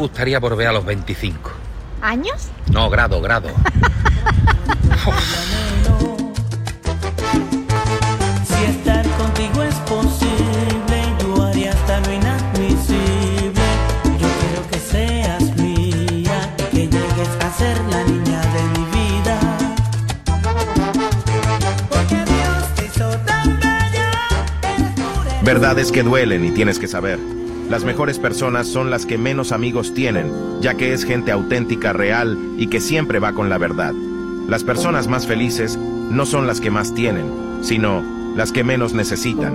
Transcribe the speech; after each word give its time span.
me 0.00 0.06
gustaría 0.06 0.40
volver 0.40 0.66
a 0.66 0.72
los 0.72 0.86
25? 0.86 1.50
¿Años? 2.00 2.48
No, 2.72 2.88
grado, 2.88 3.20
grado. 3.20 3.50
Si 8.44 8.64
estar 8.64 9.06
contigo 9.18 9.62
es 9.62 9.74
posible, 9.74 11.02
yo 11.20 11.42
haría 11.42 11.72
hasta 11.72 12.00
lo 12.00 12.12
inadmisible. 12.12 13.62
Yo 14.18 14.28
quiero 14.40 14.70
que 14.70 14.78
seas 14.78 15.42
mía 15.56 16.54
y 16.58 16.62
que 16.76 16.88
llegues 16.88 17.28
a 17.44 17.52
ser 17.52 17.78
la 17.90 18.02
niña 18.04 18.40
de 18.40 18.62
mi 18.78 18.84
vida. 18.96 19.38
Porque 21.90 22.14
Dios 22.14 22.74
te 22.74 22.86
hizo 22.86 23.10
tan 23.26 23.60
bella, 23.60 24.10
eres 24.62 24.90
pura. 24.94 25.42
Verdades 25.42 25.92
que 25.92 26.02
duelen 26.02 26.44
y 26.46 26.50
tienes 26.52 26.78
que 26.78 26.88
saber. 26.88 27.39
Las 27.70 27.84
mejores 27.84 28.18
personas 28.18 28.66
son 28.66 28.90
las 28.90 29.06
que 29.06 29.16
menos 29.16 29.52
amigos 29.52 29.94
tienen, 29.94 30.28
ya 30.60 30.74
que 30.74 30.92
es 30.92 31.04
gente 31.04 31.30
auténtica, 31.30 31.92
real 31.92 32.36
y 32.58 32.66
que 32.66 32.80
siempre 32.80 33.20
va 33.20 33.32
con 33.32 33.48
la 33.48 33.58
verdad. 33.58 33.94
Las 34.48 34.64
personas 34.64 35.06
más 35.06 35.28
felices 35.28 35.78
no 35.78 36.26
son 36.26 36.48
las 36.48 36.60
que 36.60 36.72
más 36.72 36.92
tienen, 36.94 37.30
sino 37.62 38.02
las 38.34 38.50
que 38.50 38.64
menos 38.64 38.92
necesitan. 38.92 39.54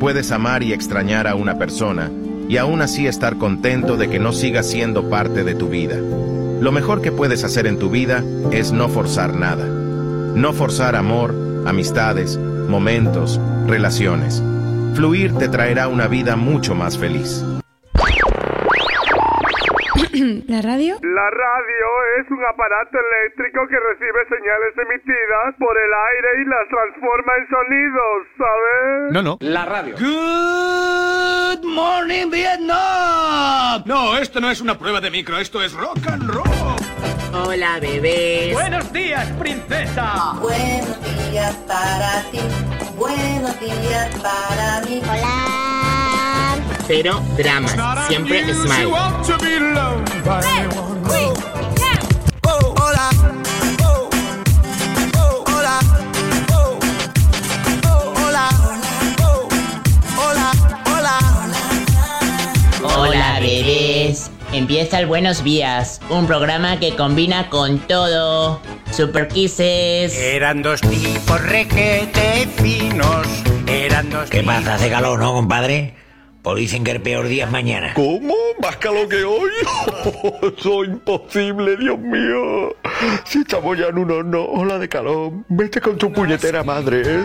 Puedes 0.00 0.32
amar 0.32 0.62
y 0.62 0.72
extrañar 0.72 1.28
a 1.28 1.34
una 1.34 1.58
persona 1.58 2.10
y 2.48 2.56
aún 2.56 2.80
así 2.80 3.06
estar 3.06 3.36
contento 3.36 3.98
de 3.98 4.08
que 4.08 4.18
no 4.18 4.32
siga 4.32 4.62
siendo 4.62 5.10
parte 5.10 5.44
de 5.44 5.54
tu 5.54 5.68
vida. 5.68 5.96
Lo 5.96 6.72
mejor 6.72 7.02
que 7.02 7.12
puedes 7.12 7.44
hacer 7.44 7.66
en 7.66 7.78
tu 7.78 7.90
vida 7.90 8.24
es 8.50 8.72
no 8.72 8.88
forzar 8.88 9.34
nada. 9.34 9.66
No 9.66 10.54
forzar 10.54 10.96
amor, 10.96 11.34
amistades, 11.66 12.38
momentos, 12.38 13.38
relaciones. 13.66 14.42
Fluir 14.94 15.36
te 15.38 15.48
traerá 15.48 15.88
una 15.88 16.06
vida 16.06 16.36
mucho 16.36 16.74
más 16.74 16.98
feliz. 16.98 17.44
¿La 20.46 20.60
radio? 20.60 20.98
La 21.02 21.30
radio 21.30 21.86
es 22.20 22.30
un 22.30 22.44
aparato 22.44 22.98
eléctrico 22.98 23.66
que 23.68 23.76
recibe 23.80 24.26
señales 24.28 24.76
emitidas 24.76 25.54
por 25.58 25.76
el 25.76 25.90
aire 26.12 26.28
y 26.42 26.44
las 26.48 26.68
transforma 26.68 27.32
en 27.38 27.48
sonidos, 27.48 28.26
¿sabes? 28.36 29.12
No, 29.12 29.22
no. 29.22 29.38
La 29.40 29.64
radio. 29.64 29.94
Good 29.98 31.64
morning, 31.64 32.30
Vietnam. 32.30 33.82
No, 33.86 34.18
esto 34.18 34.40
no 34.40 34.50
es 34.50 34.60
una 34.60 34.78
prueba 34.78 35.00
de 35.00 35.10
micro, 35.10 35.38
esto 35.38 35.62
es 35.62 35.72
rock 35.72 35.98
and 36.08 36.28
roll. 36.28 36.42
Hola, 37.34 37.80
bebés. 37.80 38.52
Buenos 38.52 38.92
días, 38.92 39.26
princesa. 39.38 40.34
Buenos 40.40 41.30
días 41.30 41.54
para 41.66 42.22
ti, 42.30 42.40
buenos 43.02 43.58
días 43.58 44.08
para 44.22 44.80
mí. 44.82 45.02
Hola. 45.02 46.56
Cero 46.86 47.20
dramas, 47.36 47.74
siempre 48.06 48.44
smile. 48.54 48.92
Hola, 62.84 63.40
bebés. 63.40 64.30
Empieza 64.52 65.00
el 65.00 65.06
Buenos 65.06 65.42
Días, 65.42 66.00
un 66.08 66.26
programa 66.26 66.78
que 66.78 66.94
combina 66.94 67.48
con 67.48 67.78
todo. 67.80 68.60
Super 68.92 69.26
Kisses. 69.26 70.14
Eran 70.18 70.60
dos 70.62 70.82
tipos 70.82 71.42
requete 71.46 72.46
finos. 72.56 73.26
Eran 73.66 74.10
dos 74.10 74.28
¿Qué 74.28 74.42
más 74.42 74.66
hace 74.66 74.90
calor, 74.90 75.18
no, 75.18 75.32
compadre? 75.32 75.94
Pues 76.42 76.56
dicen 76.56 76.82
que 76.82 76.90
el 76.90 77.00
peor 77.00 77.28
día 77.28 77.44
es 77.44 77.52
mañana. 77.52 77.94
¿Cómo? 77.94 78.34
¿Más 78.60 78.76
calor 78.78 79.08
que 79.08 79.22
hoy? 79.22 79.50
Eso 80.58 80.82
es 80.82 80.88
imposible, 80.88 81.76
Dios 81.76 82.00
mío. 82.00 82.74
Si 83.24 83.38
estamos 83.38 83.78
ya 83.78 83.86
en 83.86 83.98
un 83.98 84.10
horno, 84.10 84.42
ola 84.46 84.76
de 84.80 84.88
calor. 84.88 85.32
Vete 85.48 85.80
con 85.80 85.96
tu 85.96 86.12
puñetera 86.12 86.64
madre. 86.64 87.02
¿eh? 87.04 87.20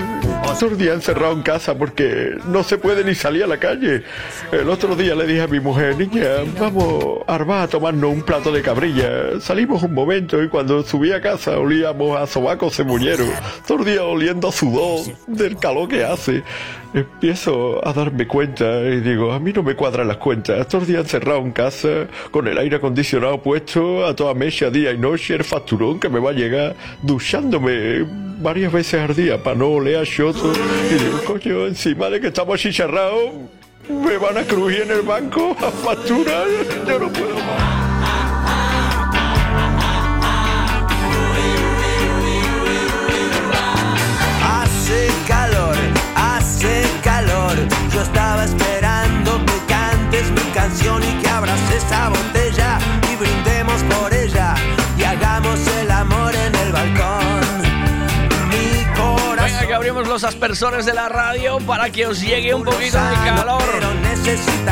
Otro 0.45 0.69
día 0.69 0.93
encerrado 0.93 1.33
en 1.33 1.41
casa 1.41 1.75
porque 1.75 2.37
no 2.45 2.63
se 2.63 2.77
puede 2.77 3.03
ni 3.03 3.15
salir 3.15 3.43
a 3.43 3.47
la 3.47 3.57
calle. 3.57 4.03
El 4.51 4.69
otro 4.69 4.95
día 4.95 5.15
le 5.15 5.25
dije 5.25 5.41
a 5.41 5.47
mi 5.47 5.59
mujer, 5.59 5.97
niña, 5.97 6.27
vamos 6.59 7.23
a 7.25 7.33
Arba 7.33 7.63
a 7.63 7.67
tomarnos 7.67 8.13
un 8.13 8.21
plato 8.21 8.51
de 8.51 8.61
cabrilla. 8.61 9.39
Salimos 9.41 9.81
un 9.81 9.95
momento 9.95 10.43
y 10.43 10.47
cuando 10.47 10.83
subí 10.83 11.11
a 11.11 11.21
casa 11.21 11.57
olíamos 11.57 12.19
a 12.19 12.27
sobaco 12.27 12.69
cebullero. 12.69 13.25
Todo 13.67 13.79
el 13.79 13.85
día 13.85 14.03
oliendo 14.03 14.47
a 14.47 14.51
sudor 14.51 14.99
del 15.25 15.57
calor 15.57 15.87
que 15.89 16.03
hace. 16.03 16.43
Empiezo 16.93 17.85
a 17.85 17.93
darme 17.93 18.27
cuenta 18.27 18.81
y 18.81 19.01
digo, 19.01 19.31
a 19.33 19.39
mí 19.39 19.51
no 19.53 19.61
me 19.61 19.75
cuadran 19.75 20.07
las 20.07 20.17
cuentas. 20.17 20.59
Estos 20.59 20.87
días 20.87 21.01
encerrado 21.01 21.39
en 21.39 21.51
casa, 21.51 22.07
con 22.31 22.47
el 22.47 22.57
aire 22.57 22.77
acondicionado 22.77 23.41
puesto, 23.41 24.05
a 24.05 24.15
toda 24.15 24.33
mecha, 24.33 24.69
día 24.69 24.91
y 24.91 24.97
noche, 24.97 25.35
el 25.35 25.43
facturón 25.43 25.99
que 25.99 26.09
me 26.09 26.19
va 26.19 26.31
a 26.31 26.33
llegar, 26.33 26.75
duchándome 27.01 28.05
varias 28.39 28.71
veces 28.71 29.01
al 29.01 29.15
día 29.15 29.41
para 29.41 29.57
no 29.57 29.67
oler 29.67 29.97
a 29.97 30.05
choto. 30.05 30.53
Y 30.89 30.93
digo, 30.93 31.19
coño, 31.25 31.67
encima 31.67 32.09
de 32.09 32.21
que 32.21 32.27
estamos 32.27 32.55
así 32.55 32.71
cerrados, 32.71 33.31
me 33.89 34.17
van 34.17 34.37
a 34.37 34.43
crujir 34.43 34.81
en 34.81 34.91
el 34.91 35.01
banco 35.01 35.55
a 35.59 35.71
facturar. 35.71 36.47
Yo 36.87 36.99
no 36.99 37.11
puedo 37.11 37.35
más. 37.35 37.96
Yo 47.97 48.03
estaba 48.03 48.43
esperando 48.43 49.43
que 49.43 49.73
cantes 49.73 50.29
mi 50.29 50.51
canción 50.53 51.01
y 51.01 51.19
que 51.19 51.27
abras 51.27 51.59
esa 51.71 52.09
botella 52.09 52.77
y 53.11 53.15
brindemos 53.15 53.81
por 53.85 54.13
ella 54.13 54.53
y 54.95 55.03
hagamos 55.03 55.59
el 55.79 55.89
amor 55.89 56.35
en 56.35 56.53
el 56.53 56.71
balcón. 56.71 57.61
Mi 58.49 58.83
corazón. 58.95 59.45
Venga, 59.45 59.65
que 59.65 59.73
abrimos 59.73 60.07
los 60.07 60.23
aspersores 60.23 60.85
de 60.85 60.93
la 60.93 61.09
radio 61.09 61.57
para 61.65 61.89
que 61.89 62.05
os 62.05 62.21
llegue 62.21 62.53
un 62.53 62.63
poquito 62.63 63.03
de 63.03 63.15
calor. 63.15 63.63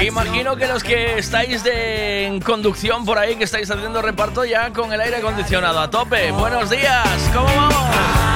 Imagino 0.01 0.55
que 0.55 0.67
los 0.67 0.83
que 0.83 1.17
estáis 1.17 1.63
de, 1.63 2.27
en 2.27 2.39
conducción 2.39 3.05
por 3.05 3.17
ahí, 3.17 3.37
que 3.37 3.45
estáis 3.45 3.71
haciendo 3.71 4.03
reparto 4.03 4.45
ya 4.45 4.71
con 4.71 4.93
el 4.93 5.01
aire 5.01 5.17
acondicionado 5.17 5.79
a 5.79 5.89
tope. 5.89 6.29
Buenos 6.31 6.69
días, 6.69 7.07
¿cómo 7.33 7.47
vamos? 7.47 8.34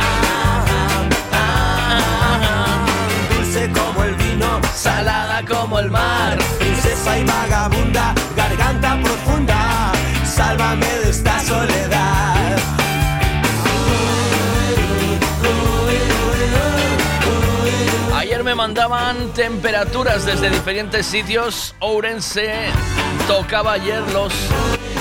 Salada 4.75 5.44
como 5.46 5.80
el 5.80 5.90
mar. 5.91 6.38
princesa 6.59 7.18
y 7.18 7.24
vagabunda, 7.24 8.13
garganta 8.35 8.97
profunda. 9.02 9.91
Sálvame 10.25 10.85
de 10.85 11.09
esta 11.09 11.40
soledad. 11.41 12.57
Ayer 18.16 18.44
me 18.44 18.56
mandaban 18.56 19.29
temperaturas 19.34 20.25
desde 20.25 20.50
diferentes 20.50 21.06
sitios. 21.06 21.75
Ourense 21.79 22.72
tocaba 23.28 23.73
ayer 23.73 24.02
los, 24.11 24.34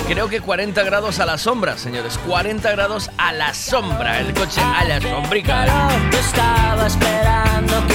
creo 0.06 0.28
que 0.28 0.40
40 0.40 0.82
grados 0.82 1.19
a 1.19 1.26
la 1.26 1.38
sombra, 1.38 1.78
señores. 1.78 2.19
40 2.26 2.70
grados 2.72 3.10
a 3.16 3.32
la 3.32 3.54
sombra. 3.54 4.20
El 4.20 4.34
coche 4.34 4.60
a 4.60 4.84
la 4.84 5.00
sombrica. 5.00 5.66
Yo 6.10 6.19
estaba 6.19 6.87
esperando 6.87 7.87
que 7.87 7.94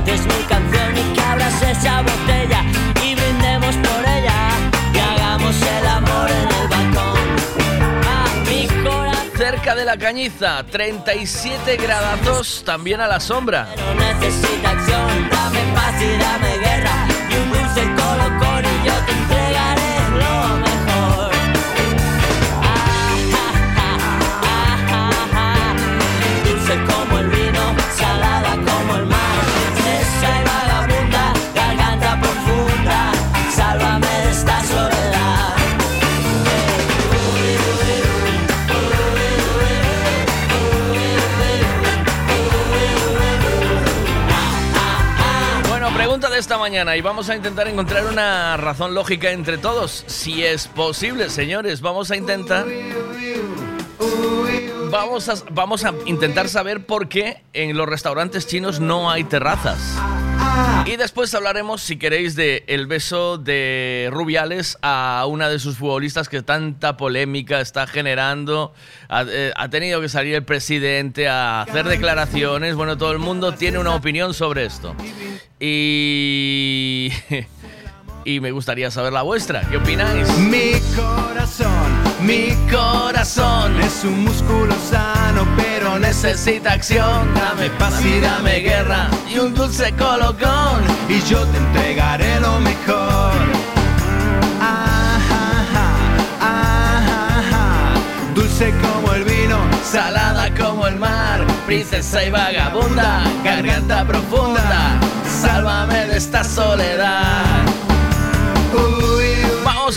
cantes 0.00 0.26
mi 0.26 0.44
canción 0.44 0.96
y 0.96 1.14
que 1.14 1.20
abras 1.20 1.62
esa 1.62 2.02
botella 2.02 2.64
y 3.02 3.14
brindemos 3.14 3.74
por 3.76 4.08
ella 4.08 4.50
y 4.94 4.98
hagamos 4.98 5.56
el 5.62 5.86
amor 5.86 6.30
en 6.30 6.62
el 6.62 6.68
balcón. 6.68 7.18
A 8.08 8.44
mi 8.48 8.66
corazón 8.82 9.30
Cerca 9.36 9.74
de 9.74 9.84
la 9.84 9.96
cañiza, 9.96 10.64
37 10.64 11.76
gradazos 11.76 12.62
también 12.64 13.00
a 13.00 13.06
la 13.06 13.20
sombra. 13.20 13.68
necesita 13.98 14.70
acción, 14.70 15.28
dame 15.30 15.60
paz 15.74 16.02
y 16.02 16.18
dame 16.18 16.58
guerra 16.58 17.06
y 17.30 17.34
un 17.34 17.52
dulce 17.52 17.82
colocón 18.02 18.64
y 18.64 18.86
yo 18.86 18.94
te 19.06 19.12
entregaré 19.12 19.39
esta 46.40 46.56
mañana 46.56 46.96
y 46.96 47.02
vamos 47.02 47.28
a 47.28 47.36
intentar 47.36 47.68
encontrar 47.68 48.06
una 48.06 48.56
razón 48.56 48.94
lógica 48.94 49.30
entre 49.30 49.58
todos. 49.58 50.04
Si 50.06 50.42
es 50.42 50.68
posible, 50.68 51.28
señores, 51.28 51.82
vamos 51.82 52.10
a 52.10 52.16
intentar... 52.16 52.66
Vamos 54.90 55.28
a, 55.28 55.34
vamos 55.52 55.84
a 55.84 55.94
intentar 56.06 56.48
saber 56.48 56.86
por 56.86 57.08
qué 57.08 57.44
en 57.52 57.76
los 57.76 57.86
restaurantes 57.86 58.46
chinos 58.46 58.80
no 58.80 59.10
hay 59.10 59.22
terrazas. 59.24 60.00
Y 60.86 60.96
después 60.96 61.34
hablaremos, 61.34 61.82
si 61.82 61.96
queréis, 61.98 62.34
de 62.34 62.64
el 62.66 62.86
beso 62.86 63.38
de 63.38 64.08
Rubiales 64.12 64.78
a 64.82 65.24
una 65.28 65.48
de 65.48 65.58
sus 65.58 65.76
futbolistas 65.76 66.28
que 66.28 66.42
tanta 66.42 66.96
polémica 66.96 67.60
está 67.60 67.86
generando. 67.86 68.72
Ha, 69.08 69.24
eh, 69.28 69.52
ha 69.54 69.68
tenido 69.68 70.00
que 70.00 70.08
salir 70.08 70.34
el 70.34 70.44
presidente 70.44 71.28
a 71.28 71.62
hacer 71.62 71.86
declaraciones. 71.86 72.74
Bueno, 72.74 72.96
todo 72.98 73.12
el 73.12 73.18
mundo 73.18 73.54
tiene 73.54 73.78
una 73.78 73.94
opinión 73.94 74.34
sobre 74.34 74.64
esto. 74.64 74.94
Y. 75.60 77.12
Y 78.24 78.40
me 78.40 78.50
gustaría 78.50 78.90
saber 78.90 79.12
la 79.12 79.22
vuestra. 79.22 79.62
¿Qué 79.70 79.76
opináis? 79.78 80.28
Mi 80.38 80.72
corazón, 80.94 81.90
Mi 82.22 82.54
corazón 82.70 83.80
es 83.80 84.04
un 84.04 84.24
músculo 84.24 84.74
sano, 84.90 85.46
pero 85.56 85.98
necesita 85.98 86.72
acción. 86.72 87.32
Dame 87.34 87.70
paz 87.70 88.04
y 88.04 88.20
dame 88.20 88.60
guerra 88.60 89.08
y 89.32 89.38
un 89.38 89.54
dulce 89.54 89.92
colocón. 89.92 90.82
y 91.08 91.20
yo 91.22 91.42
te 91.46 91.58
entregaré 91.58 92.40
lo 92.40 92.60
mejor. 92.60 93.32
Dulce 98.34 98.72
como 98.80 99.12
el 99.14 99.24
vino, 99.24 99.58
Salada 99.82 100.54
como 100.54 100.86
el 100.86 100.96
mar, 100.96 101.44
princesa 101.66 102.22
y 102.24 102.30
vagabunda, 102.30 103.22
garganta 103.42 104.04
profunda, 104.06 105.00
sálvame 105.26 106.06
de 106.06 106.16
esta 106.16 106.44
soledad. 106.44 107.64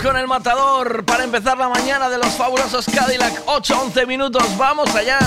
Con 0.04 0.18
el 0.18 0.28
matador 0.28 1.02
para 1.06 1.24
empezar 1.24 1.56
la 1.56 1.66
mañana 1.70 2.10
de 2.10 2.18
los 2.18 2.34
fabulosos 2.34 2.84
Cadillac. 2.84 3.46
8-11 3.46 4.06
minutos, 4.06 4.44
vamos 4.58 4.94
allá. 4.94 5.18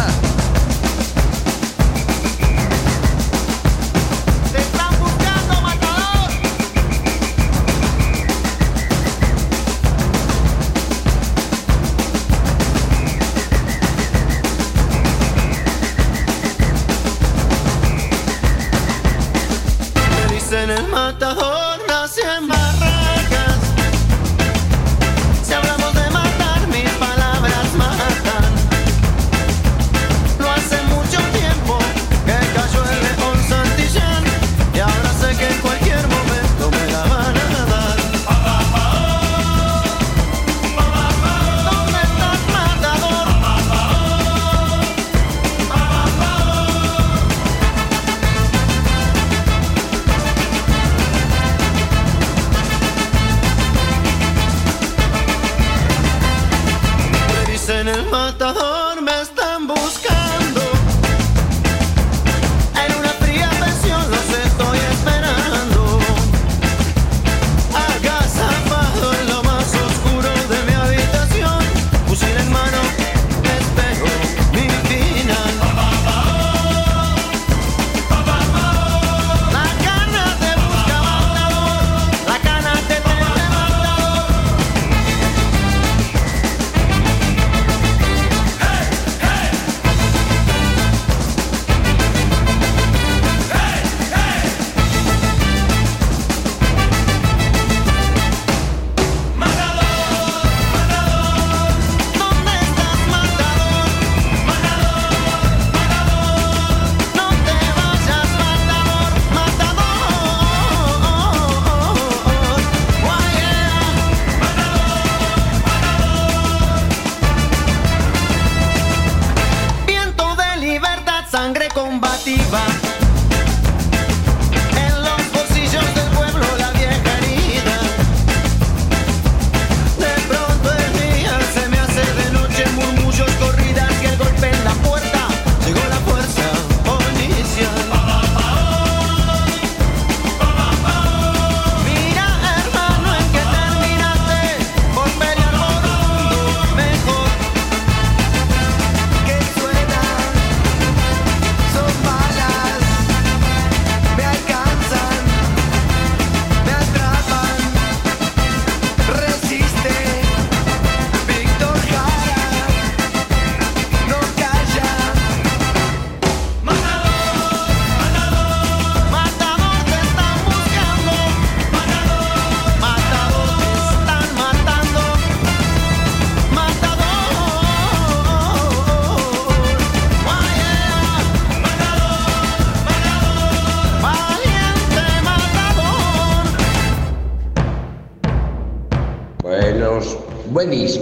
me 20.28 20.34
dicen 20.36 20.70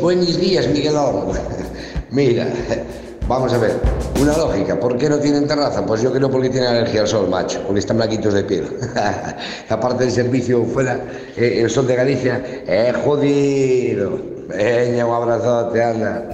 buenos 0.06 0.38
días, 0.38 0.68
Miguelón. 0.68 1.32
Mira, 2.12 2.46
vamos 3.28 3.52
a 3.52 3.58
ver, 3.58 3.72
una 4.22 4.38
lógica, 4.38 4.80
¿por 4.80 5.00
qué 5.00 5.10
no 5.10 5.18
tienen 5.18 5.48
terraza? 5.48 5.84
Pues 5.84 6.04
yo 6.04 6.14
creo 6.14 6.30
porque 6.30 6.48
tienen 6.52 6.70
alergia 6.70 7.02
al 7.02 7.08
sol, 7.08 7.28
macho, 7.28 7.60
porque 7.66 7.80
están 7.80 7.98
blanquitos 7.98 8.36
de 8.36 8.44
piel. 8.44 8.68
Aparte 9.70 10.04
del 10.04 10.14
servicio 10.14 10.64
fuera, 10.64 11.00
eh, 11.36 11.62
el 11.64 11.72
sol 11.72 11.88
de 11.88 11.96
Galicia 11.96 12.40
es 12.68 12.96
jodido. 12.98 14.20
Venga, 14.48 15.08
un 15.08 15.16
abrazote, 15.16 15.84
anda. 15.84 16.25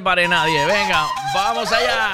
Se 0.00 0.02
pare 0.02 0.26
nadie. 0.26 0.64
Venga, 0.64 1.06
vamos 1.34 1.70
allá. 1.70 2.12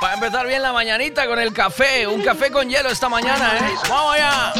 Para 0.00 0.14
empezar 0.14 0.46
bien 0.46 0.62
la 0.62 0.72
mañanita 0.72 1.26
con 1.26 1.38
el 1.38 1.52
café. 1.52 2.06
Un 2.06 2.22
café 2.22 2.50
con 2.50 2.68
hielo 2.68 2.88
esta 2.88 3.08
mañana, 3.08 3.58
¿eh? 3.58 3.74
Vamos 3.88 4.14
allá. 4.14 4.52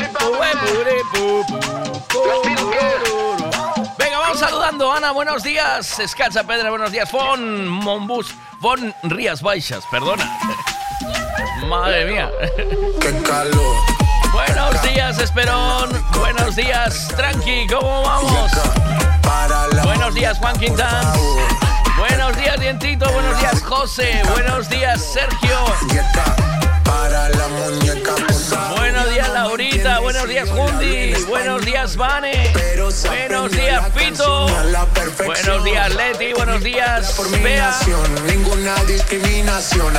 Venga, 3.96 4.18
vamos 4.18 4.38
saludando. 4.38 4.92
Ana, 4.92 5.12
buenos 5.12 5.42
días. 5.42 5.98
Escalza 5.98 6.44
Pedra, 6.44 6.68
buenos 6.68 6.92
días. 6.92 7.10
Fon 7.10 7.66
Monbus. 7.66 8.34
Fon 8.60 8.94
Rías 9.04 9.40
Baixas, 9.40 9.84
perdona. 9.90 10.38
Madre 11.66 12.04
mía. 12.04 12.30
Qué 13.00 13.22
calor. 13.22 13.76
Buenos 14.32 14.82
días, 14.82 15.18
Esperón. 15.18 15.90
Buenos 16.18 16.56
días, 16.56 17.08
Tranqui. 17.16 17.66
¿Cómo 17.68 18.02
vamos? 18.02 18.93
Buenos 19.84 20.14
días, 20.14 20.38
Juan 20.38 20.58
Quintán. 20.58 21.12
Buenos 21.98 22.36
días, 22.36 22.58
Dientito. 22.58 23.10
Buenos 23.12 23.38
días, 23.38 23.62
José. 23.62 24.22
Buenos 24.32 24.68
días, 24.68 25.02
Sergio. 25.12 25.58
Buenos 28.76 29.10
días, 29.10 29.28
Laurita. 29.30 29.98
Buenos 30.00 30.28
días, 30.28 30.48
Jundi. 30.50 31.14
Buenos 31.28 31.64
días, 31.64 31.96
Vane. 31.96 32.52
Buenos 33.06 33.52
días, 33.52 33.84
Pito. 33.94 34.46
Buenos 35.26 35.64
días, 35.64 35.94
Leti. 35.94 36.32
Buenos 36.32 36.62
días, 36.62 37.14
Bea. 37.42 37.72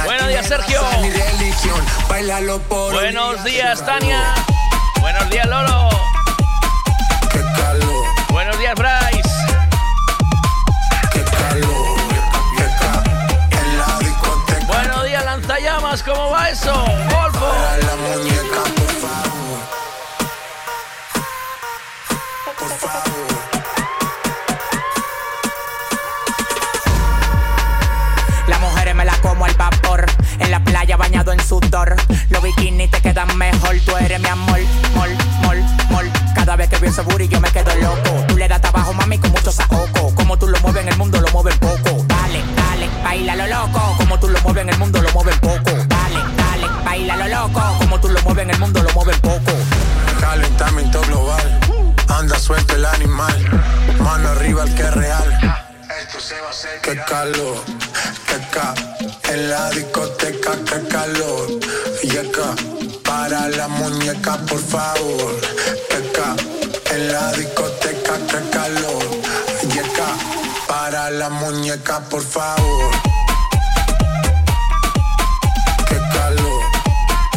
Buenos 0.05 0.27
días, 0.27 0.47
Sergio. 0.47 0.81
Buenos 2.93 3.43
días, 3.43 3.85
Tania. 3.85 4.33
Buenos 5.01 5.29
días, 5.29 5.45
Lolo. 5.47 5.89
Buenos 8.29 8.59
días, 8.59 8.75
Bryce. 8.75 9.14
Lanzallamas. 15.95 16.03
¿Cómo 16.03 16.29
va 16.31 16.49
eso? 16.49 16.73
Golfo. 16.73 17.45
La 17.79 17.95
muñeca. 17.95 18.63
Las 28.47 28.61
mujeres 28.61 28.95
me 28.95 29.05
la 29.05 29.13
como 29.21 29.45
al 29.45 29.53
vapor. 29.53 30.05
En 30.39 30.51
la 30.51 30.63
playa 30.63 30.97
bañado 30.97 31.31
en 31.31 31.39
sudor. 31.39 31.95
Los 32.29 32.43
bikinis 32.43 32.91
te 32.91 33.01
quedan 33.01 33.37
mejor. 33.37 33.75
Tú 33.85 33.95
eres 33.97 34.19
mi 34.19 34.27
amor, 34.27 34.59
mol, 34.95 35.09
mol, 35.43 35.57
mol. 35.91 36.11
Cada 36.35 36.55
vez 36.55 36.69
que 36.69 36.77
veo 36.77 36.89
ese 36.89 37.01
booty 37.01 37.27
yo 37.27 37.39
me 37.39 37.49
quedo 37.51 37.73
loco. 37.75 38.25
Tú 38.27 38.37
le 38.37 38.47
das 38.47 38.61
trabajo, 38.61 38.93
mami, 38.93 39.17
con 39.17 39.31
mucho 39.31 39.51
saoco. 39.51 40.13
Como 40.15 40.37
tú 40.37 40.47
lo 40.47 40.59
mueves 40.59 40.83
en 40.83 40.89
el 40.89 40.97
mundo, 40.97 41.21
lo 41.21 41.29
mueves 41.29 41.57
poco. 41.57 42.03
Dale, 42.07 42.43
dale, 42.55 42.89
baila 43.03 43.35
lo 43.35 43.47
loco. 43.47 43.95
Como 43.97 44.19
tú 44.19 44.27
lo 44.29 44.41
mueves 44.41 44.63
en 44.63 44.69
el 44.69 44.77
mundo, 44.77 45.01
lo 45.01 45.11
mueves 45.11 45.37
poco. 45.39 45.64
Baila 47.07 47.27
lo 47.27 47.47
loco. 47.47 47.61
Como 47.77 47.99
tú 47.99 48.09
lo 48.09 48.19
mueves 48.23 48.43
en 48.43 48.49
el 48.51 48.59
mundo, 48.59 48.81
lo 48.81 48.89
mueves 48.93 49.19
poco. 49.19 49.51
Calentamiento 50.19 51.01
global. 51.01 51.59
Anda 52.07 52.39
suelto 52.39 52.75
el 52.75 52.85
animal. 52.85 53.63
Mano 53.99 54.29
arriba 54.29 54.63
el 54.63 54.73
que 54.73 54.81
es 54.81 54.93
real. 54.93 55.63
Esto 56.01 56.19
se 56.19 56.39
va 56.41 56.47
a 56.47 56.49
hacer. 56.49 56.81
Qué 56.81 56.99
calor. 57.07 57.63
Qué 58.27 58.37
ca. 58.51 58.73
En 59.31 59.49
la 59.49 59.69
discoteca, 59.69 60.51
qué 60.65 60.87
calor. 60.87 61.47
Y 62.01 62.17
acá. 62.17 62.55
Para 63.03 63.49
la 63.49 63.67
muñeca, 63.67 64.37
por 64.37 64.59
favor. 64.59 65.39
Qué 65.89 66.11
ca. 66.11 66.35
En 66.91 67.11
la 67.11 67.31
discoteca, 67.33 68.13
qué 68.29 68.49
calor. 68.49 69.03
Y 69.63 69.77
acá. 69.77 70.09
Para 70.67 71.11
la 71.11 71.29
muñeca, 71.29 71.99
por 72.09 72.23
favor. 72.23 72.91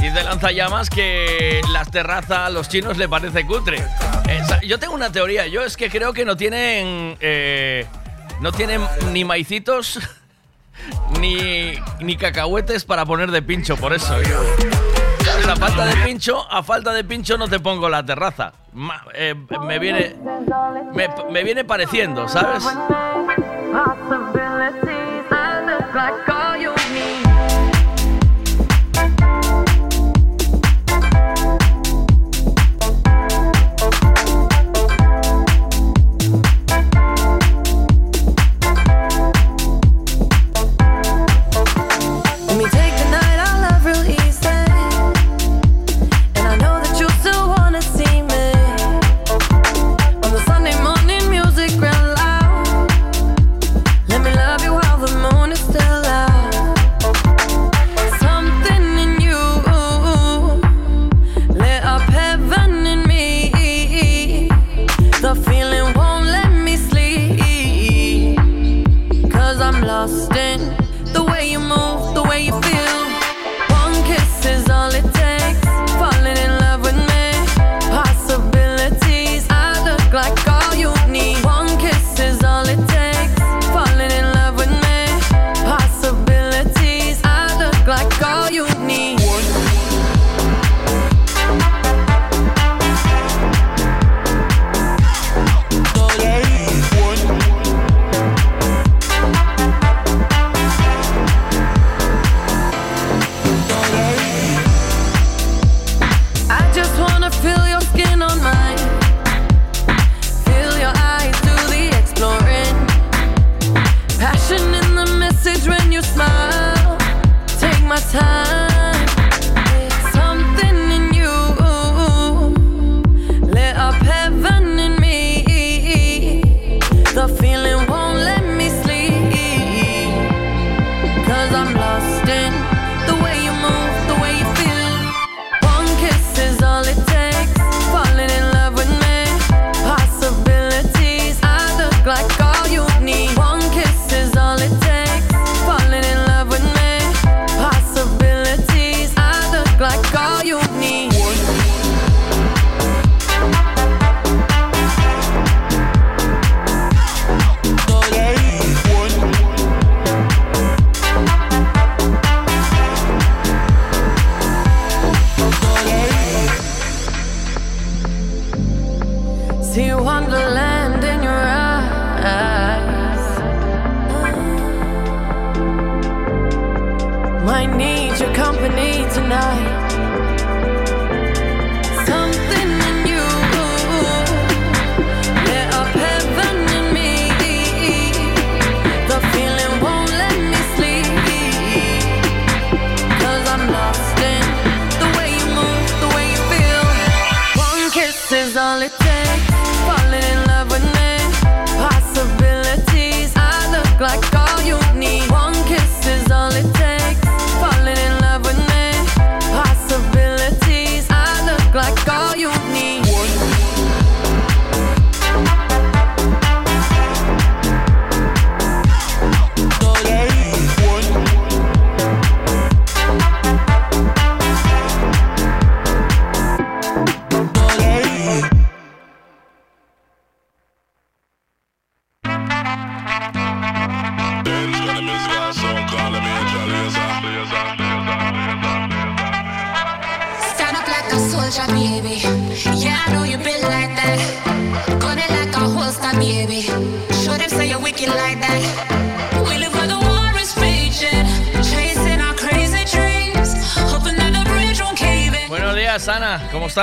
Dice 0.09 0.25
Lanzallamas 0.25 0.89
que 0.89 1.61
las 1.71 1.91
terrazas 1.91 2.39
a 2.39 2.51
los 2.51 2.69
chinos 2.69 2.97
le 2.97 3.09
parece 3.09 3.45
cutre. 3.45 3.85
Esa- 4.29 4.61
yo 4.63 4.79
tengo 4.79 4.95
una 4.95 5.13
teoría. 5.13 5.47
Yo 5.47 5.63
es 5.63 5.77
que 5.77 5.91
creo 5.91 6.13
que 6.15 6.25
no 6.25 6.35
tienen. 6.37 7.17
eh, 7.21 7.87
no 8.41 8.53
tienen 8.53 8.81
ni 9.13 9.25
maicitos 9.25 9.99
ni, 11.21 11.75
ni 12.01 12.17
cacahuetes 12.17 12.85
para 12.85 13.05
poner 13.05 13.31
de 13.31 13.43
pincho. 13.43 13.77
Por 13.77 13.93
eso. 13.93 14.15
A 15.51 15.57
falta 15.57 15.85
de 15.87 15.97
pincho, 15.97 16.51
a 16.51 16.63
falta 16.63 16.93
de 16.93 17.05
pincho 17.05 17.37
no 17.37 17.49
te 17.49 17.61
pongo 17.61 17.89
la 17.91 18.05
terraza. 18.05 18.53
Eh, 19.15 19.35
me 19.67 19.79
viene. 19.79 20.17
Me, 20.95 21.09
me 21.31 21.43
viene 21.45 21.65
pareciendo, 21.65 22.29
¿sabes? 22.29 22.65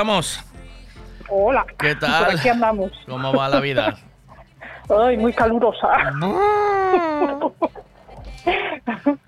Estamos? 0.06 0.44
Hola. 1.30 1.66
¿Qué 1.80 1.96
tal? 1.96 2.26
Por 2.26 2.36
aquí 2.36 2.50
andamos. 2.50 2.92
¿Cómo 3.08 3.34
va 3.34 3.50
la 3.50 3.60
vida? 3.60 3.96
Ay, 5.04 5.18
muy 5.18 5.34
calurosa. 5.34 5.88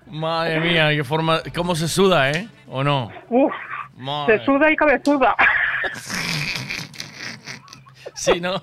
Madre 0.06 0.60
mía, 0.60 0.90
qué 0.90 1.02
forma, 1.02 1.40
cómo 1.54 1.74
se 1.74 1.88
suda, 1.88 2.30
¿eh? 2.30 2.48
¿O 2.68 2.84
no? 2.84 3.10
Uf, 3.28 3.52
Madre. 3.96 4.38
se 4.38 4.44
suda 4.44 4.70
y 4.70 4.76
cabezuda. 4.76 5.34
Sí, 8.14 8.40
¿no? 8.40 8.62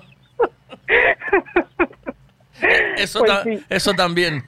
Eso, 2.96 3.18
Pues 3.20 3.30
ta- 3.30 3.42
sí. 3.42 3.62
eso 3.68 3.92
también. 3.92 4.42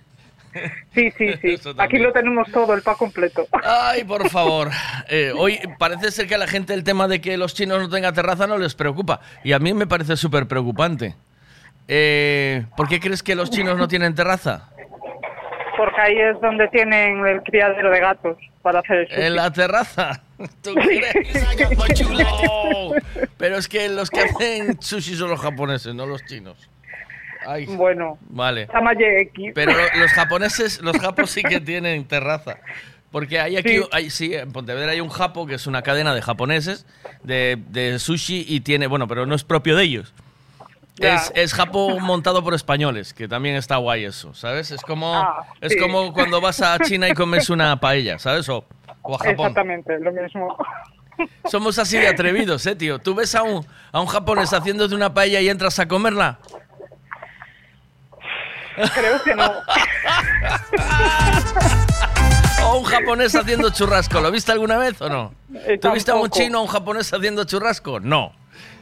Sí, 0.99 1.13
sí, 1.17 1.35
sí. 1.59 1.71
Aquí 1.79 1.99
lo 1.99 2.13
tenemos 2.13 2.51
todo, 2.51 2.75
el 2.75 2.83
pack 2.83 2.97
completo. 2.99 3.47
Ay, 3.63 4.05
por 4.05 4.29
favor. 4.31 4.71
Eh, 5.09 5.33
hoy 5.37 5.61
parece 5.79 6.11
ser 6.11 6.27
que 6.27 6.35
a 6.35 6.39
la 6.39 6.49
gente 6.49 6.75
el 6.75 6.83
tema 6.83 7.07
de 7.07 7.21
que 7.21 7.37
los 7.37 7.55
chinos 7.55 7.81
no 7.81 7.89
tengan 7.89 8.15
terraza 8.15 8.47
no 8.47 8.59
les 8.59 8.75
preocupa. 8.75 9.21
Y 9.45 9.53
a 9.53 9.59
mí 9.59 9.73
me 9.75 9.87
parece 9.87 10.17
súper 10.17 10.49
preocupante. 10.49 11.15
Eh, 11.87 12.67
¿Por 12.77 12.89
qué 12.89 13.01
crees 13.01 13.23
que 13.23 13.35
los 13.35 13.51
chinos 13.51 13.79
no 13.79 13.87
tienen 13.89 14.15
terraza? 14.15 14.71
Porque 15.77 16.01
ahí 16.01 16.19
es 16.19 16.41
donde 16.41 16.67
tienen 16.69 17.25
el 17.25 17.41
criadero 17.43 17.91
de 17.91 18.01
gatos 18.01 18.37
para 18.63 18.81
hacer 18.81 18.99
el 18.99 19.09
sushi. 19.09 19.21
En 19.23 19.37
la 19.37 19.53
terraza. 19.53 20.23
¿Tú 20.63 20.75
crees? 20.75 21.15
No. 22.11 22.91
Pero 23.37 23.57
es 23.57 23.69
que 23.69 23.89
los 23.89 24.11
que 24.11 24.21
hacen 24.21 24.83
sushi 24.83 25.15
son 25.15 25.31
los 25.31 25.41
japoneses, 25.41 25.95
no 25.95 26.05
los 26.05 26.25
chinos. 26.27 26.69
Ay, 27.51 27.65
Bueno, 27.65 28.19
vale. 28.29 28.69
Pero 29.55 29.73
lo- 29.73 30.01
los 30.01 30.11
japoneses, 30.13 30.83
los 30.83 30.99
japos 30.99 31.31
sí 31.31 31.43
que 31.43 31.61
tienen 31.61 32.05
terraza. 32.07 32.59
Porque 33.11 33.41
hay 33.41 33.57
aquí, 33.57 33.79
Sí. 33.79 33.85
hay- 33.91 34.11
sí, 34.11 34.35
en 34.35 34.53
Pontevedra 34.53 34.93
hay 34.93 35.01
un 35.01 35.09
japo 35.09 35.47
que 35.47 35.55
es 35.55 35.67
una 35.67 35.81
cadena 35.81 36.15
de 36.15 36.21
japoneses 36.21 36.85
de, 37.23 37.57
de 37.69 37.99
sushi 37.99 38.45
y 38.47 38.61
tiene, 38.61 38.87
bueno, 38.87 39.09
pero 39.09 39.25
no 39.25 39.35
es 39.35 39.45
propio 39.45 39.77
de 39.77 39.85
ellos. 39.85 40.13
Es, 40.99 41.33
es 41.35 41.55
japo 41.55 41.99
montado 42.01 42.43
por 42.45 42.53
españoles, 42.55 43.15
que 43.15 43.29
también 43.29 43.55
está 43.57 43.77
guay 43.77 44.05
eso, 44.05 44.35
¿sabes? 44.35 44.71
Es 44.73 44.83
como, 44.83 45.15
Ah, 45.15 45.47
es 45.61 45.75
como 45.77 46.13
cuando 46.13 46.41
vas 46.43 46.61
a 46.61 46.79
China 46.81 47.09
y 47.09 47.15
comes 47.15 47.49
una 47.49 47.79
paella, 47.81 48.19
¿sabes? 48.19 48.47
O, 48.51 48.67
o 49.03 49.15
a 49.15 49.19
Japón. 49.19 49.33
Exactamente, 49.47 49.99
lo 50.01 50.13
mismo. 50.13 50.57
Somos 51.47 51.79
así 51.79 51.97
de 51.99 52.09
atrevidos, 52.09 52.67
¿eh, 52.67 52.77
tío? 52.77 52.99
¿Tú 52.99 53.15
ves 53.15 53.35
a 53.35 53.43
un, 53.43 53.65
a 53.91 54.01
un 54.01 54.07
japonés 54.07 54.53
haciéndote 54.53 54.95
una 54.95 55.15
paella 55.15 55.41
y 55.41 55.49
entras 55.49 55.79
a 55.79 55.89
comerla? 55.89 56.39
Creo 58.95 59.23
que 59.23 59.35
no. 59.35 59.53
O 62.65 62.79
un 62.79 62.85
japonés 62.85 63.35
haciendo 63.35 63.71
churrasco, 63.71 64.21
¿lo 64.21 64.31
viste 64.31 64.53
alguna 64.53 64.77
vez 64.79 65.01
o 65.01 65.09
no? 65.09 65.33
Eh, 65.55 65.79
¿Tú 65.79 65.91
viste 65.93 66.11
a 66.11 66.17
un 66.17 66.29
chino 66.29 66.59
o 66.59 66.63
un 66.63 66.69
japonés 66.69 67.13
haciendo 67.13 67.45
churrasco? 67.45 68.01
No. 68.01 68.33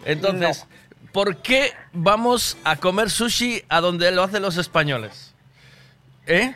Entonces, 0.05 0.67
¿por 1.13 1.37
qué 1.37 1.73
vamos 1.93 2.57
a 2.65 2.77
comer 2.77 3.11
sushi 3.11 3.63
a 3.69 3.81
donde 3.81 4.11
lo 4.11 4.23
hacen 4.23 4.43
los 4.43 4.57
españoles? 4.57 5.35
¿Eh? 6.27 6.55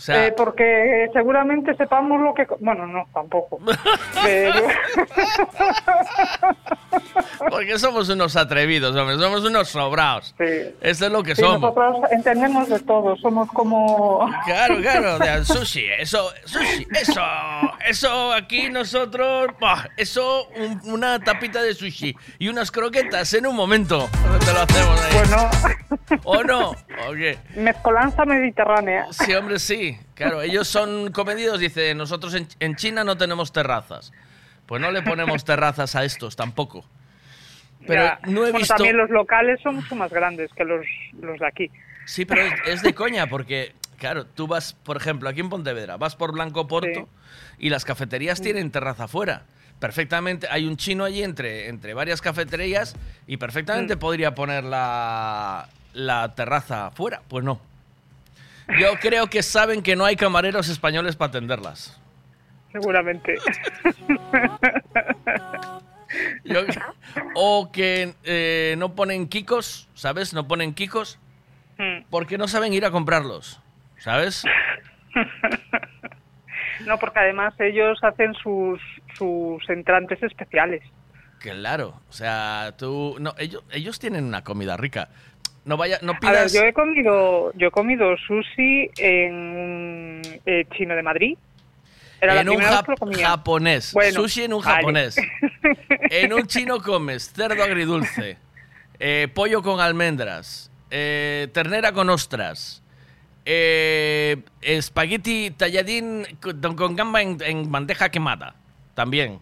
O 0.00 0.02
sea, 0.02 0.28
Eh, 0.28 0.32
porque 0.34 1.10
seguramente 1.12 1.74
sepamos 1.76 2.18
lo 2.22 2.32
que... 2.32 2.46
Bueno, 2.58 2.86
no, 2.86 3.06
tampoco. 3.12 3.58
Pero... 4.24 4.54
porque 7.50 7.78
somos 7.78 8.08
unos 8.08 8.34
atrevidos, 8.34 8.96
hombre, 8.96 9.18
somos 9.18 9.44
unos 9.44 9.68
sobrados. 9.68 10.34
Sí. 10.38 10.74
Eso 10.80 11.04
es 11.06 11.12
lo 11.12 11.22
que 11.22 11.36
Sí, 11.36 11.42
somos. 11.42 11.60
nosotros 11.60 12.10
entendemos 12.12 12.66
de 12.70 12.80
todo, 12.80 13.14
somos 13.18 13.50
como... 13.52 14.26
Claro, 14.46 14.78
claro, 14.80 15.18
de 15.18 15.44
sushi, 15.44 15.84
eso, 15.98 16.30
sushi, 16.46 16.86
eso, 16.98 17.20
eso 17.86 18.32
aquí 18.32 18.70
nosotros, 18.70 19.48
bah, 19.60 19.86
eso, 19.98 20.48
un- 20.56 20.80
una 20.94 21.18
tapita 21.20 21.60
de 21.62 21.74
sushi 21.74 22.16
y 22.38 22.48
unas 22.48 22.70
croquetas 22.70 23.34
en 23.34 23.46
un 23.46 23.54
momento, 23.54 24.08
te 24.44 24.52
lo 24.52 24.60
hacemos 24.62 25.00
ahí. 25.02 25.12
Bueno, 25.18 25.50
¿O 26.24 26.42
no? 26.42 26.70
¿O 26.70 27.12
qué? 27.14 27.38
mezcolanza 27.54 28.24
mediterránea. 28.24 29.06
Sí, 29.10 29.34
hombre, 29.34 29.58
sí. 29.58 29.89
Claro, 30.14 30.42
ellos 30.42 30.68
son 30.68 31.12
comedidos, 31.12 31.58
dice, 31.60 31.94
nosotros 31.94 32.34
en, 32.34 32.46
en 32.60 32.76
China 32.76 33.04
no 33.04 33.16
tenemos 33.16 33.52
terrazas. 33.52 34.12
Pues 34.66 34.80
no 34.80 34.90
le 34.92 35.02
ponemos 35.02 35.44
terrazas 35.44 35.96
a 35.96 36.04
estos 36.04 36.36
tampoco. 36.36 36.84
Pero 37.86 38.02
Ya. 38.04 38.20
no 38.26 38.42
he 38.46 38.50
Bueno, 38.52 38.58
visto... 38.58 38.74
también 38.74 38.96
los 38.96 39.10
locales 39.10 39.58
son 39.62 39.76
mucho 39.76 39.96
más 39.96 40.10
grandes 40.12 40.50
que 40.54 40.64
los, 40.64 40.84
los 41.20 41.38
de 41.40 41.46
aquí. 41.46 41.70
Sí, 42.04 42.24
pero 42.24 42.42
es, 42.42 42.52
es 42.66 42.82
de 42.82 42.94
coña, 42.94 43.26
porque, 43.26 43.72
claro, 43.98 44.26
tú 44.26 44.46
vas, 44.46 44.74
por 44.74 44.96
ejemplo, 44.96 45.28
aquí 45.28 45.40
en 45.40 45.48
Pontevedra, 45.48 45.96
vas 45.96 46.14
por 46.16 46.32
Blanco 46.32 46.66
Porto 46.68 47.08
y 47.58 47.70
las 47.70 47.84
cafeterías 47.84 48.40
tienen 48.40 48.70
terraza 48.70 49.04
afuera. 49.04 49.42
Perfectamente, 49.80 50.46
hay 50.50 50.66
un 50.66 50.76
chino 50.76 51.04
allí 51.04 51.22
entre, 51.22 51.68
entre 51.68 51.94
varias 51.94 52.20
cafeterías 52.20 52.94
y 53.26 53.38
perfectamente 53.38 53.96
podría 53.96 54.34
poner 54.34 54.62
la, 54.64 55.68
la 55.94 56.34
terraza 56.34 56.88
afuera. 56.88 57.22
Pues 57.28 57.44
no. 57.44 57.60
Yo 58.78 58.94
creo 59.00 59.26
que 59.28 59.42
saben 59.42 59.82
que 59.82 59.96
no 59.96 60.04
hay 60.04 60.16
camareros 60.16 60.68
españoles 60.68 61.16
para 61.16 61.30
atenderlas. 61.30 62.00
Seguramente. 62.72 63.34
Yo- 66.44 66.62
o 67.34 67.70
que 67.72 68.14
eh, 68.24 68.74
no 68.78 68.94
ponen 68.94 69.28
kikos, 69.28 69.88
¿sabes? 69.94 70.32
No 70.34 70.46
ponen 70.48 70.74
kikos 70.74 71.18
Mm. 71.78 72.04
porque 72.10 72.36
no 72.36 72.46
saben 72.46 72.74
ir 72.74 72.84
a 72.84 72.90
comprarlos, 72.90 73.58
¿sabes? 73.98 74.44
No, 76.86 76.98
porque 76.98 77.18
además 77.20 77.54
ellos 77.58 77.98
hacen 78.02 78.34
sus, 78.34 78.80
sus 79.16 79.68
entrantes 79.70 80.22
especiales. 80.22 80.82
Claro, 81.38 81.98
o 82.08 82.12
sea, 82.12 82.74
tú, 82.76 83.16
no, 83.18 83.34
ellos, 83.38 83.64
ellos 83.70 83.98
tienen 83.98 84.24
una 84.26 84.44
comida 84.44 84.76
rica. 84.76 85.08
No 85.64 85.76
vaya, 85.76 85.98
no 86.02 86.12
A 86.12 86.14
ver, 86.14 86.20
pidas. 86.20 86.52
yo 86.52 86.62
he 86.64 86.72
comido, 86.72 87.52
yo 87.54 87.68
he 87.68 87.70
comido 87.70 88.16
sushi 88.16 88.90
en 88.96 89.34
un 89.34 90.40
eh, 90.46 90.64
chino 90.76 90.96
de 90.96 91.02
Madrid. 91.02 91.36
Era 92.20 92.34
la 92.34 92.40
en 92.42 92.48
un 92.48 92.56
primera 92.56 92.70
vez 92.70 92.80
jap- 92.80 92.84
que 92.86 92.90
lo 92.92 92.96
comía. 92.98 93.26
japonés, 93.28 93.92
Bueno, 93.92 94.10
sushi 94.22 94.44
en 94.44 94.52
un 94.54 94.62
vale. 94.62 94.74
japonés. 94.76 95.16
En 96.10 96.32
un 96.32 96.46
chino 96.46 96.80
comes 96.82 97.32
cerdo 97.32 97.62
agridulce, 97.62 98.36
eh, 98.98 99.28
pollo 99.32 99.62
con 99.62 99.78
almendras, 99.80 100.70
eh, 100.90 101.46
ternera 101.52 101.92
con 101.92 102.10
ostras, 102.10 102.82
espagueti 104.60 105.50
talladín 105.52 106.26
con, 106.40 106.74
con 106.76 106.96
gamba 106.96 107.22
en, 107.22 107.36
en 107.42 107.70
bandeja 107.70 108.08
quemada, 108.08 108.54
también, 108.94 109.38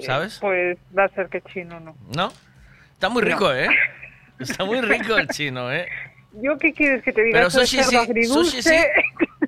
¿sabes? 0.00 0.38
Pues 0.40 0.76
va 0.96 1.04
a 1.04 1.08
ser 1.10 1.28
que 1.28 1.40
chino 1.52 1.78
no. 1.78 1.94
¿No? 2.14 2.32
Está 2.94 3.08
muy 3.08 3.22
No. 3.22 3.28
rico, 3.28 3.52
¿eh? 3.52 3.68
Está 4.38 4.64
muy 4.64 4.80
rico 4.80 5.16
el 5.16 5.28
chino, 5.28 5.72
¿eh? 5.72 5.88
¿Yo 6.40 6.56
qué 6.58 6.72
quieres 6.72 7.02
que 7.02 7.12
te 7.12 7.22
diga? 7.24 7.38
Pero 7.38 7.50
sushi 7.50 7.82
cerdo 7.82 8.04
sí, 8.14 8.24
sushi 8.24 8.62
sí. 8.62 8.76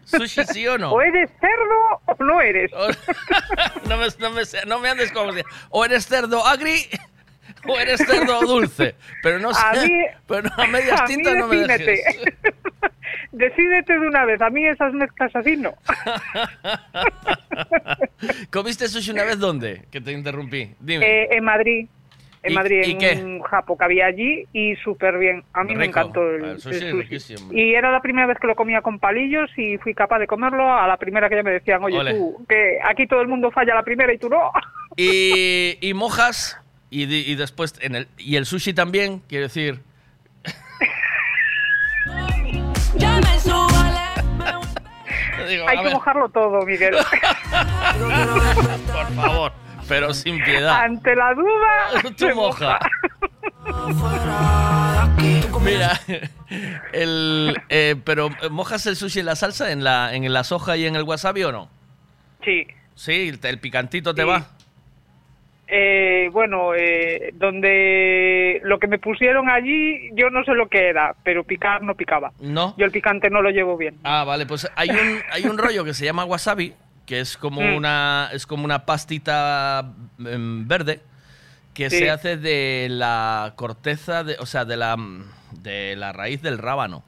¿Sushi 0.04 0.44
sí 0.44 0.66
o 0.66 0.78
no? 0.78 0.92
O 0.92 1.00
eres 1.02 1.30
cerdo 1.40 2.00
o 2.06 2.24
no 2.24 2.40
eres. 2.40 2.70
No 3.88 3.96
me, 3.96 4.06
no 4.18 4.30
me, 4.30 4.42
no 4.66 4.78
me 4.78 4.88
andes 4.88 5.10
como 5.12 5.32
si- 5.32 5.42
O 5.70 5.84
eres 5.84 6.06
cerdo 6.06 6.46
agri 6.46 6.86
o 7.66 7.78
eres 7.78 8.00
cerdo 8.06 8.40
dulce. 8.40 8.94
Pero 9.22 9.38
no 9.40 9.52
sé. 9.52 9.60
A 9.66 9.72
mí- 9.72 10.06
pero 10.26 10.42
no, 10.42 10.50
a 10.62 10.66
medias 10.66 11.04
tintas 11.06 11.36
no 11.36 11.48
me 11.48 11.56
dejes. 11.56 12.00
Decídete 13.32 13.92
de 13.92 14.00
una 14.06 14.24
vez. 14.24 14.40
A 14.40 14.50
mí 14.50 14.66
esas 14.66 14.92
mezclas 14.92 15.34
así 15.36 15.56
no. 15.56 15.74
¿Comiste 18.50 18.88
sushi 18.88 19.10
una 19.10 19.24
vez 19.24 19.38
dónde? 19.38 19.84
Que 19.90 20.00
te 20.00 20.12
interrumpí. 20.12 20.74
Dime. 20.80 21.04
Eh, 21.24 21.28
en 21.32 21.44
Madrid. 21.44 21.88
En 22.42 22.52
¿Y- 22.52 22.54
Madrid, 22.54 22.82
y 22.86 22.90
en 22.92 22.98
qué? 22.98 23.12
un 23.22 23.42
japo 23.42 23.76
que 23.76 23.84
había 23.84 24.06
allí 24.06 24.46
y 24.54 24.74
súper 24.76 25.18
bien. 25.18 25.44
A 25.52 25.62
mí 25.62 25.74
me 25.74 25.84
encantó 25.84 26.22
el, 26.22 26.42
El 26.44 26.58
sushi 26.60 26.86
el 26.86 27.06
sushi. 27.06 27.34
Y 27.52 27.74
era 27.74 27.92
la 27.92 28.00
primera 28.00 28.26
vez 28.26 28.38
que 28.40 28.46
lo 28.46 28.54
comía 28.54 28.80
con 28.80 28.98
palillos 28.98 29.50
y 29.58 29.76
fui 29.76 29.92
capaz 29.94 30.20
de 30.20 30.26
comerlo 30.26 30.72
a 30.72 30.86
la 30.86 30.96
primera 30.96 31.28
que 31.28 31.36
ya 31.36 31.42
me 31.42 31.50
decían, 31.50 31.84
oye, 31.84 31.98
Ole. 31.98 32.14
tú, 32.14 32.42
que 32.48 32.78
aquí 32.82 33.06
todo 33.06 33.20
el 33.20 33.28
mundo 33.28 33.50
falla 33.50 33.74
la 33.74 33.82
primera 33.82 34.10
y 34.14 34.18
tú 34.18 34.30
no. 34.30 34.50
Y, 34.96 35.76
y 35.86 35.92
mojas 35.92 36.58
y, 36.88 37.04
di- 37.04 37.24
y 37.30 37.34
después 37.34 37.74
en 37.82 37.94
el 37.94 38.08
y 38.16 38.36
el 38.36 38.46
sushi 38.46 38.72
también, 38.72 39.18
quiero 39.28 39.42
decir. 39.44 39.80
Digo, 45.48 45.68
Hay 45.68 45.78
que 45.78 45.84
ver, 45.84 45.92
mojarlo 45.94 46.28
todo, 46.28 46.64
Miguel. 46.64 46.94
por 48.92 49.12
favor, 49.14 49.52
pero 49.90 50.14
sin 50.14 50.42
piedad. 50.42 50.82
Ante 50.84 51.14
la 51.14 51.34
duda, 51.34 52.10
Tú 52.16 52.34
moja. 52.34 52.78
Mira, 55.62 56.00
el, 56.92 57.56
eh, 57.68 57.96
pero 58.04 58.28
eh, 58.42 58.48
¿mojas 58.50 58.86
el 58.86 58.96
sushi 58.96 59.20
en 59.20 59.26
la 59.26 59.36
salsa, 59.36 59.70
en 59.72 59.84
la, 59.84 60.14
en 60.14 60.32
la 60.32 60.44
soja 60.44 60.76
y 60.76 60.86
en 60.86 60.96
el 60.96 61.02
wasabi 61.02 61.44
o 61.44 61.52
no? 61.52 61.68
Sí. 62.44 62.66
Sí, 62.94 63.28
el, 63.28 63.38
el 63.42 63.58
picantito 63.58 64.14
te 64.14 64.22
Sí. 64.22 64.28
va. 64.28 64.46
Eh, 65.72 66.28
bueno, 66.32 66.74
eh, 66.74 67.30
donde 67.34 68.60
lo 68.64 68.78
que 68.80 68.88
me 68.88 68.98
pusieron 68.98 69.48
allí, 69.48 70.10
yo 70.14 70.28
no 70.30 70.42
sé 70.44 70.52
lo 70.54 70.68
que 70.68 70.88
era, 70.88 71.14
pero 71.22 71.44
picar 71.44 71.82
no 71.82 71.94
picaba. 71.94 72.32
¿No? 72.40 72.74
Yo 72.76 72.86
el 72.86 72.90
picante 72.90 73.30
no 73.30 73.40
lo 73.40 73.50
llevo 73.50 73.76
bien. 73.76 73.96
Ah, 74.02 74.24
vale, 74.24 74.46
pues 74.46 74.68
hay 74.74 74.90
un, 74.90 75.20
hay 75.30 75.44
un 75.44 75.58
rollo 75.58 75.84
que 75.84 75.94
se 75.94 76.04
llama 76.04 76.24
wasabi, 76.24 76.74
que 77.06 77.20
es 77.20 77.36
como 77.36 77.60
Mm. 77.60 77.74
una 77.76 78.30
es 78.32 78.46
como 78.46 78.64
una 78.64 78.84
pastita 78.86 79.92
em, 80.24 80.66
verde 80.68 81.00
que 81.74 81.88
Sí. 81.90 81.98
se 81.98 82.10
hace 82.10 82.36
de 82.36 82.88
la 82.90 83.52
corteza, 83.56 84.24
de, 84.24 84.36
o 84.38 84.46
sea, 84.46 84.64
de 84.64 84.76
la 84.76 84.96
de 85.52 85.96
la 85.96 86.12
raíz 86.12 86.42
del 86.42 86.58
rábano. 86.58 87.02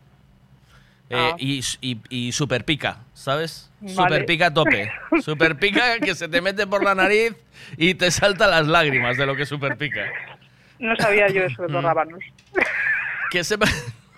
Eh, 1.11 1.17
Ah. 1.33 1.37
y, 1.39 1.61
y, 1.83 1.99
y 2.09 2.33
super 2.33 2.65
pica, 2.65 2.99
¿sabes? 3.13 3.71
Vale. 3.81 3.95
Super 3.95 4.25
pica 4.27 4.47
a 4.47 4.55
tope. 4.55 4.91
Super 5.23 5.57
pica 5.59 5.99
que 6.01 6.15
se 6.15 6.27
te 6.29 6.41
mete 6.41 6.67
por 6.67 6.83
la 6.83 6.95
nariz 6.95 7.35
y 7.77 7.95
te 7.95 8.11
saltan 8.11 8.51
las 8.51 8.67
lágrimas 8.67 9.17
de 9.19 9.27
lo 9.27 9.37
que 9.37 9.45
super 9.45 9.77
pica. 9.77 10.07
No 10.79 10.97
sabía 10.97 11.29
yo 11.29 11.43
eso 11.43 11.63
de 11.63 11.69
los 11.69 11.83
Mm. 11.83 11.87
rábanos. 11.87 12.21
Que 13.31 13.45
sepa... 13.45 13.67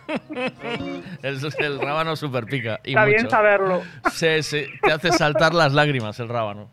el, 1.22 1.38
el 1.58 1.80
rábano 1.80 2.16
super 2.16 2.44
pica. 2.46 2.80
Y 2.84 2.90
Está 2.90 3.04
bien 3.04 3.30
saberlo. 3.30 3.82
Sí, 4.12 4.42
sí, 4.42 4.66
te 4.82 4.92
hace 4.92 5.12
saltar 5.12 5.54
las 5.54 5.72
lágrimas 5.72 6.18
el 6.20 6.28
rábano. 6.28 6.68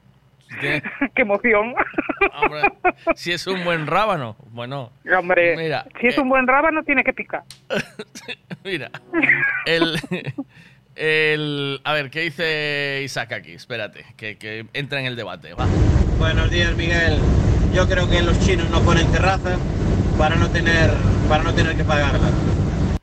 Qué 0.60 0.82
emoción. 1.22 1.74
hombre, 2.42 2.62
si 3.16 3.32
es 3.32 3.48
un 3.48 3.64
buen 3.64 3.88
rábano, 3.88 4.36
bueno, 4.52 4.92
Hombre, 5.18 5.56
Mira, 5.56 5.86
si 6.00 6.08
es 6.08 6.18
eh, 6.18 6.22
un 6.22 6.30
buen 6.30 6.48
rábano, 6.48 6.84
tiene 6.84 7.04
que 7.04 7.14
picar. 7.14 7.44
mira, 8.64 8.92
el, 9.66 9.98
el, 10.96 11.82
a 11.84 11.94
ver, 11.94 12.10
¿qué 12.10 12.22
dice 12.22 13.02
Isaac 13.04 13.32
aquí? 13.34 13.54
Espérate, 13.54 14.06
que, 14.18 14.38
que 14.38 14.66
entra 14.74 15.00
en 15.00 15.06
el 15.06 15.16
debate, 15.16 15.54
va. 15.54 15.68
Buenos 16.20 16.52
días, 16.52 16.76
Miguel. 16.76 17.18
Yo 17.74 17.88
creo 17.88 18.10
que 18.10 18.22
los 18.22 18.38
chinos 18.46 18.70
no 18.70 18.82
ponen 18.82 19.10
terraza 19.12 19.58
para 20.18 20.36
no 20.36 20.50
tener, 20.50 20.92
para 21.30 21.44
no 21.44 21.54
tener 21.54 21.76
que 21.76 21.84
pagarla. 21.84 22.30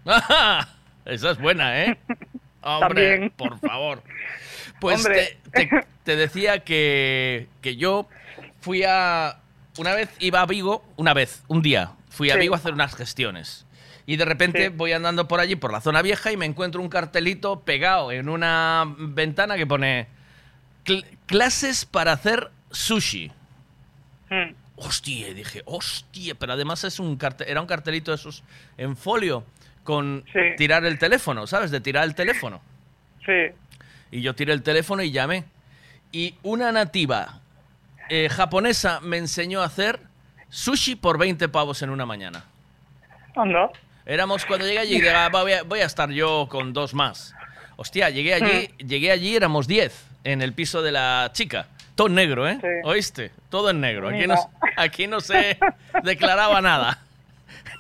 Esa 1.05 1.31
es 1.31 1.39
buena, 1.39 1.85
¿eh? 1.85 1.99
Hombre, 2.63 3.11
También. 3.13 3.31
por 3.37 3.59
favor. 3.61 4.03
Pues 4.81 5.03
te, 5.03 5.39
te- 5.53 5.87
te 6.05 6.17
decía 6.17 6.61
que, 6.65 7.49
que 7.63 7.77
yo 7.77 8.09
fui 8.61 8.83
a... 8.85 9.39
Una 9.79 9.95
vez 9.95 10.11
iba 10.19 10.41
a 10.41 10.47
Vigo, 10.47 10.85
una 10.97 11.15
vez, 11.15 11.43
un 11.49 11.63
día, 11.63 11.93
fui 12.11 12.31
a 12.31 12.35
Sí. 12.35 12.41
Vigo 12.41 12.55
a 12.55 12.59
hacer 12.59 12.73
unas 12.75 12.95
gestiones. 12.95 13.65
Y 14.07 14.17
de 14.17 14.25
repente 14.25 14.67
Sí. 14.67 14.73
voy 14.75 14.93
andando 14.93 15.29
por 15.29 15.39
allí, 15.41 15.55
por 15.57 15.73
la 15.73 15.81
zona 15.81 16.03
vieja, 16.03 16.33
y 16.33 16.37
me 16.37 16.47
encuentro 16.47 16.81
un 16.83 16.89
cartelito 16.89 17.61
pegado 17.61 18.11
en 18.11 18.29
una 18.29 18.85
ventana 18.99 19.57
que 19.57 19.67
pone 19.67 20.09
"Cl- 20.85 21.05
clases 21.27 21.85
para 21.85 22.13
hacer 22.13 22.51
sushi. 22.71 23.31
Mm. 24.31 24.53
Hostia, 24.77 25.33
dije, 25.35 25.63
hostia, 25.65 26.35
pero 26.37 26.53
además 26.55 26.83
es 26.85 26.99
un 27.01 27.17
carte- 27.19 27.49
era 27.51 27.61
un 27.61 27.67
cartelito 27.67 28.11
de 28.11 28.17
esos 28.17 28.43
en 28.77 28.97
folio 28.97 29.45
con 29.89 30.23
tirar 30.59 30.85
el 30.85 30.99
teléfono, 30.99 31.47
¿sabes? 31.47 31.71
De 31.71 31.81
tirar 31.81 32.05
el 32.05 32.15
teléfono. 32.15 32.61
Sí. 33.25 33.55
Y 34.11 34.21
yo 34.21 34.35
tiré 34.35 34.53
el 34.53 34.63
teléfono 34.63 35.03
y 35.03 35.11
llamé. 35.11 35.45
Y 36.13 36.35
una 36.43 36.71
nativa 36.73 37.41
eh, 38.11 38.29
japonesa 38.29 39.01
me 39.01 39.17
enseñó 39.17 39.63
a 39.63 39.65
hacer 39.65 39.99
sushi 40.51 40.95
por 40.97 41.17
20 41.17 41.49
pavos 41.49 41.81
en 41.81 41.89
una 41.89 42.05
mañana. 42.05 42.45
Anda. 43.35 43.71
Éramos 44.05 44.45
cuando 44.45 44.67
llegué 44.67 44.79
allí, 44.81 44.95
dije, 44.97 45.09
"Ah, 45.09 45.31
voy, 45.33 45.53
a, 45.55 45.63
voy 45.63 45.81
a 45.81 45.87
estar 45.87 46.11
yo 46.11 46.49
con 46.51 46.75
dos 46.75 46.93
más. 46.93 47.35
Hostia, 47.77 48.11
llegué 48.11 48.35
allí, 48.35 48.69
llegué 48.77 49.11
allí, 49.11 49.37
éramos 49.37 49.67
10 49.67 50.05
en 50.25 50.43
el 50.43 50.53
piso 50.53 50.83
de 50.83 50.93
la 50.93 51.31
chica. 51.33 51.67
Todo 51.95 52.09
en 52.09 52.15
negro, 52.15 52.47
¿eh? 52.47 52.59
¿Oíste? 52.85 53.31
Todo 53.49 53.71
en 53.71 53.81
negro. 53.81 54.11
Aquí 54.11 54.27
no, 54.27 54.35
aquí 54.77 55.07
no 55.07 55.21
se 55.21 55.59
declaraba 56.05 56.61
nada. 56.61 56.99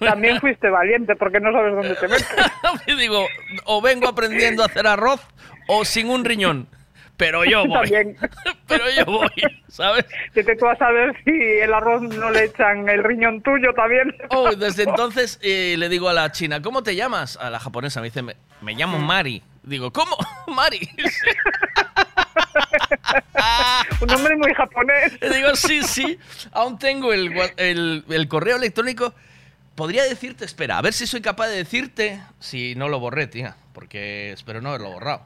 También 0.00 0.40
fuiste 0.40 0.68
valiente 0.70 1.16
porque 1.16 1.40
no 1.40 1.52
sabes 1.52 1.74
dónde 1.74 1.94
te 1.96 2.08
metes. 2.08 2.26
Y 2.87 2.94
digo, 2.96 3.26
o 3.64 3.80
vengo 3.80 4.08
aprendiendo 4.08 4.62
a 4.62 4.66
hacer 4.66 4.87
arroz 4.87 5.20
o 5.66 5.84
sin 5.84 6.08
un 6.11 6.24
riñón. 6.24 6.68
Pero 7.16 7.44
yo 7.44 7.66
voy. 7.66 7.88
También. 7.90 8.16
Pero 8.68 8.84
yo 8.96 9.04
voy, 9.06 9.28
¿sabes? 9.68 10.04
Que 10.32 10.44
te 10.44 10.54
tú 10.54 10.68
a 10.68 10.76
saber 10.76 11.16
si 11.24 11.32
el 11.32 11.74
arroz 11.74 12.02
no 12.02 12.30
le 12.30 12.44
echan 12.44 12.88
el 12.88 13.02
riñón 13.02 13.42
tuyo 13.42 13.72
también. 13.74 14.14
Oh, 14.30 14.50
desde 14.54 14.84
entonces 14.84 15.40
eh, 15.42 15.74
le 15.78 15.88
digo 15.88 16.08
a 16.08 16.12
la 16.12 16.30
china, 16.30 16.62
¿cómo 16.62 16.84
te 16.84 16.94
llamas? 16.94 17.37
A 17.37 17.50
la 17.50 17.58
japonesa 17.58 18.00
me 18.00 18.06
dice, 18.06 18.22
me, 18.22 18.37
me 18.61 18.74
llamo 18.74 18.98
Mari. 19.00 19.42
Digo, 19.64 19.92
¿cómo? 19.92 20.16
Mari. 20.46 20.88
Un 24.00 24.06
nombre 24.08 24.37
muy 24.37 24.54
japonés. 24.54 25.20
Le 25.20 25.30
digo, 25.37 25.56
sí, 25.56 25.82
sí. 25.82 26.18
Aún 26.52 26.78
tengo 26.78 27.12
el, 27.12 27.32
el- 27.56 28.04
el 28.08 28.28
correo 28.28 28.56
electrónico. 28.56 29.12
Podría 29.79 30.03
decirte, 30.03 30.45
espera, 30.45 30.77
a 30.77 30.83
ver 30.83 30.93
si 30.93 31.07
soy 31.07 31.21
capaz 31.21 31.47
de 31.47 31.59
decirte. 31.59 32.21
Si 32.41 32.75
no 32.75 32.88
lo 32.88 32.99
borré, 32.99 33.29
tía, 33.29 33.55
porque 33.73 34.33
espero 34.33 34.61
no 34.61 34.71
haberlo 34.71 34.91
borrado. 34.91 35.25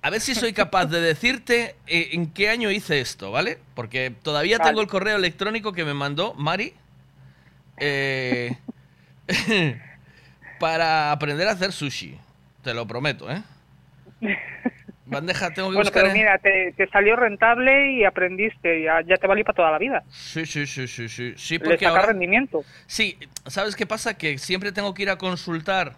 A 0.00 0.10
ver 0.10 0.20
si 0.20 0.36
soy 0.36 0.52
capaz 0.52 0.86
de 0.86 1.00
decirte 1.00 1.74
eh, 1.88 2.10
en 2.12 2.30
qué 2.30 2.50
año 2.50 2.70
hice 2.70 3.00
esto, 3.00 3.32
¿vale? 3.32 3.58
Porque 3.74 4.14
todavía 4.22 4.58
Vale. 4.58 4.70
tengo 4.70 4.80
el 4.80 4.86
correo 4.86 5.16
electrónico 5.16 5.72
que 5.72 5.84
me 5.84 5.92
mandó 5.92 6.34
Mari 6.34 6.72
eh, 7.78 8.56
para 10.60 11.10
aprender 11.10 11.48
a 11.48 11.50
hacer 11.50 11.72
sushi. 11.72 12.16
Te 12.62 12.74
lo 12.74 12.86
prometo, 12.86 13.28
¿eh? 13.28 13.42
Bandeja, 15.06 15.52
tengo 15.52 15.68
que 15.70 15.74
Bueno, 15.76 15.90
buscar. 15.90 16.02
pero 16.04 16.14
mira, 16.14 16.38
te, 16.38 16.72
te 16.76 16.88
salió 16.88 17.14
rentable 17.16 17.92
y 17.92 18.04
aprendiste. 18.04 18.82
Ya, 18.82 19.02
ya 19.06 19.16
te 19.16 19.26
valió 19.26 19.44
para 19.44 19.56
toda 19.56 19.70
la 19.70 19.78
vida. 19.78 20.02
Sí, 20.10 20.46
sí, 20.46 20.66
sí, 20.66 20.88
sí, 20.88 21.08
sí. 21.08 21.34
Sí, 21.36 21.58
Le 21.58 21.64
porque 21.64 21.78
saca 21.84 21.88
ahora... 21.90 22.06
rendimiento. 22.06 22.64
Sí, 22.86 23.18
¿sabes 23.46 23.76
qué 23.76 23.84
pasa? 23.86 24.14
Que 24.16 24.38
siempre 24.38 24.72
tengo 24.72 24.94
que 24.94 25.02
ir 25.02 25.10
a 25.10 25.16
consultar. 25.18 25.94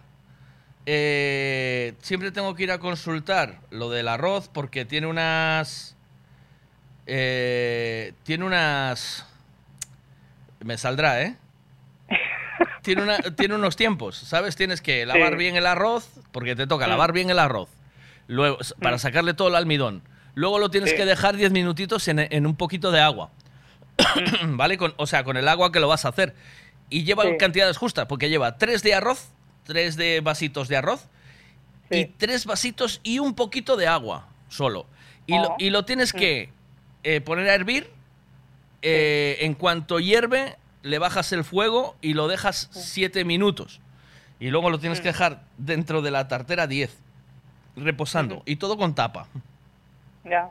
eh, 0.87 1.95
siempre 2.01 2.31
tengo 2.33 2.55
que 2.55 2.64
ir 2.64 2.71
a 2.73 2.79
consultar 2.79 3.61
lo 3.71 3.90
del 3.90 4.09
arroz 4.09 4.49
porque 4.49 4.85
tiene 4.85 5.07
unas. 5.07 5.97
eh, 7.07 8.12
tiene 8.25 8.45
unas. 8.45 9.27
Me 10.64 10.77
saldrá, 10.79 11.23
¿eh? 11.23 11.37
Tiene, 12.83 13.03
una- 13.03 13.19
tiene 13.19 13.55
unos 13.57 13.75
tiempos, 13.77 14.16
¿sabes? 14.16 14.55
Tienes 14.57 14.81
que 14.81 15.05
lavar 15.07 15.33
Sí. 15.33 15.38
bien 15.38 15.57
el 15.57 15.66
arroz, 15.66 16.09
porque 16.31 16.55
te 16.55 16.66
toca 16.69 16.87
lavar 16.87 17.12
bien 17.12 17.31
el 17.31 17.38
arroz, 17.40 17.69
luego, 18.27 18.59
para 18.81 18.99
sacarle 18.99 19.35
todo 19.35 19.49
el 19.49 19.55
almidón. 19.57 20.03
Luego 20.35 20.59
lo 20.59 20.71
tienes 20.71 20.91
Sí. 20.91 20.97
que 20.97 21.05
dejar 21.07 21.37
10 21.37 21.51
minutitos 21.53 22.07
en, 22.09 22.19
en 22.19 22.47
un 22.47 22.57
poquito 22.57 22.91
de 22.91 23.01
agua. 23.01 23.31
¿Vale? 24.45 24.77
Con, 24.79 24.95
o 24.97 25.07
sea, 25.07 25.25
con 25.25 25.37
el 25.37 25.49
agua 25.49 25.73
que 25.73 25.81
lo 25.81 25.89
vas 25.89 26.05
a 26.05 26.09
hacer. 26.09 26.35
Y 26.91 27.05
lleva 27.05 27.25
Sí. 27.25 27.37
cantidades 27.39 27.77
justas, 27.79 28.07
porque 28.07 28.29
lleva 28.29 28.59
3 28.59 28.83
de 28.83 28.95
arroz, 28.95 29.29
3 29.65 29.97
de 29.97 30.21
vasitos 30.21 30.69
de 30.69 30.77
arroz, 30.77 31.09
y 31.91 32.05
3 32.07 32.47
vasitos 32.47 33.01
y 33.03 33.19
un 33.19 33.35
poquito 33.35 33.77
de 33.77 33.87
agua, 33.87 34.29
solo. 34.49 34.87
Y, 35.27 35.33
lo, 35.35 35.49
Oh. 35.49 35.57
y 35.59 35.71
lo 35.71 35.85
tienes 35.85 36.12
que 36.12 36.51
eh, 37.05 37.21
poner 37.21 37.49
a 37.49 37.55
hervir. 37.55 37.91
eh, 38.83 39.39
En 39.41 39.55
cuanto 39.55 39.99
hierve, 40.01 40.57
le 40.83 40.99
bajas 40.99 41.33
el 41.33 41.43
fuego 41.45 41.97
y 42.03 42.15
lo 42.15 42.29
dejas 42.29 42.69
7 42.73 43.25
minutos. 43.25 43.81
Y 44.39 44.51
luego 44.51 44.71
lo 44.71 44.79
tienes 44.79 45.01
que 45.01 45.09
dejar 45.09 45.43
dentro 45.59 46.03
de 46.03 46.11
la 46.11 46.29
tartera 46.29 46.67
10. 46.67 46.97
Reposando 47.77 48.43
y 48.47 48.57
todo 48.57 48.77
con 48.77 48.95
tapa. 48.95 49.29
Ya. 50.25 50.49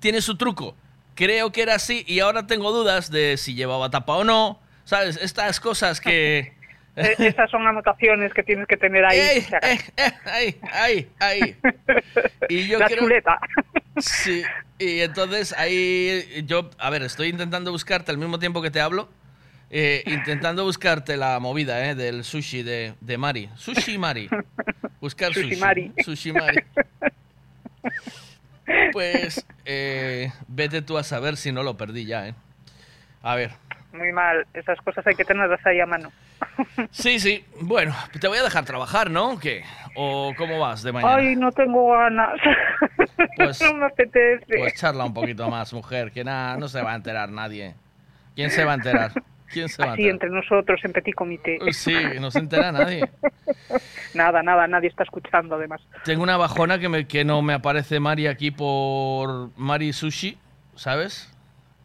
Tiene 0.00 0.20
su 0.20 0.36
truco. 0.36 0.74
Creo 1.14 1.50
que 1.52 1.62
era 1.62 1.74
así 1.74 2.04
y 2.06 2.20
ahora 2.20 2.46
tengo 2.46 2.70
dudas 2.72 3.10
de 3.10 3.36
si 3.36 3.54
llevaba 3.54 3.90
tapa 3.90 4.14
o 4.14 4.24
no. 4.24 4.58
¿Sabes? 4.84 5.18
Estas 5.20 5.60
cosas 5.60 6.00
que... 6.00 6.56
Eh, 7.00 7.14
Esas 7.18 7.48
son 7.48 7.64
anotaciones 7.64 8.34
que 8.34 8.42
tienes 8.42 8.66
que 8.66 8.76
tener 8.76 9.04
ahí. 9.04 9.20
Ey, 9.20 9.40
si 9.42 9.54
acaso. 9.54 9.84
ahí, 10.24 10.56
ahí, 10.72 11.08
ahí. 11.20 11.56
Y 12.48 12.66
yo 12.66 12.80
La 12.80 12.86
creo- 12.86 12.98
chuleta. 12.98 13.38
Sí, 13.98 14.42
y 14.80 14.98
entonces 14.98 15.52
ahí 15.56 16.42
yo, 16.44 16.70
a 16.76 16.90
ver, 16.90 17.02
estoy 17.04 17.28
intentando 17.28 17.70
buscarte 17.70 18.10
al 18.10 18.18
mismo 18.18 18.40
tiempo 18.40 18.60
que 18.62 18.72
te 18.72 18.80
hablo, 18.80 19.08
eh, 19.70 20.02
intentando 20.06 20.64
buscarte 20.64 21.16
la 21.16 21.38
movida 21.40 21.88
eh, 21.88 21.94
del 21.94 22.24
sushi 22.24 22.62
de, 22.62 22.94
de 23.00 23.18
Mari. 23.18 23.48
Sushi 23.56 23.98
Mari. 23.98 24.28
Buscar 25.00 25.32
Sushi 25.32 25.50
sushi. 25.50 25.60
Mari. 25.60 25.92
Sushi 26.04 26.32
Mari. 26.32 26.64
Pues 28.92 29.46
eh, 29.64 30.30
vete 30.46 30.82
tú 30.82 30.98
a 30.98 31.02
saber 31.02 31.36
si 31.36 31.52
no 31.52 31.62
lo 31.62 31.76
perdí 31.76 32.04
ya, 32.04 32.28
¿eh? 32.28 32.34
A 33.22 33.34
ver. 33.34 33.52
Muy 33.92 34.12
mal. 34.12 34.46
Esas 34.52 34.78
cosas 34.82 35.06
hay 35.06 35.14
que 35.14 35.24
tenerlas 35.24 35.64
ahí 35.66 35.80
a 35.80 35.86
mano. 35.86 36.12
Sí, 36.90 37.18
sí. 37.18 37.44
Bueno, 37.60 37.94
te 38.20 38.28
voy 38.28 38.38
a 38.38 38.42
dejar 38.42 38.64
trabajar, 38.64 39.10
¿no? 39.10 39.32
¿O 39.32 39.38
¿Qué? 39.38 39.64
¿O 39.94 40.34
cómo 40.36 40.58
vas 40.58 40.82
de 40.82 40.92
mañana? 40.92 41.16
Ay, 41.16 41.36
no 41.36 41.50
tengo 41.52 41.92
ganas. 41.92 42.38
Pues- 43.36 43.60
no 43.62 43.74
me 43.74 43.86
apetece. 43.86 44.58
Pues 44.58 44.74
charla 44.74 45.04
un 45.04 45.14
poquito 45.14 45.48
más, 45.48 45.72
mujer, 45.72 46.12
que 46.12 46.24
nada, 46.24 46.56
no 46.56 46.68
se 46.68 46.82
va 46.82 46.92
a 46.92 46.96
enterar 46.96 47.30
nadie. 47.30 47.74
¿Quién 48.34 48.50
se 48.50 48.64
va 48.64 48.72
a 48.72 48.74
enterar? 48.74 49.12
¿Quién 49.52 49.68
se 49.68 49.82
Así 49.82 50.08
entre 50.08 50.30
nosotros 50.30 50.80
en 50.84 50.92
petit 50.92 51.14
comité. 51.14 51.58
Sí, 51.72 51.94
no 52.20 52.30
se 52.30 52.38
entera 52.38 52.72
nadie. 52.72 53.08
Nada, 54.14 54.42
nada, 54.42 54.66
nadie 54.66 54.88
está 54.88 55.02
escuchando 55.02 55.56
además. 55.56 55.82
Tengo 56.04 56.22
una 56.22 56.36
bajona 56.36 56.78
que, 56.78 56.88
me, 56.88 57.06
que 57.06 57.24
no 57.24 57.42
me 57.42 57.52
aparece 57.52 58.00
Mari 58.00 58.26
aquí 58.26 58.50
por 58.50 59.50
Mari 59.56 59.92
Sushi, 59.92 60.38
¿sabes? 60.74 61.30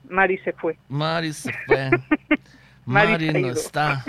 Mari 0.09 0.37
se 0.39 0.53
fue. 0.53 0.77
Mari 0.87 1.33
se 1.33 1.51
fue. 1.67 1.89
Mari 2.85 3.33
no 3.33 3.49
está. 3.49 4.03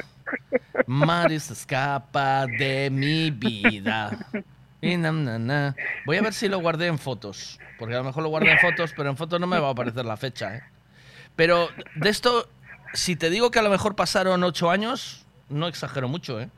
Mari 0.87 1.41
se 1.41 1.53
escapa 1.53 2.47
de 2.47 2.89
mi 2.91 3.31
vida. 3.31 4.17
Y 4.81 4.97
na, 4.97 5.13
na, 5.13 5.39
na. 5.39 5.77
Voy 6.07 6.17
a 6.17 6.23
ver 6.23 6.33
si 6.33 6.49
lo 6.49 6.59
guardé 6.59 6.87
en 6.87 6.99
fotos. 6.99 7.59
Porque 7.79 7.95
a 7.95 7.99
lo 7.99 8.05
mejor 8.05 8.23
lo 8.23 8.29
guardé 8.29 8.53
en 8.53 8.59
fotos, 8.59 8.93
pero 8.97 9.11
en 9.11 9.17
fotos 9.17 9.41
no 9.41 9.47
me 9.47 9.59
va 9.59 9.69
a 9.69 9.73
aparecer 9.73 10.05
la 10.05 10.17
fecha. 10.17 10.57
¿eh? 10.57 10.63
Pero 11.37 11.69
de 11.97 12.09
esto, 12.09 12.49
si 12.95 13.17
te 13.17 13.29
digo 13.31 13.51
que 13.51 13.59
a 13.59 13.63
lo 13.63 13.71
mejor 13.71 13.95
pasaron 13.97 14.43
ocho 14.43 14.71
años, 14.71 15.27
no 15.49 15.69
exagero 15.69 16.09
mucho, 16.09 16.41
¿eh? 16.41 16.49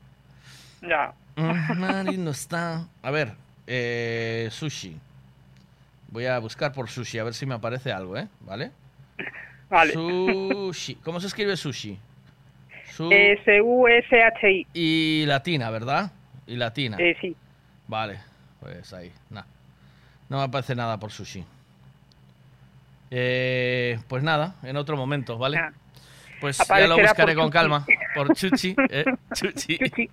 Ya. 0.83 1.13
Mm, 1.37 1.73
Mari 1.81 2.17
no 2.19 2.31
está. 2.31 2.87
A 3.03 3.11
ver, 3.11 3.35
eh, 3.67 4.49
sushi. 4.53 4.97
Voy 6.09 6.27
a 6.27 6.39
buscar 6.39 6.73
por 6.73 6.89
sushi 6.89 7.19
a 7.19 7.25
ver 7.25 7.35
si 7.35 7.47
me 7.47 7.55
aparece 7.55 7.93
algo, 7.93 8.17
¿eh? 8.17 8.29
¿Vale? 8.41 8.71
Vale. 9.69 9.93
Sushi. 9.93 10.95
¿Cómo 10.97 11.21
se 11.21 11.27
escribe 11.27 11.57
sushi? 11.57 11.99
Su 12.93 13.11
S-U-S-H-I. 13.11 14.67
y 14.73 15.25
latina, 15.27 15.71
¿verdad? 15.71 16.13
Y 16.47 16.57
latina. 16.57 16.97
Eh, 17.01 17.17
sí. 17.21 17.37
Vale, 17.89 18.21
pues 18.61 18.93
ahí. 18.93 19.13
nah. 19.31 19.43
No 20.29 20.39
me 20.39 20.45
aparece 20.45 20.75
nada 20.75 20.99
por 20.99 21.13
sushi. 21.13 21.45
Eh, 23.11 23.99
pues 24.09 24.23
nada, 24.23 24.57
en 24.63 24.77
otro 24.77 24.97
momento, 24.97 25.39
¿vale? 25.39 25.61
Pues 26.41 26.59
ya 26.59 26.87
lo 26.87 26.99
buscaré 26.99 27.35
con 27.35 27.45
Chuchi. 27.45 27.53
calma. 27.53 27.87
Por 28.15 28.35
Chuchi, 28.35 28.75
¿eh? 28.91 29.05
Chuchi. 29.35 29.79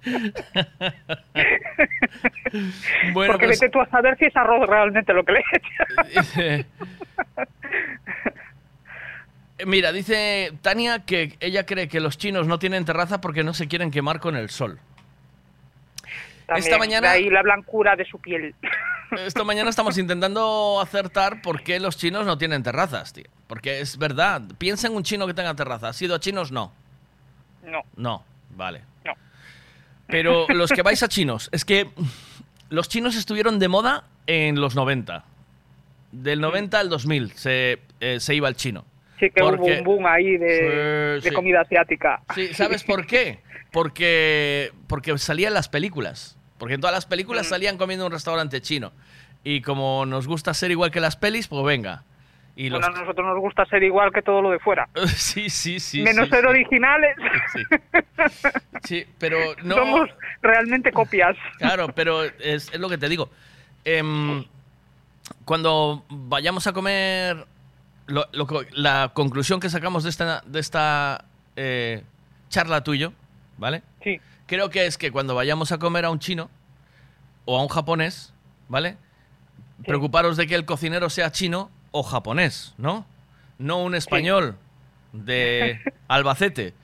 bueno, 3.12 3.32
Porque 3.32 3.46
pues 3.46 3.60
vete 3.60 3.70
tú 3.70 3.80
a 3.80 3.88
saber 3.88 4.16
si 4.18 4.26
es 4.26 4.36
arroz 4.36 4.68
realmente 4.68 5.12
lo 5.12 5.24
que 5.24 5.32
le. 5.32 5.42
Eh, 6.36 6.64
Mira, 9.66 9.92
dice 9.92 10.52
Tania 10.62 11.04
que 11.04 11.36
ella 11.40 11.66
cree 11.66 11.88
que 11.88 12.00
los 12.00 12.16
chinos 12.16 12.46
no 12.46 12.58
tienen 12.58 12.86
terraza 12.86 13.20
porque 13.20 13.44
no 13.44 13.52
se 13.52 13.68
quieren 13.68 13.90
quemar 13.90 14.18
con 14.20 14.36
el 14.36 14.48
sol. 14.48 14.78
También, 16.50 16.66
Esta 16.66 16.78
mañana- 16.78 17.08
de 17.12 17.14
ahí 17.14 17.30
la 17.30 17.42
blancura 17.42 17.94
de 17.94 18.04
su 18.04 18.18
piel. 18.18 18.54
Esta 19.24 19.44
mañana 19.44 19.70
estamos 19.70 19.96
intentando 19.98 20.80
acertar 20.82 21.42
por 21.42 21.62
qué 21.62 21.78
los 21.78 21.96
chinos 21.96 22.26
no 22.26 22.36
tienen 22.38 22.62
terrazas, 22.64 23.12
tío. 23.12 23.24
Porque 23.46 23.80
es 23.80 23.96
verdad, 23.98 24.42
piensa 24.58 24.88
en 24.88 24.94
un 24.96 25.04
chino 25.04 25.26
que 25.28 25.34
tenga 25.34 25.54
terraza. 25.54 25.88
¿Has 25.88 26.02
ido 26.02 26.14
a 26.16 26.18
chinos? 26.20 26.50
No. 26.50 26.72
No. 27.64 27.82
No, 27.96 28.24
vale. 28.56 28.82
No. 29.04 29.12
Pero 30.08 30.46
los 30.48 30.70
que 30.72 30.82
vais 30.82 31.00
a 31.04 31.08
chinos, 31.08 31.48
es 31.52 31.64
que 31.64 31.88
los 32.68 32.88
chinos 32.88 33.14
estuvieron 33.16 33.60
de 33.60 33.68
moda 33.68 34.04
en 34.26 34.60
los 34.60 34.74
90. 34.74 35.24
Del 36.10 36.40
90 36.40 36.80
al 36.80 36.88
2000 36.88 37.30
se, 37.34 37.78
eh, 38.00 38.18
se 38.18 38.34
iba 38.34 38.48
al 38.48 38.56
chino. 38.56 38.84
Sí 39.20 39.30
que 39.30 39.40
hubo 39.42 39.50
Porque- 39.56 39.78
un 39.78 39.84
boom 39.84 40.06
ahí 40.06 40.36
de, 40.36 41.18
Sí, 41.20 41.24
de 41.24 41.30
sí. 41.30 41.34
comida 41.34 41.60
asiática. 41.60 42.22
Sí, 42.34 42.52
¿sabes 42.54 42.82
por 42.82 43.06
qué? 43.06 43.38
Porque, 43.72 44.72
porque 44.88 45.16
salían 45.18 45.54
las 45.54 45.68
películas. 45.68 46.36
Porque 46.60 46.74
en 46.74 46.80
todas 46.80 46.94
las 46.94 47.06
películas 47.06 47.48
salían 47.48 47.76
comiendo 47.76 48.04
en 48.04 48.12
un 48.12 48.12
restaurante 48.12 48.60
chino. 48.60 48.92
Y 49.42 49.62
como 49.62 50.06
nos 50.06 50.28
gusta 50.28 50.54
ser 50.54 50.70
igual 50.70 50.92
que 50.92 51.00
las 51.00 51.16
pelis, 51.16 51.48
pues 51.48 51.64
venga. 51.64 52.04
Y 52.54 52.68
los... 52.68 52.80
Bueno, 52.80 52.94
a 52.96 53.00
nosotros 53.00 53.26
nos 53.26 53.38
gusta 53.38 53.64
ser 53.66 53.82
igual 53.82 54.12
que 54.12 54.20
todo 54.22 54.42
lo 54.42 54.50
de 54.50 54.58
fuera. 54.58 54.88
Sí, 55.16 55.48
sí, 55.48 55.80
sí. 55.80 56.02
Menos 56.02 56.26
sí, 56.26 56.30
ser 56.30 56.40
sí. 56.42 56.46
originales. 56.46 57.16
Sí, 58.84 59.04
pero 59.18 59.38
no... 59.62 59.74
Somos 59.76 60.10
realmente 60.42 60.92
copias. 60.92 61.36
Claro, 61.58 61.88
pero 61.94 62.22
es, 62.24 62.70
es 62.72 62.78
lo 62.80 62.88
que 62.88 62.98
te 62.98 63.08
digo. 63.08 63.30
Em, 63.84 64.44
cuando 65.44 66.04
vayamos 66.08 66.66
a 66.66 66.72
comer, 66.72 67.44
lo- 68.06 68.28
lo 68.32 68.46
la 68.72 69.10
conclusión 69.14 69.60
que 69.60 69.68
sacamos 69.70 70.04
de 70.04 70.10
esta, 70.10 70.42
de 70.46 70.60
esta 70.60 71.24
eh, 71.56 72.02
charla 72.48 72.82
tuyo, 72.82 73.12
¿vale? 73.58 73.82
Sí. 74.02 74.20
Creo 74.50 74.68
que 74.68 74.84
es 74.84 74.98
que 74.98 75.12
cuando 75.12 75.36
vayamos 75.36 75.70
a 75.70 75.78
comer 75.78 76.04
a 76.04 76.10
un 76.10 76.18
chino 76.18 76.50
o 77.44 77.56
a 77.56 77.62
un 77.62 77.68
japonés, 77.68 78.34
¿vale? 78.68 78.96
Preocuparos 79.86 80.36
de 80.36 80.48
que 80.48 80.56
el 80.56 80.64
cocinero 80.64 81.08
sea 81.08 81.30
chino 81.30 81.70
o 81.92 82.02
japonés, 82.02 82.74
¿no? 82.76 83.06
No 83.58 83.80
un 83.80 83.94
español 83.94 84.58
de 85.12 85.78
Albacete. 86.08 86.74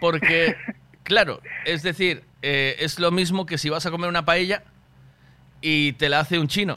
Porque, 0.00 0.56
claro, 1.02 1.42
es 1.66 1.82
decir, 1.82 2.24
eh, 2.40 2.76
es 2.78 2.98
lo 2.98 3.10
mismo 3.10 3.44
que 3.44 3.58
si 3.58 3.68
vas 3.68 3.84
a 3.84 3.90
comer 3.90 4.08
una 4.08 4.24
paella 4.24 4.62
y 5.60 5.92
te 5.92 6.08
la 6.08 6.20
hace 6.20 6.38
un 6.38 6.48
chino, 6.48 6.76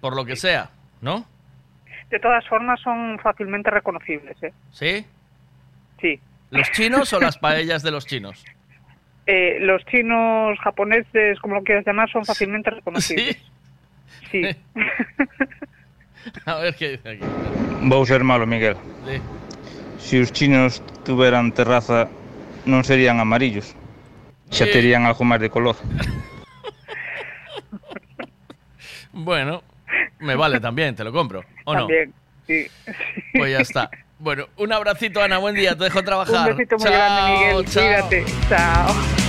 por 0.00 0.16
lo 0.16 0.24
que 0.24 0.36
sea, 0.36 0.70
¿no? 1.02 1.26
De 2.08 2.18
todas 2.18 2.48
formas 2.48 2.80
son 2.80 3.18
fácilmente 3.18 3.68
reconocibles, 3.68 4.42
¿eh? 4.42 4.54
¿Sí? 4.70 5.06
Sí. 6.00 6.18
¿Los 6.48 6.70
chinos 6.70 7.12
o 7.12 7.20
las 7.20 7.36
paellas 7.36 7.82
de 7.82 7.90
los 7.90 8.06
chinos? 8.06 8.42
Eh, 9.32 9.56
los 9.64 9.80
chinos, 9.86 10.58
japoneses, 10.60 11.40
como 11.40 11.54
lo 11.54 11.62
quieras 11.64 11.86
llamar, 11.86 12.10
son 12.12 12.26
fácilmente 12.26 12.68
reconocibles. 12.68 13.40
Sí. 14.30 14.42
A 16.44 16.56
ver 16.56 16.74
qué 16.76 16.90
dice 17.00 17.08
aquí. 17.16 17.24
Vou 17.88 18.04
ser 18.04 18.20
malo, 18.28 18.44
Miguel. 18.44 18.76
Sí. 19.08 19.16
Se 19.96 20.20
os 20.20 20.36
chinos 20.36 20.84
tuveran 21.08 21.48
terraza 21.56 22.12
non 22.68 22.84
serían 22.84 23.24
amarillos. 23.24 23.72
Xa 24.52 24.68
Eh. 24.68 24.72
terían 24.76 25.08
algo 25.08 25.24
máis 25.24 25.40
de 25.40 25.48
color. 25.48 25.80
Bueno, 29.12 29.62
me 30.20 30.34
vale 30.36 30.60
también, 30.60 30.94
te 30.96 31.04
lo 31.04 31.12
compro. 31.12 31.44
¿O 31.64 31.74
no? 31.74 31.80
También, 31.80 32.12
sí. 32.46 32.66
Pues 33.34 33.52
ya 33.52 33.58
está. 33.60 33.90
Bueno, 34.18 34.46
un 34.56 34.72
abracito, 34.72 35.22
Ana. 35.22 35.36
Buen 35.38 35.54
día. 35.54 35.76
Te 35.76 35.84
dejo 35.84 36.02
trabajar. 36.10 36.52
Un 36.52 36.56
besito 36.56 36.76
muy 36.78 36.86
Chao, 36.86 36.94
grande, 36.96 37.32
Miguel. 37.32 37.64
chao. 37.68 37.82
Cuídate. 37.84 38.24
Chao. 38.48 39.21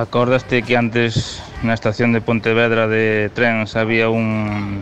Acordaste 0.00 0.62
que 0.62 0.80
antes 0.80 1.44
na 1.60 1.76
estación 1.76 2.16
de 2.16 2.24
Pontevedra 2.24 2.88
de 2.88 3.28
trens 3.36 3.76
había 3.76 4.08
un 4.08 4.80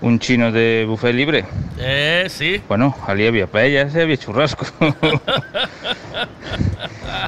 un 0.00 0.18
chino 0.18 0.48
de 0.48 0.84
buffet 0.88 1.12
libre? 1.12 1.44
Eh, 1.78 2.24
sí. 2.28 2.60
Bueno, 2.66 2.96
ali 3.06 3.26
había 3.26 3.46
paellas 3.46 3.94
e 3.94 4.00
había 4.00 4.16
churrasco. 4.16 4.64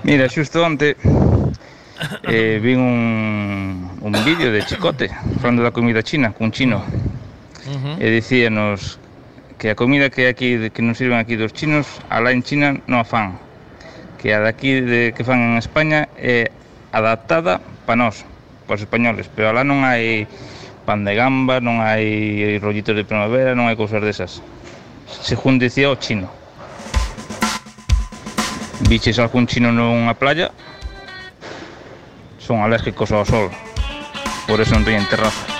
Mira, 0.04 0.24
xusto 0.32 0.64
onte 0.64 0.96
eh, 2.24 2.60
vi 2.64 2.72
un, 2.72 3.92
un 4.00 4.12
vídeo 4.24 4.48
de 4.48 4.64
Chicote 4.64 5.12
falando 5.40 5.60
da 5.62 5.76
comida 5.76 6.00
china 6.00 6.32
cun 6.32 6.48
chino 6.48 6.80
e 8.00 8.08
dicíanos 8.08 8.96
que 9.60 9.68
a 9.68 9.76
comida 9.76 10.08
que 10.08 10.32
aquí 10.32 10.72
que 10.72 10.80
nos 10.80 10.96
sirven 10.96 11.20
aquí 11.20 11.36
dos 11.36 11.52
chinos 11.52 12.00
alá 12.08 12.32
en 12.32 12.40
China 12.40 12.80
non 12.88 13.00
a 13.00 13.06
fan 13.08 13.36
que 14.16 14.32
a 14.32 14.40
daqui 14.40 14.80
de, 14.80 15.12
que 15.12 15.24
fan 15.28 15.44
en 15.44 15.60
España 15.60 16.08
é 16.16 16.48
adaptada 16.92 17.60
para 17.86 17.96
nós, 17.96 18.24
para 18.66 18.76
os 18.76 18.82
españoles, 18.82 19.30
pero 19.32 19.48
alá 19.50 19.62
non 19.62 19.82
hai 19.86 20.26
pan 20.86 21.02
de 21.02 21.14
gamba, 21.18 21.58
non 21.58 21.82
hai 21.82 22.58
rollitos 22.62 22.94
de 22.94 23.02
primavera, 23.02 23.58
non 23.58 23.66
hai 23.66 23.74
cousas 23.74 24.02
desas. 24.02 24.42
Según 25.06 25.58
dicía 25.58 25.90
o 25.90 25.98
chino. 25.98 26.30
Viches 28.86 29.18
algún 29.18 29.46
chino 29.50 29.72
nunha 29.74 30.14
playa? 30.14 30.54
Son 32.38 32.62
alérgicos 32.62 33.10
ao 33.10 33.26
sol, 33.26 33.50
por 34.46 34.62
eso 34.62 34.78
non 34.78 34.86
teñen 34.86 35.06
terrazas. 35.10 35.50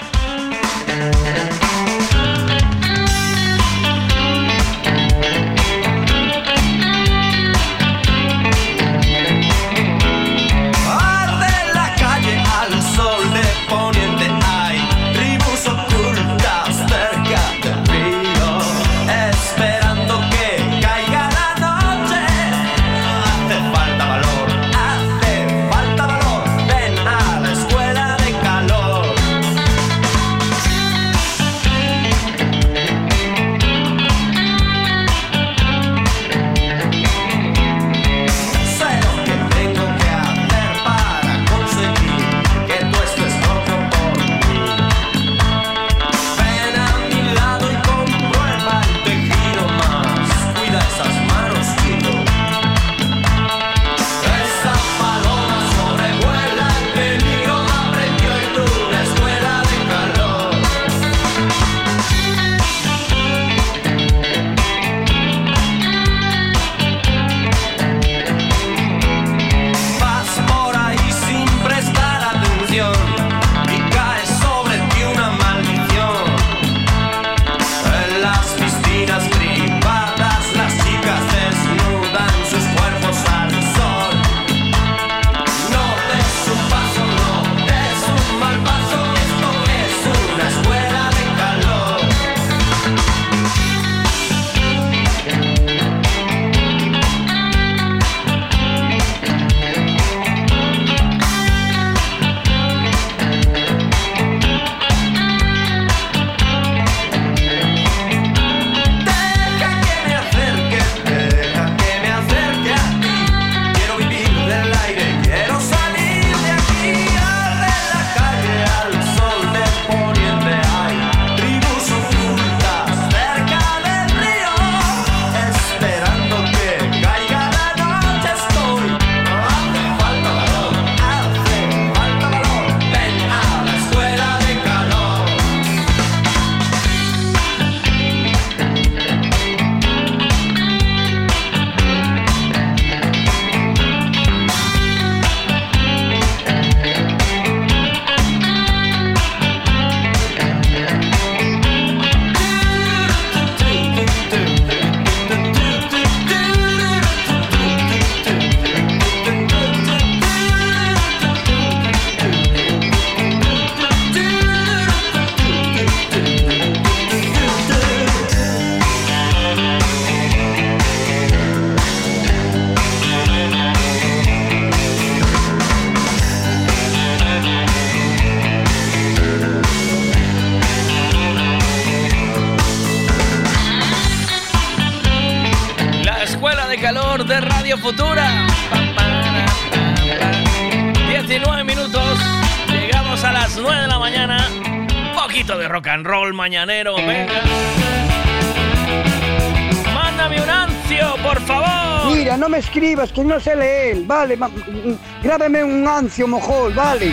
Escribas, 203.05 203.13
que 203.13 203.25
no 203.25 203.40
sé 203.40 203.57
leer. 203.57 204.03
Vale, 204.07 204.37
ma- 204.37 204.49
mm, 204.49 205.23
grábeme 205.23 205.63
un 205.65 205.87
ancio, 205.87 206.27
mojol, 206.27 206.73
vale. 206.75 207.13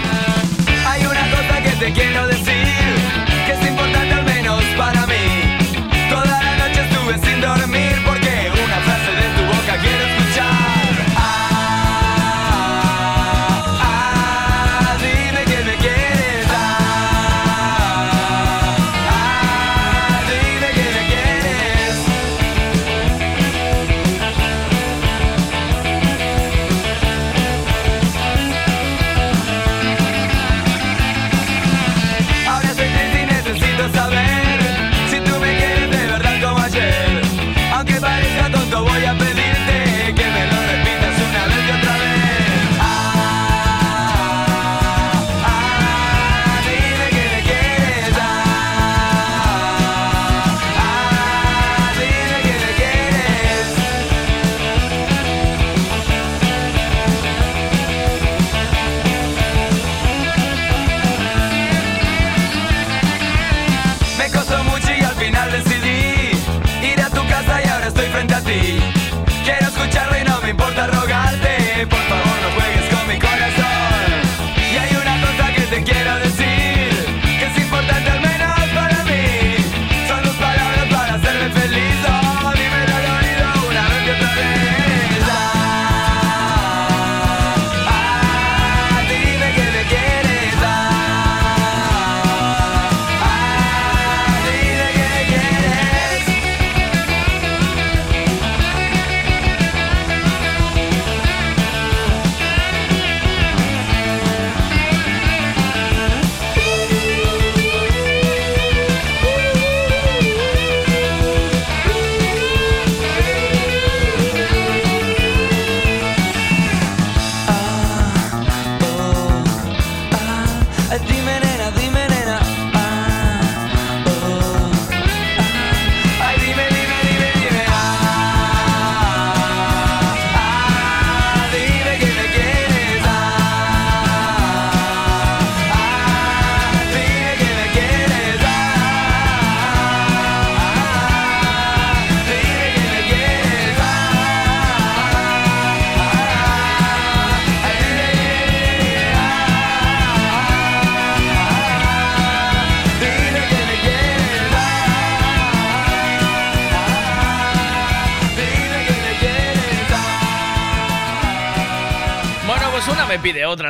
Hay 0.88 1.06
una 1.06 1.22
cosa 1.32 1.62
que 1.64 1.70
te 1.86 1.94
quiero 1.94 2.13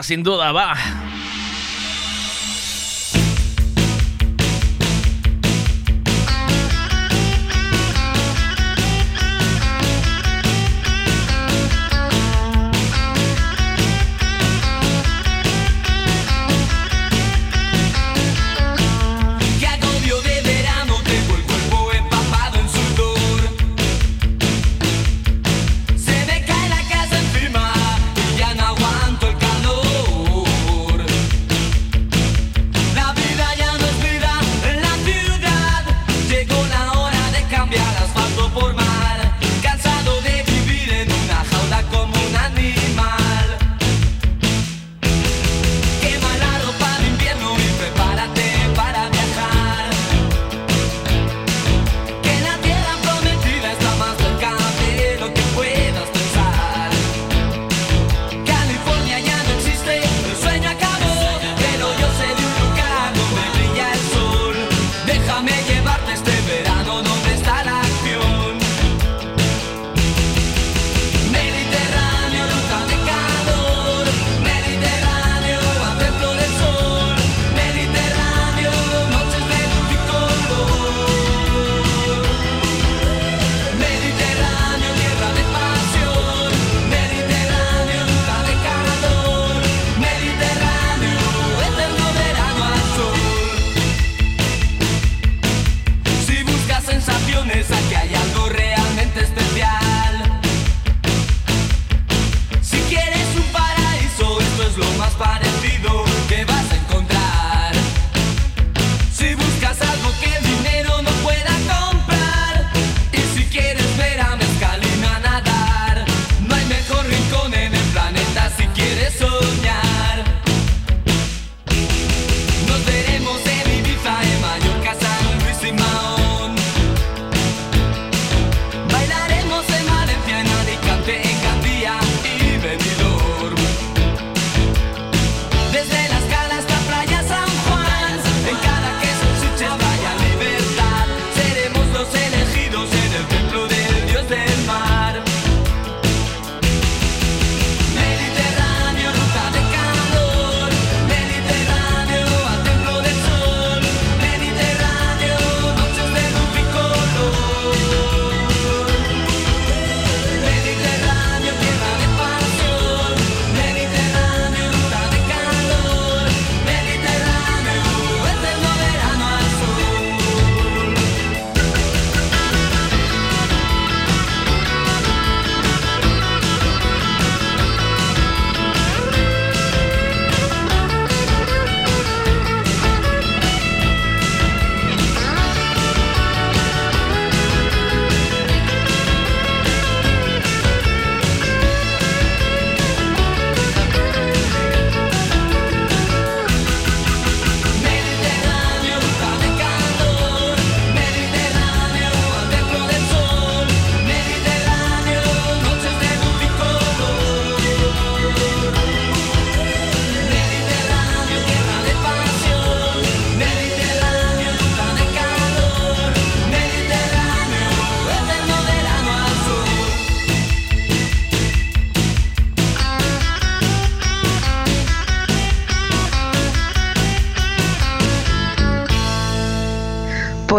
sin 0.04 0.24
duda, 0.24 0.52
va. 0.52 1.03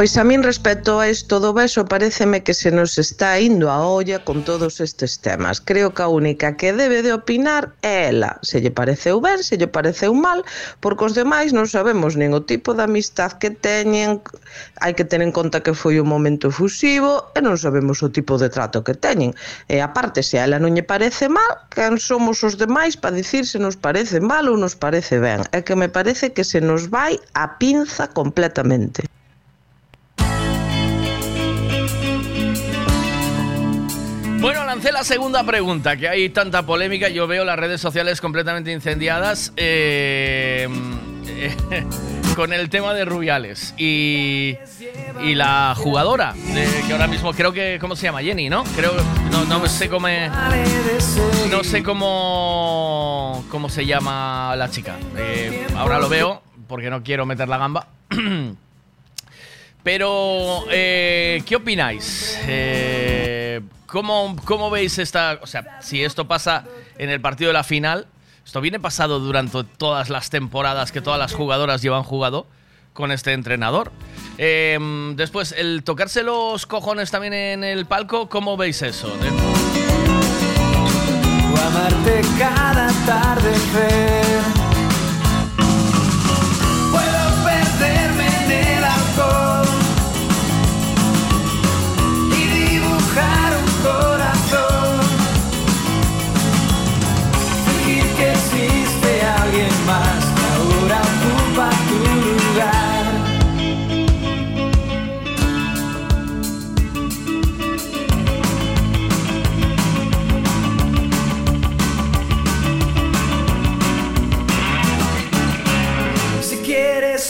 Pois 0.05 0.21
a 0.21 0.25
min 0.31 0.45
respecto 0.45 1.01
a 1.01 1.09
isto 1.09 1.41
do 1.41 1.57
beso 1.57 1.89
pareceme 1.89 2.45
que 2.45 2.53
se 2.53 2.69
nos 2.69 3.01
está 3.01 3.41
indo 3.41 3.73
a 3.73 3.89
olla 3.89 4.21
con 4.21 4.45
todos 4.45 4.85
estes 4.85 5.17
temas. 5.25 5.65
Creo 5.65 5.97
que 5.97 6.05
a 6.05 6.13
única 6.13 6.61
que 6.61 6.77
debe 6.77 7.01
de 7.01 7.17
opinar 7.17 7.73
é 7.81 8.13
ela. 8.13 8.37
Se 8.45 8.61
lle 8.61 8.69
pareceu 8.69 9.17
ben, 9.25 9.41
se 9.41 9.57
lle 9.57 9.65
pareceu 9.65 10.13
mal, 10.13 10.45
porque 10.85 11.09
os 11.09 11.17
demais 11.17 11.57
non 11.57 11.65
sabemos 11.65 12.21
nin 12.21 12.37
o 12.37 12.45
tipo 12.45 12.77
de 12.77 12.85
amistad 12.85 13.41
que 13.41 13.49
teñen, 13.49 14.21
hai 14.85 14.93
que 14.93 15.09
ter 15.09 15.25
en 15.25 15.33
conta 15.33 15.65
que 15.65 15.73
foi 15.73 15.97
un 15.97 16.13
momento 16.13 16.53
fusivo 16.53 17.33
e 17.33 17.41
non 17.41 17.57
sabemos 17.57 18.05
o 18.05 18.13
tipo 18.13 18.37
de 18.37 18.53
trato 18.53 18.85
que 18.85 18.93
teñen. 18.93 19.33
E 19.73 19.81
aparte, 19.81 20.21
se 20.21 20.37
a 20.37 20.45
ela 20.45 20.61
non 20.61 20.77
lle 20.77 20.85
parece 20.85 21.33
mal, 21.33 21.65
quen 21.73 21.97
somos 21.97 22.45
os 22.45 22.61
demais 22.61 22.93
para 23.01 23.17
dicir 23.17 23.49
se 23.49 23.57
nos 23.57 23.81
parece 23.81 24.21
mal 24.21 24.53
ou 24.53 24.61
nos 24.61 24.77
parece 24.77 25.17
ben. 25.17 25.49
É 25.57 25.65
que 25.65 25.73
me 25.73 25.89
parece 25.89 26.37
que 26.37 26.45
se 26.45 26.61
nos 26.61 26.93
vai 26.93 27.17
a 27.33 27.57
pinza 27.57 28.05
completamente. 28.13 29.09
Bueno, 34.45 34.63
lancé 34.67 34.93
la 34.93 35.05
segunda 35.05 35.43
pregunta, 35.43 35.97
que 35.97 36.07
hay 36.07 36.29
tanta 36.29 36.67
polémica, 36.67 37.09
yo 37.09 37.27
veo 37.27 37.47
las 37.47 37.59
redes 37.59 37.81
sociales 37.81 38.21
completamente 38.21 38.71
incendiadas 38.73 39.55
eh, 39.57 40.69
con 42.37 42.53
el 42.53 42.69
tema 42.69 42.93
de 42.93 43.07
Rubiales 43.07 43.73
y, 43.79 44.59
la 45.19 45.75
jugadora, 45.75 46.35
que 46.87 46.93
ahora 46.93 47.07
mismo 47.07 47.33
creo 47.33 47.55
que, 47.55 47.79
¿cómo 47.81 47.97
se 47.97 48.03
llama? 48.03 48.21
Jenny, 48.21 48.51
¿no? 48.51 48.65
Creo, 48.77 48.93
no, 49.31 49.47
no 49.47 49.67
sé 49.67 49.89
cómo, 49.89 50.09
no 51.51 51.65
sé 51.65 51.83
cómo, 51.83 53.47
cómo 53.51 53.71
se 53.71 53.87
llama 53.87 54.55
la 54.57 54.69
chica. 54.69 54.97
Eh, 55.17 55.67
ahora 55.75 55.99
lo 55.99 56.11
veo 56.11 56.43
porque 56.69 56.91
no 56.91 57.03
quiero 57.03 57.25
meter 57.25 57.49
la 57.49 57.57
gamba. 57.57 57.89
Pero, 59.85 60.65
eh, 60.71 61.43
¿qué 61.47 61.57
opináis? 61.57 62.37
Eh, 62.49 63.61
¿cómo, 63.87 64.35
cómo 64.45 64.71
veis 64.71 64.99
esta...? 64.99 65.39
O 65.43 65.47
sea, 65.47 65.79
si 65.83 66.03
esto 66.03 66.27
pasa 66.27 66.65
en 66.99 67.11
el 67.11 67.21
partido 67.21 67.49
de 67.49 67.53
la 67.53 67.65
final, 67.65 68.09
Esto 68.45 68.61
viene 68.61 68.79
pasado 68.79 69.21
durante 69.21 69.65
todas 69.65 70.11
las 70.11 70.29
temporadas 70.29 70.93
que 70.93 71.01
todas 71.01 71.19
las 71.19 71.33
jugadoras 71.33 71.81
llevan 71.81 72.03
jugado 72.03 72.47
con 72.93 73.11
este 73.11 73.33
entrenador. 73.33 73.91
Eh, 74.39 74.79
después, 75.17 75.53
el 75.53 75.83
tocarse 75.83 76.23
los 76.23 76.67
cojones 76.67 77.11
también 77.11 77.33
en 77.33 77.65
el 77.65 77.87
palco, 77.87 78.29
¿cómo 78.29 78.57
veis 78.57 78.83
eso? 78.83 79.09
O 81.53 81.57
amarte 81.67 82.21
cada 82.39 82.89
atardecer. 82.89 84.44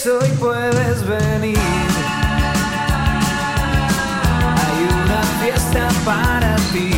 Hoy 0.07 0.29
puedes 0.39 1.07
venir. 1.07 1.57
Hay 4.61 4.87
una 5.03 5.21
fiesta 5.41 5.87
para 6.03 6.55
ti. 6.71 6.91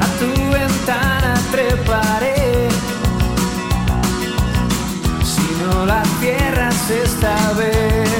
A 0.00 0.06
tu 0.18 0.30
ventana 0.50 1.34
treparé. 1.50 2.68
Si 5.24 5.46
no 5.62 5.86
la 5.86 6.02
cierras 6.20 6.90
esta 6.90 7.52
vez. 7.52 8.10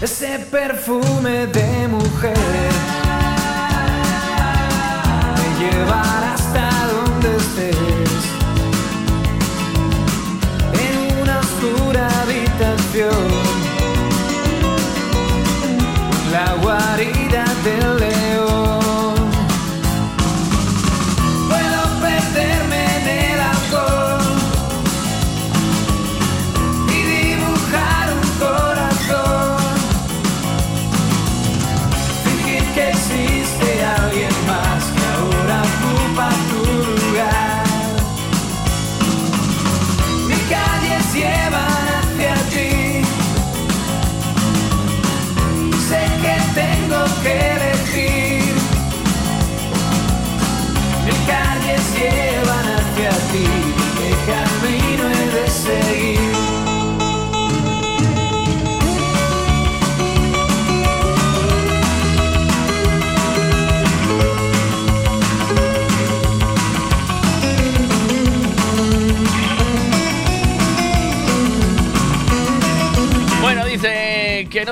Ese 0.00 0.38
perfume 0.50 1.46
de 1.48 1.88
mujer 1.88 2.75
habitación, 12.96 13.35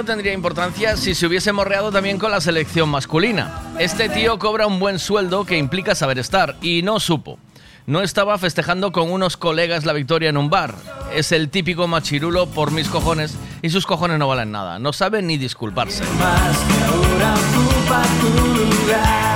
tendría 0.05 0.33
importancia 0.33 0.97
si 0.97 1.15
se 1.15 1.27
hubiese 1.27 1.53
morreado 1.53 1.91
también 1.91 2.19
con 2.19 2.31
la 2.31 2.41
selección 2.41 2.89
masculina. 2.89 3.63
Este 3.79 4.09
tío 4.09 4.39
cobra 4.39 4.67
un 4.67 4.79
buen 4.79 4.99
sueldo 4.99 5.45
que 5.45 5.59
implica 5.59 5.95
saber 5.95 6.19
estar 6.19 6.57
y 6.63 6.83
no 6.83 7.01
supo. 7.01 7.39
No 7.87 8.01
estaba 8.01 8.39
festejando 8.39 8.93
con 8.93 9.11
unos 9.11 9.37
colegas 9.37 9.85
la 9.85 9.93
victoria 9.93 10.31
en 10.31 10.37
un 10.37 10.49
bar. 10.49 10.75
Es 11.15 11.33
el 11.33 11.51
típico 11.51 11.87
machirulo 11.87 12.47
por 12.47 12.71
mis 12.71 12.89
cojones 12.89 13.37
y 13.61 13.71
sus 13.71 13.87
cojones 13.87 14.19
no 14.19 14.29
valen 14.29 14.53
nada. 14.53 14.79
No 14.79 14.93
sabe 14.93 15.21
ni 15.21 15.37
disculparse. 15.37 16.03
más 16.19 16.59
que. 18.89 19.34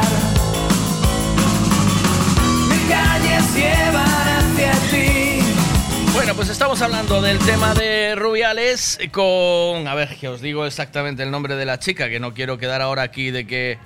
Bueno, 6.28 6.36
pues 6.36 6.50
estamos 6.50 6.82
hablando 6.82 7.22
del 7.22 7.38
tema 7.38 7.72
de 7.72 8.14
Rubiales 8.14 8.98
con... 9.12 9.88
A 9.88 9.94
ver, 9.94 10.14
que 10.14 10.28
os 10.28 10.42
digo 10.42 10.66
exactamente 10.66 11.22
el 11.22 11.30
nombre 11.30 11.56
de 11.56 11.64
la 11.64 11.78
chica, 11.78 12.10
que 12.10 12.20
no 12.20 12.34
quiero 12.34 12.58
quedar 12.58 12.82
ahora 12.82 13.00
aquí 13.00 13.30
de 13.30 13.46
que 13.46 13.78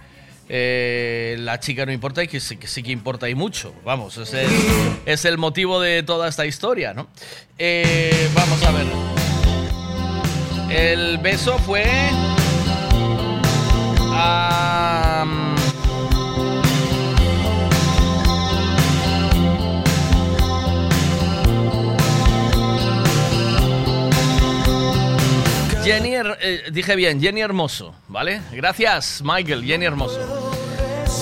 eh, 0.48 1.36
la 1.38 1.60
chica 1.60 1.86
no 1.86 1.92
importa 1.92 2.24
y 2.24 2.26
que 2.26 2.40
sí, 2.40 2.56
que 2.56 2.90
importa 2.90 3.28
y 3.28 3.36
mucho. 3.36 3.72
Vamos, 3.84 4.18
es 4.18 4.34
el, 4.34 4.50
es 5.06 5.24
el 5.24 5.38
motivo 5.38 5.80
de 5.80 6.02
toda 6.02 6.26
esta 6.26 6.44
historia, 6.44 6.92
¿no? 6.92 7.06
Eh, 7.58 8.28
vamos 8.34 8.60
a 8.64 8.72
ver. 8.72 8.86
El 10.68 11.18
beso 11.18 11.56
fue... 11.60 11.86
a... 14.10 15.11
Jenny, 25.84 26.10
Her- 26.14 26.38
eh, 26.40 26.62
dije 26.72 26.94
bien, 26.94 27.20
Jenny 27.20 27.40
Hermoso, 27.40 27.94
¿vale? 28.08 28.40
Gracias, 28.52 29.20
Michael, 29.24 29.64
Jenny 29.64 29.84
Hermoso. 29.84 30.20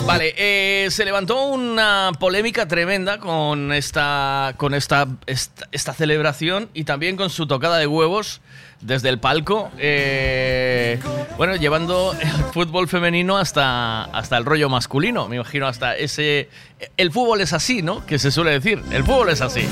Vale, 0.06 0.34
eh, 0.36 0.88
se 0.90 1.04
levantó 1.04 1.46
una 1.46 2.12
polémica 2.18 2.66
tremenda 2.68 3.18
con 3.18 3.72
esta, 3.72 4.54
con 4.56 4.74
esta, 4.74 5.06
esta, 5.26 5.66
esta 5.72 5.92
celebración 5.94 6.68
y 6.74 6.84
también 6.84 7.16
con 7.16 7.30
su 7.30 7.46
tocada 7.46 7.78
de 7.78 7.86
huevos 7.86 8.40
desde 8.80 9.08
el 9.08 9.18
palco. 9.18 9.70
eh, 9.78 10.98
bueno, 11.36 11.56
llevando 11.56 12.14
el 12.20 12.28
fútbol 12.52 12.86
femenino 12.88 13.38
hasta, 13.38 14.04
hasta 14.04 14.36
el 14.36 14.44
rollo 14.44 14.68
masculino, 14.68 15.26
me 15.28 15.36
imagino 15.36 15.66
hasta 15.66 15.96
ese... 15.96 16.48
El 16.96 17.10
fútbol 17.12 17.40
es 17.40 17.52
así, 17.54 17.82
¿no? 17.82 18.04
Que 18.06 18.18
se 18.18 18.30
suele 18.30 18.52
decir, 18.52 18.82
el 18.92 19.04
fútbol 19.04 19.30
es 19.30 19.40
así. 19.40 19.66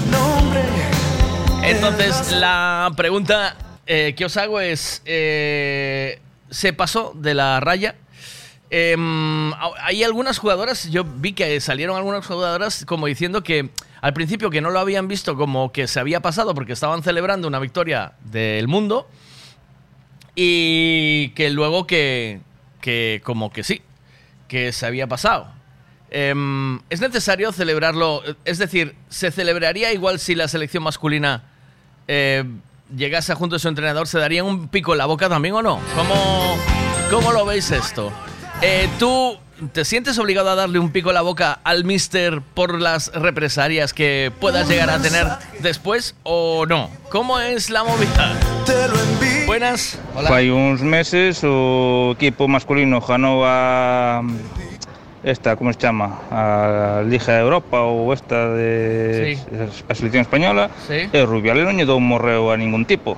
Entonces, 1.63 2.33
la 2.33 2.91
pregunta 2.97 3.55
eh, 3.91 4.15
que 4.15 4.27
os 4.27 4.37
hago 4.37 4.61
es, 4.61 5.01
eh, 5.07 6.21
¿se 6.51 6.75
pasó 6.75 7.15
de 7.17 7.33
la 7.33 7.59
raya? 7.59 7.95
Em, 8.69 9.51
hay 9.81 10.05
algunas 10.05 10.37
jugadoras, 10.37 10.91
yo 10.91 11.05
vi 11.05 11.33
que 11.33 11.59
salieron 11.59 11.97
algunas 11.97 12.27
jugadoras 12.27 12.85
como 12.85 13.07
diciendo 13.07 13.43
que 13.43 13.71
al 14.03 14.13
principio 14.13 14.51
que 14.51 14.61
no 14.61 14.69
lo 14.69 14.79
habían 14.79 15.09
visto 15.09 15.39
como 15.39 15.73
que 15.73 15.87
se 15.89 16.01
había 16.01 16.21
pasado 16.21 16.55
porque 16.55 16.75
estaban 16.75 17.03
celebrando 17.03 17.49
una 17.49 17.59
victoria 17.61 18.13
del 18.21 18.69
mundo 18.69 19.09
y 20.35 21.31
que 21.31 21.49
luego 21.49 21.87
que, 21.87 22.43
que 22.83 23.23
como 23.25 23.51
que 23.51 23.65
sí, 23.65 23.81
que 24.49 24.73
se 24.73 24.85
había 24.85 25.07
pasado. 25.07 25.51
Em, 26.11 26.81
¿Es 26.91 27.01
necesario 27.01 27.53
celebrarlo? 27.53 28.23
Es 28.45 28.59
decir, 28.59 28.97
¿se 29.09 29.31
celebraría 29.31 29.95
igual 29.95 30.19
si 30.19 30.35
la 30.35 30.47
selección 30.47 30.83
masculina 30.83 31.45
eh, 32.07 32.45
llegase 32.95 33.35
junto 33.35 33.57
a 33.57 33.59
su 33.59 33.69
entrenador? 33.69 34.07
¿Se 34.09 34.19
darían 34.19 34.47
un 34.47 34.69
pico 34.69 34.93
en 34.93 34.99
la 34.99 35.07
boca 35.07 35.29
también 35.29 35.55
o 35.55 35.63
no? 35.63 35.81
¿Cómo, 35.95 36.57
cómo 37.11 37.33
lo 37.33 37.45
veis 37.45 37.71
esto? 37.71 38.13
Eh, 38.63 38.89
¿Tú 38.99 39.39
te 39.73 39.85
sientes 39.85 40.19
obligado 40.19 40.51
a 40.51 40.55
darle 40.55 40.79
un 40.79 40.91
pico 40.91 41.11
en 41.11 41.15
la 41.15 41.23
boca 41.23 41.59
al 41.65 41.85
mister 41.85 42.41
por 42.55 42.81
las 42.81 43.13
represalias 43.13 43.93
que 43.93 44.33
puedas 44.41 44.69
llegar 44.69 44.91
a 44.91 45.01
tener 45.01 45.27
después 45.61 46.15
o 46.23 46.67
no? 46.67 46.91
¿Cómo 47.11 47.39
es 47.41 47.71
la 47.71 47.85
movida? 47.85 48.35
Buenas. 49.47 49.99
Hola. 50.15 50.29
Fai 50.29 50.51
uns 50.51 50.83
meses 50.83 51.41
o 51.43 52.13
equipo 52.13 52.49
masculino 52.49 53.01
ganou 53.01 53.43
a 53.45 54.21
esta, 55.23 55.57
como 55.57 55.73
se 55.73 55.79
chama? 55.79 56.21
A 56.31 57.03
Liga 57.07 57.35
de 57.35 57.41
Europa 57.41 57.83
ou 57.83 58.13
esta 58.13 58.55
de 58.55 59.39
a 59.89 59.95
selección 59.95 60.23
española 60.23 60.71
Sí. 60.87 61.11
e 61.11 61.19
o 61.23 61.27
Rubiales 61.27 61.67
non 61.67 61.77
lle 61.77 61.87
un 61.91 62.07
morreo 62.07 62.51
a 62.51 62.57
ningún 62.57 62.87
tipo. 62.87 63.17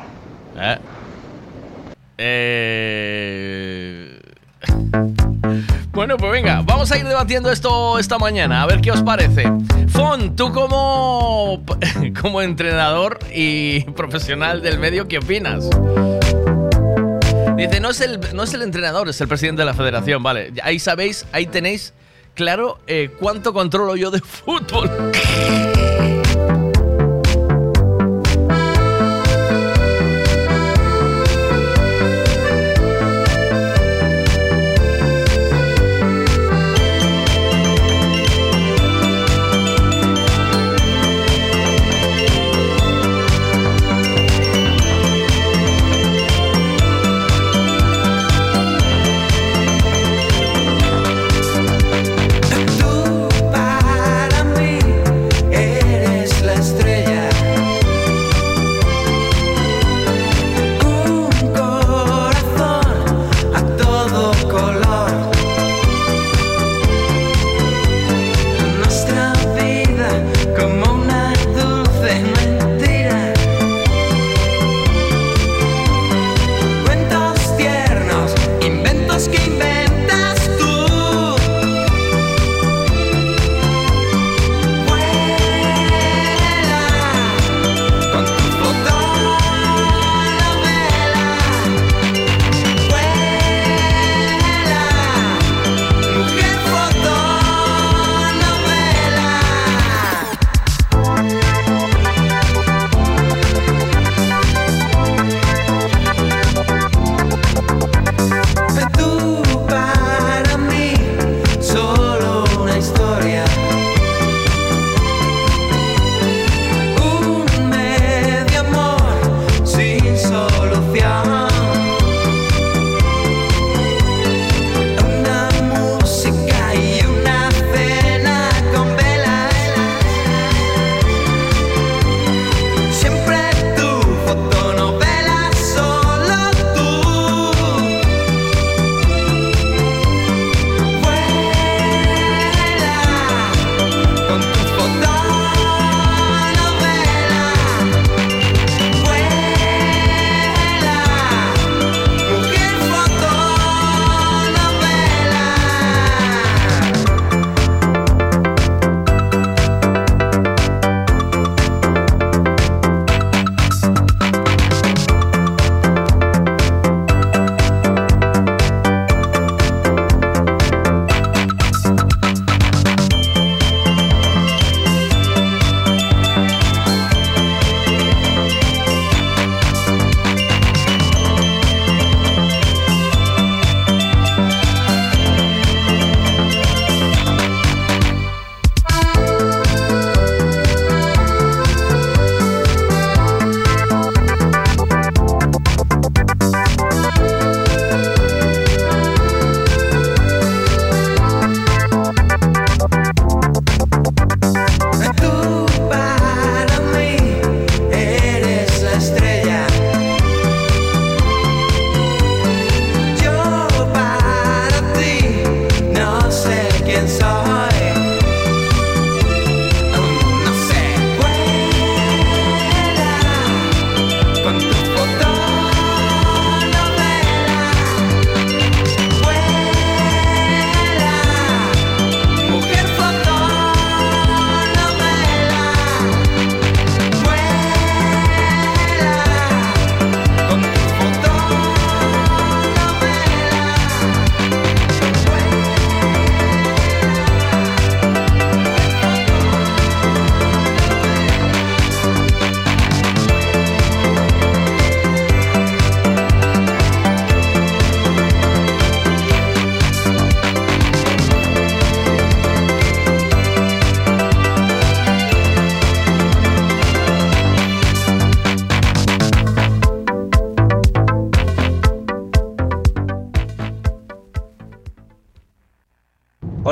Eh. 0.57 0.79
Eh, 2.21 4.21
Bueno, 5.93 6.17
pues 6.17 6.31
venga, 6.31 6.63
vamos 6.65 6.93
a 6.93 6.99
ir 6.99 7.05
debatiendo 7.05 7.51
esto 7.51 7.99
esta 7.99 8.17
mañana, 8.17 8.63
a 8.63 8.67
ver 8.67 8.81
qué 8.81 8.93
os 8.93 9.03
parece. 9.03 9.43
Fon, 9.89 10.37
tú 10.37 10.53
como, 10.53 11.63
como 12.23 12.43
entrenador 12.43 13.19
y 13.35 13.81
profesional 13.91 14.63
del 14.63 14.79
medio, 14.79 15.09
¿qué 15.09 15.19
opinas? 15.19 15.69
Dice, 17.61 17.79
no 17.79 17.91
es, 17.91 18.01
el, 18.01 18.19
no 18.35 18.45
es 18.45 18.55
el 18.55 18.63
entrenador, 18.63 19.11
es 19.11 19.21
el 19.21 19.29
presidente 19.29 19.61
de 19.61 19.67
la 19.67 19.75
federación, 19.75 20.23
vale. 20.23 20.53
Ahí 20.63 20.79
sabéis, 20.79 21.27
ahí 21.31 21.47
tenéis 21.47 21.93
claro 22.35 22.79
eh, 22.87 23.11
cuánto 23.19 23.53
controlo 23.53 23.97
yo 23.97 24.11
de 24.11 24.21
fútbol. 24.21 24.89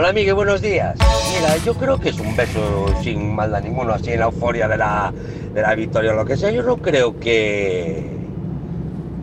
Hola 0.09 0.32
buenos 0.32 0.62
días. 0.62 0.96
Mira, 1.36 1.59
yo 1.66 1.74
creo 1.74 1.98
que 1.98 2.09
es 2.09 2.18
un 2.18 2.34
beso 2.34 2.86
sin 3.02 3.34
maldad 3.34 3.62
ninguno, 3.62 3.92
así 3.92 4.12
en 4.12 4.20
la 4.20 4.24
euforia 4.24 4.66
de 4.66 4.78
la, 4.78 5.12
de 5.52 5.61
la 5.61 5.74
victoria 5.74 6.12
o 6.12 6.14
lo 6.14 6.24
que 6.24 6.34
sea. 6.34 6.50
Yo 6.50 6.62
no 6.62 6.78
creo 6.78 7.20
que... 7.20 8.09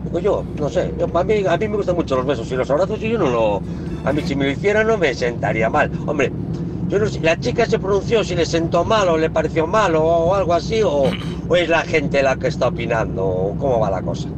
Digo 0.04 0.18
yo, 0.20 0.44
no 0.56 0.68
sé, 0.68 0.92
a, 1.12 1.24
mí, 1.24 1.44
a 1.44 1.56
mí 1.56 1.68
me 1.68 1.76
gustan 1.76 1.96
mucho 1.96 2.14
los 2.14 2.24
besos 2.24 2.52
y 2.52 2.54
los 2.54 2.70
abrazos 2.70 3.02
y 3.02 3.08
yo 3.08 3.18
no 3.18 3.28
lo... 3.28 3.62
A 4.04 4.12
mí 4.12 4.22
si 4.24 4.36
me 4.36 4.44
lo 4.44 4.52
hiciera 4.52 4.84
no 4.84 4.96
me 4.96 5.12
sentaría 5.12 5.68
mal. 5.68 5.90
Hombre, 6.06 6.30
yo 6.86 7.00
no 7.00 7.06
sé, 7.06 7.18
la 7.18 7.36
chica 7.40 7.66
se 7.66 7.80
pronunció 7.80 8.22
si 8.22 8.36
le 8.36 8.46
sentó 8.46 8.84
mal 8.84 9.08
o 9.08 9.18
le 9.18 9.28
pareció 9.28 9.66
mal 9.66 9.96
o, 9.96 10.36
algo 10.36 10.54
así, 10.54 10.82
o, 10.84 11.10
o 11.48 11.56
es 11.56 11.68
la 11.68 11.80
gente 11.80 12.22
la 12.22 12.36
que 12.36 12.46
está 12.46 12.68
opinando, 12.68 13.26
o 13.26 13.56
cómo 13.58 13.80
va 13.80 13.90
la 13.90 14.02
cosa. 14.02 14.28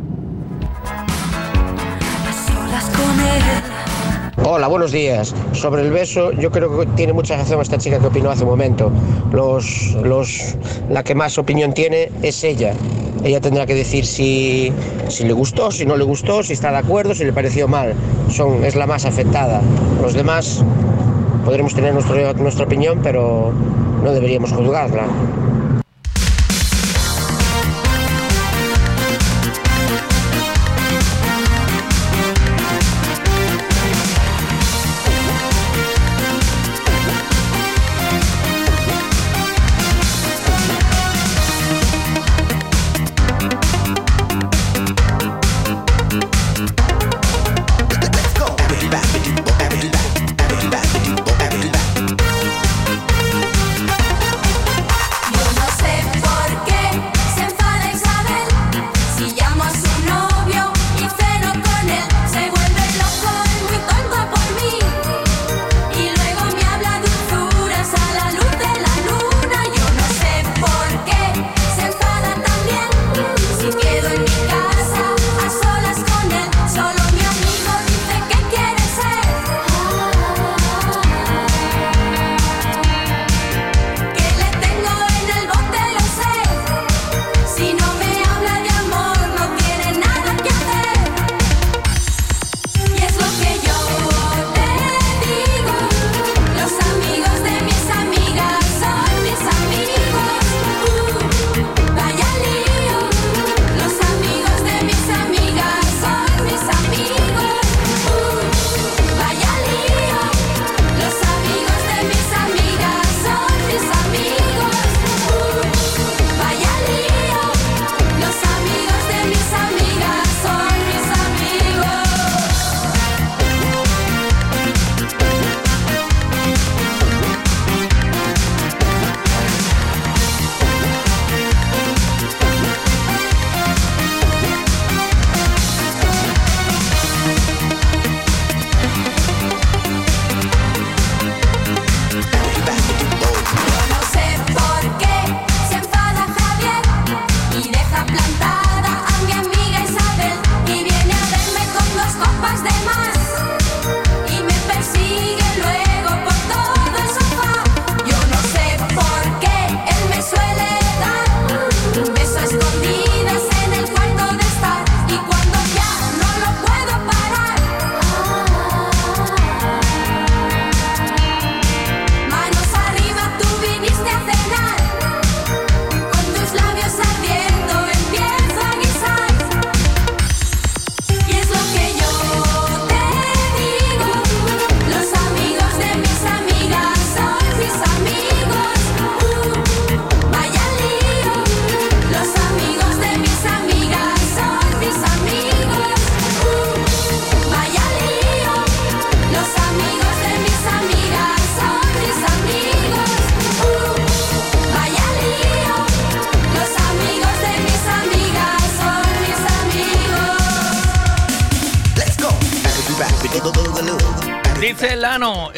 Hola, 4.44 4.68
buenos 4.68 4.92
días. 4.92 5.34
Sobre 5.52 5.82
el 5.82 5.90
beso, 5.90 6.30
yo 6.32 6.50
creo 6.50 6.78
que 6.78 6.86
tiene 6.94 7.12
mucha 7.12 7.36
razón 7.36 7.60
esta 7.60 7.76
chica 7.76 7.98
que 7.98 8.06
opinó 8.06 8.30
hace 8.30 8.44
un 8.44 8.50
momento. 8.50 8.90
La 10.88 11.02
que 11.02 11.14
más 11.14 11.38
opinión 11.38 11.74
tiene 11.74 12.10
es 12.22 12.44
ella. 12.44 12.72
Ella 13.24 13.40
tendrá 13.40 13.66
que 13.66 13.74
decir 13.74 14.06
si, 14.06 14.72
le 15.20 15.32
gustó, 15.32 15.72
si 15.72 15.84
no 15.84 15.96
le 15.96 16.04
gustó, 16.04 16.42
si 16.42 16.52
está 16.52 16.70
de 16.70 16.78
acuerdo, 16.78 17.14
si 17.14 17.24
le 17.24 17.32
pareció 17.32 17.66
mal. 17.66 17.94
Es 18.62 18.76
la 18.76 18.86
más 18.86 19.04
afectada. 19.04 19.60
Los 20.00 20.14
demás 20.14 20.64
podremos 21.44 21.74
tener 21.74 21.92
nuestra 21.92 22.64
opinión, 22.64 23.00
pero 23.02 23.52
no 24.04 24.12
deberíamos 24.12 24.52
juzgarla. 24.52 25.06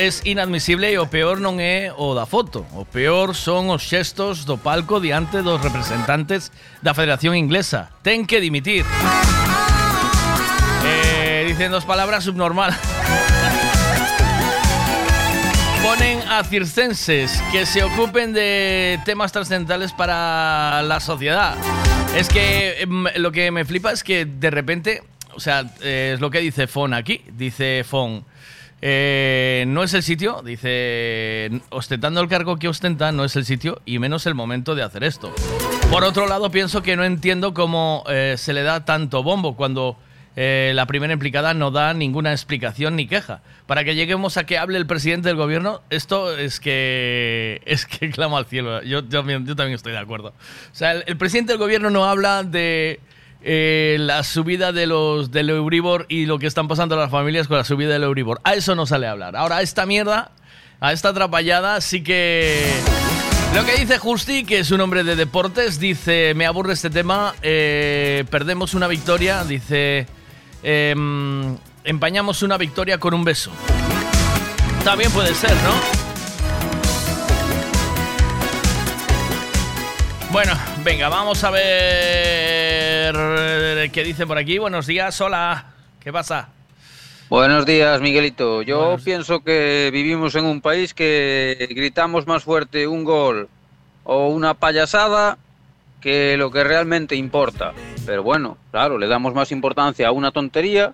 Es 0.01 0.23
inadmisible 0.25 0.91
e 0.91 0.97
o 0.97 1.13
peor 1.13 1.45
non 1.45 1.61
é 1.61 1.93
o 1.93 2.17
da 2.17 2.25
foto. 2.25 2.65
O 2.73 2.89
peor 2.89 3.37
son 3.37 3.69
os 3.69 3.85
xestos 3.85 4.49
do 4.49 4.57
palco 4.57 4.97
diante 4.97 5.45
dos 5.45 5.61
representantes 5.61 6.49
da 6.81 6.97
Federación 6.97 7.37
Inglesa. 7.37 7.93
Ten 8.01 8.25
que 8.25 8.41
dimitir. 8.41 8.89
Eh, 10.89 11.45
dicen 11.45 11.69
dos 11.69 11.85
palabras 11.85 12.25
subnormal. 12.25 12.73
Ponen 15.85 16.25
a 16.33 16.49
circenses 16.49 17.37
que 17.53 17.69
se 17.69 17.85
ocupen 17.85 18.33
de 18.33 18.97
temas 19.05 19.37
trascendentales 19.37 19.93
para 19.93 20.81
la 20.81 20.97
sociedad. 21.01 21.61
Es 22.17 22.33
que 22.33 22.81
em, 22.81 23.05
lo 23.21 23.33
que 23.33 23.53
me 23.53 23.69
flipa 23.69 23.93
es 23.93 24.03
que 24.03 24.25
de 24.25 24.49
repente, 24.49 25.05
o 25.37 25.41
sea, 25.41 25.69
es 25.85 26.21
lo 26.21 26.31
que 26.31 26.41
dice 26.41 26.67
Fon 26.67 26.95
aquí. 26.95 27.21
Dice 27.37 27.85
Fon, 27.85 28.25
eh, 28.83 29.65
no 29.67 29.83
es 29.83 29.93
el 29.95 30.03
sitio, 30.03 30.43
dice, 30.45 31.51
ostentando 31.71 32.21
el 32.21 32.29
cargo 32.29 32.57
que 32.59 32.69
ostenta, 32.69 33.13
no 33.13 33.25
es 33.25 33.37
el 33.37 33.45
sitio 33.45 33.81
y 33.85 33.99
menos 33.99 34.27
el 34.27 34.35
momento 34.35 34.75
de 34.75 34.83
hacer 34.83 35.05
esto. 35.05 35.33
Por 35.91 36.05
otro 36.05 36.27
lado, 36.27 36.51
pienso 36.51 36.83
que 36.83 36.97
no 36.97 37.05
entiendo 37.05 37.53
cómo 37.53 38.05
eh, 38.09 38.37
se 38.39 38.53
le 38.53 38.63
da 38.63 38.85
tanto 38.85 39.23
bombo 39.23 39.57
cuando 39.57 39.99
eh, 40.37 40.73
la 40.75 40.87
primera 40.87 41.13
implicada 41.13 41.53
no 41.53 41.71
da 41.73 41.93
ninguna 41.93 42.31
explicación 42.33 42.97
ni 42.97 43.07
queja. 43.07 43.43
Para 43.67 43.85
que 43.85 43.95
lleguemos 43.95 44.37
a 44.37 44.45
que 44.45 44.57
hable 44.59 44.79
el 44.79 44.87
presidente 44.87 45.29
del 45.29 45.37
gobierno, 45.37 45.83
esto 45.91 46.37
es 46.39 46.61
que 46.61 47.61
es 47.67 47.85
que 47.87 48.11
clama 48.11 48.39
al 48.39 48.47
cielo. 48.47 48.83
Yo, 48.83 49.01
yo 49.01 49.09
también- 49.09 49.75
estoy 49.75 49.93
de 49.93 49.99
acuerdo. 49.99 50.29
O 50.29 50.75
sea, 50.75 50.93
el, 50.93 51.05
el 51.07 51.17
presidente 51.17 51.53
del 51.53 51.59
gobierno 51.59 51.91
no 51.91 52.05
habla 52.05 52.45
de 52.45 53.01
eh, 53.43 53.97
la 53.99 54.23
subida 54.23 54.73
de 54.73 54.87
los 54.87 55.31
del 55.31 55.51
Euribor 55.51 56.05
y 56.09 56.27
lo 56.27 56.39
que 56.39 56.47
están 56.47 56.69
pasando 56.69 56.97
las 56.97 57.11
familias 57.11 57.49
con 57.49 57.57
la 57.57 57.65
subida 57.65 57.93
del 57.93 58.03
Euribor. 58.03 58.41
A 58.45 58.55
eso 58.55 58.75
no 58.75 58.87
sale 58.87 59.07
a 59.07 59.13
hablar. 59.13 59.37
Ahora, 59.37 59.59
a 59.59 59.63
esta 59.63 59.87
mierda, 59.87 60.33
a 60.81 60.93
esta 60.93 61.11
atrapallada, 61.11 61.81
sí 61.81 62.03
que... 62.03 62.71
Lo 63.55 63.65
que 63.65 63.75
dice 63.77 63.99
Justi, 63.99 64.45
que 64.45 64.61
es 64.61 64.71
un 64.71 64.81
hombre 64.81 65.03
de 65.03 65.17
deportes, 65.17 65.81
dice, 65.81 66.35
me 66.37 66.47
aburre 66.47 66.75
este 66.75 66.89
tema, 66.89 67.35
eh, 67.43 68.25
perdemos 68.31 68.75
una 68.75 68.87
victoria, 68.87 69.43
dice, 69.43 70.07
em, 70.63 71.57
empañamos 71.83 72.45
una 72.45 72.57
victoria 72.59 72.99
con 72.99 73.13
un 73.13 73.25
beso. 73.25 73.51
También 74.85 75.11
puede 75.11 75.35
ser, 75.35 75.51
¿no? 75.51 76.01
Bueno, 80.31 80.53
venga, 80.85 81.09
vamos 81.09 81.43
a 81.43 81.51
ver 81.51 82.50
eh, 83.19 83.91
qué 83.93 84.05
dice 84.05 84.27
por 84.27 84.39
aquí. 84.39 84.59
Buenos 84.59 84.87
días, 84.87 85.21
hola. 85.21 85.67
¿Qué 86.01 86.13
pasa? 86.13 86.49
Buenos 87.29 87.65
días, 87.67 88.01
Miguelito. 88.01 88.63
Yo 88.63 88.97
pienso 89.05 89.41
que 89.41 89.91
vivimos 89.93 90.35
en 90.35 90.45
un 90.45 90.61
país 90.61 90.95
que 90.95 91.69
gritamos 91.71 92.27
más 92.27 92.43
fuerte 92.43 92.87
un 92.87 93.05
gol 93.05 93.49
o 94.05 94.29
una 94.29 94.55
payasada 94.55 95.39
que 96.01 96.37
lo 96.37 96.51
que 96.51 96.65
realmente 96.65 97.15
importa. 97.15 97.73
Pero 98.05 98.23
bueno, 98.23 98.59
claro, 98.71 98.99
le 98.99 99.07
damos 99.07 99.35
más 99.35 99.53
importancia 99.53 100.09
a 100.09 100.13
una 100.13 100.33
tontería 100.33 100.93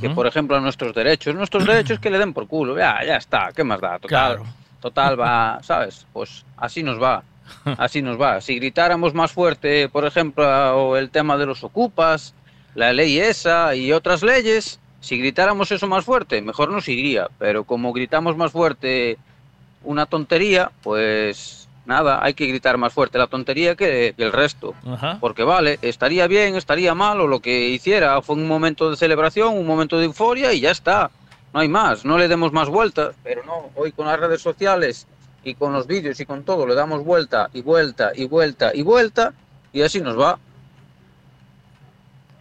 que, 0.00 0.08
por 0.10 0.26
ejemplo, 0.26 0.56
a 0.56 0.60
nuestros 0.60 0.94
derechos. 0.94 1.34
Nuestros 1.34 1.66
derechos 1.66 1.98
que 1.98 2.10
le 2.10 2.18
den 2.18 2.32
por 2.32 2.48
culo. 2.48 2.78
Ya, 2.78 3.04
ya 3.04 3.16
está. 3.16 3.50
¿Qué 3.54 3.64
más 3.64 3.80
da? 3.80 3.98
Total, 3.98 4.38
total 4.80 5.20
va, 5.20 5.58
¿sabes? 5.62 6.06
Pues 6.12 6.44
así 6.56 6.82
nos 6.82 7.02
va. 7.02 7.22
Así 7.78 8.02
nos 8.02 8.20
va. 8.20 8.40
Si 8.40 8.56
gritáramos 8.56 9.14
más 9.14 9.32
fuerte, 9.32 9.88
por 9.88 10.04
ejemplo, 10.04 10.96
el 10.96 11.10
tema 11.10 11.36
de 11.36 11.46
los 11.46 11.64
ocupas, 11.64 12.34
la 12.74 12.92
ley 12.92 13.18
esa 13.18 13.74
y 13.74 13.92
otras 13.92 14.22
leyes, 14.22 14.80
si 15.00 15.18
gritáramos 15.18 15.70
eso 15.70 15.86
más 15.86 16.04
fuerte, 16.04 16.40
mejor 16.42 16.70
nos 16.70 16.88
iría. 16.88 17.28
Pero 17.38 17.64
como 17.64 17.92
gritamos 17.92 18.36
más 18.36 18.52
fuerte 18.52 19.18
una 19.82 20.06
tontería, 20.06 20.72
pues 20.82 21.68
nada, 21.86 22.24
hay 22.24 22.34
que 22.34 22.46
gritar 22.46 22.78
más 22.78 22.92
fuerte 22.92 23.18
la 23.18 23.26
tontería 23.26 23.74
que, 23.74 24.14
que 24.16 24.24
el 24.24 24.32
resto. 24.32 24.74
Ajá. 24.86 25.18
Porque 25.20 25.44
vale, 25.44 25.78
estaría 25.82 26.26
bien, 26.26 26.56
estaría 26.56 26.94
mal 26.94 27.20
o 27.20 27.26
lo 27.26 27.40
que 27.40 27.68
hiciera. 27.68 28.20
Fue 28.22 28.36
un 28.36 28.48
momento 28.48 28.90
de 28.90 28.96
celebración, 28.96 29.56
un 29.56 29.66
momento 29.66 29.98
de 29.98 30.06
euforia 30.06 30.52
y 30.52 30.60
ya 30.60 30.70
está. 30.70 31.10
No 31.52 31.60
hay 31.60 31.68
más, 31.68 32.04
no 32.04 32.18
le 32.18 32.26
demos 32.26 32.52
más 32.52 32.68
vueltas. 32.68 33.14
Pero 33.22 33.44
no, 33.44 33.70
hoy 33.76 33.92
con 33.92 34.06
las 34.06 34.18
redes 34.18 34.42
sociales 34.42 35.06
y 35.44 35.54
con 35.54 35.72
los 35.72 35.86
vídeos 35.86 36.18
y 36.20 36.26
con 36.26 36.42
todo 36.44 36.66
le 36.66 36.74
damos 36.74 37.04
vuelta 37.04 37.50
y 37.52 37.62
vuelta 37.62 38.12
y 38.14 38.26
vuelta 38.26 38.70
y 38.74 38.82
vuelta 38.82 39.32
y 39.72 39.82
así 39.82 40.00
nos 40.00 40.18
va. 40.18 40.38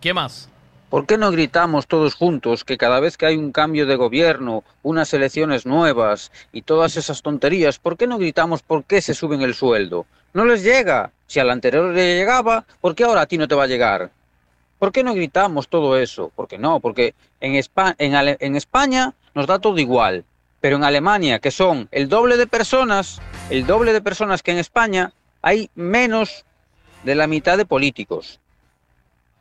¿Qué 0.02 0.14
más? 0.14 0.50
¿Por 0.90 1.08
qué 1.08 1.18
no 1.18 1.32
gritamos 1.32 1.88
todos 1.88 2.14
juntos 2.14 2.64
que 2.64 2.78
cada 2.78 3.00
vez 3.00 3.18
que 3.18 3.26
hay 3.26 3.36
un 3.38 3.52
cambio 3.52 3.86
de 3.88 3.96
gobierno, 3.96 4.64
unas 4.84 5.12
elecciones 5.14 5.66
nuevas 5.66 6.32
y 6.52 6.62
todas 6.62 6.98
esas 6.98 7.22
tonterías, 7.24 7.80
¿por 7.80 7.98
qué 7.98 8.06
no 8.06 8.20
gritamos 8.20 8.62
por 8.62 8.84
qué 8.84 9.02
se 9.02 9.16
suben 9.16 9.42
el 9.42 9.56
sueldo? 9.56 10.06
No 10.34 10.46
les 10.46 10.64
llega. 10.64 11.12
Si 11.26 11.40
al 11.40 11.50
anterior 11.50 11.92
le 11.94 12.16
llegaba, 12.18 12.66
¿por 12.80 12.94
qué 12.94 13.06
ahora 13.06 13.22
a 13.22 13.26
ti 13.26 13.40
no 13.40 13.48
te 13.48 13.56
va 13.56 13.64
a 13.64 13.68
llegar? 13.68 14.12
¿Por 14.78 14.92
qué 14.92 15.04
no 15.04 15.16
gritamos 15.16 15.68
todo 15.68 15.98
eso? 15.98 16.32
Porque 16.36 16.60
no, 16.60 16.80
porque 16.80 17.16
en, 17.40 17.54
Espa- 17.56 17.96
en 17.98 18.14
Ale- 18.14 18.38
en 18.40 18.56
España 18.56 19.14
nos 19.34 19.48
da 19.48 19.58
todo 19.58 19.80
igual, 19.80 20.26
pero 20.64 20.78
en 20.78 20.86
Alemania, 20.86 21.40
que 21.40 21.52
son 21.52 21.90
el 21.92 22.08
doble 22.08 22.38
de 22.38 22.48
personas, 22.48 23.20
el 23.50 23.66
doble 23.66 23.92
de 23.92 24.00
personas 24.00 24.42
que 24.42 24.52
en 24.52 24.60
España, 24.60 25.12
hay 25.42 25.70
menos 25.76 26.46
de 27.04 27.16
la 27.16 27.28
mitad 27.28 27.58
de 27.58 27.66
políticos. 27.66 28.40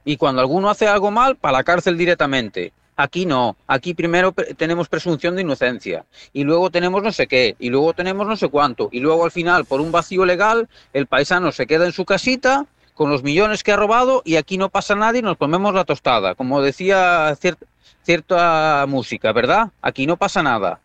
Y 0.04 0.16
cuando 0.16 0.40
alguno 0.40 0.68
hace 0.68 0.88
algo 0.88 1.12
mal, 1.12 1.36
para 1.36 1.58
la 1.58 1.62
cárcel 1.62 1.96
directamente. 1.96 2.72
Aquí 2.96 3.24
no, 3.24 3.56
aquí 3.68 3.94
primero 3.94 4.32
tenemos 4.32 4.88
presunción 4.88 5.36
de 5.36 5.42
inocencia, 5.42 6.04
y 6.32 6.42
luego 6.42 6.70
tenemos 6.70 7.04
no 7.04 7.12
sé 7.12 7.28
qué, 7.28 7.54
y 7.60 7.70
luego 7.70 7.92
tenemos 7.92 8.26
no 8.26 8.34
sé 8.34 8.48
cuánto, 8.48 8.88
y 8.90 8.98
luego 8.98 9.24
al 9.24 9.30
final, 9.30 9.64
por 9.64 9.80
un 9.80 9.92
vacío 9.92 10.24
legal, 10.24 10.68
el 10.92 11.06
paisano 11.06 11.52
se 11.52 11.68
queda 11.68 11.86
en 11.86 11.92
su 11.92 12.04
casita 12.04 12.66
con 12.94 13.10
los 13.10 13.22
millones 13.22 13.62
que 13.62 13.70
ha 13.70 13.76
robado 13.76 14.22
y 14.24 14.34
aquí 14.34 14.58
no 14.58 14.70
pasa 14.70 14.96
nada 14.96 15.16
y 15.16 15.22
nos 15.22 15.36
comemos 15.36 15.72
la 15.72 15.84
tostada, 15.84 16.34
como 16.34 16.60
decía 16.60 17.30
cier- 17.36 17.56
cierta 18.02 18.86
música, 18.88 19.32
¿verdad? 19.32 19.68
Aquí 19.80 20.04
no 20.08 20.16
pasa 20.16 20.42
nada. 20.42 20.80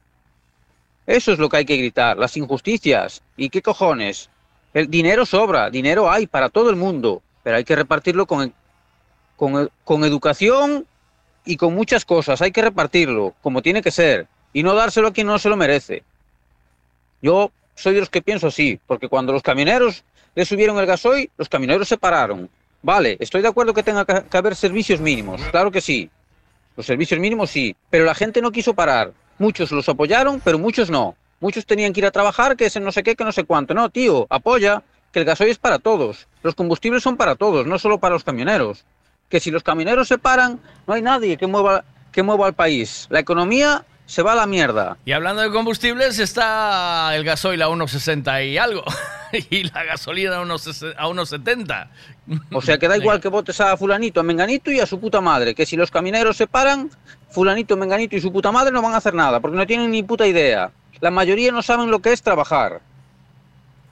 Eso 1.07 1.31
es 1.31 1.39
lo 1.39 1.47
que 1.47 1.57
hay 1.57 1.65
que 1.65 1.77
gritar, 1.77 2.17
las 2.17 2.35
injusticias. 2.35 3.23
¿Y 3.37 3.49
qué 3.49 3.61
cojones? 3.61 4.29
El 4.73 4.89
dinero 4.89 5.25
sobra, 5.25 5.69
dinero 5.69 6.11
hay 6.11 6.27
para 6.27 6.49
todo 6.49 6.69
el 6.69 6.75
mundo, 6.75 7.23
pero 7.43 7.55
hay 7.55 7.63
que 7.63 7.77
repartirlo 7.77 8.25
con, 8.25 8.53
con, 9.37 9.71
con 9.85 10.03
educación 10.03 10.85
y 11.45 11.55
con 11.55 11.73
muchas 11.73 12.03
cosas. 12.03 12.41
Hay 12.41 12.51
que 12.51 12.61
repartirlo 12.61 13.33
como 13.41 13.61
tiene 13.61 13.81
que 13.81 13.89
ser 13.89 14.27
y 14.51 14.63
no 14.63 14.75
dárselo 14.75 15.07
a 15.07 15.13
quien 15.13 15.27
no 15.27 15.39
se 15.39 15.47
lo 15.49 15.55
merece. 15.55 16.03
Yo 17.21 17.51
soy 17.73 17.93
de 17.93 18.01
los 18.01 18.09
que 18.09 18.21
pienso 18.21 18.47
así, 18.47 18.77
porque 18.85 19.07
cuando 19.07 19.31
los 19.31 19.41
camioneros 19.41 20.03
le 20.35 20.45
subieron 20.45 20.77
el 20.77 20.85
gasoil, 20.85 21.31
los 21.37 21.47
camioneros 21.47 21.87
se 21.87 21.97
pararon. 21.97 22.49
Vale, 22.83 23.15
estoy 23.19 23.41
de 23.41 23.47
acuerdo 23.47 23.73
que 23.73 23.81
tenga 23.81 24.05
que 24.05 24.37
haber 24.37 24.55
servicios 24.55 24.99
mínimos, 24.99 25.41
claro 25.51 25.71
que 25.71 25.81
sí. 25.81 26.09
Los 26.75 26.85
servicios 26.85 27.19
mínimos 27.19 27.49
sí, 27.49 27.75
pero 27.89 28.03
la 28.03 28.13
gente 28.13 28.41
no 28.41 28.51
quiso 28.51 28.73
parar. 28.73 29.13
Muchos 29.39 29.71
los 29.71 29.87
apoyaron, 29.89 30.41
pero 30.43 30.57
muchos 30.57 30.89
no. 30.89 31.15
Muchos 31.39 31.65
tenían 31.65 31.93
que 31.93 31.99
ir 31.99 32.05
a 32.05 32.11
trabajar, 32.11 32.57
que 32.57 32.65
ese 32.65 32.79
no 32.79 32.91
sé 32.91 33.03
qué, 33.03 33.15
que 33.15 33.23
no 33.23 33.31
sé 33.31 33.43
cuánto. 33.43 33.73
No, 33.73 33.89
tío, 33.89 34.25
apoya, 34.29 34.81
que 35.11 35.19
el 35.19 35.25
gasoil 35.25 35.51
es 35.51 35.59
para 35.59 35.79
todos. 35.79 36.27
Los 36.41 36.55
combustibles 36.55 37.03
son 37.03 37.17
para 37.17 37.35
todos, 37.35 37.67
no 37.67 37.77
solo 37.77 37.99
para 37.99 38.13
los 38.13 38.23
camioneros. 38.23 38.85
Que 39.29 39.39
si 39.39 39.51
los 39.51 39.63
camioneros 39.63 40.07
se 40.07 40.17
paran, 40.17 40.59
no 40.87 40.93
hay 40.93 41.01
nadie 41.01 41.37
que 41.37 41.47
mueva, 41.47 41.83
que 42.11 42.23
mueva 42.23 42.47
al 42.47 42.53
país. 42.53 43.07
La 43.09 43.19
economía 43.19 43.85
se 44.07 44.23
va 44.23 44.31
a 44.31 44.35
la 44.35 44.47
mierda. 44.47 44.97
Y 45.05 45.11
hablando 45.11 45.41
de 45.41 45.51
combustibles, 45.51 46.17
está 46.17 47.15
el 47.15 47.23
gasoil 47.23 47.61
a 47.61 47.67
1,60 47.67 48.49
y 48.49 48.57
algo. 48.57 48.83
y 49.49 49.63
la 49.65 49.83
gasolina 49.83 50.37
a 50.37 50.41
unos 50.41 50.65
a 50.67 51.07
1,70. 51.07 51.87
O 52.53 52.61
sea 52.61 52.77
que 52.77 52.87
da 52.87 52.97
igual 52.97 53.19
que 53.19 53.27
votes 53.27 53.59
a 53.61 53.75
fulanito, 53.77 54.19
a 54.19 54.23
menganito 54.23 54.71
y 54.71 54.79
a 54.79 54.85
su 54.85 54.99
puta 54.99 55.21
madre. 55.21 55.53
Que 55.53 55.65
si 55.65 55.75
los 55.75 55.91
camineros 55.91 56.37
se 56.37 56.47
paran, 56.47 56.89
fulanito, 57.29 57.77
menganito 57.77 58.15
y 58.15 58.21
su 58.21 58.31
puta 58.31 58.51
madre 58.51 58.71
no 58.71 58.81
van 58.81 58.93
a 58.93 58.97
hacer 58.97 59.13
nada, 59.13 59.39
porque 59.39 59.57
no 59.57 59.67
tienen 59.67 59.91
ni 59.91 60.03
puta 60.03 60.25
idea. 60.25 60.71
La 60.99 61.11
mayoría 61.11 61.51
no 61.51 61.61
saben 61.61 61.91
lo 61.91 61.99
que 61.99 62.11
es 62.11 62.21
trabajar. 62.21 62.81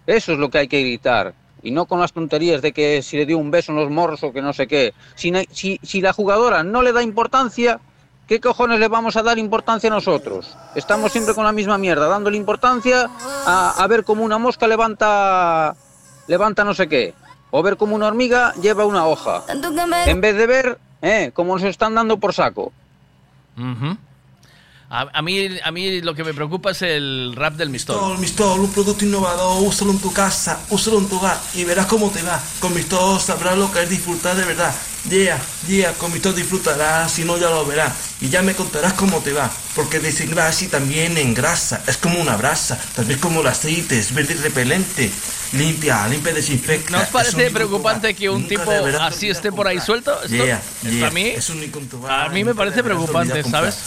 Eso 0.07 0.33
es 0.33 0.39
lo 0.39 0.49
que 0.49 0.59
hay 0.59 0.67
que 0.67 0.81
gritar. 0.81 1.33
Y 1.61 1.71
no 1.71 1.86
con 1.86 1.99
las 1.99 2.13
tonterías 2.13 2.61
de 2.61 2.73
que 2.73 3.01
si 3.01 3.17
le 3.17 3.25
dio 3.25 3.38
un 3.38 3.51
beso 3.51 3.71
en 3.71 3.77
los 3.79 3.89
morros 3.89 4.23
o 4.23 4.31
que 4.31 4.41
no 4.41 4.53
sé 4.53 4.67
qué. 4.67 4.93
Si, 5.15 5.31
si, 5.51 5.79
si 5.81 6.01
la 6.01 6.13
jugadora 6.13 6.63
no 6.63 6.81
le 6.81 6.93
da 6.93 7.01
importancia, 7.01 7.79
¿qué 8.27 8.39
cojones 8.39 8.79
le 8.79 8.88
vamos 8.88 9.15
a 9.17 9.23
dar 9.23 9.39
importancia 9.39 9.89
a 9.89 9.93
nosotros? 9.93 10.55
Estamos 10.75 11.11
siempre 11.11 11.33
con 11.33 11.43
la 11.43 11.51
misma 11.51 11.77
mierda, 11.77 12.07
dándole 12.07 12.38
importancia 12.38 13.09
a, 13.45 13.83
a 13.83 13.88
ver 13.88 14.03
cómo 14.03 14.23
una 14.23 14.38
mosca 14.38 14.67
levanta, 14.67 15.75
levanta 16.27 16.63
no 16.63 16.73
sé 16.73 16.88
qué. 16.88 17.13
O 17.49 17.63
ver 17.63 17.77
cómo 17.77 17.95
una 17.95 18.07
hormiga 18.07 18.53
lleva 18.61 18.86
una 18.86 19.07
hoja. 19.07 19.43
En 20.07 20.21
vez 20.21 20.36
de 20.36 20.45
ver, 20.45 20.79
eh, 21.01 21.31
cómo 21.33 21.55
nos 21.55 21.63
están 21.63 21.95
dando 21.95 22.17
por 22.17 22.33
saco. 22.33 22.73
Ujú. 23.58 23.97
a, 24.89 25.08
a 25.14 25.22
mí, 25.22 25.49
a 25.64 25.72
mí 25.72 26.01
lo 26.01 26.14
que 26.14 26.24
me 26.24 26.34
preocupa 26.34 26.72
es 26.72 26.82
el 26.82 27.34
rap 27.36 27.56
del 27.56 27.70
Mistol. 27.70 27.95
Mistol, 27.95 28.20
Mistol, 28.20 28.60
un 28.62 28.72
producto 28.72 29.06
innovador, 29.06 29.64
úsalo 29.64 29.91
en 29.91 29.99
tu 29.99 30.12
casa, 30.14 30.60
úsalo 30.70 30.99
en 30.99 31.08
tu 31.08 31.18
hogar 31.18 31.38
y 31.53 31.64
verás 31.64 31.86
cómo 31.88 32.10
te 32.12 32.22
va. 32.24 32.41
Con 32.60 32.74
Mistol 32.74 33.20
sabrás 33.20 33.58
lo 33.58 33.72
que 33.72 33.84
es 33.84 33.89
disfrutar 33.89 34.36
de 34.36 34.45
verdad. 34.45 34.74
Yeah, 35.10 35.39
yeah, 35.68 35.93
con 35.93 36.12
Mistol 36.12 36.36
disfrutarás, 36.36 37.12
si 37.12 37.24
no 37.24 37.38
ya 37.38 37.49
lo 37.49 37.64
verás. 37.66 37.93
Y 38.22 38.30
ya 38.30 38.41
me 38.41 38.56
contarás 38.56 38.93
cómo 38.93 39.20
te 39.20 39.34
va, 39.34 39.51
porque 39.76 39.99
desengrasa 39.99 40.66
y 40.66 40.68
también 40.68 41.16
engrasa. 41.18 41.84
Es 41.86 41.97
como 41.97 42.20
una 42.20 42.36
brasa, 42.38 42.80
también 42.95 43.20
como 43.20 43.41
el 43.41 43.47
aceite, 43.47 43.99
es 43.99 44.14
verde 44.14 44.34
y 44.34 44.38
repelente. 44.38 45.12
Limpia, 45.53 46.08
limpia, 46.08 46.34
desinfecta. 46.34 46.91
¿No 46.91 47.03
os 47.03 47.10
parece 47.10 47.51
preocupante 47.51 48.16
que 48.16 48.30
un 48.30 48.47
tipo 48.47 48.72
así 48.99 49.30
esté 49.30 49.51
por 49.51 49.68
ahí 49.68 49.80
suelto? 49.80 50.22
Esto, 50.24 50.36
Yeah, 50.36 51.08
a 51.08 51.12
mí, 51.12 51.28
es 51.28 51.49
hogar, 51.49 52.26
a 52.26 52.30
mí 52.30 52.43
me 52.43 52.56
parece 52.56 52.84
preocupante. 52.84 53.43
¿sabes? 53.43 53.78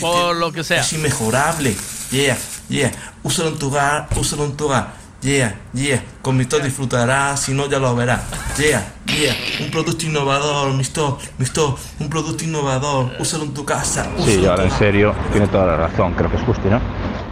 Por 0.00 0.34
lo 0.36 0.52
que 0.52 0.64
sea. 0.64 0.80
Es 0.80 0.92
inmejorable. 0.92 1.76
Yeah, 2.10 2.36
yeah. 2.68 2.92
Úsalo 3.22 3.50
en 3.50 3.58
tu 3.58 3.68
hogar, 3.68 4.08
úsalo 4.16 4.44
en 4.44 4.56
tu 4.56 4.64
hogar. 4.64 5.05
Yeah, 5.26 5.56
yeah. 5.74 6.00
Con 6.22 6.36
Mistol 6.36 6.62
disfrutarás, 6.62 7.40
si 7.40 7.52
no 7.52 7.66
ya 7.66 7.80
lo 7.80 7.96
verás. 7.96 8.20
Yeah, 8.56 8.86
yeah. 9.06 9.34
Un 9.60 9.72
producto 9.72 10.06
innovador, 10.06 10.72
Mistol, 10.74 11.16
Mistol. 11.38 11.74
Un 11.98 12.08
producto 12.08 12.44
innovador. 12.44 13.10
Úsalo 13.18 13.42
en 13.42 13.52
tu 13.52 13.64
casa. 13.64 14.06
Sí, 14.18 14.38
y 14.40 14.46
ahora 14.46 14.62
en 14.62 14.70
serio, 14.70 15.12
tiene 15.32 15.48
toda 15.48 15.66
la 15.66 15.76
razón, 15.78 16.12
creo 16.12 16.30
que 16.30 16.36
es 16.36 16.42
justo, 16.44 16.70
¿no? 16.70 16.80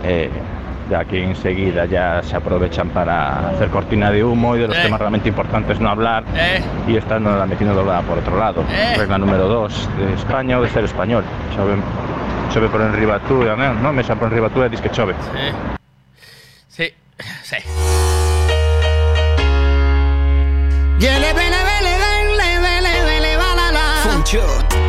Eh, 0.03 0.29
ya 0.91 1.05
que 1.05 1.23
enseguida 1.23 1.85
ya 1.87 2.21
se 2.25 2.35
aprovechan 2.35 2.89
para 2.89 3.51
hacer 3.51 3.69
cortina 3.71 4.11
de 4.11 4.25
humo 4.25 4.57
y 4.57 4.59
de 4.59 4.67
los 4.67 4.77
Eh. 4.77 4.83
temas 4.83 4.99
realmente 4.99 5.29
importantes 5.29 5.79
no 5.79 5.89
hablar 5.89 6.25
Eh. 6.35 6.65
y 6.89 6.97
están 6.97 7.23
la 7.23 7.47
metiendo 7.47 7.77
doblada 7.77 8.03
por 8.03 8.19
otro 8.19 8.37
lado. 8.37 8.65
Eh. 8.73 8.95
Regla 8.99 9.19
número 9.19 9.47
dos, 9.47 9.89
de 9.97 10.15
España 10.15 10.59
o 10.59 10.63
de 10.63 10.69
ser 10.71 10.83
español. 10.83 11.23
Chove, 11.55 11.77
chove 12.53 12.69
por 12.71 12.81
enribatura, 12.81 13.55
¿no? 13.55 13.73
No 13.75 13.93
me 13.93 14.03
por 14.03 14.25
enribatura, 14.25 14.69
dice 14.69 14.83
que 14.83 14.91
chove. 14.91 15.15
Sí, 15.33 15.75
Sí. 17.43 17.57
Funchot. 24.03 24.84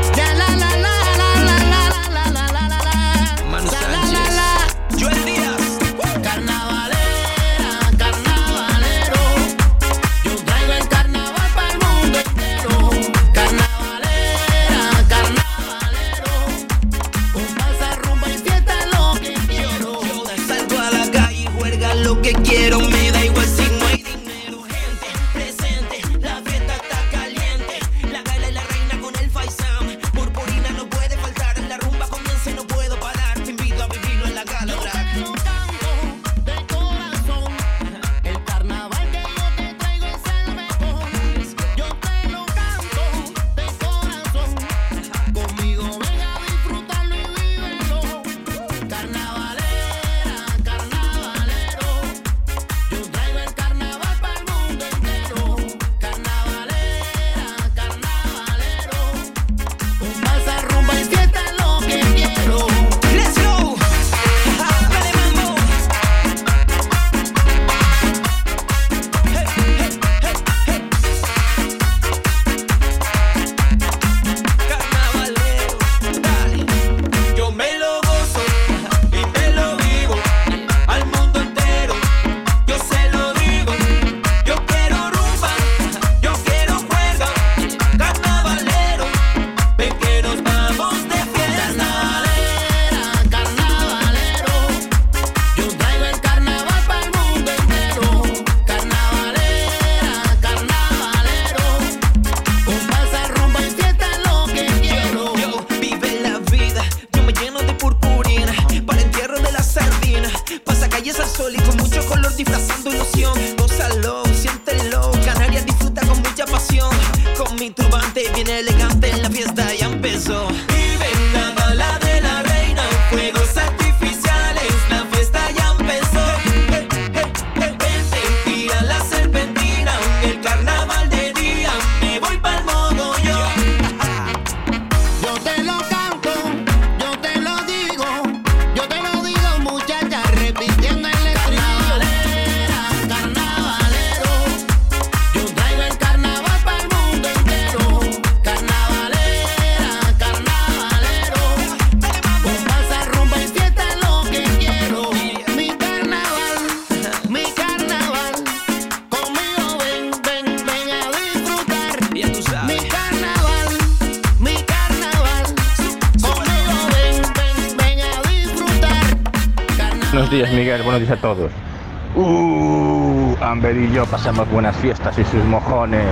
Fiestas 174.85 175.17
y 175.17 175.23
sus 175.23 175.43
mojones. 175.45 176.05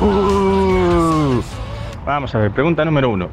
Uh. 0.00 1.40
Vamos 2.06 2.32
a 2.32 2.38
ver, 2.38 2.52
pregunta 2.52 2.84
número 2.84 3.10
uno. 3.10 3.28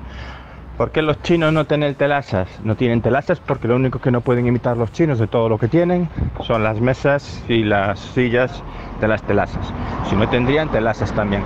¿Por 0.77 0.89
qué 0.89 1.03
los 1.03 1.21
chinos 1.21 1.53
no 1.53 1.65
tienen 1.65 1.93
telasas? 1.93 2.47
No 2.63 2.75
tienen 2.75 3.03
telasas 3.03 3.39
porque 3.39 3.67
lo 3.67 3.75
único 3.75 3.99
que 3.99 4.09
no 4.09 4.21
pueden 4.21 4.47
imitar 4.47 4.75
los 4.75 4.91
chinos 4.91 5.19
de 5.19 5.27
todo 5.27 5.47
lo 5.47 5.59
que 5.59 5.67
tienen 5.67 6.09
son 6.41 6.63
las 6.63 6.81
mesas 6.81 7.45
y 7.47 7.65
las 7.65 7.99
sillas 7.99 8.63
de 8.99 9.07
las 9.07 9.21
telasas. 9.21 9.71
Si 10.09 10.15
no 10.15 10.27
tendrían 10.27 10.69
telasas 10.69 11.13
también. 11.13 11.43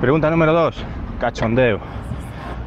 Pregunta 0.00 0.30
número 0.30 0.52
dos. 0.52 0.84
Cachondeo. 1.20 1.78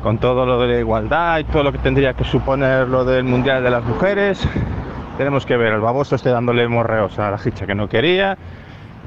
Con 0.03 0.19
todo 0.19 0.45
lo 0.45 0.57
de 0.61 0.67
la 0.67 0.79
igualdad 0.79 1.39
y 1.39 1.43
todo 1.43 1.63
lo 1.63 1.73
que 1.73 1.79
tendría 1.79 2.13
que 2.13 2.23
suponer 2.23 2.87
lo 2.87 3.03
del 3.03 3.25
Mundial 3.25 3.61
de 3.61 3.71
las 3.71 3.83
Mujeres, 3.83 4.47
tenemos 5.17 5.45
que 5.45 5.57
ver 5.57 5.73
al 5.73 5.81
baboso 5.81 6.15
esté 6.15 6.29
dándole 6.29 6.65
morreos 6.69 7.19
a 7.19 7.29
la 7.29 7.39
hicha 7.43 7.65
que 7.65 7.75
no 7.75 7.89
quería 7.89 8.37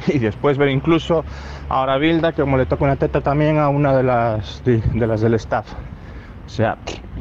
y 0.15 0.19
después 0.19 0.59
ver 0.59 0.69
incluso 0.69 1.25
ahora 1.69 1.99
Bilda 1.99 2.33
que 2.33 2.43
como 2.43 2.57
le 2.57 2.67
toca 2.67 2.85
una 2.85 2.97
teta 2.97 3.21
también 3.21 3.59
a 3.59 3.69
una 3.69 3.97
de 3.97 4.03
las 4.03 4.63
de, 4.65 4.83
las 5.07 5.21
del 5.21 5.35
staff. 5.35 5.67
O 6.47 6.49
sea, 6.49 6.77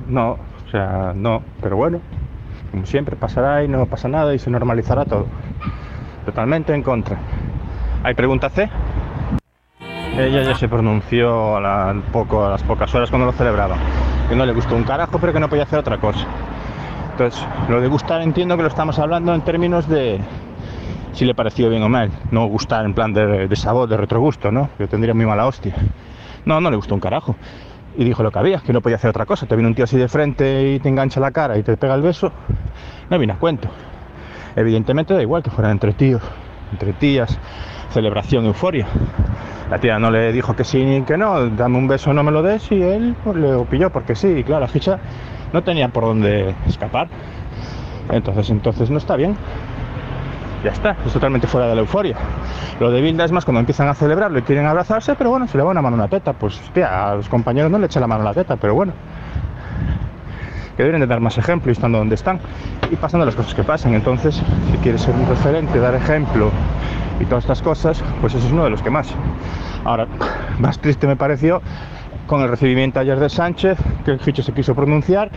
no, 0.08 0.32
o 0.32 0.70
sea, 0.72 1.14
no, 1.16 1.42
pero 1.62 1.78
bueno, 1.78 2.00
como 2.72 2.86
siempre 2.86 3.16
pasará 3.16 3.64
y 3.64 3.68
no 3.68 3.86
pasa 3.86 4.08
nada 4.08 4.34
y 4.34 4.40
se 4.40 4.50
normalizará 4.50 5.06
todo. 5.06 5.26
Totalmente 6.26 6.74
en 6.74 6.84
contra. 6.84 7.18
¿Hay 8.04 8.14
pregunta 8.14 8.50
C? 8.50 8.70
Ella 10.18 10.44
ya 10.44 10.56
se 10.56 10.70
pronunció 10.70 11.58
a, 11.58 11.94
poco, 12.14 12.46
a 12.46 12.52
las 12.52 12.64
pocas 12.64 12.94
horas 12.96 13.10
cuando 13.10 13.26
lo 13.26 13.34
celebraba. 13.34 13.76
Que 14.30 14.36
no 14.36 14.46
le 14.46 14.54
gustó 14.54 14.76
un 14.76 14.84
carajo, 14.84 15.20
pero 15.20 15.34
que 15.34 15.40
no 15.40 15.50
podía 15.50 15.64
hacer 15.64 15.80
otra 15.80 15.98
cosa. 15.98 16.26
Entonces, 17.12 17.46
lo 17.70 17.82
de 17.82 17.88
gustar 17.88 18.22
entiendo 18.22 18.56
que 18.56 18.64
lo 18.64 18.70
estamos 18.70 18.98
hablando 18.98 19.34
en 19.34 19.42
términos 19.42 19.88
de 19.88 20.20
si 21.16 21.24
le 21.24 21.34
pareció 21.34 21.70
bien 21.70 21.82
o 21.82 21.90
mal. 21.90 22.12
No 22.32 22.46
gustar 22.46 22.86
en 22.86 22.94
plan 22.94 23.14
de, 23.14 23.54
sabor, 23.56 23.90
de 23.90 23.98
retrogusto, 23.98 24.52
¿no? 24.52 24.70
Yo 24.78 24.88
tendría 24.88 25.14
muy 25.14 25.26
mala 25.26 25.48
hostia. 25.48 25.74
No, 26.46 26.62
no 26.62 26.70
le 26.70 26.76
gustó 26.76 26.94
un 26.94 27.00
carajo. 27.00 27.36
Y 27.98 28.04
dijo 28.04 28.22
lo 28.22 28.32
que 28.32 28.40
había, 28.40 28.60
que 28.60 28.74
no 28.74 28.82
podía 28.82 28.98
hacer 28.98 29.10
otra 29.10 29.26
cosa. 29.26 29.46
Te 29.48 29.56
viene 29.56 29.70
un 29.70 29.76
tío 29.76 29.86
así 29.86 29.98
de 29.98 30.10
frente 30.10 30.74
y 30.74 30.80
te 30.80 30.90
engancha 30.90 31.22
la 31.22 31.32
cara 31.32 31.58
y 31.58 31.64
te 31.64 31.78
pega 31.78 31.96
el 31.96 32.02
beso. 32.02 32.32
No 33.10 33.18
viene 33.18 33.34
a 33.34 33.38
cuento. 33.38 33.70
Evidentemente 34.58 35.14
da 35.14 35.22
igual 35.22 35.42
que 35.42 35.50
fueran 35.50 35.72
entre 35.72 35.94
tíos, 35.94 36.22
entre 36.72 36.92
tías, 36.94 37.38
celebración, 37.92 38.46
euforia. 38.46 38.86
La 39.70 39.80
tía 39.80 39.98
no 39.98 40.12
le 40.12 40.34
dijo 40.34 40.56
que 40.56 40.66
sí 40.66 40.84
ni 40.84 41.02
que 41.04 41.18
no, 41.18 41.50
dame 41.50 41.78
un 41.78 41.88
beso, 41.88 42.14
no 42.14 42.24
me 42.24 42.32
lo 42.32 42.44
des, 42.44 42.72
y 42.72 42.82
él 42.82 43.16
pues, 43.24 43.38
le 43.38 43.58
pilló 43.66 43.90
porque 43.90 44.16
sí, 44.16 44.28
y 44.28 44.44
claro, 44.44 44.62
la 44.62 44.68
ficha 44.68 45.00
no 45.54 45.64
tenía 45.64 45.88
por 45.90 46.04
dónde 46.04 46.54
escapar. 46.68 47.08
Entonces, 48.12 48.50
entonces 48.50 48.90
no 48.90 48.98
está 48.98 49.16
bien. 49.16 49.36
Ya 50.66 50.72
está, 50.72 50.96
es 51.06 51.14
totalmente 51.14 51.46
fuera 51.46 51.68
de 51.68 51.76
la 51.76 51.82
euforia. 51.82 52.16
Lo 52.80 52.90
de 52.90 53.00
Bilda 53.00 53.24
es 53.24 53.32
más 53.32 53.46
cuando 53.46 53.60
empiezan 53.60 53.88
a 53.88 53.94
celebrarlo 53.94 54.40
y 54.40 54.42
quieren 54.42 54.66
abrazarse, 54.66 55.14
pero 55.14 55.30
bueno, 55.30 55.48
se 55.48 55.60
le 55.60 55.64
va 55.64 55.70
una 55.70 55.84
mano 55.84 55.96
a 55.96 56.00
una 56.00 56.08
teta. 56.08 56.34
Pues, 56.34 56.60
hostia, 56.60 57.12
a 57.12 57.16
los 57.18 57.30
compañeros 57.30 57.70
no 57.70 57.78
le 57.78 57.86
echa 57.86 58.00
la 58.00 58.08
mano 58.08 58.22
a 58.22 58.26
la 58.26 58.34
teta, 58.34 58.56
pero 58.56 58.74
bueno. 58.74 58.92
Que 60.76 60.84
deben 60.84 61.02
de 61.02 61.06
dar 61.06 61.20
más 61.20 61.38
ejemplo 61.38 61.72
y 61.72 61.74
estando 61.74 62.00
donde 62.00 62.16
están 62.16 62.40
y 62.90 62.96
pasando 62.96 63.28
las 63.28 63.36
cosas 63.36 63.54
que 63.54 63.64
pasan. 63.64 63.94
Entonces, 63.94 64.42
si 64.72 64.78
quieres 64.80 65.02
ser 65.02 65.14
un 65.14 65.30
referente, 65.30 65.78
dar 65.78 65.94
ejemplo 65.94 66.50
y 67.20 67.26
todas 67.26 67.44
estas 67.44 67.62
cosas, 67.62 68.04
pues 68.20 68.34
ese 68.34 68.48
es 68.48 68.52
uno 68.52 68.64
de 68.64 68.72
los 68.72 68.82
que 68.82 68.90
más. 68.90 69.14
Ahora, 69.84 70.08
más 70.58 70.80
triste 70.80 71.06
me 71.06 71.16
pareció 71.16 71.62
con 72.26 72.42
el 72.42 72.50
recibimiento 72.50 73.00
ayer 73.00 73.20
de 73.20 73.30
Sánchez, 73.30 73.78
que 74.04 74.10
el 74.10 74.20
Ficho 74.20 74.42
se 74.42 74.52
quiso 74.52 74.74
pronunciar. 74.74 75.30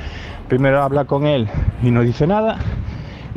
Primero 0.48 0.82
habla 0.82 1.04
con 1.04 1.26
él 1.26 1.50
y 1.82 1.90
no 1.90 2.00
dice 2.00 2.26
nada. 2.26 2.56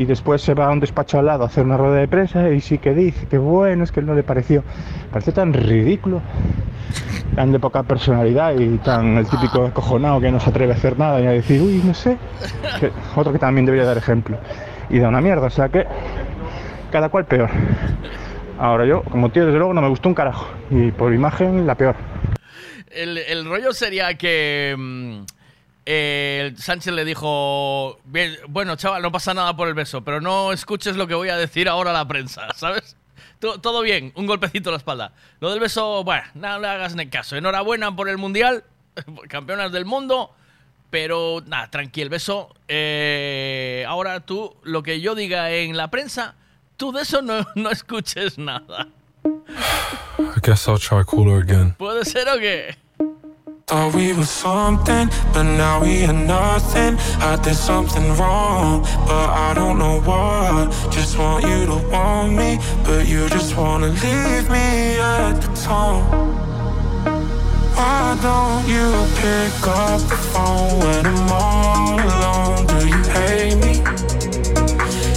Y 0.02 0.06
después 0.06 0.42
se 0.42 0.56
va 0.56 0.66
a 0.66 0.72
un 0.72 0.80
despacho 0.80 1.20
al 1.20 1.28
lado 1.28 1.44
a 1.44 1.46
hacer 1.46 1.64
una 1.64 1.78
rueda 1.78 1.98
de 1.98 2.08
prensa 2.08 2.50
y 2.50 2.60
sí 2.60 2.80
que 2.80 2.96
dice 2.96 3.28
que 3.28 3.38
bueno, 3.38 3.84
es 3.84 3.92
que 3.92 4.02
no 4.02 4.16
le 4.16 4.24
pareció. 4.24 4.64
Parece 5.12 5.32
tan 5.32 5.54
ridículo, 5.54 6.24
tan 7.36 7.52
de 7.52 7.60
poca 7.60 7.84
personalidad 7.84 8.58
y 8.58 8.80
tan 8.80 9.18
el 9.18 9.28
típico 9.28 9.64
acojonado 9.64 10.20
que 10.20 10.32
no 10.32 10.40
se 10.40 10.50
atreve 10.50 10.74
a 10.74 10.76
hacer 10.76 10.98
nada 10.98 11.22
y 11.22 11.28
a 11.28 11.32
decir, 11.34 11.62
uy, 11.62 11.84
no 11.86 11.94
sé. 11.94 12.18
Otro 13.16 13.32
que 13.32 13.38
también 13.38 13.68
debería 13.68 13.86
dar 13.86 13.96
ejemplo. 13.96 14.40
Y 14.90 14.98
da 14.98 15.08
una 15.10 15.22
mierda, 15.22 15.46
o 15.46 15.52
sea 15.52 15.70
que 15.70 15.86
cada 16.92 17.10
cual 17.10 17.26
peor. 17.26 17.52
Ahora 18.58 18.88
yo, 18.88 19.04
como 19.04 19.30
tío, 19.30 19.46
desde 19.46 19.60
luego 19.60 19.76
no 19.76 19.84
me 19.84 19.90
gustó 19.90 20.10
un 20.10 20.16
carajo. 20.16 20.48
Y 20.72 20.90
por 20.90 21.14
imagen, 21.14 21.68
la 21.68 21.76
peor. 21.76 21.96
El, 22.90 23.20
el 23.20 23.46
rollo 23.46 23.72
sería 23.72 24.16
que 24.16 24.76
mm, 24.76 25.22
eh, 25.86 26.50
el 26.52 26.58
Sánchez 26.58 26.94
le 26.94 27.06
dijo, 27.06 28.00
"Bien, 28.06 28.38
bueno, 28.48 28.76
chaval, 28.76 29.02
no 29.02 29.12
pasa 29.12 29.34
nada 29.34 29.56
por 29.56 29.68
el 29.68 29.74
beso, 29.74 30.04
pero 30.04 30.22
no 30.22 30.52
escuches 30.54 30.96
lo 30.96 31.08
que 31.08 31.16
voy 31.16 31.30
a 31.30 31.38
decir 31.38 31.68
ahora 31.70 31.92
a 31.92 31.94
la 31.94 32.08
prensa, 32.08 32.48
¿sabes? 32.56 32.96
To- 33.40 33.60
Todo 33.60 33.82
bien, 33.82 34.12
un 34.16 34.28
golpecito 34.28 34.70
a 34.70 34.74
la 34.74 34.78
espalda. 34.78 35.14
Lo 35.40 35.50
del 35.50 35.60
beso, 35.60 36.04
bueno, 36.04 36.24
no 36.36 36.60
le 36.60 36.68
hagas 36.68 36.96
ni 36.96 37.08
caso. 37.08 37.36
Enhorabuena 37.36 37.96
por 37.96 38.08
el 38.10 38.18
Mundial, 38.18 38.64
campeonas 39.30 39.72
del 39.72 39.86
mundo, 39.86 40.32
pero 40.92 41.42
nada, 41.48 41.70
tranqui, 41.72 42.02
el 42.02 42.10
beso. 42.10 42.54
eh, 42.68 43.84
ahora 43.88 44.20
tú, 44.20 44.56
lo 44.64 44.84
que 44.84 45.02
yo 45.02 45.16
diga 45.16 45.50
en 45.52 45.76
la 45.78 45.90
prensa, 45.90 46.36
tú 46.78 46.92
de 46.92 47.02
eso 47.02 47.22
no, 47.22 47.46
no 47.56 47.72
escuches 47.72 48.38
nada. 48.38 48.88
I 49.26 50.40
guess 50.44 50.68
I'll 50.68 50.78
try 50.80 51.04
cooler 51.06 51.42
again. 51.42 51.74
¿Puede 51.78 52.06
ser 52.06 52.28
o 52.30 52.38
qué? 52.40 52.76
Thought 53.68 53.96
we 53.96 54.14
were 54.14 54.26
something, 54.26 55.10
but 55.34 55.44
now 55.44 55.82
we 55.82 56.04
are 56.06 56.14
nothing. 56.14 56.98
I 57.22 57.40
did 57.42 57.56
something 57.56 58.16
wrong, 58.18 58.82
but 59.08 59.30
I 59.30 59.54
don't 59.54 59.80
know 59.80 60.02
what. 60.02 60.72
Just 60.92 61.18
want 61.18 61.46
you 61.46 61.66
to 61.66 61.78
want 61.90 62.34
me, 62.34 62.60
but 62.84 63.08
you 63.08 63.30
just 63.30 63.56
wanna 63.56 63.88
leave 63.88 64.50
me 64.50 65.00
at 65.00 65.34
the 65.42 65.48
tone. 65.64 66.04
Why 67.76 68.18
don't 68.22 68.68
you 68.68 68.88
pick 69.22 69.68
up 69.68 70.02
the 70.10 70.18
phone 70.32 70.80
when 70.80 71.06
I'm 71.06 71.32
all 71.32 72.00
alone? 72.00 72.68
Do 72.68 72.88
you 72.88 73.04
hate 73.16 73.56
me? 73.64 73.74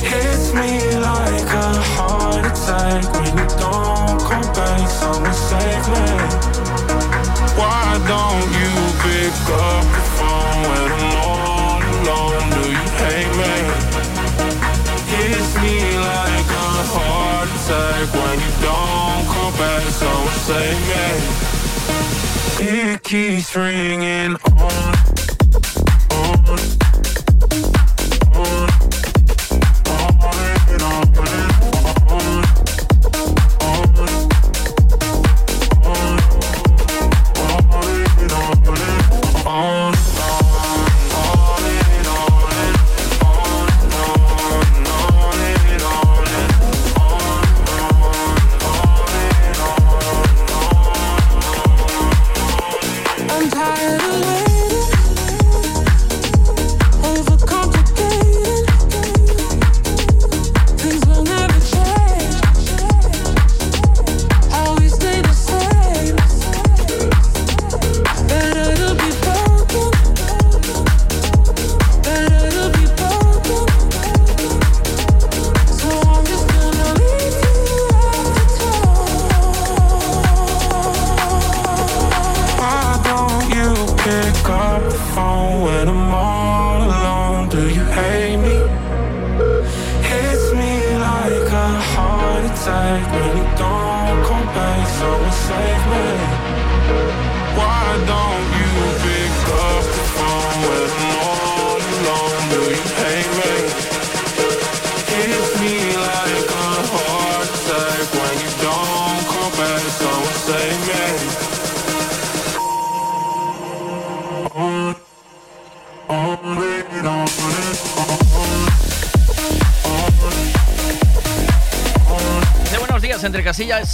Hits 0.08 0.52
me 0.54 0.96
like 1.10 1.50
a 1.64 1.70
heart 1.94 2.44
attack 2.46 3.02
when 3.14 3.38
you 3.38 3.48
don't 3.58 4.20
come 4.28 4.48
back. 4.54 4.88
Someone 4.88 5.34
save 5.34 5.88
me. 5.88 6.63
Why 7.56 7.86
don't 8.08 8.50
you 8.58 8.72
pick 9.04 9.34
up 9.48 9.84
the 9.94 10.02
phone 10.16 10.62
when 10.70 10.88
I'm 10.92 11.16
all 11.22 11.80
alone? 11.94 12.46
Do 12.50 12.62
you 12.68 12.86
hate 13.02 13.32
me? 13.40 13.54
Hits 15.14 15.50
me 15.62 15.76
like 15.98 16.48
a 16.50 16.70
heart 16.94 17.48
attack 17.56 18.06
when 18.12 18.36
you 18.44 18.52
don't 18.60 19.24
come 19.34 19.54
back. 19.54 19.84
Someone 20.02 20.40
save 20.48 20.82
me. 20.90 21.06
It 22.66 23.02
keeps 23.02 23.54
ringing 23.54 24.36
on, 24.50 24.94
on, 26.10 26.83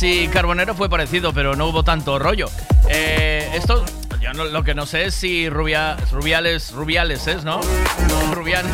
y 0.02 0.28
Carbonero 0.28 0.74
fue 0.74 0.88
parecido, 0.88 1.32
pero 1.32 1.54
no 1.56 1.66
hubo 1.66 1.82
tanto 1.82 2.18
rollo. 2.18 2.46
Eh, 2.88 3.50
esto, 3.54 3.84
yo 4.20 4.32
no- 4.32 4.44
lo 4.44 4.62
que 4.64 4.74
no 4.74 4.86
sé 4.86 5.04
es 5.06 5.14
si 5.14 5.48
Rubia, 5.48 5.96
Rubiales, 6.12 6.72
Rubiales 6.72 7.26
es, 7.26 7.44
¿no? 7.44 7.60
Rubiales. 8.32 8.72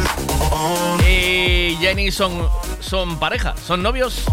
Y 1.09 1.77
Jenny 1.81 2.11
son, 2.11 2.49
son 2.81 3.19
pareja, 3.19 3.55
son 3.57 3.83
novios. 3.83 4.25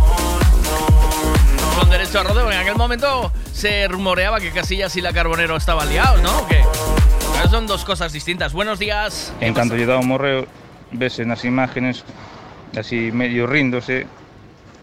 Con 1.79 1.89
derecho 1.89 2.19
a 2.19 2.23
rodeo. 2.23 2.51
En 2.51 2.59
aquel 2.59 2.75
momento 2.75 3.31
se 3.51 3.87
rumoreaba 3.87 4.39
que 4.39 4.51
Casillas 4.51 4.95
y 4.95 5.01
la 5.01 5.11
Carbonero 5.13 5.55
estaban 5.57 5.89
liados, 5.89 6.21
¿no? 6.21 6.45
Pero 6.47 7.49
son 7.49 7.67
dos 7.67 7.83
cosas 7.83 8.13
distintas. 8.13 8.53
Buenos 8.53 8.79
días. 8.79 9.33
En 9.41 9.53
cuanto 9.53 9.75
lle 9.75 9.85
dá 9.85 9.97
o 9.97 10.03
morreo, 10.03 10.45
vese 10.91 11.25
nas 11.25 11.43
imágenes 11.45 12.03
así 12.77 13.11
medio 13.11 13.47
ríndose, 13.47 14.05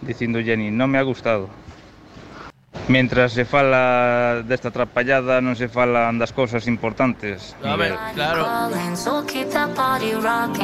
dicindo 0.02 0.40
Jenny, 0.42 0.70
non 0.70 0.90
me 0.90 0.98
ha 0.98 1.02
gustado. 1.02 1.48
Mientras 2.90 3.34
se 3.34 3.44
fala 3.44 4.42
desta 4.42 4.74
atrapallada, 4.74 5.38
non 5.38 5.54
se 5.54 5.70
falan 5.70 6.18
das 6.18 6.34
cosas 6.34 6.66
importantes. 6.66 7.54
A 7.62 7.78
ver, 7.78 7.94
claro. 8.18 8.42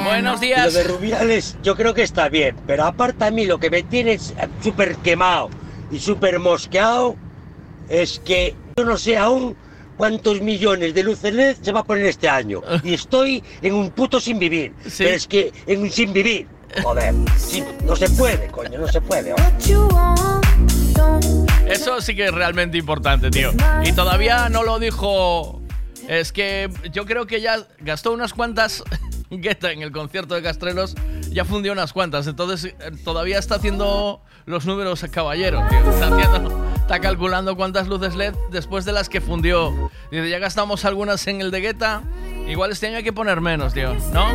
Buenos 0.02 0.42
días. 0.42 0.66
Lo 0.66 0.72
de 0.74 0.82
Rubiales 0.90 1.54
yo 1.62 1.78
creo 1.78 1.94
que 1.94 2.02
está 2.02 2.26
bien, 2.26 2.58
pero 2.66 2.82
aparte 2.82 3.26
a 3.26 3.30
mí 3.30 3.46
lo 3.46 3.62
que 3.62 3.70
me 3.70 3.86
tiene 3.86 4.18
súper 4.58 4.98
quemado 5.06 5.54
y 5.94 6.02
súper 6.02 6.42
mosqueado 6.42 7.14
es 7.86 8.18
que 8.18 8.58
yo 8.74 8.82
no 8.82 8.98
sé 8.98 9.16
aún 9.16 9.54
cuántos 9.96 10.42
millones 10.42 10.98
de 10.98 11.06
luces 11.06 11.32
LED 11.32 11.56
se 11.62 11.70
va 11.70 11.80
a 11.80 11.84
poner 11.84 12.06
este 12.06 12.28
año. 12.28 12.58
Y 12.82 12.94
estoy 12.94 13.38
en 13.62 13.72
un 13.72 13.94
puto 13.94 14.18
sin 14.18 14.40
vivir. 14.42 14.74
Pero 14.98 15.14
es 15.14 15.28
que 15.28 15.52
en 15.64 15.82
un 15.82 15.90
sin 15.94 16.12
vivir. 16.12 16.48
Joder, 16.82 17.14
sí, 17.38 17.62
no 17.84 17.94
se 17.94 18.10
puede, 18.10 18.48
coño, 18.48 18.80
no 18.80 18.88
se 18.88 19.00
puede. 19.00 19.32
Eso 21.66 22.00
sí 22.00 22.14
que 22.14 22.26
es 22.26 22.32
realmente 22.32 22.78
importante, 22.78 23.30
tío. 23.30 23.52
Y 23.84 23.92
todavía 23.92 24.48
no 24.48 24.62
lo 24.62 24.78
dijo. 24.78 25.60
Es 26.08 26.32
que 26.32 26.70
yo 26.92 27.04
creo 27.04 27.26
que 27.26 27.40
ya 27.40 27.66
gastó 27.80 28.12
unas 28.12 28.32
cuantas. 28.32 28.84
Guetta 29.30 29.72
en 29.72 29.82
el 29.82 29.90
concierto 29.90 30.36
de 30.36 30.42
Castrelos 30.42 30.94
ya 31.30 31.44
fundió 31.44 31.72
unas 31.72 31.92
cuantas. 31.92 32.26
Entonces 32.26 32.64
eh, 32.78 32.92
todavía 33.04 33.38
está 33.38 33.56
haciendo 33.56 34.22
los 34.46 34.66
números 34.66 35.04
caballero, 35.10 35.66
está 36.76 37.00
calculando 37.00 37.56
cuántas 37.56 37.88
luces 37.88 38.14
LED 38.14 38.34
después 38.52 38.84
de 38.84 38.92
las 38.92 39.08
que 39.08 39.20
fundió. 39.20 39.90
Dice, 40.10 40.30
ya 40.30 40.38
gastamos 40.38 40.84
algunas 40.84 41.26
en 41.26 41.40
el 41.40 41.50
de 41.50 41.60
Guetta. 41.60 42.02
Igual 42.46 42.70
este 42.70 42.86
año 42.86 42.98
hay 42.98 43.02
que 43.02 43.12
poner 43.12 43.40
menos, 43.40 43.74
tío. 43.74 43.94
¿No? 44.12 44.28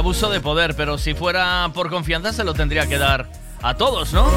Abuso 0.00 0.30
de 0.30 0.40
poder, 0.40 0.74
pero 0.76 0.96
si 0.96 1.12
fuera 1.12 1.70
por 1.74 1.90
confianza 1.90 2.32
se 2.32 2.42
lo 2.42 2.54
tendría 2.54 2.86
que 2.86 2.96
dar 2.96 3.26
a 3.60 3.74
todos, 3.76 4.14
¿no? 4.14 4.30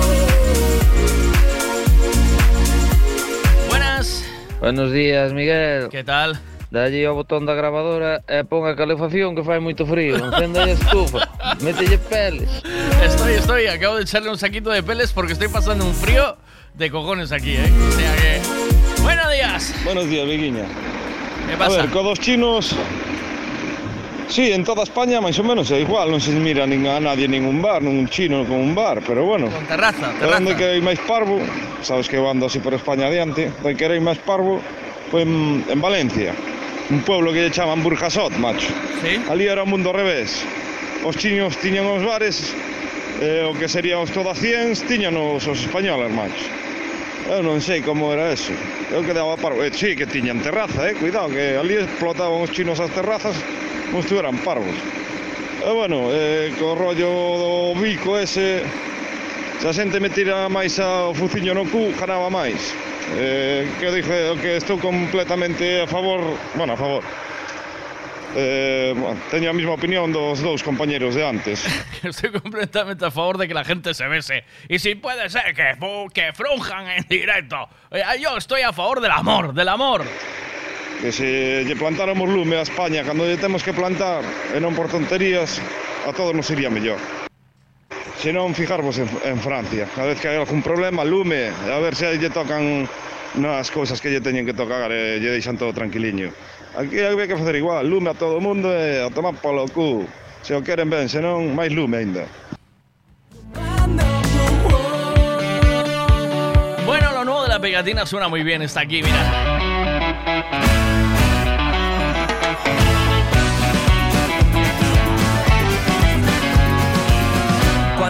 Buenas. 3.69 4.25
Buenos 4.59 4.91
días, 4.91 5.31
Miguel. 5.31 5.87
¿Qué 5.89 6.03
tal? 6.03 6.37
Dalle 6.69 7.05
ao 7.07 7.15
botón 7.15 7.45
da 7.47 7.53
gravadora 7.55 8.25
e 8.27 8.43
pon 8.43 8.67
a 8.67 8.75
calefacción 8.75 9.37
que 9.39 9.43
fai 9.45 9.63
moito 9.63 9.87
frío. 9.87 10.19
Encenda 10.19 10.67
a 10.67 10.73
estufa, 10.75 11.31
mételle 11.63 11.95
peles. 11.95 12.49
Estoy, 12.99 13.39
estoy, 13.39 13.67
acabo 13.71 13.95
de 13.95 14.03
echarle 14.03 14.27
un 14.27 14.37
saquito 14.41 14.67
de 14.67 14.83
peles 14.83 15.13
porque 15.15 15.31
estoy 15.31 15.47
pasando 15.47 15.85
un 15.87 15.95
frío 15.95 16.35
de 16.75 16.91
cojones 16.91 17.31
aquí, 17.31 17.55
¿eh? 17.55 17.71
O 17.71 17.91
sea 17.95 18.11
que... 18.19 18.41
Buenos 19.01 19.31
días. 19.31 19.73
Buenos 19.85 20.09
días, 20.09 20.27
Viguiña. 20.27 20.65
¿Qué 21.47 21.53
A 21.55 21.57
pasa? 21.57 21.77
ver, 21.77 21.89
codos 21.91 22.19
chinos... 22.19 22.75
Sí, 24.33 24.51
en 24.51 24.63
toda 24.65 24.81
España 24.81 25.21
máis 25.21 25.37
ou 25.37 25.45
menos 25.45 25.69
é 25.69 25.77
igual, 25.77 26.09
non 26.09 26.17
se 26.17 26.33
mira 26.33 26.65
nin 26.65 26.89
a 26.89 26.97
nadie 26.97 27.29
nin 27.29 27.45
un 27.45 27.61
bar, 27.61 27.85
nun 27.85 28.09
chino 28.09 28.41
con 28.49 28.57
un 28.57 28.73
bar, 28.73 29.05
pero 29.05 29.29
bueno. 29.29 29.45
Con 29.53 29.61
terraza, 29.69 30.09
terraza. 30.17 30.41
Onde 30.41 30.57
que 30.57 30.73
hai 30.73 30.81
máis 30.81 30.97
parvo, 31.05 31.37
sabes 31.85 32.09
que 32.09 32.17
eu 32.17 32.25
ando 32.25 32.49
así 32.49 32.57
por 32.57 32.73
España 32.73 33.13
adiante, 33.13 33.53
onde 33.61 33.77
que 33.77 33.85
hai 33.85 34.01
máis 34.01 34.17
parvo, 34.25 34.57
foi 35.13 35.21
en, 35.21 35.61
en 35.69 35.77
Valencia, 35.77 36.33
un 36.89 37.05
pueblo 37.05 37.29
que 37.29 37.45
lle 37.45 37.53
chaman 37.53 37.85
Burjasot, 37.85 38.33
macho. 38.41 38.73
Sí. 39.05 39.21
Ali 39.29 39.45
era 39.45 39.61
o 39.61 39.69
mundo 39.69 39.93
ao 39.93 40.01
revés. 40.01 40.41
Os 41.05 41.13
chiños 41.13 41.53
tiñan 41.61 41.85
os 41.85 42.01
bares, 42.01 42.57
eh, 43.21 43.45
o 43.45 43.53
que 43.53 43.69
serían 43.69 44.01
os 44.01 44.09
todas 44.09 44.41
ciens, 44.41 44.81
tiñan 44.89 45.13
os, 45.13 45.45
os 45.45 45.61
españoles, 45.61 46.09
macho. 46.09 46.49
Eu 47.29 47.45
non 47.45 47.61
sei 47.61 47.85
como 47.85 48.09
era 48.09 48.33
eso. 48.33 48.49
Eu 48.89 49.05
quedaba 49.05 49.37
parvo. 49.37 49.61
Eh, 49.61 49.69
sí, 49.69 49.93
que 49.93 50.09
tiñan 50.09 50.41
terraza, 50.41 50.89
eh, 50.89 50.97
cuidado, 50.97 51.29
que 51.29 51.53
ali 51.53 51.77
explotaban 51.77 52.41
os 52.41 52.49
chinos 52.49 52.81
as 52.81 52.89
terrazas, 52.89 53.37
como 53.93 54.01
se 54.01 54.07
estuveran 54.07 54.37
parvos. 54.41 54.73
E 55.63 55.69
bueno, 55.71 56.09
eh, 56.09 56.51
co 56.57 56.73
rollo 56.73 57.05
do 57.37 57.77
bico 57.77 58.17
ese, 58.17 58.65
se 59.61 59.67
a 59.69 59.71
xente 59.71 60.01
me 60.01 60.09
tira 60.09 60.49
máis 60.49 60.81
ao 60.81 61.13
fuciño 61.13 61.53
no 61.53 61.69
cu, 61.69 61.93
ganaba 61.93 62.27
máis. 62.33 62.73
Eh, 63.13 63.69
que 63.77 63.93
dije 63.93 64.33
que 64.41 64.57
estou 64.57 64.81
completamente 64.81 65.85
a 65.85 65.87
favor, 65.87 66.25
bueno, 66.57 66.73
a 66.73 66.77
favor. 66.77 67.03
Eh, 68.35 68.97
bueno, 68.97 69.13
teño 69.29 69.51
a 69.51 69.53
mesma 69.53 69.77
opinión 69.77 70.09
dos 70.09 70.41
dous 70.41 70.65
compañeros 70.65 71.13
de 71.13 71.21
antes. 71.21 71.61
Estoy 72.01 72.33
completamente 72.33 73.05
a 73.05 73.11
favor 73.13 73.37
de 73.37 73.45
que 73.47 73.53
la 73.53 73.63
gente 73.63 73.93
se 73.93 74.09
bese. 74.09 74.43
Y 74.67 74.79
si 74.79 74.95
puede 74.95 75.29
ser 75.29 75.53
que, 75.53 75.77
que 76.11 76.33
frunjan 76.33 76.89
en 76.97 77.05
directo. 77.07 77.69
Eh, 77.93 78.01
Yo 78.19 78.35
estoy 78.35 78.65
a 78.65 78.73
favor 78.73 78.99
del 78.99 79.11
amor, 79.11 79.53
del 79.53 79.69
amor. 79.69 80.01
Que 81.03 81.11
se 81.11 81.65
lle 81.67 81.75
plantáramos 81.75 82.31
lume 82.31 82.55
a 82.55 82.63
España 82.63 83.03
cando 83.03 83.27
lle 83.27 83.35
temos 83.35 83.59
que 83.59 83.75
plantar 83.75 84.23
e 84.55 84.57
non 84.63 84.71
por 84.71 84.87
tonterías 84.87 85.59
a 86.07 86.15
todos 86.15 86.31
nos 86.31 86.47
iría 86.47 86.71
mellor. 86.71 86.95
Se 88.23 88.31
non, 88.31 88.55
fijarvos 88.55 89.03
en, 89.03 89.11
en 89.27 89.35
Francia. 89.35 89.83
Cada 89.91 90.15
vez 90.15 90.23
que 90.23 90.31
hai 90.31 90.39
algún 90.39 90.63
problema, 90.63 91.03
lume, 91.03 91.51
a 91.51 91.75
ver 91.83 91.91
se 91.91 92.07
lle 92.15 92.31
tocan 92.31 92.87
nas 93.35 93.67
cousas 93.67 93.99
que 93.99 94.15
lle 94.15 94.23
teñen 94.23 94.47
que 94.47 94.55
tocar 94.55 94.95
e 94.95 95.19
lle 95.19 95.35
deixan 95.35 95.59
todo 95.59 95.75
tranquiliño. 95.75 96.31
Aquí 96.79 97.03
hai 97.03 97.19
que 97.27 97.35
facer 97.35 97.59
igual, 97.59 97.83
lume 97.83 98.07
a 98.07 98.15
todo 98.15 98.39
o 98.39 98.43
mundo 98.43 98.71
e 98.71 99.03
a 99.03 99.11
tomar 99.11 99.35
polo 99.43 99.67
cu. 99.67 100.07
Se 100.39 100.55
o 100.55 100.63
queren 100.63 100.87
ben, 100.87 101.11
senón, 101.11 101.51
máis 101.51 101.75
lume 101.75 101.99
aínda. 101.99 102.23
Bueno, 106.87 107.11
lo 107.11 107.27
nuevo 107.27 107.43
de 107.43 107.51
la 107.51 107.59
pegatina 107.59 108.07
suena 108.07 108.31
muy 108.31 108.47
bien, 108.47 108.63
está 108.63 108.87
aquí, 108.87 109.03
mira. 109.03 110.79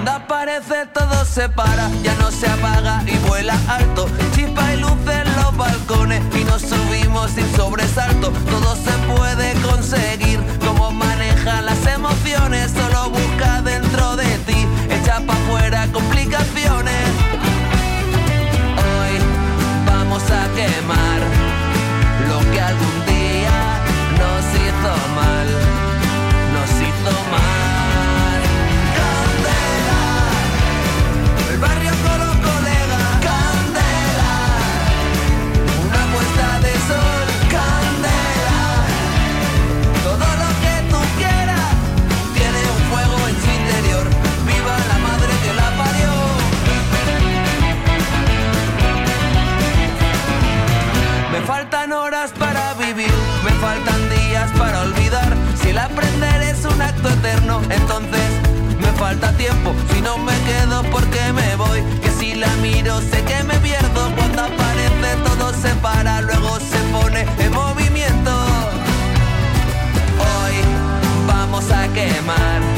Cuando 0.04 0.22
aparece 0.22 0.86
todo 0.94 1.24
se 1.24 1.48
para, 1.48 1.90
ya 2.04 2.14
no 2.16 2.30
se 2.30 2.46
apaga 2.46 3.02
y 3.08 3.16
vuela 3.26 3.58
alto. 3.70 4.06
Chispa 4.36 4.74
y 4.74 4.82
luz 4.82 4.98
en 5.08 5.36
los 5.38 5.56
balcones 5.56 6.22
y 6.36 6.44
nos 6.44 6.62
subimos 6.62 7.32
sin 7.32 7.50
sobresalto. 7.56 8.34
Todo 8.52 8.76
se 8.76 8.92
puede 9.16 9.54
conseguir, 9.62 10.42
como 10.60 10.92
maneja 10.92 11.62
las 11.62 11.86
emociones. 11.86 12.72
Solo 12.72 13.12
busca 13.12 13.62
dentro 13.62 14.18
de 14.18 14.26
ti, 14.40 14.68
echa 14.90 15.22
pa' 15.22 15.38
fuera 15.50 15.88
complicaciones. 15.94 17.08
Hoy 18.76 19.16
vamos 19.86 20.24
a 20.24 20.50
quemar 20.54 21.20
lo 22.28 22.52
que 22.52 22.60
algún 22.60 23.06
día 23.06 23.58
nos 24.20 24.44
hizo 24.64 24.94
mal. 25.16 25.48
Nos 26.52 26.72
hizo 26.82 27.32
mal. 27.32 27.63
Entonces 57.70 58.30
me 58.80 58.92
falta 58.98 59.32
tiempo. 59.34 59.74
Si 59.94 60.02
no 60.02 60.18
me 60.18 60.34
quedo, 60.50 60.84
porque 60.92 61.34
me 61.34 61.56
voy? 61.56 61.82
Que 62.02 62.10
si 62.10 62.36
la 62.36 62.48
miro, 62.62 63.00
sé 63.02 63.22
que 63.24 63.44
me 63.44 63.56
pierdo. 63.60 64.12
Cuando 64.16 64.44
aparece, 64.44 65.10
todo 65.26 65.54
se 65.54 65.70
para, 65.76 66.22
luego 66.22 66.60
se 66.60 66.80
pone 66.92 67.26
en 67.40 67.54
movimiento. 67.54 68.32
Hoy 70.20 70.56
vamos 71.28 71.70
a 71.72 71.88
quemar 71.90 72.73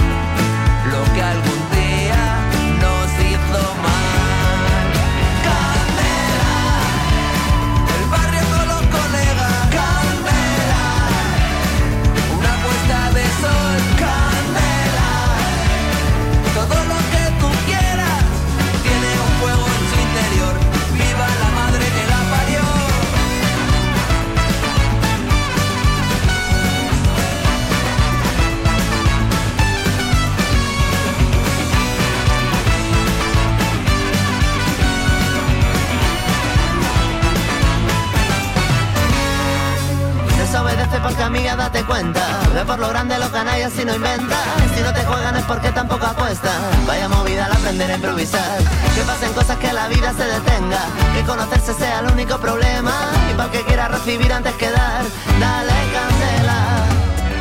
porque 41.16 41.24
amiga 41.24 41.56
date 41.56 41.84
cuenta. 41.86 42.22
Ve 42.54 42.66
por 42.66 42.78
lo 42.78 42.90
grande 42.90 43.18
los 43.18 43.30
canallas 43.30 43.72
si 43.72 43.86
no 43.86 43.96
inventas 43.96 44.38
Si 44.76 44.82
no 44.82 44.94
te 44.94 45.04
juegan 45.06 45.36
es 45.38 45.44
porque 45.44 45.72
tampoco 45.72 46.06
apuestas 46.06 46.54
Vaya 46.86 47.08
movida 47.08 47.46
al 47.46 47.54
aprender 47.54 47.92
a 47.92 47.96
improvisar. 47.96 48.60
Que 48.96 49.02
pasen 49.02 49.32
cosas 49.34 49.58
que 49.58 49.72
la 49.72 49.88
vida 49.88 50.14
se 50.14 50.26
detenga. 50.26 50.82
Que 51.14 51.24
conocerse 51.24 51.74
sea 51.74 52.00
el 52.00 52.12
único 52.12 52.38
problema. 52.38 52.94
Y 53.32 53.34
para 53.36 53.52
que 53.52 53.62
quiera 53.62 53.88
recibir 53.88 54.32
antes 54.34 54.54
que 54.56 54.70
dar 54.70 55.04
Dale 55.40 55.74
candela. 55.94 56.60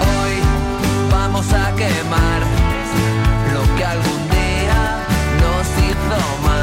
Hoy 0.01 0.39
vamos 1.11 1.47
a 1.53 1.73
quemar 1.75 2.41
lo 3.55 3.77
que 3.77 3.85
algún 3.85 4.29
día 4.31 4.99
nos 5.43 5.67
hizo 5.85 6.43
mal. 6.47 6.54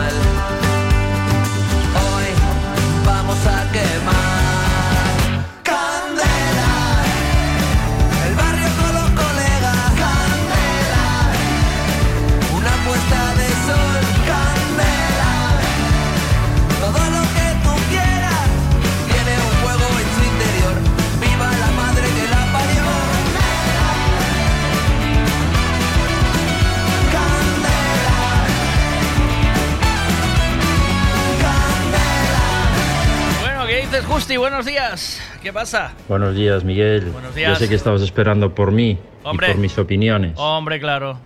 Bueno, 33.92 33.98
¿qué 33.98 33.98
dices, 33.98 34.06
Justi? 34.06 34.38
Buenos 34.38 34.66
días. 34.66 35.22
¿Qué 35.44 35.52
pasa? 35.52 35.94
Buenos 36.08 36.34
días, 36.34 36.64
Miguel. 36.64 37.10
Buenos 37.12 37.36
días. 37.36 37.52
Ya 37.52 37.56
sé 37.66 37.68
que 37.68 37.76
estabas 37.76 38.02
esperando 38.02 38.56
por 38.56 38.72
mí 38.72 38.98
Hombre. 39.24 39.48
y 39.48 39.52
por 39.52 39.60
mis 39.60 39.78
opiniones. 39.78 40.34
Hombre, 40.38 40.80
claro. 40.80 41.20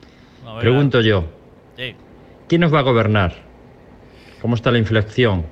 Pregunto 0.60 1.02
yo, 1.02 1.26
Sí. 1.78 1.96
¿quién 2.48 2.62
nos 2.62 2.74
va 2.74 2.80
a 2.80 2.82
gobernar? 2.82 3.36
¿Cómo 4.42 4.56
está 4.56 4.72
la 4.72 4.80
inflación? 4.80 5.46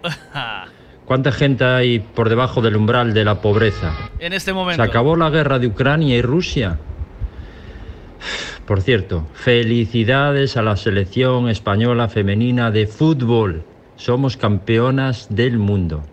¿Cuánta 1.06 1.31
gente 1.31 1.64
hay 1.65 1.99
por 1.99 2.30
debajo 2.30 2.61
del 2.61 2.76
umbral 2.77 3.14
de 3.14 3.23
la 3.26 3.41
pobreza? 3.41 3.94
en 4.19 4.34
este 4.34 4.45
¿Se 4.52 4.53
momento. 4.53 4.81
acabó 4.81 5.15
la 5.15 5.30
guerra 5.30 5.60
de 5.60 5.68
Ucrania 5.68 6.15
y 6.18 6.22
Rusia? 6.23 6.80
Por 8.65 8.81
cierto, 8.81 9.27
felicidades 9.34 10.57
a 10.57 10.64
la 10.64 10.77
selección 10.77 11.48
española 11.49 12.07
femenina 12.10 12.72
de 12.72 12.88
fútbol. 12.88 13.65
Somos 13.98 14.35
campeonas 14.38 15.27
del 15.30 15.60
mundo. 15.60 16.03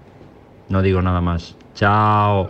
No 0.71 0.83
digo 0.83 1.03
nada 1.03 1.21
más. 1.21 1.57
Chao. 1.75 2.49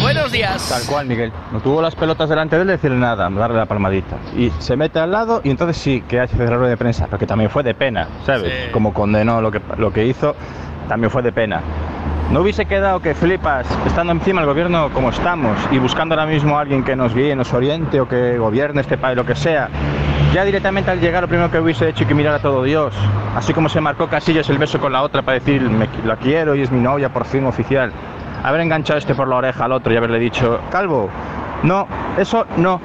Buenos 0.00 0.30
días. 0.30 0.68
Tal 0.68 0.82
cual, 0.86 1.06
Miguel. 1.06 1.32
No 1.52 1.58
tuvo 1.58 1.82
las 1.82 1.96
pelotas 1.96 2.28
delante 2.28 2.54
de 2.54 2.62
él, 2.62 2.68
decirle 2.68 2.98
nada, 2.98 3.28
darle 3.28 3.56
la 3.56 3.66
palmadita. 3.66 4.16
Y 4.36 4.52
se 4.60 4.76
mete 4.76 5.00
al 5.00 5.10
lado 5.10 5.40
y 5.42 5.50
entonces 5.50 5.76
sí 5.76 6.04
que 6.08 6.20
hace 6.20 6.46
rueda 6.46 6.68
de 6.68 6.76
prensa, 6.76 7.06
pero 7.06 7.18
que 7.18 7.26
también 7.26 7.50
fue 7.50 7.64
de 7.64 7.74
pena, 7.74 8.06
¿sabes? 8.24 8.44
Sí. 8.44 8.70
Como 8.70 8.94
condenó 8.94 9.40
lo 9.40 9.50
que, 9.50 9.60
lo 9.78 9.92
que 9.92 10.06
hizo, 10.06 10.36
también 10.88 11.10
fue 11.10 11.22
de 11.22 11.32
pena. 11.32 11.60
No 12.30 12.40
hubiese 12.40 12.66
quedado 12.66 13.00
que 13.00 13.16
flipas 13.16 13.66
estando 13.84 14.12
encima 14.12 14.42
del 14.42 14.48
gobierno 14.48 14.90
como 14.92 15.10
estamos 15.10 15.58
y 15.72 15.78
buscando 15.78 16.14
ahora 16.14 16.26
mismo 16.26 16.56
a 16.56 16.60
alguien 16.60 16.84
que 16.84 16.94
nos 16.94 17.12
guíe, 17.14 17.34
nos 17.34 17.52
oriente 17.52 18.00
o 18.00 18.08
que 18.08 18.38
gobierne 18.38 18.80
este 18.80 18.96
país, 18.96 19.16
lo 19.16 19.26
que 19.26 19.34
sea. 19.34 19.68
Ya 20.36 20.44
directamente 20.44 20.90
al 20.90 21.00
llegar 21.00 21.22
lo 21.22 21.28
primero 21.28 21.50
que 21.50 21.58
hubiese 21.58 21.88
hecho 21.88 22.02
y 22.04 22.06
que 22.06 22.12
mirara 22.14 22.36
a 22.36 22.40
todo 22.40 22.62
Dios. 22.62 22.92
Así 23.34 23.54
como 23.54 23.70
se 23.70 23.80
marcó 23.80 24.06
Casillas 24.06 24.46
el 24.50 24.58
beso 24.58 24.78
con 24.78 24.92
la 24.92 25.00
otra 25.00 25.22
para 25.22 25.38
decir 25.38 25.62
"Me- 25.62 25.88
la 26.04 26.16
quiero 26.16 26.54
y 26.54 26.60
es 26.60 26.70
mi 26.70 26.78
novia 26.78 27.08
por 27.10 27.24
fin 27.24 27.46
oficial. 27.46 27.90
Haber 28.44 28.60
enganchado 28.60 28.98
este 28.98 29.14
por 29.14 29.28
la 29.28 29.36
oreja 29.36 29.64
al 29.64 29.72
otro 29.72 29.94
y 29.94 29.96
haberle 29.96 30.18
dicho, 30.18 30.60
Calvo, 30.70 31.08
no, 31.62 31.88
eso 32.18 32.44
no. 32.58 32.82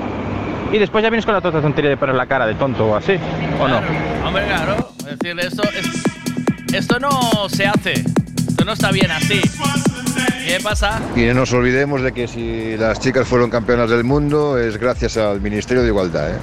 Y 0.71 0.77
después 0.77 1.03
ya 1.03 1.09
vienes 1.09 1.25
con 1.25 1.33
la 1.33 1.39
otra 1.39 1.51
tontería 1.61 1.89
de 1.89 1.97
poner 1.97 2.15
la 2.15 2.25
cara 2.25 2.45
de 2.47 2.53
tonto 2.53 2.85
o 2.87 2.95
así, 2.95 3.17
¿o 3.61 3.67
no? 3.67 3.81
Hombre, 4.25 4.45
claro. 4.47 4.87
Es 4.99 5.19
decir, 5.19 5.37
esto, 5.37 5.63
es- 5.63 6.73
esto 6.73 6.99
no 7.01 7.09
se 7.49 7.67
hace. 7.67 7.91
Esto 8.47 8.63
no 8.63 8.71
está 8.71 8.91
bien 8.93 9.11
así. 9.11 9.41
¿Qué 10.47 10.57
pasa? 10.63 11.01
Y 11.17 11.25
no 11.25 11.33
nos 11.33 11.51
olvidemos 11.51 12.01
de 12.01 12.13
que 12.13 12.29
si 12.29 12.77
las 12.77 13.01
chicas 13.01 13.27
fueron 13.27 13.49
campeonas 13.49 13.89
del 13.89 14.05
mundo 14.05 14.57
es 14.57 14.77
gracias 14.77 15.17
al 15.17 15.41
Ministerio 15.41 15.81
de 15.83 15.89
Igualdad. 15.89 16.29
¿eh? 16.31 16.37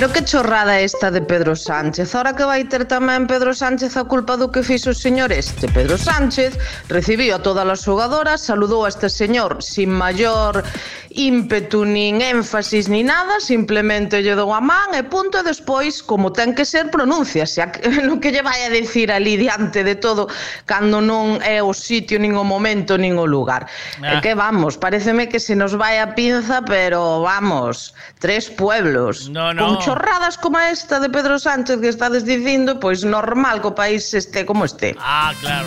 Pero 0.00 0.14
que 0.14 0.24
chorrada 0.24 0.80
esta 0.80 1.10
de 1.10 1.20
Pedro 1.20 1.54
Sánchez. 1.54 2.14
Ahora 2.14 2.32
que 2.32 2.48
vai 2.48 2.64
ter 2.64 2.88
tamén 2.88 3.28
Pedro 3.28 3.52
Sánchez 3.52 4.00
a 4.00 4.08
culpa 4.08 4.32
do 4.40 4.48
que 4.48 4.64
fixo 4.64 4.96
o 4.96 4.96
señor 4.96 5.28
este. 5.28 5.68
Pedro 5.68 6.00
Sánchez 6.00 6.56
recibiu 6.88 7.36
a 7.36 7.44
todas 7.44 7.68
as 7.68 7.84
xogadoras, 7.84 8.40
saludou 8.40 8.88
a 8.88 8.88
este 8.88 9.12
señor 9.12 9.60
sin 9.60 9.92
maior 9.92 10.64
ímpetu, 11.10 11.84
nin 11.84 12.22
énfasis, 12.22 12.88
ni 12.88 13.02
nada, 13.02 13.40
simplemente 13.42 14.22
lle 14.22 14.38
dou 14.38 14.54
a 14.54 14.60
man 14.62 14.94
e 14.94 15.02
punto, 15.02 15.42
e 15.42 15.42
despois, 15.42 15.98
como 16.06 16.30
ten 16.30 16.54
que 16.54 16.62
ser, 16.64 16.90
pronúnciase 16.90 17.66
no 18.06 18.22
que 18.22 18.30
lle 18.30 18.42
vai 18.46 18.62
a 18.62 18.70
decir 18.70 19.10
ali 19.10 19.34
diante 19.34 19.82
de 19.82 19.98
todo, 19.98 20.30
cando 20.70 21.02
non 21.02 21.42
é 21.42 21.58
o 21.58 21.74
sitio, 21.74 22.22
nin 22.22 22.38
o 22.38 22.46
momento, 22.46 22.94
nin 22.94 23.18
o 23.18 23.26
lugar. 23.26 23.66
Ah. 23.98 24.18
E 24.18 24.22
que 24.22 24.38
vamos, 24.38 24.78
pareceme 24.78 25.26
que 25.26 25.42
se 25.42 25.58
nos 25.58 25.74
vai 25.74 25.98
a 25.98 26.14
pinza, 26.14 26.62
pero 26.62 27.26
vamos, 27.26 27.90
tres 28.22 28.46
pueblos. 28.46 29.26
No, 29.26 29.50
no. 29.50 29.66
Con 29.66 29.82
chorradas 29.82 30.38
como 30.38 30.62
esta 30.62 31.02
de 31.02 31.10
Pedro 31.10 31.42
Sánchez 31.42 31.82
que 31.82 31.90
estades 31.90 32.22
dicindo, 32.22 32.78
pois 32.78 33.02
normal 33.02 33.58
que 33.58 33.68
o 33.68 33.74
país 33.74 34.14
este 34.14 34.46
como 34.46 34.62
este. 34.62 34.94
Ah, 35.02 35.34
claro. 35.42 35.66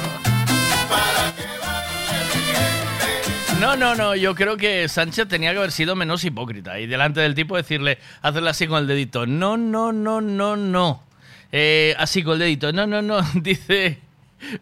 Para 0.88 1.36
que 1.36 1.63
No, 3.64 3.78
no, 3.78 3.96
no, 3.96 4.14
yo 4.14 4.36
creo 4.36 4.58
que 4.58 4.90
Sánchez 4.90 5.30
tenía 5.30 5.54
que 5.54 5.58
haber 5.58 5.72
sido 5.72 5.96
menos 5.96 6.26
hipócrita 6.26 6.82
y 6.82 6.86
delante 6.86 7.22
del 7.22 7.34
tipo 7.34 7.56
decirle, 7.56 7.98
hacerle 8.22 8.50
así 8.50 8.68
con 8.68 8.80
el 8.80 8.88
dedito, 8.88 9.26
no, 9.26 9.56
no, 9.56 9.94
no, 9.94 10.20
no, 10.20 10.58
no. 10.58 11.02
Eh, 11.50 11.96
así 11.98 12.24
con 12.24 12.34
el 12.34 12.40
dedito, 12.40 12.74
no, 12.74 12.86
no, 12.86 13.02
no, 13.02 13.22
dice, 13.36 14.00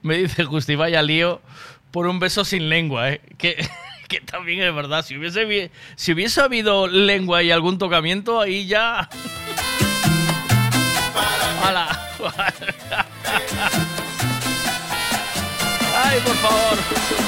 me 0.04 0.18
dice 0.18 0.44
Justi, 0.44 0.76
vaya 0.76 1.02
lío 1.02 1.42
por 1.90 2.06
un 2.06 2.20
beso 2.20 2.46
sin 2.46 2.70
lengua, 2.70 3.10
¿eh? 3.10 3.22
Que, 3.40 3.68
que 4.08 4.22
también 4.22 4.62
es 4.62 4.76
verdad, 4.76 5.04
si 5.04 5.18
hubiese, 5.18 5.72
si 5.96 6.12
hubiese 6.14 6.40
habido 6.40 6.86
lengua 6.86 7.42
y 7.42 7.50
algún 7.50 7.80
tocamiento, 7.80 8.40
ahí 8.40 8.68
ya... 8.68 9.10
¡Hala! 11.64 12.00
¡Ay, 16.06 16.20
por 16.24 16.36
favor! 16.36 17.21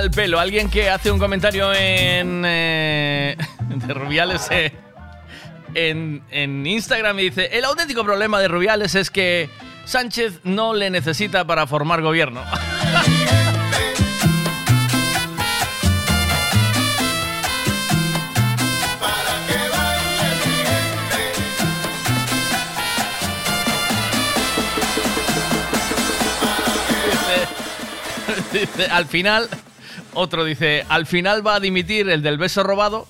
Al 0.00 0.10
pelo, 0.10 0.40
alguien 0.40 0.70
que 0.70 0.88
hace 0.88 1.10
un 1.10 1.18
comentario 1.18 1.74
en. 1.74 2.42
eh, 2.46 3.36
de 3.68 3.94
Rubiales 3.94 4.48
eh, 4.50 4.72
en, 5.74 6.66
Instagram 6.66 7.18
y 7.18 7.24
dice: 7.24 7.50
El 7.52 7.66
auténtico 7.66 8.02
problema 8.02 8.40
de 8.40 8.48
Rubiales 8.48 8.94
es 8.94 9.10
que 9.10 9.50
Sánchez 9.84 10.40
no 10.42 10.72
le 10.72 10.88
necesita 10.88 11.46
para 11.46 11.66
formar 11.66 12.00
gobierno. 12.00 12.42
Al 28.90 29.06
final, 29.06 29.48
otro 30.14 30.44
dice, 30.44 30.84
al 30.88 31.06
final 31.06 31.46
va 31.46 31.56
a 31.56 31.60
dimitir 31.60 32.08
el 32.08 32.22
del 32.22 32.38
beso 32.38 32.62
robado 32.62 33.06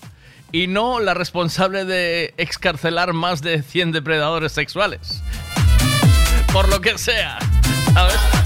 y 0.53 0.67
no 0.67 1.01
la 1.01 1.15
responsable 1.15 1.85
de 1.85 2.35
excarcelar 2.37 3.13
más 3.13 3.43
de 3.43 3.63
100 3.63 3.93
depredadores 3.93 4.53
sexuales. 4.53 5.23
Por 6.53 6.69
lo 6.69 6.81
que 6.81 6.99
sea, 6.99 7.39
¿sabes? 7.95 8.40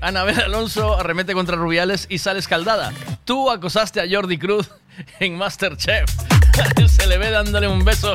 Anabel 0.00 0.40
Alonso 0.40 0.98
arremete 0.98 1.34
contra 1.34 1.56
Rubiales 1.56 2.06
y 2.08 2.18
sale 2.18 2.38
escaldada. 2.38 2.92
Tú 3.24 3.50
acosaste 3.50 4.00
a 4.00 4.04
Jordi 4.10 4.38
Cruz 4.38 4.70
en 5.18 5.36
Masterchef. 5.36 6.08
Se 6.88 7.06
le 7.06 7.18
ve 7.18 7.30
dándole 7.30 7.68
un 7.68 7.84
beso 7.84 8.12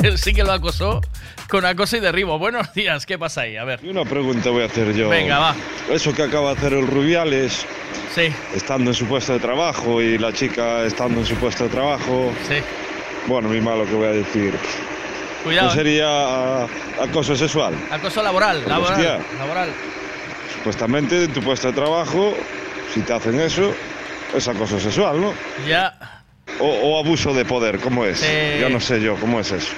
que 0.00 0.16
sí 0.18 0.32
que 0.34 0.42
lo 0.44 0.52
acosó 0.52 1.00
con 1.48 1.64
acoso 1.64 1.96
y 1.96 2.00
derribo. 2.00 2.38
Buenos 2.38 2.72
días, 2.74 3.06
¿qué 3.06 3.18
pasa 3.18 3.42
ahí? 3.42 3.56
A 3.56 3.64
ver. 3.64 3.80
Una 3.84 4.04
pregunta 4.04 4.50
voy 4.50 4.62
a 4.62 4.66
hacer 4.66 4.92
yo. 4.94 5.08
Venga, 5.08 5.38
va. 5.38 5.54
Eso 5.90 6.12
que 6.12 6.22
acaba 6.24 6.50
de 6.52 6.58
hacer 6.58 6.72
el 6.74 6.86
Rubiales, 6.86 7.64
Sí. 8.14 8.32
estando 8.54 8.90
en 8.90 8.94
su 8.94 9.06
puesto 9.06 9.32
de 9.32 9.38
trabajo 9.38 10.02
y 10.02 10.18
la 10.18 10.32
chica 10.32 10.82
estando 10.84 11.20
en 11.20 11.26
su 11.26 11.34
puesto 11.36 11.64
de 11.64 11.70
trabajo. 11.70 12.32
Sí. 12.48 12.56
Bueno, 13.26 13.48
muy 13.48 13.60
malo 13.60 13.84
que 13.86 13.94
voy 13.94 14.06
a 14.08 14.12
decir. 14.12 14.54
Cuidado. 15.44 15.68
¿No 15.68 15.72
eh. 15.72 15.76
sería 15.76 16.64
acoso 17.02 17.36
sexual? 17.36 17.74
Acoso 17.90 18.22
laboral, 18.22 18.64
laboral, 18.68 19.20
laboral. 19.38 19.70
Supuestamente 20.58 21.24
en 21.24 21.32
tu 21.32 21.40
puesto 21.40 21.68
de 21.68 21.74
trabajo, 21.74 22.34
si 22.92 23.00
te 23.00 23.12
hacen 23.12 23.40
eso, 23.40 23.72
es 24.34 24.48
acoso 24.48 24.78
sexual, 24.78 25.20
¿no? 25.20 25.32
Ya. 25.66 26.22
O, 26.60 26.66
o 26.66 26.98
abuso 26.98 27.32
de 27.32 27.44
poder, 27.44 27.78
¿cómo 27.78 28.04
es? 28.04 28.20
Sí. 28.20 28.60
Ya 28.60 28.68
no 28.68 28.80
sé 28.80 29.00
yo, 29.00 29.14
¿cómo 29.16 29.38
es 29.40 29.52
eso? 29.52 29.72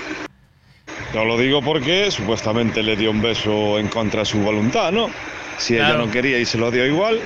Yo 1.12 1.24
lo 1.24 1.36
digo 1.36 1.60
porque 1.60 2.10
supuestamente 2.10 2.82
le 2.82 2.96
dio 2.96 3.10
un 3.10 3.20
beso 3.20 3.78
en 3.78 3.88
contra 3.88 4.20
de 4.20 4.26
su 4.26 4.38
voluntad, 4.40 4.92
¿no? 4.92 5.10
Si 5.58 5.74
ella 5.74 5.94
no 5.94 6.10
quería 6.10 6.38
y 6.38 6.46
se 6.46 6.56
lo 6.56 6.70
dio 6.70 6.86
igual. 6.86 7.20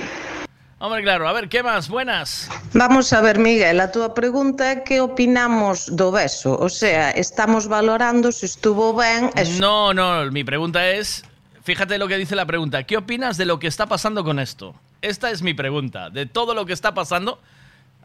Hombre, 0.79 1.03
claro. 1.03 1.27
A 1.29 1.33
ver, 1.33 1.47
¿qué 1.47 1.63
más? 1.63 1.87
Buenas. 1.87 2.49
Vamos 2.73 3.13
a 3.13 3.21
ver, 3.21 3.39
Miguel, 3.39 3.79
a 3.79 3.87
túa 3.87 4.13
pregunta 4.13 4.75
é 4.75 4.83
que 4.83 4.99
opinamos 4.99 5.87
do 5.95 6.11
beso? 6.11 6.59
O 6.59 6.67
sea, 6.67 7.15
estamos 7.15 7.71
valorando 7.71 8.33
se 8.35 8.45
estuvo 8.45 8.91
ben 8.91 9.31
e 9.39 9.45
No, 9.57 9.93
no, 9.95 10.29
mi 10.35 10.43
pregunta 10.43 10.83
es, 10.91 11.23
fíjate 11.65 11.97
lo 11.97 12.07
que 12.07 12.17
dice 12.17 12.35
la 12.35 12.45
pregunta, 12.45 12.83
¿qué 12.83 12.95
opinas 12.95 13.37
de 13.37 13.45
lo 13.45 13.57
que 13.57 13.65
está 13.65 13.87
pasando 13.87 14.23
con 14.23 14.39
esto? 14.39 14.75
Esta 15.01 15.31
es 15.31 15.41
mi 15.41 15.55
pregunta, 15.55 16.11
de 16.11 16.27
todo 16.27 16.53
lo 16.53 16.65
que 16.67 16.73
está 16.73 16.93
pasando, 16.93 17.41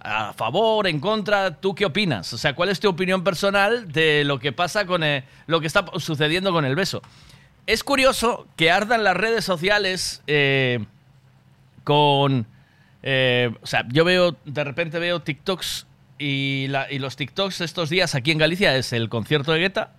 a 0.00 0.32
favor, 0.32 0.86
en 0.86 0.98
contra, 0.98 1.60
¿tú 1.60 1.74
qué 1.74 1.84
opinas? 1.84 2.32
O 2.32 2.38
sea, 2.38 2.54
¿cuál 2.54 2.70
es 2.70 2.80
tu 2.80 2.88
opinión 2.88 3.22
personal 3.22 3.92
de 3.92 4.24
lo 4.24 4.38
que 4.38 4.52
pasa 4.52 4.86
con 4.86 5.04
eh, 5.04 5.24
lo 5.46 5.60
que 5.60 5.66
está 5.66 5.84
sucediendo 5.98 6.52
con 6.52 6.64
el 6.64 6.74
beso? 6.74 7.02
Es 7.66 7.84
curioso 7.84 8.48
que 8.56 8.70
ardan 8.70 9.04
las 9.04 9.14
redes 9.14 9.44
sociales 9.44 10.22
eh, 10.26 10.86
con... 11.84 12.46
eh, 13.02 13.52
o 13.60 13.66
sea, 13.66 13.84
yo 13.88 14.06
veo, 14.06 14.36
de 14.46 14.64
repente 14.64 14.98
veo 14.98 15.20
TikToks 15.20 15.86
y, 16.18 16.66
y 16.90 16.98
los 16.98 17.16
TikToks 17.16 17.60
estos 17.60 17.90
días 17.90 18.14
aquí 18.14 18.30
en 18.30 18.38
Galicia 18.38 18.74
es 18.74 18.94
el 18.94 19.10
concierto 19.10 19.52
de 19.52 19.60
Guetta, 19.60 19.92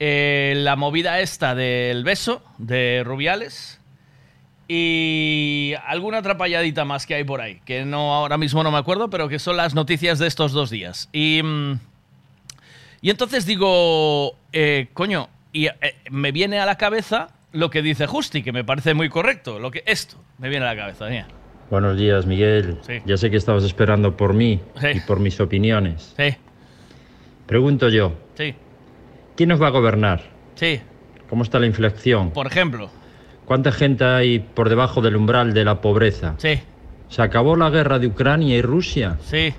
eh, 0.00 0.54
la 0.56 0.76
movida 0.76 1.20
esta 1.20 1.54
del 1.54 2.04
beso 2.04 2.42
de 2.58 3.02
Rubiales 3.04 3.80
y 4.66 5.74
alguna 5.86 6.18
atrapalladita 6.18 6.84
más 6.84 7.06
que 7.06 7.14
hay 7.14 7.24
por 7.24 7.40
ahí, 7.40 7.60
que 7.64 7.84
no 7.84 8.14
ahora 8.14 8.38
mismo 8.38 8.62
no 8.62 8.70
me 8.70 8.78
acuerdo, 8.78 9.10
pero 9.10 9.28
que 9.28 9.38
son 9.38 9.56
las 9.56 9.74
noticias 9.74 10.18
de 10.18 10.26
estos 10.26 10.52
dos 10.52 10.70
días. 10.70 11.08
Y, 11.12 11.42
mm, 11.42 11.78
y 13.02 13.10
entonces 13.10 13.44
digo, 13.46 14.36
eh, 14.52 14.88
coño, 14.94 15.28
y 15.52 15.66
eh, 15.66 15.74
me 16.10 16.32
viene 16.32 16.58
a 16.60 16.66
la 16.66 16.76
cabeza 16.76 17.28
lo 17.52 17.70
que 17.70 17.82
dice 17.82 18.06
Justi, 18.06 18.42
que 18.42 18.52
me 18.52 18.64
parece 18.64 18.94
muy 18.94 19.08
correcto, 19.08 19.58
lo 19.58 19.70
que 19.70 19.82
esto 19.86 20.16
me 20.38 20.48
viene 20.48 20.64
a 20.66 20.74
la 20.74 20.80
cabeza. 20.80 21.06
Buenos 21.70 21.96
días, 21.98 22.26
Miguel. 22.26 22.78
Sí. 22.86 22.94
Ya 23.06 23.16
sé 23.16 23.30
que 23.30 23.36
estabas 23.36 23.64
esperando 23.64 24.16
por 24.16 24.34
mí 24.34 24.60
Sí. 24.80 24.88
y 24.94 25.00
por 25.00 25.20
mis 25.20 25.38
opiniones. 25.40 26.14
Sí, 26.16 26.34
Pregunto 27.46 27.90
yo, 27.90 28.14
sí, 28.38 28.54
¿quién 29.36 29.48
nos 29.48 29.60
va 29.62 29.68
a 29.68 29.70
gobernar? 29.70 30.22
sí, 30.54 30.80
¿Cómo 31.28 31.42
está 31.42 31.58
la 31.58 31.66
inflación? 31.66 32.30
por 32.30 32.46
ejemplo, 32.46 32.90
¿Cuánta 33.44 33.72
gente 33.72 34.04
hay 34.04 34.38
por 34.38 34.68
debajo 34.70 35.02
del 35.02 35.16
umbral 35.16 35.52
de 35.54 35.64
la 35.64 35.80
pobreza? 35.80 36.34
sí, 36.38 36.60
¿Se 37.08 37.22
acabó 37.22 37.56
la 37.56 37.68
guerra 37.70 37.98
de 37.98 38.06
Ucrania 38.06 38.56
y 38.56 38.62
Rusia? 38.62 39.18
sí. 39.22 39.52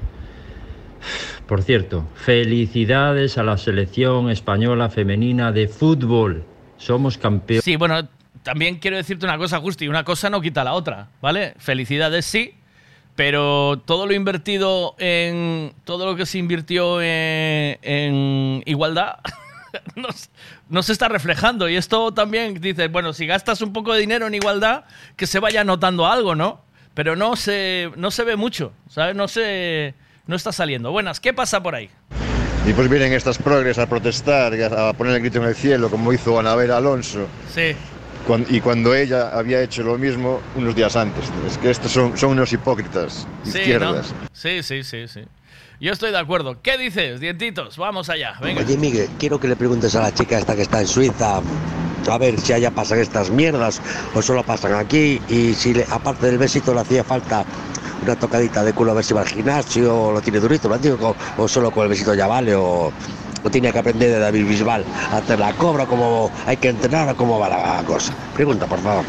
Por 1.46 1.62
cierto, 1.62 2.08
felicidades 2.16 3.38
a 3.38 3.44
la 3.44 3.58
selección 3.60 4.32
española 4.32 4.90
femenina 4.90 5.52
de 5.52 5.68
fútbol. 5.68 6.44
Somos 6.78 7.20
campeones. 7.20 7.64
Sí, 7.64 7.76
bueno, 7.76 8.08
también 8.42 8.80
quiero 8.80 8.98
decirte 8.98 9.26
una 9.28 9.38
cosa, 9.38 9.60
Justi, 9.60 9.88
una 9.88 10.04
cosa 10.04 10.32
no 10.32 10.42
quita 10.42 10.64
la 10.64 10.74
otra, 10.74 11.10
¿vale? 11.22 11.54
Felicidades 11.60 12.26
sí, 12.26 12.56
pero 13.16 13.80
todo 13.86 14.08
lo 14.08 14.14
invertido 14.16 14.96
en. 14.98 15.74
Todo 15.84 16.08
lo 16.08 16.16
que 16.16 16.26
se 16.26 16.40
invirtió 16.40 17.00
en, 17.02 17.78
en 17.84 18.64
igualdad. 18.66 19.18
no, 19.96 20.10
s- 20.10 20.30
no 20.70 20.84
se 20.84 20.94
está 20.94 21.08
reflejando. 21.08 21.68
Y 21.70 21.76
esto 21.76 22.14
también 22.14 22.60
dice, 22.62 22.88
bueno, 22.88 23.14
si 23.14 23.26
gastas 23.26 23.62
un 23.62 23.74
poco 23.74 23.94
de 23.94 24.00
dinero 24.02 24.28
en 24.28 24.34
igualdad, 24.36 24.86
que 25.16 25.28
se 25.28 25.40
vaya 25.40 25.64
notando 25.64 26.06
algo, 26.08 26.36
¿no? 26.36 26.64
Pero 26.94 27.16
no 27.16 27.36
se, 27.36 27.92
no 27.98 28.10
se 28.12 28.24
ve 28.24 28.36
mucho, 28.36 28.72
¿sabes? 28.90 29.16
No 29.16 29.28
se, 29.28 29.94
no 30.28 30.36
está 30.36 30.52
saliendo. 30.52 30.92
Buenas, 30.92 31.20
¿qué 31.20 31.34
pasa 31.34 31.62
por 31.62 31.76
ahí? 31.76 31.90
Y 32.68 32.74
pues 32.74 32.90
vienen 32.90 33.14
estas 33.14 33.38
progres 33.38 33.78
a 33.78 33.88
protestar, 33.88 34.56
y 34.56 34.64
a 34.64 34.92
poner 34.94 35.16
el 35.16 35.22
grito 35.22 35.38
en 35.40 35.50
el 35.50 35.56
cielo, 35.56 35.90
como 35.92 36.12
hizo 36.14 36.40
Anabela 36.40 36.78
Alonso. 36.78 37.28
Sí. 37.54 37.76
Y 38.50 38.60
cuando 38.60 38.96
ella 38.96 39.30
había 39.38 39.62
hecho 39.62 39.84
lo 39.84 40.00
mismo 40.00 40.42
unos 40.56 40.74
días 40.76 40.96
antes. 40.96 41.26
Es 41.46 41.60
que 41.60 41.70
estos 41.70 41.92
son, 41.92 42.18
son 42.18 42.32
unos 42.32 42.52
hipócritas, 42.54 43.28
Sí, 43.44 43.52
¿no? 43.54 43.60
izquierdas. 43.60 44.16
Sí, 44.34 44.64
sí, 44.64 44.84
sí, 44.84 45.08
sí. 45.08 45.22
Yo 45.80 45.92
estoy 45.92 46.12
de 46.12 46.18
acuerdo. 46.18 46.62
¿Qué 46.62 46.78
dices, 46.78 47.20
dientitos? 47.20 47.78
Vamos 47.78 48.10
allá, 48.10 48.34
venga. 48.42 48.62
Oye, 48.62 48.78
Miguel, 48.78 49.10
quiero 49.20 49.40
que 49.40 49.48
le 49.48 49.56
preguntes 49.56 49.96
a 49.96 50.02
la 50.02 50.14
chica 50.14 50.38
esta 50.38 50.56
que 50.56 50.62
está 50.62 50.80
en 50.82 50.88
Suiza, 50.88 51.42
a 52.10 52.18
ver 52.18 52.40
si 52.40 52.54
allá 52.54 52.72
pasan 52.72 53.00
estas 53.00 53.30
mierdas 53.30 53.82
o 54.14 54.22
solo 54.22 54.44
pasan 54.44 54.74
aquí 54.74 55.22
y 55.28 55.54
si 55.54 55.74
le- 55.74 55.86
aparte 55.90 56.28
del 56.28 56.38
besito 56.38 56.74
le 56.74 56.82
hacía 56.82 57.04
falta 57.04 57.44
una 58.04 58.16
tocadita 58.16 58.64
de 58.64 58.74
culo 58.74 58.92
a 58.92 58.96
ver 58.96 59.04
si 59.04 59.14
va 59.14 59.22
al 59.22 59.28
gimnasio 59.28 59.96
o 59.96 60.12
lo 60.14 60.22
tiene 60.22 60.40
durito, 60.40 60.68
lo 60.70 60.76
antiguo, 60.76 61.16
o, 61.38 61.44
o 61.44 61.48
solo 61.48 61.72
con 61.72 61.84
el 61.84 61.90
besito 61.90 62.14
ya 62.14 62.28
vale 62.28 62.54
o, 62.56 62.92
o 63.44 63.50
tiene 63.50 63.72
que 63.72 63.80
aprender 63.80 64.12
de 64.12 64.20
David 64.20 64.46
Bisbal 64.48 64.86
a 65.12 65.18
hacer 65.18 65.40
la 65.40 65.52
cobra, 65.54 65.86
cómo 65.88 66.32
hay 66.46 66.58
que 66.58 66.70
entrenar 66.70 67.10
o 67.10 67.16
cómo 67.18 67.40
va 67.40 67.50
la 67.50 67.84
cosa. 67.86 68.14
Pregunta, 68.34 68.68
por 68.68 68.80
favor. 68.80 69.04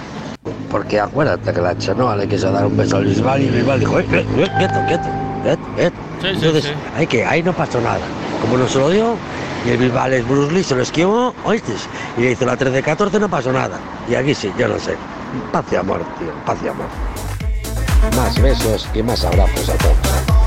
Porque 0.71 0.99
acuérdate 0.99 1.53
que 1.53 1.61
la 1.61 1.77
Chenoa 1.77 2.17
le 2.17 2.27
quiso 2.27 2.51
dar 2.51 2.67
un 2.67 2.77
beso 2.77 2.97
a 2.97 3.01
Bisbal 3.01 3.43
y 3.43 3.51
Bisbal 3.51 3.79
dijo, 3.81 4.01
eh, 4.01 4.07
eh, 4.11 4.25
eh, 4.39 4.49
quieto, 4.59 4.81
quieto, 4.87 5.09
eh, 5.53 5.59
eh". 5.79 5.91
Sí, 6.21 6.27
Entonces, 6.29 6.65
sí. 6.65 6.71
hay 6.97 7.07
que, 7.07 7.25
ahí 7.25 7.43
no 7.43 7.53
pasó 7.53 7.81
nada. 7.81 8.01
Como 8.41 8.57
no 8.57 8.69
se 8.69 8.79
lo 8.79 8.91
dio, 8.91 9.17
y 9.67 9.71
el 9.71 9.79
Bisbal 9.79 10.13
es 10.13 10.29
Bruce 10.29 10.53
Lee, 10.53 10.63
se 10.63 10.75
lo 10.75 10.83
esquivó, 10.83 11.35
¿oíste? 11.45 11.73
Y 12.17 12.23
le 12.23 12.31
hizo 12.33 12.47
la 12.47 12.57
13-14, 12.57 13.19
no 13.19 13.29
pasó 13.29 13.53
nada. 13.53 13.79
Y 14.09 14.15
aquí 14.15 14.35
sí, 14.35 14.53
yo 14.59 14.69
no 14.69 14.79
sé. 14.79 14.97
Paz 15.53 15.65
y 15.73 15.77
amor, 15.77 16.03
tío, 16.19 16.33
paz 16.45 16.59
y 16.65 16.69
amor. 16.69 16.87
Más 18.17 18.41
besos 18.41 18.89
y 18.95 19.03
más 19.03 19.25
abrazos 19.25 19.69
a 19.69 19.75
todos. 19.75 20.46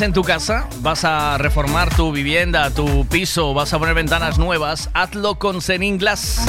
En 0.00 0.12
tu 0.12 0.22
casa, 0.22 0.68
vas 0.80 1.04
a 1.04 1.36
reformar 1.36 1.94
tu 1.94 2.12
vivienda, 2.12 2.70
tu 2.70 3.06
piso, 3.06 3.52
vas 3.52 3.72
a 3.74 3.78
poner 3.78 3.94
ventanas 3.94 4.38
nuevas, 4.38 4.88
hazlo 4.94 5.38
con 5.38 5.60
Zenin 5.60 5.98
Glass. 5.98 6.46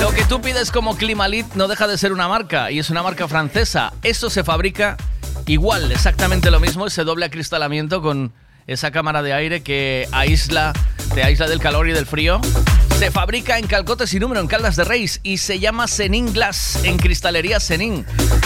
Lo 0.00 0.10
que 0.10 0.24
tú 0.24 0.40
pides 0.40 0.70
como 0.70 0.96
Climalit 0.96 1.46
no 1.54 1.68
deja 1.68 1.86
de 1.86 1.96
ser 1.96 2.12
una 2.12 2.28
marca 2.28 2.70
y 2.70 2.78
es 2.78 2.90
una 2.90 3.02
marca 3.02 3.28
francesa. 3.28 3.94
Eso 4.02 4.28
se 4.28 4.44
fabrica 4.44 4.98
igual, 5.46 5.90
exactamente 5.90 6.50
lo 6.50 6.60
mismo, 6.60 6.86
ese 6.86 7.04
doble 7.04 7.24
acristalamiento 7.24 8.02
con 8.02 8.32
esa 8.66 8.90
cámara 8.90 9.22
de 9.22 9.32
aire 9.32 9.62
que 9.62 10.06
aísla, 10.12 10.74
te 11.14 11.22
aísla 11.22 11.48
del 11.48 11.60
calor 11.60 11.88
y 11.88 11.92
del 11.92 12.06
frío. 12.06 12.40
Se 12.98 13.10
fabrica 13.10 13.58
en 13.58 13.66
Calcote 13.66 14.06
sin 14.06 14.20
número, 14.20 14.40
en 14.40 14.46
Caldas 14.46 14.76
de 14.76 14.84
Reis, 14.84 15.20
y 15.22 15.38
se 15.38 15.58
llama 15.58 15.88
Zenin 15.88 16.32
Glass, 16.32 16.80
en 16.84 16.98
Cristalería 16.98 17.58
Zenin. 17.58 18.04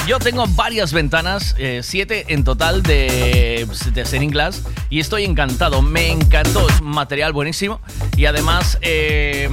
Yo 0.09 0.19
tengo 0.19 0.47
varias 0.47 0.95
ventanas, 0.95 1.55
eh, 1.59 1.83
siete 1.85 2.25
en 2.29 2.43
total 2.43 2.83
de, 2.83 3.69
de 3.93 4.05
Zenin 4.07 4.31
Glass, 4.31 4.63
y 4.89 5.01
estoy 5.01 5.25
encantado. 5.25 5.83
Me 5.83 6.11
encantó, 6.11 6.67
es 6.67 6.81
un 6.81 6.89
material 6.89 7.35
buenísimo, 7.35 7.79
y 8.17 8.25
además... 8.25 8.79
eh, 8.81 9.51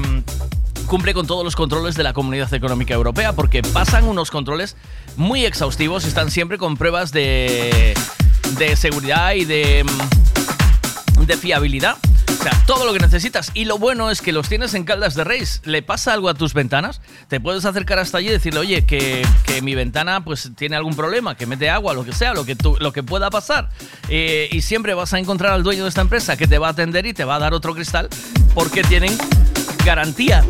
cumple 0.88 1.16
con 1.16 1.26
todos 1.26 1.44
los 1.44 1.56
controles 1.56 1.96
de 1.96 2.04
la 2.04 2.14
Comunidad 2.14 2.54
Económica 2.54 2.94
Europea 2.94 3.34
porque 3.34 3.64
pasan 3.64 4.04
unos 4.04 4.30
controles 4.30 4.78
muy 5.18 5.44
exhaustivos 5.44 6.06
y 6.06 6.10
están 6.10 6.30
siempre 6.30 6.60
con 6.60 6.78
pruebas 6.78 7.12
de, 7.12 7.96
de 8.60 8.76
seguridad 8.76 9.34
y 9.34 9.46
de, 9.46 9.84
de 11.26 11.38
fiabilidad. 11.38 11.98
Todo 12.66 12.86
lo 12.86 12.94
que 12.94 13.00
necesitas. 13.00 13.52
Y 13.54 13.66
lo 13.66 13.78
bueno 13.78 14.10
es 14.10 14.22
que 14.22 14.32
los 14.32 14.50
tienes 14.50 14.74
en 14.74 14.84
Caldas 14.84 15.16
de 15.16 15.24
Reis. 15.24 15.62
¿Le 15.66 15.82
pasa 15.82 16.14
algo 16.14 16.30
a 16.30 16.34
tus 16.34 16.54
ventanas? 16.54 17.02
Te 17.28 17.40
puedes 17.40 17.66
acercar 17.66 18.00
hasta 18.00 18.18
allí 18.18 18.28
y 18.28 18.32
decirle, 18.32 18.60
oye, 18.60 18.86
que, 18.86 19.26
que 19.46 19.62
mi 19.62 19.76
ventana 19.76 20.24
pues 20.24 20.52
tiene 20.56 20.76
algún 20.76 20.96
problema, 20.96 21.36
que 21.36 21.46
mete 21.46 21.70
agua, 21.70 21.94
lo 21.94 22.06
que 22.06 22.14
sea, 22.14 22.34
lo 22.34 22.46
que, 22.46 22.56
lo 22.80 22.94
que 22.94 23.04
pueda 23.04 23.30
pasar. 23.30 23.70
Eh, 24.10 24.50
y 24.52 24.62
siempre 24.62 24.94
vas 24.94 25.14
a 25.14 25.20
encontrar 25.20 25.54
al 25.54 25.64
dueño 25.64 25.84
de 25.84 25.90
esta 25.90 26.02
empresa 26.02 26.38
que 26.38 26.48
te 26.48 26.58
va 26.58 26.68
a 26.68 26.72
atender 26.72 27.06
y 27.06 27.14
te 27.14 27.24
va 27.24 27.36
a 27.36 27.40
dar 27.40 27.54
otro 27.54 27.74
cristal 27.74 28.10
porque 28.54 28.84
tienen 28.84 29.18
garantía. 29.86 30.44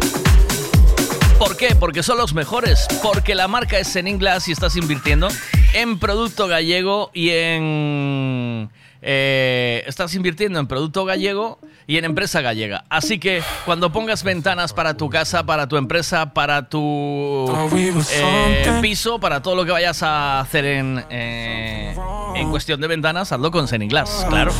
¿Por 1.37 1.57
qué? 1.57 1.75
Porque 1.75 2.01
son 2.01 2.17
los 2.17 2.33
mejores. 2.33 2.87
Porque 3.03 3.35
la 3.35 3.47
marca 3.47 3.77
es 3.77 3.91
Zenin 3.91 4.17
Glass 4.17 4.47
y 4.47 4.53
estás 4.53 4.75
invirtiendo 4.77 5.27
en 5.73 5.99
producto 5.99 6.47
gallego 6.47 7.11
y 7.13 7.29
en. 7.31 8.69
Eh, 9.07 9.83
estás 9.85 10.15
invirtiendo 10.15 10.59
en 10.59 10.65
producto 10.65 11.05
gallego 11.05 11.59
y 11.85 11.97
en 11.97 12.05
empresa 12.05 12.41
gallega. 12.41 12.85
Así 12.89 13.19
que 13.19 13.43
cuando 13.63 13.91
pongas 13.91 14.23
ventanas 14.23 14.73
para 14.73 14.97
tu 14.97 15.11
casa, 15.11 15.45
para 15.45 15.67
tu 15.67 15.77
empresa, 15.77 16.33
para 16.33 16.67
tu 16.67 17.45
eh, 18.11 18.79
piso, 18.81 19.19
para 19.19 19.43
todo 19.43 19.55
lo 19.55 19.63
que 19.63 19.71
vayas 19.71 20.01
a 20.01 20.39
hacer 20.39 20.65
en, 20.65 21.05
eh, 21.11 21.95
en 22.33 22.49
cuestión 22.49 22.81
de 22.81 22.87
ventanas, 22.87 23.31
hazlo 23.31 23.51
con 23.51 23.67
Glass, 23.67 24.25
claro. 24.27 24.51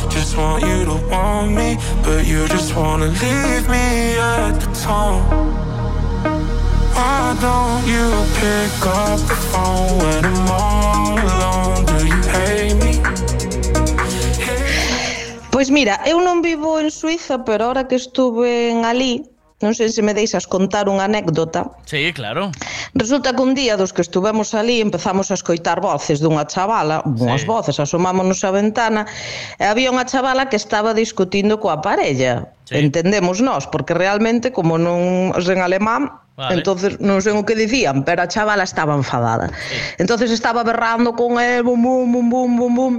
Pois 15.56 15.72
mira, 15.72 16.04
eu 16.04 16.20
non 16.20 16.44
vivo 16.44 16.76
en 16.76 16.92
Suiza, 16.92 17.40
pero 17.40 17.72
ahora 17.72 17.88
que 17.88 17.96
estuve 17.96 18.68
en 18.68 18.84
Alí, 18.84 19.24
non 19.64 19.72
sei 19.72 19.88
se 19.88 20.04
me 20.04 20.12
deixas 20.12 20.44
contar 20.44 20.84
unha 20.84 21.08
anécdota. 21.08 21.72
Sí, 21.88 22.12
claro. 22.12 22.52
Resulta 22.92 23.32
que 23.32 23.40
un 23.40 23.56
día 23.56 23.80
dos 23.80 23.96
que 23.96 24.04
estuvemos 24.04 24.52
ali 24.52 24.84
empezamos 24.84 25.32
a 25.32 25.34
escoitar 25.40 25.80
voces 25.80 26.20
dunha 26.20 26.44
chavala, 26.44 27.00
unhas 27.08 27.40
sí. 27.40 27.48
voces, 27.48 27.80
asomámonos 27.80 28.44
á 28.44 28.52
ventana, 28.52 29.08
e 29.56 29.64
había 29.64 29.88
unha 29.88 30.04
chavala 30.04 30.52
que 30.52 30.60
estaba 30.60 30.92
discutindo 30.92 31.56
coa 31.56 31.80
parella. 31.80 32.52
Sí. 32.68 32.76
Entendemos 32.76 33.40
nós, 33.40 33.64
porque 33.64 33.96
realmente 33.96 34.52
como 34.52 34.76
non 34.76 35.32
en 35.32 35.60
alemán, 35.64 36.20
Vale. 36.36 36.60
Entonces 36.60 37.00
non 37.00 37.24
sei 37.24 37.32
o 37.32 37.48
que 37.48 37.56
dicían, 37.56 38.04
pero 38.04 38.20
a 38.20 38.28
chavala 38.28 38.68
estaba 38.68 38.92
enfadada. 38.92 39.48
Sí. 39.48 40.04
Entonces 40.04 40.28
estaba 40.28 40.60
berrando 40.68 41.16
con 41.16 41.40
el 41.40 41.64
bum 41.64 41.80
bum 41.80 42.12
bum 42.12 42.28
bum 42.28 42.50
bum 42.60 42.74
bum 42.76 42.94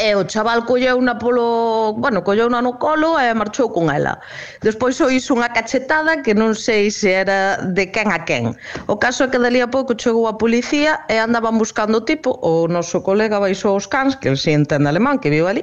E 0.00 0.16
o 0.16 0.24
chaval 0.24 0.64
colleuna 0.64 1.20
polo... 1.20 1.92
Bueno, 1.92 2.24
colleuna 2.24 2.64
no 2.64 2.80
colo 2.80 3.20
e 3.20 3.28
marchou 3.36 3.68
con 3.68 3.92
ela. 3.92 4.16
Despois 4.64 4.96
o 5.04 5.12
hizo 5.12 5.36
unha 5.36 5.52
cachetada 5.52 6.24
que 6.24 6.32
non 6.32 6.56
sei 6.56 6.88
se 6.88 7.12
era 7.12 7.60
de 7.60 7.92
quen 7.92 8.08
a 8.08 8.24
quen. 8.24 8.56
O 8.88 8.96
caso 8.96 9.24
é 9.24 9.28
que 9.28 9.36
dali 9.36 9.60
a 9.60 9.68
pouco 9.68 9.92
chegou 9.92 10.24
a 10.24 10.40
policía 10.40 11.04
e 11.12 11.20
andaban 11.20 11.60
buscando 11.60 12.00
o 12.00 12.04
tipo. 12.08 12.32
O 12.40 12.64
noso 12.64 13.04
colega 13.04 13.36
baixou 13.36 13.76
os 13.76 13.84
cans, 13.84 14.16
que 14.16 14.32
el 14.32 14.40
si 14.40 14.56
entende 14.56 14.88
alemán, 14.88 15.20
que 15.20 15.28
vive 15.28 15.52
ali. 15.52 15.62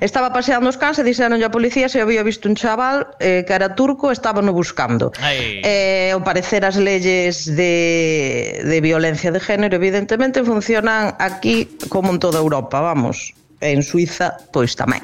Estaba 0.00 0.32
paseando 0.32 0.66
os 0.66 0.76
cans 0.80 0.98
e 0.98 1.06
dixeron 1.06 1.38
a 1.38 1.50
policía 1.52 1.86
se 1.86 2.02
había 2.02 2.26
visto 2.26 2.48
un 2.50 2.58
chaval 2.58 3.06
eh, 3.20 3.46
que 3.46 3.54
era 3.54 3.78
turco 3.78 4.10
e 4.10 4.16
no 4.18 4.52
buscando. 4.52 5.14
Ai. 5.22 5.62
Eh, 5.62 6.10
ao 6.10 6.24
parecer 6.26 6.66
as 6.66 6.74
leyes 6.74 7.46
de, 7.46 8.64
de 8.66 8.78
violencia 8.82 9.30
de 9.30 9.38
género 9.38 9.78
evidentemente 9.78 10.42
funcionan 10.42 11.14
aquí 11.22 11.70
como 11.92 12.10
en 12.10 12.18
toda 12.18 12.42
Europa, 12.42 12.80
vamos 12.80 13.36
en 13.64 13.80
Suiza 13.80 14.36
pois 14.52 14.76
tamén. 14.76 15.00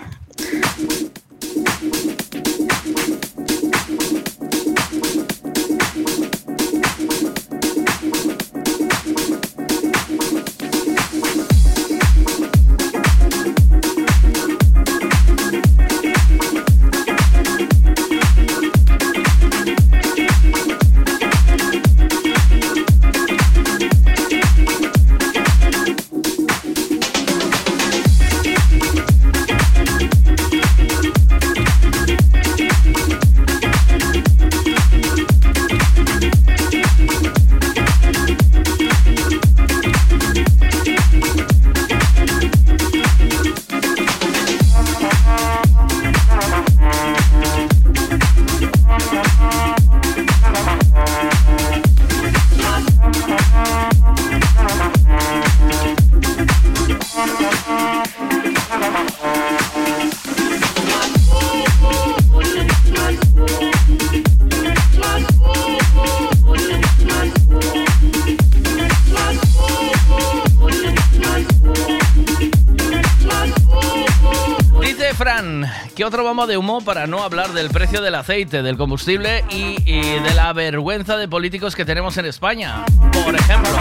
De 76.47 76.57
humo 76.57 76.81
para 76.81 77.07
no 77.07 77.23
hablar 77.23 77.51
del 77.51 77.71
precio 77.71 78.01
del 78.01 78.15
aceite, 78.15 78.63
del 78.63 78.77
combustible 78.77 79.45
y, 79.51 79.77
de 79.85 80.35
la 80.35 80.53
vergüenza 80.53 81.17
de 81.17 81.29
políticos 81.29 81.77
que 81.77 81.85
tenemos 81.85 82.17
en 82.19 82.27
España. 82.27 82.85
Por 83.25 83.35
ejemplo. 83.35 83.73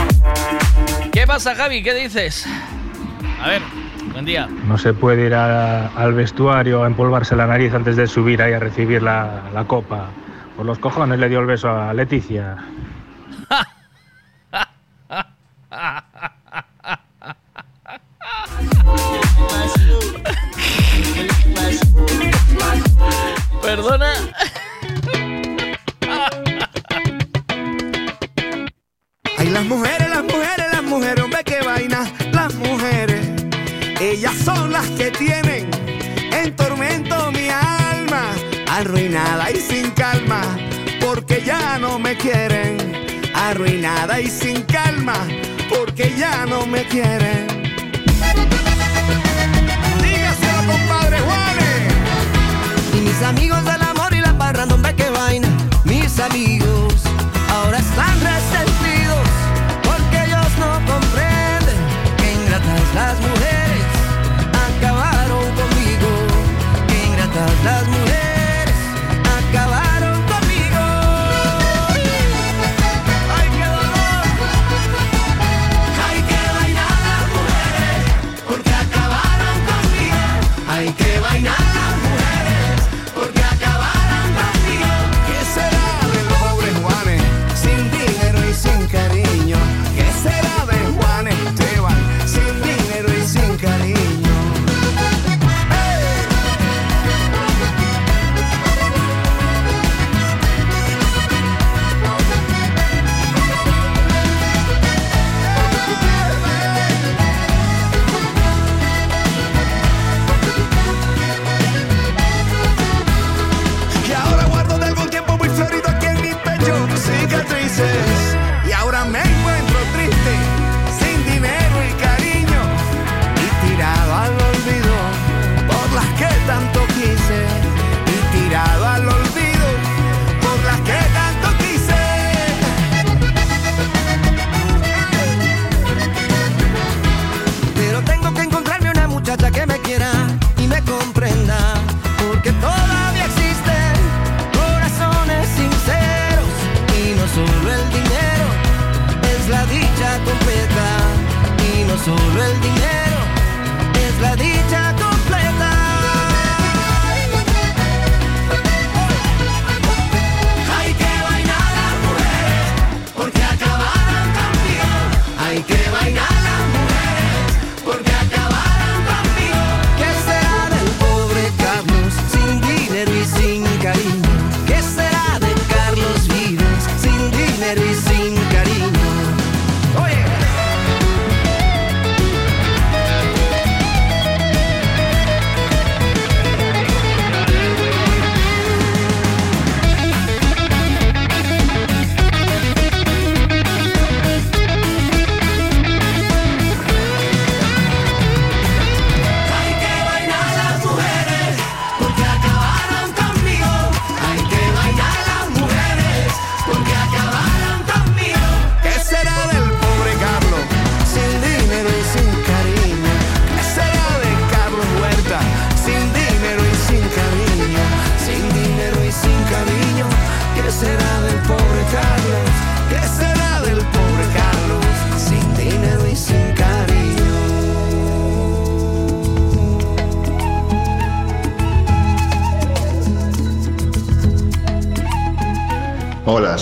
¿Qué 1.11 1.25
pasa, 1.25 1.55
Javi? 1.55 1.83
¿Qué 1.83 1.93
dices? 1.93 2.45
A 3.41 3.47
ver, 3.47 3.61
buen 4.11 4.25
día. 4.25 4.47
No 4.67 4.77
se 4.77 4.93
puede 4.93 5.27
ir 5.27 5.33
al 5.33 6.13
vestuario 6.13 6.83
a 6.83 6.87
empolvarse 6.87 7.35
la 7.35 7.47
nariz 7.47 7.73
antes 7.73 7.95
de 7.95 8.07
subir 8.07 8.41
ahí 8.41 8.53
a 8.53 8.59
recibir 8.59 9.03
la, 9.03 9.43
la 9.53 9.65
copa. 9.65 10.07
Por 10.57 10.65
los 10.65 10.79
cojones 10.79 11.19
le 11.19 11.29
dio 11.29 11.39
el 11.39 11.45
beso 11.45 11.69
a 11.69 11.93
Leticia. 11.93 12.57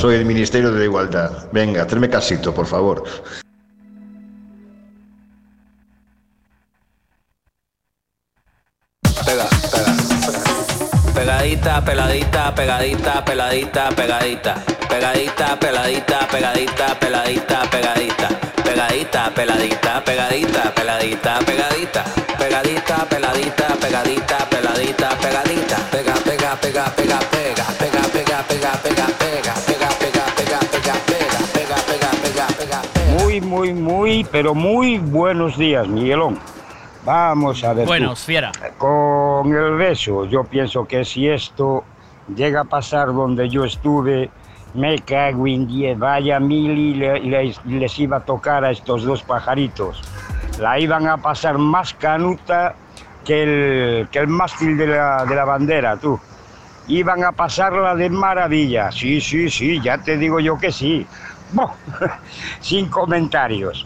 Soy 0.08 0.16
el 0.16 0.26
Ministerio 0.26 0.72
de 0.72 0.80
la 0.80 0.86
Igualdad. 0.86 1.50
Venga, 1.52 1.86
tráeme 1.86 2.10
casito, 2.10 2.54
por 2.54 2.66
favor. 2.66 3.04
Pega, 9.26 9.48
pega. 9.74 9.94
Pegadita, 11.14 11.84
peladita, 11.84 12.56
pegadita, 12.56 13.26
peladita, 13.26 13.90
pegadita. 13.90 14.56
Pegadita, 14.88 15.60
peladita, 15.60 16.28
pegadita, 16.32 17.00
peladita, 17.02 17.70
pegadita. 17.70 18.30
Pegadita, 18.64 19.30
peladita, 19.36 20.04
pegadita, 20.06 20.74
peladita, 20.74 21.40
pegadita. 21.48 22.04
Pegadita, 22.40 23.06
peladita, 23.10 23.68
pegadita, 23.82 24.38
peladita, 24.52 25.10
pegadita. 25.20 25.78
Pega, 25.92 26.14
pega, 26.24 26.56
pega, 26.62 26.86
pega, 26.96 27.20
pega. 27.30 27.66
Pega, 27.82 28.04
pega, 28.16 28.46
pega, 28.54 28.54
pega, 28.56 28.78
pega. 28.78 28.78
Pega, 28.80 28.80
pega, 28.84 29.08
pega, 29.20 29.77
Muy, 33.42 33.74
muy, 33.74 33.74
muy, 33.74 34.24
pero 34.32 34.56
muy 34.56 34.98
buenos 34.98 35.58
días, 35.58 35.88
Miguelón. 35.88 36.40
Vamos 37.06 37.64
a 37.64 37.74
ver. 37.74 37.86
Buenos, 37.86 38.20
fiera. 38.26 38.52
Con 38.78 39.54
el 39.56 39.76
beso, 39.76 40.26
yo 40.26 40.44
pienso 40.44 40.86
que 40.86 41.06
si 41.06 41.28
esto 41.28 41.84
llega 42.36 42.62
a 42.62 42.64
pasar 42.64 43.08
donde 43.14 43.48
yo 43.50 43.64
estuve, 43.64 44.30
me 44.74 44.98
cago 45.00 45.46
en 45.48 45.68
diez, 45.68 45.98
vaya 45.98 46.40
mil 46.40 46.78
y 46.78 46.94
le- 46.96 47.20
les, 47.22 47.64
les 47.66 48.00
iba 48.00 48.18
a 48.18 48.20
tocar 48.22 48.66
a 48.66 48.72
estos 48.72 49.04
dos 49.04 49.22
pajaritos. 49.24 50.02
La 50.60 50.80
iban 50.80 51.08
a 51.08 51.18
pasar 51.18 51.58
más 51.58 51.94
canuta 51.94 52.76
que 53.24 53.44
el, 54.02 54.08
que 54.10 54.20
el 54.20 54.28
mástil 54.28 54.78
de 54.78 54.88
la, 54.88 55.26
de 55.26 55.36
la 55.36 55.46
bandera, 55.46 55.96
tú. 55.98 56.20
Iban 56.88 57.24
a 57.24 57.32
pasarla 57.34 57.96
de 57.96 58.10
maravilla. 58.10 58.92
Sí, 58.92 59.22
sí, 59.22 59.50
sí, 59.50 59.80
ya 59.82 59.98
te 59.98 60.18
digo 60.18 60.40
yo 60.40 60.58
que 60.58 60.72
sí. 60.72 61.06
Buh, 61.52 61.70
Sin 62.60 62.88
comentarios. 62.88 63.86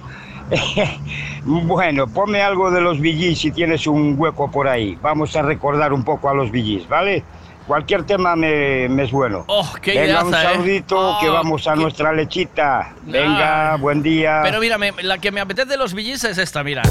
bueno, 1.46 2.08
ponme 2.08 2.42
algo 2.42 2.72
de 2.72 2.82
los 2.82 3.00
VGs 3.00 3.40
si 3.40 3.52
tienes 3.52 3.88
un 3.88 4.16
hueco 4.18 4.52
por 4.52 4.68
ahí. 4.68 4.98
Vamos 5.02 5.36
a 5.36 5.42
recordar 5.42 5.94
un 5.94 6.04
poco 6.04 6.30
a 6.30 6.34
los 6.34 6.52
VGs, 6.52 6.88
¿vale? 6.90 7.24
Cualquier 7.68 8.04
tema 8.04 8.36
me, 8.36 8.90
me 8.90 9.04
es 9.04 9.12
bueno. 9.12 9.46
Oh, 9.48 9.72
qué 9.82 9.98
Venga, 9.98 10.24
un 10.24 10.34
¿eh? 10.34 10.38
saludito, 10.42 11.18
que 11.22 11.30
vamos 11.30 11.68
a 11.68 11.76
nuestra 11.76 12.12
lechita. 12.12 12.94
Venga, 13.04 13.78
buen 13.78 14.04
día. 14.04 14.42
Pero 14.44 14.60
mira, 14.60 14.78
la 15.04 15.20
que 15.20 15.32
me 15.32 15.40
apetece 15.40 15.70
de 15.70 15.78
los 15.78 15.94
VGs 15.94 16.26
es 16.26 16.38
esta, 16.38 16.64
mira. 16.64 16.82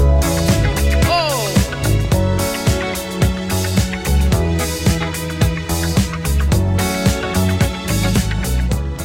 ¡Oh! 1.07 1.50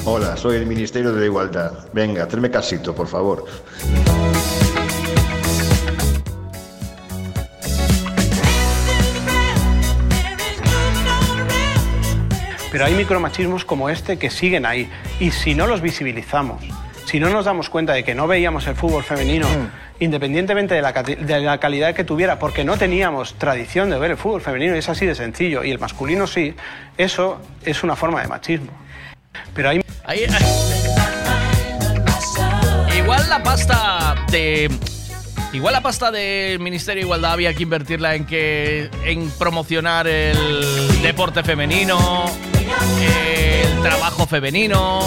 Hola, 0.09 0.37
soy 0.37 0.55
el 0.55 0.66
Ministerio 0.66 1.12
de 1.12 1.19
la 1.19 1.27
Igualdad. 1.27 1.73
Venga, 1.93 2.28
tráeme 2.28 2.49
casito, 2.49 2.95
por 2.95 3.09
favor. 3.09 3.45
Pero 12.70 12.85
hay 12.85 12.95
micromachismos 12.95 13.65
como 13.65 13.89
este 13.89 14.16
que 14.16 14.31
siguen 14.31 14.65
ahí. 14.65 14.89
Y 15.19 15.33
si 15.33 15.57
no 15.57 15.66
los 15.66 15.81
visibilizamos, 15.81 16.62
si 17.05 17.19
no 17.19 17.28
nos 17.28 17.47
damos 17.47 17.69
cuenta 17.69 17.93
de 17.93 18.05
que 18.05 18.15
no 18.15 18.28
veíamos 18.28 18.69
el 18.69 18.77
fútbol 18.77 19.03
femenino, 19.03 19.49
independientemente 19.99 20.77
de 20.77 20.83
la, 20.83 20.93
de 20.93 21.41
la 21.41 21.59
calidad 21.59 21.97
que 21.97 22.05
tuviera, 22.05 22.39
porque 22.39 22.62
no 22.62 22.78
teníamos 22.78 23.35
tradición 23.35 23.91
de 23.91 23.99
ver 23.99 24.12
el 24.12 24.16
fútbol 24.16 24.41
femenino, 24.41 24.77
y 24.77 24.78
es 24.78 24.89
así 24.89 25.05
de 25.05 25.16
sencillo, 25.16 25.65
y 25.65 25.73
el 25.73 25.81
masculino 25.81 26.28
sí, 26.28 26.55
eso 26.97 27.41
es 27.65 27.83
una 27.83 27.97
forma 27.97 28.23
de 28.23 28.28
machismo. 28.28 28.70
Pero 29.53 29.70
hay... 29.70 29.85
Ahí- 30.07 30.27
Igual 32.97 33.28
la 33.28 33.43
pasta 33.43 34.15
de. 34.31 34.70
Igual 35.53 35.73
la 35.74 35.81
pasta 35.81 36.11
del 36.11 36.59
Ministerio 36.59 37.01
de 37.03 37.07
Igualdad 37.07 37.33
había 37.33 37.55
que 37.55 37.62
invertirla 37.62 38.15
en 38.15 38.27
que. 38.27 38.91
en 39.05 39.31
promocionar 39.31 40.07
el 40.07 41.01
deporte 41.03 41.43
femenino, 41.43 42.24
el 43.01 43.83
trabajo 43.83 44.27
femenino, 44.27 45.01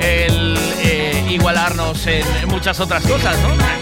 el 0.00 0.58
eh, 0.82 1.26
igualarnos 1.30 2.06
en 2.06 2.24
muchas 2.48 2.80
otras 2.80 3.02
cosas, 3.04 3.36
¿no? 3.40 3.81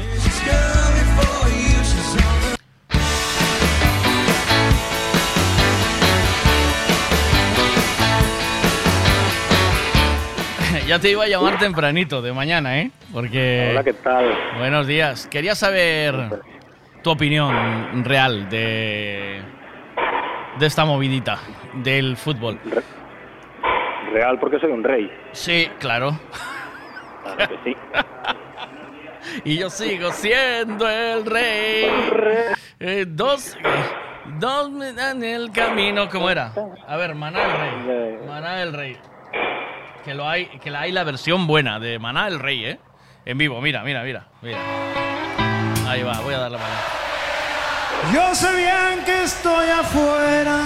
Ya 10.91 10.99
te 10.99 11.09
iba 11.09 11.23
a 11.23 11.27
llamar 11.27 11.57
tempranito, 11.57 12.21
de 12.21 12.33
mañana, 12.33 12.81
¿eh? 12.81 12.91
Porque... 13.13 13.69
Hola, 13.71 13.81
¿qué 13.81 13.93
tal? 13.93 14.25
Buenos 14.57 14.85
días. 14.87 15.25
Quería 15.25 15.55
saber 15.55 16.13
tu 17.01 17.11
opinión 17.11 18.03
real 18.03 18.49
de, 18.49 19.41
de 20.59 20.65
esta 20.65 20.83
movidita 20.83 21.39
del 21.75 22.17
fútbol. 22.17 22.59
Real 24.11 24.37
porque 24.37 24.59
soy 24.59 24.69
un 24.71 24.83
rey. 24.83 25.09
Sí, 25.31 25.69
claro. 25.79 26.19
Claro 27.23 27.47
que 27.47 27.71
sí. 27.71 27.77
Y 29.45 29.59
yo 29.59 29.69
sigo 29.69 30.11
siendo 30.11 30.89
el 30.89 31.25
rey. 31.25 31.87
Eh, 32.81 33.05
dos, 33.07 33.57
dos 34.39 34.69
me 34.69 34.91
dan 34.91 35.23
el 35.23 35.51
camino. 35.53 36.09
¿Cómo 36.09 36.29
era? 36.29 36.51
A 36.85 36.97
ver, 36.97 37.15
Maná 37.15 37.45
el 37.45 37.85
rey. 37.87 38.27
Maná 38.27 38.61
el 38.61 38.73
rey. 38.73 38.97
Que 40.03 40.15
lo 40.15 40.27
hay, 40.27 40.47
que 40.63 40.71
la 40.71 40.81
hay 40.81 40.91
la 40.91 41.03
versión 41.03 41.45
buena 41.45 41.79
de 41.79 41.99
Maná 41.99 42.27
el 42.27 42.39
rey, 42.39 42.65
¿eh? 42.65 42.79
En 43.23 43.37
vivo, 43.37 43.61
mira, 43.61 43.83
mira, 43.83 44.01
mira, 44.03 44.27
mira. 44.41 44.57
Ahí 45.87 46.01
va, 46.01 46.19
voy 46.21 46.33
a 46.33 46.39
darle 46.39 46.57
para 46.57 46.69
allá. 46.69 47.01
Yo 48.11 48.33
sé 48.33 48.55
bien 48.55 49.05
que 49.05 49.23
estoy 49.23 49.69
afuera, 49.69 50.59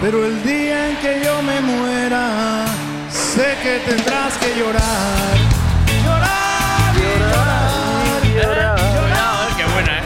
pero 0.00 0.24
el 0.24 0.42
día 0.42 0.88
en 0.88 0.96
que 0.96 1.22
yo 1.22 1.42
me 1.42 1.60
muera, 1.60 2.64
sé 3.10 3.58
que 3.62 3.78
tendrás 3.90 4.38
que 4.38 4.58
llorar. 4.58 5.36
Llorar, 6.02 6.94
llorar, 6.96 8.24
llorar. 8.24 8.78
Cuidado, 8.78 9.48
eh, 9.48 9.54
qué 9.58 9.64
buena, 9.74 9.98
¿eh? 9.98 10.02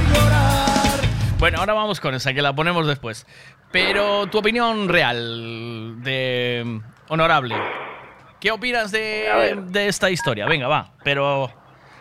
Bueno, 1.39 1.59
ahora 1.61 1.75
vamos 1.75 2.01
con 2.01 2.15
esa, 2.15 2.35
que 2.35 2.43
la 2.43 2.53
ponemos 2.53 2.85
después. 2.89 3.27
Pero 3.71 4.27
tu 4.27 4.39
opinión 4.39 4.89
real, 4.89 6.03
de 6.03 6.81
honorable. 7.09 7.55
¿Qué 8.47 8.53
opinas 8.53 8.93
de, 8.93 9.61
de 9.73 9.89
esta 9.89 10.09
historia? 10.09 10.47
Venga, 10.47 10.69
va. 10.69 10.93
Pero 11.03 11.49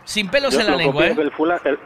sin 0.03 0.29
pelos 0.29 0.53
Yo 0.53 0.59
en 0.59 0.67
la 0.67 0.75
lengua, 0.75 1.07
¿eh? 1.07 1.15
El, 1.17 1.31
fula- 1.31 1.59
el- 1.65 1.79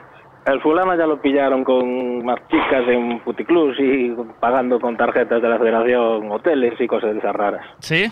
el 0.48 0.62
fulano 0.62 0.98
ya 0.98 1.06
lo 1.08 1.22
pillaron 1.22 1.64
con 1.64 2.26
más 2.26 2.40
chicas 2.50 2.84
en 2.90 3.22
puticlubs 3.22 3.80
y 3.80 4.14
pagando 4.42 4.78
con 4.82 4.98
tarjetas 4.98 5.42
de 5.42 5.48
la 5.48 5.58
federación 5.58 6.30
hoteles 6.30 6.74
y 6.78 6.88
cosas 6.88 7.14
de 7.14 7.20
esas 7.20 7.34
raras. 7.34 7.66
¿Sí? 7.80 8.12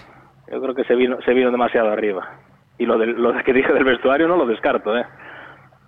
Yo 0.50 0.62
creo 0.62 0.74
que 0.74 0.86
se 0.86 0.96
vino, 0.96 1.18
se 1.26 1.34
vino 1.34 1.52
demasiado 1.52 1.92
arriba. 1.92 2.26
Y 2.78 2.86
lo, 2.86 2.98
del, 2.98 3.22
lo 3.22 3.34
que 3.44 3.52
dije 3.52 3.74
del 3.74 3.84
vestuario 3.84 4.30
no 4.30 4.38
lo 4.38 4.46
descarto, 4.46 4.98
¿eh? 4.98 5.06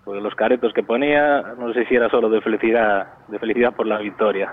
Porque 0.03 0.19
los 0.19 0.35
caretos 0.35 0.73
que 0.73 0.83
ponía, 0.83 1.41
no 1.57 1.71
sé 1.71 1.85
si 1.85 1.95
era 1.95 2.09
solo 2.09 2.29
de 2.29 2.41
felicidad, 2.41 3.07
de 3.29 3.39
felicidad 3.39 3.71
por 3.73 3.87
la 3.87 3.99
victoria. 3.99 4.51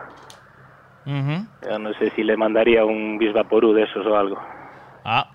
Ujú. 1.04 1.46
Yo 1.68 1.78
no 1.80 1.92
sé 1.94 2.10
si 2.14 2.22
le 2.22 2.36
mandaría 2.36 2.84
un 2.84 3.18
bisvaporú 3.18 3.72
de 3.72 3.82
esos 3.82 4.06
o 4.06 4.16
algo. 4.16 4.40
Ah. 5.04 5.30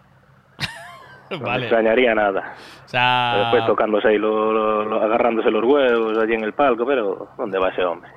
No 1.40 1.40
me 1.40 1.46
vale. 1.46 1.66
extrañaría 1.66 2.14
nada. 2.16 2.54
O 2.86 2.88
sea, 2.88 3.36
Después 3.40 3.66
tocándose 3.66 4.08
ahí, 4.10 4.18
lo- 4.18 4.52
lo- 4.54 4.86
lo- 4.86 5.02
agarrándose 5.04 5.50
los 5.52 5.64
huevos 5.64 6.18
allí 6.18 6.34
en 6.34 6.44
el 6.44 6.54
palco, 6.54 6.86
pero 6.86 7.30
¿dónde 7.38 7.58
va 7.60 7.70
ese 7.70 7.84
hombre? 7.84 8.10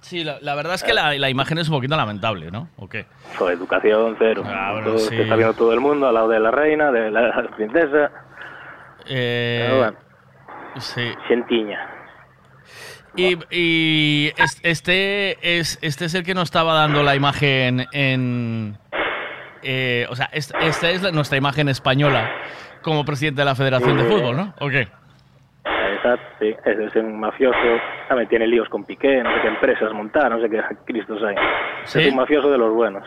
sí, 0.00 0.22
la, 0.22 0.38
la 0.40 0.54
verdad 0.54 0.74
es 0.74 0.84
que 0.84 0.92
la, 0.94 1.14
la 1.14 1.30
imagen 1.30 1.58
es 1.58 1.68
un 1.68 1.74
poquito 1.76 1.96
lamentable, 1.96 2.50
¿no? 2.52 2.68
¿O 2.76 2.88
qué? 2.88 3.06
Su 3.36 3.48
educación 3.48 4.14
cero. 4.20 4.44
Ah, 4.46 4.70
bueno, 4.72 4.88
Todo- 4.88 4.98
sí. 4.98 5.16
está 5.20 5.34
viendo 5.34 5.54
todo 5.54 5.72
el 5.72 5.80
mundo 5.80 6.06
al 6.06 6.14
lado 6.14 6.28
de 6.28 6.38
la 6.38 6.52
reina, 6.52 6.92
de 6.92 7.10
la 7.10 7.48
princesa. 7.56 8.12
Eh, 9.08 9.62
Pero 9.66 9.78
bueno, 9.78 9.96
sí. 10.78 11.10
Xentiña. 11.26 11.90
Y, 13.16 13.38
y 13.50 14.32
es- 14.36 14.60
este, 14.62 15.58
es, 15.58 15.78
este 15.82 16.04
es 16.04 16.14
el 16.14 16.22
que 16.22 16.34
nos 16.34 16.44
estaba 16.44 16.74
dando 16.74 17.02
la 17.02 17.16
imagen 17.16 17.86
en... 17.92 18.78
eh, 19.62 20.06
o 20.08 20.16
sea, 20.16 20.26
est- 20.32 20.54
esta 20.60 20.90
es 20.90 21.02
la- 21.02 21.10
nuestra 21.12 21.36
imagen 21.38 21.68
española 21.68 22.30
como 22.82 23.04
presidente 23.04 23.40
de 23.40 23.44
la 23.46 23.54
Federación 23.54 23.96
de 23.96 24.04
Fútbol, 24.04 24.36
¿no? 24.36 24.54
¿O 24.60 24.68
qué? 24.68 24.88
Exacto, 25.94 26.26
sí. 26.40 26.54
Ese 26.64 26.84
es 26.84 26.94
un 26.96 27.18
mafioso. 27.18 27.56
También 28.08 28.28
tiene 28.28 28.46
líos 28.46 28.68
con 28.68 28.84
Piqué, 28.84 29.22
no 29.22 29.34
sé 29.34 29.40
qué 29.42 29.48
empresas 29.48 29.92
montar, 29.92 30.30
no 30.30 30.40
sé 30.40 30.48
qué 30.48 30.60
cristos 30.86 31.22
hay. 31.24 31.34
¿Sí? 31.84 32.00
Es 32.02 32.08
un 32.10 32.16
mafioso 32.16 32.50
de 32.50 32.58
los 32.58 32.72
buenos. 32.72 33.02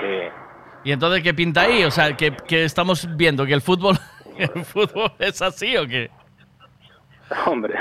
Sí. 0.00 0.28
¿Y 0.84 0.92
entonces 0.92 1.22
qué 1.22 1.34
pinta 1.34 1.62
ahí? 1.62 1.82
O 1.84 1.90
sea, 1.90 2.16
que, 2.16 2.32
que 2.46 2.64
estamos 2.64 3.08
viendo 3.16 3.44
que 3.44 3.54
el 3.54 3.60
fútbol, 3.62 3.96
el 4.38 4.64
fútbol 4.64 5.10
es 5.18 5.42
así 5.42 5.76
o 5.76 5.86
qué? 5.86 6.10
Hombre, 7.46 7.74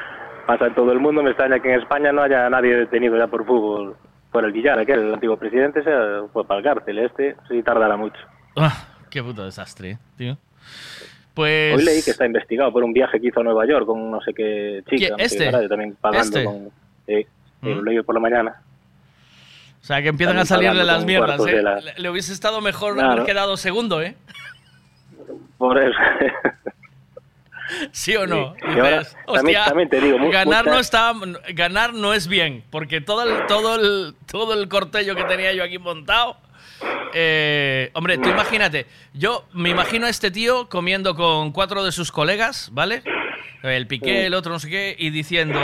pasa 0.46 0.66
en 0.66 0.74
todo 0.74 0.92
el 0.92 1.00
mundo. 1.00 1.22
Me 1.24 1.30
extraña 1.30 1.58
que 1.58 1.72
en 1.72 1.80
España 1.80 2.12
no 2.12 2.22
haya 2.22 2.48
nadie 2.48 2.76
detenido 2.76 3.16
ya 3.18 3.26
por 3.26 3.44
fútbol. 3.44 3.96
Por 4.32 4.44
el 4.44 4.52
Villar, 4.52 4.84
que 4.86 4.92
el 4.94 5.12
antiguo 5.14 5.36
presidente, 5.36 5.84
se 5.84 5.90
fue 6.32 6.44
para 6.46 6.58
el 6.58 6.64
cárcel. 6.64 6.98
Este 6.98 7.36
sí 7.48 7.62
tardará 7.62 7.96
mucho. 7.96 8.18
Ah, 8.56 8.88
qué 9.10 9.22
puto 9.22 9.44
desastre, 9.44 9.98
tío. 10.16 10.36
Pues... 11.34 11.76
Hoy 11.76 11.84
leí 11.84 12.02
que 12.02 12.10
está 12.10 12.26
investigado 12.26 12.72
por 12.72 12.82
un 12.82 12.92
viaje 12.92 13.20
que 13.20 13.28
hizo 13.28 13.40
a 13.40 13.42
Nueva 13.44 13.66
York 13.66 13.86
con 13.86 14.10
no 14.10 14.20
sé 14.22 14.32
qué 14.34 14.82
chica. 14.88 15.04
¿Qué? 15.06 15.10
no 15.12 15.18
sé 15.18 15.24
¿Este? 15.24 15.38
qué 15.44 15.50
radio, 15.50 15.68
también 15.68 15.96
pagando 16.00 16.38
¿Este? 16.38 16.44
con... 16.44 16.70
Sí, 17.06 17.26
sí, 17.62 17.74
lo 17.74 17.82
Mm. 17.82 17.84
leí 17.84 18.02
por 18.02 18.14
la 18.14 18.20
mañana. 18.20 18.62
O 19.80 19.84
sea, 19.84 20.00
que 20.02 20.08
empiezan 20.08 20.36
También 20.36 20.42
a 20.42 20.46
salirle 20.46 20.84
las 20.84 21.04
mierdas, 21.04 21.40
¿eh? 21.46 21.62
la- 21.62 21.80
Le, 21.80 21.94
le 21.96 22.10
hubiese 22.10 22.32
estado 22.32 22.60
mejor 22.60 22.94
Claro. 22.94 23.12
haber 23.12 23.24
quedado 23.24 23.56
segundo, 23.56 24.00
¿eh? 24.00 24.14
Por 25.58 25.78
eso. 25.78 25.98
¿Sí 27.92 28.14
o 28.16 28.26
no? 28.26 28.54
Sí. 28.54 28.64
Ahora, 28.66 29.02
también- 29.02 29.06
"Hostia, 29.26 29.64
también 29.64 29.88
te 29.88 30.00
digo, 30.00 30.18
ganar 30.30 30.66
no 30.66 30.78
está 30.78 31.12
ganar 31.50 31.94
no 31.94 32.12
es 32.14 32.26
bien, 32.28 32.64
porque 32.70 33.00
todo 33.00 33.22
el 33.22 33.46
todo 33.46 33.76
el 33.76 34.14
todo 34.30 34.54
el 34.54 34.68
cortello 34.68 35.14
que 35.14 35.24
tenía 35.24 35.52
yo 35.52 35.64
aquí 35.64 35.78
montado 35.78 36.36
eh, 37.14 37.90
hombre, 37.94 38.18
tú 38.18 38.28
imagínate, 38.28 38.86
yo 39.12 39.46
me 39.52 39.68
imagino 39.70 40.06
a 40.06 40.10
este 40.10 40.30
tío 40.30 40.68
comiendo 40.68 41.14
con 41.14 41.52
cuatro 41.52 41.84
de 41.84 41.92
sus 41.92 42.10
colegas, 42.10 42.70
¿vale? 42.72 43.02
El 43.62 43.86
Piqué, 43.86 44.26
el 44.26 44.34
otro 44.34 44.52
no 44.52 44.58
sé 44.58 44.68
qué, 44.70 44.96
y 44.98 45.10
diciendo, 45.10 45.60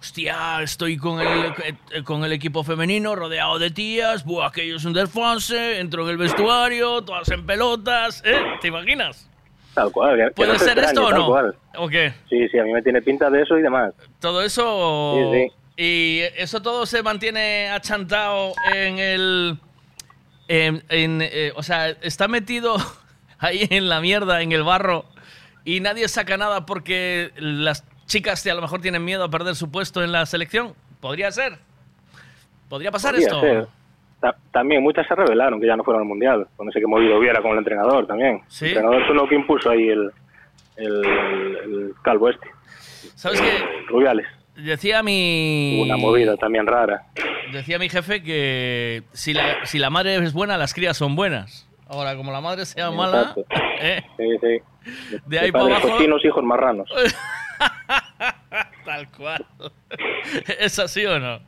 hostia, 0.00 0.62
estoy 0.62 0.96
con 0.96 1.20
el, 1.20 1.52
eh, 1.90 2.02
con 2.04 2.24
el 2.24 2.32
equipo 2.32 2.62
femenino 2.64 3.14
rodeado 3.16 3.58
de 3.58 3.70
tías, 3.70 4.24
buah, 4.24 4.46
aquello 4.48 4.76
es 4.76 4.84
un 4.84 4.92
desfonse, 4.94 5.80
entro 5.80 6.04
en 6.04 6.10
el 6.10 6.16
vestuario, 6.16 7.02
todas 7.02 7.28
en 7.30 7.44
pelotas, 7.44 8.22
¿eh? 8.24 8.40
¿Te 8.60 8.68
imaginas? 8.68 9.28
Tal 9.74 9.90
cual. 9.90 10.32
¿Puede 10.34 10.52
no 10.52 10.58
ser 10.58 10.78
esto 10.78 11.06
o 11.06 11.10
no? 11.12 11.26
cual. 11.26 11.54
¿O 11.76 11.88
qué? 11.88 12.14
Sí, 12.28 12.48
sí, 12.48 12.58
a 12.58 12.64
mí 12.64 12.72
me 12.72 12.82
tiene 12.82 13.02
pinta 13.02 13.28
de 13.30 13.42
eso 13.42 13.58
y 13.58 13.62
demás. 13.62 13.92
Todo 14.20 14.42
eso. 14.42 15.32
Sí, 15.32 15.52
Y 15.76 16.20
eso 16.36 16.62
todo 16.62 16.86
se 16.86 17.02
mantiene 17.02 17.68
achantado 17.70 18.52
en 18.72 18.98
el. 18.98 19.58
En, 20.46 20.84
en, 20.90 21.20
eh, 21.22 21.52
o 21.56 21.62
sea, 21.62 21.88
está 21.88 22.28
metido 22.28 22.76
ahí 23.38 23.66
en 23.70 23.88
la 23.88 24.00
mierda, 24.00 24.42
en 24.42 24.52
el 24.52 24.62
barro, 24.62 25.06
y 25.64 25.80
nadie 25.80 26.06
saca 26.08 26.36
nada 26.36 26.66
porque 26.66 27.32
las 27.36 27.82
chicas 28.06 28.46
a 28.46 28.54
lo 28.54 28.60
mejor 28.60 28.80
tienen 28.82 29.04
miedo 29.04 29.24
a 29.24 29.30
perder 29.30 29.56
su 29.56 29.70
puesto 29.70 30.04
en 30.04 30.12
la 30.12 30.26
selección. 30.26 30.74
¿Podría 31.00 31.32
ser? 31.32 31.58
¿Podría 32.68 32.90
pasar 32.90 33.12
Podría 33.12 33.26
esto? 33.26 33.40
ser. 33.40 33.66
Ta- 34.24 34.36
también 34.52 34.82
muchas 34.82 35.06
se 35.06 35.14
revelaron 35.14 35.60
que 35.60 35.66
ya 35.66 35.76
no 35.76 35.84
fueron 35.84 36.00
al 36.02 36.08
mundial. 36.08 36.46
Con 36.56 36.66
ese 36.70 36.80
que 36.80 36.86
movido 36.86 37.18
hubiera 37.18 37.42
con 37.42 37.52
el 37.52 37.58
entrenador 37.58 38.06
también. 38.06 38.40
Sí. 38.48 38.64
El 38.64 38.70
entrenador 38.70 39.06
fue 39.06 39.14
lo 39.14 39.28
que 39.28 39.34
impuso 39.34 39.68
ahí 39.68 39.86
el, 39.90 40.10
el, 40.76 41.04
el 41.04 41.94
calvo 42.02 42.30
este. 42.30 42.48
¿Sabes 43.16 43.38
qué? 43.42 43.50
Rubiales. 43.88 44.26
Decía 44.56 45.02
mi... 45.02 45.82
Una 45.84 45.98
movida 45.98 46.38
también 46.38 46.66
rara. 46.66 47.02
Decía 47.52 47.78
mi 47.78 47.90
jefe 47.90 48.22
que 48.22 49.02
si 49.12 49.34
la, 49.34 49.66
si 49.66 49.78
la 49.78 49.90
madre 49.90 50.16
es 50.16 50.32
buena, 50.32 50.56
las 50.56 50.72
crías 50.72 50.96
son 50.96 51.16
buenas. 51.16 51.68
Ahora, 51.86 52.16
como 52.16 52.32
la 52.32 52.40
madre 52.40 52.64
sea 52.64 52.90
mala. 52.90 53.34
¿eh? 53.80 54.02
Sí, 54.16 54.24
sí. 54.40 55.20
de 55.26 55.38
ahí 55.38 55.52
para 55.52 55.64
abajo... 55.66 55.90
cochinos, 55.90 56.24
hijos 56.24 56.42
marranos. 56.44 56.88
Tal 58.86 59.06
cual. 59.10 59.44
¿Es 60.58 60.78
así 60.78 61.04
o 61.04 61.18
no? 61.18 61.40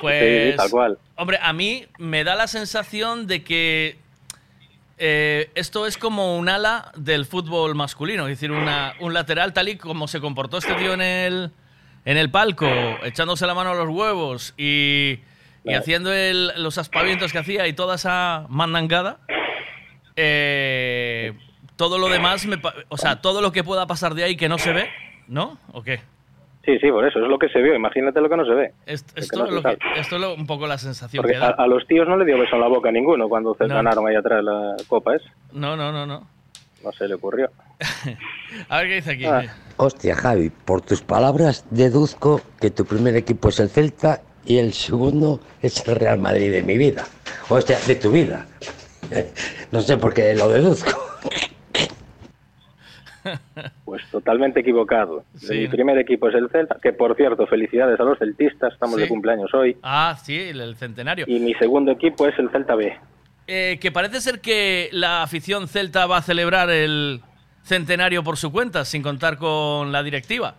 Pues... 0.00 0.52
sí, 0.52 0.56
tal 0.56 0.70
cual. 0.70 0.98
Hombre, 1.16 1.38
a 1.40 1.52
mí 1.52 1.86
me 1.98 2.22
da 2.24 2.34
la 2.34 2.46
sensación 2.46 3.26
de 3.26 3.42
que 3.42 3.96
eh, 4.98 5.50
esto 5.54 5.86
es 5.86 5.96
como 5.98 6.36
un 6.38 6.48
ala 6.48 6.92
del 6.96 7.26
fútbol 7.26 7.74
masculino, 7.74 8.24
es 8.28 8.38
decir, 8.38 8.50
una- 8.52 8.94
un 9.00 9.12
lateral 9.14 9.52
tal 9.52 9.68
y 9.68 9.76
como 9.76 10.08
se 10.08 10.20
comportó 10.20 10.58
este 10.58 10.74
tío 10.74 10.94
en 10.94 11.00
el, 11.02 11.50
en 12.04 12.16
el 12.16 12.30
palco, 12.30 12.66
echándose 13.02 13.46
la 13.46 13.54
mano 13.54 13.70
a 13.70 13.74
los 13.74 13.88
huevos 13.88 14.54
y, 14.56 15.18
haciendo 15.74 16.12
el- 16.12 16.52
los 16.62 16.78
aspavientos 16.78 17.32
que 17.32 17.38
hacía 17.38 17.66
y 17.66 17.72
toda 17.72 17.96
esa 17.96 18.46
mandangada. 18.48 19.18
eh, 20.16 21.32
todo 21.76 21.98
lo 21.98 22.08
demás, 22.08 22.46
me 22.46 22.58
o 22.88 22.96
sea, 22.96 23.20
todo 23.20 23.42
lo 23.42 23.52
que 23.52 23.62
pueda 23.62 23.86
pasar 23.86 24.14
de 24.14 24.24
ahí 24.24 24.36
que 24.36 24.48
no 24.48 24.56
se 24.58 24.72
ve, 24.72 24.88
¿no? 25.28 25.58
¿O 25.72 25.82
qué? 25.82 26.00
Sí, 26.66 26.78
sí, 26.80 26.90
por 26.90 27.06
eso. 27.06 27.20
Es 27.20 27.28
lo 27.28 27.38
que 27.38 27.48
se 27.48 27.62
vio. 27.62 27.74
Imagínate 27.74 28.20
lo 28.20 28.28
que 28.28 28.36
no 28.36 28.44
se 28.44 28.52
ve. 28.52 28.72
Esto, 28.84 29.12
no 29.16 29.20
es 29.22 29.28
se 29.28 29.36
lo 29.36 29.46
que- 29.46 29.62
sabe. 29.62 29.78
esto 29.96 30.16
es 30.16 30.20
lo- 30.20 30.34
un 30.34 30.46
poco 30.46 30.66
la 30.66 30.76
sensación 30.76 31.22
Porque 31.22 31.38
que 31.38 31.42
a, 31.44 31.48
da. 31.50 31.54
a 31.56 31.66
los 31.66 31.86
tíos 31.86 32.06
no 32.08 32.16
le 32.18 32.24
dio 32.26 32.38
beso 32.38 32.56
en 32.56 32.60
la 32.60 32.68
boca 32.68 32.88
a 32.88 32.92
ninguno 32.92 33.28
cuando 33.28 33.54
se 33.54 33.66
No. 33.68 33.76
ganaron 33.76 34.06
ahí 34.06 34.16
atrás 34.16 34.42
la 34.44 34.76
copa 34.88 35.14
esa. 35.16 35.30
No, 35.52 35.76
no, 35.76 35.90
no, 35.92 36.04
no. 36.04 36.26
No 36.84 36.92
se 36.92 37.08
le 37.08 37.14
ocurrió. 37.14 37.48
A 38.68 38.78
ver 38.80 38.88
qué 38.88 38.94
dice 38.96 39.12
aquí. 39.12 39.24
Ah. 39.26 39.42
Hostia, 39.78 40.14
Javi, 40.14 40.50
por 40.50 40.82
tus 40.82 41.02
palabras 41.02 41.64
deduzco 41.70 42.40
que 42.60 42.70
tu 42.70 42.84
primer 42.84 43.16
equipo 43.16 43.48
es 43.48 43.60
el 43.60 43.68
Celta 43.70 44.20
y 44.44 44.58
el 44.58 44.72
segundo 44.72 45.40
es 45.62 45.86
el 45.88 45.96
Real 45.96 46.18
Madrid 46.18 46.50
de 46.52 46.62
mi 46.62 46.76
vida. 46.78 47.04
Hostia, 47.48 47.78
de 47.86 47.94
tu 47.94 48.10
vida. 48.10 48.46
No 49.70 49.80
sé 49.80 49.96
por 49.98 50.12
qué 50.12 50.34
lo 50.34 50.48
deduzco. 50.48 50.90
Pues 53.84 54.02
totalmente 54.10 54.60
equivocado. 54.60 55.24
Sí, 55.36 55.58
Mi 55.60 55.68
primer 55.68 55.98
equipo 55.98 56.28
es 56.28 56.34
el 56.34 56.48
Celta, 56.50 56.76
que 56.82 56.92
por 56.92 57.14
cierto, 57.16 57.46
felicidades 57.46 57.98
a 58.00 58.04
los 58.04 58.18
celtistas, 58.18 58.72
estamos 58.72 58.96
Sí. 58.96 59.02
de 59.02 59.08
cumpleaños 59.08 59.52
hoy. 59.54 59.76
Ah, 59.82 60.16
sí, 60.22 60.36
el, 60.38 60.60
el 60.60 60.76
centenario. 60.76 61.24
Y 61.28 61.38
mi 61.40 61.54
segundo 61.54 61.92
equipo 61.92 62.26
es 62.26 62.38
el 62.38 62.50
Celta 62.50 62.74
B. 62.74 62.96
Eh, 63.48 63.78
que 63.80 63.92
parece 63.92 64.20
ser 64.20 64.40
que 64.40 64.88
la 64.92 65.22
afición 65.22 65.68
celta 65.68 66.06
va 66.06 66.16
a 66.18 66.22
celebrar 66.22 66.68
el 66.68 67.20
centenario 67.62 68.24
por 68.24 68.36
su 68.36 68.50
cuenta, 68.50 68.84
sin 68.84 69.02
contar 69.02 69.36
con 69.38 69.92
la 69.92 70.02
directiva. 70.02 70.54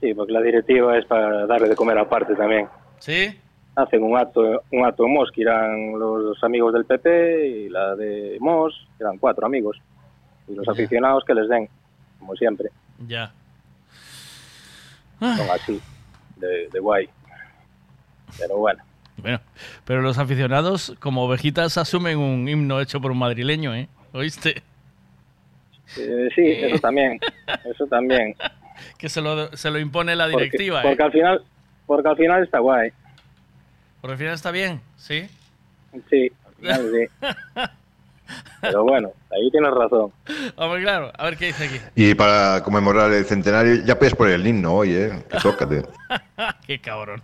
Sí, 0.00 0.14
porque 0.14 0.32
la 0.32 0.40
directiva 0.42 0.96
es 0.96 1.04
para 1.06 1.46
darle 1.46 1.68
de 1.68 1.74
comer 1.74 1.98
aparte 1.98 2.34
también. 2.34 2.66
¿Sí? 2.98 3.36
Hacen 3.74 4.02
un 4.02 4.16
acto, 4.16 4.62
un 4.72 4.84
acto 4.84 5.04
en 5.06 5.12
Mos, 5.14 5.30
que 5.32 5.40
irán 5.40 5.98
los 5.98 6.42
amigos 6.44 6.72
del 6.74 6.84
PP, 6.84 7.46
y 7.48 7.68
la 7.68 7.94
de 7.96 8.36
Mos, 8.40 8.74
que 8.96 9.04
eran 9.04 9.18
cuatro 9.18 9.46
amigos. 9.46 9.76
Y 10.48 10.54
los 10.54 10.66
Ya. 10.66 10.72
aficionados 10.72 11.24
que 11.24 11.34
les 11.34 11.48
den, 11.48 11.68
como 12.18 12.34
siempre. 12.36 12.68
Ya. 13.06 13.32
Son 15.20 15.50
así, 15.50 15.80
de, 16.36 16.68
de 16.68 16.78
guay. 16.80 17.08
Pero 18.38 18.56
bueno. 18.58 18.82
Bueno, 19.16 19.40
pero 19.84 20.00
los 20.00 20.16
aficionados, 20.18 20.94
como 21.00 21.24
ovejitas, 21.24 21.76
asumen 21.76 22.18
un 22.18 22.48
himno 22.48 22.80
hecho 22.80 23.00
por 23.00 23.10
un 23.10 23.18
madrileño, 23.18 23.74
¿eh? 23.74 23.88
¿Oíste? 24.12 24.62
Eh, 25.96 26.28
sí, 26.34 26.42
eso 26.46 26.78
también. 26.78 27.18
Eso 27.64 27.86
también. 27.86 28.34
Que 28.96 29.08
se 29.08 29.20
lo, 29.20 29.56
se 29.56 29.72
lo 29.72 29.80
impone 29.80 30.14
la 30.14 30.26
Porque- 30.30 30.44
directiva, 30.44 30.82
porque, 30.82 31.02
¿eh? 31.02 31.06
al 31.06 31.10
final 31.12 31.42
porque 31.84 32.08
al 32.10 32.16
final 32.16 32.44
está 32.44 32.60
guay. 32.60 32.92
Por 34.00 34.12
el 34.12 34.16
final 34.18 34.34
está 34.34 34.52
bien, 34.52 34.80
¿sí? 34.96 35.28
Sí, 36.08 36.30
al 36.46 36.54
final 36.54 36.90
sí. 36.92 37.26
Pero 38.60 38.84
bueno, 38.84 39.10
ahí 39.30 39.50
tienes 39.50 39.70
razón. 39.70 40.12
Hombre, 40.56 40.82
claro, 40.82 41.10
a 41.16 41.24
ver 41.24 41.36
qué 41.36 41.46
dice 41.46 41.64
aquí. 41.64 41.78
Y 41.94 42.14
para 42.14 42.62
conmemorar 42.62 43.12
el 43.12 43.24
centenario, 43.24 43.84
ya 43.84 43.98
puedes 43.98 44.14
poner 44.14 44.34
el 44.34 44.46
himno 44.46 44.74
hoy, 44.74 44.94
¿eh? 44.94 45.24
Que 45.30 45.38
tócate. 45.38 45.82
qué 46.66 46.78
cabrón. 46.78 47.22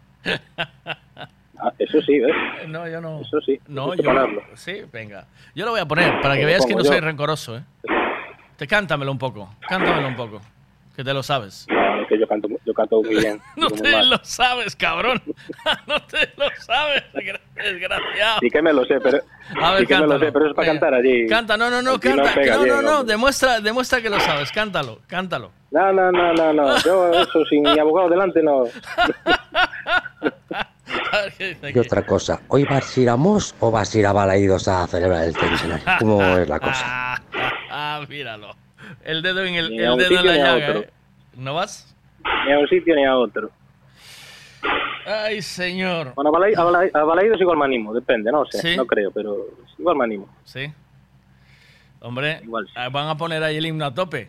Ah, 1.58 1.72
eso 1.78 2.00
sí, 2.02 2.18
¿ves? 2.18 2.34
No, 2.68 2.88
yo 2.88 3.00
no. 3.00 3.20
Eso 3.20 3.40
sí. 3.40 3.58
No, 3.68 3.94
yo. 3.94 4.02
ponerlo. 4.02 4.42
Sí, 4.54 4.82
venga. 4.92 5.26
Yo 5.54 5.64
lo 5.64 5.72
voy 5.72 5.80
a 5.80 5.86
poner 5.86 6.20
para 6.20 6.36
que 6.36 6.44
veas 6.44 6.66
que 6.66 6.74
no 6.74 6.84
soy 6.84 6.96
yo. 6.96 7.00
rencoroso, 7.02 7.56
¿eh? 7.56 7.62
Te 8.56 8.66
cántamelo 8.66 9.10
un 9.10 9.18
poco. 9.18 9.48
Cántamelo 9.68 10.08
un 10.08 10.16
poco. 10.16 10.40
Que 10.94 11.02
te 11.02 11.12
lo 11.12 11.22
sabes. 11.22 11.66
No, 11.68 12.06
que 12.06 12.18
yo 12.18 12.26
canto, 12.28 12.48
yo 12.74 12.82
canto 12.82 13.02
muy 13.02 13.16
bien. 13.16 13.40
No 13.56 13.68
te 13.70 13.92
mal. 13.92 14.10
lo 14.10 14.18
sabes, 14.22 14.74
cabrón. 14.76 15.22
no 15.86 16.02
te 16.02 16.28
lo 16.36 16.46
sabes, 16.60 17.02
desgra- 17.14 17.40
desgraciado. 17.54 18.40
Sí 18.40 18.50
que 18.50 18.62
me 18.62 18.72
lo 18.72 18.84
sé, 18.84 19.00
pero, 19.00 19.18
A 19.62 19.70
ver, 19.72 19.80
sí 19.80 19.86
que 19.86 19.96
me 19.98 20.06
lo 20.06 20.18
sé, 20.18 20.32
pero 20.32 20.48
es 20.48 20.54
para 20.54 20.68
Venga. 20.68 20.80
cantar 20.80 20.94
allí. 20.94 21.26
Canta, 21.26 21.56
no, 21.56 21.70
no, 21.70 21.80
no, 21.82 21.94
Aquí 21.94 22.08
no 22.08 22.16
canta. 22.16 22.34
pega 22.34 22.54
No, 22.56 22.58
no, 22.58 22.64
bien, 22.64 22.84
no, 22.84 23.04
demuestra, 23.04 23.60
demuestra 23.60 24.00
que 24.02 24.10
lo 24.10 24.18
sabes. 24.20 24.50
Cántalo, 24.52 25.00
cántalo. 25.06 25.52
No, 25.70 25.92
no, 25.92 26.10
no, 26.12 26.32
no, 26.34 26.52
no. 26.52 26.78
Yo 26.82 27.10
eso 27.12 27.44
sin 27.46 27.62
mi 27.62 27.78
abogado 27.78 28.08
delante 28.08 28.42
no. 28.42 28.64
Y 31.74 31.78
otra 31.78 32.04
cosa, 32.04 32.40
¿hoy 32.48 32.64
vas 32.64 32.96
a 32.96 33.00
ir 33.00 33.08
a 33.08 33.16
Mos 33.16 33.54
o 33.60 33.70
vas 33.70 33.94
a 33.94 33.98
ir 33.98 34.06
a 34.06 34.12
Balaídos 34.12 34.68
a 34.68 34.86
celebrar 34.86 35.24
el 35.24 35.34
centenario? 35.34 35.84
¿Cómo 35.98 36.22
es 36.38 36.48
la 36.48 36.60
cosa? 36.60 37.20
Ah, 37.70 38.00
míralo. 38.08 38.54
El 39.02 39.22
dedo 39.22 39.44
en 39.44 39.54
el, 39.54 39.66
el 39.80 39.96
dedo 39.96 40.18
en 40.20 40.26
la 40.26 40.34
llaga. 40.36 40.70
¿eh? 40.80 40.90
¿No 41.36 41.54
vas? 41.54 41.93
Ni 42.46 42.52
a 42.52 42.58
un 42.58 42.68
sitio 42.68 42.94
ni 42.94 43.04
a 43.04 43.16
otro. 43.16 43.50
Ay, 45.06 45.42
señor. 45.42 46.14
Bueno, 46.14 46.30
a, 46.30 46.32
Balai- 46.32 46.56
a, 46.56 46.64
Balai- 46.64 46.90
a 46.94 47.04
Balaídos 47.04 47.40
igual 47.40 47.58
me 47.58 47.66
animo, 47.66 47.92
depende, 47.92 48.32
no 48.32 48.44
sé, 48.46 48.58
¿Sí? 48.58 48.76
no 48.76 48.86
creo, 48.86 49.10
pero 49.10 49.36
igual 49.78 49.96
me 49.96 50.04
animo. 50.04 50.28
Sí. 50.44 50.72
Hombre, 52.00 52.40
ah, 52.74 52.88
van 52.88 53.08
a 53.08 53.16
poner 53.16 53.42
ahí 53.42 53.56
el 53.56 53.66
himno 53.66 53.84
a 53.84 53.94
tope. 53.94 54.28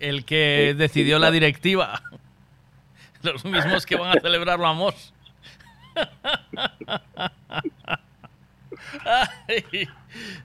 El 0.00 0.24
que 0.24 0.70
Sí, 0.72 0.78
decidió 0.78 1.18
la 1.18 1.30
directiva. 1.30 2.00
Los 3.22 3.44
mismos 3.44 3.86
que 3.86 3.96
van 3.96 4.16
a 4.16 4.20
celebrarlo 4.20 4.66
a 4.66 4.72
Mos. 4.74 5.12
Ay, 9.48 9.64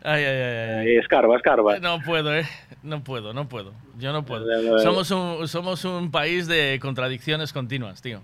ay, 0.03 0.23
ay, 0.23 0.23
ay, 0.23 0.97
escarba, 0.97 1.35
escarba. 1.35 1.77
No 1.79 1.99
puedo, 2.01 2.33
eh. 2.35 2.45
No 2.83 3.03
puedo, 3.03 3.33
no 3.33 3.47
puedo. 3.47 3.73
Yo 3.99 4.13
no 4.13 4.23
puedo. 4.23 4.45
Somos 4.79 5.11
un, 5.11 5.47
somos 5.47 5.83
un 5.83 6.09
país 6.09 6.47
de 6.47 6.79
contradicciones 6.81 7.51
continuas, 7.51 8.01
tío. 8.01 8.21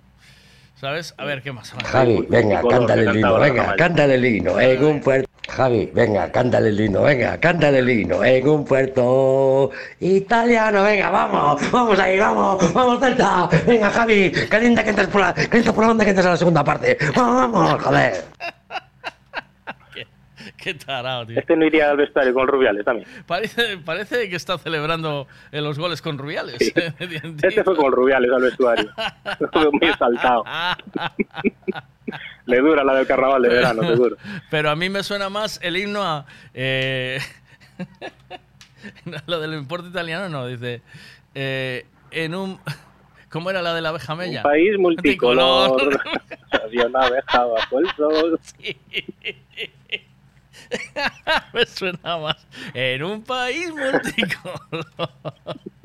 ¿Sabes? 0.79 1.13
A 1.17 1.25
ver, 1.25 1.41
¿qué 1.41 1.51
más? 1.51 1.73
Javi, 1.85 2.25
venga, 2.29 2.61
cántale 2.67 3.03
el 3.03 3.17
himno, 3.17 3.39
venga, 3.39 3.75
cántale 3.75 4.15
el 4.15 4.25
himno 4.25 4.59
en 4.59 4.83
un 4.83 5.01
puerto. 5.01 5.29
Javi, 5.49 5.89
venga, 5.93 6.31
cántale 6.31 6.69
el 6.69 6.79
himno, 6.79 7.01
venga, 7.03 7.37
cántale 7.39 7.79
el 7.79 7.89
himno 7.89 8.23
en 8.23 8.47
un 8.47 8.65
puerto 8.65 9.71
italiano, 9.99 10.83
venga, 10.83 11.09
vamos, 11.09 11.71
vamos 11.71 11.99
ahí, 11.99 12.17
vamos, 12.19 12.73
vamos, 12.73 12.99
Celta, 12.99 13.47
venga, 13.65 13.89
Javi, 13.89 14.31
calienta 14.49 14.83
que 14.83 14.89
entras 14.89 15.07
por 15.07 15.21
la, 15.21 15.33
calienta 15.33 15.71
por 15.71 15.83
la 15.83 15.87
banda 15.89 16.03
que 16.03 16.09
entras 16.09 16.25
a 16.25 16.31
la 16.31 16.37
segunda 16.37 16.63
parte, 16.63 16.97
vamos, 17.15 17.51
vamos, 17.51 17.83
joder. 17.83 18.25
Qué 20.65 20.73
tarado, 20.73 21.27
tío. 21.27 21.37
Este 21.39 21.55
no 21.55 21.63
iría 21.63 21.91
al 21.91 21.97
vestuario 21.97 22.33
con 22.33 22.47
Rubiales 22.47 22.83
también. 22.83 23.07
Parece, 23.27 23.77
parece 23.77 24.27
que 24.27 24.35
está 24.35 24.57
celebrando 24.57 25.27
eh, 25.51 25.61
los 25.61 25.77
goles 25.77 26.01
con 26.01 26.17
Rubiales. 26.17 26.57
Este 27.43 27.63
fue 27.63 27.75
con 27.75 27.91
Rubiales 27.91 28.31
al 28.31 28.41
vestuario. 28.41 28.89
Muy 29.73 29.87
exaltado. 29.87 30.43
Le 32.47 32.59
dura 32.61 32.83
la 32.83 32.95
del 32.95 33.05
carnaval 33.05 33.43
de 33.43 33.49
verano, 33.49 33.83
seguro. 33.87 34.17
Pero 34.49 34.71
a 34.71 34.75
mí 34.75 34.89
me 34.89 35.03
suena 35.03 35.29
más 35.29 35.59
el 35.61 35.77
himno 35.77 36.01
a. 36.03 36.25
eh, 36.55 37.19
lo 39.27 39.39
del 39.39 39.53
importe 39.53 39.89
italiano, 39.89 40.29
no, 40.29 40.47
dice. 40.47 40.81
eh, 41.35 41.85
en 42.09 42.33
un. 42.33 42.59
¿Cómo 43.29 43.51
era 43.51 43.61
la 43.61 43.75
de 43.75 43.81
la 43.81 43.89
abeja 43.89 44.15
mella? 44.15 44.39
Un 44.39 44.43
país 44.49 44.79
multicolor. 44.79 46.01
Había 46.49 46.87
una 46.87 47.01
abeja 47.01 47.45
bajo 47.45 47.79
el 47.79 47.87
sol. 47.95 48.39
me 51.53 51.65
suena 51.65 52.17
más. 52.17 52.45
En 52.73 53.03
un 53.03 53.21
país 53.23 53.71
multicolor. 53.71 54.85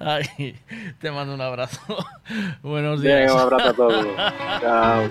Ay, 0.00 0.56
te 1.00 1.10
mando 1.10 1.34
un 1.34 1.40
abrazo. 1.40 1.80
Buenos 2.62 3.02
días. 3.02 3.18
Bien, 3.18 3.32
un 3.32 3.38
abrazo 3.38 3.68
a 3.68 3.74
todos. 3.74 4.06
Chao. 4.60 5.10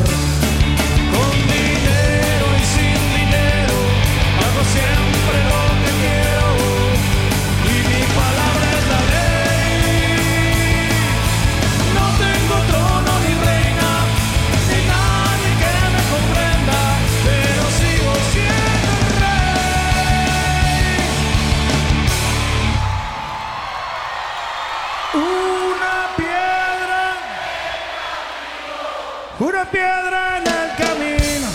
Una 29.61 29.69
piedra 29.69 30.37
en 30.37 30.47
el 30.47 30.75
camino 30.75 31.47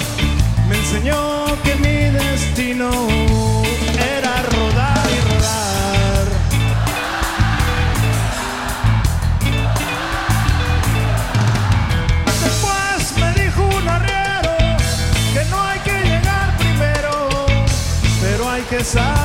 me 0.68 0.76
enseñó 0.76 1.46
que 1.64 1.74
mi 1.76 2.10
destino 2.10 2.90
era 3.98 4.42
rodar 4.42 5.06
y 5.10 5.20
rodar. 5.28 6.26
Después 12.44 13.18
me 13.18 13.42
dijo 13.42 13.62
un 13.64 13.88
arriero 13.88 14.56
que 15.34 15.44
no 15.50 15.62
hay 15.62 15.80
que 15.80 16.00
llegar 16.02 16.56
primero, 16.58 17.28
pero 18.20 18.50
hay 18.50 18.62
que 18.62 18.84
saber 18.84 19.15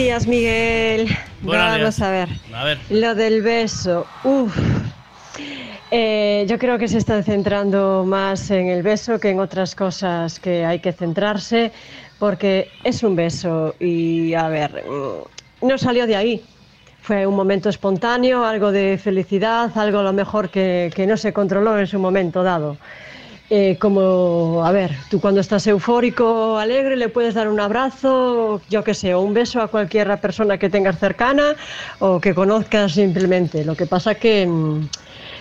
días, 0.00 0.26
Miguel. 0.26 1.08
Buenos 1.42 1.66
Vamos 1.66 1.96
días. 1.96 2.00
a 2.00 2.10
ver. 2.10 2.28
A 2.54 2.64
ver. 2.64 2.78
Lo 2.88 3.14
del 3.14 3.42
beso. 3.42 4.06
Uf. 4.24 4.56
Eh, 5.90 6.46
yo 6.48 6.58
creo 6.58 6.78
que 6.78 6.88
se 6.88 6.96
están 6.96 7.22
centrando 7.22 8.04
más 8.06 8.50
en 8.50 8.68
el 8.68 8.82
beso 8.82 9.20
que 9.20 9.28
en 9.28 9.40
otras 9.40 9.74
cosas 9.74 10.40
que 10.40 10.64
hay 10.64 10.78
que 10.78 10.92
centrarse, 10.92 11.72
porque 12.18 12.70
es 12.82 13.02
un 13.02 13.14
beso 13.14 13.74
y, 13.78 14.32
a 14.32 14.48
ver, 14.48 14.84
mm, 14.88 15.66
no 15.66 15.76
salió 15.76 16.06
de 16.06 16.16
ahí. 16.16 16.42
Fue 17.02 17.26
un 17.26 17.36
momento 17.36 17.68
espontáneo, 17.68 18.44
algo 18.44 18.72
de 18.72 18.98
felicidad, 19.02 19.70
algo 19.76 19.98
a 19.98 20.02
lo 20.02 20.14
mejor 20.14 20.48
que, 20.48 20.90
que 20.94 21.06
no 21.06 21.18
se 21.18 21.34
controló 21.34 21.78
en 21.78 21.86
su 21.86 21.98
momento 21.98 22.42
dado. 22.42 22.78
Eh, 23.52 23.76
como, 23.80 24.62
a 24.64 24.70
ver, 24.70 24.92
tú 25.10 25.20
cuando 25.20 25.40
estás 25.40 25.66
eufórico, 25.66 26.56
alegre, 26.56 26.96
le 26.96 27.08
puedes 27.08 27.34
dar 27.34 27.48
un 27.48 27.58
abrazo, 27.58 28.62
yo 28.70 28.84
qué 28.84 28.94
sé, 28.94 29.12
o 29.12 29.22
un 29.22 29.34
beso 29.34 29.60
a 29.60 29.66
cualquier 29.66 30.06
persona 30.20 30.56
que 30.56 30.70
tengas 30.70 31.00
cercana 31.00 31.56
o 31.98 32.20
que 32.20 32.32
conozcas 32.32 32.92
simplemente. 32.92 33.64
Lo 33.64 33.74
que 33.74 33.86
pasa 33.86 34.14
que 34.14 34.46
mm, 34.46 34.88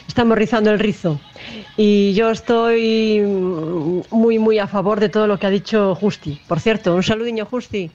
estamos 0.08 0.36
rizando 0.40 0.72
el 0.72 0.80
rizo. 0.80 1.20
Y 1.78 2.14
yo 2.14 2.32
estoy 2.32 3.22
mm, 3.22 4.02
muy, 4.10 4.40
muy 4.40 4.58
a 4.58 4.66
favor 4.66 5.00
de 5.00 5.10
todo 5.10 5.28
lo 5.28 5.38
que 5.38 5.46
ha 5.46 5.52
dicho 5.52 5.94
Justi. 5.94 6.42
Por 6.48 6.60
cierto, 6.60 6.96
un 6.96 7.04
saludiño, 7.04 7.46
Justi. 7.46 7.92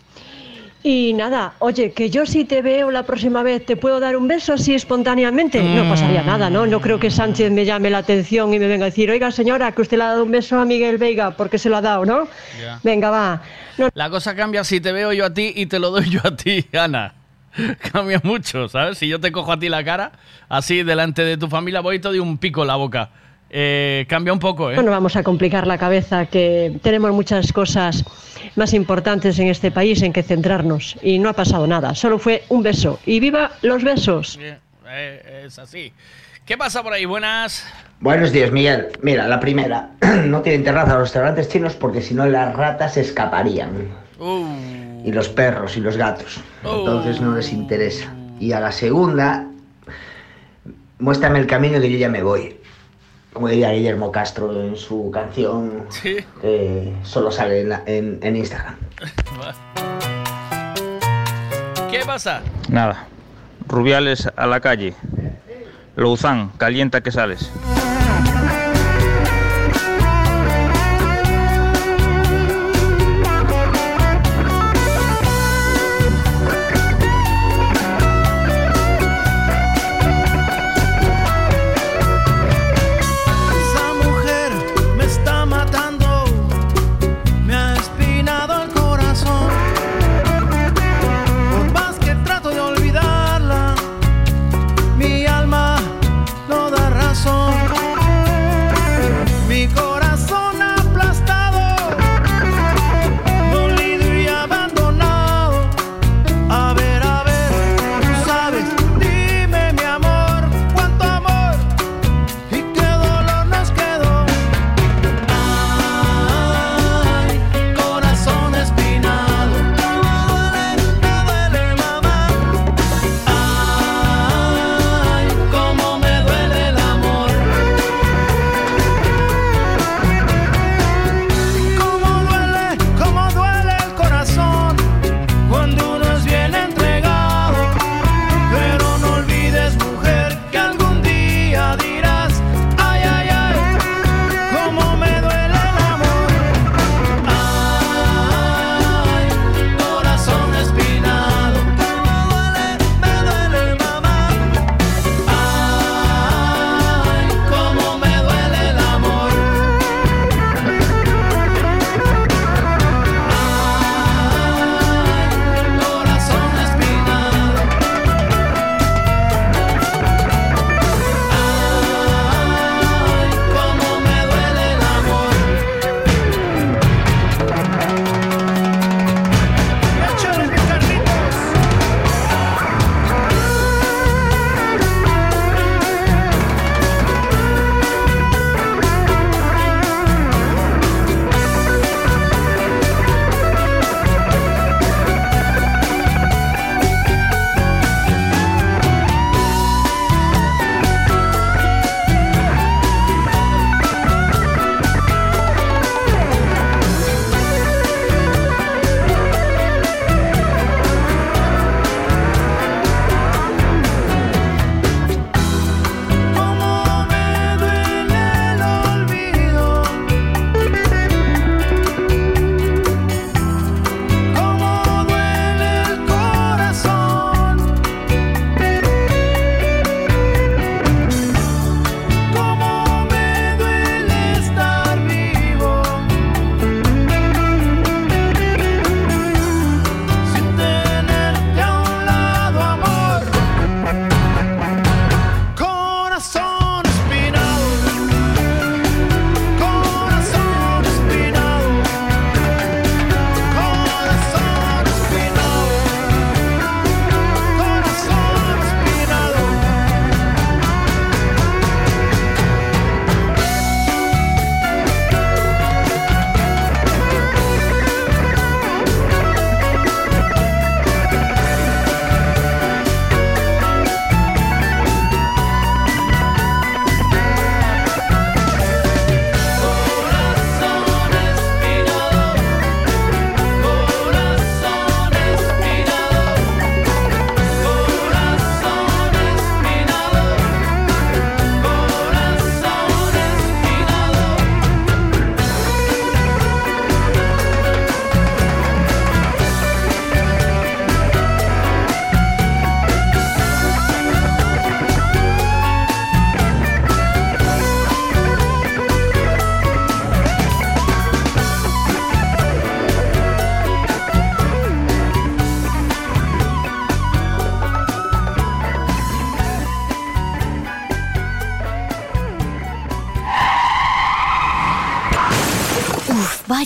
Y 0.86 1.14
nada, 1.14 1.54
oye, 1.60 1.92
que 1.92 2.10
yo 2.10 2.26
si 2.26 2.44
te 2.44 2.60
veo 2.60 2.90
la 2.90 3.04
próxima 3.04 3.42
vez, 3.42 3.64
¿te 3.64 3.74
puedo 3.74 4.00
dar 4.00 4.18
un 4.18 4.28
beso 4.28 4.52
así 4.52 4.74
espontáneamente? 4.74 5.62
No 5.62 5.88
pasaría 5.88 6.22
nada, 6.22 6.50
¿no? 6.50 6.66
No 6.66 6.78
creo 6.78 7.00
que 7.00 7.10
Sánchez 7.10 7.50
me 7.50 7.64
llame 7.64 7.88
la 7.88 7.98
atención 7.98 8.52
y 8.52 8.58
me 8.58 8.66
venga 8.66 8.84
a 8.84 8.90
decir, 8.90 9.10
oiga 9.10 9.30
señora, 9.30 9.72
que 9.72 9.80
usted 9.80 9.96
le 9.96 10.04
ha 10.04 10.08
dado 10.08 10.24
un 10.24 10.30
beso 10.30 10.60
a 10.60 10.66
Miguel 10.66 10.98
Veiga, 10.98 11.30
porque 11.30 11.56
se 11.56 11.70
lo 11.70 11.78
ha 11.78 11.80
dado, 11.80 12.04
¿no? 12.04 12.28
Venga, 12.82 13.08
va. 13.08 13.40
La 13.94 14.10
cosa 14.10 14.36
cambia 14.36 14.62
si 14.62 14.78
te 14.78 14.92
veo 14.92 15.14
yo 15.14 15.24
a 15.24 15.32
ti 15.32 15.54
y 15.56 15.64
te 15.64 15.78
lo 15.78 15.90
doy 15.90 16.10
yo 16.10 16.20
a 16.22 16.36
ti, 16.36 16.66
Ana. 16.74 17.14
Cambia 17.92 18.20
mucho, 18.22 18.68
¿sabes? 18.68 18.98
Si 18.98 19.08
yo 19.08 19.18
te 19.18 19.32
cojo 19.32 19.52
a 19.52 19.58
ti 19.58 19.70
la 19.70 19.82
cara, 19.84 20.12
así 20.50 20.82
delante 20.82 21.24
de 21.24 21.38
tu 21.38 21.48
familia, 21.48 21.80
voy 21.80 21.98
te 21.98 22.08
doy 22.08 22.18
un 22.18 22.36
pico 22.36 22.60
en 22.60 22.68
la 22.68 22.76
boca. 22.76 23.08
Eh, 23.50 24.06
cambia 24.08 24.32
un 24.32 24.38
poco, 24.38 24.70
¿eh? 24.70 24.76
No 24.76 24.82
nos 24.82 24.90
vamos 24.90 25.16
a 25.16 25.22
complicar 25.22 25.66
la 25.66 25.78
cabeza, 25.78 26.26
que 26.26 26.78
tenemos 26.82 27.12
muchas 27.12 27.52
cosas 27.52 28.04
más 28.56 28.74
importantes 28.74 29.38
en 29.38 29.48
este 29.48 29.70
país 29.70 30.02
en 30.02 30.12
que 30.12 30.22
centrarnos. 30.22 30.96
Y 31.02 31.18
no 31.18 31.28
ha 31.28 31.34
pasado 31.34 31.66
nada, 31.66 31.94
solo 31.94 32.18
fue 32.18 32.44
un 32.48 32.62
beso. 32.62 32.98
Y 33.06 33.20
viva 33.20 33.52
los 33.62 33.84
besos. 33.84 34.38
Eh, 34.40 35.44
es 35.46 35.58
así. 35.58 35.92
¿Qué 36.44 36.58
pasa 36.58 36.82
por 36.82 36.92
ahí? 36.92 37.04
Buenas. 37.04 37.66
Buenos 38.00 38.32
días, 38.32 38.52
Miguel. 38.52 38.88
Mira, 39.00 39.26
la 39.28 39.40
primera, 39.40 39.90
no 40.26 40.42
tienen 40.42 40.62
terraza 40.62 40.92
los 40.94 41.04
restaurantes 41.04 41.48
chinos 41.48 41.74
porque 41.74 42.02
si 42.02 42.12
no 42.12 42.26
las 42.26 42.54
ratas 42.54 42.94
se 42.94 43.00
escaparían. 43.00 43.88
Uh. 44.18 45.02
Y 45.04 45.12
los 45.12 45.28
perros 45.28 45.76
y 45.76 45.80
los 45.80 45.96
gatos. 45.96 46.40
Entonces 46.62 47.20
no 47.20 47.34
les 47.34 47.52
interesa. 47.52 48.12
Y 48.40 48.52
a 48.52 48.60
la 48.60 48.72
segunda, 48.72 49.46
muéstrame 50.98 51.38
el 51.38 51.46
camino 51.46 51.80
que 51.80 51.90
yo 51.90 51.98
ya 51.98 52.08
me 52.08 52.22
voy. 52.22 52.56
Como 53.34 53.48
diría 53.48 53.72
Guillermo 53.72 54.10
Castro 54.10 54.50
en 54.62 54.76
su 54.76 55.10
canción 55.10 55.84
Sí. 55.90 56.16
solo 57.02 57.30
sale 57.30 57.60
en, 57.62 57.68
la- 57.68 57.82
en- 57.84 58.18
en 58.22 58.36
Instagram. 58.36 58.76
¿Qué 61.90 62.00
pasa? 62.06 62.42
Nada. 62.68 63.06
Rubiales 63.68 64.28
a 64.36 64.46
la 64.46 64.60
calle. 64.60 64.94
Louzán, 65.96 66.50
calienta 66.58 67.02
que 67.02 67.12
sales. 67.12 67.50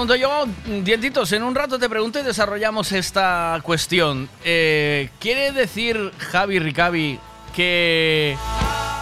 Pregunto 0.00 0.16
yo, 0.16 0.46
dientitos, 0.82 1.30
en 1.32 1.42
un 1.42 1.54
rato 1.54 1.78
te 1.78 1.86
pregunto 1.86 2.18
y 2.18 2.22
desarrollamos 2.22 2.90
esta 2.92 3.60
cuestión. 3.62 4.30
Eh, 4.44 5.10
¿Quiere 5.20 5.52
decir 5.52 6.10
Javi 6.16 6.58
Ricavi 6.58 7.20
que 7.54 8.34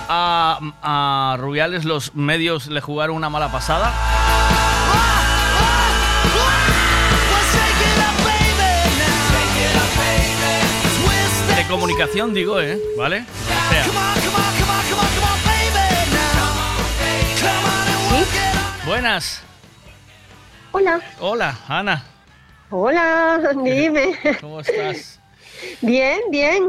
a, 0.08 0.58
a 0.82 1.36
Rubiales 1.38 1.84
los 1.84 2.16
medios 2.16 2.66
le 2.66 2.80
jugaron 2.80 3.14
una 3.14 3.30
mala 3.30 3.52
pasada? 3.52 3.92
De 11.56 11.64
comunicación, 11.68 12.34
digo, 12.34 12.60
¿eh? 12.60 12.76
¿Vale? 12.96 13.24
O 13.24 13.70
sea, 13.70 13.84
Buenas. 18.84 19.47
Hola. 20.78 21.00
Hola, 21.18 21.58
Ana. 21.66 22.04
Hola, 22.70 23.40
dime. 23.64 24.12
¿Cómo 24.40 24.60
estás? 24.60 25.18
Bien, 25.80 26.20
bien. 26.30 26.66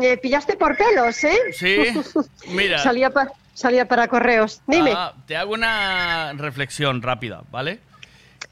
Me 0.00 0.16
pillaste 0.16 0.56
por 0.56 0.76
pelos, 0.76 1.22
¿eh? 1.22 1.38
Sí, 1.52 1.76
mira. 2.48 2.78
salía, 2.80 3.10
pa- 3.10 3.30
salía 3.52 3.86
para 3.86 4.08
correos. 4.08 4.60
Dime. 4.66 4.90
Ah, 4.92 5.12
te 5.28 5.36
hago 5.36 5.52
una 5.54 6.32
reflexión 6.32 7.00
rápida, 7.00 7.44
¿vale? 7.52 7.78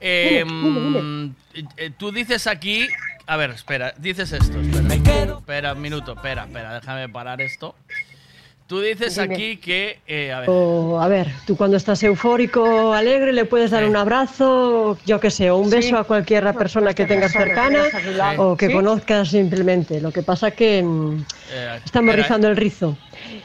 Dime, 0.00 0.38
Eh, 0.40 0.44
dime, 0.46 1.02
mm, 1.02 1.34
eh, 1.78 1.90
tú 1.98 2.12
dices 2.12 2.46
aquí. 2.46 2.86
A 3.26 3.36
ver, 3.36 3.50
espera, 3.50 3.94
dices 3.98 4.30
esto. 4.30 4.60
Espera, 4.60 5.34
espera 5.38 5.72
un 5.72 5.80
minuto, 5.80 6.12
espera, 6.12 6.44
espera, 6.44 6.74
déjame 6.74 7.08
parar 7.08 7.40
esto. 7.40 7.74
Tú 8.72 8.80
dices 8.80 9.14
Dime. 9.16 9.34
aquí 9.34 9.56
que. 9.58 9.98
eh, 10.08 10.32
a 10.32 10.40
ver. 10.40 10.48
O, 10.48 10.98
a 10.98 11.06
ver, 11.06 11.26
tú 11.46 11.58
cuando 11.58 11.76
estás 11.76 12.02
eufórico, 12.04 12.94
alegre, 12.94 13.34
le 13.34 13.44
puedes 13.44 13.70
dar 13.70 13.84
un 13.84 13.94
abrazo, 13.96 14.96
yo 15.04 15.20
qué 15.20 15.30
sé, 15.30 15.50
o 15.50 15.58
un 15.58 15.68
beso 15.68 15.98
a 15.98 16.04
cualquier 16.04 16.50
persona 16.54 16.94
que 16.94 17.04
tengas 17.04 17.32
cercana 17.32 17.84
o 18.38 18.56
que 18.56 18.68
Sí. 18.68 18.72
conozcas 18.72 19.28
simplemente. 19.28 20.00
Lo 20.00 20.10
que 20.10 20.22
pasa 20.22 20.52
que 20.52 20.82
mm, 20.82 21.18
eh, 21.52 21.80
estamos 21.84 22.08
espera, 22.12 22.22
rizando 22.22 22.48
el 22.48 22.56
rizo. 22.56 22.96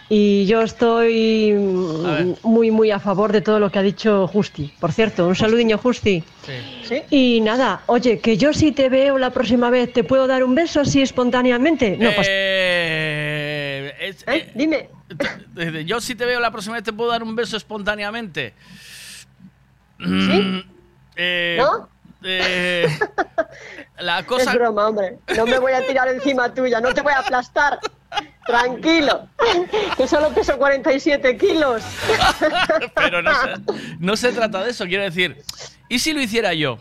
Y 0.07 0.45
yo 0.45 0.61
estoy 0.61 1.51
mm, 1.51 2.35
muy, 2.43 2.71
muy 2.71 2.91
a 2.91 2.99
favor 3.01 3.33
de 3.33 3.41
todo 3.41 3.59
lo 3.59 3.69
que 3.69 3.79
ha 3.79 3.83
dicho 3.83 4.27
Justi. 4.29 4.71
Por 4.79 4.93
cierto, 4.93 5.27
un 5.27 5.35
saludiño, 5.35 5.77
Justi. 5.77 6.23
Sí. 6.87 7.01
Y 7.09 7.41
nada, 7.41 7.81
oye, 7.87 8.19
que 8.19 8.37
yo 8.37 8.53
si 8.53 8.71
te 8.71 8.87
veo 8.87 9.17
la 9.17 9.31
próxima 9.31 9.69
vez, 9.69 9.91
¿te 9.91 10.05
puedo 10.05 10.25
dar 10.25 10.45
un 10.45 10.55
beso 10.55 10.79
así 10.79 11.01
espontáneamente? 11.01 11.97
No 11.99 12.11
pasa 12.15 12.29
Eh, 12.31 13.91
es- 13.99 14.23
eh, 14.25 14.51
Dime. 14.55 14.87
Yo 15.85 16.01
si 16.01 16.15
te 16.15 16.25
veo 16.25 16.39
la 16.39 16.51
próxima 16.51 16.75
vez 16.75 16.83
te 16.83 16.93
puedo 16.93 17.11
dar 17.11 17.23
un 17.23 17.35
beso 17.35 17.57
espontáneamente. 17.57 18.53
Mm, 19.99 20.59
eh, 21.15 21.57
¿No? 21.59 21.89
eh, 22.23 22.87
la 23.99 24.25
cosa. 24.25 24.51
Es 24.51 24.57
broma, 24.57 24.87
hombre. 24.87 25.19
No 25.35 25.45
me 25.45 25.59
voy 25.59 25.73
a 25.73 25.85
tirar 25.85 26.07
encima 26.09 26.53
tuya, 26.53 26.79
no 26.79 26.93
te 26.93 27.01
voy 27.01 27.13
a 27.13 27.19
aplastar. 27.19 27.79
Tranquilo, 28.45 29.27
que 29.97 30.07
solo 30.07 30.29
peso 30.33 30.57
47 30.57 31.37
kilos. 31.37 31.83
Pero 32.95 33.21
no 33.21 33.31
se, 33.33 33.49
no 33.99 34.15
se 34.15 34.31
trata 34.31 34.63
de 34.63 34.71
eso, 34.71 34.85
quiero 34.85 35.03
decir. 35.03 35.43
¿Y 35.89 35.99
si 35.99 36.13
lo 36.13 36.21
hiciera 36.21 36.53
yo? 36.53 36.79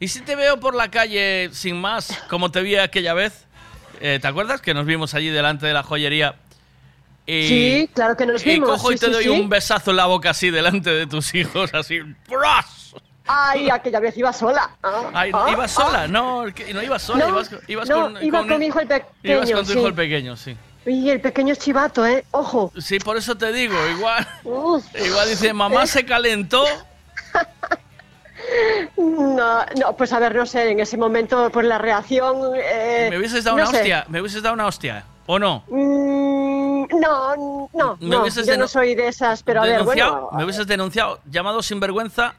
¿Y 0.00 0.08
si 0.08 0.20
te 0.20 0.36
veo 0.36 0.60
por 0.60 0.74
la 0.74 0.90
calle 0.90 1.50
sin 1.52 1.80
más, 1.80 2.16
como 2.28 2.50
te 2.50 2.62
vi 2.62 2.76
aquella 2.76 3.14
vez? 3.14 3.47
Eh, 4.00 4.18
¿Te 4.20 4.28
acuerdas 4.28 4.60
que 4.60 4.74
nos 4.74 4.86
vimos 4.86 5.14
allí 5.14 5.28
delante 5.28 5.66
de 5.66 5.72
la 5.72 5.82
joyería? 5.82 6.36
Y, 7.26 7.46
Sí, 7.48 7.90
claro 7.94 8.16
que 8.16 8.24
nos 8.26 8.44
y 8.46 8.50
vimos, 8.50 8.70
cojo 8.70 8.90
y 8.92 8.94
sí, 8.98 9.00
te 9.00 9.06
sí, 9.06 9.12
doy 9.12 9.24
sí. 9.24 9.28
un 9.30 9.48
besazo 9.48 9.90
en 9.90 9.96
la 9.98 10.06
boca 10.06 10.30
así 10.30 10.50
delante 10.50 10.90
de 10.90 11.06
tus 11.06 11.34
hijos, 11.34 11.74
así. 11.74 12.00
¡pras! 12.26 12.94
Ay, 13.26 13.68
aquella 13.68 14.00
vez 14.00 14.16
iba 14.16 14.32
sola. 14.32 14.70
Ah, 14.82 15.10
Ay, 15.12 15.30
ah, 15.34 15.48
¿Ibas 15.52 15.70
sola? 15.70 16.08
No, 16.08 16.46
que- 16.54 16.72
no 16.72 16.82
ibas 16.82 17.02
sola, 17.02 17.26
No, 17.26 17.30
ibas, 17.34 17.48
con- 17.50 17.60
ibas 17.68 17.88
no, 17.90 18.02
con, 18.12 18.24
iba 18.24 18.46
con 18.46 18.58
mi 18.58 18.66
hijo 18.66 18.80
el 18.80 18.88
pequeño, 18.88 19.12
Ibas 19.22 19.50
con 19.50 19.66
tu 19.66 19.72
sí. 19.72 19.78
hijo 19.78 19.88
el 19.88 19.94
pequeño, 19.94 20.36
sí. 20.36 20.56
Y 20.86 21.10
el 21.10 21.20
pequeño 21.20 21.52
es 21.52 21.58
chivato, 21.58 22.06
¿eh? 22.06 22.24
Ojo. 22.30 22.72
Sí, 22.78 22.98
por 22.98 23.18
eso 23.18 23.36
te 23.36 23.52
digo, 23.52 23.74
igual. 23.90 24.26
Uf. 24.44 24.82
Igual 24.98 25.28
dice, 25.28 25.52
mamá 25.52 25.86
se 25.86 26.06
calentó. 26.06 26.64
No, 28.96 29.64
no, 29.78 29.92
pues 29.96 30.12
a 30.12 30.18
ver, 30.18 30.34
no 30.34 30.46
sé, 30.46 30.70
en 30.70 30.80
ese 30.80 30.96
momento, 30.96 31.50
pues 31.50 31.66
la 31.66 31.78
reacción. 31.78 32.52
eh, 32.56 33.08
Me 33.10 33.18
hubieses 33.18 33.44
dado 33.44 33.56
no 33.56 33.62
una 33.64 33.70
sé. 33.70 33.78
hostia, 33.78 34.04
me 34.08 34.20
hubieses 34.20 34.42
dado 34.42 34.54
una 34.54 34.66
hostia, 34.66 35.04
¿o 35.26 35.38
no? 35.38 35.62
Mm, 35.68 36.86
no, 37.00 37.68
no, 37.74 37.96
no, 38.00 38.28
yo 38.28 38.56
no 38.56 38.68
soy 38.68 38.94
de 38.94 39.08
esas, 39.08 39.42
pero 39.42 39.62
a 39.62 39.64
ver, 39.66 39.82
bueno. 39.82 40.30
me 40.32 40.44
hubieses 40.44 40.66
denunciado, 40.66 41.20
llamado 41.30 41.62
sinvergüenza. 41.62 42.34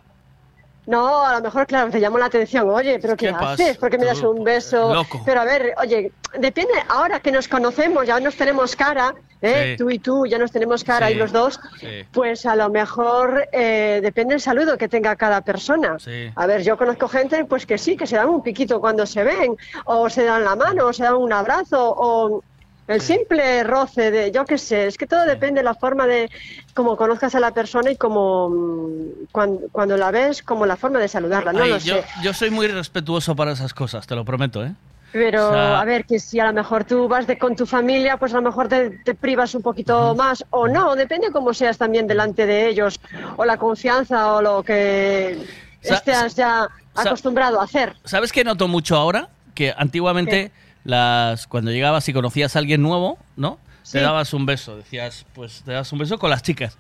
No, 0.90 1.24
a 1.24 1.36
lo 1.36 1.42
mejor, 1.42 1.68
claro, 1.68 1.92
te 1.92 2.00
llamo 2.00 2.18
la 2.18 2.26
atención. 2.26 2.68
Oye, 2.68 2.98
pero 3.00 3.16
¿qué, 3.16 3.30
haces? 3.30 3.78
¿Por 3.78 3.92
qué 3.92 4.00
me 4.00 4.06
das 4.06 4.24
un 4.24 4.44
beso? 4.44 4.92
loco. 4.92 5.22
Pero 5.24 5.42
a 5.42 5.46
ver, 5.46 5.76
oye, 5.78 6.12
depende, 6.40 6.74
ahora 6.88 7.20
que 7.20 7.32
nos 7.32 7.48
conocemos, 7.48 8.08
ya 8.08 8.20
nos 8.20 8.36
tenemos 8.36 8.76
cara, 8.76 9.14
¿eh? 9.44 9.74
Sí. 9.74 9.78
tú 9.78 9.92
y 9.92 10.00
tú, 10.00 10.26
ya 10.26 10.40
nos 10.40 10.52
tenemos 10.52 10.84
cara 10.84 11.10
Sí, 11.10 11.14
y 11.14 11.18
los 11.18 11.32
dos, 11.32 11.60
sí. 11.80 12.08
pues 12.12 12.44
a 12.48 12.56
lo 12.56 12.72
mejor 12.72 13.48
eh, 13.52 14.00
depende 14.02 14.34
el 14.34 14.42
saludo 14.42 14.80
que 14.80 14.88
tenga 14.88 15.16
cada 15.16 15.42
persona. 15.42 15.98
A 16.36 16.48
ver, 16.48 16.64
yo 16.64 16.76
conozco 16.76 17.08
gente 17.08 17.46
pues 17.46 17.68
que 17.68 17.78
sí, 17.78 17.96
que 17.96 18.08
se 18.08 18.16
dan 18.16 18.30
un 18.30 18.42
piquito 18.42 18.82
cuando 18.82 19.06
se 19.06 19.24
ven, 19.24 19.56
o 19.86 20.10
se 20.10 20.24
dan 20.24 20.44
la 20.44 20.56
mano, 20.56 20.88
o 20.88 20.94
se 20.94 21.04
dan 21.04 21.18
un 21.18 21.32
abrazo, 21.32 21.94
o 21.96 22.42
el 22.90 23.02
simple 23.02 23.64
roce 23.64 24.12
de, 24.12 24.32
yo 24.32 24.46
qué 24.46 24.58
sé, 24.58 24.88
es 24.88 24.98
que 24.98 25.06
todo 25.08 25.26
depende 25.26 25.60
de 25.60 25.64
la 25.64 25.76
forma 25.76 26.08
de 26.08 26.30
cómo 26.74 26.98
conozcas 26.98 27.36
a 27.36 27.40
la 27.40 27.52
persona 27.52 27.92
y 27.92 27.96
cómo 27.96 28.50
mm, 28.50 29.26
cuando, 29.32 29.62
cuando 29.72 29.96
la 29.96 30.12
ves, 30.12 30.42
como 30.44 30.66
la 30.66 30.76
forma 30.76 31.00
de 31.00 31.08
saludarla, 31.08 31.54
no 31.54 31.64
Ay, 31.64 31.70
lo 31.70 31.78
yo, 31.78 31.96
sé. 31.96 32.06
yo 32.24 32.34
soy 32.34 32.50
muy 32.50 32.68
respetuoso 32.68 33.36
para 33.36 33.52
esas 33.52 33.74
cosas, 33.74 34.08
te 34.08 34.16
lo 34.16 34.26
prometo, 34.26 34.66
¿eh? 34.66 34.74
Pero 35.12 35.48
o 35.50 35.52
sea- 35.54 35.80
a 35.82 35.86
ver, 35.86 36.06
que 36.06 36.20
si 36.20 36.40
a 36.40 36.46
lo 36.46 36.54
mejor 36.54 36.84
tú 36.84 37.08
vas 37.08 37.26
de, 37.26 37.38
con 37.38 37.56
tu 37.56 37.66
familia, 37.66 38.18
pues 38.18 38.32
a 38.34 38.38
lo 38.38 38.44
mejor 38.44 38.68
te, 38.68 38.90
te 39.04 39.16
privas 39.16 39.56
un 39.56 39.62
poquito 39.62 40.14
más 40.16 40.44
o 40.52 40.68
no, 40.68 40.96
depende 40.96 41.32
cómo 41.32 41.54
seas 41.54 41.78
también 41.78 42.06
delante 42.08 42.46
de 42.46 42.68
ellos, 42.70 43.00
o 43.38 43.46
la 43.46 43.58
confianza 43.58 44.34
o 44.36 44.42
lo 44.42 44.62
que 44.64 45.38
estés 45.82 46.36
ya 46.36 46.68
acostumbrado 46.96 47.60
a 47.60 47.64
hacer. 47.64 47.96
¿Sabes 48.04 48.32
qué 48.32 48.44
noto 48.44 48.68
mucho 48.68 48.96
ahora? 48.96 49.30
Que 49.56 49.74
antiguamente, 49.76 50.52
las 50.84 51.48
cuando 51.48 51.72
llegabas 51.72 52.08
y 52.10 52.14
conocías 52.14 52.56
a 52.56 52.60
alguien 52.60 52.82
nuevo, 52.82 53.18
¿no? 53.36 53.60
Sí. 53.84 53.94
Te 53.94 54.02
dabas 54.02 54.34
un 54.34 54.46
beso, 54.46 54.78
decías, 54.78 55.26
pues 55.34 55.62
te 55.66 55.72
das 55.72 55.92
un 55.92 56.00
beso 56.00 56.18
con 56.20 56.30
las 56.30 56.44
chicas. 56.44 56.78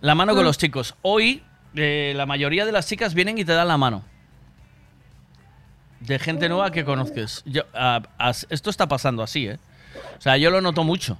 La 0.00 0.14
mano 0.14 0.34
con 0.34 0.42
Mm. 0.42 0.46
los 0.46 0.58
chicos. 0.58 0.94
Hoy, 1.02 1.42
eh, 1.74 2.12
la 2.16 2.26
mayoría 2.26 2.64
de 2.66 2.72
las 2.72 2.86
chicas 2.86 3.14
vienen 3.14 3.38
y 3.38 3.44
te 3.44 3.52
dan 3.52 3.68
la 3.68 3.76
mano. 3.78 4.02
De 6.00 6.18
gente 6.18 6.48
nueva 6.48 6.70
que 6.70 6.84
conozcas. 6.84 7.42
Yo, 7.46 7.62
ah, 7.72 8.02
esto 8.50 8.68
está 8.70 8.86
pasando 8.88 9.22
así, 9.22 9.46
¿eh? 9.48 9.58
O 10.18 10.20
sea, 10.20 10.36
yo 10.36 10.50
lo 10.50 10.60
noto 10.60 10.84
mucho. 10.84 11.16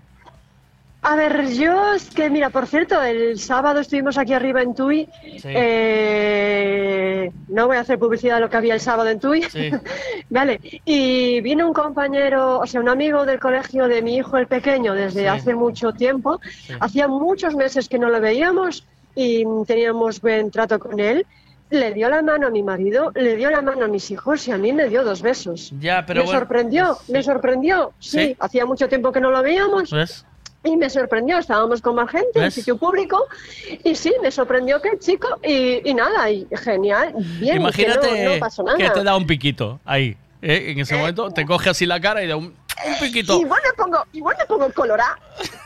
A 1.06 1.16
ver, 1.16 1.48
yo 1.52 1.92
es 1.92 2.08
que, 2.08 2.30
mira, 2.30 2.48
por 2.48 2.66
cierto, 2.66 3.02
el 3.02 3.38
sábado 3.38 3.80
estuvimos 3.80 4.16
aquí 4.16 4.32
arriba 4.32 4.62
en 4.62 4.74
Tui. 4.74 5.06
Eh, 5.44 7.30
no 7.48 7.66
voy 7.66 7.76
a 7.76 7.80
hacer 7.80 7.98
publicidad 7.98 8.36
de 8.36 8.40
lo 8.40 8.48
que 8.50 8.56
había 8.56 8.72
el 8.74 8.80
sábado 8.80 9.10
en 9.10 9.20
Tui. 9.20 9.42
vale. 10.30 10.60
Y 10.84 11.40
vino 11.42 11.66
un 11.66 11.74
compañero, 11.74 12.58
o 12.60 12.66
sea, 12.66 12.80
un 12.80 12.88
amigo 12.88 13.26
del 13.26 13.38
colegio 13.38 13.86
de 13.86 14.00
mi 14.02 14.16
hijo 14.16 14.38
el 14.38 14.46
pequeño 14.46 14.94
desde 14.94 15.20
Sí. 15.20 15.26
hace 15.26 15.54
mucho 15.54 15.92
tiempo. 15.92 16.40
Hacía 16.80 17.06
muchos 17.06 17.54
meses 17.54 17.88
que 17.88 17.98
no 17.98 18.08
lo 18.08 18.20
veíamos 18.20 18.86
y 19.14 19.44
teníamos 19.66 20.20
buen 20.20 20.50
trato 20.50 20.78
con 20.78 20.98
él. 21.00 21.26
Le 21.70 21.92
dio 21.92 22.08
la 22.08 22.22
mano 22.22 22.46
a 22.46 22.50
mi 22.50 22.62
marido, 22.62 23.10
le 23.14 23.36
dio 23.36 23.50
la 23.50 23.60
mano 23.62 23.84
a 23.84 23.88
mis 23.88 24.10
hijos 24.10 24.46
y 24.48 24.52
a 24.52 24.56
mí 24.58 24.72
me 24.72 24.88
dio 24.88 25.02
dos 25.04 25.22
besos. 25.22 25.72
Ya, 25.80 26.04
pero 26.06 26.20
me 26.20 26.26
bueno, 26.26 26.38
sorprendió, 26.40 26.96
me 27.08 27.22
sorprendió. 27.22 27.92
Sí, 27.98 28.18
Sí. 28.18 28.36
hacía 28.38 28.64
mucho 28.66 28.88
tiempo 28.88 29.12
que 29.12 29.20
no 29.20 29.30
lo 29.30 29.42
veíamos. 29.42 29.90
¿Ves? 29.90 30.24
Y 30.64 30.76
me 30.78 30.88
sorprendió, 30.88 31.38
estábamos 31.38 31.82
con 31.82 31.94
más 31.96 32.10
gente 32.10 32.42
en 32.42 32.50
sitio 32.50 32.76
público 32.78 33.26
y 33.84 33.94
sí, 33.94 34.14
me 34.22 34.30
sorprendió 34.30 34.80
que 34.80 34.88
el 34.90 34.98
chico 34.98 35.28
y, 35.42 35.88
y 35.88 35.94
nada, 35.94 36.30
y 36.30 36.46
genial, 36.56 37.12
bien, 37.38 37.56
Imagínate 37.56 38.08
que 38.08 38.24
no, 38.24 38.34
no 38.34 38.40
pasó 38.40 38.62
nada. 38.62 38.78
que 38.78 38.88
te 38.90 39.02
da 39.04 39.14
un 39.16 39.26
piquito 39.26 39.78
ahí. 39.84 40.16
¿eh? 40.40 40.70
En 40.72 40.80
ese 40.80 40.96
momento 40.96 41.30
te 41.30 41.44
coge 41.44 41.68
así 41.70 41.84
la 41.84 42.00
cara 42.00 42.22
y 42.22 42.28
da 42.28 42.36
un, 42.36 42.46
un 42.46 42.98
piquito. 42.98 43.38
Igual 43.40 43.60
me 43.62 43.72
pongo, 43.84 44.04
igual 44.14 44.36
me 44.38 44.46
pongo 44.46 44.72
colorada. 44.72 45.18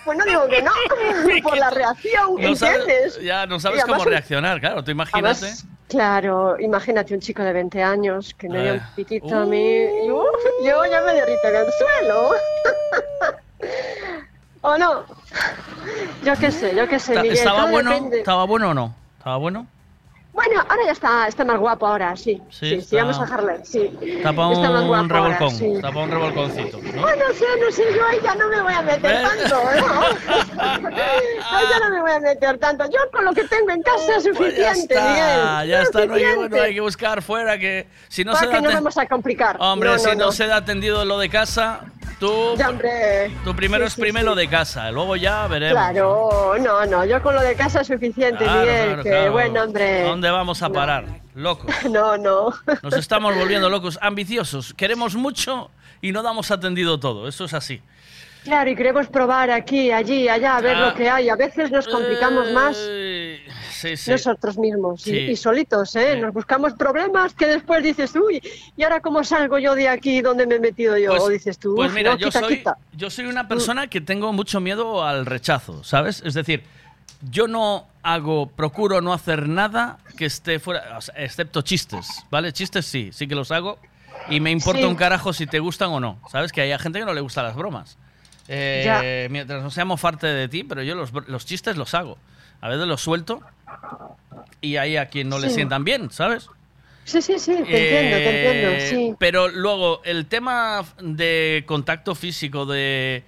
Pues 0.04 0.18
no 0.18 0.24
digo 0.24 0.48
que 0.48 0.62
no, 0.62 0.72
por 1.44 1.56
la 1.56 1.70
reacción, 1.70 2.34
No 2.40 2.56
sabes- 2.56 2.78
¿entiendes? 2.80 3.22
ya 3.22 3.46
no 3.46 3.60
sabes 3.60 3.84
cómo 3.84 4.04
reaccionar, 4.04 4.58
claro. 4.60 4.82
Tú 4.82 4.90
imagínate. 4.90 5.28
Además, 5.44 5.64
claro, 5.88 6.58
imagínate 6.58 7.14
un 7.14 7.20
chico 7.20 7.42
de 7.44 7.52
20 7.52 7.82
años 7.84 8.34
que 8.36 8.48
me 8.48 8.62
dio 8.62 8.74
Eh. 8.74 8.80
un 8.88 8.94
piquito 8.96 9.36
a 9.36 9.46
mí. 9.46 9.64
y, 9.64 10.06
yo 10.08 10.84
ya 10.90 11.02
me 11.02 11.14
derrito 11.14 11.46
en 11.48 11.54
el 11.56 11.66
suelo. 11.72 12.30
¿O 14.60 14.76
no? 14.76 15.04
Yo 16.24 16.34
qué 16.36 16.50
sé, 16.50 16.74
yo 16.74 16.88
qué 16.88 16.98
sé, 16.98 17.16
Miguel. 17.16 17.32
¿Estaba 17.32 17.70
bueno? 17.70 17.90
depende. 17.90 18.18
¿Estaba 18.18 18.44
bueno 18.44 18.70
o 18.70 18.74
no? 18.74 18.94
¿Estaba 19.18 19.36
bueno? 19.36 19.66
Bueno, 20.38 20.60
ahora 20.68 20.82
ya 20.86 20.92
está, 20.92 21.26
está 21.26 21.44
más 21.44 21.58
guapo 21.58 21.84
ahora, 21.84 22.14
sí. 22.16 22.40
Sí, 22.48 22.80
Sí, 22.80 22.94
vamos 22.94 23.18
a 23.18 23.24
Harlem, 23.24 23.64
sí. 23.64 23.90
Más 24.22 24.32
un 24.36 24.86
guapo 24.86 24.94
ahora, 24.94 25.02
revolcón. 25.08 25.50
sí. 25.50 25.72
Para 25.82 25.98
un 25.98 26.10
revolconcito. 26.12 26.78
¿no? 26.80 27.00
Bueno, 27.02 27.24
sí, 27.34 27.44
no 27.60 27.72
sé, 27.72 27.82
yo 27.92 28.06
ahí 28.06 28.18
ya 28.22 28.36
no 28.36 28.48
me 28.48 28.62
voy 28.62 28.72
a 28.72 28.82
meter 28.82 29.20
tanto, 29.22 29.56
¿no? 29.80 30.38
Ahí 31.50 31.64
ya 31.70 31.78
no 31.80 31.90
me 31.94 32.00
voy 32.02 32.10
a 32.12 32.20
meter 32.20 32.56
tanto. 32.58 32.84
Yo 32.84 32.98
con 33.12 33.24
lo 33.24 33.32
que 33.32 33.44
tengo 33.44 33.70
en 33.70 33.82
casa 33.82 34.16
es 34.18 34.28
Pues 34.36 34.56
ya 34.56 34.74
suficiente, 34.74 34.94
está, 34.94 35.08
Miguel. 35.08 35.68
ya 35.70 35.82
está. 35.82 36.06
No 36.06 36.14
hay, 36.14 36.20
que- 36.20 36.26
Suficiente. 36.26 36.56
no 36.56 36.62
hay 36.62 36.74
que 36.74 36.80
buscar 36.80 37.22
fuera 37.22 37.58
que 37.58 37.88
si 38.08 38.24
no 38.24 38.32
¿Para 38.32 38.44
se 38.44 38.50
qué 38.50 38.54
da 38.56 38.60
nos 38.62 38.70
aten- 38.72 38.74
vamos 38.76 38.98
a 38.98 39.06
complicar? 39.06 39.56
Hombre, 39.58 39.88
No, 39.90 39.94
no, 39.96 39.98
si 40.00 40.08
no, 40.16 40.26
no. 40.26 40.32
se 40.32 40.46
da 40.46 40.56
atendido 40.56 41.04
lo 41.04 41.18
de 41.18 41.28
casa, 41.28 41.80
tú, 42.20 42.54
Ya, 42.56 42.68
hombre. 42.70 43.30
tú 43.44 43.54
primero 43.56 43.84
Sí, 43.84 43.88
es 43.88 43.92
sí, 43.94 44.00
primero 44.00 44.32
sí. 44.34 44.38
de 44.40 44.48
casa, 44.48 44.90
luego 44.90 45.16
ya 45.16 45.46
veremos. 45.46 45.72
Claro, 45.82 46.54
no, 46.60 46.86
no, 46.86 47.04
yo 47.04 47.22
con 47.22 47.34
lo 47.34 47.40
de 47.42 47.54
casa 47.54 47.80
es 47.80 47.86
suficiente, 47.86 48.44
Claro, 48.44 48.60
Miguel. 48.60 48.86
claro, 48.86 49.02
que 49.02 49.10
claro. 49.10 49.32
bueno, 49.32 49.62
hombre. 49.64 50.02
¿A 50.08 50.12
dónde 50.28 50.38
vamos 50.38 50.62
a 50.62 50.70
parar? 50.70 51.04
Locos. 51.34 51.74
No, 51.90 52.16
no. 52.16 52.52
Nos 52.82 52.94
estamos 52.94 53.34
volviendo 53.36 53.68
locos, 53.70 53.98
ambiciosos. 54.02 54.74
Queremos 54.74 55.14
mucho 55.14 55.70
y 56.02 56.12
no 56.12 56.22
damos 56.22 56.50
atendido 56.50 56.98
todo. 57.00 57.28
Eso 57.28 57.44
es 57.44 57.54
así. 57.54 57.80
Claro, 58.44 58.70
y 58.70 58.76
queremos 58.76 59.08
probar 59.08 59.50
aquí, 59.50 59.90
allí, 59.90 60.28
allá, 60.28 60.56
a 60.56 60.60
ver 60.60 60.76
Ah. 60.76 60.88
lo 60.88 60.94
que 60.94 61.10
hay. 61.10 61.28
A 61.28 61.36
veces 61.36 61.70
nos 61.70 61.86
complicamos 61.88 62.50
más 62.52 62.76
Sí, 63.72 63.96
sí. 63.96 64.10
nosotros 64.10 64.56
mismos 64.58 65.06
y, 65.06 65.10
Sí. 65.10 65.16
y 65.32 65.36
solitos, 65.36 65.94
¿eh? 65.96 66.16
Nos 66.16 66.32
buscamos 66.32 66.72
problemas 66.74 67.34
que 67.34 67.46
después 67.46 67.82
dices, 67.82 68.14
uy, 68.16 68.40
¿y 68.76 68.82
ahora 68.84 69.00
cómo 69.00 69.22
salgo 69.24 69.58
yo 69.58 69.74
de 69.74 69.88
aquí 69.88 70.20
donde 70.22 70.46
me 70.46 70.54
he 70.56 70.60
metido 70.60 70.96
yo? 70.96 71.10
Pues- 71.10 71.22
o 71.22 71.28
dices 71.28 71.58
tú, 71.58 71.74
Pues 71.76 71.90
"Uf, 71.90 71.94
mira, 71.94 72.12
no, 72.12 72.18
yo 72.18 72.28
quita, 72.28 72.40
soy, 72.40 72.56
quita". 72.58 72.76
yo 72.92 73.10
soy 73.10 73.26
una 73.26 73.48
persona 73.48 73.88
que 73.88 74.00
tengo 74.00 74.32
mucho 74.32 74.60
miedo 74.60 75.04
al 75.04 75.26
rechazo, 75.26 75.84
¿sabes? 75.84 76.22
Es 76.24 76.34
decir, 76.34 76.62
yo 77.22 77.48
no 77.48 77.86
hago, 78.02 78.48
procuro 78.48 79.00
no 79.00 79.12
hacer 79.12 79.48
nada 79.48 79.98
que 80.16 80.26
esté 80.26 80.58
fuera, 80.58 80.98
excepto 81.16 81.62
chistes, 81.62 82.24
¿vale? 82.30 82.52
Chistes 82.52 82.86
sí, 82.86 83.10
sí 83.12 83.26
que 83.28 83.34
los 83.34 83.50
hago 83.50 83.78
y 84.28 84.40
me 84.40 84.50
importa 84.50 84.80
Sí. 84.82 84.86
un 84.86 84.94
carajo 84.94 85.32
si 85.32 85.46
te 85.46 85.58
gustan 85.58 85.90
o 85.90 86.00
no, 86.00 86.18
¿sabes? 86.30 86.52
Que 86.52 86.60
hay 86.62 86.78
gente 86.78 86.98
que 87.00 87.04
no 87.04 87.14
le 87.14 87.20
gustan 87.20 87.44
las 87.44 87.56
bromas. 87.56 87.96
Eh, 88.48 88.82
Ya. 88.84 89.28
Mientras 89.30 89.62
no 89.62 89.70
seamos 89.70 90.00
parte 90.00 90.26
de 90.26 90.48
ti, 90.48 90.64
pero 90.64 90.82
yo 90.82 90.94
los, 90.94 91.12
los 91.28 91.44
chistes 91.44 91.76
los 91.76 91.92
hago. 91.94 92.16
A 92.60 92.68
veces 92.68 92.86
los 92.86 93.00
suelto 93.00 93.40
y 94.60 94.76
hay 94.76 94.96
a 94.96 95.06
quien 95.06 95.28
no 95.28 95.38
le 95.38 95.48
Sí. 95.48 95.56
sientan 95.56 95.84
bien, 95.84 96.10
¿sabes? 96.10 96.48
Sí, 97.04 97.22
sí, 97.22 97.38
sí, 97.38 97.52
te 97.52 97.60
entiendo, 97.60 98.16
te 98.18 98.30
entiendo, 98.48 98.68
Eh, 98.76 98.86
sí. 98.90 99.14
Pero 99.18 99.48
luego, 99.48 100.02
el 100.04 100.26
tema 100.26 100.84
de 101.00 101.64
contacto 101.66 102.14
físico, 102.14 102.66
de. 102.66 103.22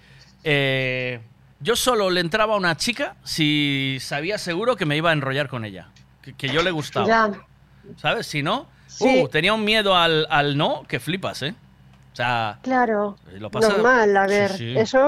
eh, 0.45 1.21
yo 1.61 1.77
solo 1.77 2.11
le 2.11 2.21
entraba 2.21 2.55
a 2.55 2.57
una 2.57 2.77
chica 2.77 3.17
si 3.25 3.99
sabía 4.01 4.39
seguro 4.39 4.77
que 4.77 4.87
me 4.87 4.97
iba 4.97 5.11
a 5.11 5.13
enrollar 5.13 5.49
con 5.49 5.65
ella. 5.65 5.89
Que, 6.23 6.35
que 6.35 6.49
yo 6.49 6.63
le 6.63 6.71
gustaba. 6.71 7.07
Ya. 7.07 7.31
¿Sabes? 7.97 8.27
Si 8.27 8.43
no, 8.43 8.67
Sí. 8.87 9.23
uh, 9.25 9.29
tenía 9.29 9.55
un 9.55 9.65
miedo 9.65 9.95
al, 9.97 10.27
al 10.31 10.57
no 10.57 10.83
que 10.89 11.01
flipas, 11.01 11.43
¿eh? 11.43 11.55
O 12.13 12.17
sea, 12.17 12.59
Claro, 12.63 13.17
lo 13.39 13.51
pasa- 13.51 13.69
normal, 13.69 14.17
a 14.17 14.27
ver, 14.27 14.51
sí. 14.51 14.75
eso 14.77 14.99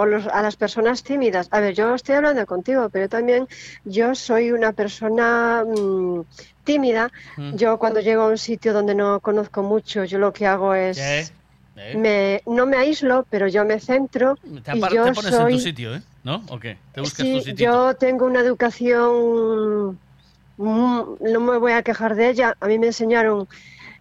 o 0.00 0.06
los- 0.06 0.26
a 0.26 0.40
las 0.42 0.56
personas 0.56 1.02
tímidas. 1.02 1.48
A 1.50 1.60
ver, 1.60 1.74
yo 1.74 1.94
estoy 1.94 2.14
hablando 2.14 2.44
contigo, 2.46 2.88
pero 2.88 3.08
también 3.10 3.46
yo 3.84 4.14
soy 4.14 4.50
una 4.52 4.72
persona 4.72 5.62
mm, 5.66 6.22
tímida. 6.64 7.12
Mm. 7.36 7.56
Yo 7.56 7.78
cuando 7.78 8.00
llego 8.00 8.22
a 8.22 8.28
un 8.28 8.38
sitio 8.38 8.72
donde 8.72 8.94
no 8.94 9.20
conozco 9.20 9.62
mucho, 9.62 10.04
yo 10.04 10.18
lo 10.18 10.32
que 10.32 10.46
hago 10.46 10.74
es... 10.74 10.96
¿qué? 10.96 11.26
¿Eh? 11.76 11.96
Me, 11.96 12.42
no 12.46 12.66
me 12.66 12.76
aíslo, 12.76 13.26
pero 13.30 13.48
yo 13.48 13.64
me 13.64 13.80
centro 13.80 14.36
Te, 14.64 14.76
y 14.76 14.80
yo 14.80 15.04
te 15.04 15.12
pones 15.12 15.32
soy... 15.32 15.52
en 15.52 15.58
tu 15.58 15.64
sitio, 15.64 15.94
¿eh? 15.94 16.02
¿No? 16.24 16.42
¿O 16.50 16.58
qué? 16.58 16.76
Te 16.94 17.00
buscas 17.00 17.26
Sí, 17.26 17.38
tu 17.38 17.44
sitio. 17.44 17.70
yo 17.72 17.94
tengo 17.94 18.26
una 18.26 18.40
educación, 18.40 19.98
no 20.56 21.40
me 21.40 21.58
voy 21.58 21.72
a 21.72 21.82
quejar 21.82 22.14
de 22.14 22.30
ella, 22.30 22.54
a 22.60 22.66
mí 22.66 22.78
me 22.78 22.88
enseñaron, 22.88 23.46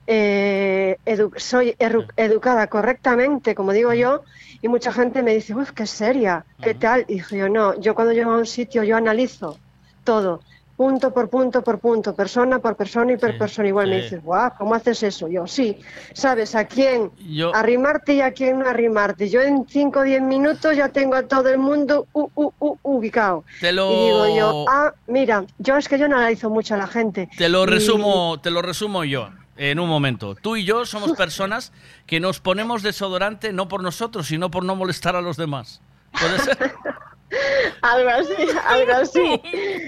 eh, 0.07 0.97
edu- 1.05 1.37
soy 1.37 1.75
educada 2.17 2.67
correctamente, 2.67 3.55
como 3.55 3.73
digo 3.73 3.93
yo, 3.93 4.23
y 4.61 4.67
mucha 4.67 4.91
gente 4.93 5.23
me 5.23 5.33
dice, 5.35 5.53
uff, 5.55 5.71
qué 5.71 5.85
seria, 5.87 6.45
qué 6.61 6.75
tal, 6.75 7.05
y 7.07 7.15
dije 7.15 7.37
yo, 7.37 7.49
no, 7.49 7.79
yo 7.79 7.95
cuando 7.95 8.13
llego 8.13 8.31
a 8.31 8.37
un 8.37 8.45
sitio 8.45 8.83
yo 8.83 8.97
analizo 8.97 9.57
todo, 10.03 10.41
punto 10.75 11.13
por 11.13 11.29
punto 11.29 11.63
por 11.63 11.79
punto, 11.79 12.13
persona 12.15 12.59
por 12.59 12.75
persona 12.75 13.13
y 13.13 13.17
por 13.17 13.37
persona, 13.37 13.67
igual 13.69 13.89
me 13.89 13.97
sí. 13.97 14.01
dices, 14.03 14.23
guau, 14.23 14.51
¿cómo 14.57 14.75
haces 14.75 15.01
eso? 15.03 15.27
Yo, 15.27 15.47
sí, 15.47 15.79
sabes 16.13 16.53
a 16.55 16.65
quién 16.65 17.11
Yo- 17.29 17.55
arrimarte 17.55 18.13
y 18.15 18.21
a 18.21 18.31
quién 18.33 18.59
no 18.59 18.67
arrimarte. 18.69 19.29
Yo 19.29 19.41
en 19.41 19.65
5 19.67 19.99
o 19.99 20.03
10 20.03 20.21
minutos 20.21 20.75
ya 20.75 20.89
tengo 20.89 21.15
a 21.15 21.23
todo 21.23 21.49
el 21.49 21.57
mundo 21.57 22.07
u- 22.13 22.29
u- 22.35 22.51
u- 22.59 22.77
ubicado. 22.83 23.43
Te 23.61 23.71
lo- 23.71 23.91
Y 23.91 24.05
digo 24.05 24.35
yo, 24.37 24.65
ah, 24.69 24.93
mira, 25.07 25.45
yo 25.59 25.77
es 25.77 25.87
que 25.87 25.97
yo 25.97 26.07
no 26.07 26.17
analizo 26.17 26.49
mucho 26.49 26.73
a 26.75 26.77
la 26.77 26.87
gente. 26.87 27.29
Te 27.37 27.47
lo 27.49 27.63
Y- 27.63 27.67
resumo, 27.67 28.39
te 28.41 28.51
lo 28.51 28.61
resumo 28.61 29.03
yo 29.05 29.29
en 29.57 29.79
un 29.79 29.87
momento. 29.87 30.35
Tú 30.35 30.57
y 30.57 30.65
yo 30.65 30.85
somos 30.85 31.11
personas 31.17 31.71
que 32.05 32.19
nos 32.19 32.41
ponemos 32.41 32.83
desodorante 32.83 33.53
no 33.53 33.67
por 33.69 33.81
nosotros, 33.81 34.27
sino 34.27 34.51
por 34.51 34.65
no 34.65 34.75
molestar 34.75 35.15
a 35.15 35.21
los 35.21 35.37
demás. 35.37 35.79
¿Puede 36.19 36.39
ser? 36.39 36.57
Algo 37.81 38.09
así, 38.09 38.47
algo 38.67 38.93
así. 38.93 39.41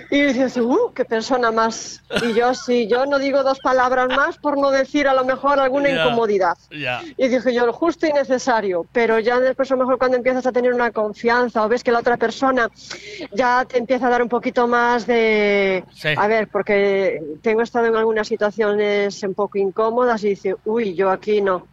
Y 0.09 0.21
dices, 0.21 0.57
uh, 0.57 0.91
qué 0.93 1.05
persona 1.05 1.51
más. 1.51 2.01
Y 2.21 2.33
yo 2.33 2.53
sí, 2.53 2.87
yo 2.87 3.05
no 3.05 3.19
digo 3.19 3.43
dos 3.43 3.59
palabras 3.59 4.07
más 4.09 4.37
por 4.37 4.57
no 4.57 4.71
decir 4.71 5.07
a 5.07 5.13
lo 5.13 5.23
mejor 5.25 5.59
alguna 5.59 5.89
incomodidad. 5.89 6.57
Y 6.69 7.27
dije 7.27 7.53
yo, 7.53 7.65
lo 7.65 7.73
justo 7.73 8.07
y 8.07 8.13
necesario, 8.13 8.85
pero 8.91 9.19
ya 9.19 9.39
después 9.39 9.71
a 9.71 9.75
lo 9.75 9.81
mejor 9.81 9.97
cuando 9.97 10.17
empiezas 10.17 10.45
a 10.45 10.51
tener 10.51 10.73
una 10.73 10.91
confianza 10.91 11.63
o 11.63 11.69
ves 11.69 11.83
que 11.83 11.91
la 11.91 11.99
otra 11.99 12.17
persona 12.17 12.69
ya 13.31 13.65
te 13.65 13.77
empieza 13.77 14.07
a 14.07 14.09
dar 14.09 14.21
un 14.21 14.29
poquito 14.29 14.67
más 14.67 15.05
de... 15.05 15.83
Sí. 15.93 16.09
A 16.15 16.27
ver, 16.27 16.47
porque 16.47 17.21
tengo 17.41 17.61
estado 17.61 17.87
en 17.87 17.95
algunas 17.95 18.27
situaciones 18.27 19.21
un 19.23 19.33
poco 19.33 19.57
incómodas 19.57 20.23
y 20.23 20.29
dice, 20.29 20.55
uy, 20.65 20.95
yo 20.95 21.09
aquí 21.09 21.41
no. 21.41 21.65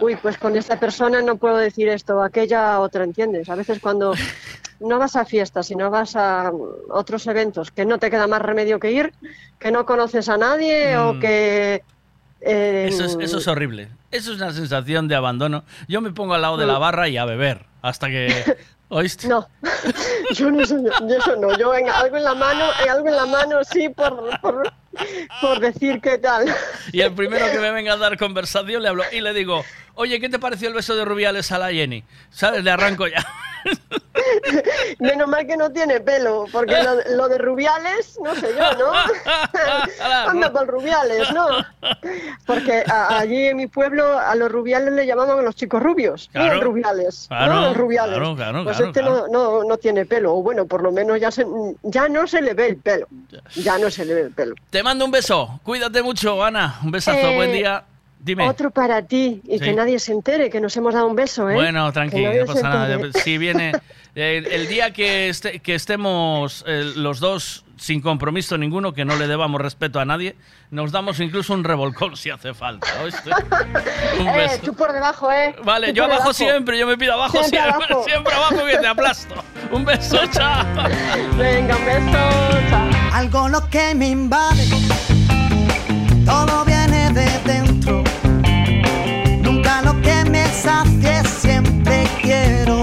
Uy, 0.00 0.16
pues 0.16 0.38
con 0.38 0.56
esta 0.56 0.78
persona 0.78 1.20
no 1.22 1.36
puedo 1.36 1.56
decir 1.56 1.88
esto, 1.88 2.22
aquella 2.22 2.80
otra, 2.80 3.04
¿entiendes? 3.04 3.48
A 3.48 3.54
veces 3.54 3.78
cuando 3.80 4.14
no 4.80 4.98
vas 4.98 5.16
a 5.16 5.24
fiestas, 5.24 5.66
sino 5.66 5.90
vas 5.90 6.16
a 6.16 6.50
otros 6.90 7.26
eventos, 7.26 7.70
que 7.70 7.84
no 7.84 7.98
te 7.98 8.10
queda 8.10 8.26
más 8.26 8.40
remedio 8.42 8.78
que 8.80 8.92
ir, 8.92 9.12
que 9.58 9.70
no 9.70 9.84
conoces 9.84 10.28
a 10.28 10.36
nadie 10.38 10.96
o 10.96 11.14
Mm. 11.14 11.20
que... 11.20 11.82
eh, 12.40 12.86
Eso 12.88 13.04
es, 13.04 13.16
eso 13.20 13.38
es 13.38 13.48
horrible. 13.48 13.88
Eso 14.10 14.32
es 14.32 14.38
una 14.38 14.52
sensación 14.52 15.06
de 15.08 15.14
abandono. 15.16 15.64
Yo 15.88 16.00
me 16.00 16.10
pongo 16.12 16.34
al 16.34 16.42
lado 16.42 16.56
de 16.56 16.66
la 16.66 16.78
barra 16.78 17.08
y 17.08 17.16
a 17.16 17.24
beber 17.24 17.66
hasta 17.82 18.08
que... 18.08 18.28
¿Oíste? 18.92 19.28
No, 19.28 19.48
yo 20.34 20.50
no 20.50 20.66
soy, 20.66 20.82
yo 20.82 21.16
eso 21.16 21.36
no, 21.36 21.56
yo 21.56 21.72
en 21.76 21.88
algo 21.88 22.16
en 22.16 22.24
la 22.24 22.34
mano, 22.34 22.64
en 22.82 22.90
algo 22.90 23.06
en 23.06 23.14
la 23.16 23.24
mano 23.26 23.62
sí 23.62 23.88
por, 23.88 24.40
por, 24.40 24.72
por 25.40 25.60
decir 25.60 26.00
qué 26.00 26.18
tal. 26.18 26.52
Y 26.92 27.00
el 27.00 27.12
primero 27.12 27.46
que 27.52 27.60
me 27.60 27.70
venga 27.70 27.92
a 27.92 27.96
dar 27.96 28.18
conversación 28.18 28.82
le 28.82 28.88
hablo 28.88 29.04
y 29.12 29.20
le 29.20 29.32
digo, 29.32 29.64
oye, 29.94 30.18
¿qué 30.18 30.28
te 30.28 30.40
pareció 30.40 30.66
el 30.66 30.74
beso 30.74 30.96
de 30.96 31.04
Rubiales 31.04 31.52
a 31.52 31.58
la 31.58 31.70
Jenny? 31.70 32.02
¿Sabes? 32.30 32.64
Le 32.64 32.70
arranco 32.72 33.06
ya. 33.06 33.24
Menos 34.98 35.28
mal 35.28 35.46
que 35.46 35.56
no 35.56 35.70
tiene 35.70 36.00
pelo, 36.00 36.46
porque 36.52 36.74
lo, 36.82 37.16
lo 37.16 37.28
de 37.28 37.38
Rubiales, 37.38 38.18
no 38.22 38.34
sé 38.34 38.48
yo, 38.58 38.78
¿no? 38.78 38.92
Anda 40.30 40.52
por 40.52 40.66
Rubiales, 40.66 41.30
¿no? 41.32 41.46
Porque 42.46 42.82
a- 42.86 43.18
allí 43.18 43.46
en 43.46 43.56
mi 43.56 43.66
pueblo 43.66 44.18
a 44.18 44.34
los 44.34 44.50
Rubiales 44.50 44.92
le 44.92 45.06
llamaban 45.06 45.44
los 45.44 45.54
chicos 45.54 45.82
rubios, 45.82 46.28
Claro. 46.32 46.56
¿no? 46.56 46.60
Rubiales, 46.62 47.26
Claro, 47.28 47.54
¿no? 47.54 47.60
Los 47.68 47.76
Rubiales. 47.76 48.18
claro, 48.36 48.64
pues 48.64 48.80
este. 48.80 49.02
No, 49.02 49.28
no, 49.28 49.64
no 49.64 49.76
tiene 49.78 50.04
pelo, 50.06 50.34
o 50.34 50.42
bueno, 50.42 50.66
por 50.66 50.82
lo 50.82 50.92
menos 50.92 51.20
ya, 51.20 51.30
se, 51.30 51.46
ya 51.82 52.08
no 52.08 52.26
se 52.26 52.42
le 52.42 52.54
ve 52.54 52.66
el 52.68 52.76
pelo. 52.76 53.06
Ya 53.54 53.78
no 53.78 53.90
se 53.90 54.04
le 54.04 54.14
ve 54.14 54.20
el 54.22 54.32
pelo. 54.32 54.54
Te 54.70 54.82
mando 54.82 55.04
un 55.04 55.10
beso. 55.10 55.60
Cuídate 55.62 56.02
mucho, 56.02 56.42
Ana. 56.44 56.78
Un 56.82 56.90
besazo. 56.90 57.18
Eh, 57.18 57.36
Buen 57.36 57.52
día. 57.52 57.84
Dime. 58.22 58.46
Otro 58.46 58.70
para 58.70 59.00
ti 59.00 59.40
y 59.46 59.58
Sí. 59.58 59.64
que 59.64 59.72
nadie 59.72 59.98
se 59.98 60.12
entere 60.12 60.50
que 60.50 60.60
nos 60.60 60.76
hemos 60.76 60.92
dado 60.92 61.06
un 61.06 61.16
beso, 61.16 61.48
¿eh? 61.48 61.54
Bueno, 61.54 61.86
Que 61.86 61.92
tranqui, 61.92 62.22
nadie 62.22 62.40
no 62.40 62.46
pasa 62.46 62.68
nada. 62.68 62.98
Si 63.24 63.38
viene 63.38 63.72
eh, 64.14 64.42
el 64.50 64.68
día 64.68 64.92
que, 64.92 65.28
este- 65.28 65.60
que 65.60 65.74
estemos 65.74 66.64
eh, 66.66 66.92
los 66.96 67.20
dos 67.20 67.64
sin 67.76 68.02
compromiso 68.02 68.58
ninguno, 68.58 68.92
que 68.92 69.06
no 69.06 69.16
le 69.16 69.26
debamos 69.26 69.58
respeto 69.60 70.00
a 70.00 70.04
nadie, 70.04 70.36
nos 70.70 70.92
damos 70.92 71.18
incluso 71.20 71.54
un 71.54 71.64
revolcón 71.64 72.14
si 72.16 72.28
hace 72.28 72.52
falta. 72.52 72.86
¿oíste? 73.02 73.30
Un 74.20 74.28
Eh, 74.28 74.32
beso. 74.36 74.58
tú 74.64 74.74
por 74.74 74.92
debajo, 74.92 75.32
¿eh? 75.32 75.54
Vale, 75.64 75.88
Tú 75.88 75.94
yo 75.94 76.04
abajo 76.04 76.18
debajo. 76.18 76.32
siempre, 76.34 76.78
yo 76.78 76.86
me 76.86 76.98
pido 76.98 77.14
abajo 77.14 77.38
Siempre 77.42 77.58
siempre, 77.58 77.86
abajo. 77.86 78.04
siempre 78.08 78.34
abajo 78.34 78.66
que 78.66 78.76
te 78.76 78.86
aplasto. 78.86 79.34
Un 79.70 79.84
beso, 79.86 80.18
chao. 80.32 80.64
Venga, 81.38 81.76
un 81.76 81.84
beso, 81.86 82.58
chao. 82.68 82.90
Algo 83.14 83.48
lo 83.48 83.66
que 83.70 83.94
me 83.94 84.08
invade, 84.10 84.68
todo 86.26 86.64
viene 86.66 87.10
de 87.12 87.30
dentro. 87.46 88.04
Nunca 89.42 89.80
lo 89.82 89.98
que 90.02 90.24
me 90.30 90.46
sacie, 90.48 91.24
siempre 91.24 92.04
quiero 92.20 92.82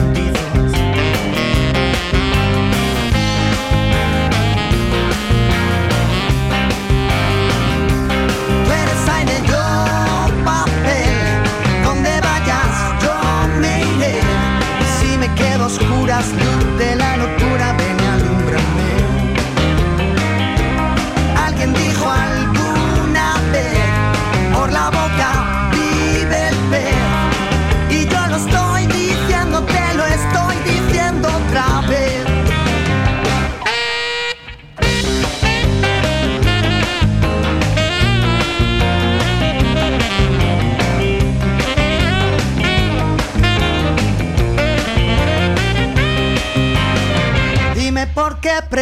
oscuras, 16.21 16.33
luz 16.33 16.50
por 48.71 48.79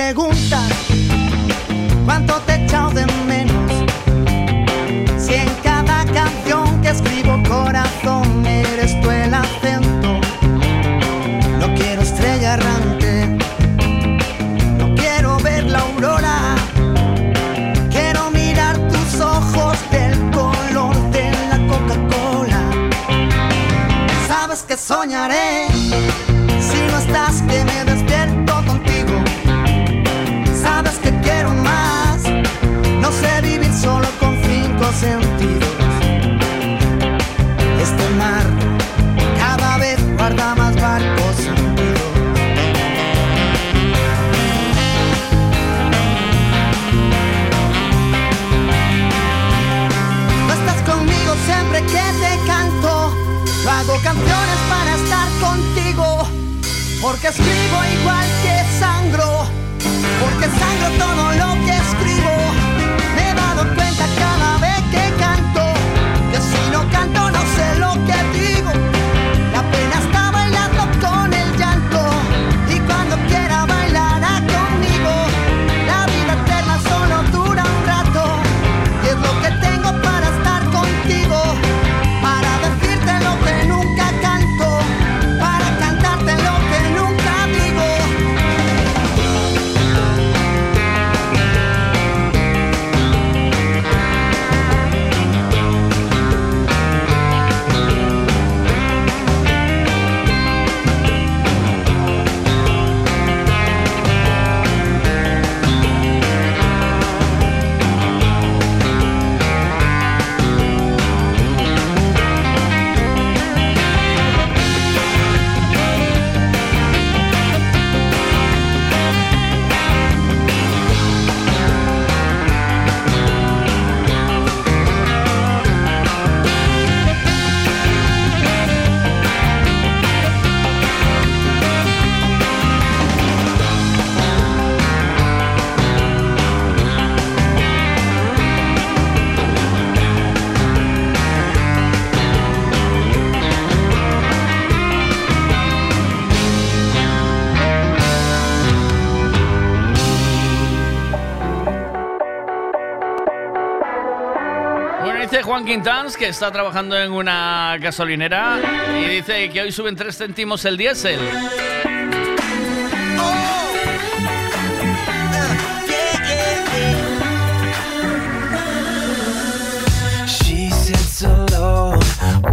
Juan 155.60 155.68
Quintans, 155.68 156.16
que 156.16 156.30
está 156.30 156.50
trabajando 156.54 156.98
en 156.98 157.12
una 157.12 157.76
gasolinera 157.82 158.62
y 158.98 159.10
dice 159.16 159.50
que 159.50 159.64
hoy 159.64 159.74
suben 159.74 159.94
3 159.94 160.18
céntimos 160.18 160.64
el 160.64 160.78
diésel. 160.78 161.20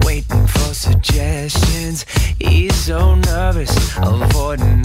Waiting 0.04 0.48
for 0.48 0.74
suggestions. 0.74 2.04
He's 2.40 2.74
so 2.74 3.14
nervous, 3.14 3.70
avoiding 3.98 4.75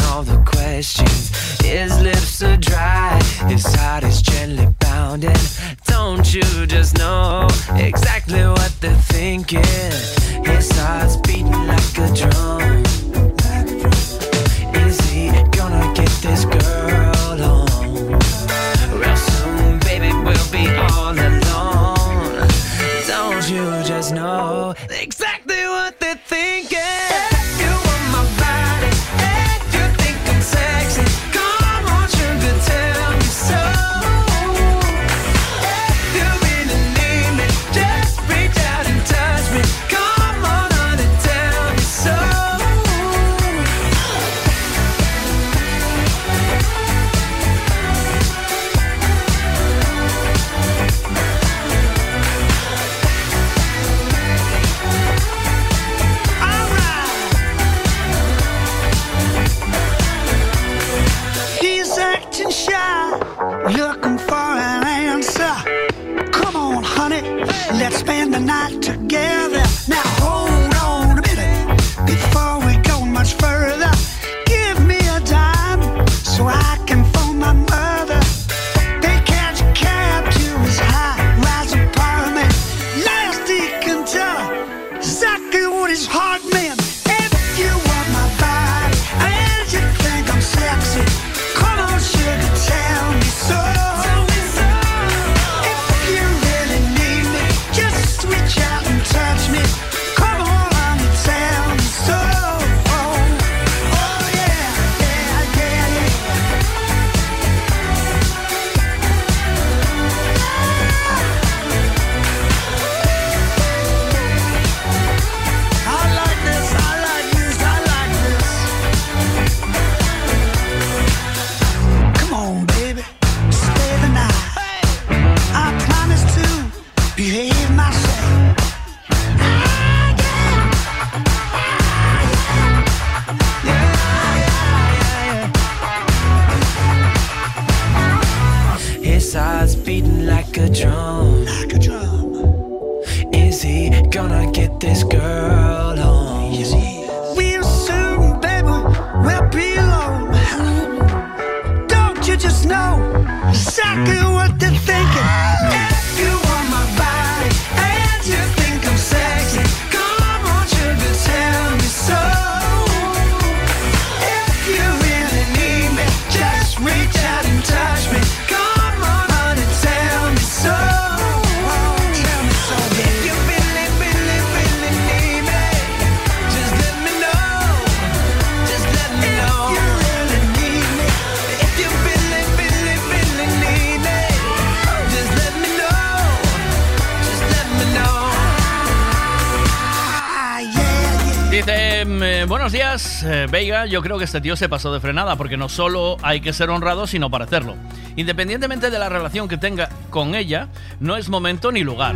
yo 193.92 194.02
creo 194.02 194.18
que 194.18 194.24
este 194.24 194.42
tío 194.42 194.56
se 194.56 194.70
pasó 194.70 194.92
de 194.94 195.00
frenada, 195.00 195.36
porque 195.36 195.58
no 195.58 195.70
solo 195.70 196.18
hay 196.24 196.42
que 196.42 196.54
ser 196.54 196.70
honrado, 196.70 197.06
sino 197.06 197.30
parecerlo. 197.30 197.76
Independientemente 198.16 198.90
de 198.90 198.98
la 198.98 199.10
relación 199.10 199.48
que 199.48 199.58
tenga 199.58 199.90
con 200.10 200.34
ella, 200.34 200.70
no 201.00 201.18
es 201.18 201.30
momento 201.30 201.72
ni 201.72 201.84
lugar. 201.84 202.16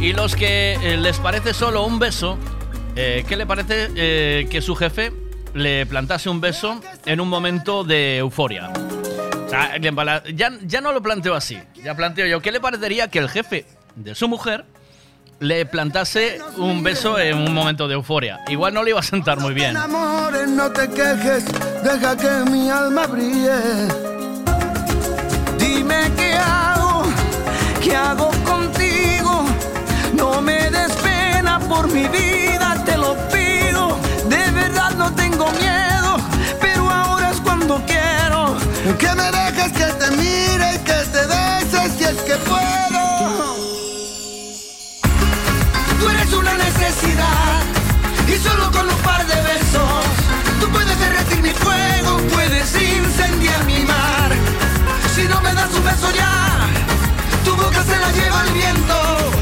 Y 0.00 0.12
los 0.14 0.34
que 0.34 0.74
eh, 0.74 0.96
les 0.96 1.18
parece 1.18 1.54
solo 1.54 1.84
un 1.84 1.98
beso, 1.98 2.38
eh, 2.96 3.24
¿qué 3.28 3.36
le 3.36 3.46
parece 3.46 3.90
eh, 3.94 4.48
que 4.50 4.60
su 4.62 4.74
jefe 4.74 5.12
le 5.52 5.86
plantase 5.86 6.28
un 6.30 6.40
beso 6.40 6.80
en 7.04 7.20
un 7.20 7.28
momento 7.28 7.84
de 7.84 8.18
euforia? 8.18 8.70
O 9.44 9.48
sea, 9.48 9.76
ya, 9.78 10.52
ya 10.62 10.80
no 10.80 10.92
lo 10.92 11.02
planteo 11.02 11.34
así, 11.34 11.58
ya 11.82 11.94
planteo 11.94 12.26
yo, 12.26 12.40
¿qué 12.40 12.50
le 12.50 12.60
parecería 12.60 13.08
que 13.08 13.18
el 13.18 13.28
jefe 13.28 13.66
de 13.94 14.14
su 14.14 14.26
mujer 14.26 14.64
le 15.40 15.66
plantase 15.66 16.38
un 16.56 16.82
beso 16.82 17.18
en 17.18 17.38
un 17.38 17.52
momento 17.52 17.88
de 17.88 17.94
euforia. 17.94 18.40
Igual 18.48 18.74
no 18.74 18.82
le 18.82 18.90
iba 18.90 19.00
a 19.00 19.02
sentar 19.02 19.38
muy 19.38 19.54
bien 19.54 19.76
no 20.46 20.70
te 20.70 20.88
quejes, 20.88 21.44
deja 21.82 22.16
que 22.16 22.50
mi 22.50 22.68
alma 22.70 23.06
brille. 23.06 23.88
Dime 25.58 26.10
qué 26.16 26.34
hago, 26.34 27.04
qué 27.82 27.96
hago 27.96 28.30
contigo. 28.44 29.44
No 30.14 30.40
me 30.42 30.70
des 30.70 30.92
pena 31.02 31.58
por 31.60 31.88
mi 31.90 32.06
vida, 32.08 32.82
te 32.84 32.96
lo 32.96 33.16
pido. 33.28 33.98
De 34.28 34.50
verdad 34.50 34.92
no 34.96 35.12
tengo 35.14 35.46
miedo, 35.52 36.16
pero 36.60 36.90
ahora 36.90 37.30
es 37.30 37.40
cuando 37.40 37.82
quiero. 37.86 38.56
Que 38.98 39.14
me 39.14 39.30
dejes 39.30 39.72
que 39.72 39.86
te 40.00 40.10
mire 40.16 40.74
y 40.74 40.78
que 40.78 40.98
te 41.14 41.26
beses 41.26 41.92
si 41.98 42.04
es 42.04 42.20
que 42.22 42.36
puedo. 42.36 43.56
Tú 46.00 46.08
eres 46.08 46.32
una 46.32 46.54
necesidad 46.54 47.62
y 48.28 48.36
solo 48.38 48.70
con 48.72 48.93
se 57.86 57.98
la 57.98 58.12
lleva 58.12 58.44
el 58.44 58.52
viento. 58.52 59.33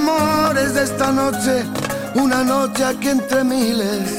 Enamores 0.00 0.74
de 0.74 0.82
esta 0.84 1.12
noche, 1.12 1.64
una 2.14 2.42
noche 2.42 2.84
aquí 2.84 3.08
entre 3.08 3.44
miles. 3.44 4.16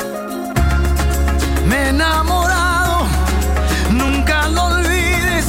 Me 1.68 1.76
he 1.76 1.90
enamorado, 1.90 3.06
nunca 3.92 4.48
lo 4.50 4.66
olvides. 4.66 5.46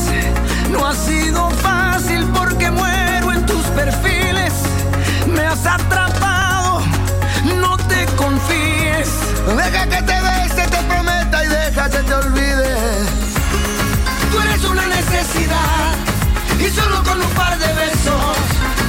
No 0.70 0.86
ha 0.86 0.94
sido 0.94 1.50
fácil 1.50 2.26
porque 2.34 2.70
muero 2.70 3.32
en 3.32 3.44
tus 3.46 3.64
perfiles. 3.80 4.52
Me 5.26 5.42
has 5.46 5.66
atrapado, 5.66 6.80
no 7.60 7.76
te 7.88 8.06
confíes. 8.16 9.08
Deja 9.56 9.86
que 9.86 10.02
te 10.02 10.18
bese, 10.28 10.66
te 10.70 10.82
prometa 10.88 11.44
y 11.44 11.48
deja 11.48 11.90
que 11.90 12.02
te 12.02 12.14
olvide. 12.14 12.76
Tú 14.30 14.40
eres 14.40 14.64
una 14.64 14.86
necesidad 14.86 15.94
y 16.58 16.70
solo 16.70 17.02
con 17.04 17.20
un 17.20 17.30
par 17.30 17.58
de 17.58 17.66
besos 17.74 18.51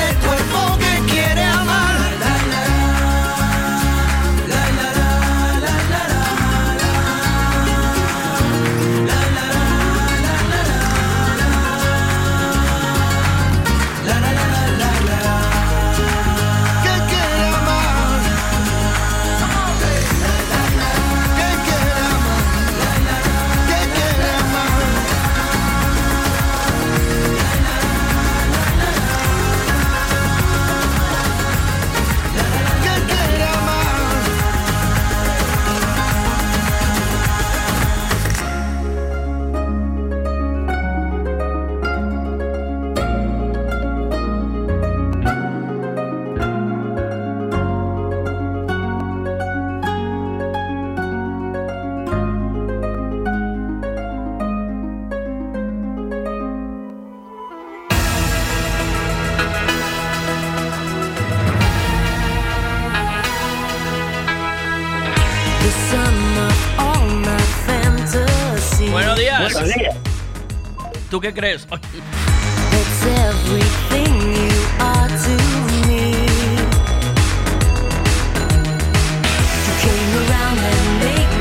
lo 0.00 0.06
siento 0.06 0.06
a 0.06 0.08
este 0.08 0.26
cuerpo 0.26 0.78
que 0.78 0.89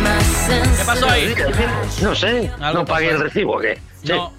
my 0.03 0.23
sense. 0.47 0.77
¿Qué 0.79 0.85
pasó 0.85 1.09
ahí? 1.09 1.35
No 2.01 2.15
sé, 2.15 2.51
no 2.59 2.85
pagué 2.85 3.11
el 3.11 3.19
recibo, 3.19 3.57
¿o 3.57 3.59
¿qué? 3.59 3.79
Sí. 4.03 4.11
No. 4.13 4.33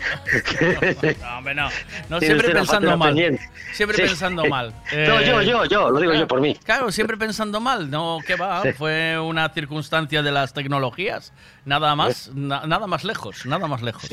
No, 1.20 1.39
hombre, 1.39 1.55
no. 1.55 1.69
No, 2.09 2.19
Tiene 2.19 2.35
siempre 2.35 2.55
pensando 2.55 2.97
mal. 2.97 3.09
pendiente. 3.10 3.50
Siempre 3.81 3.97
Sí. 3.97 4.02
pensando 4.02 4.44
mal. 4.44 4.75
No, 4.92 5.20
Eh, 5.20 5.25
yo, 5.26 5.41
yo, 5.42 5.65
yo, 5.65 5.91
lo 5.91 5.99
digo 6.00 6.10
claro, 6.12 6.18
yo 6.20 6.28
por 6.28 6.41
mí. 6.42 6.55
Claro, 6.62 6.92
siempre 6.92 7.17
pensando 7.17 7.60
mal. 7.60 7.91
No, 7.91 8.18
¿qué 8.26 8.36
va? 8.36 8.62
Sí. 8.62 8.73
Fue 8.75 9.18
una 9.18 9.49
circunstancia 9.49 10.23
de 10.23 10.31
las 10.31 10.52
tecnologías. 10.52 11.33
Nada 11.65 11.97
más, 11.97 12.31
na- 12.34 12.67
nada 12.67 12.86
más 12.86 13.05
lejos, 13.05 13.47
nada 13.47 13.67
más 13.68 13.81
lejos. 13.81 14.10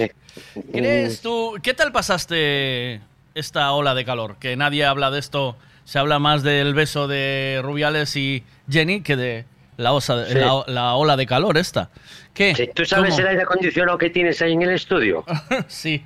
¿Crees 0.71 1.21
tú, 1.21 1.55
qué 1.61 1.73
tal 1.73 1.91
pasaste 1.91 3.01
esta 3.35 3.71
ola 3.73 3.93
de 3.93 4.05
calor? 4.05 4.37
Que 4.39 4.55
nadie 4.55 4.85
habla 4.85 5.11
de 5.11 5.19
esto. 5.19 5.57
Se 5.83 5.99
habla 5.99 6.17
más 6.19 6.43
del 6.43 6.73
beso 6.73 7.07
de 7.09 7.59
Rubiales 7.63 8.15
y 8.15 8.43
Jenny 8.69 9.01
que 9.01 9.15
de 9.17 9.45
la, 9.77 9.91
osa, 9.93 10.25
Sí. 10.27 10.33
la, 10.35 10.63
la 10.67 10.93
ola 10.95 11.17
de 11.17 11.25
calor 11.25 11.57
esta. 11.57 11.89
¿Qué? 12.33 12.71
¿Tú 12.73 12.85
sabes 12.85 13.11
¿Cómo? 13.15 13.21
el 13.21 13.27
aire 13.27 13.43
acondicionado 13.43 13.97
que 13.97 14.09
tienes 14.09 14.41
ahí 14.41 14.53
en 14.53 14.61
el 14.61 14.69
estudio? 14.71 15.25
sí. 15.67 16.05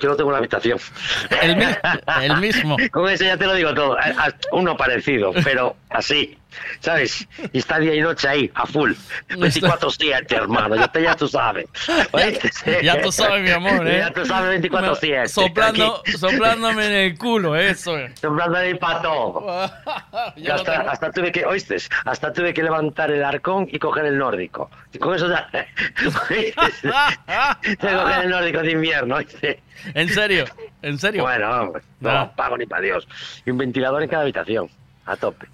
Yo 0.00 0.08
lo 0.08 0.16
tengo 0.16 0.30
en 0.30 0.32
la 0.32 0.38
habitación. 0.38 0.78
El, 1.42 1.56
mi- 1.56 1.64
el 2.22 2.36
mismo. 2.38 2.76
Con 2.90 3.08
eso 3.10 3.24
ya 3.24 3.36
te 3.36 3.46
lo 3.46 3.54
digo 3.54 3.74
todo. 3.74 3.96
Uno 4.52 4.76
parecido, 4.76 5.32
pero 5.44 5.76
así. 5.90 6.36
¿Sabes? 6.80 7.26
Y 7.52 7.58
está 7.58 7.78
día 7.78 7.94
y 7.94 8.00
noche 8.00 8.28
ahí, 8.28 8.50
a 8.54 8.66
full. 8.66 8.92
24-7, 9.28 10.32
hermano. 10.32 10.76
Ya, 10.76 10.88
te, 10.88 11.02
ya 11.02 11.14
tú 11.14 11.28
sabes. 11.28 11.66
¿Oíste? 12.12 12.50
Ya 12.82 13.00
tú 13.00 13.10
sabes, 13.12 13.42
mi 13.42 13.50
amor, 13.50 13.86
¿eh? 13.86 13.98
Ya 13.98 14.10
tú 14.12 14.24
sabes 14.26 14.60
24-7. 14.62 15.28
Soplando, 15.28 16.02
soplándome 16.18 16.86
en 16.86 16.92
el 16.92 17.18
culo, 17.18 17.56
eso. 17.56 17.96
Soplando 18.20 18.58
ahí 18.58 18.74
para 18.74 19.02
todo. 19.02 19.46
Ya 20.36 20.54
lo 20.54 20.60
hasta, 20.60 20.72
tengo. 20.78 20.90
hasta 20.90 21.10
tuve 21.12 21.32
que, 21.32 21.44
oíste, 21.44 21.76
hasta 22.04 22.32
tuve 22.32 22.52
que 22.54 22.62
levantar 22.62 23.10
el 23.10 23.22
arcón 23.24 23.68
y 23.70 23.78
coger 23.78 24.06
el 24.06 24.18
nórdico. 24.18 24.70
Con 24.98 25.14
eso 25.14 25.28
ya. 25.28 25.48
Tengo 26.00 26.20
que 26.28 26.52
coger 27.78 28.24
el 28.24 28.30
nórdico 28.30 28.60
de 28.62 28.70
invierno, 28.72 29.16
¿oíste? 29.16 29.60
¿En 29.94 30.08
serio? 30.08 30.44
¿En 30.82 30.98
serio? 30.98 31.22
Bueno, 31.22 31.50
hombre, 31.50 31.82
no 32.00 32.10
Ah. 32.10 32.32
pago 32.34 32.56
ni 32.56 32.66
para 32.66 32.82
Dios. 32.82 33.06
Y 33.46 33.50
un 33.50 33.58
ventilador 33.58 34.02
en 34.02 34.08
cada 34.08 34.22
habitación, 34.22 34.68
a 35.06 35.16
tope. 35.16 35.46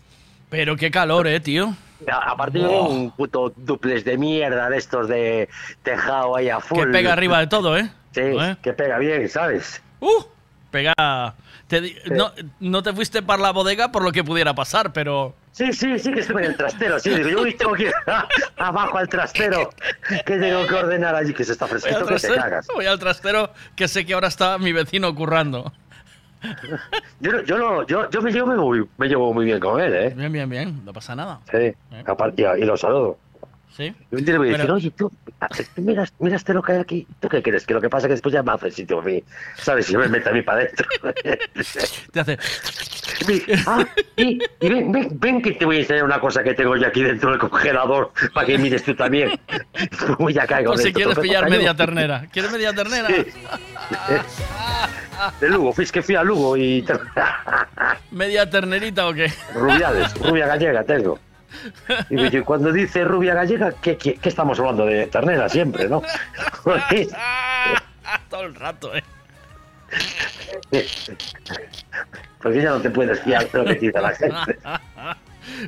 Pero 0.49 0.77
qué 0.77 0.91
calor, 0.91 1.27
eh, 1.27 1.41
tío. 1.41 1.75
A- 2.11 2.31
Aparte 2.33 2.59
Oh. 2.65 2.89
un 2.89 3.11
puto 3.11 3.53
duples 3.57 4.05
de 4.05 4.19
mierda 4.19 4.69
de 4.69 4.77
estos 4.77 5.09
de 5.09 5.49
tejado 5.83 6.37
ahí 6.37 6.49
a 6.49 6.61
full. 6.61 6.81
Que 6.85 6.87
pega 6.93 7.13
arriba 7.13 7.39
de 7.41 7.47
todo, 7.47 7.77
¿eh? 7.77 7.91
Sí, 8.13 8.23
que 8.63 8.73
pega 8.73 8.99
bien, 8.99 9.29
¿sabes? 9.29 9.83
Uh, 10.01 10.23
pega. 10.71 11.35
Te 11.69 11.81
di- 11.81 11.97
no, 12.13 12.33
no 12.61 12.83
te 12.83 12.93
fuiste 12.93 13.23
para 13.23 13.43
la 13.43 13.51
bodega 13.51 13.91
por 13.91 14.03
lo 14.05 14.13
que 14.13 14.23
pudiera 14.23 14.55
pasar, 14.55 14.93
pero. 14.93 15.35
Sí, 15.53 15.73
sí, 15.73 15.99
sí 15.99 16.13
que 16.13 16.21
estuve 16.21 16.45
en 16.45 16.51
el 16.51 16.57
trastero, 16.57 17.01
sí. 17.01 17.11
Digo, 17.11 17.45
yo 17.47 17.57
tengo 17.57 17.73
que 17.73 17.85
ir 17.85 17.93
abajo 18.59 18.99
al 18.99 19.09
trastero, 19.09 19.71
que 20.27 20.37
tengo 20.39 20.67
que 20.67 20.75
ordenar 20.75 21.15
allí, 21.17 21.33
que 21.35 21.45
se 21.45 21.53
está 21.53 21.67
fresquito, 21.67 22.07
que 22.07 22.17
te 22.17 22.35
cagas. 22.35 22.67
voy 22.75 22.87
al 22.87 22.99
trastero, 22.99 23.51
que 23.75 23.89
sé 23.89 24.05
que 24.07 24.13
ahora 24.15 24.29
está 24.29 24.59
mi 24.59 24.73
vecino 24.73 25.13
currando. 25.15 25.73
Yo, 27.21 27.43
yo, 27.45 27.59
no, 27.59 27.87
yo, 27.87 28.11
yo 28.11 28.21
me, 28.23 28.31
llevo 28.31 28.55
muy, 28.55 28.85
me 28.99 29.09
llevo 29.09 29.33
muy 29.33 29.45
bien 29.47 29.59
con 29.59 29.81
él, 29.81 29.95
¿eh? 29.95 30.13
Bien, 30.15 30.31
bien, 30.31 30.49
bien, 30.51 30.85
no 30.85 30.93
pasa 30.93 31.17
nada. 31.17 31.41
Sí, 31.51 31.75
aparte, 32.07 32.43
y, 32.43 32.63
y 32.63 32.65
lo 32.67 32.77
saludo. 32.77 33.19
Sí. 33.77 33.95
Y 34.11 34.15
un 34.17 34.25
día 34.25 34.39
me 34.39 34.47
dice, 34.47 34.59
Pero- 34.61 34.75
oye, 34.75 34.91
tú, 34.91 35.11
tú 35.75 35.83
miras, 35.83 36.13
miraste 36.19 36.55
lo 36.55 36.63
que 36.63 36.73
hay 36.73 36.79
aquí. 36.79 37.07
¿Tú 37.21 37.29
qué 37.29 37.43
crees? 37.43 37.67
Que 37.67 37.75
lo 37.75 37.81
que 37.81 37.91
pasa 37.91 38.07
es 38.07 38.09
que 38.09 38.13
después 38.15 38.33
ya 38.33 38.43
me 38.43 38.53
hace 38.53 38.67
el 38.69 38.73
sitio 38.73 39.01
a 39.01 39.03
mí. 39.03 39.23
¿Sabes? 39.57 39.91
Y 39.91 39.97
me 39.99 40.09
mete 40.09 40.31
a 40.31 40.33
mí 40.33 40.41
para 40.43 40.61
adentro. 40.63 40.87
Te 42.13 42.21
hace. 42.21 42.39
Ah, 43.67 43.85
y, 44.17 44.39
y 44.61 44.69
ven, 44.69 44.93
ven, 44.93 45.09
ven 45.19 45.43
que 45.43 45.53
te 45.53 45.65
voy 45.65 45.77
a 45.77 45.81
enseñar 45.81 46.05
una 46.05 46.21
cosa 46.21 46.43
que 46.43 46.55
tengo 46.55 46.77
yo 46.77 46.87
aquí 46.87 47.03
dentro 47.03 47.31
del 47.31 47.39
congelador 47.39 48.13
para 48.35 48.47
que 48.47 48.57
mires 48.59 48.83
tú 48.83 48.95
también. 48.95 49.39
Ya 50.33 50.47
caigo 50.47 50.73
Por 50.73 50.81
si 50.81 50.93
quieres 50.93 51.19
pillar 51.19 51.49
media 51.51 51.75
ternera. 51.75 52.27
¿Quieres 52.33 52.51
media 52.53 52.73
ternera? 52.75 53.09
Sí. 53.09 53.25
De 55.41 55.49
Lugo, 55.49 55.73
fui, 55.73 55.87
que 55.87 56.03
fui 56.03 56.15
a 56.15 56.23
Lugo 56.23 56.57
y... 56.57 56.85
¿Media 58.11 58.49
ternerita 58.49 59.07
o 59.09 59.15
qué? 59.15 59.33
Rubiales, 59.55 60.15
rubia 60.21 60.47
gallega 60.47 60.85
tengo. 60.85 61.19
Y 62.11 62.41
cuando 62.41 62.73
dice 62.73 63.05
rubia 63.05 63.35
gallega, 63.35 63.73
¿qué, 63.81 63.97
qué, 63.97 64.15
qué 64.15 64.29
estamos 64.29 64.59
hablando? 64.59 64.85
De 64.87 65.07
ternera 65.07 65.49
siempre, 65.49 65.89
¿no? 65.89 66.03
Todo 68.31 68.43
el 68.43 68.55
rato, 68.55 68.95
eh. 68.95 69.03
Porque 72.43 72.63
ya 72.63 72.71
no 72.71 72.81
te 72.81 72.91
puedes 72.91 73.21
fiar 73.21 73.51
de 73.51 73.59
lo 73.59 73.65
que 73.65 73.75
dice 73.75 74.01
la 74.01 74.15
gente. 74.15 74.59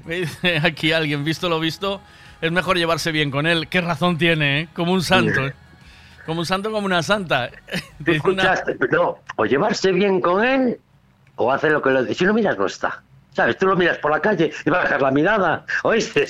Me 0.04 0.16
dice 0.16 0.60
aquí 0.62 0.92
alguien, 0.92 1.24
visto 1.24 1.48
lo 1.48 1.60
visto, 1.60 2.00
es 2.40 2.52
mejor 2.52 2.76
llevarse 2.76 3.12
bien 3.12 3.30
con 3.30 3.46
él. 3.46 3.68
¿Qué 3.68 3.80
razón 3.80 4.18
tiene, 4.18 4.60
eh? 4.60 4.68
Como 4.74 4.92
un 4.92 5.02
santo, 5.02 5.46
eh. 5.46 5.54
Como 6.28 6.40
un 6.40 6.46
santo, 6.46 6.70
como 6.70 6.84
una 6.84 7.02
santa. 7.02 7.50
¿Tú 8.04 8.12
escuchaste? 8.12 8.76
No, 8.92 9.18
o 9.36 9.46
llevarse 9.46 9.92
bien 9.92 10.20
con 10.20 10.44
él 10.44 10.78
o 11.36 11.50
hacer 11.50 11.72
lo 11.72 11.80
que 11.80 11.88
lo 11.88 12.04
Si 12.12 12.26
lo 12.26 12.34
miras, 12.34 12.58
no 12.58 12.66
está. 12.66 13.02
¿Sabes? 13.32 13.56
Tú 13.56 13.66
lo 13.66 13.76
miras 13.76 13.96
por 13.98 14.10
la 14.10 14.20
calle 14.20 14.50
y 14.66 14.68
bajas 14.70 15.00
la 15.00 15.10
mirada, 15.12 15.64
¿oíste? 15.84 16.26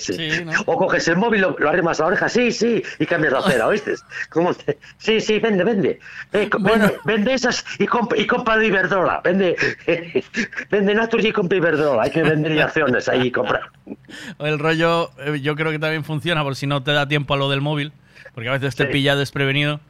O 0.67 0.77
coges 0.77 1.09
el 1.09 1.17
móvil, 1.17 1.41
lo, 1.41 1.57
lo 1.59 1.69
arrimas 1.71 1.99
a 1.99 2.03
la 2.03 2.09
oreja, 2.09 2.29
sí, 2.29 2.53
sí, 2.53 2.83
y 2.99 3.07
cambias 3.07 3.33
la 3.33 3.39
acera, 3.39 3.67
¿oíste? 3.67 3.95
¿Cómo 4.31 4.53
te- 4.53 4.79
Sí, 4.99 5.19
sí, 5.21 5.39
vende, 5.39 5.65
vende. 5.65 5.99
Eh, 6.33 6.51
co- 6.51 6.59
vende, 6.61 6.97
vende 7.05 7.33
esas 7.35 7.65
y, 7.79 7.87
comp- 7.87 8.15
y 8.17 8.27
compra 8.27 8.59
de 8.59 8.67
Iberdrola. 8.67 9.21
Vende, 9.25 9.57
vende 10.71 10.95
Naturgy 10.95 11.29
y 11.29 11.33
compra 11.33 11.57
Iberdrola. 11.59 12.03
Hay 12.03 12.11
que 12.11 12.23
vender 12.23 12.61
acciones 12.61 13.09
ahí 13.09 13.29
y 13.29 13.31
comprar. 13.33 13.63
El 14.39 14.59
rollo, 14.59 15.11
eh, 15.19 15.41
yo 15.41 15.57
creo 15.57 15.73
que 15.73 15.79
también 15.79 16.05
funciona, 16.05 16.43
por 16.43 16.57
si 16.57 16.67
no 16.67 16.83
te 16.83 16.93
da 16.93 17.09
tiempo 17.09 17.33
a 17.35 17.37
lo 17.39 17.49
del 17.49 17.61
móvil, 17.63 17.93
porque 18.35 18.49
a 18.51 18.53
veces 18.53 18.77
te 18.77 18.85
pilla 18.85 19.17
desprevenido. 19.17 19.81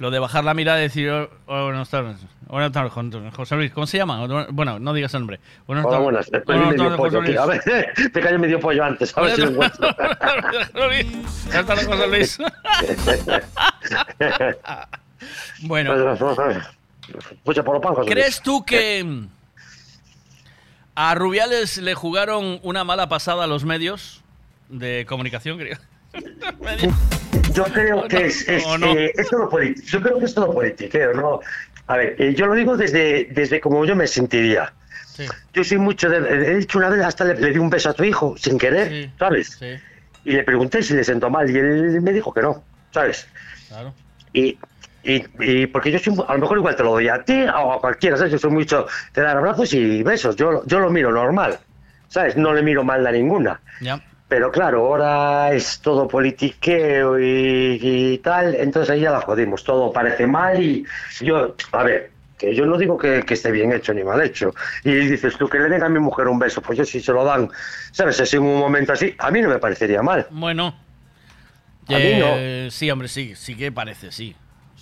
Lo 0.00 0.10
de 0.10 0.18
bajar 0.18 0.44
la 0.44 0.54
mirada 0.54 0.80
y 0.80 0.82
decir, 0.82 1.08
oh, 1.10 1.28
oh, 1.46 1.64
buenas 1.66 1.88
tardes, 1.88 2.16
buenas 2.48 2.72
tardes, 2.72 2.92
José- 2.92 3.54
Luis, 3.56 3.70
¿cómo 3.72 3.86
se 3.86 3.96
llama? 3.98 4.26
Bueno, 4.50 4.78
no 4.80 4.92
digas 4.92 5.14
el 5.14 5.20
nombre. 5.20 5.38
Buenas 5.66 5.84
tardes. 5.84 6.00
buenas. 6.00 6.30
Medio 6.32 6.74
tardes, 6.76 6.96
pollo, 6.96 7.20
José 7.20 7.32
tío. 7.32 7.42
A 7.42 7.46
ver, 7.46 7.62
te 8.12 8.20
cayó 8.20 8.38
medio 8.38 8.58
pollo 8.60 8.84
antes. 8.84 9.16
A 9.16 9.20
ver 9.20 9.34
si 9.36 9.40
lo 9.42 9.48
encuentro. 9.50 9.88
Buenas 10.74 11.66
tardes, 11.66 11.86
José 11.86 12.08
Luis. 12.08 12.38
Bueno. 15.62 15.94
Por 17.44 17.80
pan, 17.80 17.94
José. 17.94 18.10
¿Crees 18.10 18.42
tú 18.42 18.64
que 18.64 19.24
a 20.96 21.14
Rubiales 21.14 21.78
le 21.78 21.94
jugaron 21.94 22.58
una 22.62 22.84
mala 22.84 23.08
pasada 23.08 23.44
a 23.44 23.46
los 23.46 23.64
medios 23.64 24.22
de 24.68 25.06
comunicación, 25.08 25.58
creo? 25.58 25.78
Yo 27.52 27.64
creo 27.64 28.08
que 28.08 28.26
es, 28.26 28.48
es, 28.48 28.64
¿O 28.66 28.78
no? 28.78 28.86
eh, 28.86 29.12
es 29.14 29.28
todo 29.28 29.48
político. 29.48 29.86
Yo 29.86 30.00
creo 30.02 30.18
que 30.18 30.24
es 30.24 30.34
todo 30.34 30.52
politiqueo, 30.52 31.14
¿no? 31.14 31.40
A 31.86 31.96
ver, 31.96 32.16
eh, 32.18 32.34
yo 32.34 32.46
lo 32.46 32.54
digo 32.54 32.76
desde, 32.76 33.28
desde 33.30 33.60
como 33.60 33.84
yo 33.84 33.94
me 33.94 34.06
sentiría. 34.06 34.72
Yo 35.52 35.62
soy 35.62 35.78
mucho 35.78 36.08
de... 36.08 36.16
He 36.50 36.56
dicho 36.56 36.78
una 36.78 36.88
vez, 36.88 37.04
hasta 37.04 37.24
le, 37.24 37.34
le 37.34 37.50
di 37.50 37.58
un 37.58 37.70
beso 37.70 37.90
a 37.90 37.92
tu 37.92 38.02
hijo, 38.02 38.34
sin 38.36 38.58
querer, 38.58 39.10
¿sabes? 39.18 39.60
Y 40.24 40.32
le 40.32 40.42
pregunté 40.42 40.82
si 40.82 40.94
le 40.94 41.04
sentó 41.04 41.30
mal 41.30 41.48
y 41.48 41.56
él 41.56 42.00
me 42.02 42.12
dijo 42.12 42.32
que 42.34 42.42
no, 42.42 42.64
¿sabes? 42.90 43.28
Claro. 43.68 43.94
Y, 44.32 44.58
y, 45.04 45.24
y 45.38 45.66
porque 45.68 45.92
yo 45.92 45.98
soy, 46.00 46.14
a 46.26 46.32
lo 46.34 46.40
mejor 46.40 46.58
igual 46.58 46.74
te 46.74 46.82
lo 46.82 46.90
doy 46.92 47.08
a 47.08 47.22
ti 47.22 47.42
o 47.44 47.72
a 47.74 47.80
cualquiera, 47.80 48.16
¿sabes? 48.16 48.32
Yo 48.32 48.38
soy 48.38 48.50
mucho 48.50 48.86
de 49.14 49.22
dar 49.22 49.36
abrazos 49.36 49.72
y 49.74 50.02
besos. 50.02 50.34
Yo, 50.34 50.64
yo 50.66 50.80
lo 50.80 50.90
miro 50.90 51.12
normal, 51.12 51.58
¿sabes? 52.08 52.36
No 52.36 52.52
le 52.52 52.62
miro 52.62 52.82
mal 52.82 53.06
a 53.06 53.12
ninguna. 53.12 53.60
Ya. 53.80 54.02
Pero 54.28 54.50
claro, 54.50 54.86
ahora 54.86 55.52
es 55.52 55.80
todo 55.80 56.08
politiqueo 56.08 57.18
y, 57.20 57.78
y 57.80 58.18
tal, 58.18 58.54
entonces 58.54 58.90
ahí 58.90 59.00
ya 59.00 59.10
la 59.10 59.20
jodimos, 59.20 59.62
todo 59.62 59.92
parece 59.92 60.26
mal 60.26 60.60
y 60.62 60.84
yo, 61.20 61.54
a 61.72 61.82
ver, 61.84 62.10
que 62.38 62.54
yo 62.54 62.66
no 62.66 62.78
digo 62.78 62.96
que, 62.96 63.22
que 63.22 63.34
esté 63.34 63.50
bien 63.52 63.72
hecho 63.72 63.92
ni 63.92 64.02
mal 64.02 64.20
hecho. 64.22 64.52
Y 64.82 64.92
dices 64.92 65.36
tú 65.36 65.48
que 65.48 65.58
le 65.58 65.68
den 65.68 65.82
a 65.82 65.88
mi 65.88 65.98
mujer 65.98 66.26
un 66.28 66.38
beso, 66.38 66.60
pues 66.62 66.78
yo 66.78 66.84
si 66.84 67.00
se 67.00 67.12
lo 67.12 67.24
dan, 67.24 67.50
¿sabes? 67.92 68.20
Así 68.20 68.36
en 68.36 68.42
un 68.42 68.58
momento 68.58 68.92
así, 68.92 69.14
a 69.18 69.30
mí 69.30 69.40
no 69.40 69.48
me 69.48 69.58
parecería 69.58 70.02
mal. 70.02 70.26
Bueno. 70.30 70.74
A 71.88 71.98
mí 71.98 72.14
no. 72.18 72.26
Eh, 72.38 72.68
Sí, 72.70 72.90
hombre, 72.90 73.08
sí, 73.08 73.34
sí 73.36 73.54
que 73.54 73.70
parece, 73.70 74.10
sí. 74.10 74.34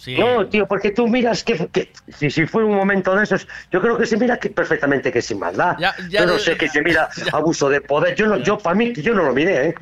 Sí. 0.03 0.17
No, 0.19 0.45
tío, 0.49 0.67
porque 0.67 0.91
tú 0.91 1.07
miras 1.07 1.45
que, 1.45 1.69
que 1.69 1.93
si, 2.09 2.29
si 2.29 2.45
fue 2.45 2.65
un 2.65 2.75
momento 2.75 3.15
de 3.15 3.23
esos, 3.23 3.47
yo 3.71 3.81
creo 3.81 3.97
que 3.97 4.05
se 4.05 4.17
mira 4.17 4.37
que 4.37 4.51
perfectamente 4.51 5.13
que 5.13 5.23
sin 5.23 5.39
maldad. 5.39 5.77
Ya- 5.79 5.95
ya 6.11 6.23
yo 6.23 6.27
no 6.27 6.33
le- 6.35 6.41
sé 6.41 6.57
que 6.57 6.69
se 6.69 6.83
mira 6.83 7.09
abuso 7.33 7.69
de 7.69 7.81
poder. 7.81 8.17
Yo 8.17 8.27
no, 8.27 8.39
yo 8.39 8.59
para 8.59 8.75
mí, 8.75 8.93
yo 8.95 9.15
no 9.15 9.23
lo 9.23 9.33
miré, 9.33 9.69
¿eh? 9.69 9.75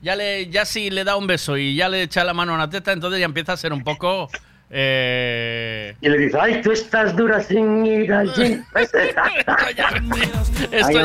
Ya, 0.00 0.14
le, 0.14 0.48
ya 0.48 0.64
si 0.64 0.90
le 0.90 1.02
da 1.02 1.16
un 1.16 1.26
beso 1.26 1.56
y 1.56 1.74
ya 1.74 1.88
le 1.88 2.02
echa 2.04 2.22
la 2.22 2.34
mano 2.34 2.52
a 2.52 2.54
una 2.54 2.70
teta, 2.70 2.92
entonces 2.92 3.18
ya 3.18 3.26
empieza 3.26 3.54
a 3.54 3.56
ser 3.56 3.72
un 3.72 3.82
poco... 3.82 4.30
eh, 4.70 5.96
Y 6.00 6.08
le 6.08 6.18
dice, 6.18 6.38
ay, 6.40 6.62
tú 6.62 6.70
estás 6.70 7.16
dura 7.16 7.40
sin 7.42 7.84
ir 7.84 8.12
allí. 8.12 8.62
Esto 8.76 8.98
Ay, 8.98 9.42
a 9.46 9.60
lo 9.60 9.70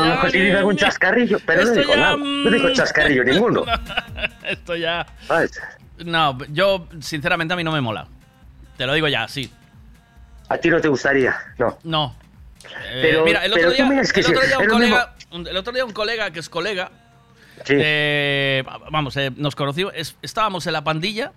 ya- 0.06 0.10
mejor 0.12 0.32
sí 0.32 0.40
dice 0.40 0.58
algún 0.58 0.78
chascarrillo, 0.78 1.40
pero 1.44 1.64
no 1.64 1.70
Esto 1.70 1.80
dijo 1.82 1.94
ya, 1.96 2.00
nada. 2.00 2.18
No 2.18 2.52
dijo 2.52 2.68
mm, 2.68 2.74
chascarrillo 2.74 3.24
ninguno. 3.24 3.66
Esto 4.44 4.76
ya... 4.76 5.08
¿sabes? 5.28 5.60
No, 6.06 6.38
yo 6.50 6.88
sinceramente 7.00 7.54
a 7.54 7.58
mí 7.58 7.64
no 7.64 7.72
me 7.72 7.82
mola. 7.82 8.08
Te 8.84 8.88
lo 8.88 8.94
digo 8.96 9.08
ya, 9.08 9.30
sí. 9.30 9.50
A 10.50 10.58
ti 10.58 10.70
no 10.70 10.82
te 10.82 10.90
gustaría, 10.90 11.34
no. 11.58 11.78
No. 11.86 12.16
Eh, 12.90 13.00
Pero- 13.02 13.24
mira, 13.24 13.46
el 13.46 13.54
otro 13.54 13.72
día, 13.72 13.86
miras 13.86 14.12
que 14.12 14.20
el 14.20 14.26
otro 14.26 14.42
sí, 14.42 14.48
día 14.48 14.60
un 14.60 14.68
colega, 14.68 15.16
un- 15.32 15.48
el 15.48 15.56
otro 15.56 15.72
día 15.72 15.86
un 15.86 15.94
colega 15.94 16.32
que 16.32 16.42
es 16.42 16.50
colega, 16.50 16.92
eh, 17.70 18.62
vamos, 18.92 19.16
eh, 19.16 19.32
nos 19.38 19.56
conocimos, 19.56 19.94
es- 19.96 20.18
estábamos 20.22 20.68
en 20.68 20.74
la 20.74 20.84
pandilla, 20.84 21.32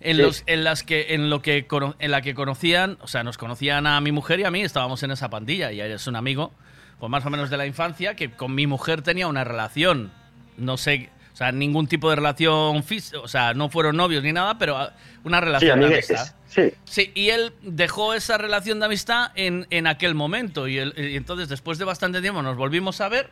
en 0.00 0.16
Sí. 0.16 0.22
los, 0.22 0.42
en 0.46 0.64
las 0.64 0.82
que, 0.82 1.14
en 1.14 1.30
lo 1.30 1.42
que, 1.42 1.64
en 2.00 2.10
la 2.10 2.22
que 2.22 2.34
conocían, 2.34 2.98
o 3.02 3.06
sea, 3.06 3.22
nos 3.22 3.38
conocían 3.38 3.86
a 3.86 4.00
mi 4.00 4.10
mujer 4.10 4.40
y 4.40 4.44
a 4.44 4.50
mí, 4.50 4.62
estábamos 4.62 5.00
en 5.04 5.12
esa 5.12 5.30
pandilla 5.30 5.70
y 5.70 5.80
es 5.80 6.08
un 6.08 6.16
amigo, 6.16 6.52
pues 6.98 7.08
más 7.08 7.24
o 7.24 7.30
menos 7.30 7.50
de 7.50 7.56
la 7.56 7.66
infancia, 7.66 8.16
que 8.16 8.32
con 8.32 8.52
mi 8.52 8.66
mujer 8.66 9.02
tenía 9.02 9.28
una 9.28 9.44
relación, 9.44 10.10
no 10.56 10.76
sé, 10.76 11.10
o 11.32 11.36
sea, 11.36 11.52
ningún 11.52 11.86
tipo 11.86 12.10
de 12.10 12.16
relación 12.16 12.82
física, 12.82 13.20
o 13.20 13.28
sea, 13.28 13.54
no 13.54 13.68
fueron 13.68 13.96
novios 13.96 14.24
ni 14.24 14.32
nada, 14.32 14.58
pero 14.58 14.76
ah, 14.76 14.92
una 15.22 15.38
Sí, 15.38 15.44
relación 15.44 15.84
amistad. 15.84 16.34
Sí. 16.54 16.72
Sí, 16.84 17.10
y 17.14 17.30
él 17.30 17.52
dejó 17.62 18.14
esa 18.14 18.38
relación 18.38 18.78
de 18.80 18.86
amistad 18.86 19.32
en, 19.34 19.66
en 19.70 19.86
aquel 19.86 20.14
momento. 20.14 20.68
Y, 20.68 20.78
él- 20.78 20.94
y 20.96 21.16
entonces, 21.16 21.48
después 21.48 21.78
de 21.78 21.84
bastante 21.84 22.20
tiempo, 22.20 22.42
nos 22.42 22.56
volvimos 22.56 23.00
a 23.00 23.08
ver 23.08 23.30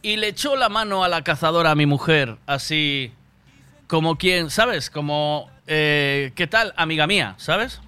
y 0.00 0.16
le 0.16 0.28
echó 0.28 0.54
la 0.56 0.68
mano 0.68 1.02
a 1.04 1.08
la 1.08 1.22
cazadora 1.22 1.72
a 1.72 1.74
mi 1.74 1.86
mujer, 1.86 2.36
así 2.46 3.12
como 3.88 4.16
quien, 4.16 4.48
¿sabes? 4.50 4.90
Como, 4.90 5.50
eh, 5.66 6.32
¿qué 6.34 6.46
tal, 6.46 6.72
amiga 6.76 7.06
mía? 7.06 7.34
¿Sabes? 7.36 7.80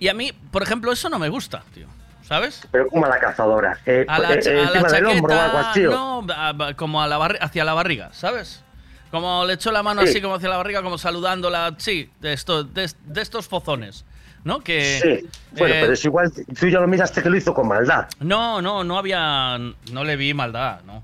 Y 0.00 0.08
a 0.08 0.14
mí, 0.14 0.32
por 0.50 0.62
ejemplo, 0.62 0.92
eso 0.92 1.08
no 1.08 1.18
me 1.18 1.28
gusta, 1.28 1.62
tío. 1.74 1.86
¿Sabes? 2.22 2.60
Pero 2.70 2.86
como 2.88 3.06
a 3.06 3.08
la 3.08 3.18
cazadora. 3.18 3.78
Eh, 3.86 4.04
A 4.06 4.18
la, 4.18 4.34
eh, 4.34 4.40
a 4.66 4.70
la 4.70 4.82
hombro 4.82 4.94
algo 5.00 5.18
chaqueta, 5.28 5.70
así. 5.70 5.86
¿o? 5.86 5.90
no, 5.90 6.26
a- 6.34 6.74
como 6.76 7.02
a 7.02 7.06
la 7.08 7.18
barri- 7.18 7.38
hacia 7.40 7.64
la 7.64 7.72
barriga, 7.72 8.10
¿sabes? 8.12 8.62
Como 9.10 9.44
le 9.46 9.54
echó 9.54 9.72
la 9.72 9.82
mano 9.82 10.02
Sí. 10.02 10.08
así 10.10 10.20
como 10.20 10.34
hacia 10.34 10.48
la 10.48 10.56
barriga, 10.58 10.82
como 10.82 10.98
saludándola, 10.98 11.74
sí, 11.78 12.10
de, 12.20 12.32
esto, 12.34 12.62
de, 12.64 12.90
de 13.06 13.20
estos 13.22 13.48
fozones, 13.48 14.04
¿no? 14.44 14.60
Que, 14.60 15.00
Sí. 15.02 15.28
Bueno, 15.58 15.74
eh, 15.74 15.78
pero 15.80 15.92
es 15.94 16.04
igual, 16.04 16.30
tú 16.58 16.68
ya 16.68 16.80
lo 16.80 16.86
miraste 16.86 17.22
que 17.22 17.30
lo 17.30 17.36
hizo 17.36 17.54
con 17.54 17.68
maldad. 17.68 18.06
No, 18.20 18.60
no, 18.60 18.84
no 18.84 18.98
había, 18.98 19.58
no 19.92 20.04
le 20.04 20.16
vi 20.16 20.34
maldad, 20.34 20.80
¿no. 20.84 21.02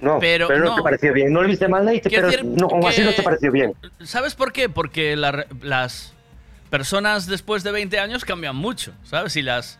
No, 0.00 0.18
Pero 0.18 0.48
pero, 0.48 0.64
no, 0.64 0.70
no. 0.70 0.76
te 0.76 0.82
pareció 0.82 1.12
bien. 1.14 1.32
No 1.32 1.40
le 1.40 1.48
viste 1.48 1.66
maldad, 1.68 1.92
y 1.92 2.00
te, 2.00 2.10
pero 2.10 2.26
decir 2.26 2.44
no, 2.44 2.66
aún 2.70 2.84
así 2.86 3.00
no 3.02 3.12
te 3.12 3.22
pareció 3.22 3.50
bien. 3.52 3.72
¿Sabes 4.02 4.34
por 4.34 4.52
qué? 4.52 4.68
Porque 4.68 5.16
la 5.16 5.46
las 5.62 6.12
personas 6.68 7.26
después 7.26 7.62
de 7.62 7.70
20 7.72 7.98
años 8.00 8.24
cambian 8.24 8.56
mucho, 8.56 8.92
¿sabes? 9.04 9.36
Y 9.36 9.42
las... 9.42 9.78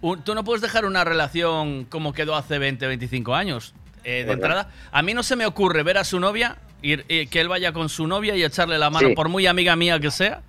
un- 0.00 0.22
tú 0.22 0.34
no 0.34 0.44
puedes 0.44 0.60
dejar 0.60 0.84
una 0.84 1.04
relación 1.04 1.84
como 1.84 2.12
quedó 2.12 2.34
hace 2.34 2.58
20, 2.58 2.86
25 2.88 3.34
años. 3.34 3.72
Eh, 4.02 4.18
de 4.18 4.24
Bueno. 4.26 4.42
entrada, 4.42 4.70
a 4.92 5.00
mí 5.02 5.14
no 5.14 5.22
se 5.22 5.36
me 5.36 5.46
ocurre 5.46 5.82
ver 5.82 5.96
a 5.96 6.04
su 6.04 6.20
novia, 6.20 6.56
ir, 6.84 7.04
eh, 7.08 7.26
que 7.26 7.40
él 7.40 7.48
vaya 7.48 7.72
con 7.72 7.88
su 7.88 8.06
novia 8.06 8.36
y 8.36 8.44
echarle 8.44 8.78
la 8.78 8.90
mano, 8.90 9.08
Sí. 9.08 9.14
por 9.14 9.28
muy 9.28 9.46
amiga 9.46 9.74
mía 9.76 9.98
que 9.98 10.10
sea. 10.10 10.42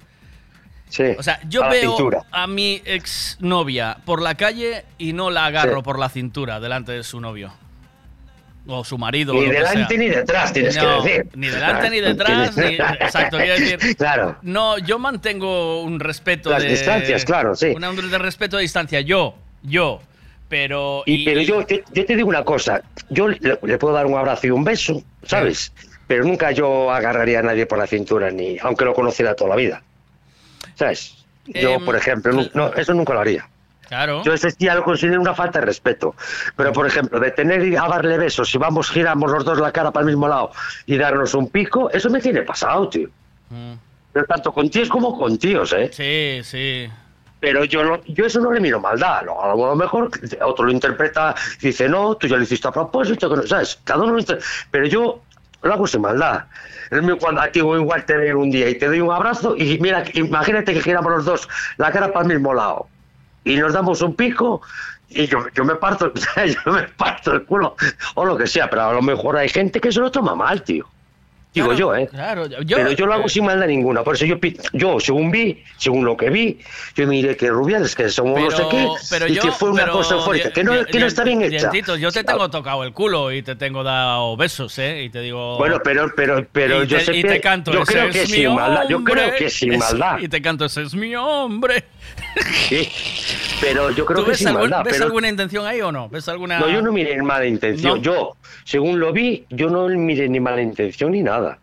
Sí. 0.89 1.03
O 1.17 1.23
sea, 1.23 1.39
yo 1.49 1.63
a 1.63 1.69
veo 1.69 1.95
cintura. 1.97 2.21
a 2.31 2.45
mi 2.47 2.81
exnovia 2.85 3.97
por 4.05 4.21
la 4.21 4.35
calle 4.35 4.85
y 4.97 5.13
no 5.13 5.31
la 5.31 5.45
agarro 5.47 5.77
Sí. 5.77 5.83
por 5.83 5.97
la 5.99 6.09
cintura 6.09 6.59
delante 6.59 6.91
de 6.91 7.03
su 7.03 7.19
novio. 7.19 7.51
O 8.67 8.83
su 8.83 8.97
marido. 8.97 9.33
Ni 9.33 9.39
o 9.39 9.43
lo 9.43 9.49
que 9.51 9.57
delante 9.57 9.87
sea. 9.87 9.97
ni 9.97 10.09
detrás, 10.09 10.51
tienes 10.53 10.75
que 10.77 10.83
No, 10.83 11.01
decir. 11.03 11.27
Ni 11.35 11.47
delante 11.47 11.89
ni 11.89 11.99
detrás. 12.01 12.57
ni- 12.57 12.63
exacto, 12.75 13.37
quiero 13.37 13.53
decir. 13.59 13.79
Claro. 13.97 14.37
No, 14.41 14.77
yo 14.79 14.97
mantengo 14.99 15.81
un 15.83 15.99
respeto 15.99 16.49
Las 16.49 16.63
de. 16.63 16.69
distancias, 16.69 17.25
claro, 17.25 17.55
sí. 17.55 17.67
una- 17.75 17.89
Un 17.91 18.09
de 18.09 18.17
respeto 18.17 18.57
de 18.57 18.63
distancia. 18.63 19.01
Yo, 19.01 19.35
yo. 19.63 20.01
Pero. 20.49 21.03
Y, 21.05 21.25
pero 21.25 21.41
yo 21.41 21.65
te, 21.65 21.83
yo 21.93 22.05
te 22.05 22.15
digo 22.15 22.29
una 22.29 22.43
cosa, 22.43 22.81
yo 23.09 23.27
le, 23.27 23.39
le 23.61 23.77
puedo 23.77 23.93
dar 23.93 24.05
un 24.05 24.15
abrazo 24.17 24.47
y 24.47 24.51
un 24.51 24.63
beso, 24.63 25.03
¿sabes? 25.23 25.71
Pero 26.07 26.23
nunca 26.23 26.51
yo 26.51 26.91
agarraría 26.91 27.39
a 27.39 27.43
nadie 27.43 27.65
por 27.65 27.77
la 27.77 27.87
cintura, 27.87 28.29
ni 28.31 28.57
aunque 28.59 28.85
lo 28.85 28.93
conociera 28.93 29.35
toda 29.35 29.51
la 29.51 29.55
vida. 29.55 29.81
¿Sabes? 30.75 31.15
Yo, 31.45 31.71
Em, 31.75 31.85
por 31.85 31.95
ejemplo, 31.95 32.31
no, 32.53 32.73
eso 32.73 32.93
nunca 32.93 33.13
lo 33.13 33.19
haría. 33.21 33.47
Claro. 33.87 34.23
Yo 34.23 34.33
eso 34.33 34.47
ya 34.57 34.73
lo 34.75 34.83
considero 34.83 35.21
una 35.21 35.35
falta 35.35 35.59
de 35.59 35.65
respeto. 35.67 36.15
Pero, 36.55 36.73
por 36.73 36.87
ejemplo, 36.87 37.19
de 37.19 37.29
tener 37.31 37.63
y 37.67 37.75
a 37.75 37.87
darle 37.87 38.17
besos, 38.17 38.49
si 38.49 38.57
vamos, 38.57 38.89
giramos 38.89 39.31
los 39.31 39.45
dos 39.45 39.59
la 39.59 39.71
cara 39.71 39.91
para 39.91 40.01
el 40.01 40.07
mismo 40.07 40.27
lado 40.27 40.51
y 40.87 40.97
darnos 40.97 41.33
un 41.35 41.49
pico, 41.49 41.89
eso 41.91 42.09
me 42.09 42.19
tiene 42.19 42.41
pasado, 42.41 42.89
tío. 42.89 43.09
Pero 44.11 44.25
tanto 44.25 44.51
con 44.51 44.69
tíos 44.69 44.89
como 44.89 45.17
con 45.17 45.37
tíos, 45.37 45.71
¿eh? 45.73 45.89
Sí, 45.93 46.41
sí. 46.43 46.89
Pero 47.39 47.63
yo 47.65 47.83
no, 47.83 48.03
yo 48.05 48.25
eso 48.25 48.39
no 48.39 48.51
le 48.51 48.59
miro 48.59 48.79
maldad. 48.79 49.23
Lo- 49.23 49.43
A 49.43 49.49
lo 49.55 49.75
mejor 49.75 50.09
otro 50.41 50.65
lo 50.65 50.71
interpreta 50.71 51.35
dice, 51.61 51.87
no, 51.87 52.15
tú 52.15 52.25
ya 52.27 52.37
lo 52.37 52.43
hiciste 52.43 52.67
a 52.67 52.71
propósito, 52.71 53.29
que 53.29 53.35
no, 53.35 53.45
¿sabes? 53.45 53.79
Cada 53.83 54.01
uno 54.03 54.13
lo 54.15 54.23
Pero 54.71 54.87
yo 54.87 55.21
lo 55.67 55.73
hago 55.73 55.87
sin 55.87 56.01
maldad. 56.01 56.45
Es 56.91 57.01
mi- 57.01 57.17
Cuando 57.17 57.41
a 57.41 57.51
ti 57.51 57.59
igual 57.59 58.05
te 58.05 58.33
un 58.33 58.51
día 58.51 58.69
y 58.69 58.75
te 58.77 58.87
doy 58.87 59.01
un 59.01 59.11
abrazo 59.11 59.55
y 59.57 59.77
mira, 59.79 60.03
imagínate 60.13 60.73
que 60.73 60.81
giramos 60.81 61.11
los 61.11 61.25
dos 61.25 61.49
la 61.77 61.91
cara 61.91 62.11
para 62.13 62.25
el 62.27 62.33
mismo 62.33 62.53
lado 62.53 62.87
y 63.43 63.57
nos 63.57 63.73
damos 63.73 64.01
un 64.01 64.15
pico 64.15 64.61
y 65.09 65.27
yo, 65.27 65.45
yo 65.53 65.65
me 65.65 65.75
parto, 65.75 66.11
yo 66.65 66.71
me 66.71 66.83
parto 66.83 67.33
el 67.33 67.45
culo 67.45 67.75
o 68.15 68.25
lo 68.25 68.37
que 68.37 68.47
sea, 68.47 68.69
pero 68.69 68.83
a 68.89 68.93
lo 68.93 69.01
mejor 69.01 69.37
hay 69.37 69.49
gente 69.49 69.79
que 69.79 69.91
se 69.91 69.99
lo 69.99 70.11
toma 70.11 70.35
mal, 70.35 70.61
tío. 70.63 70.85
Digo 71.55 71.67
Claro, 71.69 71.79
yo, 71.79 71.95
¿eh? 71.95 72.07
Claro, 72.11 72.45
yo, 72.47 72.75
Pero 72.77 72.91
yo 72.91 73.05
lo 73.07 73.13
hago 73.13 73.25
eh, 73.25 73.29
sin 73.29 73.45
maldad 73.45 73.65
ninguna. 73.67 74.03
Por 74.03 74.15
eso 74.15 74.25
yo, 74.25 74.35
yo, 74.73 74.99
según 74.99 75.31
vi, 75.31 75.63
según 75.77 76.03
lo 76.05 76.15
que 76.17 76.29
vi, 76.29 76.59
yo 76.95 77.07
miré 77.07 77.35
que 77.37 77.49
Rubiales, 77.49 77.95
que 77.95 78.09
somos 78.09 78.39
no 78.39 78.51
sé 78.51 78.63
qué, 78.69 78.87
pero 79.09 79.27
y 79.27 79.35
yo, 79.35 79.41
que 79.41 79.51
fue 79.51 79.69
una 79.71 79.83
pero, 79.83 79.93
cosa 79.93 80.15
eufórica, 80.15 80.51
que 80.51 80.63
no, 80.63 80.73
Di- 80.73 80.85
que 80.85 80.99
no 80.99 81.05
está 81.07 81.23
bien 81.23 81.41
hecha. 81.41 81.69
Dientitos, 81.69 81.99
yo 81.99 82.11
te 82.11 82.23
tengo 82.23 82.49
tocado 82.49 82.83
el 82.83 82.91
culo 82.93 83.31
y 83.31 83.41
te 83.41 83.55
tengo 83.55 83.83
dado 83.83 84.35
besos, 84.37 84.77
¿eh? 84.79 85.03
Y 85.03 85.09
te 85.09 85.21
digo... 85.21 85.57
Bueno, 85.57 85.79
pero, 85.83 86.11
pero, 86.15 86.45
pero 86.51 86.83
yo 86.83 86.97
te, 86.97 87.05
sé 87.05 87.15
y 87.15 87.21
que 87.21 87.27
te 87.29 87.41
canto, 87.41 87.71
yo 87.71 87.83
"Ese 87.83 87.93
creo 87.93 88.05
es 88.09 88.13
que 88.13 88.21
mi 88.23 88.27
sin 88.27 88.53
maldad, 88.55 88.83
yo 88.89 89.03
creo 89.03 89.23
hombre". 89.23 89.37
que 89.39 89.49
sin 89.49 89.77
maldad. 89.79 90.19
Y 90.19 90.27
te 90.27 90.41
canto, 90.41 90.65
ese 90.65 90.81
es 90.83 90.93
mi 90.93 91.15
hombre. 91.15 91.85
Sí, 92.67 92.89
pero 93.61 93.91
yo 93.91 94.05
creo 94.05 94.23
¿Tú 94.23 94.31
que 94.31 94.45
algún- 94.47 94.61
maldad. 94.61 94.83
ves 94.83 94.93
pero- 94.95 95.05
alguna 95.05 95.29
intención 95.29 95.65
ahí 95.65 95.81
o 95.81 95.91
no? 95.91 96.09
¿Ves 96.09 96.27
alguna...? 96.27 96.59
No, 96.59 96.69
yo 96.69 96.81
no 96.81 96.91
miré 96.91 97.21
mala 97.23 97.45
intención. 97.45 97.97
¿No? 97.97 98.01
Yo, 98.03 98.35
según 98.63 98.99
lo 98.99 99.13
vi, 99.13 99.45
yo 99.49 99.69
no 99.69 99.87
miré 99.87 100.27
ni 100.27 100.39
mala 100.39 100.61
intención 100.61 101.11
ni 101.11 101.21
nada. 101.23 101.57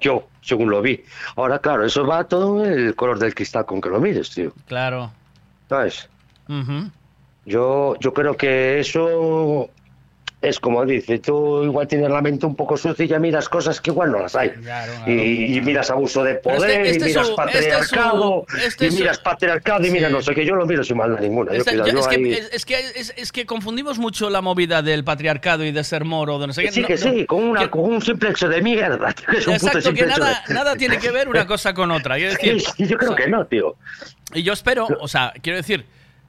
Yo, 0.00 0.26
según 0.42 0.70
lo 0.70 0.80
vi. 0.82 1.02
Ahora, 1.36 1.58
claro, 1.58 1.84
eso 1.84 2.06
va 2.06 2.24
todo 2.24 2.64
en 2.64 2.72
el 2.72 2.94
color 2.94 3.18
del 3.18 3.34
cristal 3.34 3.64
con 3.66 3.80
que 3.80 3.88
lo 3.90 4.00
mires, 4.00 4.30
tío. 4.30 4.52
Claro. 4.66 5.10
¿Sabes? 5.68 6.08
Yo, 7.46 7.94
yo 8.00 8.12
creo 8.14 8.36
que 8.36 8.80
eso 8.80 9.68
es 10.48 10.60
como 10.60 10.84
dice, 10.84 11.18
tú 11.18 11.62
igual 11.64 11.86
tienes 11.88 12.10
la 12.10 12.20
mente 12.22 12.46
un 12.46 12.54
poco 12.54 12.76
sucia 12.76 13.04
y 13.04 13.08
ya 13.08 13.18
miras 13.18 13.48
cosas 13.48 13.80
que 13.80 13.90
igual 13.90 14.12
no 14.12 14.20
las 14.20 14.34
hay. 14.36 14.52
Y, 15.06 15.56
y 15.56 15.60
miras 15.60 15.90
abuso 15.90 16.22
de 16.24 16.34
poder, 16.36 16.70
este- 16.70 16.90
este 16.90 17.04
y 17.04 17.08
miras 17.12 17.26
su- 17.28 17.36
patriarcado, 17.36 18.46
este 18.48 18.60
su- 18.60 18.66
este 18.66 18.86
y 18.86 18.90
su- 18.90 18.96
miras 18.98 19.18
patriarcado, 19.18 19.86
y 19.86 19.90
mira, 19.90 20.08
Sí. 20.08 20.14
no 20.14 20.22
sé 20.22 20.34
qué, 20.34 20.44
yo 20.46 20.54
lo 20.54 20.66
miro 20.66 20.84
sin 20.84 20.96
maldad 20.96 21.20
ninguna. 21.20 21.52
Yo, 21.52 21.58
Este- 21.58 21.70
cuidado, 21.72 21.88
yo- 21.88 21.94
yo 21.94 22.00
es, 22.00 22.06
que, 22.08 22.14
ahí- 22.16 22.32
es, 22.32 22.50
es 22.52 22.64
que, 22.64 22.78
es, 22.96 23.14
es 23.16 23.32
que 23.32 23.46
confundimos 23.46 23.98
mucho 23.98 24.30
la 24.30 24.40
movida 24.40 24.82
del 24.82 25.04
patriarcado 25.04 25.64
y 25.64 25.72
de 25.72 25.84
ser 25.84 26.04
moro, 26.04 26.38
de 26.38 26.46
no 26.48 26.52
sé 26.52 26.62
Que 26.62 26.68
qué. 26.68 26.72
sí, 26.72 26.80
No- 26.82 26.86
que 26.88 26.94
no- 26.94 27.00
sí, 27.00 27.26
con, 27.26 27.42
una, 27.44 27.70
con 27.70 27.80
un 27.84 28.02
simple 28.02 28.30
hecho 28.30 28.48
de 28.48 28.62
mierda, 28.62 29.12
que 29.12 29.38
es 29.38 29.46
un 29.46 29.54
puto 29.54 29.66
Exacto, 29.78 29.92
que 29.94 30.06
nada, 30.06 30.42
de- 30.46 30.54
nada 30.54 30.76
tiene 30.76 30.98
que 30.98 31.10
ver 31.10 31.28
una 31.28 31.46
cosa 31.46 31.74
con 31.74 31.90
otra. 31.90 32.16
Quiero 32.16 32.32
decir, 32.32 32.60
Sí, 32.76 32.86
yo 32.86 32.96
creo 32.98 33.12
o 33.12 33.16
sea, 33.16 33.24
que 33.24 33.30
no, 33.30 33.46
tío. 33.46 33.76
Y 34.32 34.42
yo 34.42 34.52
espero, 34.52 34.86
o 35.00 35.08
sea, 35.08 35.32
quiero 35.42 35.56
decir, 35.56 35.84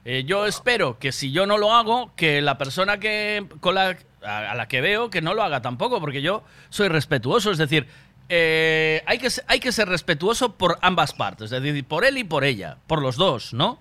eh, 0.08 0.22
yo 0.24 0.46
espero 0.46 0.98
que 0.98 1.10
si 1.12 1.32
yo 1.32 1.44
no 1.46 1.58
lo 1.58 1.74
hago, 1.74 2.12
que 2.16 2.40
la 2.40 2.56
persona 2.58 2.98
que 2.98 3.44
con 3.60 3.74
la, 3.74 3.96
a, 4.24 4.52
a 4.52 4.54
la 4.54 4.68
que 4.68 4.80
veo 4.80 5.10
que 5.10 5.20
no 5.20 5.34
lo 5.34 5.42
haga 5.42 5.60
tampoco, 5.60 6.00
porque 6.00 6.22
yo 6.22 6.44
soy 6.70 6.88
respetuoso, 6.88 7.50
es 7.50 7.58
decir, 7.58 7.86
eh, 8.28 9.02
hay, 9.06 9.18
que, 9.18 9.28
hay 9.46 9.60
que 9.60 9.72
ser 9.72 9.88
respetuoso 9.88 10.54
por 10.56 10.78
ambas 10.80 11.12
partes, 11.12 11.52
es 11.52 11.62
decir, 11.62 11.84
por 11.84 12.04
él 12.04 12.18
y 12.18 12.24
por 12.24 12.44
ella, 12.44 12.76
por 12.86 13.02
los 13.02 13.16
dos, 13.16 13.52
¿no? 13.52 13.78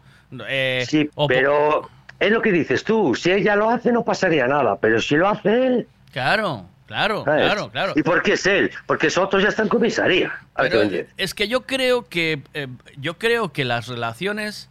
Eh, 0.47 0.83
Sí, 0.87 1.05
por- 1.13 1.27
pero 1.27 1.89
es 2.19 2.31
lo 2.31 2.41
que 2.41 2.51
dices 2.51 2.83
tú, 2.83 3.15
si 3.15 3.31
ella 3.31 3.55
lo 3.55 3.69
hace 3.69 3.91
no 3.91 4.03
pasaría 4.03 4.47
nada, 4.47 4.77
pero 4.79 4.99
si 5.01 5.15
lo 5.15 5.27
hace 5.29 5.67
él... 5.67 5.87
Claro, 6.11 6.65
claro, 6.87 7.23
¿sabes? 7.25 7.43
claro, 7.45 7.69
claro. 7.71 7.93
¿Y 7.95 8.03
por 8.03 8.21
qué 8.23 8.33
es 8.33 8.45
él? 8.45 8.71
Porque 8.87 9.07
esos 9.07 9.23
otros 9.25 9.43
ya 9.43 9.49
están 9.49 9.65
en 9.65 9.69
comisaría. 9.69 10.31
Pero 10.55 10.81
es 11.17 11.33
que 11.33 11.47
yo 11.47 11.61
creo 11.65 12.07
que 12.07 12.41
eh, 12.53 12.67
yo 12.97 13.17
creo 13.17 13.51
que 13.51 13.65
las 13.65 13.87
relaciones 13.87 14.69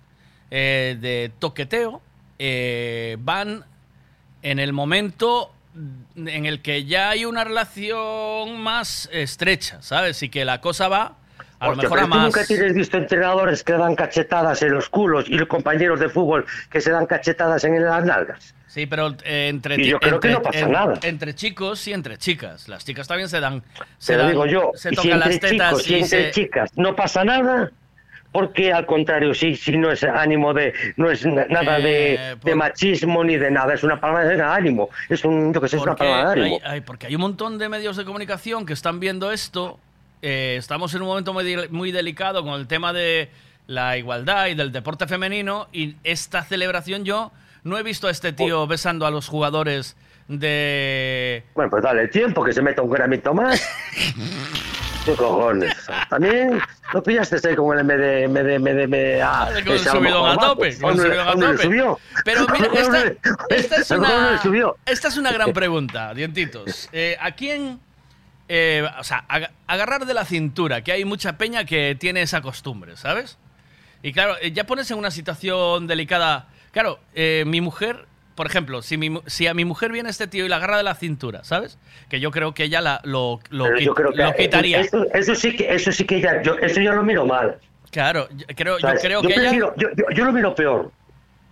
eh, 0.57 0.97
de 1.01 1.33
toqueteo 1.41 2.01
eh, 2.39 3.17
van 3.19 3.65
en 4.43 4.61
el 4.61 4.73
momento 4.73 5.51
en 6.15 6.47
el 6.47 6.63
que 6.63 6.85
ya 6.85 7.11
hay 7.11 7.25
una 7.25 7.43
relación 7.43 8.61
más 8.61 9.09
estrecha, 9.13 9.83
¿sabes? 9.83 10.23
Y 10.23 10.29
que 10.29 10.45
la 10.45 10.61
cosa 10.61 10.87
va 10.87 11.17
a 11.59 11.69
lo 11.71 11.77
mejor 11.77 11.99
a 11.99 12.03
pero 12.03 12.09
más. 12.15 12.25
nunca 12.27 12.45
tienes 12.45 12.73
visto 12.75 12.99
entrenadores 12.99 13.65
que 13.65 13.73
dan 13.73 13.97
cachetadas 13.97 14.63
en 14.63 14.73
los 14.75 14.89
culos 14.89 15.25
y 15.29 15.35
los 15.39 15.49
compañeros 15.49 15.99
de 15.99 16.09
fútbol 16.09 16.47
que 16.71 16.81
se 16.81 16.91
dan 16.93 17.07
cachetadas 17.07 17.65
en 17.65 17.83
las 17.85 18.05
nalgas. 18.05 18.55
Sí, 18.69 18.87
pero 18.87 19.17
eh, 19.25 19.49
entre, 19.49 19.77
Y 19.81 19.87
yo 19.89 19.99
creo 19.99 20.21
que 20.21 20.29
entre- 20.29 20.33
no 20.33 20.43
pasa 20.43 20.59
en- 20.61 20.73
nada. 20.73 20.95
entre 21.03 21.35
chicos 21.35 21.87
y 21.89 21.93
entre 21.93 22.19
chicas. 22.19 22.69
Las 22.69 22.85
chicas 22.85 23.09
también 23.09 23.29
se 23.29 23.41
dan. 23.41 23.63
Se 23.99 24.17
dan- 24.17 24.29
digo 24.29 24.47
yo, 24.47 24.71
Se 24.75 24.91
si 24.91 24.95
tocan 24.97 25.13
entre 25.23 25.29
las 25.31 25.41
tetas 25.41 25.69
chicos 25.83 25.91
y 25.91 25.95
entre 25.95 26.25
se- 26.27 26.31
chicas 26.33 26.71
no 26.77 26.95
pasa 26.95 27.25
nada, 27.25 27.71
porque 28.35 28.73
al 28.73 28.85
contrario, 28.85 29.33
si, 29.33 29.55
si 29.55 29.77
no 29.79 29.93
es 29.93 30.03
ánimo 30.03 30.53
de, 30.53 30.75
no 30.97 31.09
es 31.09 31.25
na- 31.25 31.47
nada 31.49 31.79
de, 31.79 32.15
Eh, 32.15 32.37
de 32.43 32.55
machismo 32.57 33.23
ni 33.23 33.37
de 33.37 33.49
nada, 33.49 33.73
es 33.75 33.85
una 33.85 34.01
palabra 34.01 34.25
de 34.27 34.43
ánimo, 34.43 34.91
es 35.09 35.25
un, 35.25 35.55
yo 35.55 35.61
que 35.61 35.69
sé, 35.69 35.77
es 35.77 35.83
una 35.85 35.95
palabra 35.95 36.35
de 36.35 36.41
ánimo. 36.41 36.59
hay, 36.65 36.71
hay- 36.73 36.81
porque 36.81 37.07
hay 37.07 37.15
un 37.15 37.21
montón 37.21 37.59
de 37.59 37.69
medios 37.69 37.97
de 37.97 38.05
comunicación 38.05 38.67
que 38.67 38.73
están 38.73 38.99
viendo 38.99 39.31
esto. 39.31 39.79
eh, 40.21 40.57
estamos 40.59 40.93
en 40.95 41.03
un 41.03 41.09
momento 41.09 41.33
muy, 41.33 41.69
muy 41.71 41.93
delicado 41.93 42.43
con 42.43 42.55
el 42.61 42.67
tema 42.67 42.93
de 42.93 43.29
la 43.69 43.97
igualdad 43.99 44.47
y 44.49 44.55
del 44.55 44.73
deporte 44.73 45.07
femenino. 45.07 45.69
Y 45.73 45.95
esta 46.03 46.43
celebración 46.43 47.05
yo 47.05 47.31
no 47.63 47.79
he 47.79 47.83
visto 47.85 48.09
a 48.09 48.11
este 48.11 48.33
tío 48.33 48.67
besando 48.67 49.07
a 49.07 49.11
los 49.11 49.29
jugadores 49.29 49.97
de... 50.27 51.45
Bueno, 51.55 51.71
pues 51.71 51.83
dale 51.85 52.09
tiempo 52.09 52.43
que 52.43 52.53
se 52.55 52.63
meta 52.63 52.83
un 52.83 52.91
gramito 52.91 53.33
más. 53.35 53.63
¿Qué 55.05 55.15
cojones? 55.17 55.75
También 56.09 56.61
lo 56.93 57.03
pillaste 57.03 57.37
ahí 57.47 57.55
con 57.57 57.77
el 57.79 57.85
MD, 57.85 58.27
MD, 58.29 58.59
MD, 58.59 58.87
MD, 58.87 59.21
ah, 59.23 59.51
Con 59.65 59.73
el 59.75 59.79
subidón 59.81 60.31
a 60.31 60.37
tope, 60.39 60.55
pues, 60.57 60.79
con 60.81 60.99
el 60.99 61.13
¿a 61.21 61.25
dónde- 61.25 61.35
subidón 61.35 61.43
a 61.43 61.51
tope. 61.53 61.63
subió? 61.63 61.99
Pero 62.25 62.47
mira, 62.53 62.67
¿A 62.67 62.83
dónde- 62.83 63.19
esta, 63.51 63.55
esta 63.55 63.77
es 63.77 63.91
una, 63.91 64.41
esta 64.87 65.09
es 65.09 65.17
una 65.19 65.33
gran 65.33 65.53
pregunta, 65.53 66.15
dientitos. 66.15 66.89
Eh, 66.93 67.17
¿A 67.21 67.33
quién, 67.33 67.81
eh, 68.49 68.89
o 68.99 69.05
sea, 69.05 69.25
ag- 69.29 69.51
agarrar 69.67 70.07
de 70.07 70.15
la 70.15 70.25
cintura? 70.25 70.83
Que 70.83 70.93
hay 70.93 71.05
mucha 71.05 71.37
peña 71.37 71.65
que 71.67 71.97
tiene 72.01 72.23
esa 72.23 72.41
costumbre, 72.41 72.97
¿sabes? 72.97 73.37
Y 74.03 74.13
claro, 74.13 74.37
eh, 74.41 74.53
ya 74.53 74.65
pones 74.65 74.91
en 74.91 74.99
una 74.99 75.11
situación 75.11 75.87
delicada. 75.87 76.49
Claro, 76.73 76.99
eh, 77.15 77.45
mi 77.47 77.61
mujer, 77.61 78.07
por 78.35 78.47
ejemplo, 78.47 78.83
si, 78.83 78.97
mi 78.97 79.21
si 79.27 79.47
a 79.47 79.55
mi 79.55 79.65
mujer 79.65 79.93
viene 79.93 80.11
este 80.11 80.27
tío 80.27 80.45
y 80.45 80.49
la 80.49 80.57
agarra 80.57 80.77
de 80.77 80.83
la 80.83 80.95
cintura, 80.95 81.45
¿sabes? 81.45 81.79
Que 82.09 82.21
yo 82.21 82.31
creo 82.31 82.53
que 82.55 82.65
ella 82.65 82.81
la, 82.81 83.01
lo, 83.05 83.41
lo, 83.51 83.65
Pero 83.65 83.77
qui- 83.77 83.85
yo 83.85 83.95
creo 83.95 84.13
que 84.13 84.23
lo 84.23 84.35
quitaría. 84.35 84.81
Eso, 84.81 85.05
eso 85.15 85.35
sí 85.35 85.55
que, 85.57 85.73
eso 85.75 85.93
sí 85.93 86.05
que 86.05 86.21
ya, 86.21 86.43
yo, 86.43 86.55
eso 86.59 86.81
yo 86.81 86.93
lo 86.93 87.03
miro 87.03 87.25
mal. 87.27 87.57
Claro, 87.91 88.29
yo 88.31 88.45
creo, 88.57 88.79
yo 88.79 88.89
creo 89.01 89.23
que 89.23 89.29
ella... 89.29 89.37
prefiero- 89.51 89.75
yo, 89.77 89.89
yo- 89.97 90.05
yo 90.15 90.25
lo 90.25 90.33
miro 90.33 90.55
peor. 90.55 90.91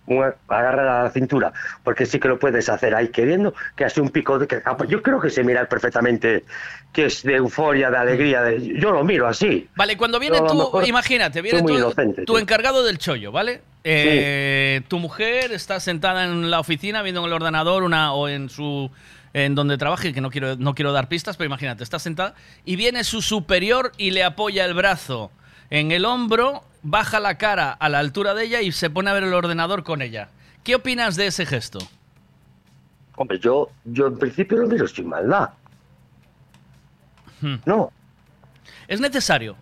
Una- 0.05 0.35
Agarrar 0.49 0.87
a 0.87 1.03
la 1.05 1.09
cintura, 1.11 1.53
porque 1.83 2.05
sí 2.05 2.19
que 2.19 2.27
lo 2.27 2.37
puedes 2.37 2.67
hacer 2.69 2.93
ahí 2.93 3.07
queriendo, 3.07 3.53
que 3.75 3.85
hace 3.85 4.01
un 4.01 4.09
pico 4.09 4.37
de 4.37 4.47
que 4.47 4.61
yo 4.89 5.01
creo 5.01 5.19
que 5.21 5.29
se 5.29 5.43
mira 5.43 5.65
perfectamente 5.69 6.43
que 6.91 7.05
es 7.05 7.23
de 7.23 7.35
euforia, 7.35 7.89
de 7.89 7.97
alegría, 7.97 8.41
de, 8.41 8.79
yo 8.79 8.91
lo 8.91 9.03
miro 9.03 9.27
así. 9.27 9.67
Vale, 9.75 9.95
cuando 9.97 10.19
viene 10.19 10.37
Yo 10.37 10.69
tú, 10.71 10.81
imagínate, 10.81 11.41
viene 11.41 11.63
tu, 11.63 11.69
inocente, 11.73 12.23
tu 12.25 12.33
tío. 12.33 12.39
encargado 12.41 12.83
del 12.83 12.97
chollo, 12.97 13.31
¿vale? 13.31 13.61
Eh, 13.85 14.81
Tu 14.87 14.99
mujer 14.99 15.51
está 15.51 15.79
sentada 15.79 16.23
en 16.25 16.51
la 16.51 16.59
oficina 16.59 17.01
viendo 17.01 17.21
en 17.21 17.27
el 17.27 17.33
ordenador 17.33 17.83
una 17.83 18.13
o 18.13 18.27
en 18.27 18.49
su 18.49 18.91
en 19.33 19.55
donde 19.55 19.77
trabaje, 19.79 20.13
que 20.13 20.21
no 20.21 20.29
quiero 20.29 20.55
no 20.57 20.75
quiero 20.75 20.91
dar 20.91 21.07
pistas, 21.07 21.37
pero 21.37 21.47
imagínate, 21.47 21.83
está 21.83 21.97
sentada 21.97 22.35
y 22.65 22.75
viene 22.75 23.03
su 23.03 23.21
superior 23.23 23.91
y 23.97 24.11
le 24.11 24.23
apoya 24.23 24.63
el 24.65 24.73
brazo 24.75 25.31
en 25.71 25.91
el 25.91 26.05
hombro, 26.05 26.63
baja 26.83 27.19
la 27.19 27.37
cara 27.37 27.71
a 27.71 27.89
la 27.89 27.99
altura 27.99 28.33
de 28.33 28.43
ella 28.45 28.61
y 28.61 28.71
se 28.71 28.89
pone 28.89 29.09
a 29.09 29.13
ver 29.13 29.23
el 29.23 29.33
ordenador 29.33 29.83
con 29.83 30.01
ella. 30.01 30.29
¿Qué 30.63 30.75
opinas 30.75 31.15
de 31.15 31.27
ese 31.27 31.45
gesto? 31.45 31.79
Hombre, 33.15 33.39
yo, 33.39 33.69
yo 33.85 34.07
en 34.07 34.17
principio 34.17 34.57
lo 34.57 34.67
miro 34.67 34.87
sin 34.87 35.07
maldad. 35.07 35.49
No. 37.65 37.91
¿Es 38.87 38.99
necesario? 38.99 39.55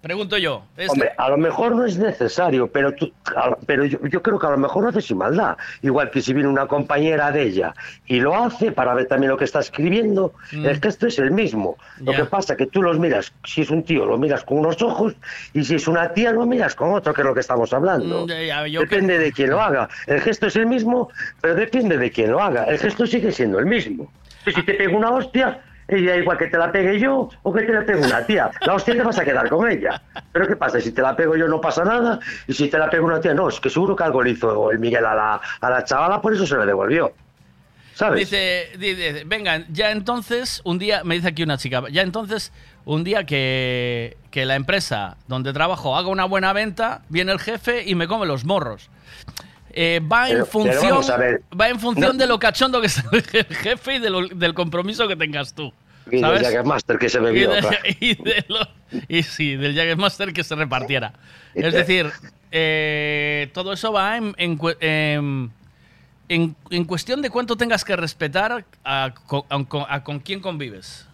Pregunto 0.00 0.36
yo. 0.38 0.64
¿Es 0.76 0.90
Hombre, 0.90 1.12
a 1.16 1.28
lo 1.28 1.36
mejor 1.38 1.74
no 1.76 1.84
es 1.84 1.98
necesario, 1.98 2.66
pero 2.70 2.92
tú, 2.94 3.12
a- 3.36 3.56
pero 3.66 3.84
yo, 3.84 3.98
yo 4.08 4.22
creo 4.22 4.38
que 4.38 4.46
a 4.46 4.50
lo 4.50 4.58
mejor 4.58 4.82
lo 4.82 4.88
hace 4.90 5.00
sin 5.00 5.18
maldad. 5.18 5.56
Igual 5.82 6.10
que 6.10 6.20
si 6.20 6.32
viene 6.34 6.48
una 6.48 6.66
compañera 6.66 7.30
de 7.30 7.42
ella 7.42 7.74
y 8.06 8.18
lo 8.20 8.34
hace 8.34 8.72
para 8.72 8.94
ver 8.94 9.06
también 9.06 9.30
lo 9.30 9.36
que 9.36 9.44
está 9.44 9.60
escribiendo, 9.60 10.32
Mm. 10.52 10.66
es 10.66 10.80
que 10.80 10.88
esto 10.88 11.06
es 11.06 11.18
el 11.18 11.30
mismo. 11.30 11.76
Lo 12.00 12.12
que 12.12 12.24
pasa 12.24 12.56
que 12.56 12.66
tú 12.66 12.82
los 12.82 12.98
miras, 12.98 13.32
si 13.44 13.60
es 13.62 13.70
un 13.70 13.82
tío 13.84 14.04
lo 14.04 14.18
miras 14.18 14.42
con 14.44 14.58
unos 14.58 14.80
ojos 14.82 15.14
y 15.54 15.62
si 15.64 15.76
es 15.76 15.86
una 15.86 16.12
tía 16.12 16.32
lo 16.32 16.44
miras 16.46 16.74
con 16.74 16.92
otro, 16.92 17.14
que 17.14 17.20
es 17.20 17.26
lo 17.26 17.34
que 17.34 17.40
estamos 17.40 17.72
hablando. 17.72 18.24
Mm, 18.26 18.28
depende 18.80 19.18
de 19.18 19.32
quién 19.32 19.50
lo 19.50 19.60
haga. 19.60 19.88
El 20.06 20.20
gesto 20.20 20.46
es 20.48 20.56
el 20.56 20.66
mismo, 20.66 21.10
pero 21.40 21.54
depende 21.54 21.96
de 21.98 22.10
quién 22.10 22.32
lo 22.32 22.40
haga. 22.42 22.64
El 22.64 22.78
gesto 22.78 23.06
sigue 23.06 23.30
siendo 23.32 23.58
el 23.58 23.66
mismo. 23.66 24.10
Que 24.44 24.52
si 24.52 24.62
te 24.62 24.74
pego 24.74 24.96
una 24.96 25.10
hostia, 25.10 25.60
ella 25.88 26.16
igual 26.16 26.36
que 26.36 26.46
te 26.46 26.58
la 26.58 26.70
pegue 26.70 27.00
yo 27.00 27.30
o 27.42 27.52
que 27.52 27.62
te 27.62 27.72
la 27.72 27.84
pegue 27.84 28.04
una 28.04 28.24
tía. 28.24 28.50
La 28.60 28.74
hostia 28.74 28.94
te 28.94 29.02
vas 29.02 29.18
a 29.18 29.24
quedar 29.24 29.48
con 29.48 29.68
ella. 29.70 30.00
Pero 30.32 30.46
¿qué 30.46 30.56
pasa? 30.56 30.80
Si 30.80 30.92
te 30.92 31.00
la 31.00 31.16
pego 31.16 31.34
yo 31.34 31.48
no 31.48 31.60
pasa 31.60 31.84
nada 31.84 32.20
y 32.46 32.52
si 32.52 32.68
te 32.68 32.78
la 32.78 32.90
pego 32.90 33.06
una 33.06 33.20
tía, 33.20 33.34
no, 33.34 33.48
es 33.48 33.58
que 33.58 33.70
seguro 33.70 33.96
que 33.96 34.04
algo 34.04 34.22
le 34.22 34.30
hizo 34.30 34.70
el 34.70 34.78
Miguel 34.78 35.06
a 35.06 35.14
la, 35.14 35.40
a 35.60 35.70
la 35.70 35.84
chavala, 35.84 36.20
por 36.20 36.34
eso 36.34 36.46
se 36.46 36.56
la 36.56 36.66
devolvió. 36.66 37.12
¿Sabes? 37.94 38.20
Dice, 38.20 38.68
dice, 38.78 39.24
venga, 39.26 39.64
ya 39.70 39.90
entonces, 39.90 40.60
un 40.64 40.78
día, 40.78 41.02
me 41.02 41.16
dice 41.16 41.28
aquí 41.28 41.42
una 41.42 41.58
chica, 41.58 41.82
ya 41.90 42.02
entonces, 42.02 42.52
un 42.84 43.02
día 43.02 43.24
que, 43.24 44.16
que 44.30 44.46
la 44.46 44.54
empresa 44.54 45.16
donde 45.26 45.52
trabajo 45.52 45.96
haga 45.96 46.08
una 46.08 46.24
buena 46.24 46.52
venta, 46.52 47.02
viene 47.08 47.32
el 47.32 47.40
jefe 47.40 47.82
y 47.84 47.96
me 47.96 48.06
come 48.06 48.26
los 48.26 48.44
morros. 48.44 48.88
Eh, 49.80 50.00
va, 50.00 50.28
en 50.28 50.32
pero 50.34 50.46
función, 50.46 50.98
a 51.08 51.56
va 51.56 51.68
en 51.68 51.78
función 51.78 52.16
No. 52.16 52.18
de 52.20 52.26
lo 52.26 52.38
cachondo 52.40 52.80
que 52.80 52.86
es 52.88 53.00
el 53.12 53.44
jefe 53.44 53.94
y 53.94 53.98
de 54.00 54.10
lo- 54.10 54.26
del 54.26 54.52
compromiso 54.54 55.06
que 55.06 55.14
tengas 55.14 55.54
tú. 55.54 55.72
Y 56.06 56.12
del 56.12 56.20
¿sabes? 56.20 56.42
Jägermeister 56.48 56.98
que 56.98 57.08
se 57.08 57.18
Y, 57.18 57.20
bebió. 57.20 57.50
de- 57.50 57.60
claro. 57.60 57.76
y 58.00 58.14
de 58.16 58.44
lo- 58.48 58.68
y 59.08 59.22
sí, 59.22 59.54
del 59.56 59.74
Jägermeister 59.74 60.32
que 60.32 60.42
se 60.42 60.56
repartiera. 60.56 61.12
Es 61.54 61.72
decir, 61.74 62.10
eh, 62.50 63.50
todo 63.54 63.72
eso 63.72 63.92
va 63.92 64.16
en, 64.16 64.34
en 64.36 64.56
cu- 64.56 64.74
en- 64.80 65.50
en- 66.28 66.84
cuestión 66.86 67.22
de 67.22 67.30
cuánto 67.30 67.56
tengas 67.56 67.84
que 67.84 67.94
respetar 67.94 68.64
a, 68.84 69.04
a 69.04 69.14
con, 69.68 69.84
a 69.88 70.02
con 70.02 70.18
quién 70.20 70.40
convives. 70.40 71.06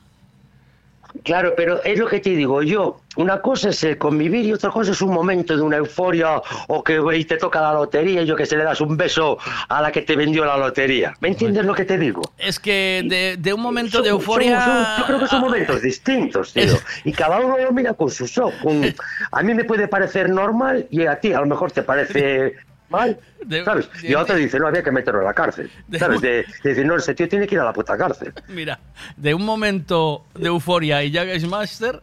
Claro, 1.23 1.55
pero 1.57 1.83
es 1.85 1.99
lo 1.99 2.07
que 2.09 2.21
te 2.21 2.31
digo 2.31 2.63
yo. 2.63 3.01
Una 3.17 3.41
cosa 3.41 3.69
es 3.69 3.83
el 3.85 3.97
convivir 3.97 4.45
y 4.45 4.53
otra 4.53 4.71
cosa 4.71 4.91
es 4.91 5.01
un 5.01 5.13
momento 5.15 5.57
de 5.57 5.63
una 5.63 5.77
euforia 5.77 6.43
o 6.67 6.83
que 6.83 6.99
güey, 6.99 7.25
te 7.25 7.37
toca 7.37 7.61
la 7.61 7.73
lotería 7.73 8.23
y 8.23 8.27
yo 8.27 8.35
que 8.35 8.45
se 8.45 8.57
le 8.57 8.65
das 8.65 8.81
un 8.81 8.97
beso 8.97 9.39
a 9.69 9.81
la 9.81 9.93
que 9.93 10.03
te 10.03 10.17
vendió 10.17 10.45
la 10.45 10.57
lotería. 10.57 11.15
¿Me 11.21 11.29
entiendes 11.29 11.65
lo 11.65 11.73
que 11.75 11.85
te 11.85 11.97
digo? 11.97 12.23
Es 12.37 12.59
que 12.59 13.05
de, 13.09 13.37
de 13.39 13.55
un 13.55 13.61
momento 13.61 13.93
Son- 13.99 14.03
de 14.03 14.09
euforia... 14.11 14.61
son- 14.65 14.75
son- 14.85 14.97
yo 14.99 15.05
creo 15.07 15.19
que 15.21 15.27
son 15.29 15.41
momentos 15.41 15.81
distintos, 15.83 16.53
tío. 16.53 16.75
Y 17.05 17.13
cada 17.13 17.39
uno 17.39 17.57
lo 17.57 17.71
mira 17.71 17.95
con 17.95 18.11
sus 18.11 18.37
ojos. 18.37 18.55
con- 18.61 18.83
A 19.31 19.43
mí 19.45 19.55
me 19.55 19.63
puede 19.65 19.87
parecer 19.87 20.29
normal 20.31 20.87
y 20.91 21.07
a 21.07 21.21
ti 21.21 21.33
a 21.33 21.39
lo 21.41 21.47
mejor 21.47 21.71
te 21.71 21.85
parece 21.85 22.55
mal. 22.89 23.19
¿Sabes? 23.65 23.89
Y 24.03 24.15
a 24.15 24.21
otro 24.21 24.37
dice, 24.37 24.59
no, 24.59 24.67
había 24.69 24.83
que 24.83 24.91
meterlo 24.91 25.21
en 25.21 25.27
la 25.27 25.35
cárcel. 25.35 25.71
¿Sabes? 25.99 26.21
De, 26.21 26.29
de 26.63 26.71
decir, 26.71 26.87
no, 26.87 26.97
ese 26.97 27.15
tío 27.15 27.29
tiene 27.29 27.47
que 27.47 27.55
ir 27.55 27.61
a 27.61 27.65
la 27.65 27.73
puta 27.73 27.97
cárcel. 27.97 28.33
Mira, 28.49 28.81
de 29.17 29.35
un 29.35 29.45
momento 29.45 30.25
de 30.35 30.49
euforia 30.49 31.03
y 31.03 31.11
ya 31.11 31.23
es 31.25 31.47
Master, 31.47 32.03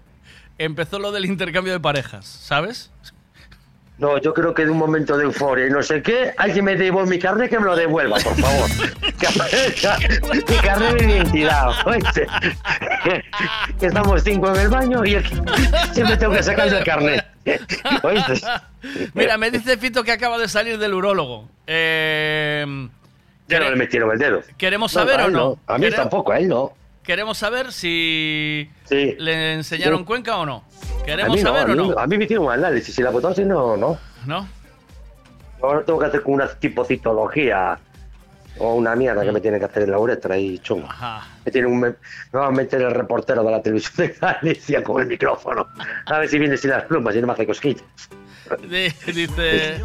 empezó 0.57 0.99
lo 0.99 1.11
del 1.11 1.25
intercambio 1.25 1.73
de 1.73 1.79
parejas, 1.79 2.25
¿sabes? 2.25 2.91
No, 4.01 4.17
yo 4.17 4.33
creo 4.33 4.51
que 4.51 4.65
de 4.65 4.71
un 4.71 4.79
momento 4.79 5.15
de 5.15 5.25
euforia 5.25 5.67
y 5.67 5.69
no 5.69 5.83
sé 5.83 6.01
qué, 6.01 6.33
alguien 6.35 6.65
me 6.65 6.75
devuelve 6.75 7.07
mi 7.11 7.19
carnet 7.19 7.51
que 7.51 7.59
me 7.59 7.65
lo 7.65 7.75
devuelva, 7.75 8.17
por 8.17 8.35
favor. 8.35 8.67
que 9.19 9.27
aparezca 9.27 9.97
mi 10.33 10.55
carnet 10.57 10.93
de 10.97 11.05
identidad, 11.17 11.69
¿oíste? 11.85 12.25
que 13.79 13.85
estamos 13.85 14.23
cinco 14.23 14.49
en 14.55 14.59
el 14.61 14.69
baño 14.69 15.05
y 15.05 15.13
el- 15.13 15.25
siempre 15.93 16.17
tengo 16.17 16.33
que 16.33 16.41
sacar 16.41 16.67
el 16.67 16.83
carnet. 16.83 17.23
Mira, 19.13 19.37
me 19.37 19.51
dice 19.51 19.77
Fito 19.77 20.03
que 20.03 20.11
acaba 20.13 20.39
de 20.39 20.47
salir 20.47 20.79
del 20.79 20.95
urólogo. 20.95 21.47
Eh, 21.67 22.65
Ya 23.49 23.59
no 23.59 23.69
le 23.69 23.75
metieron 23.75 24.11
el 24.11 24.17
dedo. 24.17 24.41
¿Queremos 24.57 24.91
saber 24.93 25.21
o 25.21 25.29
no? 25.29 25.59
A 25.67 25.77
mí 25.77 25.85
¿Quere- 25.85 25.95
tampoco, 25.95 26.31
a 26.31 26.39
él 26.39 26.47
no. 26.47 26.73
Queremos 27.03 27.37
saber 27.37 27.71
si 27.71 28.69
le 28.89 29.53
enseñaron. 29.53 30.03
Cuenca 30.05 30.37
o 30.37 30.45
no. 30.45 30.63
¿Queremos 31.05 31.35
no, 31.37 31.41
saber 31.41 31.71
o 31.71 31.75
no? 31.75 31.97
a 31.99 32.05
mí 32.07 32.17
me 32.17 32.25
hicieron 32.25 32.45
un 32.45 32.51
análisis 32.51 32.97
y 32.97 33.01
la 33.01 33.09
votación 33.09 33.47
no, 33.47 33.75
no. 33.75 33.97
¿No? 34.25 34.47
Ahora 35.63 35.83
tengo 35.83 35.99
que 35.99 36.05
hacer 36.05 36.21
con 36.21 36.33
una 36.35 36.47
tipocitología 36.47 37.77
o 38.59 38.75
una 38.75 38.95
mierda 38.95 39.23
que 39.23 39.31
me 39.31 39.41
tiene 39.41 39.57
que 39.59 39.65
hacer 39.65 39.83
en 39.83 39.91
la 39.91 39.99
uretra 39.99 40.37
y 40.37 40.59
chungo. 40.59 40.87
Ajá. 40.87 41.27
Me, 41.45 41.51
tiene 41.51 41.67
un, 41.67 41.79
me, 41.79 41.89
me 41.89 42.39
va 42.39 42.47
a 42.47 42.51
meter 42.51 42.81
el 42.81 42.91
reportero 42.91 43.43
de 43.43 43.51
la 43.51 43.61
televisión 43.61 44.07
de 44.07 44.13
Galicia 44.19 44.83
con 44.83 45.01
el 45.01 45.07
micrófono. 45.07 45.67
A 46.05 46.19
ver 46.19 46.29
si 46.29 46.37
viene 46.37 46.57
sin 46.57 46.69
las 46.71 46.83
plumas 46.83 47.15
y 47.15 47.21
no 47.21 47.27
me 47.27 47.33
hace 47.33 47.47
cosquillas. 47.47 47.83
Di- 48.69 48.93
Dice, 49.11 49.81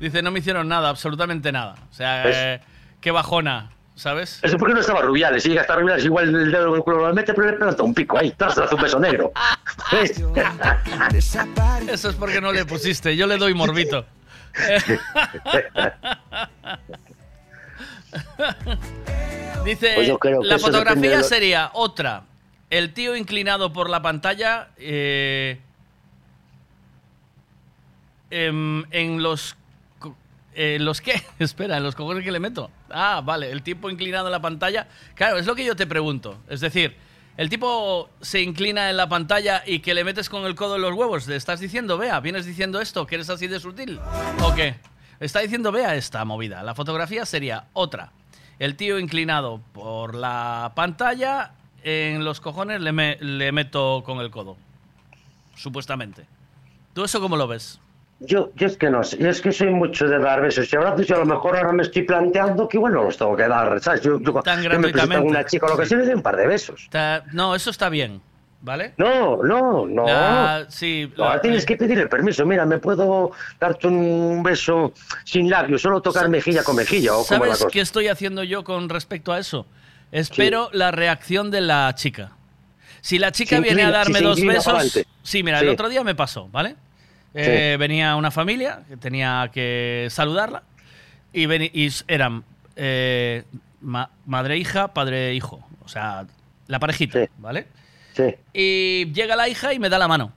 dice, 0.00 0.22
no 0.22 0.30
me 0.30 0.38
hicieron 0.38 0.68
nada, 0.68 0.88
absolutamente 0.88 1.52
nada. 1.52 1.74
O 1.90 1.94
sea, 1.94 2.54
eh, 2.54 2.60
qué 3.00 3.10
bajona, 3.10 3.70
¿sabes? 3.94 4.40
Eso 4.42 4.56
porque 4.58 4.74
no 4.74 4.80
estaba 4.80 5.02
Rubiales. 5.02 5.42
Si 5.42 5.50
llega 5.50 5.60
a 5.60 5.64
estar 5.64 5.78
Rubiales, 5.80 6.04
igual 6.04 6.34
el 6.34 6.50
dedo 6.50 6.70
en 6.70 6.74
el 6.76 6.80
culo 6.82 7.06
lo 7.06 7.14
mete, 7.14 7.32
pero 7.34 7.50
le 7.50 7.56
planta 7.56 7.82
un 7.82 7.94
pico 7.94 8.18
ahí. 8.18 8.30
Tras, 8.32 8.58
hace 8.58 8.74
un 8.74 8.80
beso 8.82 8.98
negro. 8.98 9.32
Eso 11.88 12.08
es 12.10 12.16
porque 12.16 12.40
no 12.40 12.52
le 12.52 12.64
pusiste, 12.64 13.16
yo 13.16 13.26
le 13.26 13.36
doy 13.36 13.54
morbito. 13.54 14.04
Dice, 19.64 19.92
Pues 19.94 20.06
yo 20.08 20.18
creo 20.18 20.42
que 20.42 20.48
la 20.48 20.58
fotografía 20.58 21.18
lo- 21.18 21.24
sería 21.24 21.70
otra. 21.72 22.24
El 22.70 22.92
tío 22.92 23.16
inclinado 23.16 23.72
por 23.72 23.88
la 23.88 24.02
pantalla 24.02 24.68
eh, 24.76 25.58
em, 28.30 28.84
en 28.90 29.22
los... 29.22 29.56
¿En 30.56 30.84
los 30.84 31.00
qué? 31.00 31.20
Espera, 31.38 31.78
en 31.78 31.82
los 31.82 31.94
cojones 31.96 32.24
que 32.24 32.30
le 32.30 32.38
meto. 32.40 32.70
Ah, 32.94 33.20
vale, 33.24 33.50
el 33.50 33.62
tipo 33.62 33.90
inclinado 33.90 34.26
en 34.28 34.32
la 34.32 34.40
pantalla. 34.40 34.86
Claro, 35.14 35.36
es 35.38 35.46
lo 35.46 35.54
que 35.54 35.64
yo 35.64 35.74
te 35.76 35.86
pregunto. 35.86 36.38
Es 36.48 36.60
decir, 36.60 36.96
el 37.36 37.48
tipo 37.50 38.08
se 38.20 38.40
inclina 38.40 38.88
en 38.90 38.96
la 38.96 39.08
pantalla 39.08 39.62
y 39.66 39.80
que 39.80 39.94
le 39.94 40.04
metes 40.04 40.28
con 40.28 40.44
el 40.44 40.54
codo 40.54 40.76
en 40.76 40.82
los 40.82 40.94
huevos. 40.94 41.26
¿Le 41.26 41.36
estás 41.36 41.58
diciendo, 41.60 41.98
vea, 41.98 42.20
vienes 42.20 42.46
diciendo 42.46 42.80
esto, 42.80 43.06
que 43.06 43.16
eres 43.16 43.28
así 43.30 43.46
de 43.48 43.58
sutil? 43.60 43.98
¿O 44.42 44.54
qué? 44.54 44.76
Está 45.20 45.40
diciendo, 45.40 45.72
vea 45.72 45.94
esta 45.96 46.24
movida. 46.24 46.62
La 46.62 46.74
fotografía 46.74 47.26
sería 47.26 47.64
otra. 47.72 48.12
El 48.60 48.76
tío 48.76 48.98
inclinado 49.00 49.60
por 49.72 50.14
la 50.14 50.72
pantalla, 50.76 51.52
en 51.82 52.24
los 52.24 52.40
cojones 52.40 52.80
le, 52.80 52.92
me- 52.92 53.16
le 53.20 53.50
meto 53.50 54.02
con 54.06 54.18
el 54.20 54.30
codo. 54.30 54.56
Supuestamente. 55.56 56.26
¿Tú 56.94 57.04
eso 57.04 57.20
cómo 57.20 57.36
lo 57.36 57.46
ves? 57.48 57.80
Yo, 58.20 58.50
yo 58.54 58.66
es 58.68 58.76
que 58.78 58.88
no 58.88 59.02
sé, 59.02 59.18
yo 59.18 59.28
es 59.28 59.40
que 59.40 59.52
soy 59.52 59.70
mucho 59.70 60.06
de 60.08 60.18
dar 60.18 60.40
besos 60.40 60.72
y 60.72 60.76
abrazos 60.76 61.10
y 61.10 61.12
a 61.12 61.18
lo 61.18 61.26
mejor 61.26 61.56
ahora 61.56 61.72
me 61.72 61.82
estoy 61.82 62.02
planteando 62.04 62.68
que 62.68 62.76
igual 62.78 62.92
no 62.94 63.02
los 63.04 63.18
tengo 63.18 63.36
que 63.36 63.46
dar, 63.48 63.78
¿sabes? 63.80 64.00
Yo, 64.02 64.18
yo, 64.20 64.32
Tan 64.42 64.62
yo 64.62 64.70
me 64.78 64.88
presento 64.88 65.16
a 65.18 65.20
una 65.20 65.44
chica 65.44 65.66
o 65.66 65.70
lo 65.70 65.76
que 65.76 65.84
sea, 65.84 65.98
le 65.98 66.04
doy 66.06 66.14
un 66.14 66.22
par 66.22 66.36
de 66.36 66.46
besos. 66.46 66.88
No, 67.32 67.54
eso 67.54 67.70
está 67.70 67.88
bien, 67.90 68.22
¿vale? 68.62 68.94
No, 68.96 69.42
no, 69.42 69.84
no. 69.86 70.04
Ah, 70.08 70.62
sí, 70.68 71.10
No, 71.18 71.24
la- 71.24 71.30
ahora 71.30 71.40
tienes 71.42 71.66
que 71.66 71.76
pedir 71.76 71.98
el 71.98 72.08
permiso. 72.08 72.46
Mira, 72.46 72.64
me 72.64 72.78
puedo 72.78 73.32
darte 73.60 73.88
un 73.88 74.42
beso 74.42 74.92
sin 75.24 75.50
labios, 75.50 75.82
solo 75.82 76.00
tocar 76.00 76.28
mejilla 76.28 76.62
con 76.62 76.76
mejilla 76.76 77.14
o 77.16 77.24
como 77.26 77.40
la 77.40 77.46
¿Sabes 77.50 77.58
cosa. 77.64 77.72
qué 77.72 77.80
estoy 77.80 78.08
haciendo 78.08 78.42
yo 78.44 78.64
con 78.64 78.88
respecto 78.88 79.32
a 79.32 79.38
eso? 79.40 79.66
Espero 80.12 80.70
la 80.72 80.92
reacción 80.92 81.50
de 81.50 81.60
la 81.60 81.92
chica. 81.96 82.30
Si 83.00 83.18
la 83.18 83.32
chica 83.32 83.56
Se 83.56 83.62
viene 83.62 83.82
a 83.82 83.90
darme 83.90 84.20
si 84.20 84.24
dos 84.24 84.40
besos. 84.40 85.00
Sí, 85.22 85.42
mira, 85.42 85.58
Sí. 85.58 85.66
el 85.66 85.72
otro 85.72 85.88
día 85.90 86.02
me 86.04 86.14
pasó, 86.14 86.48
¿vale? 86.48 86.76
Eh, 87.34 87.76
Venía 87.78 88.16
una 88.16 88.30
familia 88.30 88.82
que 88.88 88.96
tenía 88.96 89.50
que 89.52 90.06
saludarla 90.10 90.62
y, 91.32 91.46
eran 92.06 92.44
eh, 92.76 93.42
ma- 93.80 94.10
madre, 94.26 94.56
hija, 94.56 94.94
padre, 94.94 95.34
hijo. 95.34 95.66
O 95.84 95.88
sea, 95.88 96.26
la 96.68 96.78
parejita, 96.78 97.26
¿vale? 97.38 97.66
Sí. 98.14 98.34
Y 98.52 99.12
llega 99.12 99.34
la 99.36 99.48
hija 99.48 99.72
y 99.74 99.78
me 99.78 99.88
da 99.88 99.98
la 99.98 100.06
mano. 100.08 100.32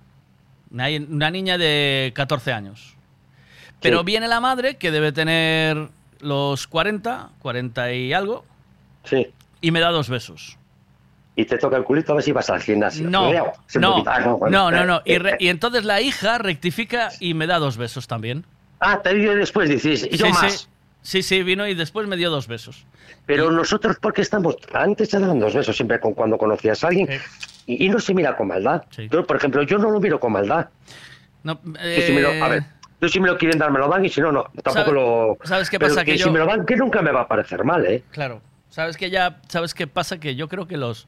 Una, 0.71 0.87
una 1.09 1.29
niña 1.31 1.57
de 1.57 2.11
14 2.15 2.51
años. 2.51 2.95
Pero 3.79 3.99
Sí. 3.99 4.05
viene 4.05 4.27
la 4.27 4.39
madre, 4.39 4.77
que 4.77 4.89
debe 4.91 5.11
tener 5.11 5.89
los 6.19 6.65
40, 6.67 7.29
40 7.39 7.93
y 7.93 8.11
algo, 8.11 8.43
Sí. 9.03 9.27
y 9.61 9.69
me 9.71 9.79
da 9.79 9.91
dos 9.91 10.09
besos. 10.09 10.57
Y 11.39 11.45
te 11.45 11.57
toca 11.59 11.77
el 11.77 11.83
culito 11.83 12.11
a 12.11 12.15
ver 12.15 12.23
si 12.23 12.31
vas 12.31 12.49
al 12.49 12.59
gimnasio. 12.61 13.07
No, 13.09 13.31
Leo, 13.31 13.53
se 13.67 13.79
ah, 13.81 14.35
bueno. 14.37 14.49
no, 14.49 14.71
no, 14.71 14.85
no. 14.85 15.01
Y, 15.05 15.19
re- 15.19 15.37
y 15.39 15.49
entonces 15.49 15.85
la 15.85 16.01
hija 16.01 16.39
rectifica 16.39 17.11
y 17.19 17.35
me 17.35 17.45
da 17.45 17.59
dos 17.59 17.77
besos 17.77 18.07
también. 18.07 18.43
Ah, 18.79 19.01
te 19.03 19.13
digo 19.13 19.35
después, 19.35 19.69
dices, 19.69 20.07
y 20.11 20.17
yo 20.17 20.25
sí, 20.25 20.31
más. 20.33 20.53
Sí, 21.03 21.21
sí, 21.21 21.21
sí, 21.21 21.43
vino 21.43 21.67
y 21.67 21.75
después 21.75 22.07
me 22.07 22.17
dio 22.17 22.31
dos 22.31 22.47
besos. 22.47 22.85
Pero 23.27 23.51
nosotros, 23.51 23.97
porque 24.01 24.23
estamos. 24.23 24.57
Antes 24.73 25.09
te 25.09 25.19
daban 25.19 25.39
dos 25.39 25.53
besos 25.53 25.75
siempre 25.75 25.99
con 25.99 26.13
cuando 26.15 26.39
conocías 26.39 26.83
a 26.83 26.87
alguien. 26.87 27.07
Y, 27.67 27.85
y 27.85 27.89
no 27.89 27.99
se 27.99 28.15
mira 28.15 28.35
con 28.35 28.47
maldad. 28.47 28.83
Yo, 29.11 29.23
por 29.27 29.37
ejemplo, 29.37 29.61
yo 29.61 29.77
no 29.77 29.91
lo 29.91 29.99
miro 29.99 30.19
con 30.19 30.31
maldad. 30.31 30.69
No, 31.43 31.61
Que 31.61 32.01
si 32.01 32.13
me 32.13 32.21
lo- 32.21 32.29
a 32.29 32.33
eh, 32.47 32.49
ver, 32.49 32.63
yo 32.99 33.09
si 33.09 33.19
me 33.19 33.27
lo 33.27 33.37
quieren 33.37 33.59
dar, 33.59 33.69
me 33.71 33.77
lo 33.77 33.87
dan 33.87 34.03
y 34.03 34.09
si 34.09 34.21
no, 34.21 34.31
no. 34.31 34.45
Tampoco 34.63 34.73
¿Sabe- 34.85 34.91
lo. 34.93 35.37
sabes 35.43 35.69
qué 35.69 35.77
pero 35.77 35.91
pasa? 35.91 36.03
Que, 36.03 36.13
Que 36.13 36.17
si 36.17 36.23
yo- 36.25 36.31
me 36.31 36.39
lo 36.39 36.47
dan, 36.47 36.65
que 36.65 36.75
nunca 36.75 37.03
me 37.03 37.11
va 37.11 37.21
a 37.21 37.27
parecer 37.27 37.63
mal, 37.63 37.85
¿eh? 37.85 38.03
Claro. 38.09 38.41
¿Sabes 38.69 38.97
que 38.97 39.09
ya, 39.11 39.39
sabes 39.47 39.73
qué 39.75 39.85
pasa? 39.87 40.19
Que 40.19 40.35
yo 40.35 40.47
creo 40.47 40.67
que 40.67 40.77
los 40.77 41.03
eh, 41.03 41.07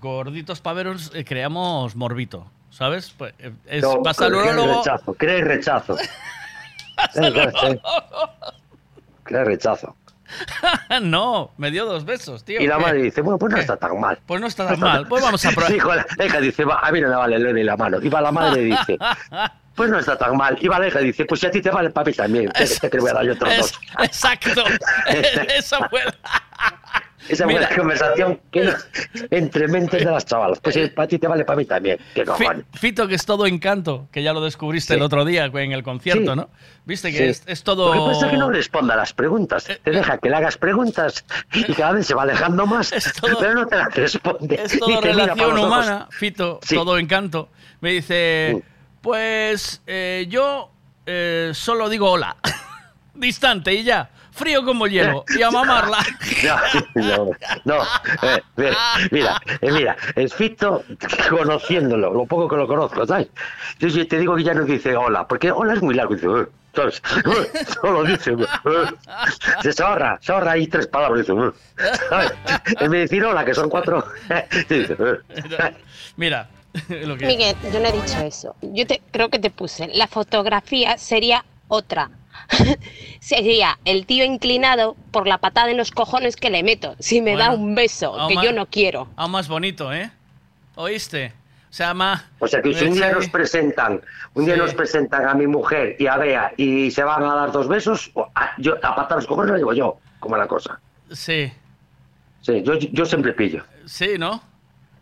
gorditos 0.00 0.60
paveros 0.60 1.10
eh, 1.14 1.24
creamos 1.24 1.96
morbito. 1.96 2.50
¿Sabes? 2.70 3.14
Pues, 3.16 3.32
eh, 3.38 3.52
es, 3.66 3.82
No, 3.82 4.02
rechazo, 4.02 5.14
crees 5.14 5.44
rechazo. 5.44 5.96
Eh, 7.14 7.78
Crees 9.22 9.46
rechazo. 9.46 9.94
no, 11.02 11.52
me 11.58 11.70
dio 11.70 11.84
dos 11.84 12.04
besos, 12.04 12.44
tío. 12.44 12.60
Y 12.60 12.66
la 12.66 12.76
¿qué? 12.78 12.82
madre 12.82 13.02
dice, 13.02 13.20
bueno, 13.20 13.38
pues 13.38 13.52
no 13.52 13.58
está 13.58 13.76
tan 13.76 14.00
mal. 14.00 14.18
Pues 14.26 14.40
no 14.40 14.46
está 14.46 14.66
tan 14.66 14.80
mal. 14.80 15.06
Pues 15.06 15.22
vamos 15.22 15.44
a 15.44 15.50
probar. 15.54 15.72
Dijo 15.72 15.94
la 15.94 16.06
hija, 16.24 16.40
dice, 16.40 16.64
va, 16.64 16.80
a 16.80 16.90
mí 16.90 17.00
no 17.00 17.08
me 17.08 17.16
vale 17.16 17.36
el 17.36 17.58
y 17.58 17.62
la 17.64 17.76
mano. 17.76 17.98
Y 18.00 18.08
va 18.08 18.20
la 18.20 18.32
madre 18.32 18.62
y 18.62 18.64
dice, 18.66 18.98
pues 19.74 19.90
no 19.90 19.98
está 19.98 20.16
tan 20.16 20.36
mal. 20.36 20.56
Y 20.60 20.68
va 20.68 20.78
la 20.78 20.88
hija 20.88 21.00
y 21.02 21.06
dice, 21.06 21.24
pues 21.26 21.40
si 21.40 21.46
a 21.46 21.50
ti 21.50 21.60
te 21.60 21.70
vale, 21.70 21.90
papi 21.90 22.12
también. 22.14 22.50
Que 22.50 22.88
te 22.88 22.96
le 22.96 23.00
voy 23.02 23.10
a 23.10 23.14
dar 23.14 23.24
yo 23.26 23.32
otros 23.34 23.52
Es- 23.52 23.58
dos. 23.60 23.80
exacto. 24.02 24.64
Esa 25.54 25.88
fue 25.88 26.02
la- 26.04 26.14
Esa 27.28 27.46
Mira. 27.46 27.60
la 27.62 27.76
conversación 27.76 28.40
que 28.50 28.72
entre 29.30 29.68
mentes 29.68 30.04
de 30.04 30.10
las 30.10 30.24
chavalas. 30.26 30.60
Pues 30.60 30.74
si 30.74 30.86
para 30.88 31.08
ti 31.08 31.18
te 31.18 31.26
vale, 31.26 31.44
para 31.44 31.56
mí 31.56 31.64
también. 31.64 31.98
¿Qué? 32.14 32.24
Fito, 32.74 33.08
que 33.08 33.14
es 33.14 33.24
todo 33.26 33.46
encanto, 33.46 34.08
que 34.12 34.22
ya 34.22 34.32
lo 34.32 34.40
descubriste 34.40 34.94
el 34.94 35.02
otro 35.02 35.24
día 35.24 35.44
en 35.46 35.72
el 35.72 35.82
concierto, 35.82 36.32
Sí. 36.32 36.36
¿no? 36.36 36.48
Viste 36.84 37.10
que 37.10 37.18
Sí. 37.18 37.24
es, 37.24 37.42
es 37.46 37.62
todo. 37.62 37.94
Lo 37.94 38.04
que 38.06 38.12
pasa 38.12 38.26
es 38.26 38.32
que 38.32 38.38
no 38.38 38.50
responda 38.50 38.94
a 38.94 38.96
las 38.96 39.12
preguntas. 39.12 39.64
Te 39.82 39.90
deja 39.90 40.18
que 40.18 40.30
le 40.30 40.36
hagas 40.36 40.56
preguntas 40.56 41.24
y 41.52 41.64
cada 41.74 41.92
vez 41.92 42.06
se 42.06 42.14
va 42.14 42.22
alejando 42.22 42.66
más, 42.66 42.92
pero 43.20 43.54
no 43.54 43.66
te 43.66 43.76
las 43.76 43.94
responde. 43.94 44.60
Es 44.62 44.78
todo 44.78 45.00
relación 45.00 45.58
humana, 45.58 46.06
Fito, 46.10 46.60
todo 46.68 46.98
encanto. 46.98 47.48
Me 47.80 47.90
dice, 47.92 48.62
pues 49.02 49.82
eh, 49.86 50.26
yo 50.28 50.70
eh, 51.06 51.50
solo 51.54 51.88
digo 51.88 52.10
hola. 52.10 52.36
Distante 53.14 53.72
y 53.74 53.82
ya. 53.82 54.10
Frío 54.36 54.64
como 54.64 54.86
hielo. 54.86 55.24
Y 55.36 55.42
a 55.42 55.50
mamarla. 55.50 55.98
No, 56.94 57.24
no, 57.24 57.30
no. 57.64 57.82
Eh, 58.22 58.42
mira, 58.56 58.76
mira, 59.10 59.40
eh, 59.60 59.72
mira, 59.72 59.96
el 60.14 60.30
Fito, 60.30 60.84
conociéndolo, 61.30 62.12
lo 62.12 62.26
poco 62.26 62.46
que 62.48 62.56
lo 62.56 62.66
conozco, 62.68 63.06
¿sabes? 63.06 63.28
Yo 63.78 63.90
sí 63.90 64.04
te 64.04 64.18
digo 64.18 64.36
que 64.36 64.44
ya 64.44 64.54
no 64.54 64.62
dice 64.64 64.94
hola, 64.96 65.26
porque 65.26 65.50
hola 65.50 65.74
es 65.74 65.82
muy 65.82 65.94
largo, 65.94 66.14
dice, 66.14 66.26
eh, 66.26 66.46
¿sabes? 66.74 67.02
Eh, 67.24 67.64
Solo 67.80 68.04
dice, 68.04 68.32
eh. 68.32 69.72
se 69.72 69.82
ahorra, 69.82 70.18
se 70.20 70.32
ahorra 70.32 70.52
ahí 70.52 70.66
tres 70.66 70.86
palabras, 70.86 71.26
dice, 71.26 71.32
eh, 71.32 71.90
¿sabes? 72.08 72.32
En 72.66 72.90
vez 72.90 72.90
de 72.90 72.98
decir 72.98 73.24
hola, 73.24 73.44
que 73.44 73.54
son 73.54 73.68
cuatro, 73.70 74.04
dice, 74.68 74.96
eh. 74.98 75.74
Mira, 76.16 76.48
Lo 76.88 77.16
que- 77.16 77.26
Miguel, 77.26 77.56
yo 77.72 77.80
no 77.80 77.86
he 77.88 77.92
dicho 77.92 78.18
eso. 78.20 78.54
Yo 78.60 78.86
te, 78.86 79.00
creo 79.10 79.28
que 79.30 79.38
te 79.38 79.50
puse. 79.50 79.88
La 79.94 80.06
fotografía 80.06 80.98
sería 80.98 81.44
otra. 81.68 82.10
sería 83.20 83.78
el 83.84 84.06
tío 84.06 84.24
inclinado 84.24 84.96
por 85.10 85.26
la 85.26 85.38
patada 85.38 85.70
en 85.70 85.76
los 85.76 85.90
cojones 85.90 86.36
que 86.36 86.50
le 86.50 86.62
meto. 86.62 86.94
Si 86.98 87.20
me 87.20 87.36
da 87.36 87.50
un 87.52 87.74
beso, 87.74 88.16
que 88.28 88.34
más- 88.34 88.44
yo 88.44 88.52
no 88.52 88.66
quiero. 88.66 89.08
Aún 89.16 89.32
más 89.32 89.48
bonito, 89.48 89.92
¿eh? 89.92 90.10
¿Oíste? 90.74 91.32
O 91.70 91.72
sea, 91.76 91.92
más... 91.92 92.24
O 92.38 92.48
sea 92.48 92.62
que 92.62 92.72
si 92.72 92.84
un 92.84 92.94
día 92.94 93.12
nos 93.12 93.28
presentan, 93.28 94.00
un 94.34 94.44
día 94.46 94.54
Sí. 94.54 94.60
nos 94.60 94.74
presentan 94.74 95.28
a 95.28 95.34
mi 95.34 95.46
mujer 95.46 95.96
y 95.98 96.06
a 96.06 96.16
Bea 96.16 96.52
y 96.56 96.90
se 96.90 97.02
van 97.04 97.22
a 97.24 97.34
dar 97.34 97.52
dos 97.52 97.68
besos, 97.68 98.10
o 98.14 98.30
a, 98.34 98.52
yo 98.58 98.76
a 98.82 98.94
patar 98.96 99.18
los 99.18 99.26
cojones 99.26 99.50
lo 99.52 99.56
llevo 99.58 99.72
yo, 99.74 99.98
como 100.20 100.36
la 100.36 100.46
cosa. 100.46 100.80
Sí, 101.12 101.52
Sí, 102.42 102.62
yo, 102.62 102.74
yo 102.74 103.04
siempre 103.04 103.32
pillo. 103.32 103.64
sí, 103.86 104.10
¿no? 104.18 104.40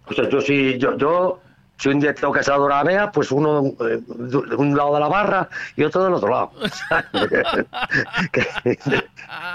O 0.06 0.14
sea, 0.14 0.28
yo 0.30 0.40
yo, 0.40 0.96
yo 0.98 1.40
si 1.76 1.88
un 1.88 2.00
día 2.00 2.14
tengo 2.14 2.32
que 2.32 2.42
saludar 2.42 2.80
a 2.80 2.84
Bea, 2.84 3.10
pues 3.10 3.32
uno 3.32 3.64
eh, 3.80 4.00
de 4.06 4.56
un 4.56 4.76
lado 4.76 4.94
de 4.94 5.00
la 5.00 5.08
barra 5.08 5.48
y 5.76 5.82
otro 5.82 6.04
del 6.04 6.14
otro 6.14 6.28
lado. 6.28 6.52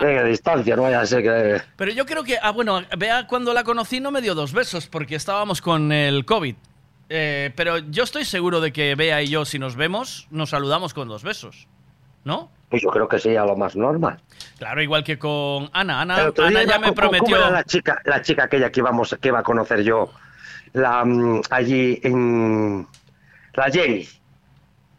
Venga, 0.02 0.24
distancia, 0.24 0.76
no 0.76 0.84
vaya 0.84 1.02
a 1.02 1.06
ser 1.06 1.24
que... 1.24 1.62
Pero 1.76 1.92
yo 1.92 2.06
creo 2.06 2.24
que, 2.24 2.38
ah, 2.42 2.52
bueno, 2.52 2.82
vea, 2.98 3.28
cuando 3.28 3.54
la 3.54 3.64
conocí 3.64 4.00
no 4.00 4.12
me 4.12 4.22
dio 4.22 4.36
dos 4.36 4.54
besos 4.54 4.88
porque 4.88 5.16
estábamos 5.16 5.62
con 5.62 5.92
el 5.92 6.26
COVID. 6.26 6.56
Eh, 7.12 7.52
pero 7.56 7.80
yo 7.80 8.04
estoy 8.04 8.24
seguro 8.26 8.62
de 8.62 8.72
que 8.72 8.94
Bea 8.96 9.22
y 9.22 9.28
yo, 9.28 9.46
si 9.46 9.58
nos 9.58 9.76
vemos, 9.76 10.28
nos 10.30 10.52
saludamos 10.52 10.94
con 10.94 11.08
dos 11.08 11.24
besos. 11.24 11.68
¿No? 12.26 12.52
Pues 12.70 12.84
yo 12.84 12.90
creo 12.90 13.08
que 13.08 13.18
sería 13.18 13.44
lo 13.46 13.56
más 13.56 13.76
normal. 13.76 14.20
Claro, 14.60 14.82
igual 14.82 15.04
que 15.04 15.18
con 15.18 15.70
Ana. 15.74 16.02
Ana, 16.02 16.32
Ana 16.38 16.64
ya 16.64 16.78
me 16.78 16.88
con- 16.88 16.96
¿cómo 16.96 16.96
prometió. 16.96 17.38
era 17.38 17.50
la 17.50 17.64
chica, 17.64 18.00
la 18.06 18.22
chica 18.22 18.44
aquella 18.44 18.70
que 18.70 18.82
íbamos, 18.82 19.16
que 19.20 19.30
iba 19.30 19.40
a 19.40 19.44
conocer 19.44 19.82
yo, 19.84 20.12
la 20.74 21.04
mm, 21.06 21.42
allí 21.50 22.00
en 22.04 22.88
la 23.54 23.70
Jenny, 23.72 24.08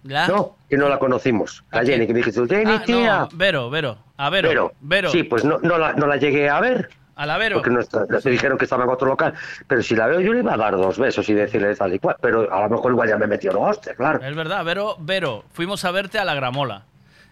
¿La? 0.05 0.27
¿no? 0.29 0.57
Que 0.69 0.77
no 0.77 0.89
la 0.89 0.99
conocimos. 0.99 1.63
La 1.73 1.85
Jenny, 1.85 2.07
que 2.07 2.13
me 2.13 2.19
dijiste, 2.21 2.47
Jenny, 2.49 2.73
Ah, 2.77 2.83
tía. 2.85 3.19
no, 3.21 3.29
Vero, 3.35 3.71
Vero. 3.71 3.99
A 4.17 4.31
Vero. 4.31 4.49
Vero. 4.49 4.73
Vero. 4.81 5.11
Sí, 5.11 5.23
pues 5.25 5.45
no, 5.45 5.59
no, 5.59 5.79
la, 5.79 5.93
no 5.95 6.07
la 6.07 6.17
llegué 6.17 6.49
a 6.49 6.61
ver. 6.61 6.91
A 7.17 7.27
la 7.27 7.37
Vero. 7.37 7.57
Porque 7.57 7.71
no 7.71 7.81
está- 7.81 8.07
me 8.09 8.31
dijeron 8.31 8.57
que 8.57 8.65
estaba 8.65 8.85
en 8.85 8.91
otro 8.91 9.09
local. 9.09 9.35
Pero 9.67 9.83
si 9.83 9.95
la 9.95 10.07
veo, 10.07 10.21
yo 10.21 10.33
le 10.33 10.41
iba 10.41 10.55
a 10.55 10.57
dar 10.57 10.75
dos 10.77 10.99
besos 10.99 11.29
y 11.29 11.35
decirle 11.35 11.75
tal 11.77 11.93
y 11.93 11.99
cual. 11.99 12.17
Pero 12.21 12.51
a 12.53 12.63
lo 12.63 12.71
mejor 12.71 12.93
igual 12.93 13.09
ya 13.09 13.19
me 13.19 13.27
metió 13.27 13.53
no 13.53 13.61
hostia, 13.61 13.95
claro. 13.95 14.23
Es 14.25 14.35
verdad, 14.35 14.65
Vero, 14.65 14.97
Vero, 15.01 15.45
fuimos 15.53 15.85
a 15.85 15.91
verte 15.91 16.19
a 16.19 16.25
la 16.25 16.35
Gramola. 16.35 16.85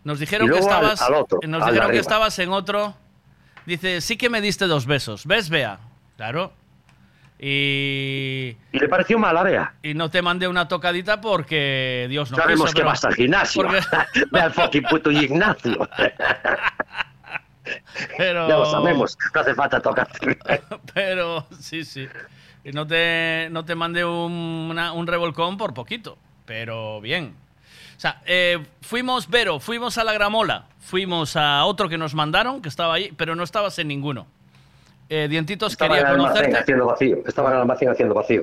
Nos 0.05 0.19
dijeron 0.19 0.47
que 0.49 0.55
al- 0.55 0.61
estabas. 0.61 1.01
al 1.03 1.15
otro, 1.15 1.39
nos 1.47 1.65
dijeron 1.67 1.91
que 1.91 1.99
estabas 1.99 2.39
en 2.39 2.51
otro. 2.51 2.95
Dice, 3.67 4.01
sí 4.01 4.17
que 4.17 4.29
me 4.31 4.41
diste 4.41 4.67
dos 4.67 4.87
besos. 4.87 5.27
¿Ves, 5.27 5.49
Bea? 5.51 5.79
Claro. 6.17 6.53
Y. 7.41 8.57
Y 8.73 8.79
le 8.79 8.89
pareció 8.89 9.19
mal 9.19 9.37
a 9.37 9.43
Bea. 9.45 9.75
Y 9.83 9.95
no 9.95 10.11
te 10.11 10.23
mandé 10.23 10.49
una 10.49 10.67
tocadita 10.69 11.21
porque 11.21 12.07
Dios 12.11 12.31
no 12.31 12.37
Sabemos 12.37 12.67
quiso, 12.67 12.75
que 12.75 12.81
pero- 12.81 12.89
vas 12.89 13.05
al 13.05 13.15
gimnasio. 13.15 13.63
porque- 13.63 13.81
Ve 14.33 14.41
al 14.41 14.53
fucking 14.53 14.83
puto 14.85 15.11
gimnasio. 15.11 15.79
pero, 18.17 18.49
Ya 18.49 18.57
lo 18.57 18.65
sabemos. 18.67 19.17
No 19.35 19.41
hace 19.41 19.55
falta 19.55 19.81
tocar. 19.81 20.09
Pero, 20.95 21.47
sí, 21.61 21.85
sí. 21.85 22.09
Y 22.65 22.73
no 22.73 22.87
te, 22.87 23.49
no 23.51 23.65
te 23.65 23.75
mandé 23.75 24.05
un, 24.05 24.69
una- 24.71 24.93
un 24.93 25.07
revolcón 25.07 25.57
por 25.57 25.75
poquito. 25.75 26.19
Pero 26.45 27.01
bien. 27.01 27.35
O 27.97 28.01
sea, 28.01 28.23
eh, 28.27 28.59
fuimos, 28.81 29.29
Vero, 29.29 29.61
fuimos 29.61 29.99
a 29.99 30.05
la 30.05 30.13
Gramola. 30.13 30.67
Fuimos 30.81 31.37
a 31.37 31.65
otro 31.65 31.89
que 31.89 31.99
nos 31.99 32.15
mandaron, 32.15 32.63
que 32.63 32.69
estaba 32.69 32.95
ahí, 32.95 33.13
pero 33.17 33.35
no 33.37 33.43
estabas 33.43 33.79
en 33.79 33.89
ninguno. 33.89 34.27
Eh, 35.09 35.27
Dientitos 35.29 35.73
Estaba 35.73 35.97
en 35.97 36.03
quería 36.03 36.09
el 36.15 36.21
almacén 36.21 36.35
conocerte. 36.43 36.61
haciendo 36.63 36.87
vacío. 36.87 37.19
Estaba 37.27 37.49
en 37.51 37.55
el 37.57 37.61
almacén 37.63 37.89
haciendo 37.91 38.15
vacío. 38.15 38.43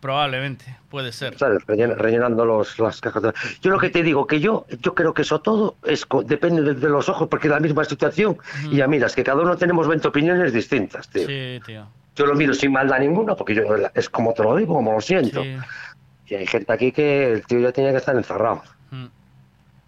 Probablemente, 0.00 0.64
puede 0.90 1.12
ser. 1.12 1.38
¿Sabes? 1.38 1.64
Rellen- 1.66 1.94
rellenando 1.96 2.44
los, 2.44 2.76
las 2.80 3.00
cajas. 3.00 3.22
de- 3.22 3.32
Yo 3.62 3.70
lo 3.70 3.78
que 3.78 3.88
te 3.88 4.02
digo, 4.02 4.26
que 4.26 4.40
yo 4.40 4.66
yo 4.80 4.94
creo 4.94 5.14
que 5.14 5.22
eso 5.22 5.40
todo 5.40 5.76
es 5.84 6.04
depende 6.26 6.60
de, 6.62 6.74
de 6.74 6.88
los 6.88 7.08
ojos, 7.08 7.28
porque 7.28 7.46
es 7.46 7.52
la 7.52 7.60
misma 7.60 7.84
situación. 7.84 8.36
Y 8.70 8.76
ya 8.78 8.88
miras, 8.88 9.14
que 9.14 9.22
cada 9.22 9.40
uno 9.42 9.56
tenemos 9.56 9.86
20 9.86 10.08
opiniones 10.08 10.52
distintas, 10.52 11.08
tío. 11.08 11.26
Sí, 11.28 11.60
tío. 11.64 11.86
Yo 12.16 12.26
lo 12.26 12.34
miro 12.34 12.52
sin 12.52 12.72
maldad 12.72 12.98
ninguna, 12.98 13.36
porque 13.36 13.54
yo 13.54 13.62
es 13.94 14.10
como 14.10 14.34
te 14.34 14.42
lo 14.42 14.56
digo, 14.56 14.74
como 14.74 14.92
lo 14.92 15.00
siento. 15.00 15.42
Sí. 15.42 15.56
Y 16.26 16.34
hay 16.34 16.46
gente 16.46 16.72
aquí 16.72 16.90
que 16.92 17.32
el 17.32 17.46
tío 17.46 17.60
ya 17.60 17.70
tenía 17.72 17.92
que 17.92 17.98
estar 17.98 18.16
encerrado. 18.16 18.62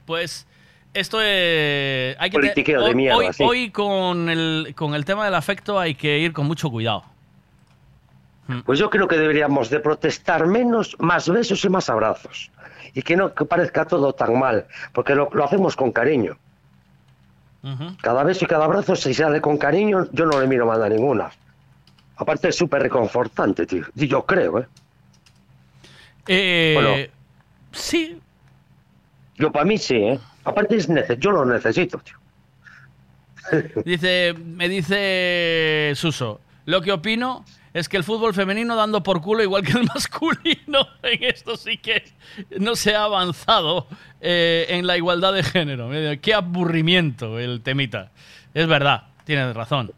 Pues 0.06 0.46
esto 0.94 1.20
es... 1.20 2.16
Hay 2.18 2.30
que 2.30 2.36
te- 2.38 2.40
Politiqueo 2.40 2.80
de 2.80 2.86
hoy, 2.88 2.94
mierda, 2.94 3.16
hoy, 3.18 3.26
sí. 3.32 3.42
hoy 3.46 3.70
con, 3.70 4.28
el, 4.30 4.74
con 4.76 4.94
el 4.94 5.04
tema 5.04 5.24
del 5.26 5.34
afecto 5.34 5.78
hay 5.78 5.94
que 5.94 6.18
ir 6.18 6.32
con 6.32 6.46
mucho 6.46 6.70
cuidado. 6.70 7.04
Pues 8.66 8.78
yo 8.78 8.90
creo 8.90 9.08
que 9.08 9.16
deberíamos 9.16 9.70
de 9.70 9.80
protestar 9.80 10.46
menos, 10.46 10.96
más 10.98 11.28
besos 11.28 11.64
y 11.64 11.68
más 11.68 11.88
abrazos. 11.88 12.50
Y 12.94 13.02
que 13.02 13.16
no 13.16 13.34
que 13.34 13.44
parezca 13.46 13.86
todo 13.86 14.12
tan 14.12 14.38
mal, 14.38 14.66
porque 14.92 15.14
lo, 15.14 15.28
lo 15.32 15.44
hacemos 15.44 15.74
con 15.76 15.90
cariño. 15.92 16.36
Cada 18.02 18.22
beso 18.24 18.44
y 18.44 18.48
cada 18.48 18.66
abrazo, 18.66 18.94
si 18.94 19.14
sale 19.14 19.40
con 19.40 19.56
cariño, 19.56 20.06
yo 20.12 20.26
no 20.26 20.38
le 20.38 20.46
miro 20.46 20.66
mal 20.66 20.82
a 20.82 20.88
ninguna. 20.90 21.30
Aparte 22.16 22.48
es 22.50 22.56
súper 22.56 22.82
reconfortante, 22.82 23.64
tío. 23.64 23.84
Y 23.96 24.06
yo 24.06 24.24
creo, 24.26 24.58
¿eh? 24.58 24.66
Eh, 26.28 26.72
Bueno. 26.74 26.94
Sí. 27.72 28.20
Yo 29.36 29.50
para 29.52 29.64
mí 29.64 29.78
sí, 29.78 29.96
¿eh? 29.96 30.18
Aparte 30.44 30.76
es 30.76 30.88
nece- 30.88 31.18
yo 31.18 31.30
lo 31.32 31.44
necesito, 31.44 31.98
tío. 31.98 32.14
Dice, 33.84 34.34
me 34.42 34.68
dice 34.68 35.92
Suso, 35.96 36.40
lo 36.64 36.80
que 36.80 36.92
opino 36.92 37.44
es 37.74 37.88
que 37.88 37.96
el 37.98 38.04
fútbol 38.04 38.32
femenino 38.32 38.74
dando 38.76 39.02
por 39.02 39.20
culo 39.20 39.42
igual 39.42 39.64
que 39.64 39.72
el 39.72 39.84
masculino, 39.94 40.86
en 41.02 41.24
esto 41.24 41.56
sí 41.56 41.76
que 41.76 42.04
no 42.58 42.74
se 42.76 42.94
ha 42.94 43.04
avanzado 43.04 43.86
eh, 44.20 44.66
en 44.70 44.86
la 44.86 44.96
igualdad 44.96 45.32
de 45.34 45.42
género. 45.42 45.92
Eh, 45.92 46.20
Qué 46.22 46.32
aburrimiento 46.32 47.38
el 47.38 47.60
temita. 47.62 48.12
Es 48.54 48.66
verdad, 48.66 49.08
tienes 49.24 49.54
razón. 49.54 49.90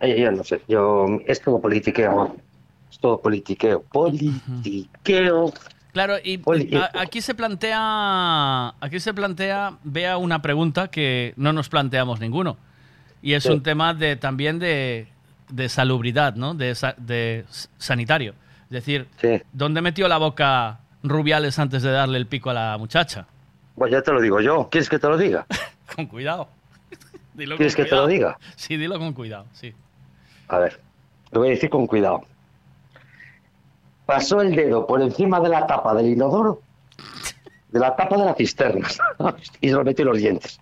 Yo 0.00 0.30
no 0.32 0.44
sé, 0.44 0.60
yo... 0.68 1.06
Es 1.26 1.40
todo 1.40 1.60
politiqueo. 1.60 2.36
Es 2.90 2.98
todo 2.98 3.20
politiqueo. 3.20 3.82
Politiqueo. 3.84 5.52
Claro, 5.94 6.16
y 6.22 6.40
a- 6.76 6.90
aquí 7.00 7.20
se 7.22 7.34
plantea, 7.34 8.74
aquí 8.80 8.98
se 9.00 9.14
plantea, 9.14 9.74
vea 9.84 10.16
una 10.18 10.42
pregunta 10.42 10.88
que 10.88 11.32
no 11.36 11.52
nos 11.52 11.68
planteamos 11.68 12.20
ninguno. 12.20 12.56
Y 13.22 13.32
es 13.34 13.44
Sí. 13.44 13.50
un 13.50 13.62
tema 13.62 13.94
de 13.94 14.16
también 14.16 14.58
de, 14.58 15.06
de 15.48 15.68
salubridad, 15.68 16.34
¿no? 16.34 16.52
De, 16.54 16.76
de 16.98 17.44
sanitario. 17.78 18.34
Es 18.64 18.70
decir, 18.70 19.06
¿dónde 19.52 19.80
metió 19.80 20.08
la 20.08 20.18
boca 20.18 20.80
Rubiales 21.04 21.58
antes 21.58 21.82
de 21.82 21.92
darle 21.92 22.18
el 22.18 22.26
pico 22.26 22.50
a 22.50 22.54
la 22.54 22.76
muchacha? 22.76 23.26
Pues 23.76 23.92
ya 23.92 24.02
te 24.02 24.10
lo 24.12 24.20
digo 24.20 24.40
yo. 24.40 24.68
¿Quieres 24.70 24.88
que 24.88 24.98
te 24.98 25.06
lo 25.08 25.16
diga? 25.16 25.46
Con 25.94 26.06
cuidado. 26.06 26.48
Dilo 27.34 27.56
¿Quieres 27.56 27.76
con 27.76 27.84
que 27.84 27.90
te 27.90 27.94
lo 27.96 28.06
diga? 28.08 28.36
Sí, 28.56 28.76
dilo 28.76 28.98
con 28.98 29.12
cuidado, 29.12 29.46
sí. 29.52 29.72
A 30.48 30.58
ver, 30.58 30.80
lo 31.30 31.40
voy 31.40 31.48
a 31.48 31.50
decir 31.52 31.68
con 31.70 31.86
cuidado. 31.86 32.22
Pasó 34.06 34.40
el 34.42 34.54
dedo 34.54 34.86
por 34.86 35.00
encima 35.00 35.40
de 35.40 35.48
la 35.48 35.66
tapa 35.66 35.94
del 35.94 36.08
inodoro, 36.08 36.60
de 37.70 37.80
la 37.80 37.96
tapa 37.96 38.16
de 38.18 38.24
la 38.26 38.34
cisterna, 38.34 38.88
y 39.60 39.68
se 39.68 39.74
lo 39.74 39.84
metió 39.84 40.02
en 40.02 40.08
los 40.08 40.18
dientes. 40.18 40.60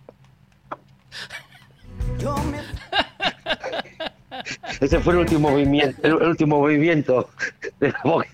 Ese 4.81 5.01
fue 5.01 5.13
el 5.15 5.21
último 5.21 5.51
movimiento, 5.51 6.01
el, 6.03 6.15
último 6.15 6.59
movimiento 6.61 7.31
de 7.81 7.91
la 7.91 8.01
boca, 8.05 8.29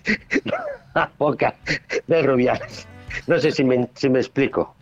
la 0.95 1.11
boca 1.19 1.55
de 2.07 2.23
Rubiales. 2.23 2.87
No 3.27 3.39
sé 3.39 3.51
si 3.51 3.65
me, 3.65 3.89
si 3.95 4.09
me 4.09 4.21
explico. 4.21 4.75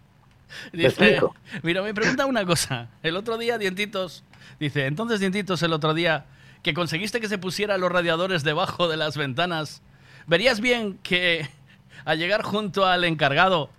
¿Me 0.73 0.85
Dice, 0.85 0.89
explico? 0.89 1.35
mira, 1.63 1.83
me 1.83 1.95
pregunta 1.95 2.27
una 2.27 2.45
cosa. 2.45 2.89
El 3.03 3.17
otro 3.17 3.39
día, 3.39 3.59
Dientitos, 3.59 4.25
dice, 4.61 4.87
entonces, 4.87 5.21
Dientitos, 5.21 5.63
el 5.63 5.73
otro 5.73 5.95
día 5.95 6.27
que 6.63 6.75
conseguiste 6.75 7.21
que 7.21 7.29
se 7.29 7.39
pusiera 7.39 7.79
los 7.79 7.91
radiadores 7.91 8.43
debajo 8.45 8.89
de 8.89 8.97
las 8.97 9.17
ventanas, 9.17 9.83
¿verías 10.27 10.61
bien 10.61 10.99
que 11.03 11.49
al 12.05 12.19
llegar 12.19 12.43
junto 12.43 12.87
al 12.87 13.05
encargado, 13.05 13.71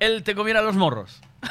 él 0.00 0.22
te 0.22 0.34
comiera 0.34 0.62
los 0.62 0.76
morros? 0.76 1.20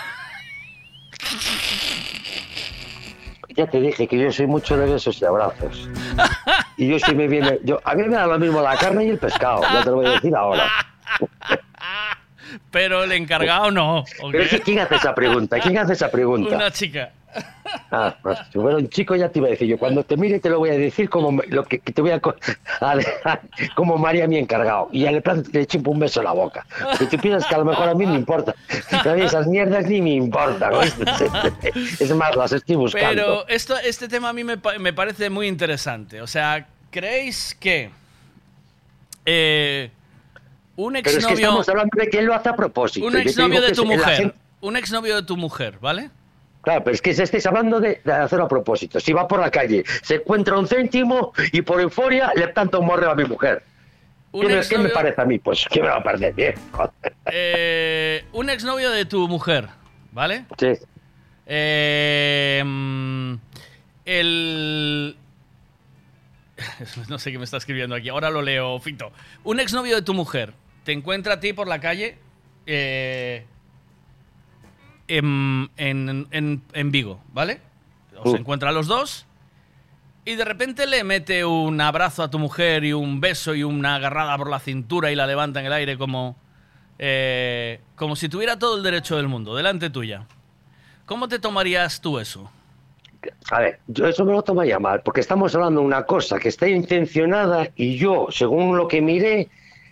Ya 3.57 3.65
te 3.65 3.81
dije 3.81 4.07
que 4.07 4.19
yo 4.19 4.31
soy 4.31 4.45
mucho 4.45 4.77
de 4.77 4.85
besos 4.85 5.19
y 5.19 5.25
abrazos. 5.25 5.89
Y 6.77 6.89
yo 6.89 6.99
sí 6.99 7.15
me 7.15 7.27
viene. 7.27 7.57
Yo, 7.63 7.81
a 7.83 7.95
mí 7.95 8.03
me 8.03 8.15
da 8.15 8.27
lo 8.27 8.37
mismo 8.37 8.61
la 8.61 8.77
carne 8.77 9.05
y 9.05 9.09
el 9.09 9.17
pescado, 9.17 9.63
ya 9.63 9.83
te 9.83 9.89
lo 9.89 9.95
voy 9.95 10.05
a 10.05 10.11
decir 10.11 10.35
ahora. 10.35 10.69
Pero 12.71 13.03
el 13.03 13.11
encargado 13.13 13.71
no. 13.71 14.03
¿o 14.21 14.31
Pero 14.31 14.43
es 14.43 14.51
que, 14.51 14.61
¿quién 14.61 14.79
hace 14.79 14.95
esa 14.95 15.15
pregunta? 15.15 15.59
¿Quién 15.59 15.75
hace 15.79 15.93
esa 15.93 16.11
pregunta? 16.11 16.55
Una 16.55 16.69
chica. 16.69 17.11
Ah, 17.91 18.15
pues, 18.21 18.39
si 18.51 18.59
fuera 18.59 18.77
un 18.77 18.87
chico 18.89 19.15
ya 19.15 19.29
te 19.29 19.39
iba 19.39 19.47
a 19.47 19.51
decir 19.51 19.67
yo. 19.67 19.77
Cuando 19.77 20.03
te 20.03 20.15
mire 20.17 20.39
te 20.39 20.49
lo 20.49 20.59
voy 20.59 20.69
a 20.69 20.77
decir 20.77 21.09
como 21.09 21.31
me- 21.31 21.45
lo 21.47 21.63
que, 21.65 21.79
que 21.79 21.91
te 21.91 22.01
voy 22.01 22.11
a, 22.11 22.21
como 23.75 23.97
María 23.97 24.27
mi 24.27 24.37
encargado. 24.37 24.89
Y 24.91 25.05
al 25.05 25.21
plan 25.21 25.43
le 25.51 25.65
chupo 25.65 25.91
un 25.91 25.99
beso 25.99 26.19
en 26.21 26.25
la 26.25 26.31
boca. 26.33 26.65
Y 26.99 27.05
tú 27.05 27.17
piensas 27.17 27.47
que 27.47 27.55
a 27.55 27.57
lo 27.59 27.65
mejor 27.65 27.89
a 27.89 27.93
mí 27.93 28.05
me 28.05 28.15
importa. 28.15 28.55
A 28.91 29.13
mí 29.13 29.21
esas 29.21 29.47
mierdas 29.47 29.85
ni 29.85 30.01
me 30.01 30.11
importan. 30.15 30.71
Es 31.99 32.11
más, 32.15 32.35
las 32.35 32.51
estoy 32.53 32.75
buscando. 32.75 33.09
Pero 33.09 33.47
esto, 33.47 33.75
este 33.77 34.07
tema 34.07 34.29
a 34.29 34.33
mí 34.33 34.43
me, 34.43 34.57
me 34.79 34.93
parece 34.93 35.29
muy 35.29 35.47
interesante. 35.47 36.21
O 36.21 36.27
sea, 36.27 36.67
¿creéis 36.91 37.55
que 37.59 37.89
Eh, 39.25 39.91
un 40.75 40.93
Pero 40.93 41.05
es 41.07 41.13
que 41.13 41.19
exnovio. 41.19 41.35
estamos 41.45 41.69
hablando 41.69 41.91
de 41.99 42.07
que 42.09 42.19
él 42.19 42.25
lo 42.25 42.33
hace 42.35 42.49
a 42.49 42.55
propósito. 42.55 43.05
Un 43.07 43.13
te 43.13 43.21
exnovio 43.21 43.61
de 43.61 43.71
tu 43.71 43.85
mujer. 43.85 44.15
gente- 44.15 44.35
Un 44.61 44.77
exnovio 44.77 45.15
de 45.15 45.23
tu 45.23 45.35
mujer, 45.37 45.77
¿vale? 45.81 46.09
Claro, 46.67 46.83
pero 46.83 46.95
es 46.95 47.01
que 47.01 47.13
se 47.13 47.23
estáis 47.23 47.45
hablando 47.45 47.79
de, 47.79 48.01
de 48.03 48.11
hacerlo 48.11 48.43
a 48.43 48.47
propósito. 48.49 48.99
Si 48.99 49.13
va 49.13 49.25
por 49.25 49.39
la 49.39 49.49
calle, 49.49 49.85
se 50.01 50.15
encuentra 50.15 50.57
un 50.59 50.67
céntimo 50.67 51.31
y 51.53 51.61
por 51.61 51.79
euforia 51.79 52.29
le 52.35 52.49
planta 52.49 52.77
un 52.77 52.87
morreo 52.87 53.09
a 53.09 53.15
mi 53.15 53.23
mujer. 53.23 53.63
¿Qué 54.33 54.39
me, 54.39 54.47
qué 54.47 54.53
me 54.53 54.59
exnovio- 54.59 54.93
parece 54.93 55.21
a 55.21 55.23
mí? 55.23 55.39
Pues 55.39 55.65
que 55.71 55.81
me 55.81 55.87
va 55.87 55.95
a 55.95 56.03
parecer 56.03 56.33
bien. 56.33 56.55
Eh, 57.27 58.25
un 58.33 58.49
exnovio 58.49 58.91
de 58.91 59.05
tu 59.05 59.29
mujer, 59.29 59.69
¿vale? 60.11 60.43
Sí. 60.59 60.73
Eh, 61.45 62.61
mm, 62.65 63.33
el. 64.03 65.15
No 67.07 67.17
sé 67.17 67.31
qué 67.31 67.37
me 67.37 67.45
está 67.45 67.55
escribiendo 67.55 67.95
aquí. 67.95 68.09
Ahora 68.09 68.29
lo 68.29 68.41
leo, 68.41 68.77
Fito. 68.81 69.13
Un 69.45 69.61
exnovio 69.61 69.95
de 69.95 70.01
tu 70.01 70.13
mujer 70.13 70.51
te 70.83 70.91
encuentra 70.91 71.35
a 71.35 71.39
ti 71.39 71.53
por 71.53 71.69
la 71.69 71.79
calle 71.79 72.17
eh, 72.65 73.45
en, 75.07 75.69
en- 75.77 76.27
en- 76.31 76.61
en 76.73 76.91
Vigo, 76.91 77.19
¿vale? 77.33 77.59
Os 78.19 78.33
Uh. 78.33 78.35
encuentra 78.35 78.69
a 78.69 78.71
los 78.73 78.87
dos 78.87 79.25
y 80.25 80.35
de 80.35 80.43
repente 80.43 80.87
le 80.87 81.03
mete 81.03 81.45
un 81.45 81.79
abrazo 81.79 82.23
a 82.23 82.29
tu 82.29 82.39
mujer 82.39 82.83
y 82.83 82.93
un 82.93 83.21
beso 83.21 83.55
y 83.55 83.63
una 83.63 83.95
agarrada 83.95 84.37
por 84.37 84.49
la 84.49 84.59
cintura 84.59 85.11
y 85.11 85.15
la 85.15 85.25
levanta 85.27 85.59
en 85.61 85.67
el 85.67 85.73
aire 85.73 85.97
como, 85.97 86.35
eh, 86.99 87.79
como 87.95 88.15
si 88.15 88.27
tuviera 88.27 88.59
todo 88.59 88.75
el 88.77 88.83
derecho 88.83 89.15
del 89.17 89.27
mundo, 89.27 89.55
delante 89.55 89.89
tuya. 89.89 90.25
¿Cómo 91.05 91.27
te 91.29 91.39
tomarías 91.39 92.01
tú 92.01 92.19
eso? 92.19 92.51
A 93.51 93.59
ver, 93.61 93.79
yo 93.87 94.05
eso 94.07 94.25
me 94.25 94.33
lo 94.33 94.41
tomaría 94.41 94.79
mal, 94.79 95.01
porque 95.01 95.21
estamos 95.21 95.53
hablando 95.55 95.79
de 95.81 95.87
una 95.87 96.03
cosa 96.03 96.39
que 96.39 96.49
está 96.49 96.67
intencionada 96.67 97.69
y 97.75 97.97
yo, 97.97 98.27
según 98.29 98.77
lo 98.77 98.87
que 98.87 99.01
miré, 99.01 99.49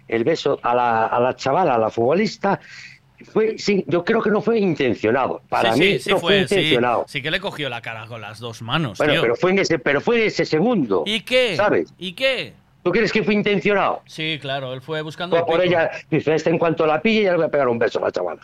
el 0.08 0.24
beso 0.24 0.60
a 0.61 0.76
la, 0.76 1.06
a 1.08 1.19
la 1.19 1.35
chavala, 1.35 1.76
a 1.76 1.80
la 1.80 1.90
futbolista, 1.90 2.60
fue, 3.24 3.58
sí, 3.58 3.84
yo 3.88 4.03
creo 4.03 4.22
que 4.22 4.30
no 4.30 4.42
fue 4.42 4.60
intencionado. 4.60 5.42
Para 5.50 5.74
Sí, 5.74 5.80
mí 5.80 5.85
sí, 5.94 6.00
sí 6.00 6.10
no 6.11 6.19
fue, 6.19 6.40
intencionado. 6.42 7.06
sí 7.08 7.22
que 7.22 7.32
le 7.32 7.40
cogió 7.40 7.69
la 7.69 7.82
cara 7.82 8.06
con 8.08 8.19
las 8.22 8.40
dos 8.40 8.61
manos, 8.61 8.98
Bueno, 8.98 9.14
tío. 9.14 9.22
pero 9.22 9.35
fue 9.35 9.52
en 9.52 9.60
ese, 9.60 9.80
pero 9.80 10.02
fue 10.02 10.22
en 10.22 10.27
ese 10.27 10.45
segundo. 10.45 11.03
¿Y 11.06 11.22
qué? 11.22 11.56
¿Sabes? 11.56 11.94
¿Y 11.98 12.14
qué? 12.14 12.53
¿Tú 12.84 12.92
crees 12.92 13.11
que 13.11 13.24
fue 13.24 13.34
intencionado? 13.34 14.02
Sí, 14.06 14.38
claro, 14.42 14.74
él 14.74 14.82
fue 14.82 15.02
buscando 15.02 15.35
Fue 15.38 15.45
por 15.45 15.56
pico. 15.61 15.64
ella, 15.74 15.90
dice, 16.11 16.35
este 16.35 16.50
en 16.52 16.60
cuanto 16.60 16.85
la 16.85 17.02
pille, 17.02 17.24
ya 17.24 17.32
le 17.32 17.38
voy 17.38 17.45
a 17.45 17.50
pegar 17.50 17.68
un 17.68 17.80
beso 17.80 17.98
a 18.00 18.03
la 18.03 18.11
chavala. 18.11 18.42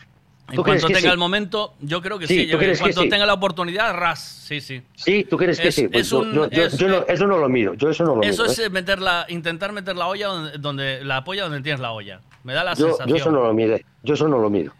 En 0.51 0.55
¿Tú 0.57 0.63
crees 0.63 0.81
cuanto 0.81 0.95
tenga 0.97 1.09
sí? 1.09 1.13
el 1.13 1.17
momento, 1.17 1.73
yo 1.79 2.01
creo 2.01 2.19
que 2.19 2.27
Sí, 2.27 2.41
sí. 2.45 2.51
¿tú 2.51 2.57
yo- 2.59 2.61
en 2.61 2.77
cuanto 2.77 3.01
sí? 3.01 3.09
tenga 3.09 3.25
la 3.25 3.33
oportunidad, 3.33 3.93
ras. 3.95 4.19
Sí, 4.21 4.61
sí. 4.61 4.81
Sí, 4.95 5.25
¿tú 5.29 5.37
crees 5.37 5.59
que 5.59 5.71
sí? 5.71 5.87
Pues 5.87 6.01
es 6.01 6.09
yo- 6.11 6.19
un- 6.19 6.33
yo, 6.33 6.49
yo- 6.49 6.63
es- 6.65 6.77
yo 6.77 6.87
no, 6.89 7.05
eso 7.07 7.25
no 7.25 7.37
lo 7.37 7.47
miro, 7.49 7.73
yo 7.73 7.89
eso 7.89 8.03
no 8.03 8.15
lo 8.17 8.21
Eso 8.21 8.43
miro. 8.43 8.51
es 8.53 8.59
¿eh? 8.59 8.65
eh, 8.65 8.69
meter 8.69 8.99
la, 8.99 9.25
intentar 9.29 9.71
meter 9.71 9.95
la 9.95 10.07
olla 10.07 10.27
donde, 10.27 10.57
donde- 10.57 11.03
la 11.05 11.23
polla 11.23 11.43
donde 11.43 11.61
tienes 11.61 11.79
la 11.79 11.91
olla. 11.93 12.19
Me 12.43 12.53
da 12.53 12.63
la 12.63 12.75
sensación. 12.75 13.07
yo 13.07 13.15
eso 13.15 13.31
no 13.31 13.41
lo 13.43 13.53
miré, 13.53 13.85
yo 14.03 14.13
eso 14.13 14.27
no 14.27 14.37
lo 14.39 14.49
miro. 14.49 14.73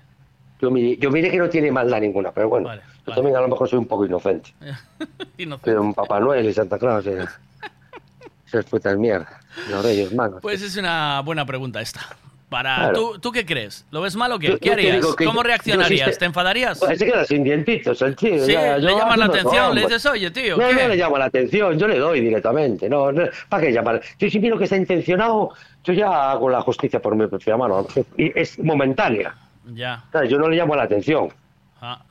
Yo 0.61 0.69
miré, 0.69 0.98
yo 0.98 1.09
miré 1.09 1.32
que 1.32 1.38
no 1.38 1.50
tiene 1.50 1.72
maldad 1.72 2.00
ninguna, 2.01 2.32
pero 2.32 2.50
bueno, 2.50 2.69
yo 3.08 3.14
también 3.16 3.35
a 3.35 3.41
lo 3.41 3.48
mejor 3.48 3.67
soy 3.69 3.80
un 3.80 3.88
poco 3.88 4.06
inocente. 4.06 4.53
Inocente. 5.38 5.61
Pero 5.72 5.82
un 5.82 5.93
Papá 5.93 6.19
Noel 6.19 6.45
y 6.48 6.53
Santa 6.53 6.77
Claus, 6.77 7.08
eh, 7.08 7.25
esas 8.45 8.66
putas 8.66 8.98
mierdas, 8.98 9.30
los 9.69 9.83
Reyes 9.83 10.14
Magos. 10.14 10.41
Pues 10.41 10.61
es 10.61 10.75
una 10.77 11.22
buena 11.22 11.45
pregunta 11.45 11.82
esta. 11.82 12.01
Para 12.52 12.76
Claro. 12.76 12.94
¿tú, 13.14 13.20
¿tú 13.20 13.32
qué 13.32 13.46
crees? 13.46 13.86
¿Lo 13.92 14.02
ves 14.02 14.18
mal 14.18 14.30
o 14.34 14.38
qué? 14.38 14.48
Yo- 14.50 14.60
¿Qué 14.60 14.68
yo 14.68 14.74
harías? 14.74 15.16
que 15.16 15.24
¿Cómo 15.24 15.38
yo- 15.40 15.44
yo 15.44 15.48
reaccionarías? 15.48 16.18
¿Te 16.18 16.26
enfadarías? 16.26 16.80
Pues 16.80 17.00
se 17.00 17.06
queda 17.06 17.24
sin 17.24 17.46
dientitos 17.46 18.02
el 18.02 18.14
tío. 18.14 18.46
Sí, 18.46 18.52
ya, 18.52 18.76
le 18.78 18.84
yo 18.92 18.98
llamas 19.00 19.18
la 19.20 19.26
atención, 19.28 19.74
le 19.74 19.82
dices, 19.84 20.06
oye, 20.06 20.30
tío, 20.32 20.58
No, 20.58 20.68
¿qué? 20.68 20.74
no 20.76 20.88
le 20.90 20.96
llamo 20.98 21.18
la 21.18 21.26
atención, 21.26 21.80
yo 21.80 21.88
le 21.88 21.98
doy 21.98 22.20
directamente. 22.20 22.90
No, 22.90 23.10
no, 23.14 23.24
¿Para 23.48 23.64
qué 23.64 23.72
llamar? 23.72 24.02
Yo 24.20 24.30
si 24.30 24.38
miro 24.42 24.58
que 24.58 24.66
está 24.66 24.76
intencionado, 24.76 25.52
yo 25.86 25.94
ya 25.94 26.30
hago 26.32 26.50
la 26.50 26.60
justicia 26.60 27.02
por 27.02 27.16
mi 27.16 27.26
propia 27.28 27.56
mano. 27.56 27.88
Y 28.18 28.38
es 28.38 28.60
momentánea. 28.60 29.34
Ya. 29.74 30.04
¿sabes? 30.12 30.30
Yo 30.30 30.38
no 30.38 30.50
le 30.50 30.58
llamo 30.58 30.76
la 30.76 30.84
atención. 30.84 31.30
Ah. 31.80 32.02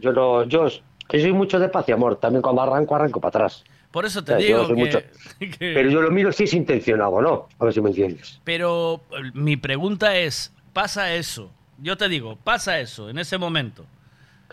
Yo 0.00 0.10
no, 0.12 0.42
yo, 0.42 0.66
que 1.08 1.20
soy 1.20 1.32
mucho 1.32 1.60
de 1.60 1.68
paz 1.68 1.88
y 1.88 1.92
amor. 1.92 2.16
También 2.16 2.42
cuando 2.42 2.62
arranco, 2.62 2.96
arranco 2.96 3.20
para 3.20 3.44
atrás. 3.44 3.62
Por 3.96 4.04
eso 4.04 4.22
te 4.22 4.36
digo 4.36 4.66
que, 4.66 4.74
mucho- 4.74 5.00
que- 5.40 5.56
Pero 5.58 5.88
yo 5.88 6.02
lo 6.02 6.10
miro 6.10 6.30
si 6.30 6.44
es 6.44 6.52
intencionado, 6.52 7.18
¿no? 7.22 7.48
A 7.58 7.64
ver 7.64 7.72
si 7.72 7.80
me 7.80 7.88
entiendes. 7.88 8.38
Pero 8.44 9.00
eh, 9.12 9.30
mi 9.32 9.56
pregunta 9.56 10.14
es, 10.18 10.52
pasa 10.74 11.14
eso. 11.14 11.50
Yo 11.78 11.96
te 11.96 12.06
digo, 12.10 12.36
pasa 12.36 12.78
eso 12.78 13.08
en 13.08 13.16
ese 13.16 13.38
momento. 13.38 13.86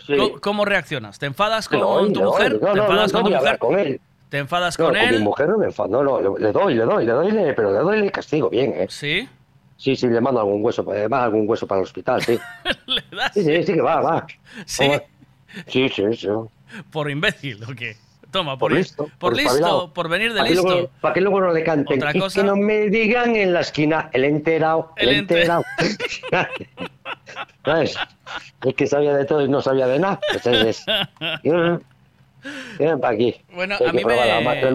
Sí. 0.06 0.16
¿Cómo, 0.16 0.40
cómo 0.40 0.64
reaccionas? 0.64 1.18
¿Te 1.18 1.26
enfadas 1.26 1.68
con 1.68 1.78
Le 1.78 1.84
doy, 1.84 2.12
tu 2.14 2.20
le 2.20 2.24
doy. 2.24 2.32
mujer? 2.32 2.52
No, 2.54 2.58
¿Te 2.58 2.64
no, 2.64 2.74
no, 2.74 2.82
enfadas 2.84 3.12
no 3.12 3.20
con 3.20 3.30
tu 3.32 3.36
mujer? 3.38 3.58
con 3.58 3.78
él. 3.78 4.00
¿Te 4.30 4.38
enfadas 4.38 4.78
No, 4.78 4.86
con 4.86 4.94
con 4.94 5.02
él? 5.04 5.18
mi 5.18 5.24
mujer 5.24 5.48
no 5.50 5.58
me 5.58 5.66
enfado. 5.66 5.88
No, 5.90 6.02
no, 6.22 6.38
le 6.38 6.50
doy, 6.50 6.74
le 6.74 6.84
doy, 6.84 7.04
le 7.04 7.12
doy, 7.12 7.30
le- 7.30 7.52
pero 7.52 7.70
le 7.70 7.78
doy 7.80 8.00
le 8.00 8.10
castigo 8.10 8.48
bien, 8.48 8.72
¿eh? 8.74 8.86
¿Sí? 8.88 9.28
Sí, 9.76 9.94
sí, 9.94 10.06
le 10.08 10.22
mando 10.22 10.40
algún 10.40 10.64
hueso, 10.64 10.82
además 10.90 11.24
algún 11.24 11.46
hueso 11.46 11.66
para 11.66 11.80
el 11.82 11.84
hospital, 11.84 12.22
sí. 12.22 12.38
Sí, 13.34 13.42
sí, 13.44 13.62
sí 13.62 13.74
que 13.74 13.80
va, 13.82 14.00
va. 14.00 14.26
¿Sí? 14.64 14.90
Sí, 15.66 15.88
sí, 15.90 16.02
sí. 16.14 16.28
¿Por 16.90 17.10
imbécil 17.10 17.62
o 17.64 17.74
qué? 17.74 17.96
Toma, 18.34 18.58
por, 18.58 18.70
Por 18.72 18.78
listo, 18.78 19.04
por 19.04 19.12
por 19.18 19.36
listo, 19.36 19.52
espabilado. 19.54 19.92
por 19.94 20.08
venir 20.08 20.32
de 20.32 20.38
Para 20.40 20.48
que, 20.48 20.54
listo. 20.56 20.68
luego, 20.68 20.90
para 21.00 21.14
que 21.14 21.20
luego 21.20 21.40
no 21.40 21.52
le 21.52 21.62
canten. 21.62 21.98
Otra 21.98 22.10
Y 22.14 22.18
cosa- 22.18 22.40
que 22.40 22.46
no 22.46 22.56
me 22.56 22.88
digan 22.90 23.36
en 23.36 23.52
la 23.52 23.60
esquina, 23.60 24.10
el 24.12 24.24
enterado, 24.24 24.92
el, 24.96 25.08
El 25.10 25.14
ente- 25.20 25.34
enterado. 25.42 25.64
¿Sabes? 27.64 27.96
El 28.64 28.74
que 28.74 28.86
sabía 28.88 29.16
de 29.16 29.24
todo 29.24 29.42
y 29.44 29.48
no 29.48 29.62
sabía 29.62 29.86
de 29.86 29.98
nada. 30.00 30.18
Es. 30.44 30.84
Ven 32.78 33.00
para 33.00 33.14
aquí. 33.14 33.36
Bueno, 33.54 33.76
hay 33.80 33.86
a 33.86 33.92
mí 33.92 34.04
me... 34.04 34.72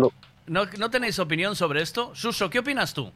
¿No, 0.48 0.66
¿No 0.78 0.90
tenéis 0.90 1.20
opinión 1.20 1.56
sobre 1.56 1.82
esto? 1.82 2.12
Suso, 2.16 2.50
¿qué 2.50 2.60
opinas 2.60 2.94
tú? 2.94 3.12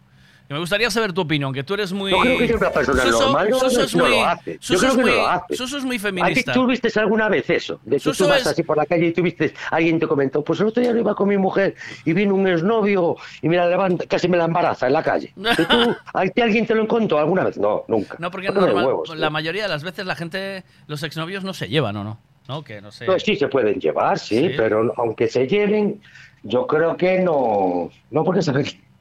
Me 0.49 0.59
gustaría 0.59 0.91
saber 0.91 1.13
tu 1.13 1.21
opinión, 1.21 1.51
que 1.53 1.63
tú 1.63 1.73
eres 1.73 1.91
muy... 1.93 2.11
Yo 2.11 2.19
creo 2.19 2.37
que 2.37 2.45
es 2.45 2.51
una 2.53 2.69
persona 2.69 3.01
Suso, 3.03 3.21
normal. 3.21 3.49
no, 3.49 3.59
Suso 3.59 3.81
es 3.83 3.95
no 3.95 4.03
muy... 4.03 4.11
lo 4.13 4.25
hace. 4.25 4.59
Yo 4.61 4.77
creo 4.77 4.91
es 4.91 4.97
que 4.97 5.01
no 5.03 5.07
lo 5.11 5.27
hace. 5.27 5.55
Suso 5.55 5.77
es 5.77 5.83
muy 5.85 5.95
¿A 5.95 5.99
ti 5.99 6.03
feminista. 6.03 6.53
tú 6.53 6.67
viste 6.67 6.99
alguna 6.99 7.29
vez 7.29 7.49
eso? 7.49 7.79
De 7.83 7.95
que 7.95 7.99
Suso 7.99 8.25
tú 8.25 8.29
vas 8.29 8.41
es- 8.41 8.47
así 8.47 8.61
por 8.63 8.77
la 8.77 8.85
calle 8.85 9.07
y 9.07 9.13
tú 9.13 9.23
viste, 9.23 9.53
alguien 9.71 9.99
te 9.99 10.05
comentó, 10.07 10.43
pues 10.43 10.59
el 10.59 10.67
otro 10.67 10.83
día 10.83 10.91
iba 10.91 11.15
con 11.15 11.29
mi 11.29 11.37
mujer 11.37 11.75
y 12.05 12.13
vino 12.13 12.35
un 12.35 12.47
exnovio 12.47 13.15
y 13.41 13.49
me 13.49 13.55
la 13.57 13.67
levanta, 13.67 14.05
casi 14.05 14.27
me 14.27 14.37
la 14.37 14.45
embaraza 14.45 14.85
en 14.87 14.93
la 14.93 15.01
calle. 15.01 15.33
¿Y 15.37 15.63
tú, 15.65 15.95
¿a 16.13 16.25
ti 16.27 16.41
alguien 16.41 16.65
te 16.67 16.75
lo 16.75 16.83
encontró 16.83 17.17
alguna 17.17 17.45
vez? 17.45 17.57
No, 17.57 17.83
nunca. 17.87 18.15
No, 18.19 18.29
porque 18.29 18.49
normal- 18.49 18.85
huevos, 18.85 19.09
la 19.09 19.15
tío. 19.15 19.31
mayoría 19.31 19.63
de 19.63 19.69
las 19.69 19.83
veces 19.83 20.05
la 20.05 20.15
gente, 20.15 20.63
los 20.87 21.01
exnovios 21.03 21.43
no 21.43 21.53
se 21.53 21.67
llevan, 21.69 21.95
¿o 21.97 22.03
no? 22.03 22.19
No, 22.47 22.63
que 22.63 22.81
no 22.81 22.91
sé. 22.91 23.07
No, 23.07 23.17
sí 23.17 23.37
se 23.37 23.47
pueden 23.47 23.79
llevar, 23.79 24.19
sí, 24.19 24.37
Sí. 24.49 24.53
pero 24.57 24.93
aunque 24.97 25.29
se 25.29 25.47
lleven, 25.47 26.01
yo 26.43 26.67
creo 26.67 26.97
que 26.97 27.19
no, 27.19 27.89
no 28.11 28.23
porque 28.23 28.41
sabe 28.41 28.65
que, 28.65 28.81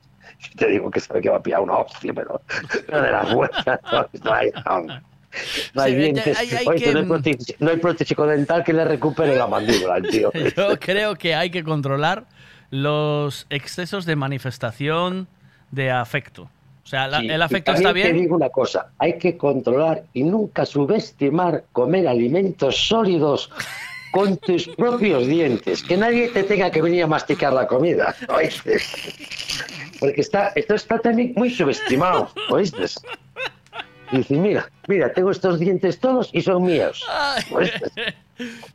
te 0.57 0.69
digo 0.69 0.91
que 0.91 1.01
sabe 1.01 1.21
que 1.21 1.29
va 1.31 1.37
a 1.39 1.43
pillar 1.43 1.61
una 1.61 1.79
hostia, 1.79 2.13
pero, 2.15 2.41
pero 2.87 3.03
de 3.03 3.11
las 3.11 3.35
buenas, 3.35 3.67
no, 3.93 4.07
no 4.25 4.33
hay, 4.35 4.51
no, 5.75 5.83
hay 5.83 5.93
Sí, 5.93 5.97
dientes, 5.99 6.39
hay- 6.39 6.51
hay 6.51 6.67
Oye, 6.67 6.85
que- 6.85 6.93
no, 6.93 6.99
hay 7.01 7.07
prótesis, 7.07 7.57
no 7.59 7.71
hay 7.71 7.77
prótesis 7.79 8.17
dental 8.17 8.63
que 8.65 8.73
le 8.73 8.85
recupere 8.85 9.35
la 9.37 9.47
mandíbula 9.47 9.95
al 9.95 10.03
tío. 10.09 10.31
Yo 10.57 10.79
creo 10.79 11.15
que 11.17 11.35
hay 11.35 11.51
que 11.51 11.65
controlar 11.65 12.25
los 12.71 13.47
excesos 13.51 14.05
de 14.07 14.17
manifestación 14.17 15.29
de 15.71 15.91
afecto. 15.91 16.51
O 16.85 16.87
sea, 16.87 17.07
la- 17.09 17.21
Sí, 17.21 17.29
el 17.29 17.41
afecto 17.41 17.73
está 17.73 17.93
bien. 17.93 18.09
Te 18.09 18.15
digo 18.15 18.37
una 18.37 18.51
cosa, 18.51 18.89
hay 18.99 19.17
que 19.19 19.37
controlar 19.37 20.03
y 20.13 20.25
nunca 20.25 20.67
subestimar 20.67 21.65
comer 21.73 22.09
alimentos 22.09 22.77
sólidos 22.89 23.51
con 24.11 24.37
tus 24.37 24.69
propios 24.69 25.27
dientes, 25.27 25.83
que 25.83 25.97
nadie 25.97 26.29
te 26.29 26.43
tenga 26.43 26.71
que 26.71 26.83
venir 26.83 27.05
a 27.05 27.07
masticar 27.07 27.53
la 27.55 27.67
comida. 27.67 28.15
Porque 30.03 30.21
está, 30.21 30.49
esto 30.57 30.75
está 30.75 30.99
también 30.99 31.33
muy 31.37 31.49
subestimado, 31.49 32.29
¿oíste? 32.51 32.85
Y 34.11 34.17
dices, 34.19 34.37
mira, 34.39 34.69
mira, 34.89 35.13
tengo 35.13 35.31
estos 35.31 35.59
dientes 35.61 35.99
todos 36.01 36.29
y 36.33 36.43
son 36.43 36.65
míos. 36.65 37.05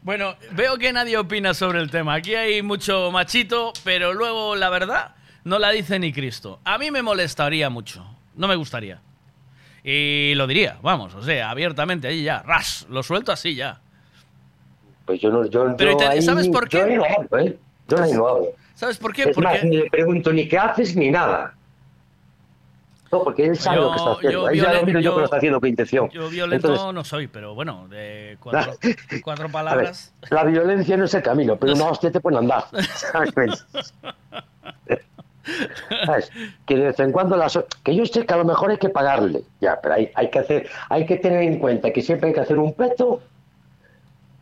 Bueno, 0.01 0.35
veo 0.51 0.77
que 0.77 0.93
nadie 0.93 1.17
opina 1.17 1.53
sobre 1.53 1.81
el 1.81 1.89
tema. 1.91 2.13
Aquí 2.13 2.35
hay 2.35 2.61
mucho 2.61 3.11
machito, 3.11 3.73
pero 3.83 4.13
luego 4.13 4.55
la 4.55 4.69
verdad 4.69 5.15
no 5.43 5.59
la 5.59 5.71
dice 5.71 5.99
ni 5.99 6.13
Cristo. 6.13 6.59
A 6.63 6.77
mí 6.77 6.89
me 6.89 7.01
molestaría 7.01 7.69
mucho. 7.69 8.05
No 8.35 8.47
me 8.47 8.55
gustaría. 8.55 9.01
Y 9.83 10.33
lo 10.35 10.47
diría, 10.47 10.77
vamos, 10.81 11.13
o 11.15 11.21
sea, 11.21 11.49
abiertamente, 11.49 12.07
ahí 12.07 12.23
ya, 12.23 12.41
ras, 12.43 12.85
lo 12.89 13.03
suelto 13.03 13.31
así 13.33 13.55
ya. 13.55 13.81
Pues 15.05 15.19
yo 15.19 15.29
no, 15.31 15.45
yo, 15.47 15.75
Pero 15.75 15.91
yo 15.91 15.97
te- 15.97 16.07
ahí- 16.07 16.21
¿sabes 16.21 16.47
por 16.47 16.69
qué? 16.69 16.77
Yo 16.77 16.85
ahí 16.85 16.95
no 16.95 17.03
hablo, 17.05 17.39
¿eh? 17.39 17.57
Yo 17.89 18.01
ahí 18.03 18.13
no 18.13 18.27
hablo. 18.27 18.47
¿Sabes 18.77 18.97
por 18.99 19.11
qué? 19.11 19.23
Es 19.23 19.37
más, 19.39 19.53
Porque 19.57 19.67
ni 19.67 19.77
le 19.77 19.89
pregunto 19.89 20.31
ni 20.31 20.47
qué 20.47 20.57
haces 20.59 20.95
ni 20.95 21.09
nada. 21.09 21.55
No, 23.11 23.23
porque 23.23 23.45
él 23.47 23.57
sabe 23.57 23.77
Yo- 23.77 23.83
lo 23.85 23.89
que 23.91 23.97
está 23.97 24.11
haciendo. 24.11 24.31
yo 24.41 24.47
Ahí 24.47 24.57
ya 24.59 24.73
lo 24.73 24.85
miro 24.85 24.99
yo, 24.99 25.03
yo- 25.05 25.13
que 25.15 25.19
lo 25.19 25.25
está 25.25 25.37
haciendo 25.37 25.59
con 25.59 25.69
intención. 25.69 26.09
yo 26.11 26.29
violento 26.29 26.67
Entonces, 26.67 26.93
no 26.93 27.03
soy, 27.03 27.25
pero 27.27 27.55
bueno, 27.55 27.87
de 27.87 28.37
cuatro, 28.39 28.73
cuatro 29.23 29.45
a 29.45 29.47
ver, 29.47 29.51
palabras. 29.51 30.13
la 30.29 30.43
violencia 30.43 30.95
no 30.95 31.05
es 31.05 31.13
el 31.15 31.23
camino, 31.23 31.55
pero 31.57 31.73
una 31.73 31.85
hostia 31.85 32.11
te 32.11 32.19
puede 32.19 32.37
andar. 32.37 32.65
¿Sabes? 32.93 33.33
¿Sabes? 36.05 36.31
Que 36.65 36.75
de 36.75 36.83
vez 36.87 36.99
en 36.99 37.11
cuando 37.13 37.37
las... 37.37 37.57
Que 37.83 37.95
yo 37.95 38.05
sé 38.05 38.25
que 38.25 38.33
a 38.33 38.37
lo 38.37 38.45
mejor 38.45 38.69
hay 38.71 38.77
que 38.77 38.89
pagarle, 38.89 39.41
ya, 39.61 39.79
pero 39.81 39.95
hay, 39.95 40.11
hay 40.13 40.29
que 40.29 40.39
hacer, 40.39 40.69
hay 40.89 41.05
que 41.05 41.15
tener 41.17 41.41
en 41.43 41.59
cuenta 41.59 41.91
que 41.91 42.01
siempre 42.01 42.27
hay 42.29 42.33
que 42.35 42.41
hacer 42.41 42.59
un 42.59 42.73
peto 42.73 43.21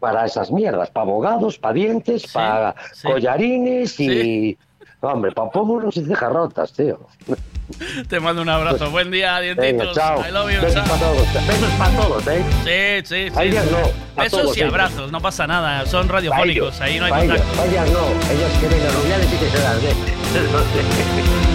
para 0.05 0.23
esas 0.23 0.51
mierdas, 0.51 0.91
para 0.91 1.07
abogados, 1.09 1.57
para 1.57 1.73
dientes, 1.73 2.31
para 2.31 2.75
sí. 2.93 3.07
collarines 3.07 3.99
y... 3.99 4.07
Sí. 4.07 4.57
Hombre, 5.01 5.31
para 5.31 5.49
pómulos 5.49 5.97
y 5.97 6.05
cejas 6.05 6.31
rotas, 6.31 6.71
tío. 6.73 6.99
Te 8.07 8.19
mando 8.19 8.43
un 8.43 8.49
abrazo. 8.49 8.91
Buen 8.91 9.09
día, 9.09 9.39
dientitos. 9.39 9.79
Venga, 9.79 9.91
chao. 9.93 10.23
I 10.27 10.31
love 10.31 10.51
you, 10.51 10.61
Besos 10.61 10.87
para 10.87 10.99
todos. 10.99 11.33
Besos 11.47 11.71
para 11.79 11.97
todos, 11.97 12.27
¿eh? 12.27 12.43
Sí, 12.63 13.07
sí, 13.07 13.29
sí. 13.35 13.41
Ellas 13.41 13.65
no, 13.71 14.21
Besos 14.21 14.41
todos 14.41 14.57
y 14.57 14.59
ellos. 14.59 14.73
abrazos, 14.73 15.11
no 15.11 15.19
pasa 15.21 15.47
nada. 15.47 15.87
Son 15.87 16.07
radiofónicos, 16.07 16.79
ahí 16.81 16.99
no 16.99 17.05
hay 17.05 17.25
ellos, 17.25 17.41
contacto. 17.41 17.63
ellas 17.71 17.89
no, 17.91 18.05
ellos 18.31 18.51
quieren 18.59 18.87
a 18.87 18.91
Rubiales 18.91 19.33
y 19.33 19.37
que 19.37 19.49
se 19.49 19.57
las. 19.57 19.77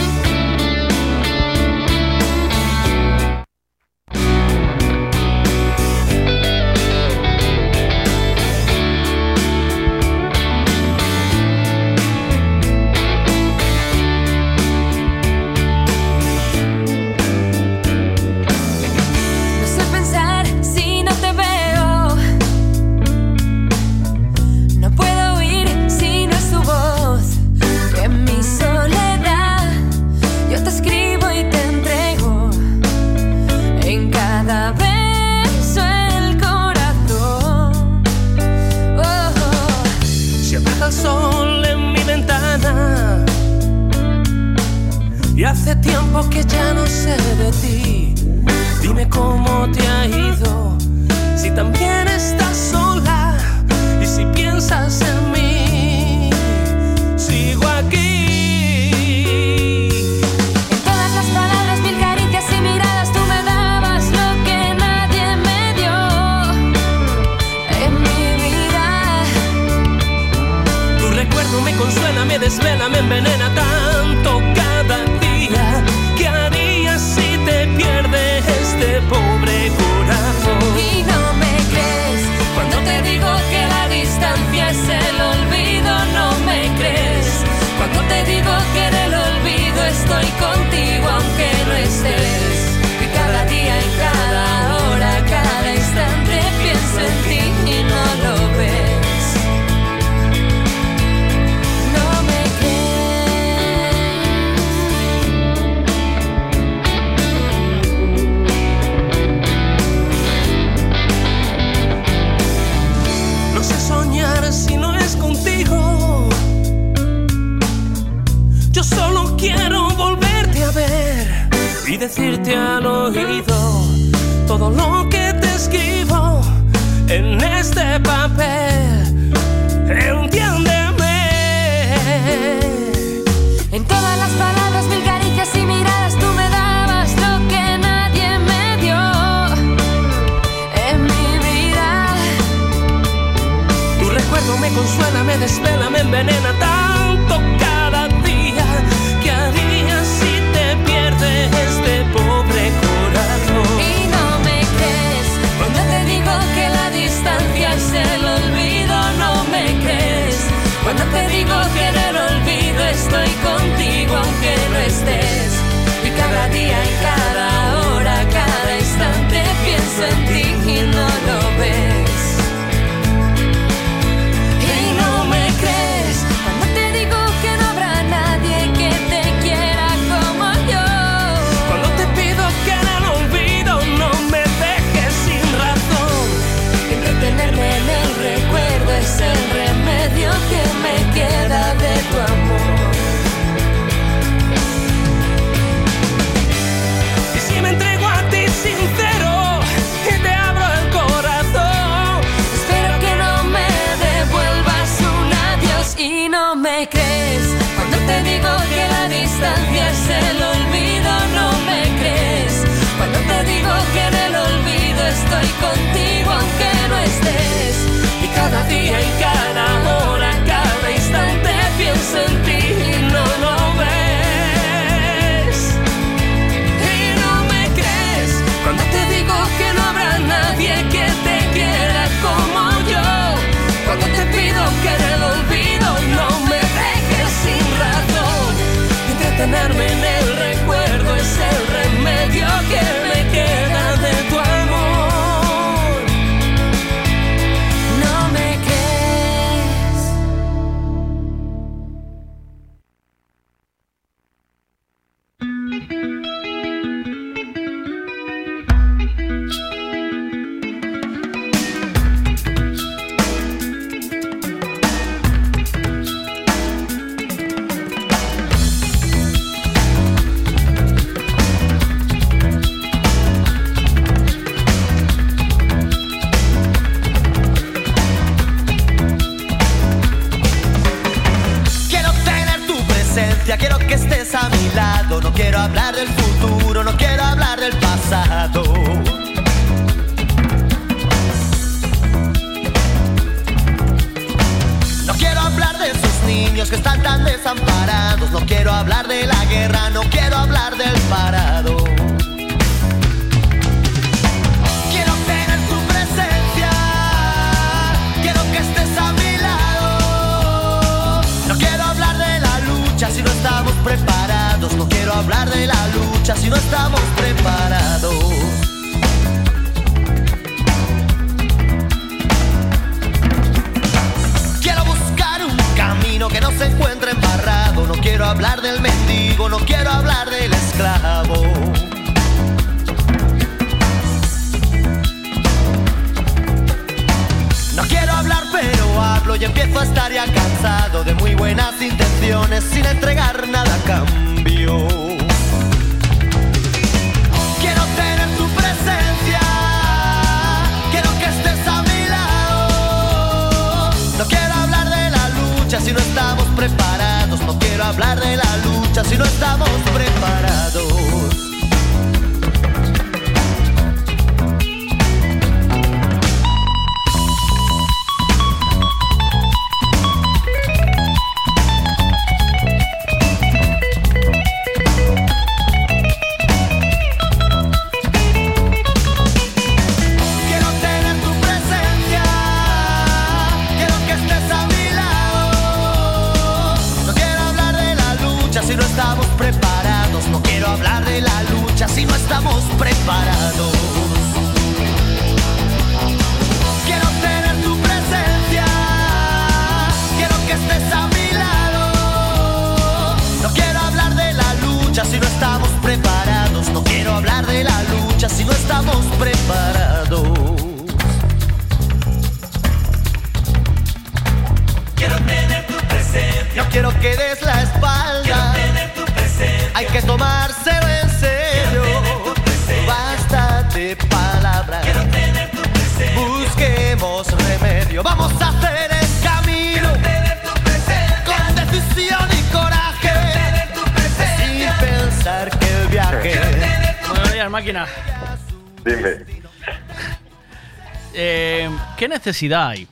Necesidad 442.31 442.69
hay? 442.69 442.87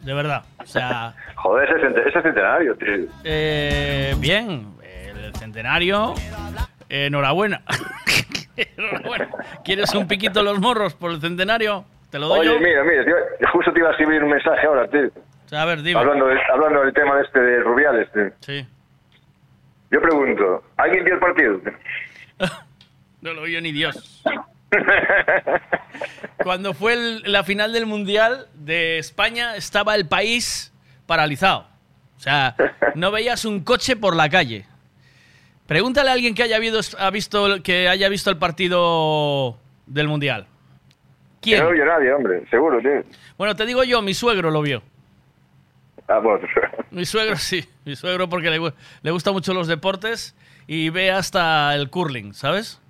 De 0.00 0.12
verdad. 0.14 0.42
O 0.58 0.66
sea, 0.66 1.14
Joder, 1.36 1.68
ese, 1.70 1.86
cent- 1.88 2.06
ese 2.08 2.22
centenario, 2.22 2.74
tío. 2.76 3.06
eh, 3.24 4.14
bien, 4.18 4.74
el 4.82 5.34
centenario. 5.36 6.14
eh, 6.88 7.06
enhorabuena. 7.06 7.62
enhorabuena. 8.56 9.28
¿Quieres 9.64 9.94
un 9.94 10.06
piquito 10.06 10.42
los 10.42 10.58
morros 10.60 10.94
por 10.94 11.10
el 11.12 11.20
centenario? 11.20 11.84
Te 12.10 12.18
lo 12.18 12.28
doy 12.28 12.40
Oye, 12.40 12.50
yo. 12.52 12.58
mira, 12.60 12.84
mira, 12.84 13.04
tío, 13.04 13.14
justo 13.52 13.72
te 13.72 13.78
iba 13.78 13.88
a 13.88 13.92
escribir 13.92 14.22
un 14.22 14.30
mensaje 14.30 14.66
ahora, 14.66 14.86
tío. 14.88 15.06
O 15.06 15.48
sea, 15.48 15.62
a 15.62 15.64
ver, 15.64 15.82
dime. 15.82 15.98
Hablando, 16.00 16.26
del- 16.26 16.38
hablando 16.52 16.80
del 16.82 16.92
tema 16.92 17.20
este 17.22 17.40
de 17.40 17.60
Rubiales, 17.60 18.12
tío. 18.12 18.30
Sí. 18.40 18.66
Yo 19.90 20.00
pregunto, 20.00 20.62
¿alguien 20.76 21.04
vio 21.04 21.14
el 21.14 21.20
partido? 21.20 21.60
No 23.22 23.32
lo 23.34 23.42
vio 23.42 23.60
ni 23.60 23.70
Dios. 23.70 24.20
Cuando 26.42 26.74
fue 26.74 26.94
el- 26.94 27.22
la 27.30 27.44
final 27.44 27.72
del 27.72 27.86
Mundial 27.86 28.46
de 28.72 28.98
España, 28.98 29.54
estaba 29.56 29.94
el 29.94 30.06
país 30.06 30.72
paralizado. 31.06 31.66
O 32.16 32.20
sea, 32.20 32.56
no 32.94 33.10
veías 33.10 33.44
un 33.44 33.60
coche 33.64 33.96
por 33.96 34.16
la 34.16 34.30
calle. 34.30 34.64
Pregúntale 35.66 36.08
a 36.08 36.14
alguien 36.14 36.34
que 36.34 36.42
haya, 36.42 36.56
habido- 36.56 36.80
ha 36.98 37.10
visto, 37.10 37.62
que 37.62 37.88
haya 37.88 38.08
visto 38.08 38.30
el 38.30 38.38
partido 38.38 39.58
del 39.86 40.08
Mundial. 40.08 40.46
Que 41.42 41.50
¿Quién? 41.50 41.64
no 41.64 41.70
vio 41.70 41.84
nadie, 41.84 42.12
hombre, 42.14 42.44
seguro, 42.48 42.80
tío. 42.80 43.04
Bueno, 43.36 43.54
te 43.56 43.66
digo 43.66 43.84
yo, 43.84 44.00
mi 44.00 44.14
suegro 44.14 44.50
lo 44.50 44.62
vio. 44.62 44.82
Ah. 46.08 46.20
Mi 46.90 47.04
suegro 47.06 47.36
sí, 47.36 47.64
mi 47.86 47.96
suegro 47.96 48.28
porque 48.28 48.50
le, 48.50 48.58
le 49.02 49.10
gustan 49.12 49.32
mucho 49.32 49.54
los 49.54 49.66
deportes 49.66 50.34
y 50.66 50.90
ve 50.90 51.10
hasta 51.10 51.74
el 51.74 51.88
curling, 51.88 52.34
¿sabes? 52.34 52.80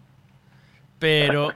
Pero, 0.99 1.52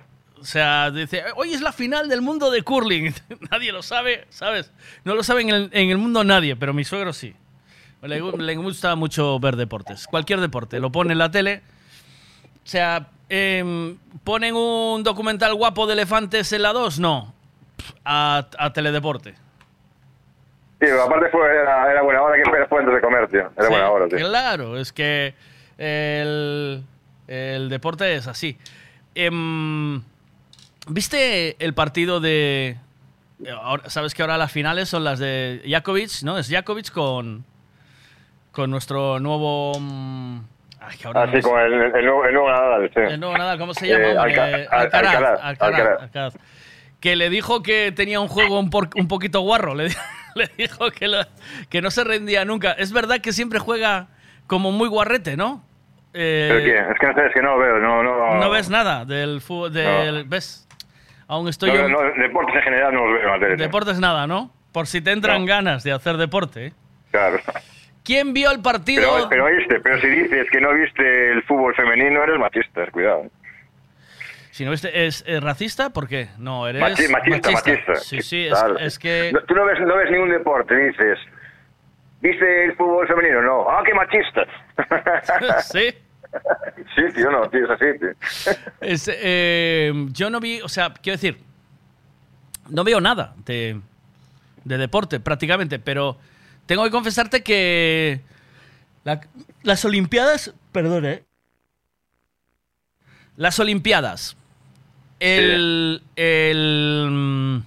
sea, 0.47 0.91
dice, 0.91 1.25
hoy 1.37 1.53
es 1.55 1.61
la 1.61 1.73
final 1.73 2.09
del 2.09 2.23
mundo 2.23 2.51
de 2.51 2.63
curling. 2.63 3.13
nadie 3.51 3.73
lo 3.73 3.83
sabe, 3.83 4.27
¿sabes? 4.31 4.73
No 5.05 5.15
lo 5.15 5.23
sabe 5.23 5.43
en 5.43 5.51
el, 5.51 5.71
en 5.73 5.91
el 5.91 5.99
mundo 5.99 6.25
nadie, 6.25 6.57
pero 6.57 6.73
mi 6.73 6.85
suegro 6.85 7.13
sí. 7.13 7.35
Le, 8.03 8.23
gu- 8.23 8.39
le 8.39 8.55
gusta 8.57 8.95
mucho 8.95 9.39
ver 9.41 9.57
deportes, 9.57 10.07
cualquier 10.07 10.41
deporte. 10.41 10.79
Lo 10.81 10.93
pone 10.93 11.13
en 11.13 11.19
la 11.19 11.31
tele. 11.31 11.63
O 12.65 12.69
sea, 12.69 13.09
em, 13.29 13.97
¿ponen 14.23 14.55
un 14.55 15.03
documental 15.03 15.55
guapo 15.55 15.87
de 15.87 15.95
elefantes 15.95 16.53
en 16.53 16.63
la 16.63 16.73
2? 16.73 17.01
No. 17.01 17.35
A, 18.05 18.47
a 18.59 18.73
teledeporte. 18.73 19.35
Tío, 20.79 21.03
aparte 21.03 21.31
fue, 21.31 21.47
era, 21.49 21.91
era 21.91 22.03
buena 22.03 22.23
hora 22.23 22.37
que 22.37 22.49
fue 22.49 22.59
después 22.61 22.87
de 22.87 23.01
comer, 23.01 23.29
tío. 23.29 23.41
Era 23.57 23.65
Sí, 23.65 23.71
buena 23.71 23.91
hora, 23.91 24.09
tío. 24.09 24.19
Claro, 24.19 24.79
es 24.79 24.93
que 24.93 25.35
el, 25.79 26.85
el 27.27 27.69
deporte 27.71 28.15
es 28.15 28.27
así. 28.27 28.59
Em, 29.15 30.03
¿Viste 30.89 31.57
el 31.65 31.75
partido 31.75 32.21
de... 32.21 32.77
ahora- 33.61 33.89
Sabes 33.91 34.15
que 34.15 34.23
ahora 34.23 34.39
las 34.39 34.53
finales 34.53 34.89
son 34.89 35.05
las 35.05 35.19
de 35.19 35.63
Jakovic, 35.67 36.23
¿no? 36.23 36.39
Es 36.39 36.49
Jakovic 36.49 36.91
con, 36.93 37.45
con 38.53 38.71
nuestro 38.71 39.19
nuevo... 39.21 39.73
mm, 39.81 40.39
ay, 40.81 40.97
que 40.99 41.07
ahora 41.07 41.23
Ah, 41.23 41.27
no 41.27 41.33
sí, 41.33 41.37
me- 41.39 41.43
con 41.43 41.61
el, 41.61 41.73
el 41.97 42.05
nuevo, 42.05 42.25
el 42.25 42.33
nuevo 42.35 42.51
Nadal, 42.51 42.91
sí. 42.95 43.01
el 43.01 43.21
nuevo 43.21 43.37
Nadal, 43.37 43.59
¿cómo 43.59 43.75
se 43.75 43.89
llama? 43.89 44.05
Eh? 44.05 44.17
Alca- 44.19 44.45
Al- 44.45 44.55
Alcaraz, 44.71 44.71
Alcaraz, 44.71 45.15
Alcaraz, 45.15 45.41
Alcaraz. 45.43 46.03
Alcaraz. 46.03 46.35
Que 47.01 47.15
le 47.17 47.29
dijo 47.31 47.63
que 47.63 47.93
tenía 47.93 48.21
un 48.21 48.29
juego 48.29 48.59
un, 48.59 48.71
por- 48.71 48.89
un 48.97 49.07
poquito 49.09 49.41
guarro. 49.41 49.75
Le, 49.75 49.89
di- 49.89 49.95
le 50.35 50.49
dijo 50.57 50.91
que, 50.91 51.09
lo- 51.09 51.27
que 51.69 51.83
no 51.83 51.91
se 51.91 52.05
rendía 52.05 52.45
nunca. 52.45 52.73
Es 52.73 52.93
verdad 52.93 53.21
que 53.21 53.33
siempre 53.33 53.59
juega 53.59 54.09
como 54.47 54.71
muy 54.73 54.89
guarrete, 54.89 55.37
¿no? 55.37 55.63
Eh, 56.15 56.47
¿Pero 56.49 56.65
qué? 56.65 56.93
Es 56.93 56.99
que 56.99 57.07
no 57.09 57.15
sé, 57.15 57.27
es 57.27 57.35
que 57.35 57.43
no 57.43 57.59
veo, 57.59 57.79
no, 57.79 58.03
no... 58.03 58.37
no 58.41 58.51
ves 58.51 58.71
nada 58.71 59.05
del 59.05 59.43
fútbol. 59.43 59.73
Del, 59.75 60.25
¿Ves? 60.25 60.67
Aún 61.29 61.49
estoy 61.49 61.71
no, 61.71 61.77
yo. 61.77 61.89
no, 61.89 62.03
deportes 62.23 62.55
en 62.57 62.63
general 62.63 62.95
no 62.95 63.07
los 63.07 63.15
veo 63.15 63.23
en 63.35 63.41
la 63.41 63.47
tele. 63.47 63.57
Deportes 63.57 63.99
nada, 63.99 64.27
¿no? 64.27 64.53
Por 64.73 64.87
si 64.87 65.01
te 65.01 65.13
entran 65.13 65.45
ganas 65.47 65.83
de 65.83 65.93
hacer 65.93 66.17
deporte. 66.17 66.67
¿eh? 66.67 66.73
Claro. 67.11 67.39
¿Quién 68.05 68.33
vio 68.33 68.51
el 68.53 68.61
partido? 68.61 69.29
Pero, 69.29 69.47
pero 69.49 69.83
pero 69.83 70.01
si 70.01 70.07
dices 70.09 70.47
que 70.51 70.61
no 70.61 70.73
viste 70.75 71.33
el 71.33 71.43
fútbol 71.45 71.75
femenino, 71.75 72.23
eres 72.23 72.39
machista, 72.39 72.87
cuidado. 72.93 73.25
Si 74.51 74.65
no 74.65 74.71
viste, 74.71 75.07
¿es, 75.07 75.25
eh, 75.27 75.41
racista? 75.41 75.91
¿Por 75.91 76.09
qué? 76.09 76.29
No, 76.39 76.69
eres 76.69 76.81
Machi- 76.81 77.11
machista, 77.11 77.51
machista. 77.51 77.95
Sí, 77.97 78.23
sí, 78.23 78.47
es, 78.47 78.65
es 78.81 78.99
que... 78.99 79.31
No, 79.33 79.41
tú 79.41 79.55
no 79.55 79.67
ves, 79.67 79.81
no 79.81 79.97
ves 79.97 80.11
ningún 80.11 80.31
deporte, 80.31 80.75
dices, 80.77 81.19
¿Viste 82.21 82.65
el 82.65 82.77
fútbol 82.77 83.07
femenino? 83.07 83.43
No. 83.43 83.71
¡Ah, 83.71 83.83
qué 83.85 83.95
machista! 83.95 84.47
¿Sí? 85.63 85.95
Sí, 86.95 87.03
tío, 87.15 87.31
no, 87.31 87.49
tío, 87.51 87.65
es 87.65 87.71
así, 87.71 87.85
tío. 87.99 88.57
Es, 88.81 89.11
eh, 89.13 89.93
yo 90.13 90.31
no 90.31 90.41
vi, 90.41 90.61
o 90.61 90.69
sea, 90.69 90.93
quiero 90.95 91.17
decir, 91.17 91.39
no 92.69 92.85
veo 92.85 93.01
nada 93.01 93.35
de, 93.45 93.81
de 94.65 94.79
deporte 94.79 95.21
prácticamente, 95.21 95.79
pero 95.79 96.17
tengo 96.67 96.85
que 96.85 96.91
confesarte 96.91 97.43
que 97.43 98.21
la- 99.05 99.21
las 99.63 99.85
Olimpiadas, 99.85 100.53
perdón, 100.73 101.07
¿eh? 101.07 101.25
Las 103.37 103.59
Olimpiadas, 103.61 104.37
el, 105.21 106.03
el, 106.17 107.09
mm, 107.11 107.59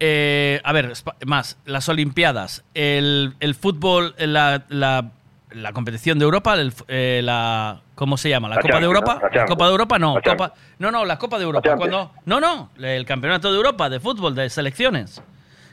eh, 0.00 0.60
a 0.64 0.72
ver, 0.72 0.92
más, 1.26 1.58
las 1.66 1.88
Olimpiadas, 1.88 2.64
el, 2.74 3.34
el 3.40 3.54
fútbol, 3.54 4.14
la, 4.18 4.64
la, 4.68 5.10
la 5.52 5.72
competición 5.72 6.18
de 6.18 6.24
Europa, 6.24 6.54
el 6.54 6.72
eh, 6.88 7.20
la, 7.24 7.80
¿cómo 7.94 8.16
se 8.16 8.28
llama? 8.28 8.48
¿La, 8.48 8.56
La 8.56 8.62
Copa 8.62 8.78
de 8.78 8.84
Europa? 8.86 9.20
¿no? 9.22 9.28
La. 9.34 9.46
Copa 9.46 9.64
de 9.66 9.70
Europa 9.70 9.98
no, 9.98 10.14
La 10.14 10.20
Copa, 10.22 10.48
Champions. 10.48 10.76
no, 10.78 10.90
no, 10.90 11.04
la 11.04 11.18
Copa 11.18 11.38
de 11.38 11.44
Europa. 11.44 11.76
Cuando, 11.76 12.12
no, 12.26 12.40
no, 12.40 12.70
el 12.78 13.04
Campeonato 13.06 13.50
de 13.50 13.56
Europa 13.56 13.88
de 13.88 14.00
fútbol, 14.00 14.34
de 14.34 14.48
selecciones, 14.50 15.22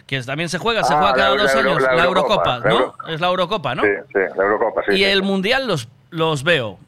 que 0.07 0.21
también 0.23 0.49
se 0.49 0.57
juega, 0.57 0.83
se 0.83 0.93
Ah, 0.93 0.97
juega 0.97 1.13
cada 1.13 1.35
dos 1.35 1.55
años, 1.55 1.81
la 1.81 2.03
Eurocopa, 2.05 2.59
¿no? 2.59 2.69
Euro- 2.69 2.95
Es 3.07 3.19
la 3.21 3.27
Eurocopa, 3.27 3.75
¿no? 3.75 3.83
Sí, 3.83 3.89
sí, 4.13 4.19
la 4.35 4.43
Eurocopa, 4.43 4.81
sí. 4.87 4.93
y 4.93 4.97
sí. 4.97 5.03
el 5.03 5.21
Mundial 5.23 5.67
los, 5.67 5.87
los 6.09 6.43
veo. 6.43 6.79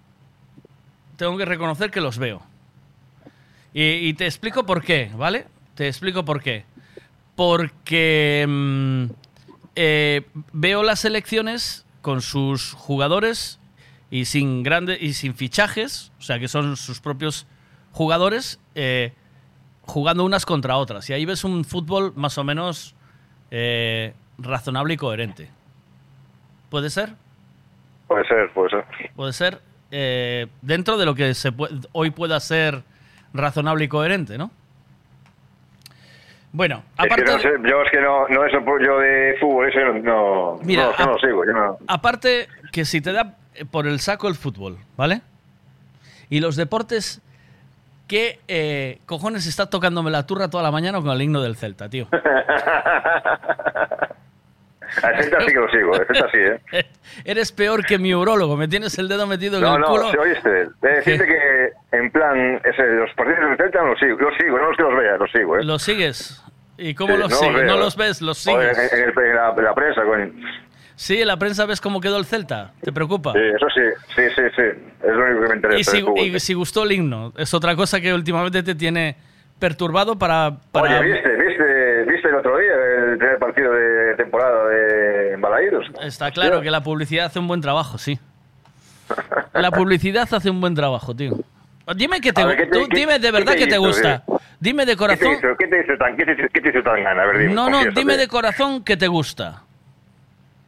Tengo 1.18 1.38
que 1.38 1.46
reconocer 1.46 1.92
que 1.92 2.02
los 2.02 2.18
veo. 2.18 2.42
Y, 3.74 3.84
y 3.84 4.14
te 4.14 4.26
explico 4.26 4.66
por 4.66 4.82
qué, 4.82 5.12
¿vale? 5.16 5.46
Te 5.76 5.88
explico 5.88 6.24
por 6.26 6.42
qué. 6.42 6.64
Porque 7.36 8.46
mm, 8.48 9.04
eh, 9.76 10.22
veo 10.54 10.84
las 10.84 11.00
selecciones 11.02 11.86
con 12.02 12.22
sus 12.22 12.74
jugadores 12.74 13.60
y 14.12 14.26
sin 14.26 14.64
grandes 14.64 15.02
y 15.02 15.14
sin 15.14 15.36
fichajes, 15.36 16.12
o 16.20 16.22
sea 16.22 16.40
que 16.40 16.48
son 16.48 16.76
sus 16.78 17.00
propios 17.00 17.46
jugadores 17.92 18.60
eh, 18.76 19.14
jugando 19.84 20.24
unas 20.24 20.46
contra 20.46 20.78
otras. 20.78 21.10
Y 21.10 21.14
ahí 21.14 21.26
ves 21.26 21.44
un 21.44 21.66
fútbol 21.66 22.14
más 22.16 22.38
o 22.38 22.44
menos 22.44 22.96
eh, 23.52 24.14
razonable 24.38 24.94
y 24.94 24.98
coherente. 24.98 25.50
¿Puede 26.70 26.90
ser? 26.90 27.14
Puede 28.08 28.28
ser, 28.28 28.52
puede 28.54 28.70
ser. 28.70 28.86
Puede 29.16 29.34
ser 29.34 29.62
eh, 29.92 30.48
dentro 30.62 30.98
de 30.98 31.06
lo 31.06 31.16
que 31.16 31.34
se 31.34 31.52
pue- 31.52 31.88
hoy 31.92 32.12
pueda 32.12 32.40
ser 32.40 32.84
razonable 33.34 33.86
y 33.86 33.88
coherente, 33.88 34.38
¿no? 34.38 34.52
Bueno, 36.52 36.84
Es 36.98 37.06
que 37.08 37.14
aparte, 37.14 37.32
no 37.32 37.40
sé, 37.40 37.50
yo 37.70 37.82
es 37.84 37.92
que 37.92 38.02
no, 38.02 38.28
no 38.28 38.46
eso, 38.46 38.58
yo 38.84 39.00
de 39.00 39.38
fútbol, 39.40 39.70
eso 39.70 39.80
no, 40.04 40.60
Mira, 40.64 40.92
no, 40.98 41.06
no 41.06 41.12
lo 41.14 41.20
sigo, 41.20 41.46
yo 41.46 41.54
no. 41.54 41.78
aparte 41.88 42.48
que 42.72 42.86
si 42.86 43.02
te 43.02 43.12
da 43.12 43.36
eh, 43.54 43.66
por 43.66 43.86
el 43.86 44.00
saco 44.00 44.28
el 44.28 44.36
fútbol, 44.36 44.78
¿vale? 44.98 45.22
Y 46.30 46.40
los 46.40 46.56
deportes, 46.56 47.22
¿qué 48.08 48.40
eh, 48.48 48.98
cojones 49.06 49.46
está 49.46 49.70
tocándome 49.70 50.10
la 50.10 50.26
turra 50.26 50.50
toda 50.50 50.64
la 50.64 50.72
mañana 50.72 51.00
con 51.02 51.12
el 51.12 51.22
himno 51.22 51.42
del 51.42 51.56
Celta, 51.56 51.88
tío? 51.90 52.08
A 55.04 55.18
Celta 55.22 55.40
sí 55.42 55.48
que 55.48 55.60
lo 55.60 55.70
sigo, 55.70 55.94
a 55.96 56.06
Celta 56.06 56.30
sí, 56.32 56.38
¿eh? 56.38 56.86
Eres 57.26 57.52
peor 57.52 57.86
que 57.86 57.98
mi 57.98 58.14
urologo, 58.14 58.58
me 58.58 58.68
tienes 58.68 58.98
el 58.98 59.08
dedo 59.08 59.28
metido 59.28 59.58
en 59.58 59.64
No, 59.64 59.76
el 59.76 59.82
no, 59.82 59.88
culo. 59.88 60.12
si 60.12 60.18
oíste, 60.18 60.50
de 60.50 60.90
decirte 60.96 61.26
que 61.28 61.70
en 61.98 62.12
plan, 62.12 62.62
ese, 62.64 62.84
los 62.86 63.12
partidos 63.16 63.40
del 63.50 63.58
Celta 63.58 63.82
no 63.82 63.88
los 63.90 64.00
sigo, 64.00 64.18
los 64.20 64.36
sigo, 64.38 64.58
no 64.58 64.68
los 64.70 64.78
que 64.78 64.84
los 64.84 64.96
vea, 64.98 65.18
los 65.18 65.32
sigo, 65.32 65.58
¿eh? 65.58 65.64
¿Los 65.64 65.82
sigues? 65.84 66.44
¿Y 66.78 66.94
cómo 66.96 67.14
Sí, 67.16 67.20
los 67.20 67.30
no 67.32 67.36
sigues? 67.38 67.56
veo. 67.56 67.66
¿No 67.66 67.78
los 67.78 67.96
ves? 67.98 68.22
¿Los 68.22 68.38
sigues? 68.38 68.78
En, 68.94 69.00
en 69.00 69.10
el- 69.10 69.26
en 69.26 69.36
la, 69.36 69.54
en 69.56 69.64
la 69.64 69.74
prensa, 69.76 70.04
coño. 70.04 70.32
Sí, 70.96 71.22
en 71.22 71.28
la 71.28 71.38
prensa 71.38 71.66
ves 71.66 71.80
cómo 71.80 72.02
quedó 72.02 72.18
el 72.18 72.26
Celta. 72.26 72.74
¿Te 72.82 72.92
preocupa? 72.92 73.32
Sí, 73.34 73.40
eso 73.40 73.68
sí, 73.74 73.82
sí, 74.16 74.22
sí, 74.36 74.42
sí, 74.56 74.62
es 74.62 75.14
lo 75.14 75.26
único 75.26 75.42
que 75.44 75.48
me 75.50 75.56
interesa 75.56 75.80
Y 75.80 75.84
si, 75.84 76.36
y 76.36 76.40
si 76.40 76.54
gustó 76.54 76.84
el 76.84 76.92
himno, 76.92 77.32
es 77.38 77.54
otra 77.54 77.76
cosa 77.76 78.02
que 78.02 78.14
últimamente 78.14 78.64
te 78.64 78.76
tiene 78.76 79.16
perturbado 79.60 80.18
para... 80.18 80.58
para 80.72 81.00
Oye, 81.00 81.14
¿viste, 81.14 81.30
viste, 81.36 82.04
otro 82.40 82.58
día 82.58 82.72
el 83.12 83.18
primer 83.18 83.40
partido 83.40 83.72
de 83.74 84.16
temporada 84.16 84.68
de 84.68 85.36
Balaídos? 85.38 85.86
Está 86.02 86.32
claro 86.32 86.62
que 86.62 86.72
la 86.72 86.82
publicidad 86.82 87.28
hace 87.28 87.40
un 87.40 87.48
buen 87.48 87.62
trabajo, 87.62 87.98
sí. 87.98 88.20
La 89.54 89.72
publicidad 89.72 90.28
hace 90.32 90.50
un 90.50 90.62
buen 90.62 90.76
trabajo, 90.76 91.16
tío. 91.16 91.34
Dime 91.96 92.22
que 92.22 92.32
te, 92.32 92.46
ver, 92.46 92.56
¿qué 92.58 92.66
te- 92.68 92.80
tú 92.80 92.88
qué- 92.88 92.98
dime 92.98 93.18
de 93.20 93.32
verdad 93.32 93.56
que 93.56 93.66
te 93.68 93.78
gusta. 93.78 94.24
tío? 94.26 94.40
Dime 94.60 94.86
de 94.86 94.92
¿Qué 94.92 94.96
te 94.96 94.98
corazón. 94.98 95.56
qué 95.58 95.68
te 95.68 95.82
hizo 95.82 95.98
tan, 95.98 96.16
qué 96.18 96.26
te, 96.26 96.36
qué 96.54 96.62
te 96.62 96.70
hizo 96.70 96.84
tan 96.84 97.04
gana? 97.04 97.24
A 97.24 97.26
ver, 97.26 97.38
dime, 97.40 97.54
No, 97.54 97.70
no, 97.70 97.80
dime 97.96 98.18
de 98.18 98.28
corazón 98.28 98.84
que 98.84 98.96
te 98.98 99.08
gusta. 99.08 99.64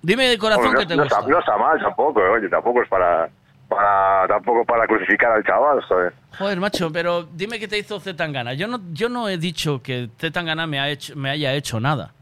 Dime 0.02 0.28
de 0.30 0.38
corazón 0.40 0.68
Hombre, 0.68 0.82
no, 0.82 0.88
que 0.88 0.94
te 0.94 0.96
no 0.96 1.04
gusta. 1.04 1.20
Está, 1.20 1.30
no 1.30 1.40
está 1.40 1.58
mal 1.58 1.80
tampoco, 1.80 2.22
oye, 2.22 2.50
tampoco 2.50 2.82
es 2.82 2.90
para, 2.90 3.30
tampoco 4.28 4.66
para 4.66 4.86
crucificar 4.88 5.32
al 5.32 5.44
chaval, 5.44 5.84
¿sabes? 5.88 6.14
Joder, 6.38 6.60
macho, 6.60 6.92
pero 6.92 7.24
dime 7.24 7.60
qué 7.60 7.68
te 7.68 7.78
hizo 7.78 8.00
Zetangana. 8.00 8.54
Yo 8.54 8.68
no, 8.68 8.82
yo 8.92 9.10
no 9.10 9.30
he 9.30 9.38
dicho 9.38 9.82
que 9.82 10.10
Zetangana 10.20 10.68
me, 10.68 10.80
ha 10.80 10.90
hecho, 10.90 11.16
me 11.16 11.30
haya 11.30 11.54
hecho 11.54 11.80
nada. 11.80 12.14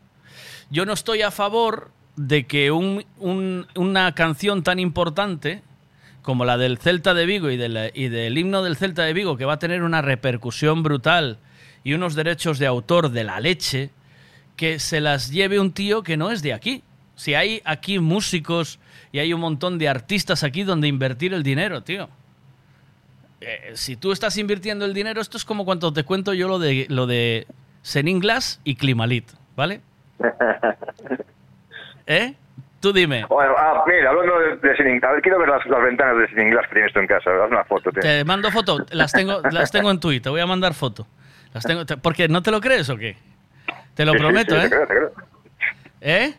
Yo 0.70 0.86
no 0.86 0.94
estoy 0.94 1.22
a 1.22 1.32
favor 1.32 1.90
de 2.16 2.46
que 2.46 2.72
un- 2.72 3.06
un- 3.18 3.66
una 3.76 4.14
canción 4.14 4.62
tan 4.64 4.80
importante 4.80 5.64
como 6.22 6.46
la 6.46 6.58
del 6.58 6.78
Celta 6.78 7.14
de 7.14 7.26
Vigo 7.26 7.50
y, 7.50 7.58
del- 7.58 7.92
y 7.96 8.10
del 8.10 8.38
himno 8.38 8.62
del 8.62 8.76
Celta 8.76 9.04
de 9.04 9.14
Vigo, 9.14 9.38
que 9.38 9.46
va 9.46 9.54
a 9.54 9.60
tener 9.60 9.84
una 9.84 10.02
repercusión 10.02 10.84
brutal 10.84 11.40
y 11.84 11.94
unos 11.94 12.14
derechos 12.14 12.60
de 12.60 12.68
autor 12.68 13.10
de 13.10 13.24
la 13.24 13.40
leche, 13.40 13.90
que 14.56 14.80
se 14.80 15.00
las 15.00 15.32
lleve 15.32 15.60
un 15.60 15.72
tío 15.72 16.04
que 16.04 16.18
no 16.18 16.30
es 16.32 16.42
de 16.42 16.54
aquí. 16.54 16.84
Si 17.16 17.34
hay 17.34 17.62
aquí 17.66 18.00
músicos 18.00 18.79
y 19.12 19.20
hay 19.20 19.34
un 19.34 19.40
montón 19.42 19.78
de 19.78 19.90
artistas 19.90 20.44
aquí 20.44 20.64
donde 20.64 20.88
invertir 20.88 21.34
el 21.34 21.44
dinero, 21.44 21.82
tío. 21.82 22.10
Eh, 23.42 23.72
si 23.76 23.96
tú 23.96 24.12
estás 24.12 24.38
invirtiendo 24.38 24.86
el 24.86 24.94
dinero, 24.94 25.22
esto 25.22 25.38
es 25.38 25.46
como 25.46 25.64
cuando 25.66 25.94
te 25.94 26.04
cuento 26.04 26.34
yo 26.34 26.48
lo 26.48 26.60
de 26.60 26.86
lo 26.90 27.08
de 27.08 27.48
Seninglas 27.82 28.60
y 28.64 28.76
Climalit, 28.76 29.30
¿vale? 29.56 29.82
¿Eh? 32.08 32.34
Tú 32.82 32.94
dime. 32.94 33.26
Bueno, 33.26 33.54
ah, 33.58 33.84
mira, 33.88 34.10
hablando 34.10 34.40
de, 34.40 34.56
de 34.56 35.00
a 35.06 35.12
ver, 35.12 35.22
quiero 35.22 35.38
ver 35.40 35.50
las, 35.50 35.66
las 35.66 35.84
ventanas 35.84 36.18
de 36.18 36.28
Sin 36.30 36.40
Inglés 36.48 36.66
que 36.70 36.76
tienes 36.76 36.94
tú 36.94 37.00
en 37.00 37.08
casa, 37.08 37.30
haz 37.44 37.52
una 37.52 37.64
foto, 37.66 37.92
tío. 37.92 38.02
Te 38.02 38.24
mando 38.24 38.50
foto, 38.52 38.86
las 38.92 39.12
tengo, 39.12 39.42
las 39.52 39.70
tengo 39.72 39.92
en 39.92 40.00
Twitter, 40.00 40.24
te 40.24 40.30
voy 40.30 40.40
a 40.42 40.46
mandar 40.46 40.74
foto. 40.74 41.06
Las 41.54 41.64
tengo, 41.66 41.86
te- 41.86 41.98
porque 41.98 42.28
no 42.30 42.42
te 42.42 42.52
lo 42.52 42.62
crees 42.62 42.90
o 42.90 42.96
qué? 42.98 43.18
Te 43.96 44.06
lo 44.06 44.14
Sí, 44.14 44.18
sí, 44.18 44.24
prometo, 44.24 44.56
sí, 44.56 44.62
¿eh? 44.62 44.64
Te 44.64 44.70
creo, 44.70 44.88
te 44.88 44.94
creo. 44.96 45.12
¿Eh? 46.02 46.34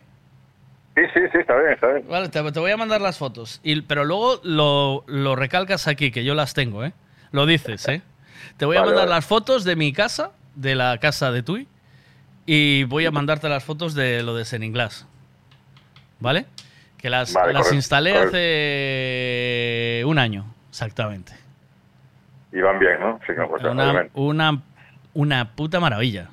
Sí, 1.00 1.06
sí, 1.14 1.20
sí, 1.32 1.38
está 1.38 1.56
bien, 1.58 1.72
está 1.72 1.86
bien. 1.88 2.06
Vale, 2.08 2.28
te, 2.28 2.52
te 2.52 2.60
voy 2.60 2.70
a 2.70 2.76
mandar 2.76 3.00
las 3.00 3.16
fotos. 3.18 3.60
Y, 3.62 3.80
pero 3.82 4.04
luego 4.04 4.40
lo, 4.44 5.04
lo 5.06 5.34
recalcas 5.36 5.86
aquí, 5.88 6.10
que 6.10 6.24
yo 6.24 6.34
las 6.34 6.52
tengo, 6.54 6.84
¿eh? 6.84 6.92
Lo 7.32 7.46
dices, 7.46 7.86
¿eh? 7.88 8.02
Te 8.56 8.64
voy 8.66 8.76
a 8.76 8.80
Vale, 8.80 8.90
mandar 8.92 9.06
vale. 9.08 9.16
las 9.16 9.24
fotos 9.26 9.64
de 9.64 9.76
mi 9.76 9.92
casa, 9.92 10.32
de 10.54 10.74
la 10.74 10.98
casa 10.98 11.30
de 11.32 11.42
Tui, 11.42 11.68
y 12.44 12.84
voy 12.84 13.06
a 13.06 13.10
mandarte 13.10 13.48
las 13.48 13.64
fotos 13.64 13.94
de 13.94 14.22
lo 14.22 14.34
de 14.34 14.44
Seninglas. 14.44 15.06
¿Vale? 16.18 16.46
Que 16.98 17.08
las, 17.08 17.32
Vale, 17.32 17.52
las 17.54 17.62
correcto, 17.62 17.76
instalé 17.76 18.10
correcto. 18.12 18.36
hace 18.36 20.02
un 20.06 20.18
año, 20.18 20.44
exactamente. 20.68 21.32
Y 22.52 22.60
van 22.60 22.78
bien, 22.78 23.00
¿no? 23.00 23.18
Sí, 23.26 23.32
no, 23.36 23.48
pues, 23.48 23.62
Una, 23.62 24.06
una, 24.14 24.62
una 25.14 25.50
puta 25.52 25.80
maravilla. 25.80 26.28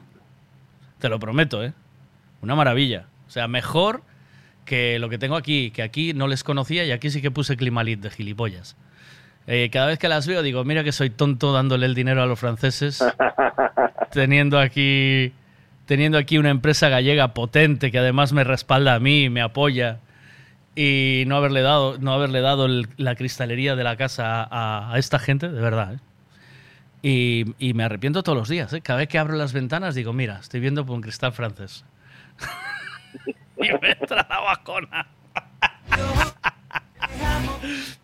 Te 0.99 1.07
lo 1.09 1.19
prometo, 1.19 1.63
¿eh? 1.63 1.73
Una 2.41 2.55
maravilla. 2.55 3.05
O 3.27 3.29
sea, 3.29 3.47
mejor 3.47 4.01
que 4.67 4.99
lo 4.99 5.09
que 5.09 5.17
tengo 5.17 5.35
aquí, 5.35 5.71
que 5.71 5.81
aquí 5.81 6.13
no 6.13 6.27
les 6.27 6.43
conocía 6.43 6.85
y 6.85 6.91
aquí 6.91 7.09
sí 7.09 7.21
que 7.21 7.31
puse 7.31 7.57
Climalit 7.57 8.01
de 8.01 8.11
gilipollas. 8.11 8.75
Eh, 9.47 9.69
cada 9.71 9.87
vez 9.87 9.97
que 9.97 10.09
las 10.09 10.27
veo 10.27 10.43
digo, 10.43 10.63
mira 10.65 10.83
que 10.83 10.91
soy 10.91 11.09
tonto 11.09 11.53
dándole 11.53 11.85
el 11.87 11.95
dinero 11.95 12.21
a 12.21 12.25
los 12.25 12.37
franceses, 12.37 13.01
teniendo 14.11 14.59
aquí, 14.59 15.31
teniendo 15.85 16.17
aquí 16.17 16.37
una 16.37 16.49
empresa 16.49 16.89
gallega 16.89 17.33
potente 17.33 17.89
que 17.91 17.97
además 17.99 18.33
me 18.33 18.43
respalda 18.43 18.93
a 18.95 18.99
mí, 18.99 19.29
me 19.29 19.41
apoya 19.41 19.99
y 20.75 21.23
no 21.27 21.37
haberle 21.37 21.61
dado, 21.61 21.97
no 21.97 22.11
haberle 22.13 22.41
dado 22.41 22.65
el- 22.65 22.89
la 22.97 23.15
cristalería 23.15 23.75
de 23.77 23.83
la 23.85 23.95
casa 23.95 24.43
a, 24.43 24.93
a 24.93 24.99
esta 24.99 25.17
gente, 25.17 25.47
de 25.49 25.61
verdad. 25.61 25.93
¿eh? 25.93 25.99
Y, 27.01 27.45
y 27.69 27.73
me 27.73 27.83
arrepiento 27.85 28.21
todos 28.23 28.37
los 28.37 28.49
días. 28.49 28.73
¿eh? 28.73 28.81
Cada 28.81 28.99
vez 28.99 29.07
que 29.07 29.17
abro 29.17 29.37
las 29.37 29.53
ventanas 29.53 29.95
digo, 29.95 30.11
mira, 30.11 30.39
estoy 30.41 30.59
viendo 30.59 30.85
por 30.85 30.95
un 30.95 31.01
cristal 31.01 31.31
francés. 31.31 31.85
entra 33.59 34.25
la 34.29 34.39
bajona. 34.39 35.07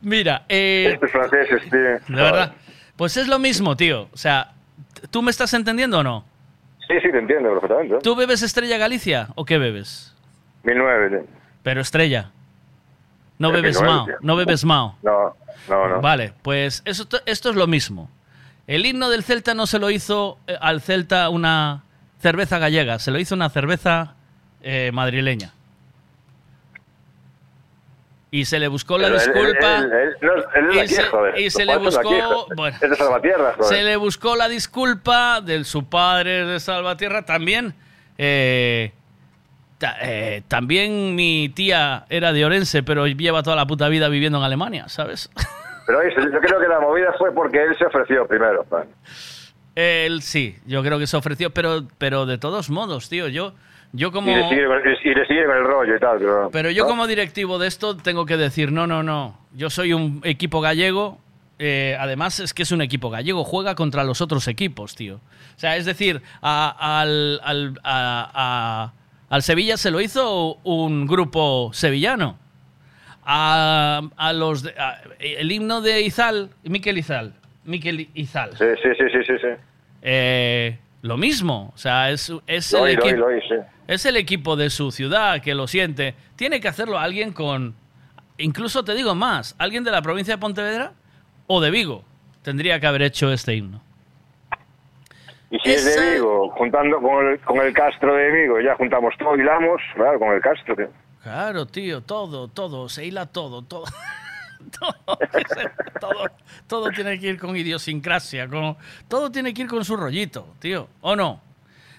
mira, 0.01 0.43
eh, 0.49 0.91
Estos 0.93 1.11
franceses, 1.11 1.63
tío. 1.69 1.79
de 1.79 2.21
verdad. 2.21 2.53
Pues 2.95 3.17
es 3.17 3.27
lo 3.27 3.39
mismo, 3.39 3.75
tío. 3.75 4.07
O 4.13 4.17
sea, 4.17 4.51
¿tú 5.09 5.21
me 5.21 5.31
estás 5.31 5.53
entendiendo 5.53 5.99
o 5.99 6.03
no? 6.03 6.25
Sí, 6.87 6.95
sí, 7.01 7.11
te 7.11 7.17
entiendo 7.19 7.49
perfectamente. 7.51 7.95
¿eh? 7.95 7.99
¿Tú 8.03 8.15
bebes 8.15 8.41
Estrella 8.43 8.77
Galicia 8.77 9.29
o 9.35 9.45
qué 9.45 9.57
bebes? 9.57 10.13
1009, 10.63 11.09
tío. 11.09 11.27
Pero 11.63 11.81
Estrella. 11.81 12.31
No 13.39 13.47
Es 13.49 13.53
bebes 13.55 13.81
1009, 13.81 13.93
Mao. 13.97 14.05
tío. 14.05 14.15
No 14.21 14.35
bebes 14.35 14.65
Mao. 14.65 14.97
No, 15.01 15.35
no, 15.69 15.87
no. 15.87 16.01
Vale, 16.01 16.33
pues 16.41 16.81
eso, 16.85 17.07
esto 17.25 17.49
es 17.49 17.55
lo 17.55 17.67
mismo. 17.67 18.09
El 18.67 18.85
himno 18.85 19.09
del 19.09 19.23
Celta 19.23 19.53
no 19.53 19.65
se 19.65 19.79
lo 19.79 19.89
hizo 19.89 20.37
eh, 20.47 20.55
al 20.61 20.81
Celta 20.81 21.29
una 21.29 21.83
cerveza 22.19 22.59
gallega, 22.59 22.99
se 22.99 23.11
lo 23.11 23.19
hizo 23.19 23.35
una 23.35 23.49
cerveza 23.49 24.15
eh, 24.63 24.91
madrileña. 24.93 25.53
Y 28.31 28.45
se 28.45 28.57
le 28.57 28.67
buscó 28.67 28.97
la 28.97 29.11
disculpa. 29.11 29.85
y 31.37 31.51
se, 31.51 31.65
le 31.65 31.77
buscó. 31.77 32.47
bueno, 32.55 32.75
Es 32.81 32.89
de 32.89 32.95
Salvatierra, 32.95 33.55
se 33.61 33.83
le 33.83 33.95
buscó 33.95 34.35
la 34.35 34.49
disculpa 34.49 35.39
de 35.39 35.63
su 35.63 35.85
padre 35.85 36.43
de 36.45 36.59
Salvatierra. 36.59 37.23
También. 37.23 37.75
eh, 38.17 38.91
eh, 40.01 40.41
también 40.47 41.15
mi 41.15 41.49
tía 41.49 42.05
era 42.09 42.33
de 42.33 42.45
Orense, 42.45 42.83
pero 42.83 43.05
lleva 43.07 43.43
toda 43.43 43.55
la 43.55 43.65
puta 43.67 43.89
vida 43.89 44.07
viviendo 44.09 44.37
en 44.37 44.43
Alemania, 44.45 44.87
¿sabes? 44.87 45.29
Pero 45.85 45.99
oye, 45.99 46.13
yo 46.15 46.39
creo 46.39 46.61
que 46.61 46.67
la 46.69 46.79
movida 46.79 47.13
fue 47.17 47.33
porque 47.33 47.61
él 47.61 47.77
se 47.77 47.85
ofreció 47.85 48.25
primero. 48.25 48.63
pa. 48.63 48.85
Él 49.75 50.21
sí, 50.21 50.57
yo 50.65 50.81
creo 50.81 50.97
que 50.97 51.07
se 51.07 51.17
ofreció, 51.17 51.49
pero, 51.49 51.85
pero 51.97 52.25
de 52.25 52.37
todos 52.37 52.69
modos, 52.69 53.09
tío, 53.09 53.27
yo, 53.27 53.53
yo 53.93 54.11
como... 54.11 54.29
Y, 54.31 54.35
le 54.35 54.49
sigue, 54.49 54.61
y 55.03 55.15
le 55.15 55.25
sigue 55.27 55.45
con 55.45 55.55
el 55.57 55.63
rollo 55.63 55.95
y 55.95 55.99
tal. 55.99 56.17
Pero, 56.19 56.49
Pero 56.51 56.69
yo 56.71 56.83
¿no? 56.83 56.89
como 56.89 57.07
directivo 57.07 57.57
de 57.59 57.67
esto 57.67 57.95
tengo 57.95 58.25
que 58.25 58.35
decir, 58.37 58.71
no, 58.71 58.85
no, 58.85 59.01
no, 59.03 59.39
yo 59.53 59.69
soy 59.69 59.93
un 59.93 60.19
equipo 60.25 60.59
gallego, 60.61 61.19
eh, 61.59 61.95
además 61.99 62.39
es 62.39 62.53
que 62.53 62.63
es 62.63 62.71
un 62.71 62.81
equipo 62.81 63.09
gallego, 63.09 63.43
juega 63.43 63.75
contra 63.75 64.03
los 64.03 64.19
otros 64.21 64.47
equipos, 64.47 64.95
tío. 64.95 65.15
O 65.55 65.59
sea, 65.59 65.77
es 65.77 65.85
decir, 65.85 66.21
a- 66.41 66.99
al, 67.01 67.39
al, 67.43 67.79
a- 67.83 68.31
a- 68.33 68.93
al 69.29 69.41
Sevilla 69.43 69.77
se 69.77 69.89
lo 69.91 70.01
hizo 70.01 70.55
un 70.63 71.07
grupo 71.07 71.69
sevillano. 71.73 72.37
A, 73.25 74.01
a 74.17 74.33
los 74.33 74.63
de- 74.63 74.71
a- 74.77 75.01
el 75.19 75.51
himno 75.51 75.81
de 75.81 76.01
Izal, 76.01 76.49
Miquel 76.63 76.97
Izal, 76.97 77.33
Miquel 77.63 78.09
Izal. 78.15 78.51
Sí, 78.57 78.65
sí, 78.81 78.89
sí, 78.97 79.05
sí, 79.11 79.19
sí. 79.25 79.33
sí. 79.41 79.47
Eh, 80.01 80.77
lo 81.03 81.17
mismo, 81.17 81.73
o 81.75 81.77
sea, 81.77 82.11
es, 82.11 82.31
es 82.47 82.73
el 82.73 82.79
lo 82.79 82.87
equipo. 82.87 83.17
lo 83.17 83.25
oí, 83.27 83.41
sí. 83.41 83.55
Es 83.87 84.05
el 84.05 84.15
equipo 84.15 84.55
de 84.55 84.69
su 84.69 84.89
ciudad 84.89 85.41
que 85.41 85.53
lo 85.53 85.67
siente. 85.67 86.15
Tiene 86.37 86.61
que 86.61 86.69
hacerlo 86.69 86.97
alguien 86.97 87.33
con. 87.33 87.75
Incluso 88.37 88.85
te 88.85 88.95
digo 88.95 89.13
más, 89.13 89.53
alguien 89.59 89.83
de 89.83 89.91
la 89.91 90.01
provincia 90.01 90.35
de 90.35 90.37
Pontevedra 90.39 90.93
o 91.45 91.59
de 91.59 91.71
Vigo 91.71 92.05
tendría 92.41 92.79
que 92.79 92.87
haber 92.87 93.01
hecho 93.01 93.33
este 93.33 93.53
himno. 93.53 93.81
Y 95.51 95.59
si 95.59 95.71
es 95.71 95.83
de 95.83 96.13
Vigo, 96.13 96.49
juntando 96.51 97.01
con 97.01 97.27
el, 97.27 97.39
con 97.41 97.57
el 97.57 97.73
Castro 97.73 98.15
de 98.15 98.31
Vigo, 98.31 98.61
ya 98.61 98.73
juntamos 98.75 99.13
todo, 99.19 99.35
hilamos, 99.35 99.81
claro, 99.95 100.17
con 100.17 100.33
el 100.33 100.41
Castro. 100.41 100.73
Claro, 101.21 101.65
tío, 101.65 101.99
todo, 101.99 102.47
todo, 102.47 102.87
se 102.87 103.05
hila 103.05 103.25
todo, 103.25 103.61
todo. 103.61 103.83
todo, 104.79 104.95
todo, 105.99 106.25
todo 106.67 106.89
tiene 106.91 107.19
que 107.19 107.27
ir 107.29 107.39
con 107.39 107.55
idiosincrasia, 107.55 108.47
con, 108.47 108.77
todo 109.07 109.31
tiene 109.31 109.53
que 109.53 109.63
ir 109.63 109.67
con 109.67 109.83
su 109.85 109.95
rollito, 109.95 110.47
tío, 110.59 110.87
¿o 111.01 111.15
no? 111.15 111.41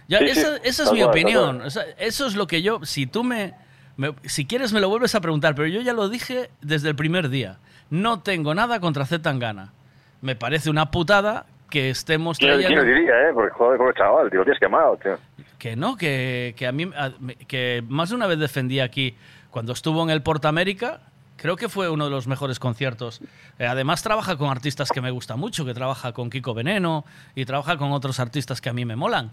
Ya, 0.08 0.18
Sí, 0.18 0.26
sí, 0.26 0.40
esa, 0.40 0.56
esa 0.58 0.82
es 0.84 0.92
mi 0.92 1.02
opinión. 1.02 1.62
o 1.62 1.70
sea, 1.70 1.84
eso 1.98 2.26
es 2.26 2.34
lo 2.36 2.46
que 2.46 2.60
yo, 2.62 2.80
si 2.84 3.06
tú 3.06 3.24
me, 3.24 3.54
me- 3.96 4.14
si 4.24 4.44
quieres 4.46 4.72
me 4.72 4.80
lo 4.80 4.88
vuelves 4.88 5.14
a 5.14 5.20
preguntar, 5.20 5.54
pero 5.54 5.66
yo 5.68 5.80
ya 5.80 5.92
lo 5.94 6.08
dije 6.08 6.50
desde 6.60 6.88
el 6.90 6.96
primer 6.96 7.28
día. 7.30 7.58
No 7.90 8.20
tengo 8.20 8.54
nada 8.54 8.80
contra 8.80 9.06
Z 9.06 9.22
Tangana. 9.22 9.72
Me 10.20 10.36
parece 10.36 10.68
una 10.70 10.90
putada 10.90 11.46
que 11.70 11.90
estemos 11.90 12.38
¿Quién, 12.38 12.50
quién 12.58 12.62
lo 12.76 12.82
trayendo... 12.82 12.94
diría, 12.98 13.28
eh? 13.28 13.32
Porque 13.34 13.50
joder, 13.54 13.78
con 13.78 13.88
el 13.88 13.94
chaval, 13.94 14.30
tío, 14.30 14.38
lo 14.40 14.44
tienes 14.44 14.60
quemado, 14.60 14.96
tío. 15.02 15.18
Que 15.58 15.76
no, 15.76 15.96
que, 15.96 16.54
que 16.56 16.66
a 16.66 16.72
mí, 16.72 16.90
a- 16.96 17.12
que 17.46 17.82
más 17.88 18.10
de 18.10 18.16
una 18.16 18.26
vez 18.26 18.38
defendí 18.38 18.80
aquí, 18.80 19.16
cuando 19.50 19.72
estuvo 19.72 20.02
en 20.02 20.10
el 20.10 20.22
Porta 20.22 20.48
América, 20.48 21.00
creo 21.36 21.56
que 21.56 21.68
fue 21.68 21.88
uno 21.90 22.04
de 22.04 22.10
los 22.10 22.26
mejores 22.26 22.58
conciertos. 22.58 23.20
Eh, 23.58 23.66
además 23.66 24.02
trabaja 24.02 24.36
con 24.36 24.50
artistas 24.50 24.90
que 24.90 25.00
me 25.00 25.10
gustan 25.10 25.38
mucho, 25.38 25.64
que 25.64 25.74
trabaja 25.74 26.12
con 26.12 26.30
Kiko 26.30 26.54
Veneno 26.54 27.04
y 27.34 27.44
trabaja 27.44 27.76
con 27.76 27.92
otros 27.92 28.20
artistas 28.20 28.60
que 28.60 28.68
a 28.68 28.72
mí 28.72 28.84
me 28.84 28.96
molan. 28.96 29.30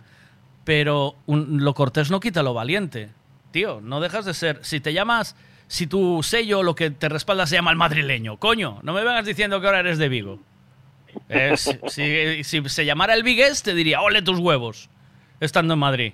Pero 0.64 1.16
un- 1.26 1.64
lo 1.64 1.74
cortés 1.74 2.12
no 2.12 2.20
quita 2.20 2.44
lo 2.44 2.54
valiente. 2.54 3.10
Tío, 3.52 3.82
no 3.82 4.00
dejas 4.00 4.26
de 4.26 4.34
ser... 4.34 4.60
Si 4.64 4.80
te 4.80 4.94
llamas... 4.94 5.36
Si 5.68 5.88
tu 5.88 6.22
sello, 6.22 6.64
lo 6.64 6.76
que 6.76 6.92
te 6.92 7.08
respalda, 7.08 7.48
se 7.48 7.56
llama 7.56 7.72
el 7.72 7.78
madrileño, 7.78 8.36
coño, 8.36 8.80
no 8.84 8.92
me 8.92 9.06
vengas 9.06 9.26
diciendo 9.26 9.62
que 9.62 9.68
ahora 9.68 9.80
eres 9.80 9.98
de 9.98 10.10
Vigo. 10.10 10.40
Eh, 11.30 11.56
si, 11.56 11.72
si- 11.88 12.44
si 12.44 12.70
se 12.70 12.86
llamara 12.86 13.14
el 13.14 13.24
Vigués, 13.24 13.64
te 13.64 13.74
diría, 13.74 14.02
ole 14.02 14.22
tus 14.22 14.38
huevos, 14.40 14.90
estando 15.40 15.74
en 15.76 15.80
Madrid. 15.80 16.14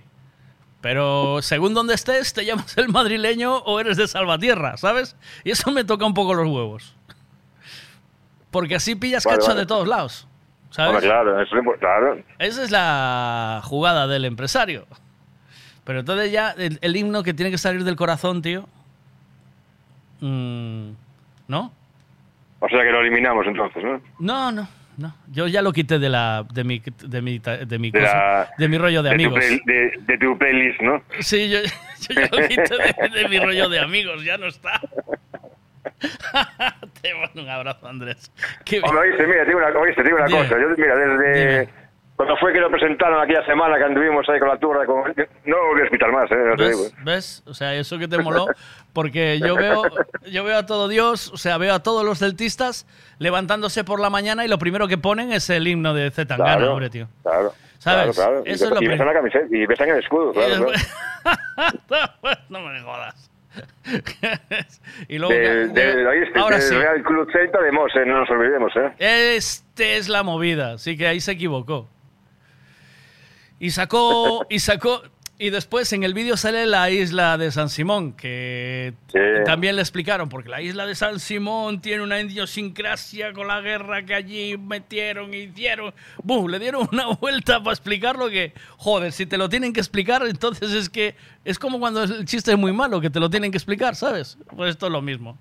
Pero 0.81 1.41
según 1.41 1.73
donde 1.73 1.95
estés, 1.95 2.33
te 2.33 2.45
llamas 2.45 2.77
el 2.77 2.89
madrileño 2.89 3.57
o 3.57 3.79
eres 3.79 3.97
de 3.97 4.07
Salvatierra, 4.07 4.77
¿sabes? 4.77 5.15
Y 5.43 5.51
eso 5.51 5.71
me 5.71 5.83
toca 5.83 6.05
un 6.05 6.13
poco 6.13 6.33
los 6.33 6.45
huevos. 6.47 6.95
Porque 8.51 8.75
así 8.75 8.95
pillas 8.95 9.25
Vale, 9.25 9.37
cacho 9.37 9.49
vale. 9.49 9.59
de 9.61 9.65
todos 9.65 9.87
lados, 9.87 10.27
¿sabes? 10.69 11.01
Claro, 11.03 11.41
eso 11.41 11.55
es 11.57 11.79
claro. 11.79 12.19
Esa 12.39 12.63
es 12.63 12.71
la 12.71 13.61
jugada 13.63 14.07
del 14.07 14.25
empresario. 14.25 14.87
Pero 15.83 15.99
entonces 15.99 16.31
ya 16.31 16.51
el, 16.51 16.77
el 16.81 16.95
himno 16.95 17.23
que 17.23 17.33
tiene 17.33 17.49
que 17.51 17.57
salir 17.57 17.83
del 17.83 17.95
corazón, 17.95 18.41
tío. 18.41 18.67
mm, 20.21 20.89
¿No? 21.47 21.71
O 22.59 22.67
sea 22.69 22.81
que 22.83 22.91
lo 22.91 23.01
eliminamos 23.01 23.45
entonces, 23.45 23.83
¿no? 23.83 24.01
No, 24.19 24.51
no, 24.51 24.67
no. 24.97 25.15
Yo 25.31 25.47
ya 25.47 25.61
lo 25.61 25.71
quité 25.73 25.99
de 25.99 26.09
la 26.09 26.45
de 26.53 26.63
mi 26.63 26.81
de 27.03 27.21
mi 27.21 27.39
de 27.39 27.79
mi 27.79 27.91
De, 27.91 27.99
cosa, 27.99 28.13
la- 28.17 28.49
de 28.57 28.67
mi 28.67 28.77
rollo 28.77 29.01
de, 29.03 29.09
tu 29.09 29.13
amigos. 29.15 29.39
play- 29.39 29.61
de, 29.65 29.91
de 30.01 30.17
tu 30.17 30.37
playlist, 30.37 30.81
¿no? 30.81 31.01
Sí, 31.19 31.49
yo, 31.49 31.59
yo 32.09 32.21
ya 32.21 32.29
lo 32.31 32.47
quité 32.47 32.75
de, 32.77 33.09
de 33.21 33.29
mi 33.29 33.39
rollo 33.39 33.69
de 33.69 33.79
amigos, 33.79 34.23
ya 34.23 34.37
no 34.37 34.47
está. 34.47 34.79
Te 37.01 37.13
mando 37.15 37.41
un 37.41 37.49
abrazo, 37.49 37.87
Andrés. 37.87 38.31
Qué. 38.65 38.79
Hombre, 38.83 39.09
oíste, 39.09 39.25
mira, 39.27 39.41
te 39.43 39.47
digo 39.47 39.59
una, 39.59 39.69
oíste, 39.79 40.01
te 40.01 40.07
digo 40.09 40.17
una 40.17 40.27
Dime. 40.27 40.39
cosa. 40.39 40.61
Yo, 40.61 40.67
mira, 40.77 40.95
desde 40.95 41.69
cuando 42.17 42.35
fue 42.37 42.51
que 42.51 42.59
lo 42.59 42.71
presentaron 42.71 43.21
aquella 43.21 43.45
semana 43.45 43.77
que 43.77 43.83
anduvimos 43.83 44.27
ahí 44.27 44.39
con 44.39 44.47
la 44.47 44.57
turra, 44.57 44.87
con... 44.87 45.03
no 45.45 45.55
voy 45.71 45.81
a 45.81 45.83
escuchar 45.83 46.11
más, 46.11 46.29
¿eh? 46.31 46.35
No 46.35 46.55
te 46.55 46.69
digo. 46.69 46.81
¿Ves? 46.81 46.93
¿Ves? 47.05 47.43
O 47.45 47.53
sea, 47.53 47.75
eso 47.75 47.99
que 47.99 48.07
te 48.07 48.17
moló, 48.17 48.47
porque 48.91 49.39
yo 49.39 49.55
veo, 49.55 49.83
yo 50.25 50.43
veo 50.43 50.57
a 50.57 50.65
todo 50.65 50.87
Dios, 50.87 51.31
o 51.31 51.37
sea, 51.37 51.59
veo 51.59 51.75
a 51.75 51.83
todos 51.83 52.03
los 52.03 52.17
celtistas 52.17 52.87
levantándose 53.19 53.83
por 53.83 53.99
la 53.99 54.09
mañana 54.09 54.43
y 54.43 54.47
lo 54.47 54.57
primero 54.57 54.87
que 54.87 54.97
ponen 54.97 55.31
es 55.31 55.47
el 55.51 55.67
himno 55.67 55.93
de 55.93 56.09
Zetangana, 56.09 56.57
Claro, 56.57 56.71
hombre, 56.71 56.89
tío. 56.89 57.07
Claro. 57.21 57.53
¿Sabes? 57.77 58.15
Claro, 58.15 58.33
claro. 58.33 58.41
Eso 58.45 58.65
y, 58.65 58.67
es 58.67 58.73
lo 58.73 58.81
y 58.81 58.87
besan 58.87 59.05
la 59.05 59.13
camiseta 59.13 59.45
y 59.55 59.65
besan 59.67 59.89
el 59.89 59.99
escudo, 59.99 60.33
claro. 60.33 60.71
claro. 61.85 62.11
no 62.49 62.61
me 62.61 62.81
jodas. 62.81 63.29
y 65.07 65.19
luego, 65.19 65.33
Del, 65.33 65.71
del, 65.71 66.07
oíste, 66.07 66.39
ahora 66.39 66.57
del 66.57 66.65
sí. 66.65 66.75
Real 66.75 67.03
Club 67.03 67.31
Celta 67.31 67.61
de 67.61 67.71
Mos, 67.71 67.91
eh, 67.95 68.05
no 68.07 68.21
nos 68.21 68.29
olvidemos, 68.31 68.71
¿eh? 68.75 69.35
Este 69.35 69.97
es 69.97 70.09
la 70.09 70.23
movida, 70.23 70.73
así 70.73 70.97
que 70.97 71.07
ahí 71.07 71.19
se 71.19 71.33
equivocó. 71.33 71.87
Y 73.59 73.71
sacó, 73.71 74.45
y 74.49 74.59
sacó, 74.59 75.01
y 75.39 75.51
después 75.51 75.93
en 75.93 76.03
el 76.03 76.15
vídeo 76.15 76.35
sale 76.35 76.65
la 76.65 76.89
isla 76.89 77.37
de 77.37 77.51
San 77.51 77.69
Simón, 77.69 78.13
que 78.13 78.93
también 79.45 79.75
le 79.75 79.81
explicaron, 79.81 80.29
porque 80.29 80.49
la 80.49 80.61
isla 80.61 80.87
de 80.87 80.95
San 80.95 81.19
Simón 81.19 81.79
tiene 81.79 82.01
una 82.01 82.19
idiosincrasia 82.19 83.33
con 83.33 83.47
la 83.47 83.61
guerra 83.61 84.03
que 84.03 84.15
allí 84.15 84.57
metieron 84.57 85.33
y 85.35 85.37
hicieron. 85.37 85.93
¡Bum! 86.23 86.47
Le 86.49 86.57
dieron 86.57 86.87
una 86.91 87.07
vuelta 87.21 87.59
para 87.59 87.73
explicarlo 87.73 88.29
que, 88.29 88.53
joder, 88.77 89.11
si 89.11 89.27
te 89.27 89.37
lo 89.37 89.47
tienen 89.47 89.73
que 89.73 89.79
explicar, 89.79 90.23
entonces 90.25 90.73
es 90.73 90.89
que 90.89 91.15
es 91.45 91.59
como 91.59 91.79
cuando 91.79 92.03
el 92.03 92.25
chiste 92.25 92.51
es 92.51 92.57
muy 92.57 92.73
malo, 92.73 92.99
que 92.99 93.11
te 93.11 93.19
lo 93.19 93.29
tienen 93.29 93.51
que 93.51 93.57
explicar, 93.57 93.95
¿sabes? 93.95 94.39
Pues 94.55 94.71
esto 94.71 94.87
es 94.87 94.91
lo 94.91 95.03
mismo. 95.03 95.37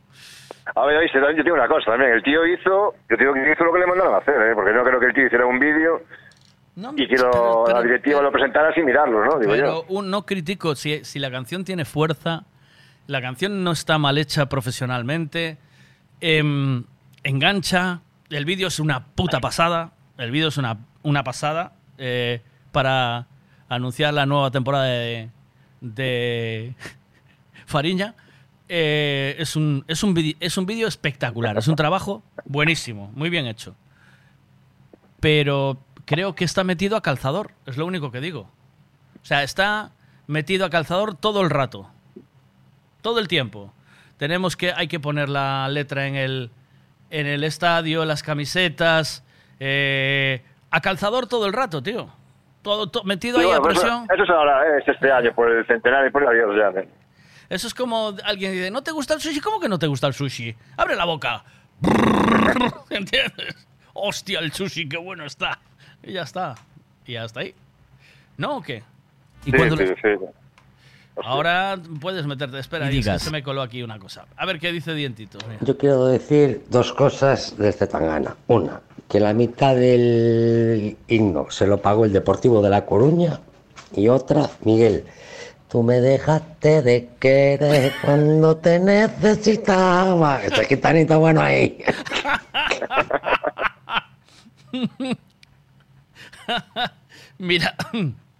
A 0.74 0.84
ver, 0.84 0.96
oíste, 0.96 1.20
también 1.20 1.38
yo 1.38 1.44
tengo 1.44 1.56
una 1.56 1.68
cosa 1.68 1.92
también. 1.92 2.12
El 2.12 2.22
tío 2.22 2.44
hizo, 2.44 2.94
yo 3.08 3.16
digo 3.16 3.32
que 3.32 3.52
hizo 3.52 3.64
lo 3.64 3.72
que 3.72 3.78
le 3.78 3.86
mandaron 3.86 4.14
a 4.14 4.18
hacer, 4.18 4.34
¿eh? 4.34 4.52
Porque 4.54 4.72
no 4.72 4.82
creo 4.82 5.00
que 5.00 5.06
el 5.06 5.14
tío 5.14 5.26
hiciera 5.26 5.46
un 5.46 5.58
vídeo 5.58 6.02
y 6.76 7.08
que 7.08 7.16
lo- 7.16 7.30
pero- 7.30 7.62
pero- 7.66 7.76
la 7.78 7.82
directiva 7.82 8.22
lo 8.22 8.30
presentara 8.30 8.72
sin 8.74 8.84
mirarlo, 8.84 9.24
¿no? 9.24 9.38
Digo 9.38 9.52
Pero 9.52 9.86
yo. 9.88 9.94
un, 9.94 10.10
no 10.10 10.26
critico 10.26 10.74
si, 10.76 11.04
si 11.04 11.18
la 11.18 11.30
canción 11.30 11.64
tiene 11.64 11.84
fuerza, 11.84 12.44
la 13.06 13.20
canción 13.22 13.64
no 13.64 13.72
está 13.72 13.98
mal 13.98 14.18
hecha 14.18 14.46
profesionalmente, 14.48 15.58
em, 16.20 16.84
engancha, 17.22 18.00
el 18.30 18.44
vídeo 18.44 18.68
es 18.68 18.78
una 18.80 19.06
puta 19.06 19.40
pasada, 19.40 19.92
el 20.18 20.30
vídeo 20.30 20.48
es 20.48 20.56
una, 20.58 20.78
una 21.02 21.24
pasada 21.24 21.72
eh, 21.98 22.42
para 22.72 23.26
anunciar 23.68 24.12
la 24.12 24.26
nueva 24.26 24.50
temporada 24.50 24.84
de, 24.84 25.30
de 25.80 26.74
Fariña. 27.66 28.14
Eh, 28.68 29.36
es 29.38 29.54
un, 29.56 29.84
es 29.86 30.02
un 30.02 30.12
vide- 30.14 30.36
es 30.40 30.58
un 30.58 30.66
vídeo 30.66 30.88
espectacular, 30.88 31.56
es 31.56 31.68
un 31.68 31.76
trabajo 31.76 32.22
buenísimo, 32.44 33.10
muy 33.14 33.30
bien 33.30 33.46
hecho. 33.46 33.76
Pero 35.20 35.78
creo 36.06 36.34
que 36.34 36.44
está 36.44 36.64
metido 36.64 36.96
a 36.96 37.02
calzador, 37.02 37.50
es 37.66 37.76
lo 37.76 37.84
único 37.84 38.10
que 38.10 38.20
digo. 38.20 38.48
O 39.22 39.24
sea, 39.26 39.42
está 39.42 39.90
metido 40.26 40.64
a 40.64 40.70
calzador 40.70 41.14
todo 41.16 41.42
el 41.42 41.50
rato. 41.50 41.90
Todo 43.02 43.18
el 43.20 43.28
tiempo. 43.28 43.72
Tenemos 44.16 44.56
que, 44.56 44.72
hay 44.72 44.88
que 44.88 44.98
poner 44.98 45.28
la 45.28 45.68
letra 45.68 46.06
en 46.06 46.16
el, 46.16 46.50
en 47.10 47.26
el 47.26 47.44
estadio, 47.44 48.04
las 48.04 48.22
camisetas. 48.22 49.22
eh, 49.60 50.42
a 50.70 50.80
calzador 50.80 51.26
todo 51.26 51.46
el 51.46 51.52
rato, 51.52 51.82
tío. 51.82 52.08
Todo, 52.62 52.88
to- 52.88 53.04
metido 53.04 53.38
ahí 53.38 53.44
bueno, 53.46 53.60
a 53.60 53.62
presión. 53.62 54.04
Eso, 54.04 54.14
eso 54.14 54.22
es 54.24 54.30
ahora, 54.30 54.66
¿eh? 54.66 54.80
es 54.82 54.88
este 54.88 55.10
año, 55.12 55.32
por 55.34 55.50
el 55.50 55.64
centenario 55.66 56.08
y 56.08 56.10
por 56.10 56.22
el 56.22 56.28
adiós 56.28 56.54
ya. 56.74 56.80
¿eh? 56.80 56.88
Eso 57.48 57.68
es 57.68 57.74
como 57.74 58.12
alguien 58.24 58.52
dice, 58.52 58.70
¿no 58.72 58.82
te 58.82 58.90
gusta 58.90 59.14
el 59.14 59.20
sushi? 59.20 59.40
¿Cómo 59.40 59.60
que 59.60 59.68
no 59.68 59.78
te 59.78 59.86
gusta 59.86 60.08
el 60.08 60.14
sushi? 60.14 60.54
Abre 60.76 60.96
la 60.96 61.04
boca. 61.04 61.44
¿Entiendes? 62.90 63.54
Hostia, 63.94 64.40
el 64.40 64.52
sushi, 64.52 64.88
qué 64.88 64.96
bueno 64.96 65.24
está. 65.24 65.60
Y 66.06 66.12
ya 66.12 66.22
está. 66.22 66.54
Y 67.06 67.16
hasta 67.16 67.40
ahí. 67.40 67.54
¿No 68.38 68.56
o 68.58 68.62
qué? 68.62 68.82
Y 69.44 69.50
Sí, 69.50 69.56
cuando 69.56 69.76
sí, 69.76 69.84
le- 69.84 69.94
sí. 69.96 70.24
Ahora 71.22 71.78
puedes 72.00 72.26
meterte. 72.26 72.58
Espera, 72.58 72.90
Y 72.92 73.02
se 73.02 73.30
me 73.30 73.42
coló 73.42 73.62
aquí 73.62 73.82
una 73.82 73.98
cosa. 73.98 74.26
A 74.36 74.44
ver 74.46 74.58
qué 74.60 74.70
dice 74.72 74.94
Dientito. 74.94 75.38
Mira. 75.48 75.60
Yo 75.62 75.76
quiero 75.78 76.06
decir 76.06 76.64
dos 76.68 76.92
cosas 76.92 77.56
del 77.56 77.72
Zetangana. 77.72 78.36
Una, 78.48 78.80
que 79.08 79.18
la 79.18 79.32
mitad 79.32 79.74
del 79.74 80.96
himno 81.08 81.50
se 81.50 81.66
lo 81.66 81.80
pagó 81.80 82.04
el 82.04 82.12
Deportivo 82.12 82.60
de 82.62 82.68
La 82.70 82.84
Coruña. 82.84 83.40
Y 83.94 84.08
otra, 84.08 84.50
Miguel, 84.64 85.04
tú 85.70 85.82
me 85.82 86.00
dejaste 86.00 86.82
de 86.82 87.08
querer 87.18 87.92
cuando 88.04 88.56
te 88.58 88.78
necesitaba. 88.78 90.42
Este 90.44 90.66
gitanito 90.66 91.18
bueno 91.18 91.40
ahí. 91.40 91.78
Mira, 97.38 97.74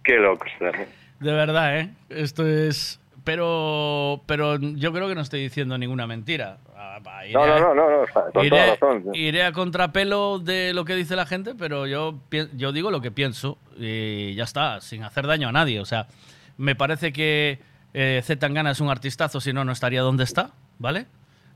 Qué 0.03 0.17
loco 0.17 0.45
está. 0.45 0.71
de 1.19 1.31
verdad, 1.33 1.79
¿eh? 1.79 1.89
Esto 2.09 2.45
es. 2.47 2.99
Pero, 3.23 4.21
pero 4.25 4.57
yo 4.57 4.93
creo 4.93 5.09
que 5.09 5.15
no 5.15 5.19
estoy 5.21 5.41
diciendo 5.41 5.77
ninguna 5.77 6.07
mentira. 6.07 6.59
Ah, 6.77 6.99
iré 7.25 7.33
No, 7.33 7.43
a- 7.43 7.47
no, 7.47 7.59
no, 7.59 7.75
no, 7.75 7.89
no, 8.01 8.07
con 8.13 8.31
toda 8.31 8.45
iré, 8.45 8.67
razón. 8.71 9.03
iré 9.13 9.43
a 9.43 9.51
contrapelo 9.51 10.39
de 10.39 10.73
lo 10.73 10.85
que 10.85 10.95
dice 10.95 11.15
la 11.17 11.25
gente, 11.25 11.53
pero 11.53 11.85
yo, 11.87 12.19
yo 12.55 12.71
digo 12.71 12.89
lo 12.89 13.01
que 13.01 13.11
pienso 13.11 13.57
y 13.77 14.33
ya 14.35 14.45
está, 14.45 14.79
sin 14.79 15.03
hacer 15.03 15.27
daño 15.27 15.49
a 15.49 15.51
nadie. 15.51 15.81
O 15.81 15.85
sea, 15.85 16.07
me 16.55 16.73
parece 16.75 17.11
que 17.11 17.59
eh, 17.93 18.21
Z 18.23 18.39
Tangana 18.39 18.71
es 18.71 18.79
un 18.79 18.89
artistazo, 18.89 19.41
si 19.41 19.51
no, 19.51 19.65
no 19.65 19.73
estaría 19.73 20.01
donde 20.01 20.23
está, 20.23 20.51
¿vale? 20.79 21.05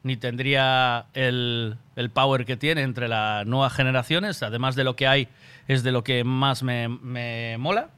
Ni 0.03 0.17
tendría 0.17 1.05
el, 1.13 1.77
el 1.95 2.09
power 2.09 2.43
que 2.45 2.57
tiene 2.57 2.81
entre 2.81 3.07
las 3.07 3.45
nuevas 3.47 3.71
generaciones. 3.73 4.43
Además 4.43 4.75
de 4.75 4.83
lo 4.83 4.95
que 4.97 5.07
hay, 5.07 5.29
es 5.73 5.83
de 5.83 5.91
lo 5.91 6.03
que 6.03 6.23
más 6.23 6.63
me, 6.63 6.87
me 6.87 7.57
mola. 7.57 7.89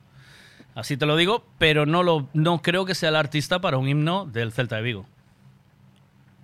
Así 0.76 0.98
te 0.98 1.06
lo 1.06 1.16
digo, 1.16 1.46
pero 1.58 1.86
no, 1.86 2.04
lo, 2.04 2.28
no 2.34 2.62
creo 2.62 2.86
que 2.86 2.96
sea 2.96 3.10
el 3.10 3.16
artista 3.16 3.62
para 3.62 3.78
un 3.78 3.88
himno 3.88 4.26
del 4.26 4.52
Celta 4.52 4.78
de 4.78 4.82
Vigo. 4.82 5.06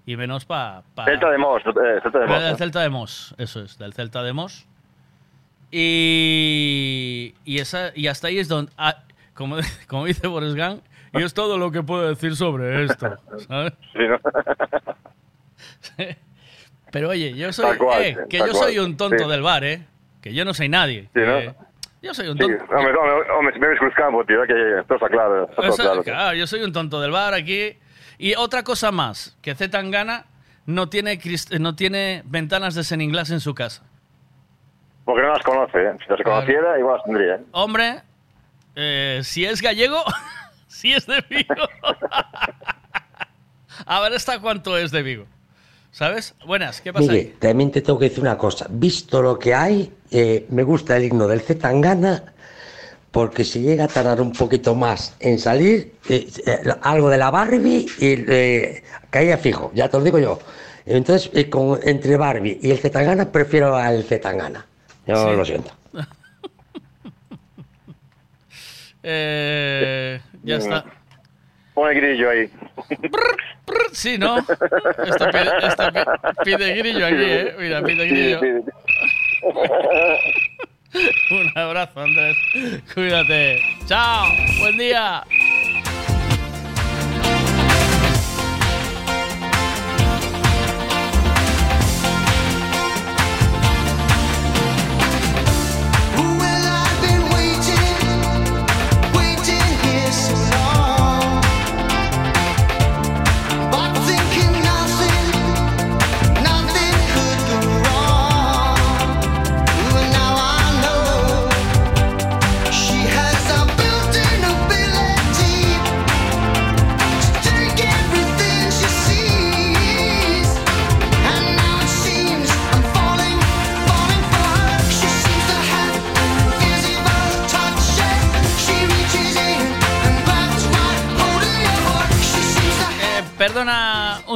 Y 0.05 0.15
menos 0.17 0.45
para... 0.45 0.83
Celta 1.05 1.29
de 1.29 1.37
Mos, 1.37 1.61
eh, 1.65 1.99
Celta 2.01 2.19
de 2.19 2.27
Mos. 2.27 2.41
Del 2.41 2.53
¿eh? 2.53 2.57
Celta 2.57 2.81
de 2.81 2.89
Mos, 2.89 3.35
eso 3.37 3.61
es, 3.61 3.77
del 3.77 3.93
Celta 3.93 4.23
de 4.23 4.33
Mos. 4.33 4.67
Y, 5.71 7.35
y, 7.45 7.59
esa, 7.59 7.91
y 7.95 8.07
hasta 8.07 8.27
ahí 8.27 8.39
es 8.39 8.47
donde, 8.47 8.71
ah, 8.77 9.03
como, 9.33 9.57
como 9.87 10.05
dice 10.05 10.27
Boris 10.27 10.55
Gang, 10.55 10.79
y 11.13 11.23
es 11.23 11.33
todo 11.33 11.57
lo 11.57 11.71
que 11.71 11.83
puedo 11.83 12.07
decir 12.07 12.35
sobre 12.35 12.83
esto. 12.85 13.17
¿sabes? 13.47 13.73
Sí, 13.93 13.99
¿no? 14.07 14.19
Pero 16.91 17.09
oye, 17.09 17.33
yo 17.35 17.53
soy, 17.53 17.77
cual, 17.77 18.01
eh, 18.01 18.17
que 18.29 18.39
yo 18.39 18.45
cual, 18.45 18.55
soy 18.55 18.79
un 18.79 18.97
tonto 18.97 19.25
sí. 19.25 19.29
del 19.29 19.41
bar, 19.41 19.63
¿eh? 19.63 19.85
Que 20.21 20.33
yo 20.33 20.43
no 20.45 20.53
soy 20.53 20.69
nadie. 20.69 21.09
Sí, 21.13 21.21
yo 22.01 22.13
soy 22.13 22.27
un 22.29 22.37
Sí, 22.37 22.39
tonto. 22.39 22.63
hombre, 22.75 22.93
hombre, 22.95 23.31
hombre, 23.31 23.53
si 23.53 23.59
me 23.59 23.67
tío, 24.25 24.41
que 24.47 24.53
todo 24.87 24.95
está 24.97 25.09
claro. 25.09 25.49
Está 25.49 25.61
todo 25.61 25.75
claro. 25.75 26.03
claro, 26.03 26.35
yo 26.37 26.47
soy 26.47 26.61
un 26.63 26.71
tonto 26.73 26.99
del 27.01 27.11
bar 27.11 27.33
aquí. 27.33 27.77
Y 28.17 28.35
otra 28.35 28.63
cosa 28.63 28.91
más, 28.91 29.37
que 29.41 29.55
Z 29.55 29.69
Tangana 29.71 30.25
no 30.65 30.89
tiene, 30.89 31.19
crist- 31.19 31.57
no 31.59 31.75
tiene 31.75 32.21
ventanas 32.25 32.75
de 32.75 32.83
Glass 33.11 33.31
en 33.31 33.39
su 33.39 33.53
casa. 33.55 33.83
Porque 35.05 35.21
no 35.23 35.29
las 35.29 35.41
conoce, 35.43 35.81
¿eh? 35.81 35.91
Si 36.05 36.09
las 36.11 36.21
conociera, 36.21 36.77
igual 36.77 36.95
las 36.97 37.03
tendría. 37.05 37.35
¿eh? 37.35 37.41
Hombre, 37.51 38.01
eh, 38.75 39.21
si 39.23 39.45
es 39.45 39.61
gallego, 39.61 40.03
si 40.67 40.93
es 40.93 41.07
de 41.07 41.23
Vigo. 41.29 41.55
A 43.85 44.01
ver 44.01 44.13
hasta 44.13 44.39
cuánto 44.39 44.77
es 44.77 44.91
de 44.91 45.01
Vigo. 45.01 45.25
¿Sabes? 45.91 46.35
Buenas, 46.45 46.81
¿qué 46.81 46.93
pasa 46.93 47.11
ahí? 47.11 47.17
Mire, 47.17 47.35
también 47.39 47.71
te 47.71 47.81
tengo 47.81 47.97
que 47.99 48.05
decir 48.09 48.21
una 48.21 48.37
cosa. 48.37 48.67
Visto 48.69 49.21
lo 49.21 49.37
que 49.39 49.53
hay, 49.53 49.91
eh, 50.11 50.45
me 50.49 50.63
gusta 50.63 50.95
el 50.97 51.05
himno 51.05 51.27
del 51.27 51.41
Zetangana 51.41 52.23
porque 53.11 53.43
si 53.43 53.61
llega 53.61 53.85
a 53.85 53.87
tardar 53.87 54.21
un 54.21 54.31
poquito 54.31 54.75
más 54.75 55.15
en 55.19 55.39
salir, 55.39 55.93
eh, 56.07 56.27
eh, 56.45 56.59
algo 56.83 57.09
de 57.09 57.17
la 57.17 57.31
Barbie 57.31 57.87
y 57.99 58.23
eh, 58.27 58.83
caía 59.09 59.37
fijo, 59.39 59.71
ya 59.73 59.89
te 59.89 59.97
lo 59.97 60.03
digo 60.03 60.19
yo. 60.19 60.39
Entonces, 60.85 61.31
eh, 61.33 61.49
con- 61.49 61.79
entre 61.83 62.17
Barbie 62.17 62.59
y 62.61 62.69
el 62.71 62.77
Zetangana, 62.77 63.31
prefiero 63.31 63.75
al 63.75 64.03
Zetangana. 64.03 64.65
Yo 65.07 65.29
Sí. 65.31 65.35
lo 65.35 65.45
siento. 65.45 65.71
Eh, 69.01 70.19
ya 70.43 70.57
está. 70.57 70.83
Pone 71.73 71.93
grillo 71.95 72.29
ahí. 72.29 72.51
Sí, 73.91 74.17
¿no? 74.17 74.37
Pide, 74.45 75.67
esto 75.67 75.91
pi- 75.91 76.43
pide 76.45 76.73
grillo 76.75 77.05
aquí, 77.05 77.15
¿eh? 77.19 77.55
Mira, 77.59 77.81
pide 77.83 78.07
grillo. 78.07 78.39
Un 81.31 81.51
abrazo, 81.55 81.99
Andrés. 82.01 82.35
Cuídate. 82.93 83.61
Chao. 83.85 84.25
Buen 84.59 84.77
día. 84.77 85.23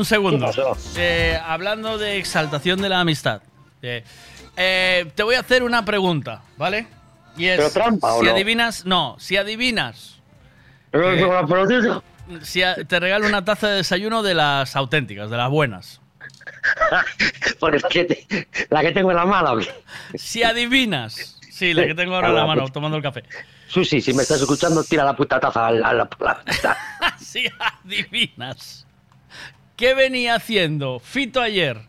Un 0.03 0.05
segundo. 0.05 0.51
Eh, 0.97 1.39
hablando 1.45 1.97
de 1.97 2.17
exaltación 2.17 2.81
de 2.81 2.89
la 2.89 2.99
amistad. 2.99 3.41
Eh, 3.81 4.03
eh, 4.57 5.11
te 5.15 5.23
voy 5.23 5.35
a 5.35 5.39
hacer 5.39 5.63
una 5.63 5.83
pregunta, 5.85 6.41
¿vale? 6.57 6.87
Y 7.37 7.45
es, 7.47 7.57
¿Pero 7.57 7.71
trampa 7.71 8.13
si 8.19 8.25
no? 8.25 8.31
adivinas, 8.31 8.85
no, 8.85 9.15
si 9.19 9.37
adivinas, 9.37 10.19
Pero, 10.91 11.11
Eh, 11.13 11.45
pero, 11.47 12.03
si 12.43 12.61
a- 12.61 12.75
te 12.75 12.99
regalo 12.99 13.27
una 13.27 13.43
taza 13.43 13.67
de 13.69 13.77
desayuno 13.77 14.21
de 14.21 14.35
las 14.35 14.75
auténticas, 14.75 15.29
de 15.31 15.37
las 15.37 15.49
buenas. 15.49 15.99
Por 17.59 17.81
la 17.81 17.89
que, 17.89 18.03
te- 18.05 18.47
la 18.69 18.81
que 18.81 18.91
tengo 18.91 19.09
en 19.11 19.17
la 19.17 19.25
mano. 19.25 19.59
Si 20.15 20.43
adivinas, 20.43 21.39
sí, 21.51 21.73
la 21.73 21.85
que 21.87 21.95
tengo 21.95 22.15
ahora 22.15 22.29
en 22.29 22.35
la 22.35 22.45
mano, 22.45 22.67
tomando 22.69 22.97
el 22.97 23.03
café. 23.03 23.23
Susi, 23.67 23.99
si 24.01 24.13
me 24.13 24.21
estás 24.21 24.39
escuchando, 24.39 24.83
tira 24.83 25.03
la 25.03 25.15
puta 25.15 25.39
taza 25.39 25.67
a 25.67 25.71
la, 25.71 25.87
a 25.89 25.93
la- 25.93 26.09
a 26.19 26.43
la- 26.63 27.17
si 27.19 27.47
adivinas, 27.83 28.82
¿qué 29.75 29.93
venía 29.93 30.35
haciendo 30.35 30.99
Fito 30.99 31.41
ayer 31.41 31.81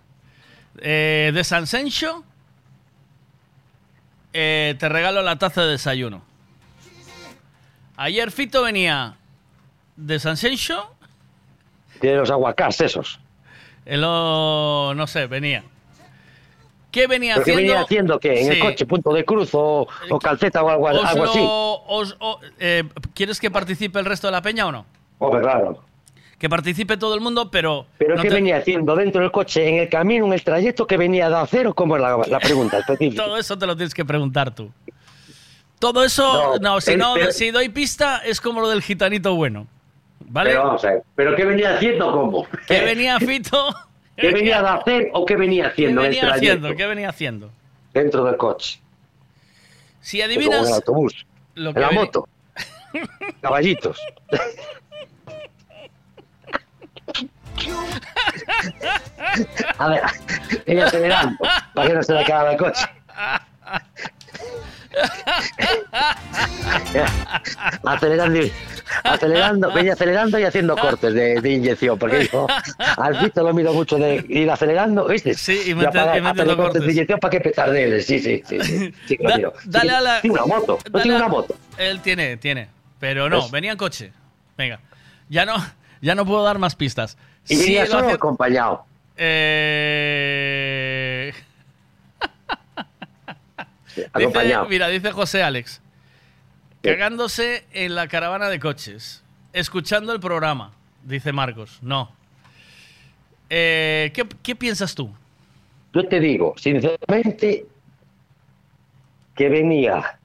eh, 0.78 1.30
de 1.34 1.44
San 1.44 1.66
Sencho? 1.66 2.24
Eh, 4.32 4.74
te 4.78 4.88
regalo 4.88 5.22
la 5.22 5.36
taza 5.38 5.62
de 5.62 5.72
desayuno. 5.72 6.22
Ayer 7.96 8.30
Fito 8.32 8.62
venía 8.62 9.14
de 9.96 10.18
San 10.18 10.36
Sencho, 10.36 10.90
Tiene 12.00 12.16
los 12.16 12.30
aguacás 12.30 12.80
esos. 12.80 13.20
no 13.86 15.06
sé, 15.06 15.26
venía. 15.26 15.62
¿Qué 16.90 17.06
venía 17.08 17.34
¿Pero 17.34 17.44
qué 17.44 17.50
haciendo? 17.52 17.72
venía 17.72 17.84
haciendo? 17.84 18.20
¿Qué? 18.20 18.40
¿En 18.46 18.52
el 18.52 18.58
coche, 18.60 18.86
punto 18.86 19.12
de 19.12 19.24
cruz 19.24 19.50
o, 19.54 19.86
o 20.10 20.18
calceta 20.18 20.62
o 20.62 20.68
algo, 20.68 20.88
así? 21.24 21.40
os- 21.42 22.16
o- 22.20 22.40
eh, 22.58 22.84
¿Quieres 23.14 23.40
que 23.40 23.50
participe 23.50 23.98
el 23.98 24.04
resto 24.04 24.28
de 24.28 24.32
la 24.32 24.42
peña 24.42 24.66
o 24.66 24.72
no? 24.72 24.86
Hombre, 25.18 25.42
claro. 25.42 25.84
Que 26.44 26.48
participe 26.50 26.98
todo 26.98 27.14
el 27.14 27.22
mundo, 27.22 27.50
pero. 27.50 27.86
¿Pero 27.96 28.16
no 28.16 28.22
qué 28.22 28.28
te- 28.28 28.34
venía 28.34 28.58
haciendo 28.58 28.94
dentro 28.94 29.22
del 29.22 29.30
coche, 29.32 29.66
en 29.66 29.76
el 29.76 29.88
camino, 29.88 30.26
en 30.26 30.34
el 30.34 30.44
trayecto 30.44 30.86
que 30.86 30.98
venía 30.98 31.30
de 31.30 31.36
hacer 31.36 31.66
o 31.66 31.72
cómo 31.72 31.96
es 31.96 32.02
la, 32.02 32.18
la 32.18 32.38
pregunta 32.38 32.80
específica? 32.80 33.24
Todo 33.24 33.38
eso 33.38 33.56
te 33.56 33.66
lo 33.66 33.74
tienes 33.74 33.94
que 33.94 34.04
preguntar 34.04 34.54
tú. 34.54 34.70
Todo 35.78 36.04
eso, 36.04 36.58
no, 36.60 36.74
No, 36.74 36.80
si 36.82 36.96
no, 36.96 37.14
pero- 37.14 37.32
si 37.32 37.50
doy 37.50 37.70
pista, 37.70 38.18
es 38.26 38.42
como 38.42 38.60
lo 38.60 38.68
del 38.68 38.82
gitanito 38.82 39.34
bueno. 39.34 39.66
¿Vale? 40.20 40.50
Pero 40.50 40.64
vamos 40.64 40.84
a 40.84 40.90
ver, 40.90 41.02
¿pero 41.14 41.34
qué 41.34 41.46
venía 41.46 41.76
haciendo 41.76 42.12
cómo? 42.12 42.46
¿Qué 42.68 42.80
venía 42.82 43.18
Fito? 43.20 43.74
¿Qué 44.14 44.30
venía 44.30 44.60
de 44.60 44.68
hacer 44.68 45.08
o 45.14 45.24
qué 45.24 45.36
venía 45.36 45.62
¿Qué 45.64 45.68
haciendo 45.70 46.00
en 46.02 46.06
el 46.08 46.12
venía 46.20 46.34
haciendo? 46.34 46.76
¿Qué 46.76 46.86
venía 46.86 47.08
haciendo? 47.08 47.50
Dentro 47.94 48.22
del 48.22 48.36
coche. 48.36 48.80
Si 50.02 50.18
Como 50.20 50.30
en 50.30 50.36
adivinas. 50.38 50.68
el 50.68 50.74
autobús. 50.74 51.26
Lo 51.54 51.70
en 51.70 51.74
que 51.74 51.80
la 51.80 51.90
moto. 51.90 52.28
Caballitos. 53.40 53.98
A 59.78 59.88
ver, 59.88 60.02
ella 60.66 60.86
acelerando, 60.86 61.36
para 61.74 61.88
que 61.88 61.94
no 61.94 62.02
se 62.02 62.12
le 62.14 62.24
caiga 62.24 62.52
el 62.52 62.56
coche. 62.58 62.84
Acelerando 67.84 68.40
y... 68.42 68.52
acelerando, 69.02 69.72
venía 69.72 69.92
acelerando 69.94 70.38
y 70.38 70.44
haciendo 70.44 70.76
cortes 70.76 71.14
de, 71.14 71.40
de 71.40 71.50
inyección, 71.50 71.98
porque 71.98 72.18
dijo, 72.20 72.46
al 72.96 73.16
Fito 73.18 73.42
lo 73.42 73.52
miro 73.52 73.72
mucho 73.72 73.96
de 73.96 74.24
ir 74.28 74.50
acelerando, 74.50 75.06
¿viste? 75.06 75.34
Sí, 75.34 75.60
y 75.66 75.74
meter- 75.74 76.18
y 76.18 76.22
cortes 76.22 76.56
cortes. 76.56 76.82
de 76.82 76.92
inyección 76.92 77.20
para 77.20 77.30
que 77.30 77.40
petarde 77.40 78.00
sí, 78.02 78.18
sí, 78.18 78.42
sí, 78.46 78.58
sí, 78.62 78.94
sí, 79.06 79.16
que 79.16 79.22
lo 79.24 79.30
Da- 79.30 79.36
miro. 79.36 79.52
Sí, 79.62 79.68
dale 79.70 79.92
a 79.92 80.00
la. 80.00 80.20
Tiene 80.20 80.36
una 80.40 80.46
moto, 80.46 80.78
no 80.84 80.90
dale 80.90 81.02
tiene 81.02 81.16
una 81.18 81.28
moto. 81.28 81.54
Él 81.76 82.00
tiene, 82.00 82.36
tiene. 82.36 82.68
Pero 83.00 83.28
no, 83.28 83.48
venía 83.50 83.72
en 83.72 83.78
coche. 83.78 84.12
Venga. 84.56 84.80
Ya 85.28 85.44
no, 85.44 85.54
ya 86.04 86.14
no 86.14 86.24
puedo 86.26 86.44
dar 86.44 86.58
más 86.58 86.76
pistas. 86.76 87.16
¿Y 87.48 87.56
Sí, 87.56 87.76
solo 87.86 88.06
hace- 88.06 88.12
acompañado? 88.14 88.84
Eh... 89.16 91.32
Dice, 94.16 94.58
mira, 94.68 94.88
dice 94.88 95.12
José 95.12 95.42
Alex. 95.42 95.80
Cagándose 96.82 97.64
en 97.72 97.94
la 97.94 98.08
caravana 98.08 98.48
de 98.48 98.58
coches. 98.58 99.22
Escuchando 99.52 100.12
el 100.12 100.20
programa. 100.20 100.72
Dice 101.04 101.32
Marcos. 101.32 101.78
No. 101.80 102.10
Eh, 103.50 104.10
¿qué, 104.14 104.26
qué 104.42 104.56
piensas 104.56 104.94
tú? 104.94 105.10
Yo 105.92 106.06
te 106.08 106.18
digo, 106.18 106.54
sinceramente, 106.56 107.66
que 109.36 109.48
venía 109.48 110.18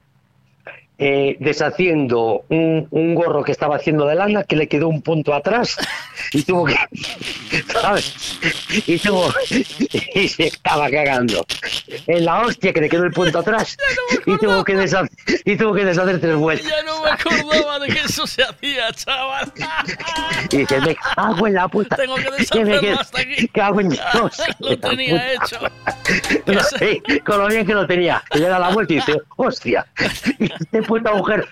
eh, 1.01 1.37
deshaciendo 1.39 2.43
un, 2.49 2.87
un 2.91 3.15
gorro 3.15 3.43
que 3.43 3.51
estaba 3.53 3.77
haciendo 3.77 4.05
de 4.05 4.15
lana 4.15 4.43
que 4.43 4.55
le 4.57 4.67
quedó 4.67 4.89
un 4.89 5.01
punto 5.01 5.33
atrás 5.33 5.77
y 6.33 6.43
tuvo 6.43 6.65
que. 6.65 6.75
¿Sabes? 7.71 8.37
Y 8.85 8.99
tuvo. 8.99 9.33
Y 10.13 10.27
se 10.27 10.47
estaba 10.47 10.89
cagando. 10.89 11.45
En 12.07 12.25
la 12.25 12.41
hostia 12.41 12.73
que 12.73 12.81
le 12.81 12.89
quedó 12.89 13.03
el 13.05 13.11
punto 13.11 13.39
atrás 13.39 13.77
y 14.25 14.37
tuvo 14.37 14.63
que 14.63 14.75
deshacer, 14.75 15.09
y 15.45 15.55
tuvo 15.55 15.73
que 15.73 15.85
deshacer 15.85 16.19
tres 16.19 16.35
vueltas. 16.35 16.67
Ya 16.69 16.83
no 16.83 17.01
me 17.03 17.09
acordaba 17.11 17.79
de 17.79 17.87
que 17.87 17.99
eso 18.01 18.27
se 18.27 18.43
hacía, 18.43 18.91
chaval. 18.93 19.51
Y 20.51 20.57
dice, 20.57 20.81
me 20.81 20.95
cago 21.15 21.47
en 21.47 21.53
la 21.53 21.67
puta. 21.67 21.95
Tengo 21.95 22.15
que 22.15 22.29
deshacerlo 22.31 22.81
quedo- 22.81 22.99
hasta 22.99 23.21
aquí. 23.21 23.47
Cago 23.47 23.81
en 23.81 23.89
Dios. 23.89 24.41
Lo 24.59 24.77
tenía 24.77 25.33
hecho. 25.33 25.59
No, 26.45 26.61
sí, 26.77 27.01
con 27.25 27.39
lo 27.39 27.47
bien 27.47 27.65
que 27.65 27.73
lo 27.73 27.87
tenía. 27.87 28.21
Que 28.31 28.39
le 28.39 28.47
da 28.49 28.59
la 28.59 28.69
vuelta 28.69 28.93
y 28.93 28.95
dice, 28.97 29.17
hostia, 29.37 29.85
y 30.39 30.49
este 30.97 31.09
puto 31.09 31.09
agujero. 31.09 31.45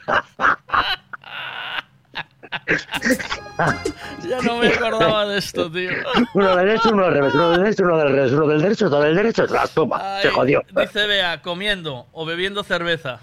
Ya 4.27 4.41
no 4.41 4.57
me 4.57 4.67
acordaba 4.67 5.25
de 5.27 5.37
esto, 5.39 5.71
tío. 5.71 5.91
Uno 6.33 6.55
del 6.55 6.67
derecho, 6.67 6.89
uno 6.91 7.05
del 7.05 7.13
revés, 7.13 7.33
uno 7.35 7.49
del 7.51 7.63
derecho, 7.63 7.83
uno 7.83 7.97
del 7.97 8.11
revés, 8.11 8.31
uno 8.31 8.47
del 8.47 8.61
derecho, 8.61 8.85
otro 8.87 8.99
del 9.01 9.15
derecho, 9.15 9.47
tras 9.47 9.71
toma, 9.71 10.21
se 10.21 10.29
jodió. 10.29 10.63
Dice 10.75 11.07
Bea, 11.07 11.41
comiendo 11.41 12.07
o 12.11 12.25
bebiendo 12.25 12.63
cerveza. 12.63 13.21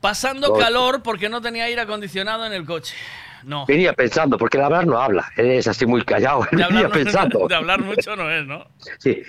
Pasando 0.00 0.54
calor 0.54 1.02
porque 1.02 1.28
no 1.28 1.42
tenía 1.42 1.64
aire 1.64 1.82
acondicionado 1.82 2.46
en 2.46 2.52
el 2.52 2.64
coche. 2.64 2.94
No. 3.44 3.64
Venía 3.66 3.92
pensando, 3.94 4.36
porque 4.36 4.58
la 4.58 4.68
verdad 4.68 4.84
no 4.84 4.98
habla, 4.98 5.26
él 5.36 5.46
es 5.52 5.66
así 5.66 5.86
muy 5.86 6.02
callado, 6.04 6.40
De 6.50 6.58
venía 6.58 6.66
hablar, 6.66 6.90
pensando. 6.90 7.46
de 7.48 7.54
hablar 7.54 7.80
mucho 7.80 8.14
no 8.16 8.30
es, 8.30 8.46
¿no? 8.46 8.66
Sí, 8.98 9.22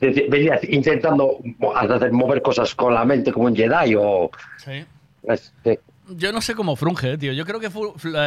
venía 0.00 0.58
intentando 0.62 1.38
hacer 1.74 2.12
mover 2.12 2.40
cosas 2.42 2.74
con 2.74 2.94
la 2.94 3.04
mente 3.04 3.32
como 3.32 3.46
un 3.46 3.56
Jedi 3.56 3.94
o... 3.94 4.30
Sí. 4.56 4.84
Es- 5.34 5.52
sí, 5.64 5.78
Yo 6.10 6.32
no 6.32 6.40
sé 6.40 6.54
cómo 6.54 6.74
frunge, 6.76 7.12
eh, 7.12 7.18
tío. 7.18 7.32
Yo 7.32 7.44
creo 7.44 7.60
que 7.60 7.70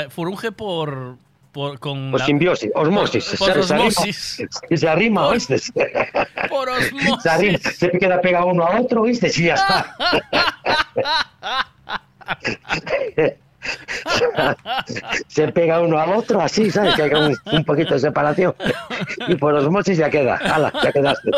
frunge 0.10 0.52
por. 0.52 1.18
por 1.52 1.80
con 1.80 2.12
Por 2.12 2.20
la- 2.22 2.26
simbiosis, 2.26 2.72
osmosis. 2.76 3.36
Por, 3.38 3.54
por 3.54 3.64
se, 3.64 3.68
se 3.68 3.74
arrima- 3.74 3.88
osmosis. 3.88 4.44
se 4.80 4.90
arrima, 4.90 5.24
Por- 5.24 5.34
¿oíste? 5.34 5.58
Por 6.50 6.70
osmosis. 6.70 7.24
Se, 7.24 7.30
arrima, 7.30 7.58
se 7.60 7.90
queda 7.92 8.22
pegado 8.22 8.48
uno 8.48 8.64
a 8.66 8.80
otro, 8.80 9.02
¿viste? 9.04 9.28
Y 9.36 9.44
ya 9.46 9.56
está. 9.56 9.96
se 15.28 15.48
pega 15.50 15.82
uno 15.82 16.00
al 16.00 16.14
otro 16.14 16.42
así, 16.42 16.72
¿sabes? 16.72 16.96
Que 16.96 17.04
hay 17.04 17.12
un, 17.14 17.36
un 17.52 17.66
poquito 17.66 17.94
de 17.94 18.00
separación. 18.00 18.56
Y 19.28 19.36
por 19.36 19.54
osmosis 19.54 19.98
ya 19.98 20.10
queda. 20.10 20.36
¡Hala! 20.38 20.72
Ya 20.84 20.92
quedaste. 20.92 21.32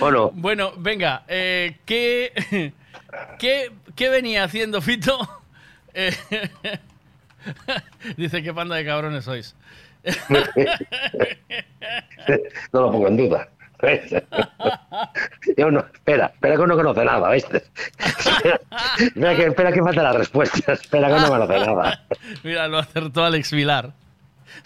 ¿O 0.00 0.10
no? 0.10 0.30
Bueno, 0.30 0.72
venga, 0.76 1.24
eh, 1.28 1.78
¿qué, 1.84 2.72
qué, 3.38 3.72
qué 3.96 4.08
venía 4.08 4.44
haciendo 4.44 4.80
Fito? 4.80 5.18
Eh, 5.94 6.14
dice 8.16 8.42
que 8.42 8.54
panda 8.54 8.76
de 8.76 8.84
cabrones 8.84 9.24
sois. 9.24 9.56
No 12.72 12.82
lo 12.82 12.92
pongo 12.92 13.08
en 13.08 13.16
duda. 13.16 13.48
Yo 15.56 15.70
no, 15.70 15.80
espera, 15.80 16.26
espera 16.26 16.56
que 16.56 16.66
no 16.66 16.76
conoce 16.76 17.04
nada, 17.04 17.30
¿viste? 17.30 17.64
Espera, 17.98 18.60
espera 18.98 19.36
que, 19.36 19.46
espera 19.46 19.72
que 19.72 19.82
falta 19.82 20.02
la 20.02 20.12
respuesta, 20.12 20.72
espera 20.72 21.08
que 21.08 21.14
no 21.14 21.28
conoce 21.28 21.60
nada. 21.60 22.04
Mira, 22.42 22.68
lo 22.68 22.78
acertó 22.78 23.24
Alex 23.24 23.52
Vilar. 23.52 23.92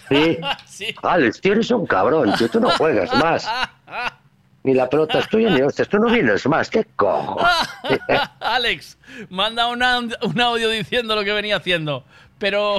¿Sí? 0.08 0.39
Sí. 0.66 0.94
Alex, 1.02 1.40
tú 1.40 1.52
eres 1.52 1.70
un 1.70 1.86
cabrón, 1.86 2.34
tío, 2.36 2.48
tú 2.48 2.58
no 2.60 2.70
juegas 2.70 3.14
más. 3.14 3.48
Ni 4.65 4.73
la 4.75 4.89
pelota 4.89 5.18
es 5.18 5.28
tuya 5.28 5.51
ni 5.51 5.60
hostias, 5.60 5.89
tú 5.89 5.99
no 5.99 6.10
vienes 6.10 6.47
más, 6.47 6.70
¿qué 6.70 6.84
cojo? 6.97 7.39
Alex, 8.41 8.97
manda 9.28 9.68
una- 9.68 9.99
un 10.01 10.41
audio 10.41 10.68
diciendo 10.70 11.15
lo 11.15 11.23
que 11.23 11.33
venía 11.33 11.57
haciendo, 11.57 12.02
pero 12.39 12.78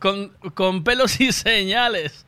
con, 0.00 0.28
con 0.54 0.82
pelos 0.84 1.20
y 1.20 1.30
señales. 1.32 2.26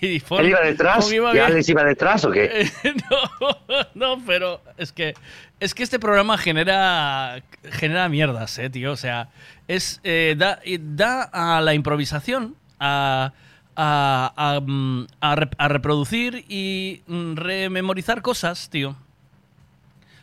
Y 0.00 0.16
¿Él 0.16 0.48
iba 0.48 0.60
detrás? 0.60 1.10
iba 1.12 1.32
¿Y. 1.32 1.38
Alex 1.38 1.68
iba 1.68 1.84
detrás 1.84 2.24
o 2.24 2.30
qué? 2.30 2.68
No, 3.10 4.16
no, 4.16 4.22
pero 4.26 4.60
es 4.76 4.92
que 4.92 5.14
es 5.60 5.74
que 5.74 5.82
este 5.82 5.98
programa 5.98 6.36
genera 6.38 7.40
genera 7.72 8.08
mierdas, 8.08 8.56
eh, 8.58 8.68
tío. 8.70 8.92
O 8.92 8.96
sea, 8.96 9.28
es 9.68 10.00
eh, 10.04 10.34
da, 10.38 10.60
da 10.80 11.22
a 11.32 11.60
la 11.60 11.74
improvisación 11.74 12.54
a 12.78 13.32
a, 13.76 14.32
a, 14.36 14.60
mm, 14.60 15.06
a 15.20 15.36
rep- 15.36 15.54
a 15.58 15.68
reproducir 15.68 16.44
y 16.48 17.02
mm, 17.06 17.34
rememorizar 17.36 18.22
cosas, 18.22 18.68
tío. 18.70 18.96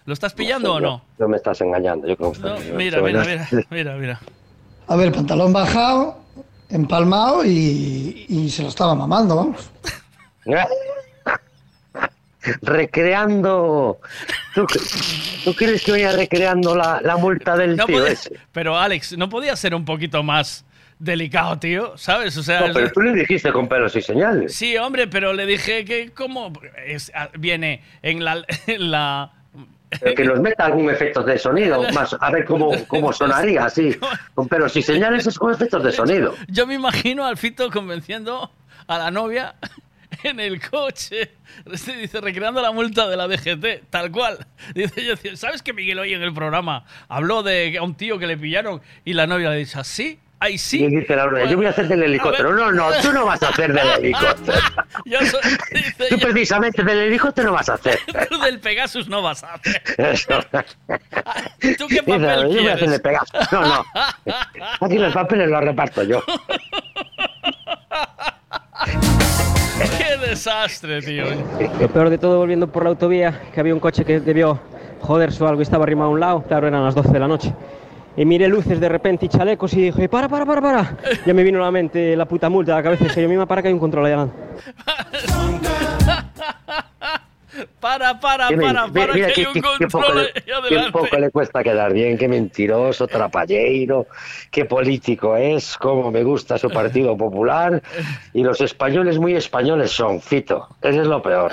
¿Lo 0.06 0.14
estás 0.14 0.34
pillando 0.34 0.74
o 0.76 0.80
no? 0.80 1.04
No 1.20 1.28
me 1.28 1.38
estás 1.38 1.62
engañando, 1.62 2.08
yo 2.08 2.18
creo 2.18 2.32
que 2.32 2.40
No, 2.40 2.56
estás- 2.56 2.74
mira, 2.76 3.02
mira, 3.02 3.24
mira, 3.24 3.48
mira, 3.70 3.96
mira. 3.96 4.20
A 4.88 4.96
ver, 4.96 5.12
pantalón 5.12 5.54
bajado, 5.54 6.18
empalmado 6.70 7.46
y, 7.46 8.26
y 8.28 8.50
se 8.50 8.64
lo 8.64 8.70
estaba 8.70 8.96
mamando, 8.96 9.36
vamos. 9.36 9.70
Recreando. 12.62 14.00
¿Tú, 14.56 14.66
tú 15.44 15.54
crees 15.54 15.84
que 15.84 15.92
venía 15.92 16.12
recreando 16.12 16.76
la, 16.76 17.00
la 17.02 17.18
multa 17.18 17.56
del 17.56 17.76
No 17.78 17.86
tío 17.86 18.00
podía- 18.00 18.12
ese? 18.14 18.40
pero 18.52 18.78
Alex, 18.78 19.16
¿no 19.18 19.30
podía 19.30 19.56
ser 19.56 19.76
un 19.76 19.86
poquito 19.86 20.24
más 20.24 20.66
delicado, 21.04 21.58
tío? 21.60 21.98
¿Sabes? 21.98 22.38
O 22.38 22.44
sea, 22.44 22.68
No, 22.68 22.74
pero 22.74 22.92
tú 22.92 23.02
le 23.02 23.12
dijiste 23.14 23.52
con 23.52 23.68
pelos 23.68 23.96
y 23.96 24.02
señales. 24.02 24.54
Sí, 24.56 24.78
hombre, 24.78 25.08
pero 25.08 25.34
le 25.34 25.46
dije 25.46 25.84
que 25.86 26.12
cómo 26.12 26.54
es- 26.86 27.12
a- 27.16 27.30
viene 27.38 27.84
en 28.02 28.24
la, 28.24 28.46
en 28.68 28.92
la 28.92 29.32
Pero 30.00 30.16
que 30.16 30.24
nos 30.24 30.40
meta 30.40 30.66
algún 30.66 30.90
efecto 30.90 31.24
de 31.24 31.38
sonido, 31.38 31.84
más 31.94 32.16
a 32.20 32.30
ver 32.32 32.46
cómo, 32.46 32.72
cómo 32.88 33.12
sonaría 33.12 33.66
así. 33.66 33.98
Con 34.36 34.48
pelos 34.48 34.76
y 34.78 34.82
señales 34.82 35.26
es 35.28 35.38
con 35.38 35.54
efectos 35.54 35.84
de 35.84 35.92
sonido. 35.92 36.36
Yo 36.48 36.66
me 36.68 36.76
imagino 36.76 37.26
al 37.26 37.36
Fito 37.38 37.70
convenciendo 37.72 38.52
a 38.88 38.98
la 38.98 39.12
novia 39.12 39.56
en 40.24 40.40
el 40.40 40.62
coche. 40.62 41.32
Este 41.72 41.98
Dice, 41.98 42.22
recreando 42.22 42.62
la 42.62 42.72
multa 42.72 43.10
de 43.10 43.18
la 43.18 43.28
DGT, 43.28 43.90
tal 43.90 44.12
cual. 44.12 44.46
Dice, 44.76 45.04
yo, 45.06 45.16
¿sabes 45.36 45.62
que 45.62 45.74
Miguel 45.74 46.00
hoy 46.00 46.14
en 46.14 46.22
el 46.22 46.34
programa 46.34 46.86
habló 47.10 47.44
de 47.44 47.78
a 47.78 47.84
un 47.84 47.96
tío 47.96 48.18
que 48.20 48.28
le 48.28 48.38
pillaron 48.38 48.82
y 49.04 49.14
la 49.14 49.26
novia 49.28 49.50
le 49.50 49.58
dice, 49.58 49.80
¿así? 49.80 50.20
¡Ay, 50.44 50.58
sí! 50.58 50.84
Y 50.84 50.88
dice 50.88 51.16
la 51.16 51.26
otra, 51.28 51.46
yo 51.46 51.56
voy 51.56 51.68
a 51.68 51.70
hacer 51.70 51.88
del 51.88 52.02
helicóptero. 52.02 52.52
No, 52.56 52.72
no, 52.72 52.88
tú 53.00 53.14
no 53.14 53.28
vas 53.28 53.44
a 53.44 53.50
hacer 53.50 53.72
del 53.74 53.88
helicóptero. 54.00 54.58
Yo 55.06 55.20
soy, 55.22 55.40
dice, 55.72 56.06
Tú 56.10 56.18
precisamente 56.18 56.82
del 56.84 56.98
helicóptero 56.98 57.50
no 57.50 57.54
vas 57.54 57.70
a 57.70 57.76
hacer. 57.76 58.00
tú 58.30 58.40
del 58.40 58.60
Pegasus 58.60 59.08
no 59.08 59.22
vas 59.22 59.44
a 59.44 59.54
hacer. 59.54 59.84
Eso. 60.00 60.42
¿Tú 61.78 61.88
qué 61.88 62.02
Dice, 62.02 62.02
papel 62.02 62.50
yo 62.50 62.62
voy 62.62 62.68
a 62.70 62.74
hacer 62.74 62.78
quieres? 62.78 62.92
de 62.92 63.00
Pegasus. 63.02 63.52
No, 63.52 63.62
no. 63.62 63.86
Aquí 64.82 64.98
los 64.98 65.14
papeles 65.14 65.48
los 65.48 65.64
reparto 65.64 66.02
yo. 66.02 66.24
¡Qué 70.00 70.18
desastre, 70.28 71.04
tío! 71.04 71.26
Lo 71.80 71.88
peor 71.88 72.10
de 72.10 72.18
todo, 72.18 72.40
volviendo 72.40 72.66
por 72.72 72.82
la 72.82 72.90
autovía, 72.90 73.42
que 73.54 73.60
había 73.60 73.76
un 73.76 73.80
coche 73.80 74.04
que 74.06 74.20
debió 74.20 74.60
joderse 75.02 75.44
o 75.44 75.48
algo 75.48 75.62
y 75.62 75.64
estaba 75.64 75.84
arrimado 75.84 76.10
a 76.10 76.14
un 76.14 76.20
lado. 76.20 76.44
Claro, 76.48 76.68
eran 76.68 76.84
las 76.84 76.96
12 76.96 77.10
de 77.12 77.20
la 77.20 77.28
noche. 77.28 77.54
Y 78.18 78.26
miré 78.26 78.48
luces 78.48 78.80
de 78.80 78.90
repente 78.90 79.26
y 79.26 79.30
chalecos 79.30 79.74
y 79.74 79.84
dije, 79.84 80.10
para, 80.10 80.28
para, 80.28 80.46
para, 80.46 80.62
para. 80.62 80.98
Ya 81.26 81.34
me 81.34 81.44
vino 81.44 81.60
a 81.60 81.66
la 81.66 81.72
mente 81.72 82.16
la 82.16 82.26
puta 82.26 82.50
multa 82.50 82.74
a 82.74 82.78
la 82.78 82.84
cabeza. 82.84 83.06
Dije 83.06 83.22
yo 83.22 83.30
misma, 83.30 83.46
para 83.46 83.62
que 83.62 83.70
hay 83.70 83.74
un 83.74 83.80
control 83.80 84.06
allá. 84.06 84.28
Para, 87.80 88.20
para, 88.20 88.48
para, 88.48 88.50
mira, 88.58 88.88
para, 88.88 89.14
mira, 89.14 89.28
que 89.28 89.34
qué- 89.34 89.42
hay 89.42 89.48
un 89.48 89.62
control 89.62 90.30
qué 90.70 90.92
poco 90.92 91.18
le 91.18 91.30
cuesta 91.32 91.64
quedar 91.64 91.94
bien, 91.94 92.18
qué 92.18 92.28
mentiroso, 92.28 93.08
trapalleiro, 93.08 94.08
qué 94.50 94.66
político 94.66 95.36
es, 95.36 95.78
cómo 95.78 96.12
me 96.12 96.24
gusta 96.24 96.58
su 96.58 96.70
Partido 96.70 97.16
Popular. 97.18 97.82
Y 98.34 98.44
los 98.44 98.62
españoles 98.62 99.18
muy 99.20 99.36
españoles 99.36 99.92
son, 99.92 100.22
Fito. 100.22 100.68
Eso 100.82 101.02
es 101.02 101.08
lo 101.08 101.22
peor. 101.22 101.52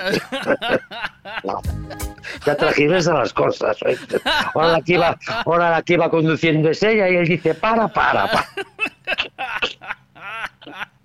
No. 1.45 1.61
ya 2.47 2.55
transgiversa 2.57 3.15
las 3.15 3.33
cosas. 3.33 3.77
¿oíste? 3.83 4.21
Ahora 4.55 4.73
la 4.73 4.81
que 4.83 4.93
iba, 4.95 5.19
ahora 5.45 5.71
la 5.71 5.83
que 5.83 5.95
iba 5.95 6.11
conduciendo 6.11 6.71
es 6.71 6.83
ella 6.83 7.09
y 7.09 7.17
él 7.17 7.27
dice, 7.27 7.55
para, 7.55 7.89
para, 7.89 8.31
para. 8.31 8.49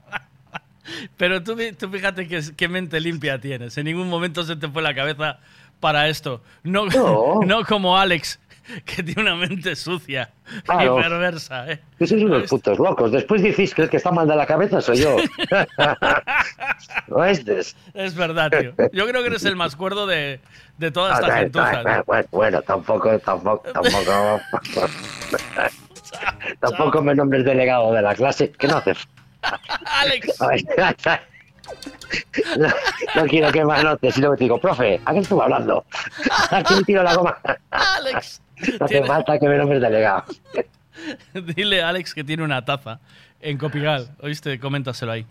Pero 1.18 1.42
tú, 1.44 1.56
tú 1.78 1.90
fíjate 1.90 2.28
qué 2.28 2.68
mente 2.68 3.00
limpia 3.00 3.40
tienes. 3.40 3.78
En 3.78 3.86
ningún 3.86 4.10
momento 4.10 4.44
se 4.44 4.56
te 4.56 4.68
fue 4.68 4.82
la 4.82 4.94
cabeza 4.94 5.40
para 5.80 6.08
esto. 6.10 6.42
No, 6.64 6.86
No. 6.88 7.40
no 7.46 7.64
como 7.66 7.98
Alex, 7.98 8.40
que 8.86 9.04
tiene 9.04 9.22
una 9.22 9.36
mente 9.36 9.76
sucia 9.76 10.32
Claro. 10.64 10.98
y 11.00 11.02
perversa. 11.04 11.70
¿eh? 11.72 11.82
Que 12.00 12.08
sois 12.08 12.24
unos 12.24 12.44
putos 12.50 12.80
locos. 12.80 13.12
Después 13.12 13.42
decís 13.42 13.74
que 13.74 13.82
el 13.84 13.90
que 13.90 13.98
está 13.98 14.12
mal 14.12 14.28
de 14.28 14.36
la 14.36 14.46
cabeza 14.46 14.80
soy 14.82 14.98
yo. 14.98 15.18
¿Oíste? 17.10 17.60
Es 17.94 18.16
verdad, 18.16 18.50
tío. 18.52 18.74
Yo 18.94 19.08
creo 19.08 19.22
que 19.22 19.28
eres 19.28 19.44
el 19.46 19.56
más 19.56 19.76
cuerdo 19.76 20.08
de, 20.08 20.40
de 20.78 20.92
toda 20.92 21.12
Ah, 21.12 21.14
esta 21.16 21.28
bueno, 21.28 21.40
gentuza. 21.42 22.04
bueno, 22.32 22.62
tampoco, 22.62 23.20
tampoco, 23.20 23.70
tampoco. 23.72 24.42
tampoco 26.60 27.02
me 27.02 27.16
nombres 27.16 27.44
delegado 27.46 27.94
de 27.94 28.02
la 28.02 28.16
clase, 28.16 28.52
que 28.52 28.68
no 28.68 28.78
hace. 28.78 28.94
Alex. 29.86 30.38
No, 32.58 32.68
no 33.16 33.26
quiero 33.28 33.52
que 33.52 33.64
me 33.64 33.74
anotes 33.74 34.18
y 34.18 34.20
luego 34.20 34.36
te 34.36 34.44
digo, 34.44 34.60
profe, 34.60 35.00
¿a 35.06 35.14
qué 35.14 35.20
estuve 35.20 35.44
hablando? 35.44 35.86
¿A 36.52 36.62
quién 36.62 36.84
tiro 36.84 37.02
la 37.02 37.16
goma? 37.16 37.38
Alex. 37.72 38.42
No 38.80 38.86
hace 38.86 39.04
falta 39.06 39.40
que 39.40 39.48
me 39.48 39.58
nombres 39.58 39.82
delegado. 39.82 40.26
Dile 41.34 41.82
a 41.82 41.90
Alex 41.90 42.14
que 42.14 42.24
tiene 42.24 42.44
una 42.44 42.64
taza 42.64 43.00
en 43.42 43.58
Copigal. 43.58 44.10
¿Oíste? 44.22 44.60
Coméntaselo 44.60 45.14
ahí. 45.14 45.26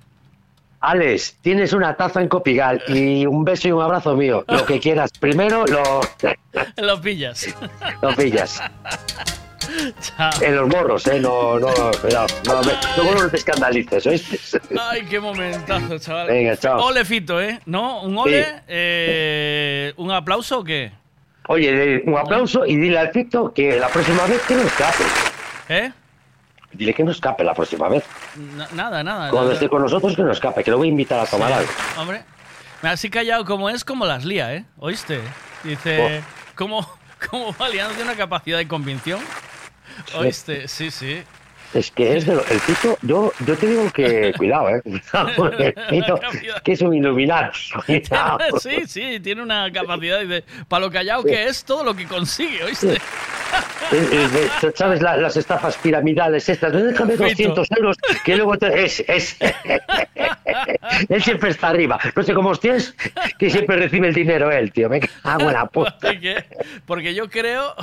Alex, 0.80 1.36
tienes 1.42 1.72
una 1.72 1.94
taza 1.96 2.20
en 2.20 2.28
Copigal 2.28 2.82
y 2.88 3.24
un 3.26 3.44
beso 3.44 3.68
y 3.68 3.72
un 3.72 3.82
abrazo 3.82 4.16
mío. 4.16 4.44
Lo 4.48 4.64
que 4.66 4.80
quieras. 4.80 5.10
Primero 5.20 5.64
lo, 5.66 6.00
Lo 6.78 7.00
pillas. 7.00 7.54
lo 8.00 8.16
pillas. 8.16 8.60
Chao. 10.00 10.30
En 10.42 10.56
los 10.56 10.68
morros, 10.68 11.06
¿eh? 11.06 11.18
No, 11.20 11.58
no, 11.58 11.68
cuidado. 12.00 12.26
No, 12.46 12.60
me- 12.62 12.72
luego 12.96 13.22
no 13.22 13.28
te 13.30 13.36
escandalices, 13.36 14.06
¿oíste? 14.06 14.38
Ay, 14.80 15.02
qué 15.08 15.18
momentazo, 15.20 15.98
chaval. 15.98 16.26
Venga, 16.28 16.56
chao. 16.56 16.80
Ole, 16.84 17.04
Fito, 17.04 17.40
¿eh? 17.40 17.60
¿No? 17.66 18.02
¿Un 18.02 18.16
ole? 18.18 18.44
Sí. 18.44 18.50
Eh, 18.68 19.92
¿Un 19.96 20.10
aplauso 20.10 20.60
o 20.60 20.64
qué? 20.64 20.92
Oye, 21.48 22.02
un 22.06 22.16
aplauso 22.16 22.64
y 22.66 22.76
dile 22.76 22.98
al 22.98 23.10
Fito 23.12 23.52
que 23.52 23.76
la 23.78 23.88
próxima 23.88 24.24
vez 24.26 24.40
que 24.42 24.54
no 24.54 24.62
escape. 24.62 25.04
¿Eh? 25.68 25.92
Dile 26.72 26.94
que 26.94 27.02
no 27.04 27.10
escape 27.10 27.44
la 27.44 27.52
próxima 27.54 27.88
vez. 27.88 28.04
Na- 28.56 28.68
nada, 28.72 29.02
nada. 29.02 29.28
Cuando 29.30 29.42
nada. 29.50 29.54
esté 29.54 29.68
con 29.68 29.82
nosotros 29.82 30.14
que 30.16 30.22
no 30.22 30.32
escape, 30.32 30.62
que 30.64 30.70
lo 30.70 30.78
voy 30.78 30.88
a 30.88 30.90
invitar 30.90 31.18
a 31.20 31.26
tomar 31.26 31.48
Sí. 31.48 31.54
algo. 31.54 31.70
Hombre, 31.98 32.22
así 32.82 33.10
callado 33.10 33.44
como 33.44 33.68
es, 33.68 33.84
como 33.84 34.06
las 34.06 34.24
lía, 34.24 34.54
¿eh? 34.54 34.64
¿Oíste? 34.78 35.20
Dice, 35.64 36.20
Oh. 36.22 36.24
¿cómo, 36.54 36.88
¿cómo 37.30 37.54
va 37.60 37.68
liando? 37.68 37.94
Tiene 37.94 38.08
una 38.10 38.16
capacidad 38.18 38.56
de 38.58 38.66
convicción. 38.68 39.20
¿Oíste? 40.14 40.68
Sí, 40.68 40.90
sí. 40.90 41.22
Es 41.74 41.90
que 41.90 42.16
es 42.16 42.26
de 42.26 42.34
lo- 42.34 42.44
el 42.46 42.60
Fito, 42.60 42.98
yo, 43.02 43.32
yo 43.46 43.56
te 43.56 43.66
digo 43.66 43.90
que 43.92 44.32
cuidado, 44.36 44.68
¿eh? 44.68 44.82
Cuidado, 44.82 45.52
el 45.58 45.74
Fito, 45.88 46.20
que 46.62 46.72
es 46.72 46.80
un. 46.82 47.02
Cuidado. 47.14 47.52
Sí, 48.60 48.82
sí, 48.86 49.20
tiene 49.20 49.42
una 49.42 49.70
capacidad 49.72 50.20
de... 50.24 50.44
Para 50.68 50.84
lo 50.86 50.90
callado 50.90 51.24
que 51.24 51.44
es, 51.46 51.64
todo 51.64 51.82
lo 51.84 51.94
que 51.96 52.06
consigue, 52.06 52.62
¿oíste? 52.64 52.98
¿Sabes 54.74 55.02
la- 55.02 55.16
las 55.16 55.36
estafas 55.36 55.76
piramidales 55.78 56.48
estas? 56.48 56.72
Déjame 56.72 57.12
Fito. 57.12 57.24
200 57.24 57.68
euros 57.76 57.96
que 58.24 58.36
luego 58.36 58.56
te... 58.58 58.84
Es, 58.84 59.00
es. 59.08 59.36
él 61.08 61.22
siempre 61.22 61.50
está 61.50 61.68
arriba. 61.68 61.98
No 62.14 62.22
sé 62.22 62.34
cómo 62.34 62.50
hostias 62.50 62.94
que 63.38 63.50
siempre 63.50 63.76
recibe 63.76 64.08
el 64.08 64.14
dinero 64.14 64.50
él, 64.50 64.72
tío. 64.72 64.88
Me 64.88 65.00
cago 65.00 65.48
en 65.48 65.52
la 65.54 65.66
puta. 65.66 65.96
Porque, 66.00 66.44
porque 66.86 67.14
yo 67.14 67.28
creo... 67.30 67.74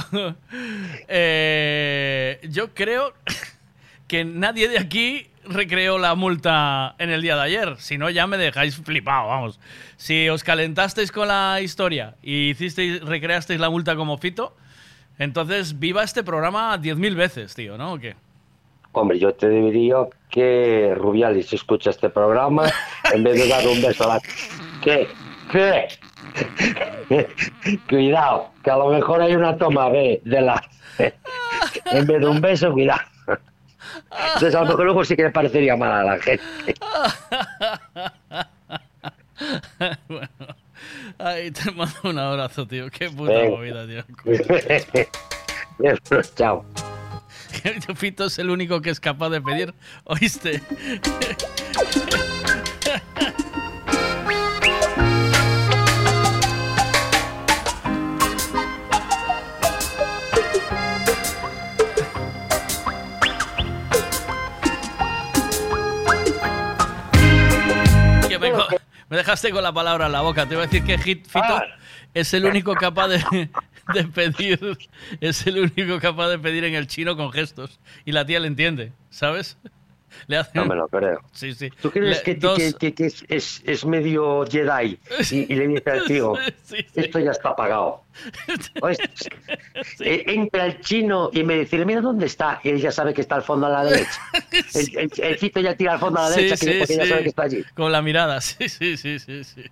eh, 1.08 2.40
yo 2.44 2.74
creo 2.74 3.14
que 4.10 4.26
nadie 4.26 4.68
de 4.68 4.80
aquí 4.80 5.28
recreó 5.46 5.98
la 5.98 6.16
multa 6.16 6.96
en 6.98 7.12
el 7.12 7.22
día 7.22 7.36
de 7.36 7.44
ayer. 7.44 7.76
Si 7.78 7.98
no, 7.98 8.10
ya 8.10 8.28
me 8.28 8.38
dejáis 8.38 8.76
flipado, 8.76 9.30
vamos. 9.30 9.60
Si 9.96 10.28
os 10.28 10.44
calentasteis 10.44 11.12
con 11.12 11.30
la 11.30 11.62
historia 11.62 12.16
y 12.22 12.50
hicisteis, 12.50 13.02
recreasteis 13.02 13.60
la 13.60 13.70
multa 13.70 13.96
como 13.96 14.18
Fito, 14.18 14.56
entonces 15.18 15.80
viva 15.80 16.04
este 16.04 16.24
programa 16.24 16.78
10.000 16.78 17.16
veces, 17.16 17.56
tío, 17.56 17.78
¿no? 17.78 17.94
¿O 17.94 18.00
qué? 18.00 18.16
Hombre, 18.92 19.20
yo 19.20 19.34
te 19.34 19.48
diría 19.48 19.98
que 20.30 20.94
Rubialis 20.96 21.54
escucha 21.54 21.92
este 21.92 22.10
programa 22.10 22.66
en 23.14 23.24
vez 23.24 23.36
de 23.36 23.48
dar 23.48 23.66
un 23.68 23.82
beso 23.82 24.04
a 24.06 24.16
la... 24.16 24.22
¿Qué? 24.82 25.08
¿Qué? 25.52 25.88
cuidado, 27.90 28.52
que 28.64 28.72
a 28.72 28.78
lo 28.78 28.90
mejor 28.90 29.22
hay 29.22 29.36
una 29.36 29.58
toma 29.58 29.90
B 29.90 30.22
de 30.24 30.42
la... 30.42 30.64
en 31.92 32.08
vez 32.08 32.20
de 32.20 32.28
un 32.28 32.42
beso, 32.42 32.72
cuidado. 32.72 33.02
Entonces 34.12 34.56
a 34.56 34.62
lo 34.62 34.66
mejor 34.68 34.86
luego 34.86 35.06
sí 35.06 35.16
que 35.16 35.24
le 35.24 35.32
parecería 35.32 35.76
mal 35.76 35.92
a 35.92 36.04
la 36.04 36.20
gente. 36.22 36.74
bueno, 40.08 40.30
ay, 41.18 41.52
te 41.52 41.72
mando 41.72 41.96
un 42.04 42.20
abrazo, 42.20 42.68
tío. 42.68 42.90
Qué 42.90 43.10
puta 43.10 43.34
Venga. 43.34 43.58
movida, 43.58 43.88
tío. 43.88 44.04
Chao. 46.36 46.66
Fito 47.96 48.26
es 48.26 48.40
el 48.40 48.50
único 48.50 48.82
que 48.82 48.90
es 48.90 49.00
capaz 49.00 49.30
de 49.30 49.42
pedir, 49.42 49.74
¿oíste? 50.06 50.62
Me 69.10 69.18
dejaste 69.18 69.52
con 69.52 69.64
la 69.64 69.74
palabra 69.74 70.06
en 70.06 70.12
la 70.12 70.22
boca. 70.22 70.48
Te 70.48 70.54
iba 70.54 70.64
a 70.64 70.68
decir 70.68 70.84
que 70.84 70.98
Hit 70.98 71.26
Fito 71.26 71.62
es 72.14 72.34
el 72.34 72.46
único 72.46 72.74
capaz 72.76 73.08
de, 73.08 73.50
de 73.94 74.04
pedir. 74.06 74.78
Es 75.20 75.46
el 75.48 75.60
único 75.60 76.00
capaz 76.00 76.30
de 76.30 76.40
pedir 76.40 76.64
en 76.64 76.76
el 76.76 76.88
chino 76.88 77.18
con 77.18 77.32
gestos. 77.32 77.80
Y 78.06 78.12
la 78.12 78.26
tía 78.26 78.40
le 78.40 78.48
entiende, 78.48 78.94
¿sabes? 79.10 79.58
Le 80.28 80.38
hace 80.38 80.52
No 80.54 80.66
me 80.66 80.76
lo 80.76 80.88
creo. 80.88 81.20
Sí, 81.32 81.54
sí. 81.54 81.70
¿Tú 81.82 81.92
crees 81.92 82.18
Le- 82.18 82.24
que, 82.24 82.36
dos- 82.36 82.58
que- 82.58 82.74
que- 82.74 82.94
que 82.94 83.06
es, 83.06 83.24
es- 83.28 83.62
es 83.66 83.86
medio 83.86 84.46
Jedi? 84.46 84.98
Y, 85.32 85.52
y 85.54 85.56
le 85.56 85.68
dice 85.68 85.90
al 85.92 86.04
tío, 86.06 86.34
esto 86.96 87.20
ya 87.20 87.32
está 87.32 87.56
pagado. 87.56 88.04
Oíste, 88.82 89.10
eh, 90.02 90.24
Entra 90.28 90.66
el 90.66 90.82
chino 90.82 91.30
y 91.34 91.44
me 91.44 91.60
dice, 91.60 91.84
mira 91.86 92.02
dónde 92.02 92.26
está. 92.26 92.60
Y 92.64 92.70
él 92.70 92.80
ya 92.82 92.92
sabe 92.92 93.14
que 93.14 93.22
está 93.22 93.36
al 93.36 93.44
fondo 93.44 93.68
a 93.68 93.70
la 93.70 93.84
derecha. 93.86 94.22
El, 94.76 94.98
el- 94.98 95.12
el 95.24 95.38
Fito 95.38 95.60
ya 95.60 95.76
tira 95.76 95.94
al 95.94 96.00
fondo 96.00 96.20
a 96.20 96.30
la 96.30 96.36
Sí, 96.36 96.44
derecha 96.44 96.66
que- 96.66 96.72
sí, 96.74 96.80
porque 96.80 96.96
ya 96.98 97.04
sí. 97.04 97.10
sabe 97.10 97.24
que 97.24 97.30
está 97.30 97.44
allí. 97.44 97.64
Con 97.76 97.92
la 97.92 98.02
mirada, 98.02 98.42
sí, 98.42 98.68
sí, 98.70 98.98
sí, 98.98 99.20
sí, 99.20 99.44
sí. 99.44 99.64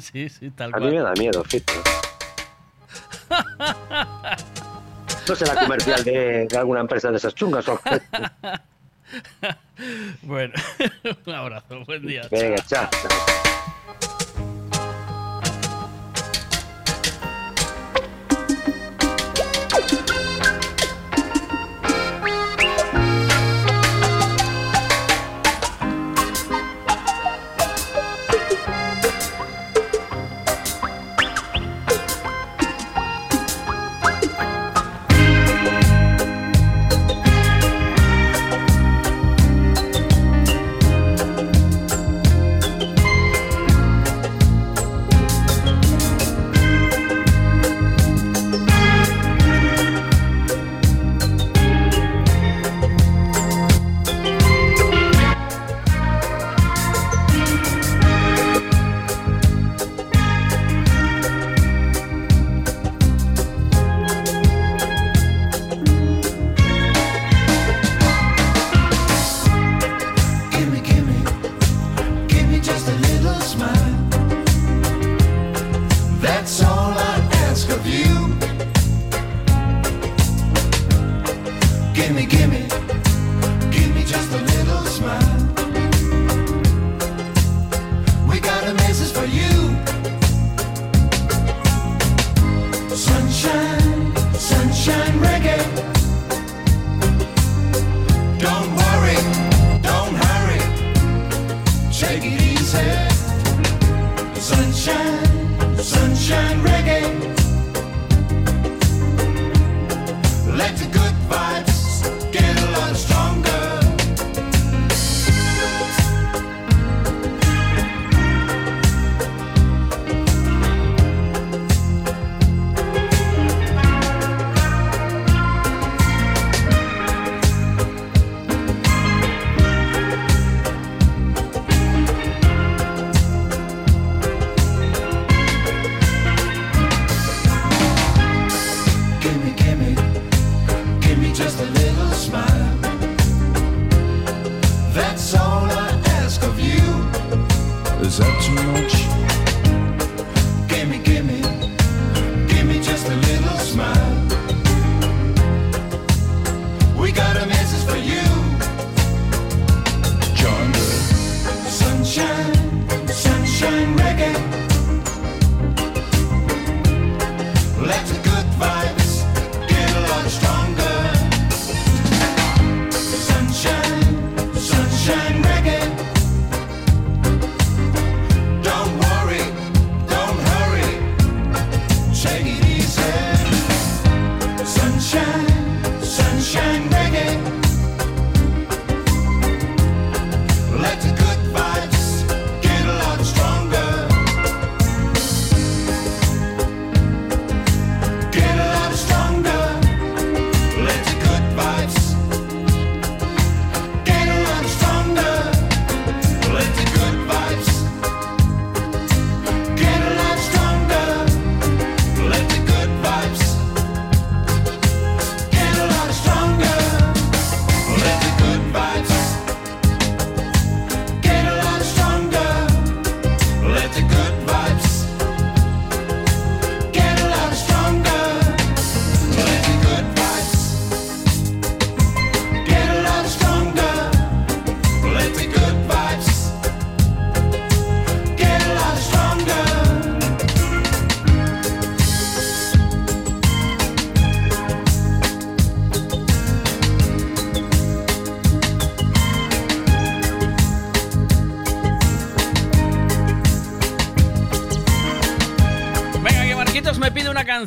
Sí, 0.00 0.28
sí, 0.28 0.50
tal 0.50 0.72
A 0.74 0.78
mí 0.78 0.86
me 0.86 0.92
cual. 1.00 1.04
da 1.04 1.12
miedo, 1.20 1.42
Fito. 1.44 1.72
No 5.28 5.36
será 5.36 5.54
comercial 5.60 6.02
de, 6.04 6.46
de 6.46 6.56
alguna 6.56 6.80
empresa 6.80 7.10
de 7.10 7.18
esas 7.18 7.34
chungas 7.34 7.68
o 7.68 7.78
Bueno, 10.22 10.54
un 11.26 11.34
abrazo, 11.34 11.84
buen 11.84 12.06
día. 12.06 12.22
Venga, 12.30 12.56
chao. 12.66 12.88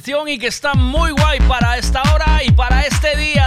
y 0.03 0.37
que 0.39 0.47
está 0.47 0.73
muy 0.73 1.11
guay 1.11 1.39
para 1.41 1.77
esta 1.77 2.01
hora 2.11 2.41
y 2.43 2.51
para 2.51 2.81
este 2.87 3.15
día. 3.15 3.40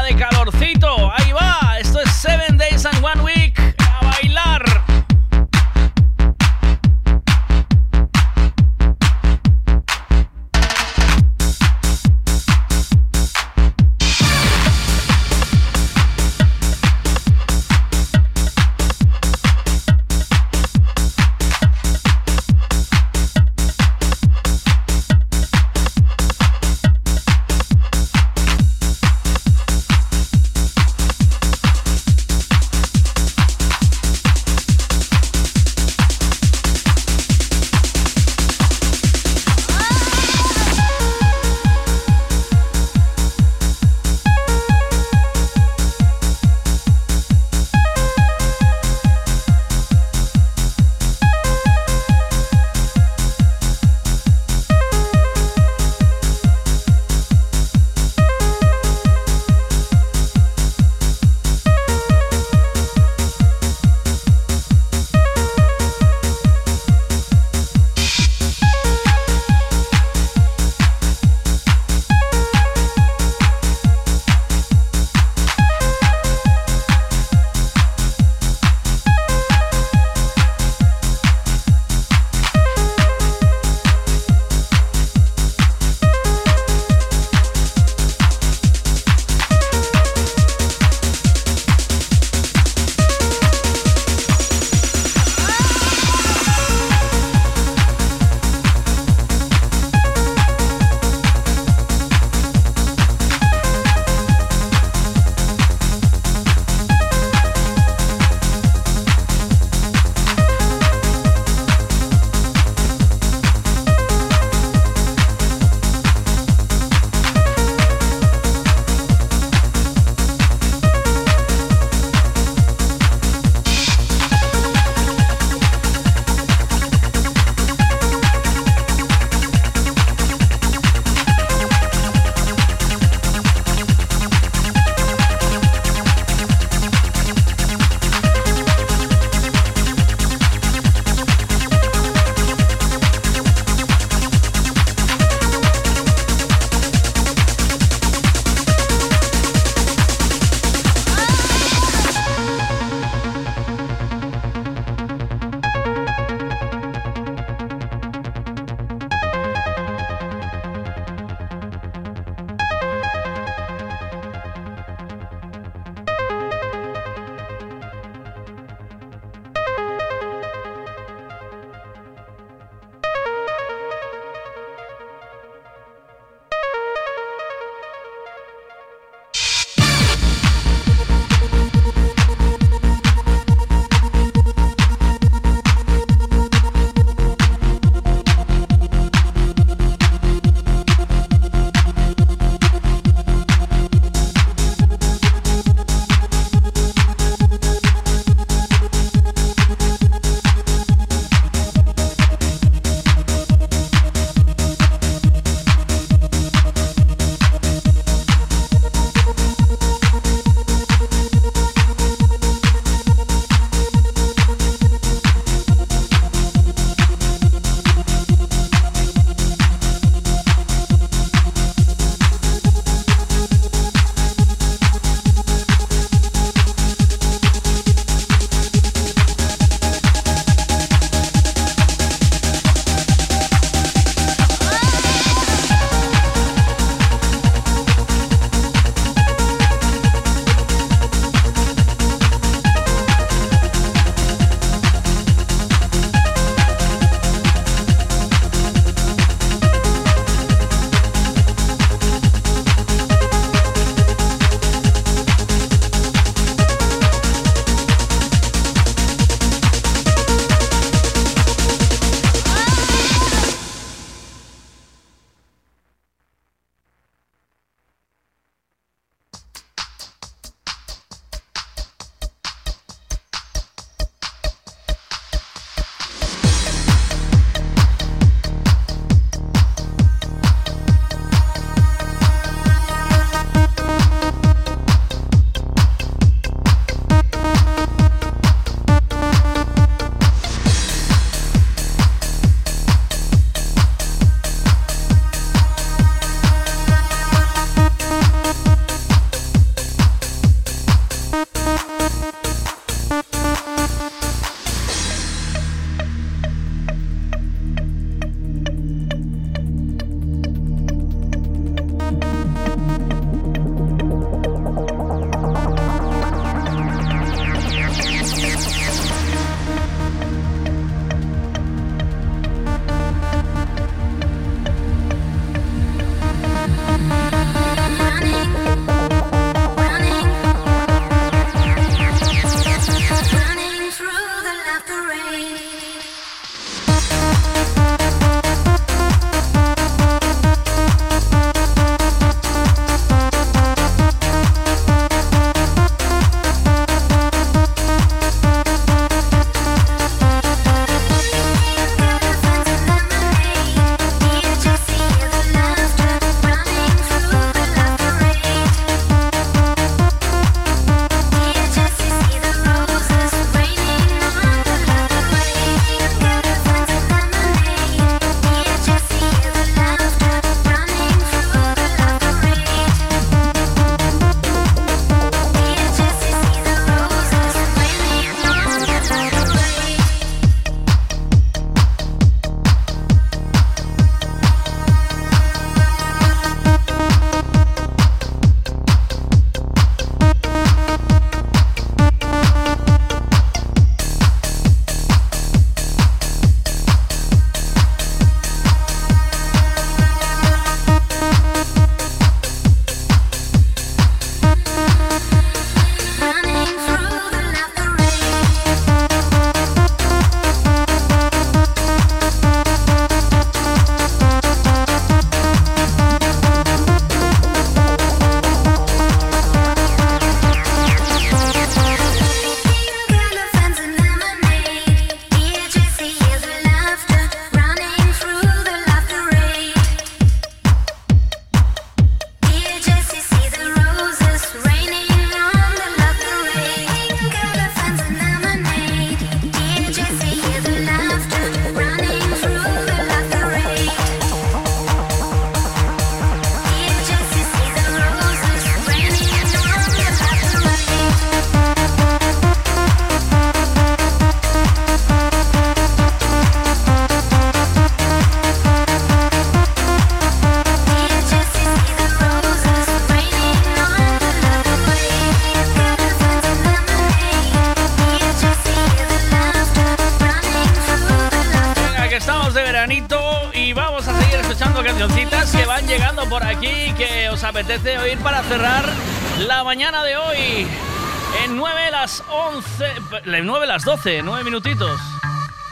9 484.05 484.18
las 484.18 484.23
12, 484.23 484.23
9 484.23 484.44
minutitos. 484.44 485.00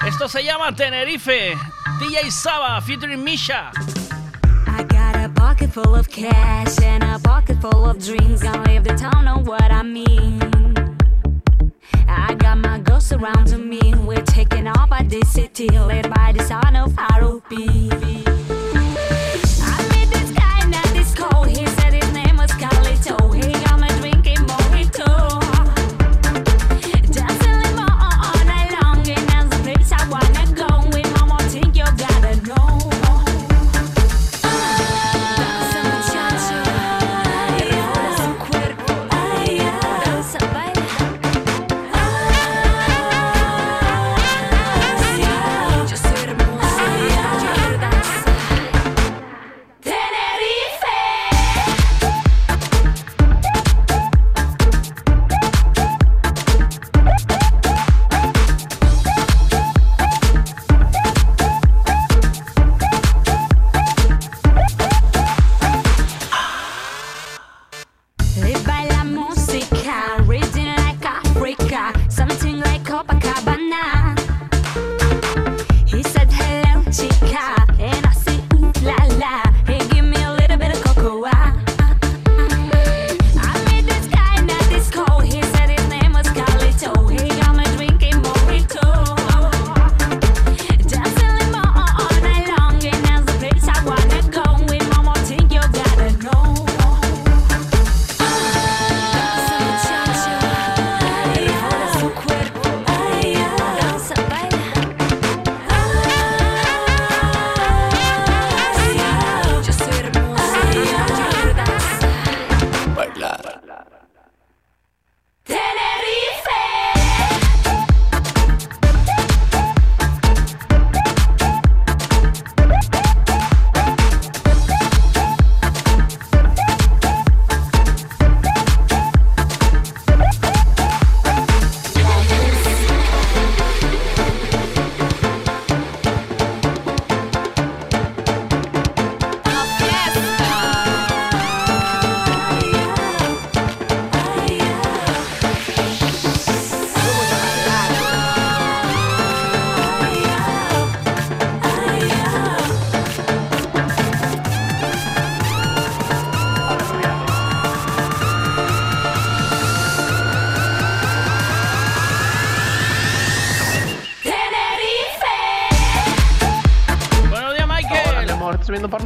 Esto 0.07 0.27
se 0.27 0.43
llama 0.43 0.75
Tenerife. 0.75 1.55
DJ 2.01 2.31
Saba 2.31 2.81
featuring 2.81 3.23
Misha. 3.23 3.71
I 4.67 4.85
got 4.85 5.17
a 5.17 5.29
pocket 5.35 5.71
full 5.71 5.95
of 5.95 6.09
cash 6.09 6.81
and 6.83 7.05
a 7.05 7.19
pocket 7.19 7.61
full 7.61 7.85
of 7.85 7.99
dreams. 7.99 8.43
Gonna 8.43 8.63
leave 8.65 8.85
the 8.85 8.97
town, 8.97 9.27
know 9.27 9.39
what 9.39 9.71
I 9.71 9.83
mean. 9.83 10.41
I 12.09 12.35
got 12.35 12.57
my 12.57 12.79
ghosts 12.79 13.13
around 13.13 13.53
me. 13.59 13.82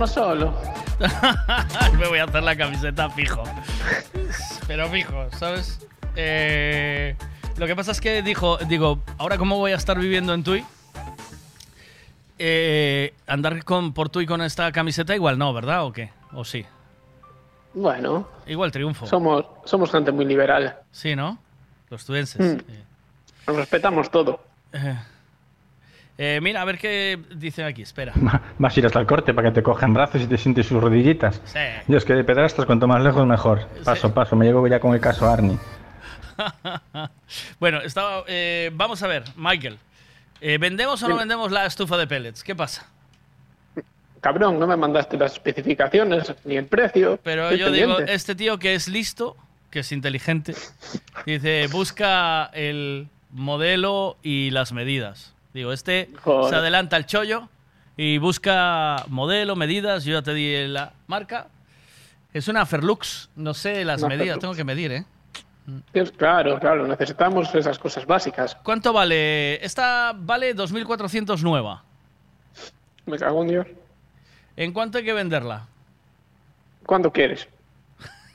¿Estás 0.07 0.27
viendo 0.39 0.53
porno 0.53 0.59
solo? 0.59 1.93
Me 1.99 2.09
voy 2.09 2.19
a 2.19 2.25
hacer 2.25 2.43
la 2.43 2.57
camiseta 2.57 3.11
fijo. 3.11 3.43
Pero 4.67 4.89
fijo, 4.89 5.29
¿sabes? 5.33 5.87
Eh, 6.17 7.15
lo 7.57 7.67
que 7.67 7.77
pasa 7.77 7.93
es 7.93 8.01
que 8.01 8.23
dijo, 8.23 8.57
digo, 8.59 9.01
ahora 9.19 9.39
cómo 9.39 9.59
voy 9.59 9.73
a 9.73 9.77
estar 9.77 9.99
viviendo 9.99 10.33
en 10.35 10.43
Tui. 10.45 10.65
Eh, 12.39 13.15
andar 13.27 13.65
con, 13.65 13.93
por 13.93 14.09
Tui 14.09 14.27
con 14.27 14.43
esta 14.43 14.71
camiseta 14.73 15.15
igual 15.15 15.39
no, 15.39 15.53
¿verdad? 15.53 15.85
¿O 15.85 15.93
qué? 15.93 16.11
¿O 16.33 16.45
sí? 16.45 16.65
Bueno, 17.75 18.27
Igual 18.47 18.73
triunfo. 18.73 19.07
somos, 19.07 19.45
somos 19.65 19.91
gente 19.91 20.11
muy 20.11 20.25
liberal. 20.25 20.77
Sí, 20.93 21.15
¿no? 21.15 21.39
Los 21.91 22.05
tuenses. 22.07 22.57
Mm. 22.57 22.61
Nos 23.47 23.57
respetamos 23.57 24.11
todo. 24.11 24.41
Eh, 26.19 26.41
mira, 26.43 26.63
a 26.63 26.65
ver 26.65 26.79
qué 26.79 27.19
dice 27.35 27.63
aquí, 27.65 27.83
espera. 27.83 28.13
Vas 28.59 28.77
a 28.77 28.81
ir 28.81 28.87
hasta 28.87 29.01
el 29.01 29.07
corte 29.07 29.35
para 29.35 29.49
que 29.49 29.55
te 29.55 29.63
cojan 29.63 29.93
brazos 29.93 30.23
y 30.23 30.27
te 30.27 30.39
sientes 30.39 30.67
sus 30.67 30.83
rodillitas. 30.83 31.43
Sí. 31.45 31.59
Dios, 31.87 32.05
que 32.05 32.15
de 32.15 32.25
pedrastas 32.25 32.65
cuanto 32.65 32.87
más 32.87 33.03
lejos 33.03 33.27
mejor. 33.27 33.69
Paso, 33.85 34.13
paso, 34.15 34.35
me 34.37 34.47
llego 34.47 34.67
ya 34.67 34.81
con 34.81 34.95
el 34.95 35.01
caso 35.01 35.29
Arnie. 35.29 35.59
bueno, 37.61 37.81
estaba, 37.83 38.25
eh, 38.27 38.71
vamos 38.75 39.03
a 39.03 39.07
ver, 39.07 39.25
Michael. 39.37 39.79
eh, 40.41 40.59
¿Vendemos 40.59 41.03
o 41.03 41.09
no 41.09 41.17
vendemos 41.17 41.53
la 41.53 41.67
estufa 41.67 41.97
de 41.97 42.07
pellets? 42.07 42.43
¿Qué 42.43 42.55
pasa? 42.55 42.87
Cabrón, 44.21 44.59
no 44.59 44.67
me 44.67 44.77
mandaste 44.77 45.17
las 45.17 45.35
especificaciones 45.35 46.35
ni 46.45 46.57
el 46.57 46.67
precio. 46.67 47.21
Pero 47.23 47.45
Estoy 47.45 47.59
yo 47.59 47.71
digo, 47.71 47.99
este 48.01 48.35
tío 48.35 48.59
que 48.59 48.75
es 48.75 48.89
listo, 48.89 49.37
que 49.71 49.81
es 49.81 49.93
inteligente, 49.93 50.55
dice, 51.27 51.69
busca 51.69 52.47
el 52.47 53.09
modelo 53.31 54.17
y 54.23 54.51
las 54.51 54.73
medidas. 54.73 55.36
Digo, 55.57 55.73
este 55.73 56.11
Joder. 56.23 56.51
se 56.51 56.57
adelanta 56.57 56.97
al 56.97 57.07
chollo 57.07 57.49
y 57.97 58.19
busca 58.19 59.07
modelo, 59.09 59.57
medidas, 59.57 60.05
yo 60.05 60.13
ya 60.13 60.21
te 60.21 60.35
di 60.35 60.69
la 60.69 60.93
marca. 61.07 61.47
Es 62.35 62.49
una 62.49 62.67
Ferlux, 62.67 63.31
no 63.37 63.55
sé 63.55 63.83
las 63.87 64.03
Una 64.03 64.11
medidas, 64.11 64.35
Ferlux. 64.35 64.41
tengo 64.43 64.55
que 64.55 64.65
medir, 64.65 64.93
¿eh? 64.93 65.07
Claro, 66.19 66.61
claro, 66.61 66.87
necesitamos 66.87 67.55
esas 67.55 67.79
cosas 67.79 68.05
básicas. 68.05 68.55
¿Cuánto 68.63 68.93
vale? 68.93 69.65
Esta 69.65 70.13
vale 70.15 70.55
2.400 70.55 71.41
nueva. 71.41 71.83
Me 73.07 73.17
cago 73.17 73.41
en 73.41 73.49
Dios. 73.49 73.67
¿En 74.59 74.75
cuánto 74.75 74.99
hay 74.99 75.05
que 75.05 75.15
venderla? 75.15 75.67
¿Cuándo 76.85 77.11
quieres? 77.11 77.49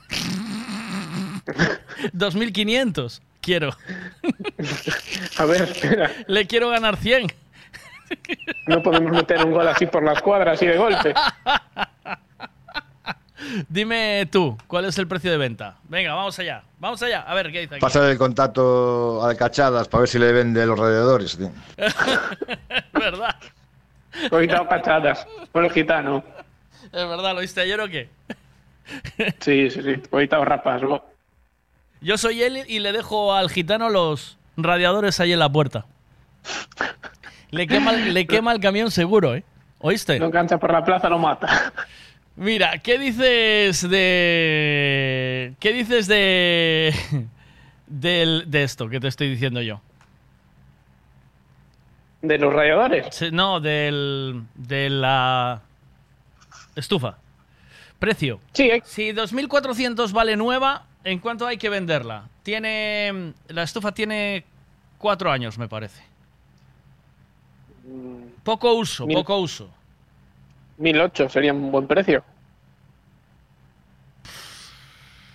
2.500. 2.15 3.21
Quiero. 3.41 3.75
A 5.37 5.45
ver, 5.45 5.61
espera. 5.63 6.11
Le 6.27 6.45
quiero 6.47 6.69
ganar 6.69 6.95
100. 6.97 7.27
No 8.67 8.83
podemos 8.83 9.11
meter 9.11 9.43
un 9.45 9.51
gol 9.51 9.67
así 9.67 9.85
por 9.87 10.03
las 10.03 10.21
cuadras 10.21 10.55
así 10.55 10.67
de 10.67 10.77
golpe. 10.77 11.13
Dime 13.67 14.27
tú, 14.31 14.57
¿cuál 14.67 14.85
es 14.85 14.97
el 14.99 15.07
precio 15.07 15.31
de 15.31 15.37
venta? 15.37 15.75
Venga, 15.89 16.13
vamos 16.13 16.37
allá. 16.37 16.63
Vamos 16.77 17.01
allá. 17.01 17.21
A 17.21 17.33
ver, 17.33 17.51
¿qué 17.51 17.61
dice 17.61 17.75
aquí? 17.75 17.81
Pásale 17.81 18.11
el 18.11 18.17
contacto 18.17 19.25
a 19.25 19.33
Cachadas 19.35 19.87
para 19.87 20.01
ver 20.01 20.09
si 20.09 20.19
le 20.19 20.31
vende 20.31 20.65
los 20.65 20.77
radiadores. 20.77 21.37
tío. 21.37 21.51
¿Verdad? 22.93 23.35
He 24.13 24.41
quitado 24.41 24.67
cachadas 24.67 25.25
por 25.51 25.63
el 25.65 25.71
gitano. 25.71 26.23
¿Es 26.83 26.91
verdad? 26.91 27.33
¿Lo 27.33 27.39
viste 27.39 27.61
ayer 27.61 27.79
o 27.79 27.87
qué? 27.87 28.09
Sí, 29.39 29.69
sí, 29.69 29.81
sí. 29.81 29.89
He 30.11 30.21
quitado 30.21 30.43
rapas. 30.45 30.81
Yo 32.01 32.17
soy 32.17 32.41
él 32.41 32.63
y 32.67 32.79
le 32.79 32.91
dejo 32.91 33.33
al 33.33 33.49
gitano 33.49 33.89
los 33.89 34.37
radiadores 34.57 35.19
ahí 35.19 35.33
en 35.33 35.39
la 35.39 35.49
puerta. 35.51 35.85
Le 37.51 37.67
quema, 37.67 37.91
le 37.91 38.25
quema 38.25 38.51
el 38.53 38.59
camión 38.59 38.89
seguro, 38.91 39.35
¿eh? 39.35 39.43
¿Oíste? 39.79 40.17
Lo 40.19 40.25
engancha 40.25 40.57
por 40.57 40.71
la 40.71 40.83
plaza, 40.83 41.09
lo 41.09 41.19
mata. 41.19 41.73
Mira, 42.35 42.77
¿qué 42.79 42.97
dices 42.97 43.87
de. 43.87 45.53
¿Qué 45.59 45.73
dices 45.73 46.07
de. 46.07 46.93
del- 47.87 48.45
de 48.49 48.63
esto 48.63 48.87
que 48.89 48.99
te 48.99 49.07
estoy 49.07 49.29
diciendo 49.29 49.61
yo? 49.61 49.81
¿De 52.21 52.37
los 52.37 52.53
rayadores? 52.53 53.07
Sí, 53.11 53.29
No, 53.31 53.59
del. 53.59 54.43
de 54.55 54.89
la. 54.89 55.61
estufa. 56.75 57.17
Precio. 57.99 58.39
Sí, 58.53 58.71
Si 58.85 59.11
2.400 59.11 60.11
vale 60.11 60.35
nueva, 60.35 60.85
¿en 61.03 61.19
cuánto 61.19 61.45
hay 61.47 61.57
que 61.57 61.69
venderla? 61.69 62.23
Tiene. 62.43 63.33
La 63.47 63.63
estufa 63.63 63.91
tiene 63.93 64.43
cuatro 64.97 65.31
años, 65.31 65.57
me 65.57 65.67
parece. 65.67 66.01
Poco 68.43 68.73
uso, 68.73 69.05
Mil- 69.05 69.17
poco 69.17 69.37
uso. 69.37 69.69
1008 70.77 71.29
sería 71.29 71.53
un 71.53 71.71
buen 71.71 71.87
precio. 71.87 72.23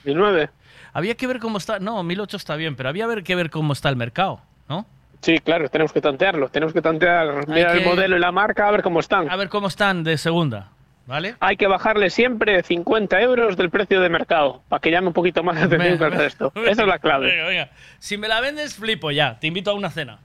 1009. 0.05 0.51
Había 0.93 1.15
que 1.15 1.27
ver 1.27 1.39
cómo 1.41 1.59
está. 1.59 1.79
No, 1.79 2.03
1008 2.03 2.37
está 2.37 2.57
bien, 2.57 2.77
pero 2.77 2.89
había 2.89 3.07
que 3.23 3.35
ver 3.35 3.51
cómo 3.51 3.73
está 3.73 3.89
el 3.89 3.97
mercado, 3.97 4.41
¿no? 4.69 4.87
Sí, 5.21 5.39
claro, 5.41 5.69
tenemos 5.69 5.93
que 5.93 6.01
tantearlo. 6.01 6.49
Tenemos 6.49 6.73
que 6.73 6.81
tantear, 6.83 7.47
mirar 7.49 7.73
que- 7.73 7.79
el 7.83 7.85
modelo 7.89 8.17
y 8.17 8.21
la 8.21 8.33
marca, 8.33 8.69
a 8.69 8.71
ver 8.71 8.83
cómo 8.83 9.01
están. 9.01 9.29
A 9.31 9.37
ver 9.37 9.49
cómo 9.49 9.67
están 9.67 10.05
de 10.05 10.17
segunda, 10.19 10.69
¿vale? 11.07 11.37
Hay 11.41 11.57
que 11.57 11.67
bajarle 11.67 12.11
siempre 12.11 12.63
50 12.63 13.21
euros 13.21 13.57
del 13.57 13.71
precio 13.71 14.01
de 14.01 14.09
mercado, 14.09 14.63
para 14.69 14.81
que 14.81 14.91
llame 14.91 15.09
un 15.09 15.13
poquito 15.13 15.43
más 15.43 15.57
la 15.57 15.65
atención 15.65 15.99
que 15.99 16.05
el 16.05 16.13
resto. 16.13 16.53
Esa 16.67 16.83
es 16.83 16.89
la 16.89 16.99
clave. 16.99 17.27
Venga, 17.31 17.45
venga. 17.47 17.71
Si 17.99 18.17
me 18.19 18.29
la 18.29 18.41
vendes, 18.41 18.75
flipo 18.77 19.11
ya. 19.11 19.39
Te 19.39 19.47
invito 19.47 19.71
a 19.71 19.75
una 19.75 19.91
cena. 19.91 20.19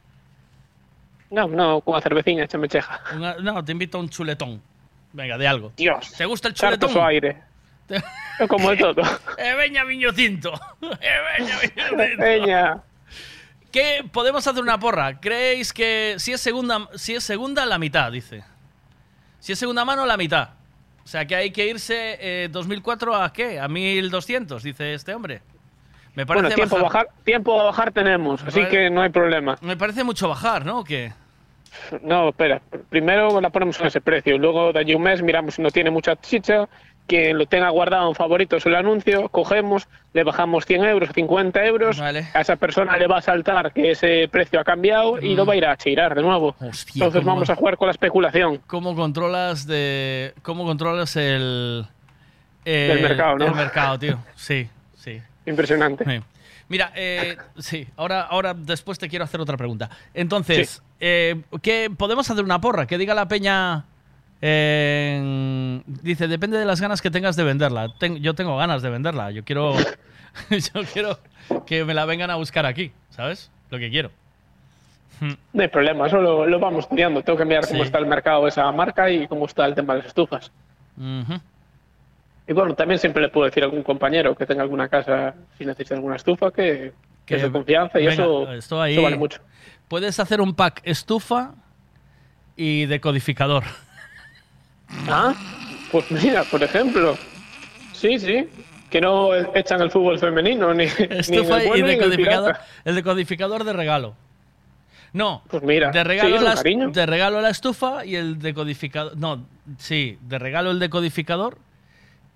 No, 1.29 1.47
no, 1.47 1.81
con 1.81 1.93
una 1.93 2.01
cervecina, 2.01 2.43
échame 2.43 2.67
cheja. 2.67 2.99
Una- 3.15 3.35
no, 3.35 3.63
te 3.63 3.71
invito 3.71 3.97
a 3.97 4.01
un 4.01 4.09
chuletón. 4.09 4.61
Venga, 5.13 5.37
de 5.37 5.47
algo. 5.47 5.71
Dios. 5.77 6.11
¿Te 6.17 6.25
gusta 6.25 6.47
el 6.49 6.53
chuletón? 6.53 6.89
su 6.89 7.01
aire. 7.01 7.37
Yo 8.39 8.47
como 8.47 8.69
de 8.71 8.77
todo. 8.77 9.01
Eh, 9.37 9.53
veña, 9.55 9.83
viño 9.83 10.13
tinto. 10.13 10.53
Eh, 11.01 12.15
veña. 12.17 12.81
¿Qué? 13.71 14.03
Podemos 14.11 14.45
hacer 14.45 14.61
una 14.61 14.79
porra. 14.79 15.19
¿Creéis 15.19 15.71
que 15.71 16.15
si 16.17 16.33
es 16.33 16.41
segunda, 16.41 16.89
si 16.95 17.15
es 17.15 17.23
segunda 17.23 17.65
la 17.65 17.77
mitad, 17.77 18.11
dice? 18.11 18.43
Si 19.39 19.53
es 19.53 19.59
segunda 19.59 19.85
mano, 19.85 20.05
la 20.05 20.17
mitad. 20.17 20.49
O 21.03 21.07
sea 21.07 21.25
que 21.25 21.35
hay 21.35 21.51
que 21.51 21.67
irse 21.67 22.17
eh, 22.19 22.47
2004 22.51 23.15
a 23.15 23.33
qué? 23.33 23.59
A 23.59 23.67
1200, 23.67 24.61
dice 24.63 24.93
este 24.93 25.13
hombre. 25.13 25.41
Me 26.15 26.25
parece 26.25 26.43
Bueno, 26.43 26.55
tiempo 26.55 26.77
a 26.77 26.81
bajar- 26.83 27.05
bajar, 27.07 27.23
tiempo 27.23 27.59
a 27.61 27.63
bajar 27.65 27.91
tenemos, 27.91 28.43
así 28.43 28.65
que 28.65 28.89
no 28.89 29.01
hay 29.01 29.09
problema. 29.09 29.57
Me 29.61 29.77
parece 29.77 30.03
mucho 30.03 30.27
bajar, 30.27 30.65
¿no? 30.65 30.79
¿O 30.79 30.83
qué? 30.83 31.13
No, 32.01 32.29
espera. 32.29 32.61
Primero 32.89 33.39
la 33.39 33.49
ponemos 33.49 33.79
en 33.79 33.87
ese 33.87 34.01
precio. 34.01 34.37
Luego 34.37 34.73
de 34.73 34.79
allí 34.79 34.93
un 34.93 35.03
mes 35.03 35.21
miramos 35.21 35.55
si 35.55 35.61
no 35.61 35.71
tiene 35.71 35.89
mucha 35.89 36.17
chicha. 36.17 36.67
Quien 37.11 37.37
lo 37.37 37.45
tenga 37.45 37.67
guardado 37.69 38.07
en 38.07 38.15
favoritos 38.15 38.65
el 38.65 38.73
anuncio, 38.73 39.27
cogemos, 39.27 39.89
le 40.13 40.23
bajamos 40.23 40.65
100 40.65 40.85
euros, 40.85 41.09
50 41.13 41.65
euros. 41.65 41.99
A 42.33 42.39
esa 42.39 42.55
persona 42.55 42.95
le 42.95 43.05
va 43.07 43.17
a 43.17 43.21
saltar 43.21 43.73
que 43.73 43.91
ese 43.91 44.29
precio 44.31 44.61
ha 44.61 44.63
cambiado 44.63 45.19
y 45.19 45.35
lo 45.35 45.45
va 45.45 45.51
a 45.51 45.55
ir 45.57 45.65
a 45.65 45.75
chirar 45.75 46.15
de 46.15 46.21
nuevo. 46.21 46.55
Entonces 46.61 47.21
cómo- 47.21 47.33
vamos 47.33 47.49
a 47.49 47.55
jugar 47.57 47.75
con 47.75 47.87
la 47.87 47.91
especulación. 47.91 48.61
¿Cómo 48.65 48.95
controlas 48.95 49.67
de 49.67 50.33
cómo 50.41 50.63
controlas 50.63 51.17
el 51.17 51.85
Del 52.63 53.01
mercado, 53.01 53.37
¿no? 53.37 53.47
El 53.47 53.55
mercado, 53.55 53.99
tío. 53.99 54.17
Sí, 54.35 54.69
sí. 54.95 55.21
Impresionante. 55.45 56.05
Sí. 56.05 56.21
Mira, 56.69 56.93
eh, 56.95 57.35
sí, 57.57 57.85
ahora, 57.97 58.21
ahora 58.21 58.53
después 58.53 58.97
te 58.97 59.09
quiero 59.09 59.25
hacer 59.25 59.41
otra 59.41 59.57
pregunta. 59.57 59.89
Entonces, 60.13 60.81
eh, 61.01 61.41
¿qué, 61.61 61.89
¿podemos 61.97 62.29
hacer 62.31 62.45
una 62.45 62.61
porra? 62.61 62.87
Que 62.87 62.97
diga 62.97 63.13
la 63.13 63.27
peña. 63.27 63.83
Eh, 64.41 65.81
dice, 65.85 66.27
depende 66.27 66.57
de 66.57 66.65
las 66.65 66.81
ganas 66.81 67.01
que 67.01 67.11
tengas 67.11 67.35
de 67.35 67.43
venderla. 67.43 67.89
Ten- 67.99 68.17
yo 68.21 68.33
tengo 68.33 68.57
ganas 68.57 68.81
de 68.81 68.89
venderla. 68.89 69.31
Yo 69.31 69.43
quiero, 69.43 69.73
yo 70.49 70.81
quiero 70.93 71.19
que 71.65 71.85
me 71.85 71.93
la 71.93 72.05
vengan 72.05 72.29
a 72.31 72.35
buscar 72.35 72.65
aquí, 72.65 72.91
¿sabes? 73.09 73.51
Lo 73.69 73.77
que 73.77 73.89
quiero. 73.89 74.11
No 75.53 75.61
hay 75.61 75.67
problema, 75.67 76.07
eso 76.07 76.19
lo, 76.19 76.47
lo 76.47 76.59
vamos 76.59 76.85
estudiando. 76.85 77.21
Tengo 77.21 77.37
que 77.37 77.45
mirar 77.45 77.67
cómo 77.67 77.83
está 77.83 77.99
el 77.99 78.07
mercado 78.07 78.43
de 78.43 78.49
esa 78.49 78.71
marca 78.71 79.07
y 79.11 79.27
cómo 79.27 79.45
está 79.45 79.65
el 79.67 79.75
tema 79.75 79.93
de 79.93 79.99
las 79.99 80.07
estufas. 80.07 80.51
Y 82.47 82.53
bueno, 82.53 82.73
también 82.73 82.99
siempre 82.99 83.21
le 83.21 83.29
puedo 83.29 83.45
decir 83.45 83.61
a 83.61 83.67
algún 83.67 83.83
compañero 83.83 84.35
que 84.35 84.45
tenga 84.47 84.63
alguna 84.63 84.89
casa, 84.89 85.35
si 85.57 85.65
necesita 85.65 85.93
alguna 85.95 86.15
estufa, 86.15 86.49
que, 86.51 86.91
que 87.25 87.35
es 87.35 87.43
de 87.43 87.51
confianza 87.51 87.99
y 87.99 88.07
Venga, 88.07 88.13
eso, 88.23 88.51
esto 88.51 88.81
ahí- 88.81 88.93
eso 88.93 89.03
vale 89.03 89.15
mucho. 89.15 89.39
Puedes 89.87 90.19
hacer 90.19 90.41
un 90.41 90.55
pack 90.55 90.81
estufa 90.83 91.53
y 92.55 92.85
decodificador. 92.87 93.63
Ah, 95.07 95.33
pues 95.91 96.09
mira, 96.11 96.43
por 96.43 96.63
ejemplo. 96.63 97.17
Sí, 97.93 98.19
sí. 98.19 98.47
Que 98.89 98.99
no 98.99 99.33
echan 99.55 99.81
el 99.81 99.89
fútbol 99.89 100.19
femenino, 100.19 100.73
ni, 100.73 100.85
ni 100.85 100.91
en 100.97 101.11
Estufa 101.13 101.57
el 101.57 101.63
y 101.63 101.67
bueno 101.67 101.87
ni 101.87 101.93
en 101.93 102.01
el 102.03 102.09
decodificador. 102.09 102.57
El 102.83 102.95
decodificador 102.95 103.63
de 103.63 103.73
regalo. 103.73 104.15
No. 105.13 105.43
Pues 105.49 105.63
mira, 105.63 105.91
de 105.91 106.03
regalo, 106.03 106.37
sí, 106.37 106.43
la, 106.93 107.05
regalo 107.05 107.41
la 107.41 107.49
estufa 107.49 108.05
y 108.05 108.15
el 108.15 108.39
decodificador. 108.39 109.17
No, 109.17 109.45
sí, 109.77 110.17
de 110.21 110.39
regalo 110.39 110.71
el 110.71 110.79
decodificador 110.79 111.57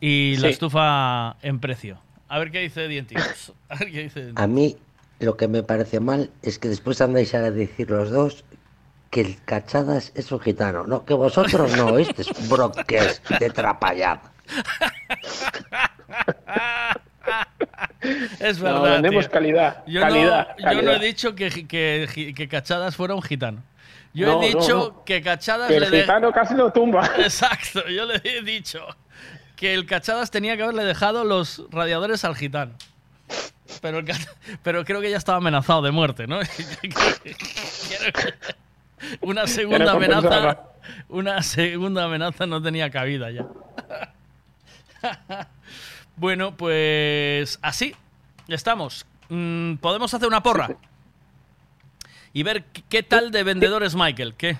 y 0.01 0.35
la 0.37 0.49
estufa 0.49 1.37
en 1.41 1.59
precio. 1.59 1.99
A 2.27 2.39
ver 2.39 2.51
qué 2.51 2.59
dice 2.59 2.87
Dientis. 2.87 3.53
A 3.69 3.75
ver 3.75 3.91
qué 3.91 4.03
dice 4.03 4.19
Dientis. 4.21 4.43
A 4.43 4.47
mí 4.47 4.75
lo 5.19 5.37
que 5.37 5.47
me 5.47 5.63
parece 5.63 5.99
mal 5.99 6.29
es 6.41 6.59
que 6.59 6.67
después 6.67 6.99
andáis 6.99 7.33
a 7.33 7.49
decir 7.49 7.89
los 7.89 8.11
dos 8.11 8.43
que 9.09 9.21
el 9.21 9.43
Cachadas 9.43 10.11
es 10.15 10.31
un 10.31 10.39
gitano. 10.39 10.83
No, 10.85 11.05
que 11.05 11.13
vosotros 11.13 11.75
no, 11.77 11.97
este 11.97 12.21
es 12.23 12.49
broques 12.49 13.21
de 13.39 13.49
trapallada. 13.49 14.21
Es 18.39 18.59
No, 18.59 18.65
verdad. 18.65 18.91
vendemos 19.01 19.25
tío. 19.25 19.31
calidad, 19.31 19.83
Yo, 19.87 19.99
calidad, 20.01 20.47
no, 20.49 20.55
yo 20.57 20.65
no 20.65 20.71
he 20.71 20.75
calidad. 20.85 21.01
dicho 21.01 21.33
que, 21.35 21.49
que, 21.67 22.33
que 22.35 22.47
Cachadas 22.47 22.95
fuera 22.95 23.15
un 23.15 23.21
gitano. 23.23 23.63
Yo 24.13 24.27
No, 24.27 24.43
he 24.43 24.51
no, 24.53 24.59
dicho 24.59 24.93
no. 24.95 25.03
que 25.03 25.21
Cachadas 25.23 25.67
Que 25.69 25.79
le 25.79 25.85
el 25.87 25.91
de- 25.91 26.01
gitano 26.01 26.31
casi 26.31 26.53
lo 26.53 26.71
tumba. 26.71 27.09
Exacto, 27.17 27.87
yo 27.87 28.05
le 28.05 28.21
he 28.23 28.41
dicho 28.43 28.85
que 29.55 29.73
el 29.73 29.87
Cachadas 29.87 30.29
tenía 30.29 30.55
que 30.55 30.63
haberle 30.63 30.83
dejado 30.83 31.23
los 31.23 31.63
radiadores 31.71 32.23
al 32.25 32.35
gitano. 32.35 32.73
Pero, 33.81 33.97
el 33.99 34.05
pero 34.63 34.85
creo 34.85 35.01
que 35.01 35.09
ya 35.09 35.17
estaba 35.17 35.39
amenazado 35.39 35.81
de 35.81 35.89
muerte, 35.91 36.27
¿no? 36.27 36.39
Una 39.21 39.45
segunda 39.47 39.91
amenaza, 39.91 40.59
una 41.09 41.41
segunda 41.43 42.05
amenaza 42.05 42.45
no 42.45 42.61
tenía 42.61 42.89
cabida 42.89 43.29
ya. 43.31 43.45
Bueno, 46.17 46.55
pues 46.55 47.59
así 47.61 47.93
estamos. 48.47 49.05
Mm, 49.29 49.75
Podemos 49.75 50.13
hacer 50.13 50.27
una 50.27 50.41
porra 50.41 50.69
y 52.31 52.43
ver 52.43 52.63
qué- 52.89 53.03
tal 53.03 53.31
de 53.31 53.43
vendedores 53.43 53.95
Michael. 53.95 54.33
¿Qué? 54.35 54.55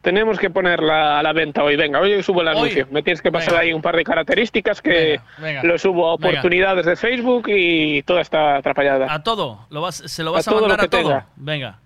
Tenemos 0.00 0.38
que 0.38 0.48
ponerla 0.48 1.18
a 1.18 1.22
la 1.22 1.34
venta 1.34 1.62
hoy. 1.62 1.76
Venga, 1.76 2.00
hoy 2.00 2.22
subo 2.22 2.40
el 2.40 2.48
Hoy. 2.48 2.56
anuncio. 2.56 2.88
Me 2.90 3.02
tienes 3.02 3.20
que 3.20 3.30
pasar 3.30 3.50
Venga. 3.50 3.60
ahí 3.60 3.72
un 3.74 3.82
par 3.82 3.94
de 3.96 4.04
características 4.04 4.80
que 4.80 5.20
venga. 5.36 5.62
lo 5.62 5.76
subo 5.78 6.10
a 6.10 6.16
Venga. 6.16 6.28
oportunidades 6.30 6.86
de 6.86 6.96
Facebook 6.96 7.44
y 7.48 8.02
toda 8.04 8.22
está 8.22 8.56
atrapallada. 8.56 9.12
A 9.12 9.22
todo. 9.22 9.66
Lo 9.68 9.82
vas, 9.82 9.96
se 9.96 10.22
lo 10.22 10.32
vas 10.32 10.48
a, 10.48 10.50
A 10.50 10.54
todo 10.54 10.62
lo 10.62 10.68
mandar 10.68 10.86
a 10.86 10.88
todo. 10.88 11.02
tenga. 11.02 11.26
Venga. 11.36 11.78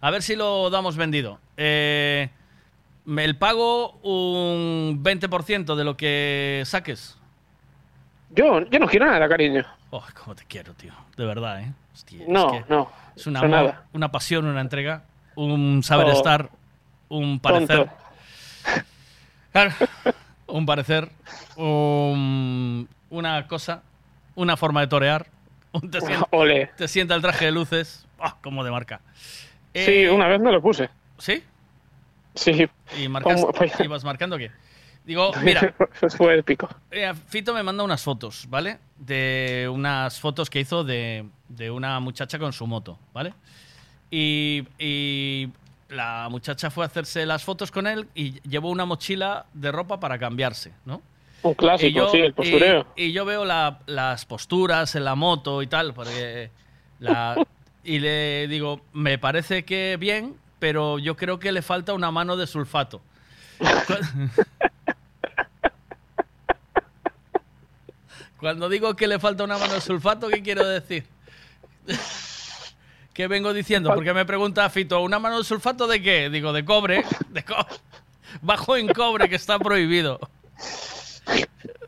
A 0.00 0.10
ver 0.10 0.22
si 0.22 0.36
lo 0.36 0.70
damos 0.70 0.96
vendido. 0.96 1.38
Eh, 1.56 2.30
el 3.06 3.36
pago 3.36 3.92
un 4.02 5.02
20% 5.02 5.74
de 5.74 5.84
lo 5.84 5.96
que 5.96 6.62
saques. 6.66 7.16
Yo, 8.30 8.60
yo 8.68 8.78
no 8.78 8.86
quiero 8.86 9.06
nada, 9.06 9.28
cariño. 9.28 9.64
Oh, 9.90 10.04
cómo 10.22 10.34
te 10.34 10.44
quiero, 10.44 10.74
tío. 10.74 10.92
De 11.16 11.24
verdad, 11.24 11.60
¿eh? 11.62 11.72
Hostia, 11.94 12.22
es 12.22 12.28
No, 12.28 12.52
que 12.52 12.64
no. 12.68 12.90
Es 13.16 13.26
un 13.26 13.36
eso 13.36 13.44
amor, 13.44 13.56
nada. 13.58 13.84
una 13.92 14.10
pasión, 14.12 14.44
una 14.46 14.60
entrega, 14.60 15.02
un 15.34 15.82
saber 15.82 16.06
Oh. 16.08 16.12
estar, 16.12 16.50
un 17.08 17.40
parecer. 17.40 17.88
Claro, 19.50 19.72
un 20.46 20.66
parecer, 20.66 21.08
un- 21.56 22.88
una 23.10 23.46
cosa, 23.46 23.82
una 24.34 24.56
forma 24.56 24.80
de 24.82 24.86
torear. 24.88 25.26
Un 25.72 25.90
te, 25.90 26.00
sienta, 26.00 26.26
Ole. 26.30 26.70
te 26.78 26.88
sienta 26.88 27.14
el 27.14 27.20
traje 27.20 27.44
de 27.46 27.52
luces, 27.52 28.06
¡ah! 28.20 28.36
como 28.42 28.64
de 28.64 28.70
marca. 28.70 29.00
Sí, 29.84 29.90
Eh, 30.04 30.10
una 30.10 30.28
vez 30.28 30.40
me 30.40 30.52
lo 30.52 30.60
puse. 30.62 30.88
¿Sí? 31.18 31.42
Sí. 32.34 32.68
¿Y. 32.98 33.08
Pues- 33.56 33.80
ibas 33.80 34.04
marcando 34.04 34.38
qué? 34.38 34.50
Digo, 35.04 35.32
mira, 35.42 35.74
Eso 36.00 36.16
fue 36.16 36.38
épico. 36.38 36.68
eh, 36.90 37.12
Fito 37.28 37.54
me 37.54 37.62
manda 37.62 37.82
unas 37.82 38.02
fotos, 38.02 38.46
¿vale? 38.48 38.78
De 38.98 39.68
unas 39.72 40.20
fotos 40.20 40.50
que 40.50 40.60
hizo 40.60 40.84
de, 40.84 41.24
de 41.48 41.70
una 41.70 41.98
muchacha 42.00 42.38
con 42.38 42.52
su 42.52 42.66
moto, 42.66 42.98
¿vale? 43.14 43.32
Y, 44.10 44.64
y 44.78 45.48
la 45.88 46.28
muchacha 46.30 46.70
fue 46.70 46.84
a 46.84 46.86
hacerse 46.88 47.24
las 47.26 47.42
fotos 47.44 47.70
con 47.70 47.86
él 47.86 48.06
y 48.14 48.40
llevó 48.48 48.70
una 48.70 48.84
mochila 48.84 49.46
de 49.54 49.72
ropa 49.72 49.98
para 50.00 50.18
cambiarse, 50.18 50.72
¿no? 50.84 51.00
Un 51.42 51.54
clásico, 51.54 51.98
yo- 51.98 52.10
sí, 52.10 52.18
el 52.18 52.34
postureo. 52.34 52.86
Y, 52.96 53.04
y 53.04 53.12
yo 53.12 53.24
veo 53.24 53.44
la- 53.44 53.78
las 53.86 54.26
posturas 54.26 54.94
en 54.94 55.04
la 55.04 55.14
moto 55.14 55.62
y 55.62 55.66
tal, 55.68 55.94
porque 55.94 56.50
la, 56.98 57.34
y 57.88 57.98
le 58.00 58.46
digo, 58.48 58.82
me 58.92 59.16
parece 59.16 59.64
que 59.64 59.96
bien, 59.98 60.36
pero 60.58 60.98
yo 60.98 61.16
creo 61.16 61.38
que 61.38 61.52
le 61.52 61.62
falta 61.62 61.94
una 61.94 62.10
mano 62.10 62.36
de 62.36 62.46
sulfato. 62.46 63.00
Cuando 68.38 68.68
digo 68.68 68.94
que 68.94 69.06
le 69.08 69.18
falta 69.18 69.42
una 69.44 69.56
mano 69.56 69.72
de 69.72 69.80
sulfato, 69.80 70.28
¿qué 70.28 70.42
quiero 70.42 70.68
decir? 70.68 71.06
¿Qué 73.14 73.26
vengo 73.26 73.54
diciendo? 73.54 73.94
Porque 73.94 74.12
me 74.12 74.26
pregunta 74.26 74.68
Fito, 74.68 75.00
¿una 75.00 75.18
mano 75.18 75.38
de 75.38 75.44
sulfato 75.44 75.86
de 75.86 76.02
qué? 76.02 76.28
Digo, 76.28 76.52
de 76.52 76.66
cobre. 76.66 77.06
Bajo 78.42 78.76
en 78.76 78.88
cobre, 78.88 79.30
que 79.30 79.36
está 79.36 79.58
prohibido. 79.58 80.20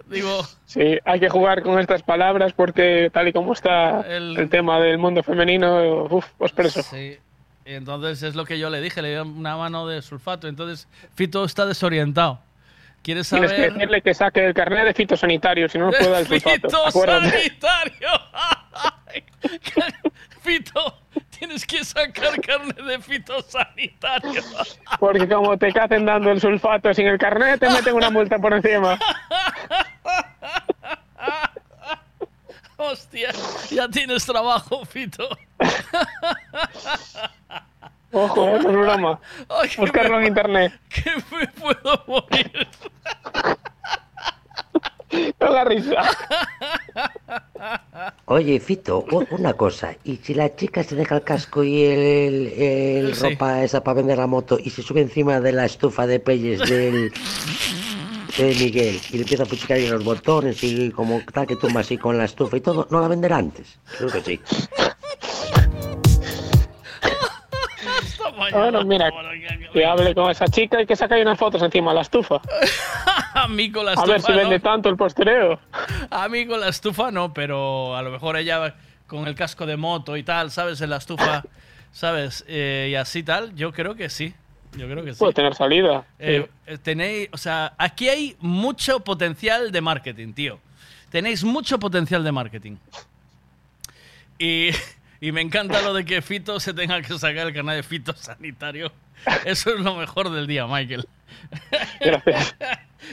Digo, 0.07 0.43
Sí, 0.71 0.99
hay 1.05 1.19
que 1.19 1.29
jugar 1.29 1.63
con 1.63 1.81
estas 1.81 2.03
palabras 2.05 2.53
porque 2.53 3.11
tal 3.13 3.27
y 3.27 3.33
como 3.33 3.53
está 3.53 4.03
el, 4.03 4.49
tema 4.51 4.79
del 4.79 4.99
mundo 4.99 5.23
femenino, 5.25 6.05
uf, 6.05 6.27
os 6.39 6.53
preso. 6.53 6.83
Sí. 6.83 7.19
Entonces 7.65 8.23
es 8.23 8.37
lo 8.37 8.45
que 8.45 8.59
yo 8.59 8.71
le 8.71 8.81
dije, 8.81 9.03
le 9.03 9.11
di 9.11 9.17
una 9.17 9.57
mano 9.57 9.89
de 9.89 10.01
sulfato. 10.01 10.47
Entonces 10.47 10.87
Fito 11.15 11.45
está 11.45 11.67
desorientado. 11.67 12.41
¿Quieres 13.03 13.29
Tienes 13.29 13.51
que 13.51 13.57
saber? 13.57 13.73
decirle 13.73 14.03
que 14.03 14.15
saque 14.15 14.45
el 14.45 14.55
carnet 14.55 14.85
de 14.85 14.95
fitosanitario, 14.95 15.69
si 15.69 15.79
no 15.79 15.87
nos 15.87 15.97
puede 15.97 16.11
dar 16.11 16.21
el 16.21 16.27
sulfato. 16.27 16.69
¡Fitosanitario! 16.87 18.09
Fito, 20.43 20.99
tienes 21.39 21.67
que 21.67 21.85
sacar 21.85 22.41
carne 22.41 22.73
de 22.73 22.99
fitosanitario. 23.01 24.43
Porque 24.99 25.29
como 25.29 25.57
te 25.59 25.71
cacen 25.73 26.07
dando 26.07 26.31
el 26.31 26.41
sulfato 26.41 26.95
sin 26.95 27.07
el 27.07 27.19
carnet, 27.19 27.61
te 27.61 27.69
meten 27.69 27.95
una 27.95 28.11
multa 28.11 28.39
por 28.39 28.55
encima. 28.55 28.99
Hostia, 32.77 33.31
ya 33.71 33.89
tienes 33.89 34.25
trabajo, 34.25 34.85
Fito. 34.87 35.29
Ojo, 38.13 38.49
eh, 38.49 38.59
no 38.63 38.71
es 38.71 38.77
broma. 38.77 39.21
Ay, 39.49 39.71
Buscarlo 39.79 40.17
me- 40.17 40.23
en 40.23 40.29
internet. 40.29 40.73
Que 40.89 41.13
me 41.37 41.47
puedo 41.49 42.05
morir. 42.07 42.69
No 45.41 45.51
la 45.51 45.65
risa. 45.65 46.03
Oye, 48.27 48.61
Fito, 48.61 49.05
una 49.31 49.55
cosa. 49.55 49.97
¿Y 50.05 50.19
si 50.19 50.35
la 50.35 50.55
chica 50.55 50.85
se 50.85 50.95
deja 50.95 51.17
el 51.17 51.23
casco 51.23 51.65
y 51.65 51.83
el, 51.83 51.99
el- 51.99 52.63
el 53.07 53.15
Sí. 53.17 53.31
ropa 53.31 53.65
esa 53.65 53.83
para 53.83 53.97
vender 53.97 54.19
la 54.19 54.29
moto 54.29 54.57
y 54.63 54.71
se 54.71 54.83
sube 54.83 55.01
encima 55.01 55.41
de 55.41 55.51
la 55.53 55.65
estufa 55.65 56.07
de 56.07 56.21
pelles 56.21 56.61
del 56.61 57.13
de 58.39 58.55
Miguel 58.55 59.01
y 59.11 59.15
le 59.17 59.23
empieza 59.23 59.43
a 59.43 59.47
puchicar 59.47 59.79
ahí 59.79 59.89
los 59.89 60.05
botones 60.05 60.63
y 60.63 60.91
como 60.93 61.21
tal 61.35 61.45
que 61.49 61.57
tumba 61.57 61.81
así 61.81 61.99
con 61.99 62.17
la 62.17 62.25
estufa 62.27 62.57
y 62.57 62.61
todo, 62.61 62.87
¿no 62.91 63.01
la 63.01 63.09
venderá 63.09 63.37
antes? 63.39 63.79
Creo 63.99 64.11
que 64.11 64.21
sí. 64.23 64.41
Bueno, 68.51 68.85
mira, 68.85 69.13
que 69.73 69.85
hable 69.85 70.15
con 70.15 70.31
esa 70.31 70.47
chica 70.47 70.81
y 70.81 70.87
que 70.87 70.97
saque 70.97 71.21
unas 71.21 71.39
fotos 71.39 71.63
encima 71.63 71.91
de 71.91 71.97
la 71.97 72.01
estufa. 72.03 72.41
A 73.35 73.47
mí 73.49 73.71
con 73.71 73.85
la 73.85 73.93
A 73.93 73.95
estufa 73.95 74.13
ver 74.13 74.23
si 74.23 74.33
vende 74.33 74.61
tanto 74.61 74.89
el 74.89 74.97
postureo. 74.97 75.61
A 76.11 76.29
mí 76.29 76.47
con 76.47 76.61
la 76.61 76.69
estufa 76.69 77.11
no, 77.11 77.33
pero 77.33 77.95
a 77.97 78.03
lo 78.03 78.11
mejor 78.11 78.37
ella 78.37 78.75
con 79.07 79.27
el 79.27 79.35
casco 79.35 79.67
de 79.67 79.77
moto 79.77 80.17
y 80.17 80.23
tal, 80.23 80.51
¿sabes? 80.51 80.81
En 80.81 80.91
la 80.91 80.97
estufa, 80.97 81.43
¿sabes? 81.93 82.45
Eh, 82.49 82.89
y 82.91 82.95
así 82.95 83.23
tal, 83.23 83.55
yo 83.55 83.73
creo 83.73 83.95
que 83.95 84.09
sí. 84.09 84.35
Yo 84.77 84.89
creo 84.89 85.05
que 85.05 85.13
sí. 85.13 85.19
Puede 85.19 85.33
tener 85.33 85.55
salida. 85.55 86.05
Eh, 86.19 86.49
eh, 86.67 86.79
tenéis, 86.79 87.29
o 87.33 87.37
sea, 87.37 87.75
aquí 87.77 88.09
hay 88.09 88.37
mucho 88.39 89.01
potencial 89.01 89.73
de 89.73 89.81
marketing, 89.81 90.33
tío. 90.33 90.61
Tenéis 91.11 91.43
mucho 91.43 91.79
potencial 91.79 92.23
de 92.23 92.33
marketing. 92.33 92.77
Y, 94.39 94.71
y 95.21 95.33
me 95.33 95.41
encanta 95.41 95.83
lo 95.83 95.93
de 95.95 96.05
que 96.05 96.23
Fito 96.23 96.59
se 96.61 96.73
tenga 96.73 97.01
que 97.03 97.19
sacar 97.19 97.47
el 97.47 97.55
canal 97.55 97.77
de 97.77 97.83
Fito 97.83 98.15
sanitario. 98.15 98.93
Eso 99.45 99.75
es 99.75 99.81
lo 99.81 99.95
mejor 99.95 100.31
del 100.31 100.47
día, 100.47 100.67
Michael. 100.67 101.07
Gracias. 102.01 102.55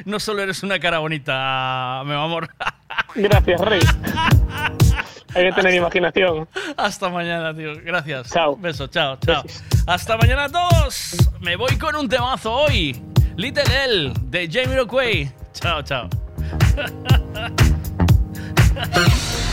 No 0.06 0.20
solo 0.20 0.44
eres 0.44 0.64
una 0.64 0.80
cara 0.80 1.00
bonita, 1.00 2.04
mi 2.06 2.14
amor. 2.14 2.50
Gracias, 3.16 3.62
Rey. 3.62 3.80
Hay 5.34 5.46
que 5.46 5.52
tener 5.54 5.74
imaginación. 5.74 6.48
Hasta 6.76 7.10
mañana, 7.10 7.54
tío. 7.54 7.72
Gracias. 7.84 8.30
Chao. 8.32 8.58
Beso, 8.58 8.88
chao, 8.88 9.18
chao. 9.26 9.44
Hasta 9.88 10.18
mañana 10.18 10.44
a 10.44 10.50
todos. 10.50 11.30
Me 11.40 11.56
voy 11.56 11.78
con 11.78 11.96
un 11.96 12.10
temazo 12.10 12.52
hoy. 12.52 13.02
Little 13.38 13.64
L 13.86 14.14
de 14.24 14.50
Jamie 14.52 14.76
Rockway. 14.78 15.32
Chao, 15.54 15.82
chao. 15.82 16.10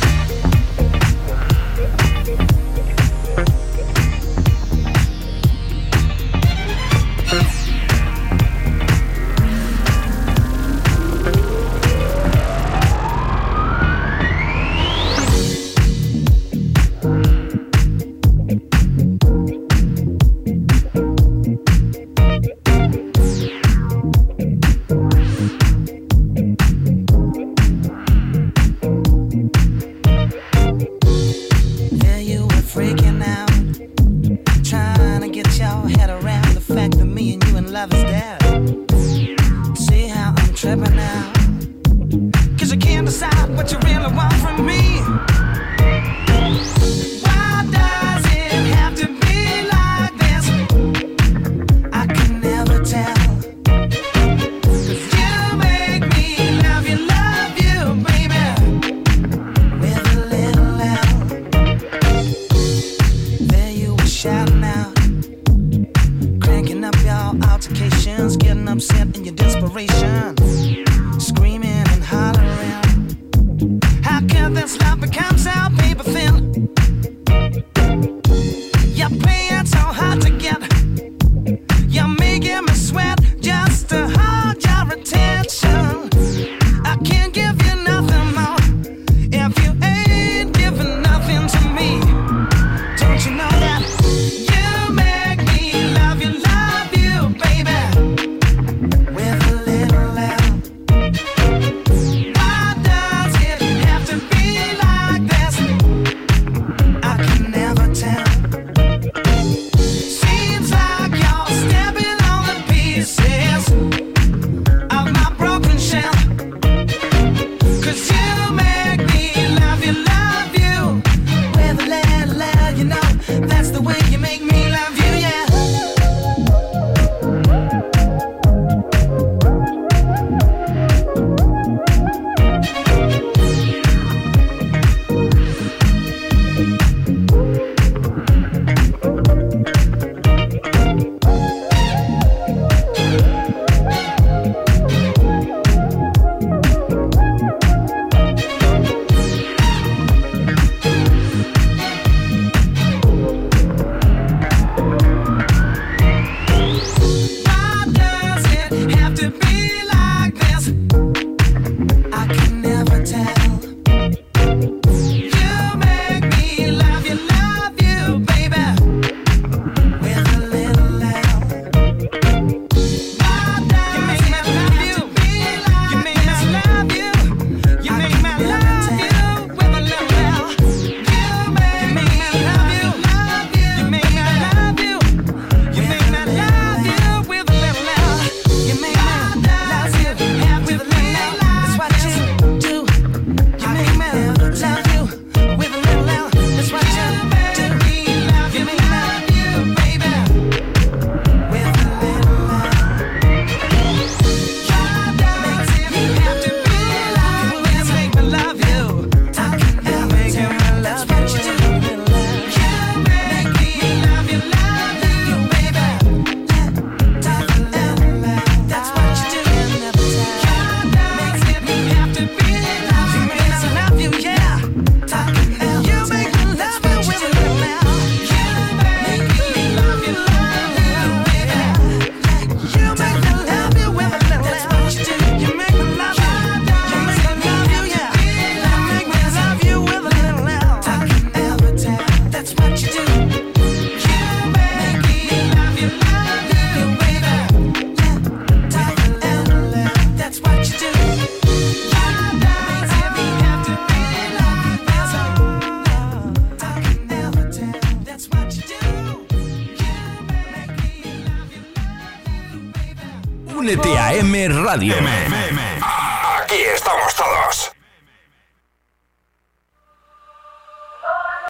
Radio. 264.53 264.95
Todos. 264.95 265.34